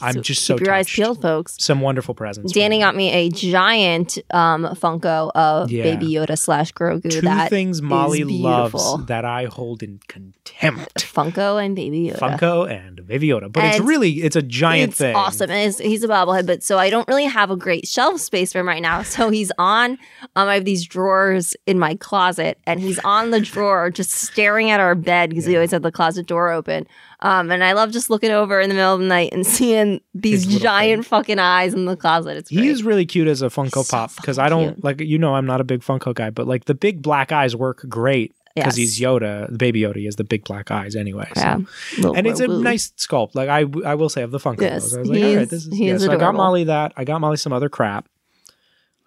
I'm 0.00 0.22
just 0.22 0.44
so 0.44 0.56
keep 0.56 0.66
your 0.66 0.74
eyes 0.74 0.86
touched. 0.86 0.96
peeled, 0.96 1.22
folks. 1.22 1.56
Some 1.58 1.80
wonderful 1.80 2.14
presents. 2.14 2.52
Danny 2.52 2.78
got 2.78 2.94
me 2.96 3.10
a 3.10 3.30
giant 3.30 4.18
um, 4.32 4.64
Funko 4.74 5.30
of 5.34 5.70
Yeah. 5.70 5.82
Baby 5.84 6.06
Yoda 6.12 6.38
slash 6.38 6.72
Grogu. 6.72 7.10
two 7.10 7.20
that 7.22 7.50
things 7.50 7.80
Molly 7.82 8.24
loves 8.24 9.06
that 9.06 9.24
I 9.24 9.46
hold 9.46 9.82
in 9.82 10.00
contempt. 10.08 11.04
Funko 11.14 11.64
and 11.64 11.74
Baby 11.76 12.10
Yoda. 12.10 12.18
Funko 12.18 12.70
and 12.70 13.06
Baby 13.06 13.28
Yoda, 13.28 13.50
but 13.52 13.64
it's 13.64 13.80
really 13.80 14.22
it's 14.22 14.36
a 14.36 14.42
giant 14.42 14.90
it's 14.92 14.98
thing. 14.98 15.14
awesome. 15.16 15.50
And 15.50 15.60
he's, 15.60 15.78
he's 15.78 16.04
a 16.04 16.08
bobblehead, 16.08 16.46
but 16.46 16.62
so 16.62 16.78
I 16.78 16.90
don't 16.90 17.06
really 17.08 17.24
have 17.26 17.50
a 17.50 17.56
great 17.56 17.86
shelf 17.86 18.20
space 18.20 18.52
for 18.52 18.60
him 18.60 18.68
right 18.68 18.82
now. 18.82 19.02
So 19.14 19.30
he's 19.30 19.52
on. 19.58 19.92
Um, 20.34 20.48
I 20.48 20.54
have 20.54 20.64
these 20.64 20.84
drawers 20.84 21.54
in 21.66 21.78
my 21.78 21.94
closet, 21.94 22.58
and 22.66 22.80
he's 22.80 22.98
on 23.04 23.30
the 23.30 23.38
drawer, 23.40 23.90
just 23.90 24.10
staring 24.10 24.70
at 24.70 24.80
our 24.80 24.96
bed 24.96 25.30
because 25.30 25.46
we 25.46 25.54
always 25.54 25.70
have 25.70 25.82
the 25.82 25.92
closet 25.92 26.26
door 26.26 26.50
open. 26.50 26.86
Um, 27.24 27.50
and 27.50 27.64
I 27.64 27.72
love 27.72 27.90
just 27.90 28.10
looking 28.10 28.30
over 28.30 28.60
in 28.60 28.68
the 28.68 28.74
middle 28.74 28.92
of 28.94 29.00
the 29.00 29.06
night 29.06 29.32
and 29.32 29.46
seeing 29.56 30.00
these 30.14 30.44
giant 30.46 31.06
fucking 31.06 31.38
eyes 31.38 31.72
in 31.72 31.86
the 31.86 31.96
closet. 31.96 32.36
It's 32.36 32.50
great. 32.50 32.62
He 32.76 32.82
really 32.82 33.06
cute 33.06 33.28
as 33.28 33.40
a 33.40 33.46
Funko 33.46 33.76
He's 33.78 33.86
so 33.88 33.96
Pop 33.96 34.14
because 34.16 34.38
I 34.38 34.50
don't 34.50 34.74
cute. 34.74 34.84
like 34.84 35.00
you 35.00 35.18
know 35.18 35.34
I'm 35.34 35.46
not 35.46 35.60
a 35.60 35.64
big 35.64 35.80
Funko 35.80 36.12
guy, 36.14 36.28
but 36.30 36.46
like 36.46 36.66
the 36.66 36.74
big 36.74 37.00
black 37.00 37.32
eyes 37.32 37.56
work 37.56 37.82
great 37.88 38.34
because 38.54 38.76
Yes. 38.78 38.98
he's 38.98 39.00
Yoda, 39.00 39.50
the 39.50 39.56
baby 39.56 39.80
Yoda. 39.80 39.96
He 39.96 40.04
has 40.04 40.16
the 40.16 40.22
big 40.24 40.44
black 40.44 40.70
eyes 40.70 40.94
anyway. 40.94 41.26
so. 41.34 41.40
yeah, 41.40 41.58
Little 41.96 42.14
And 42.16 42.26
it's 42.26 42.40
a 42.40 42.46
nice 42.46 42.90
sculpt. 42.98 43.34
Like 43.34 43.48
I, 43.48 43.64
I 43.88 43.94
will 43.94 44.10
say 44.10 44.22
of 44.22 44.30
the 44.30 44.38
Funko. 44.38 44.60
Yes, 44.60 44.94
I 44.94 44.98
was 45.00 45.08
like, 45.08 45.16
he 45.18 45.24
all 45.24 45.30
right, 45.34 45.42
is- 45.44 45.48
this 45.48 45.66
is. 45.66 45.80
Yeah, 45.80 45.96
so 45.98 46.12
I 46.12 46.16
got. 46.16 46.34
Molly 46.34 46.64
that. 46.64 46.92
I 46.96 47.04
got 47.04 47.20
Molly 47.22 47.38
some 47.38 47.52
other 47.54 47.70
crap. 47.70 48.06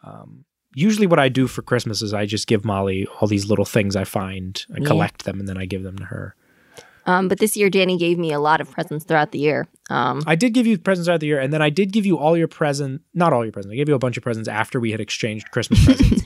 Um, 0.03 0.45
usually, 0.73 1.07
what 1.07 1.19
I 1.19 1.29
do 1.29 1.47
for 1.47 1.61
Christmas 1.61 2.01
is 2.01 2.13
I 2.13 2.25
just 2.25 2.47
give 2.47 2.65
Molly 2.65 3.07
all 3.21 3.27
these 3.27 3.47
little 3.49 3.65
things 3.65 3.95
I 3.95 4.03
find. 4.05 4.65
I 4.75 4.79
Yeah. 4.79 4.87
collect 4.87 5.23
them 5.25 5.39
and 5.39 5.47
then 5.47 5.57
I 5.57 5.65
give 5.65 5.83
them 5.83 5.97
to 5.99 6.05
her. 6.05 6.35
Um, 7.07 7.27
but 7.29 7.39
this 7.39 7.55
year, 7.57 7.69
Danny 7.69 7.97
gave 7.97 8.17
me 8.19 8.31
a 8.33 8.39
lot 8.39 8.61
of 8.61 8.69
presents 8.69 9.05
throughout 9.05 9.31
the 9.31 9.39
year. 9.39 9.65
Um, 9.89 10.21
I 10.27 10.35
did 10.35 10.53
give 10.53 10.67
you 10.67 10.77
presents 10.77 11.07
throughout 11.07 11.21
the 11.21 11.27
year, 11.27 11.39
and 11.39 11.51
then 11.53 11.61
I 11.61 11.69
did 11.69 11.91
give 11.93 12.05
you 12.05 12.17
all 12.19 12.37
your 12.37 12.47
present. 12.49 13.01
Not 13.13 13.31
all 13.33 13.43
your 13.45 13.51
presents. 13.53 13.71
I 13.73 13.77
gave 13.77 13.87
you 13.89 13.95
a 13.95 13.99
bunch 13.99 14.17
of 14.17 14.23
presents 14.23 14.49
after 14.49 14.79
we 14.79 14.91
had 14.91 14.99
exchanged 14.99 15.49
Christmas 15.51 15.83
presents 15.85 16.23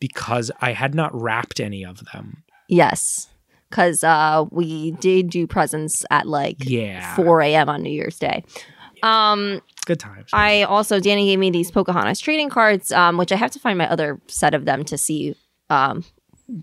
because 0.00 0.50
I 0.60 0.72
had 0.72 0.94
not 0.94 1.14
wrapped 1.14 1.60
any 1.60 1.84
of 1.84 2.04
them. 2.12 2.42
yes, 2.68 3.28
because 3.70 4.04
uh, 4.04 4.44
we 4.50 4.90
did 4.92 5.30
do 5.30 5.46
presents 5.46 6.04
at 6.10 6.26
like 6.26 6.56
Yeah. 6.68 7.14
4 7.16 7.40
a.m. 7.42 7.68
on 7.68 7.82
New 7.82 7.90
Year's 7.92 8.18
Day. 8.18 8.44
Um, 9.02 9.60
Good 9.86 10.00
times. 10.00 10.30
I 10.32 10.62
also 10.62 10.98
Danny 11.00 11.26
gave 11.26 11.38
me 11.38 11.50
these 11.50 11.70
Pocahontas 11.70 12.20
trading 12.20 12.48
cards, 12.48 12.90
um, 12.92 13.18
which 13.18 13.32
I 13.32 13.36
have 13.36 13.50
to 13.52 13.58
find 13.58 13.76
my 13.78 13.88
other 13.90 14.20
set 14.28 14.54
of 14.54 14.64
them 14.64 14.84
to 14.84 14.96
see 14.98 15.34
um, 15.70 16.04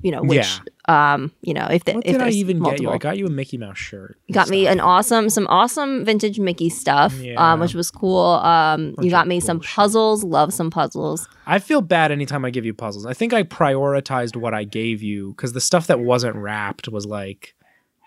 you 0.01 0.11
know, 0.11 0.21
which 0.21 0.59
um, 0.87 1.31
you 1.41 1.53
know, 1.53 1.67
if 1.71 1.83
the, 1.85 1.93
What 1.93 2.05
if 2.05 2.13
did 2.13 2.21
I 2.21 2.29
even 2.29 2.61
get 2.61 2.81
you? 2.81 2.89
I 2.89 2.97
got 2.97 3.17
you 3.17 3.25
a 3.25 3.29
Mickey 3.29 3.57
Mouse 3.57 3.77
shirt. 3.77 4.17
You 4.27 4.33
got 4.33 4.49
me 4.49 4.67
an 4.67 4.79
awesome, 4.79 5.29
some 5.29 5.47
awesome 5.47 6.05
vintage 6.05 6.39
Mickey 6.39 6.69
stuff, 6.69 7.13
Yeah. 7.19 7.35
um, 7.53 7.59
which 7.59 7.73
was 7.73 7.89
cool. 7.91 8.17
Um, 8.19 8.93
Bunch 8.93 9.05
you 9.05 9.11
got 9.11 9.27
me 9.27 9.39
some 9.39 9.59
puzzles. 9.59 10.23
Love 10.23 10.53
some 10.53 10.69
puzzles. 10.69 11.27
I 11.47 11.59
feel 11.59 11.81
bad 11.81 12.11
anytime 12.11 12.45
I 12.45 12.49
give 12.49 12.65
you 12.65 12.73
puzzles. 12.73 13.05
I 13.05 13.13
think 13.13 13.33
I 13.33 13.43
prioritized 13.43 14.35
what 14.35 14.53
I 14.53 14.63
gave 14.63 15.01
you 15.01 15.31
because 15.31 15.53
the 15.53 15.61
stuff 15.61 15.87
that 15.87 15.99
wasn't 15.99 16.35
wrapped 16.35 16.87
was 16.89 17.05
like 17.05 17.55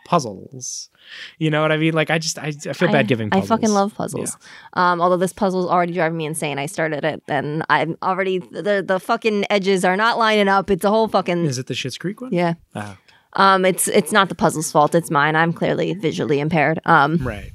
puzzles. 0.05 0.90
You 1.39 1.51
know 1.51 1.60
what 1.62 1.72
I 1.72 1.76
mean? 1.76 1.93
Like 1.94 2.10
I 2.10 2.18
just 2.18 2.39
I, 2.39 2.47
I 2.48 2.72
feel 2.72 2.89
bad 2.89 2.97
I, 2.97 3.02
giving. 3.05 3.31
Puzzles. 3.31 3.51
I 3.51 3.55
fucking 3.55 3.70
love 3.70 3.94
puzzles. 3.94 4.36
Um, 4.74 5.01
although 5.01 5.16
this 5.16 5.32
puzzle's 5.32 5.66
already 5.66 5.93
driving 5.93 6.16
me 6.16 6.24
insane. 6.26 6.59
I 6.59 6.66
started 6.66 7.05
it, 7.05 7.22
and 7.28 7.62
I'm 7.68 7.97
already 8.02 8.39
the 8.39 8.85
the 8.86 8.98
fucking 9.01 9.44
edges 9.51 9.85
are 9.85 9.97
not 9.97 10.18
lining 10.18 10.48
up. 10.48 10.70
It's 10.70 10.85
a 10.85 10.90
whole 10.90 11.09
fucking 11.09 11.44
Is 11.44 11.59
it 11.59 11.66
the 11.66 11.74
Schitt's 11.74 11.98
Creek 11.98 12.20
one? 12.20 12.32
yeah. 12.32 12.55
Oh, 12.74 12.97
Um, 13.35 13.64
it's 13.64 13.89
it's 13.89 14.12
not 14.12 14.28
the 14.28 14.35
puzzle's 14.35 14.70
fault. 14.72 14.94
It's 14.94 15.10
mine. 15.10 15.36
I'm 15.36 15.52
clearly 15.52 15.93
visually 15.94 16.40
impaired. 16.40 16.81
Um, 16.86 17.18
right. 17.26 17.51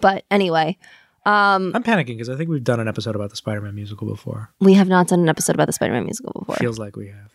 but 0.00 0.24
anyway, 0.30 0.78
um, 1.26 1.72
I'm 1.74 1.82
panicking 1.82 2.06
because 2.16 2.28
I 2.30 2.36
think 2.36 2.48
we've 2.50 2.64
done 2.64 2.80
an 2.80 2.88
episode 2.88 3.14
about 3.14 3.30
the 3.30 3.36
Spider-Man 3.36 3.74
musical 3.74 4.06
before. 4.08 4.50
we 4.60 4.74
have 4.74 4.88
not 4.88 5.08
done 5.08 5.20
an 5.20 5.28
episode 5.28 5.54
about 5.54 5.66
the 5.66 5.72
Spider-Man 5.74 6.04
musical 6.04 6.32
before. 6.40 6.56
Feels 6.56 6.78
like 6.78 6.96
we 6.96 7.08
have. 7.08 7.30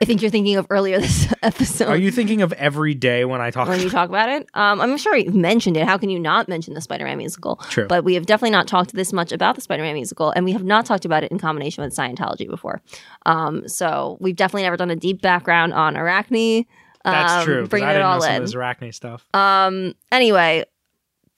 I 0.00 0.04
think 0.04 0.20
you're 0.20 0.30
thinking 0.30 0.56
of 0.56 0.66
earlier 0.68 1.00
this 1.00 1.32
episode. 1.42 1.88
Are 1.88 1.96
you 1.96 2.10
thinking 2.10 2.42
of 2.42 2.52
every 2.54 2.94
day 2.94 3.24
when 3.24 3.40
I 3.40 3.50
talk? 3.50 3.66
when 3.68 3.80
you 3.80 3.88
talk 3.88 4.08
about 4.10 4.28
it. 4.28 4.46
Um, 4.52 4.80
I'm 4.80 4.98
sure 4.98 5.16
you 5.16 5.30
mentioned 5.30 5.76
it. 5.78 5.86
How 5.86 5.96
can 5.96 6.10
you 6.10 6.18
not 6.20 6.48
mention 6.48 6.74
the 6.74 6.80
Spider-Man 6.82 7.16
musical? 7.16 7.56
True. 7.70 7.86
But 7.86 8.04
we 8.04 8.12
have 8.14 8.26
definitely 8.26 8.50
not 8.50 8.66
talked 8.68 8.92
this 8.92 9.12
much 9.12 9.32
about 9.32 9.54
the 9.54 9.62
Spider-Man 9.62 9.94
musical, 9.94 10.30
and 10.32 10.44
we 10.44 10.52
have 10.52 10.64
not 10.64 10.84
talked 10.84 11.04
about 11.06 11.24
it 11.24 11.30
in 11.32 11.38
combination 11.38 11.82
with 11.82 11.96
Scientology 11.96 12.46
before. 12.46 12.82
Um, 13.24 13.66
so 13.68 14.18
we've 14.20 14.36
definitely 14.36 14.64
never 14.64 14.76
done 14.76 14.90
a 14.90 14.96
deep 14.96 15.22
background 15.22 15.72
on 15.72 15.96
Arachne. 15.96 16.66
That's 17.04 17.32
um, 17.32 17.44
true. 17.44 17.60
'cause 17.62 17.68
Bringing 17.70 17.88
I 17.88 17.94
it 17.94 18.02
all 18.02 18.20
some 18.20 18.34
in. 18.34 18.42
this 18.42 18.54
arachne 18.54 18.92
stuff. 18.92 19.26
Um, 19.32 19.94
anyway, 20.12 20.64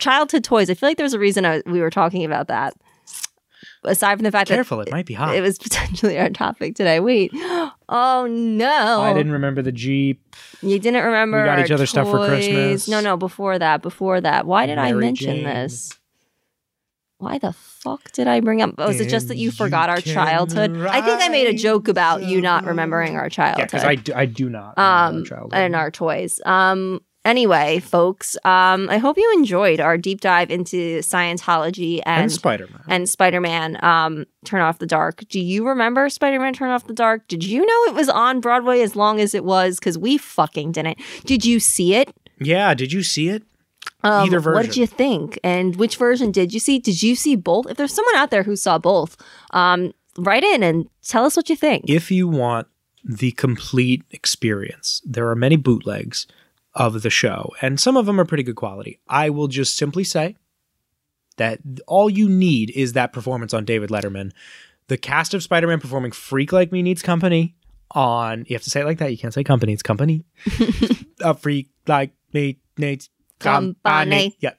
childhood 0.00 0.42
toys. 0.42 0.68
I 0.70 0.74
feel 0.74 0.88
like 0.88 0.96
there's 0.96 1.14
a 1.14 1.18
reason 1.18 1.44
I, 1.44 1.62
we 1.66 1.80
were 1.80 1.90
talking 1.90 2.24
about 2.24 2.48
that. 2.48 2.74
Aside 3.84 4.16
from 4.16 4.24
the 4.24 4.32
fact 4.32 4.48
Careful, 4.48 4.80
it 4.80 4.90
might 4.90 5.06
be 5.06 5.14
hot. 5.14 5.36
it 5.36 5.40
was 5.42 5.58
potentially 5.60 6.18
our 6.18 6.30
topic 6.30 6.74
today. 6.74 6.98
Wait. 6.98 7.32
Oh 7.88 8.26
no. 8.26 9.00
I 9.02 9.12
didn't 9.14 9.32
remember 9.32 9.62
the 9.62 9.72
Jeep. 9.72 10.36
You 10.60 10.78
didn't 10.78 11.04
remember. 11.04 11.40
We 11.40 11.44
got 11.46 11.58
each 11.60 11.70
other 11.70 11.86
stuff 11.86 12.08
for. 12.08 12.26
Christmas. 12.26 12.88
No, 12.88 13.00
no, 13.00 13.16
before 13.16 13.58
that, 13.58 13.80
before 13.82 14.20
that. 14.20 14.46
Why 14.46 14.66
did 14.66 14.78
I 14.78 14.92
mention 14.92 15.36
Jane. 15.36 15.44
this? 15.44 15.92
Why 17.18 17.38
the 17.38 17.52
fuck 17.52 18.12
did 18.12 18.28
I 18.28 18.38
bring 18.40 18.62
up? 18.62 18.74
Oh, 18.78 18.90
is 18.90 19.00
it 19.00 19.08
just 19.08 19.26
that 19.28 19.38
you 19.38 19.48
And 19.48 19.56
forgot 19.56 19.88
our 19.90 20.00
childhood? 20.00 20.70
I 20.86 21.00
think 21.00 21.20
I 21.20 21.28
made 21.28 21.48
a 21.48 21.54
joke 21.54 21.88
about 21.88 22.22
you 22.22 22.40
not 22.40 22.64
remembering 22.64 23.16
our 23.16 23.24
Yeah, 23.24 23.28
childhood. 23.28 23.66
because 23.66 23.84
I 23.84 23.94
do, 23.96 24.12
I 24.14 24.26
do 24.26 24.48
not. 24.48 24.78
um 24.78 25.24
childhood. 25.24 25.54
and 25.54 25.74
our 25.74 25.90
toys. 25.90 26.40
Um 26.44 27.00
anyway, 27.28 27.78
folks, 27.80 28.36
um 28.44 28.88
I 28.90 28.98
hope 28.98 29.16
you 29.16 29.32
enjoyed 29.36 29.80
our 29.80 29.96
deep 29.98 30.20
dive 30.20 30.50
into 30.50 30.98
Scientology 31.00 32.00
and 32.06 32.22
and 32.22 32.32
Spider-Man. 32.32 32.82
and 32.88 33.08
Spider-Man 33.08 33.78
um 33.84 34.24
Turn 34.44 34.60
Off 34.62 34.78
the 34.78 34.86
Dark. 34.86 35.24
Do 35.28 35.40
you 35.40 35.66
remember 35.68 36.08
Spider-Man 36.08 36.54
Turn 36.54 36.70
Off 36.70 36.86
the 36.86 36.94
Dark? 36.94 37.28
Did 37.28 37.44
you 37.44 37.60
know 37.64 37.80
it 37.90 37.94
was 37.94 38.08
on 38.08 38.40
Broadway 38.40 38.80
as 38.80 38.96
long 38.96 39.20
as 39.20 39.34
it 39.34 39.44
was 39.44 39.78
cuz 39.78 39.96
we 39.98 40.18
fucking 40.18 40.72
didn't. 40.72 40.98
Did 41.24 41.44
you 41.44 41.60
see 41.60 41.94
it? 41.94 42.08
yeah, 42.40 42.72
did 42.74 42.92
you 42.92 43.02
see 43.02 43.28
it? 43.28 43.42
Um, 44.04 44.26
Either 44.26 44.40
What 44.40 44.64
did 44.66 44.76
you 44.76 44.86
think? 44.86 45.38
And 45.42 45.74
which 45.74 45.96
version 45.96 46.30
did 46.30 46.54
you 46.54 46.60
see? 46.60 46.78
Did 46.78 47.02
you 47.02 47.16
see 47.16 47.34
both? 47.34 47.66
If 47.70 47.76
there's 47.76 47.92
someone 47.92 48.14
out 48.14 48.30
there 48.30 48.44
who 48.44 48.54
saw 48.54 48.78
both, 48.78 49.16
um, 49.50 49.92
write 50.16 50.44
in 50.44 50.62
and 50.62 50.88
tell 51.02 51.24
us 51.24 51.36
what 51.36 51.48
you 51.50 51.56
think. 51.56 51.84
If 51.88 52.10
you 52.10 52.28
want 52.28 52.68
the 53.04 53.32
complete 53.32 54.02
experience, 54.10 55.02
there 55.04 55.28
are 55.28 55.34
many 55.34 55.56
bootlegs 55.56 56.26
of 56.78 57.02
the 57.02 57.10
show, 57.10 57.52
and 57.60 57.78
some 57.78 57.96
of 57.96 58.06
them 58.06 58.18
are 58.18 58.24
pretty 58.24 58.44
good 58.44 58.56
quality. 58.56 59.00
I 59.08 59.28
will 59.28 59.48
just 59.48 59.76
simply 59.76 60.04
say 60.04 60.36
that 61.36 61.60
all 61.86 62.08
you 62.08 62.28
need 62.28 62.70
is 62.70 62.94
that 62.94 63.12
performance 63.12 63.52
on 63.52 63.64
David 63.64 63.90
Letterman. 63.90 64.32
The 64.86 64.96
cast 64.96 65.34
of 65.34 65.42
Spider-Man 65.42 65.80
performing 65.80 66.12
"Freak 66.12 66.52
Like 66.52 66.72
Me 66.72 66.80
Needs 66.80 67.02
Company" 67.02 67.56
on. 67.90 68.44
You 68.48 68.54
have 68.54 68.62
to 68.62 68.70
say 68.70 68.80
it 68.80 68.86
like 68.86 68.98
that. 68.98 69.10
You 69.10 69.18
can't 69.18 69.34
say 69.34 69.44
company. 69.44 69.72
It's 69.72 69.82
company. 69.82 70.24
A 71.20 71.34
freak 71.34 71.68
like 71.86 72.12
me 72.32 72.60
needs 72.78 73.10
company. 73.40 73.76
Company. 73.84 74.36
Yeah, 74.40 74.54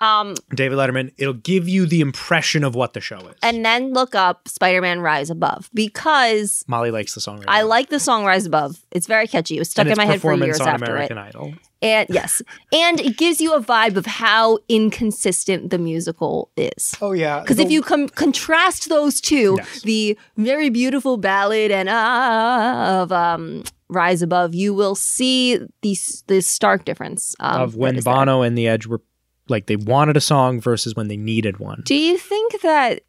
Um, 0.00 0.34
David 0.54 0.76
Letterman. 0.76 1.12
It'll 1.18 1.32
give 1.34 1.68
you 1.68 1.86
the 1.86 2.00
impression 2.00 2.64
of 2.64 2.74
what 2.74 2.94
the 2.94 3.00
show 3.00 3.18
is. 3.28 3.36
and 3.42 3.64
then 3.64 3.92
look 3.92 4.14
up 4.14 4.48
Spider-Man 4.48 5.00
Rise 5.00 5.30
Above 5.30 5.70
because 5.72 6.64
Molly 6.66 6.90
likes 6.90 7.14
the 7.14 7.20
song. 7.20 7.38
Right 7.38 7.46
I 7.48 7.60
now. 7.60 7.68
like 7.68 7.88
the 7.90 8.00
song 8.00 8.24
Rise 8.24 8.44
Above. 8.46 8.84
It's 8.90 9.06
very 9.06 9.26
catchy. 9.28 9.56
It 9.56 9.60
was 9.60 9.70
stuck 9.70 9.86
in 9.86 9.94
my 9.96 10.04
head 10.04 10.20
for 10.20 10.34
years 10.34 10.60
on 10.60 10.68
after 10.68 10.84
American 10.86 11.18
it. 11.18 11.20
Idol. 11.20 11.54
And 11.80 12.08
yes, 12.10 12.42
and 12.72 12.98
it 13.00 13.16
gives 13.18 13.40
you 13.40 13.54
a 13.54 13.60
vibe 13.60 13.96
of 13.96 14.06
how 14.06 14.58
inconsistent 14.68 15.70
the 15.70 15.78
musical 15.78 16.50
is. 16.56 16.94
Oh 17.00 17.12
yeah, 17.12 17.40
Because 17.40 17.58
if 17.58 17.70
you 17.70 17.82
com- 17.82 18.08
contrast 18.08 18.88
those 18.88 19.20
two, 19.20 19.56
Yes. 19.58 19.82
the 19.82 20.18
very 20.36 20.70
beautiful 20.70 21.16
ballad 21.18 21.70
and 21.70 21.88
uh, 21.88 23.02
of 23.02 23.12
um, 23.12 23.64
Rise 23.88 24.22
Above, 24.22 24.54
you 24.54 24.72
will 24.74 24.94
see 24.94 25.60
these 25.82 26.24
this 26.26 26.46
stark 26.46 26.84
difference 26.84 27.36
um, 27.40 27.60
of 27.62 27.76
when 27.76 27.96
is 27.96 28.04
there. 28.04 28.14
Bono 28.14 28.42
and 28.42 28.56
the 28.56 28.66
Edge 28.66 28.86
were 28.86 29.02
like 29.48 29.66
they 29.66 29.76
wanted 29.76 30.16
a 30.16 30.20
song 30.20 30.60
versus 30.60 30.94
when 30.94 31.08
they 31.08 31.16
needed 31.16 31.58
one. 31.58 31.82
Do 31.84 31.94
you 31.94 32.18
think 32.18 32.60
that 32.62 33.02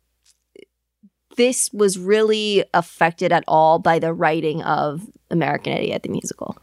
this 1.37 1.69
was 1.73 1.97
really 1.97 2.63
affected 2.73 3.31
at 3.31 3.43
all 3.47 3.79
by 3.79 3.99
the 3.99 4.13
writing 4.13 4.61
of 4.63 5.01
American 5.29 5.73
Idiot 5.73 6.03
the 6.03 6.09
musical? 6.09 6.57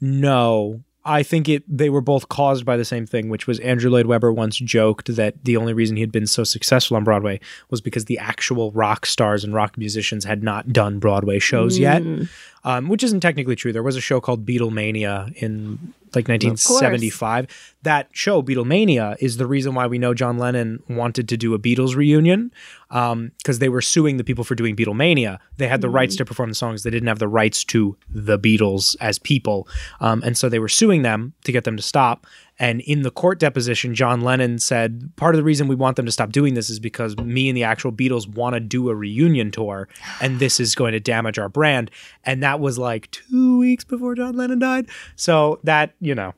No. 0.00 0.80
I 1.08 1.22
think 1.22 1.48
it 1.48 1.62
they 1.68 1.88
were 1.88 2.00
both 2.00 2.28
caused 2.28 2.64
by 2.64 2.76
the 2.76 2.84
same 2.84 3.06
thing, 3.06 3.28
which 3.28 3.46
was 3.46 3.60
Andrew 3.60 3.88
Lloyd 3.90 4.06
Webber 4.06 4.32
once 4.32 4.56
joked 4.58 5.14
that 5.14 5.44
the 5.44 5.56
only 5.56 5.72
reason 5.72 5.96
he 5.96 6.02
had 6.02 6.10
been 6.10 6.26
so 6.26 6.42
successful 6.42 6.96
on 6.96 7.04
Broadway 7.04 7.38
was 7.70 7.80
because 7.80 8.06
the 8.06 8.18
actual 8.18 8.72
rock 8.72 9.06
stars 9.06 9.44
and 9.44 9.54
rock 9.54 9.78
musicians 9.78 10.24
had 10.24 10.42
not 10.42 10.72
done 10.72 10.98
Broadway 10.98 11.38
shows 11.38 11.78
yet. 11.78 12.02
Hmm. 12.02 12.24
Um, 12.66 12.88
which 12.88 13.04
isn't 13.04 13.20
technically 13.20 13.54
true. 13.54 13.72
There 13.72 13.84
was 13.84 13.94
a 13.94 14.00
show 14.00 14.20
called 14.20 14.44
Beatlemania 14.44 15.32
in 15.36 15.94
like 16.16 16.28
1975. 16.28 17.46
That 17.82 18.08
show, 18.10 18.42
Beatlemania, 18.42 19.16
is 19.20 19.36
the 19.36 19.46
reason 19.46 19.74
why 19.74 19.86
we 19.86 19.98
know 19.98 20.14
John 20.14 20.36
Lennon 20.36 20.82
wanted 20.88 21.28
to 21.28 21.36
do 21.36 21.54
a 21.54 21.60
Beatles 21.60 21.94
reunion 21.94 22.50
because 22.88 23.58
they 23.60 23.68
were 23.68 23.80
suing 23.80 24.16
the 24.16 24.24
people 24.24 24.42
for 24.42 24.56
doing 24.56 24.74
Beatlemania. 24.74 25.38
They 25.58 25.68
had 25.68 25.80
the 25.80 25.88
rights 25.88 26.16
to 26.16 26.24
perform 26.24 26.48
the 26.48 26.56
songs, 26.56 26.82
they 26.82 26.90
didn't 26.90 27.06
have 27.06 27.20
the 27.20 27.28
rights 27.28 27.62
to 27.66 27.96
the 28.08 28.38
Beatles 28.38 28.96
as 29.00 29.20
people. 29.20 29.68
Um, 30.00 30.22
and 30.24 30.36
so 30.36 30.48
they 30.48 30.58
were 30.58 30.68
suing 30.68 31.02
them 31.02 31.34
to 31.44 31.52
get 31.52 31.62
them 31.62 31.76
to 31.76 31.82
stop. 31.82 32.26
And 32.58 32.80
in 32.82 33.02
the 33.02 33.10
court 33.10 33.38
deposition, 33.38 33.94
John 33.94 34.22
Lennon 34.22 34.58
said, 34.58 35.10
Part 35.16 35.34
of 35.34 35.38
the 35.38 35.44
reason 35.44 35.68
we 35.68 35.74
want 35.74 35.96
them 35.96 36.06
to 36.06 36.12
stop 36.12 36.32
doing 36.32 36.54
this 36.54 36.70
is 36.70 36.80
because 36.80 37.16
me 37.18 37.48
and 37.48 37.56
the 37.56 37.64
actual 37.64 37.92
Beatles 37.92 38.26
want 38.26 38.54
to 38.54 38.60
do 38.60 38.88
a 38.88 38.94
reunion 38.94 39.50
tour, 39.50 39.88
and 40.20 40.38
this 40.38 40.58
is 40.58 40.74
going 40.74 40.92
to 40.92 41.00
damage 41.00 41.38
our 41.38 41.48
brand. 41.48 41.90
And 42.24 42.42
that 42.42 42.60
was 42.60 42.78
like 42.78 43.10
two 43.10 43.58
weeks 43.58 43.84
before 43.84 44.14
John 44.14 44.36
Lennon 44.36 44.58
died. 44.58 44.88
So 45.16 45.60
that, 45.64 45.94
you 46.00 46.14
know. 46.14 46.34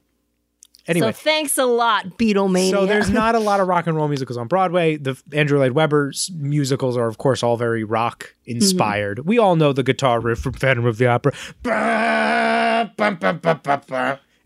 Anyway. 0.89 1.13
So 1.13 1.19
thanks 1.19 1.59
a 1.59 1.67
lot, 1.67 2.17
Beatlemania. 2.19 2.71
So 2.71 2.87
there's 2.87 3.11
not 3.11 3.35
a 3.35 3.39
lot 3.39 3.61
of 3.61 3.69
rock 3.69 3.87
and 3.87 3.95
roll 3.95 4.09
musicals 4.09 4.39
on 4.39 4.49
Broadway. 4.49 4.97
The 4.97 5.21
Andrew 5.35 5.59
Lloyd 5.59 5.73
Webber's 5.73 6.31
musicals 6.35 6.97
are, 6.97 7.07
of 7.07 7.19
course, 7.19 7.43
all 7.43 7.59
very 7.59 7.85
rock 7.85 8.35
inspired. 8.47 9.19
Mm-hmm. 9.19 9.29
We 9.29 9.39
all 9.39 9.55
know 9.55 9.75
the 9.75 9.83
guitar 9.83 10.19
riff 10.19 10.39
from 10.39 10.55
Phantom 10.55 10.87
of 10.87 10.97
the 10.97 11.07
Opera. 11.07 11.35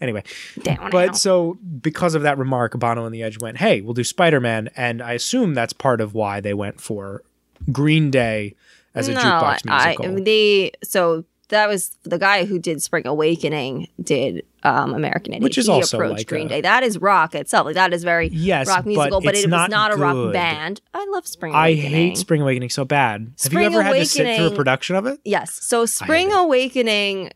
Anyway, 0.02 0.24
Down 0.62 0.90
but 0.90 1.16
so 1.16 1.56
because 1.80 2.14
of 2.14 2.22
that 2.22 2.36
remark, 2.36 2.78
Bono 2.78 3.06
and 3.06 3.14
the 3.14 3.22
Edge 3.22 3.40
went, 3.40 3.58
"Hey, 3.58 3.80
we'll 3.80 3.94
do 3.94 4.04
Spider 4.04 4.40
Man," 4.40 4.68
and 4.76 5.00
I 5.00 5.12
assume 5.12 5.54
that's 5.54 5.72
part 5.72 6.00
of 6.00 6.12
why 6.12 6.40
they 6.40 6.54
went 6.54 6.80
for 6.80 7.22
Green 7.70 8.10
Day 8.10 8.56
as 8.94 9.08
a 9.08 9.14
jukebox 9.14 9.64
musical. 9.64 10.18
I, 10.18 10.20
they 10.20 10.72
so 10.82 11.24
that 11.52 11.68
was 11.68 11.96
the 12.02 12.18
guy 12.18 12.44
who 12.44 12.58
did 12.58 12.82
Spring 12.82 13.06
Awakening 13.06 13.88
did 14.02 14.44
um, 14.64 14.94
American 14.94 15.34
Idiot. 15.34 15.42
Which 15.42 15.58
is 15.58 15.66
he 15.66 15.72
also 15.72 15.98
approached 15.98 16.18
like 16.18 16.26
Green 16.26 16.46
a- 16.46 16.48
Day. 16.48 16.60
That 16.62 16.82
is 16.82 16.98
rock 16.98 17.34
itself. 17.34 17.66
Like 17.66 17.74
that 17.74 17.92
is 17.92 18.02
very 18.04 18.28
Yes, 18.28 18.66
rock 18.66 18.86
musical, 18.86 19.20
but, 19.20 19.34
it's 19.34 19.44
it 19.44 19.48
not 19.50 19.68
was 19.68 19.70
not 19.70 19.92
a 19.92 19.96
rock 19.96 20.32
band. 20.32 20.80
I 20.94 21.06
love 21.12 21.26
Spring 21.26 21.54
Awakening. 21.54 21.86
I 21.86 21.88
hate 21.88 22.18
Spring 22.18 22.42
Awakening 22.42 22.70
so 22.70 22.84
bad. 22.84 23.32
Spring 23.36 23.64
Have 23.64 23.72
you 23.72 23.78
ever 23.78 23.86
had 23.86 23.94
to 23.94 24.06
sit 24.06 24.36
through 24.36 24.48
a 24.48 24.56
production 24.56 24.96
of 24.96 25.06
it? 25.06 25.20
Yes. 25.24 25.52
So 25.52 25.86
Spring. 25.86 26.32
Awakening, 26.32 27.30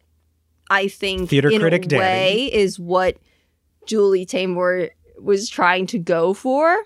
I 0.70 0.88
think, 0.88 1.30
Theater 1.30 1.50
in 1.50 1.60
critic 1.60 1.84
a 1.86 1.88
daddy. 1.88 2.00
way, 2.00 2.52
is 2.52 2.78
what 2.78 3.16
Julie 3.86 4.26
Taymor 4.26 4.90
was 5.18 5.48
trying 5.48 5.86
to 5.88 5.98
go 5.98 6.34
for. 6.34 6.76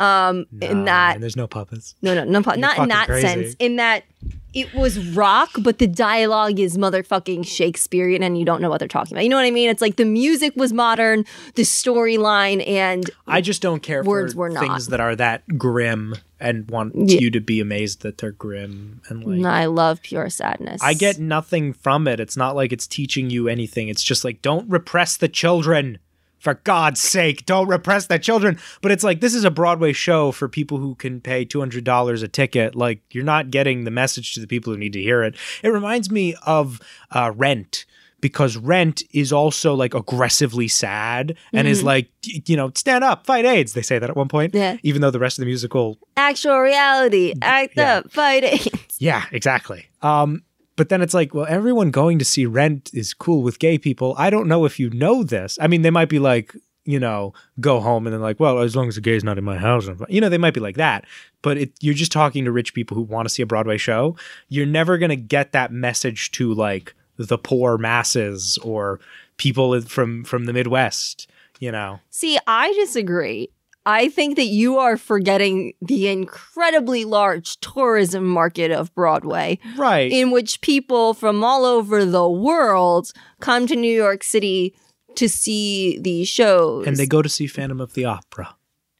Um, 0.00 0.46
in 0.60 0.84
that 0.86 1.14
and 1.14 1.22
there's 1.22 1.36
no 1.36 1.46
puppets. 1.46 1.94
no, 2.00 2.14
no, 2.14 2.24
no, 2.24 2.40
not 2.56 2.78
in 2.78 2.88
that 2.88 3.06
crazy. 3.06 3.26
sense. 3.26 3.56
In 3.58 3.76
that 3.76 4.04
it 4.52 4.74
was 4.74 4.98
rock, 5.14 5.50
but 5.60 5.78
the 5.78 5.86
dialogue 5.86 6.58
is 6.58 6.76
motherfucking 6.76 7.46
Shakespearean, 7.46 8.22
and 8.22 8.36
you 8.36 8.44
don't 8.44 8.60
know 8.60 8.68
what 8.68 8.78
they're 8.80 8.88
talking 8.88 9.14
about. 9.14 9.22
You 9.22 9.28
know 9.28 9.36
what 9.36 9.44
I 9.44 9.50
mean? 9.52 9.68
It's 9.68 9.80
like 9.80 9.94
the 9.96 10.04
music 10.04 10.54
was 10.56 10.72
modern, 10.72 11.24
the 11.54 11.62
storyline, 11.62 12.66
and 12.66 13.08
I 13.26 13.40
just 13.42 13.62
don't 13.62 13.80
care 13.82 14.02
Words 14.02 14.32
for 14.32 14.38
were 14.40 14.50
not. 14.50 14.60
things 14.62 14.88
that 14.88 15.00
are 15.00 15.14
that 15.16 15.58
grim 15.58 16.16
and 16.40 16.68
want 16.70 16.94
Yeah. 16.96 17.18
you 17.20 17.30
to 17.30 17.40
be 17.40 17.60
amazed 17.60 18.02
that 18.02 18.18
they're 18.18 18.32
grim 18.32 19.02
and 19.08 19.22
like. 19.42 19.52
I 19.52 19.66
love 19.66 20.02
pure 20.02 20.28
sadness. 20.30 20.80
I 20.82 20.94
get 20.94 21.18
nothing 21.18 21.72
from 21.72 22.08
it. 22.08 22.18
It's 22.20 22.36
not 22.36 22.56
like 22.56 22.72
it's 22.72 22.86
teaching 22.86 23.30
you 23.30 23.48
anything. 23.48 23.88
It's 23.88 24.02
just 24.02 24.24
like 24.24 24.40
don't 24.42 24.68
repress 24.68 25.16
the 25.16 25.28
children. 25.28 25.98
For 26.40 26.54
God's 26.54 27.00
sake, 27.00 27.46
don't 27.46 27.68
repress 27.68 28.06
the 28.06 28.18
children. 28.18 28.58
But 28.80 28.90
it's 28.92 29.04
like 29.04 29.20
this 29.20 29.34
is 29.34 29.44
a 29.44 29.50
Broadway 29.50 29.92
show 29.92 30.32
for 30.32 30.48
people 30.48 30.78
who 30.78 30.94
can 30.96 31.20
pay 31.20 31.44
two 31.44 31.60
hundred 31.60 31.84
dollars 31.84 32.22
a 32.22 32.28
ticket. 32.28 32.74
Like 32.74 33.00
you're 33.12 33.24
not 33.24 33.50
getting 33.50 33.84
the 33.84 33.90
message 33.90 34.34
to 34.34 34.40
the 34.40 34.46
people 34.46 34.72
who 34.72 34.78
need 34.78 34.94
to 34.94 35.02
hear 35.02 35.22
it. 35.22 35.36
It 35.62 35.68
reminds 35.68 36.10
me 36.10 36.34
of 36.46 36.80
uh, 37.10 37.32
Rent 37.36 37.84
because 38.22 38.56
Rent 38.56 39.02
is 39.12 39.32
also 39.32 39.74
like 39.74 39.94
aggressively 39.94 40.68
sad 40.68 41.36
and 41.52 41.68
is 41.68 41.82
like 41.82 42.08
you 42.24 42.56
know 42.56 42.72
stand 42.74 43.04
up, 43.04 43.26
fight 43.26 43.44
AIDS. 43.44 43.74
They 43.74 43.82
say 43.82 43.98
that 43.98 44.08
at 44.10 44.16
one 44.16 44.28
point. 44.28 44.54
Yeah. 44.54 44.78
Even 44.82 45.02
though 45.02 45.10
the 45.10 45.18
rest 45.18 45.38
of 45.38 45.42
the 45.42 45.46
musical 45.46 45.98
actual 46.16 46.58
reality. 46.60 47.34
Act 47.42 47.74
Yeah. 47.76 47.98
up, 47.98 48.18
AIDS. 48.18 48.68
yeah, 48.98 49.24
exactly. 49.32 49.86
Um, 50.02 50.42
but 50.80 50.88
then 50.88 51.02
it's 51.02 51.12
like, 51.12 51.34
well, 51.34 51.44
everyone 51.46 51.90
going 51.90 52.18
to 52.18 52.24
see 52.24 52.46
Rent 52.46 52.88
is 52.94 53.12
cool 53.12 53.42
with 53.42 53.58
gay 53.58 53.76
people. 53.76 54.14
I 54.16 54.30
don't 54.30 54.48
know 54.48 54.64
if 54.64 54.80
you 54.80 54.88
know 54.88 55.22
this. 55.22 55.58
I 55.60 55.66
mean, 55.66 55.82
they 55.82 55.90
might 55.90 56.08
be 56.08 56.18
like, 56.18 56.56
you 56.86 56.98
know, 56.98 57.34
go 57.60 57.80
home 57.80 58.06
and 58.06 58.14
then 58.14 58.22
like, 58.22 58.40
well, 58.40 58.60
as 58.60 58.74
long 58.74 58.88
as 58.88 58.94
the 58.94 59.02
gay's 59.02 59.22
not 59.22 59.36
in 59.36 59.44
my 59.44 59.58
house, 59.58 59.90
you 60.08 60.22
know, 60.22 60.30
they 60.30 60.38
might 60.38 60.54
be 60.54 60.60
like 60.60 60.76
that. 60.76 61.04
But 61.42 61.58
it, 61.58 61.72
you're 61.80 61.92
just 61.92 62.12
talking 62.12 62.46
to 62.46 62.50
rich 62.50 62.72
people 62.72 62.94
who 62.94 63.02
want 63.02 63.28
to 63.28 63.34
see 63.34 63.42
a 63.42 63.46
Broadway 63.46 63.76
show. 63.76 64.16
You're 64.48 64.64
never 64.64 64.96
gonna 64.96 65.16
get 65.16 65.52
that 65.52 65.70
message 65.70 66.30
to 66.30 66.54
like 66.54 66.94
the 67.18 67.36
poor 67.36 67.76
masses 67.76 68.56
or 68.62 69.00
people 69.36 69.78
from 69.82 70.24
from 70.24 70.46
the 70.46 70.54
Midwest. 70.54 71.28
You 71.58 71.72
know, 71.72 72.00
See, 72.08 72.38
I 72.46 72.72
disagree. 72.72 73.50
I 73.86 74.08
think 74.10 74.36
that 74.36 74.46
you 74.46 74.76
are 74.78 74.96
forgetting 74.96 75.72
the 75.80 76.08
incredibly 76.08 77.04
large 77.04 77.58
tourism 77.60 78.26
market 78.26 78.70
of 78.70 78.94
Broadway, 78.94 79.58
right? 79.76 80.10
in 80.12 80.30
which 80.30 80.60
people 80.60 81.14
from 81.14 81.42
all 81.42 81.64
over 81.64 82.04
the 82.04 82.28
world 82.28 83.12
come 83.40 83.66
to 83.66 83.74
New 83.76 83.92
York 83.94 84.22
City 84.22 84.74
to 85.16 85.28
see 85.28 85.98
these 85.98 86.28
shows. 86.28 86.86
and 86.86 86.96
they 86.96 87.06
go 87.06 87.22
to 87.22 87.28
see 87.28 87.46
Phantom 87.46 87.80
of 87.80 87.94
the 87.94 88.04
Opera. 88.04 88.54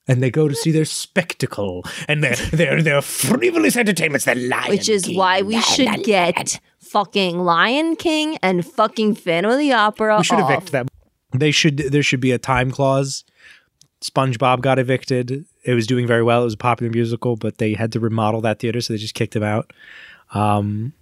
And 0.09 0.21
they 0.21 0.31
go 0.31 0.49
to 0.49 0.57
see 0.57 0.73
their 0.73 0.87
spectacle 0.87 1.85
and 2.09 2.25
their 2.25 2.35
their 2.51 2.83
their 2.83 3.01
frivolous 3.03 3.77
entertainments, 3.77 4.25
the 4.25 4.35
Lion 4.35 4.71
which 4.71 4.89
is 4.89 5.05
King. 5.05 5.17
why 5.17 5.43
we 5.43 5.61
should 5.61 6.03
get 6.03 6.59
fucking 6.81 7.39
Lion 7.39 7.95
King 7.95 8.37
and 8.43 8.67
fucking 8.67 9.15
Phantom 9.15 9.53
of 9.53 9.59
the 9.59 9.73
Opera. 9.73 10.19
we 10.19 10.25
should 10.25 10.41
off. 10.41 10.51
evict 10.51 10.73
them. 10.73 10.89
They 11.33 11.53
should 11.53 11.77
there 11.77 12.03
should 12.03 12.19
be 12.21 12.33
a 12.33 12.39
time 12.39 12.73
clause. 12.73 13.25
SpongeBob 14.03 14.61
got 14.61 14.79
evicted. 14.79 15.45
It 15.65 15.75
was 15.75 15.87
doing 15.87 16.07
very 16.07 16.23
well. 16.23 16.43
It 16.43 16.45
was 16.45 16.55
a 16.55 16.59
popular 16.59 16.91
musical, 16.91 17.37
but 17.37 17.59
they 17.59 17.75
had 17.75 17.93
to 17.93 18.01
remodel 18.01 18.41
that 18.43 18.59
theater, 18.59 18.81
so 18.81 18.93
they 18.93 18.99
just 18.99 19.15
kicked 19.15 19.37
him 19.37 19.43
out. 19.43 19.73
Um, 20.33 20.93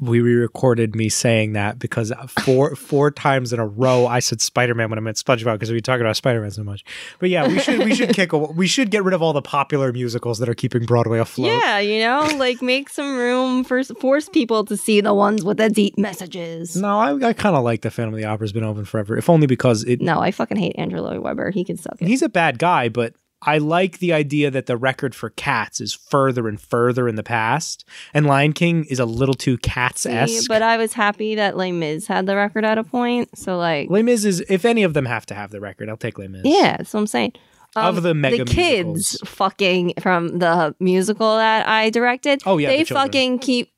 we 0.00 0.20
re-recorded 0.20 0.96
me 0.96 1.08
saying 1.08 1.52
that 1.52 1.78
because 1.78 2.12
four 2.28 2.74
four 2.74 3.10
times 3.10 3.52
in 3.52 3.60
a 3.60 3.66
row 3.66 4.06
I 4.06 4.20
said 4.20 4.40
Spider 4.40 4.74
Man 4.74 4.88
when 4.88 4.98
I 4.98 5.02
meant 5.02 5.18
SpongeBob 5.18 5.54
because 5.54 5.70
we 5.70 5.80
talk 5.80 6.00
about 6.00 6.16
Spider 6.16 6.40
Man 6.40 6.50
so 6.50 6.64
much. 6.64 6.84
But 7.18 7.28
yeah, 7.28 7.46
we 7.46 7.58
should 7.60 7.80
we 7.80 7.94
should 7.94 8.14
kick 8.14 8.32
a, 8.32 8.38
we 8.38 8.66
should 8.66 8.90
get 8.90 9.04
rid 9.04 9.14
of 9.14 9.22
all 9.22 9.32
the 9.32 9.42
popular 9.42 9.92
musicals 9.92 10.38
that 10.38 10.48
are 10.48 10.54
keeping 10.54 10.86
Broadway 10.86 11.18
afloat. 11.18 11.48
Yeah, 11.48 11.78
you 11.78 12.00
know, 12.00 12.28
like 12.36 12.62
make 12.62 12.88
some 12.88 13.16
room 13.16 13.62
for 13.62 13.82
force 13.84 14.28
people 14.28 14.64
to 14.64 14.76
see 14.76 15.00
the 15.00 15.14
ones 15.14 15.44
with 15.44 15.58
the 15.58 15.68
deep 15.68 15.98
messages. 15.98 16.76
No, 16.76 16.98
I, 16.98 17.28
I 17.28 17.32
kind 17.32 17.54
of 17.54 17.64
like 17.64 17.82
the 17.82 17.90
Phantom 17.90 18.14
of 18.14 18.18
the 18.18 18.26
Opera's 18.26 18.52
been 18.52 18.64
open 18.64 18.84
forever, 18.84 19.16
if 19.16 19.28
only 19.28 19.46
because 19.46 19.84
it 19.84 20.00
No, 20.00 20.20
I 20.20 20.30
fucking 20.30 20.56
hate 20.56 20.74
Andrew 20.76 21.00
Lloyd 21.00 21.18
Webber. 21.18 21.50
He 21.50 21.64
can 21.64 21.76
suck 21.76 22.00
it. 22.00 22.08
he's 22.08 22.22
a 22.22 22.28
bad 22.28 22.58
guy, 22.58 22.88
but 22.88 23.14
I 23.42 23.58
like 23.58 23.98
the 23.98 24.12
idea 24.12 24.50
that 24.50 24.66
the 24.66 24.76
record 24.76 25.14
for 25.14 25.30
cats 25.30 25.80
is 25.80 25.94
further 25.94 26.46
and 26.46 26.60
further 26.60 27.08
in 27.08 27.14
the 27.14 27.22
past, 27.22 27.84
and 28.12 28.26
Lion 28.26 28.52
King 28.52 28.84
is 28.84 28.98
a 29.00 29.06
little 29.06 29.34
too 29.34 29.56
cats 29.58 30.04
esque. 30.04 30.48
but 30.48 30.62
I 30.62 30.76
was 30.76 30.92
happy 30.92 31.34
that 31.36 31.56
Les 31.56 31.72
Mis 31.72 32.06
had 32.06 32.26
the 32.26 32.36
record 32.36 32.64
at 32.64 32.76
a 32.76 32.84
point. 32.84 33.36
So 33.38 33.56
like, 33.56 33.88
Les 33.90 34.02
Mis 34.02 34.24
is 34.24 34.40
if 34.48 34.64
any 34.64 34.82
of 34.82 34.92
them 34.94 35.06
have 35.06 35.24
to 35.26 35.34
have 35.34 35.50
the 35.50 35.60
record, 35.60 35.88
I'll 35.88 35.96
take 35.96 36.18
Les 36.18 36.28
Mis. 36.28 36.42
yeah, 36.44 36.76
that's 36.76 36.92
what 36.92 37.00
I'm 37.00 37.06
saying. 37.06 37.32
Um, 37.76 37.96
Of 37.96 38.02
the 38.02 38.14
mega 38.14 38.44
kids 38.44 38.84
musicals. 38.86 39.30
fucking 39.30 39.94
from 40.00 40.38
the 40.40 40.74
musical 40.80 41.36
that 41.36 41.68
I 41.68 41.88
directed. 41.90 42.42
Oh, 42.44 42.58
yeah, 42.58 42.68
they 42.68 42.82
children. 42.84 43.06
fucking 43.06 43.38
keep 43.38 43.72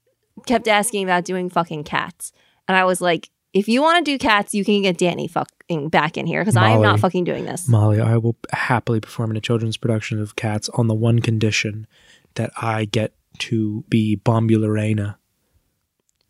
kept 0.46 0.66
asking 0.66 1.04
about 1.04 1.24
doing 1.24 1.50
fucking 1.50 1.84
cats, 1.84 2.32
and 2.66 2.76
I 2.76 2.84
was 2.84 3.00
like, 3.02 3.28
if 3.54 3.68
you 3.68 3.82
want 3.82 4.04
to 4.04 4.10
do 4.10 4.18
cats, 4.18 4.54
you 4.54 4.64
can 4.64 4.82
get 4.82 4.96
Danny 4.98 5.28
fucking 5.28 5.88
back 5.88 6.16
in 6.16 6.26
here 6.26 6.40
because 6.40 6.56
I 6.56 6.68
am 6.68 6.76
Molly. 6.76 6.82
not 6.82 7.00
fucking 7.00 7.24
doing 7.24 7.44
this. 7.44 7.68
Molly, 7.68 8.00
I 8.00 8.16
will 8.16 8.36
happily 8.52 9.00
perform 9.00 9.30
in 9.30 9.36
a 9.36 9.40
children's 9.40 9.76
production 9.76 10.20
of 10.20 10.36
Cats 10.36 10.68
on 10.70 10.86
the 10.86 10.94
one 10.94 11.20
condition 11.20 11.86
that 12.34 12.50
I 12.60 12.86
get 12.86 13.12
to 13.38 13.84
be 13.88 14.16
Bombalurina. 14.16 15.16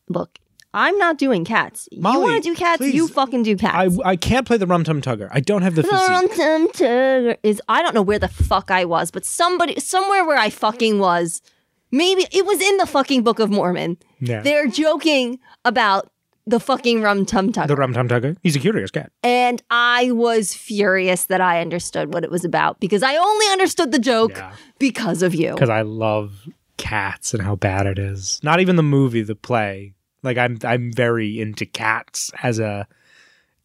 Look, 0.09 0.39
I'm 0.75 0.97
not 0.99 1.19
doing 1.19 1.45
cats. 1.45 1.89
you 1.93 2.01
want 2.01 2.43
to 2.43 2.51
do 2.51 2.57
cats? 2.57 2.83
You 2.83 3.07
fucking 3.07 3.43
do 3.43 3.57
cats. 3.57 3.99
I, 4.05 4.11
I 4.11 4.17
can't 4.17 4.47
play 4.47 4.57
the 4.57 4.67
Rum 4.67 4.85
Tum 4.85 5.03
Tugger. 5.03 5.29
I 5.31 5.41
don't 5.41 5.63
have 5.63 5.75
the 5.75 5.83
physique. 5.83 5.99
The 5.99 6.13
Rum 6.13 6.29
Tum 6.29 6.69
Tugger 6.71 7.37
is 7.43 7.61
I 7.69 7.83
don't 7.83 7.95
know 7.95 8.03
where 8.03 8.19
the 8.19 8.29
fuck 8.29 8.71
I 8.71 8.85
was, 8.85 9.11
but 9.11 9.25
somebody 9.25 9.79
somewhere 9.81 10.25
where 10.25 10.39
I 10.39 10.51
fucking 10.51 10.99
was. 10.99 11.43
Maybe 11.91 12.27
it 12.33 12.47
was 12.47 12.61
in 12.61 12.79
the 12.79 12.87
fucking 12.87 13.23
Book 13.23 13.39
of 13.39 13.51
Mormon. 13.51 13.99
Yeah. 14.19 14.41
They're 14.41 14.67
joking 14.67 15.39
about 15.65 16.11
the 16.47 16.59
fucking 16.61 17.03
rum 17.03 17.25
tum 17.25 17.53
tugger. 17.53 17.69
The 17.69 17.77
Rum 17.77 17.93
Tum 17.93 18.09
Tugger. 18.09 18.37
He's 18.43 18.57
a 18.57 18.59
curious 18.59 18.91
cat. 18.91 19.13
and 19.23 19.63
I 19.71 20.11
was 20.13 20.53
furious 20.55 21.27
that 21.27 21.41
I 21.41 21.61
understood 21.61 22.13
what 22.13 22.25
it 22.25 22.31
was 22.31 22.45
about 22.45 22.81
because 22.81 23.03
I 23.03 23.17
only 23.17 23.47
understood 23.53 23.93
the 23.93 23.99
joke 24.01 24.33
Yeah. 24.37 24.53
because 24.79 25.23
of 25.23 25.35
you. 25.35 25.55
because 25.55 25.71
I 25.71 25.83
love 25.83 26.49
cats 26.79 27.33
and 27.33 27.43
how 27.43 27.55
bad 27.55 27.87
it 27.87 27.99
is. 27.99 28.41
Not 28.43 28.61
even 28.61 28.75
the 28.77 28.83
movie, 28.83 29.23
the 29.23 29.37
play. 29.37 29.95
Like 30.25 30.37
I'm 30.39 30.59
I'm 30.65 30.93
very 30.93 31.41
into 31.41 31.65
cats 31.67 32.31
as 32.43 32.59
a 32.59 32.87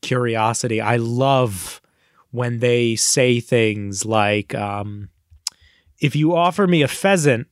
curiosity. 0.02 0.80
I 0.82 0.98
love 0.98 1.82
when 2.32 2.60
they 2.60 2.96
say 2.96 3.40
things 3.40 4.06
like 4.06 4.54
um 4.56 5.10
if 6.00 6.16
you 6.16 6.36
offer 6.36 6.68
me 6.68 6.84
a 6.84 6.88
pheasant, 6.88 7.48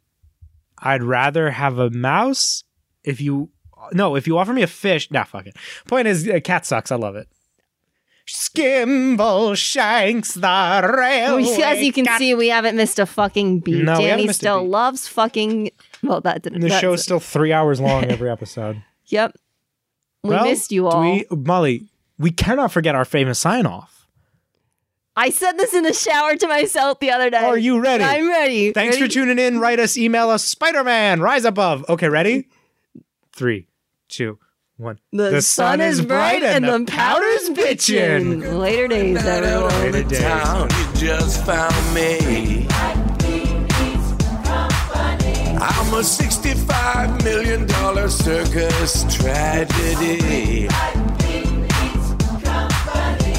I'd 0.78 1.02
rather 1.04 1.50
have 1.52 1.80
a 1.80 1.90
mouse. 1.90 2.64
If 3.04 3.20
you 3.22 3.50
no, 3.94 4.16
if 4.16 4.28
you 4.28 4.38
offer 4.38 4.54
me 4.54 4.62
a 4.62 4.68
fish, 4.68 5.10
nah, 5.12 5.24
fuck 5.24 5.48
it. 5.48 5.56
Point 5.88 6.08
is, 6.08 6.28
uh, 6.28 6.40
cat 6.44 6.66
sucks. 6.66 6.92
I 6.92 6.96
love 6.96 7.16
it. 7.16 7.28
Skimbleshanks, 8.28 10.34
the 10.34 10.88
rail. 10.98 11.38
As 11.64 11.82
you 11.82 11.94
can 11.94 12.06
see, 12.18 12.34
we 12.34 12.48
haven't 12.50 12.76
missed 12.76 12.98
a 13.00 13.06
fucking 13.06 13.60
beat. 13.60 13.84
No, 13.84 13.98
we 14.00 14.06
haven't 14.06 14.18
Danny 14.18 14.28
missed 14.28 14.42
a 14.42 14.46
still 14.46 14.62
beat. 14.62 14.70
loves 14.70 15.08
fucking. 15.08 15.70
Well, 16.04 16.22
that 16.22 16.42
didn't. 16.42 16.62
The 16.62 16.68
that's- 16.68 16.82
show 16.82 16.94
is 16.94 17.04
still 17.04 17.20
three 17.20 17.54
hours 17.54 17.80
long 17.80 18.06
every 18.06 18.30
episode. 18.30 18.82
Yep. 19.08 19.36
We 20.24 20.32
Well, 20.32 20.46
missed 20.46 20.72
you 20.72 20.82
do 20.82 20.88
all. 20.88 21.02
We, 21.04 21.26
Molly, 21.30 21.86
we 22.18 22.32
cannot 22.32 22.72
forget 22.72 22.96
our 22.96 23.06
famous 23.06 23.38
sign 23.38 23.68
off. 23.68 24.08
I 25.16 25.30
said 25.30 25.60
this 25.60 25.76
in 25.76 25.84
the 25.84 25.94
shower 25.94 26.36
to 26.36 26.48
myself 26.48 27.00
the 27.00 27.12
other 27.12 27.30
day. 27.30 27.38
Are 27.38 27.56
you 27.56 27.80
ready? 27.80 28.04
I'm 28.04 28.28
ready. 28.28 28.74
Thanks 28.74 28.98
for 28.98 29.08
tuning 29.08 29.38
in. 29.38 29.60
Write 29.60 29.80
us, 29.80 29.96
email 29.96 30.32
us, 30.32 30.44
Spider 30.44 30.84
Man, 30.84 31.22
rise 31.22 31.46
above. 31.46 31.86
Okay, 31.88 32.10
ready? 32.10 32.48
Three, 33.32 33.68
two, 34.08 34.40
one. 34.78 35.00
The, 35.12 35.30
the 35.32 35.42
sun, 35.42 35.80
sun, 35.80 35.82
is 35.82 36.02
bright 36.02 36.44
and, 36.44 36.66
and 36.66 36.88
the 36.88 36.92
powder's 36.92 37.50
bitching. 37.50 38.60
Later 38.60 38.88
days, 38.88 39.26
everyone. 39.26 39.92
Later 39.92 40.04
days. 40.04 40.20
Town, 40.20 40.70
you 40.70 40.94
just 40.96 41.46
found 41.46 41.94
me. 41.94 42.68
I'm 45.58 45.94
a 45.94 46.00
$65 46.00 47.24
million 47.24 47.68
circus 48.10 49.16
tragedy. 49.16 50.68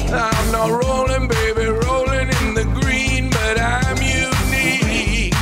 I'm 0.09 0.51
not 0.51 0.69
rolling, 0.83 1.27
baby, 1.27 1.65
rolling 1.65 2.29
in 2.29 2.53
the 2.53 2.63
green, 2.81 3.29
but 3.29 3.59
I'm 3.59 3.97
unique. 3.97 5.33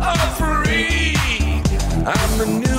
A 0.00 0.16
freak. 0.38 1.16
I'm 2.06 2.38
the 2.38 2.69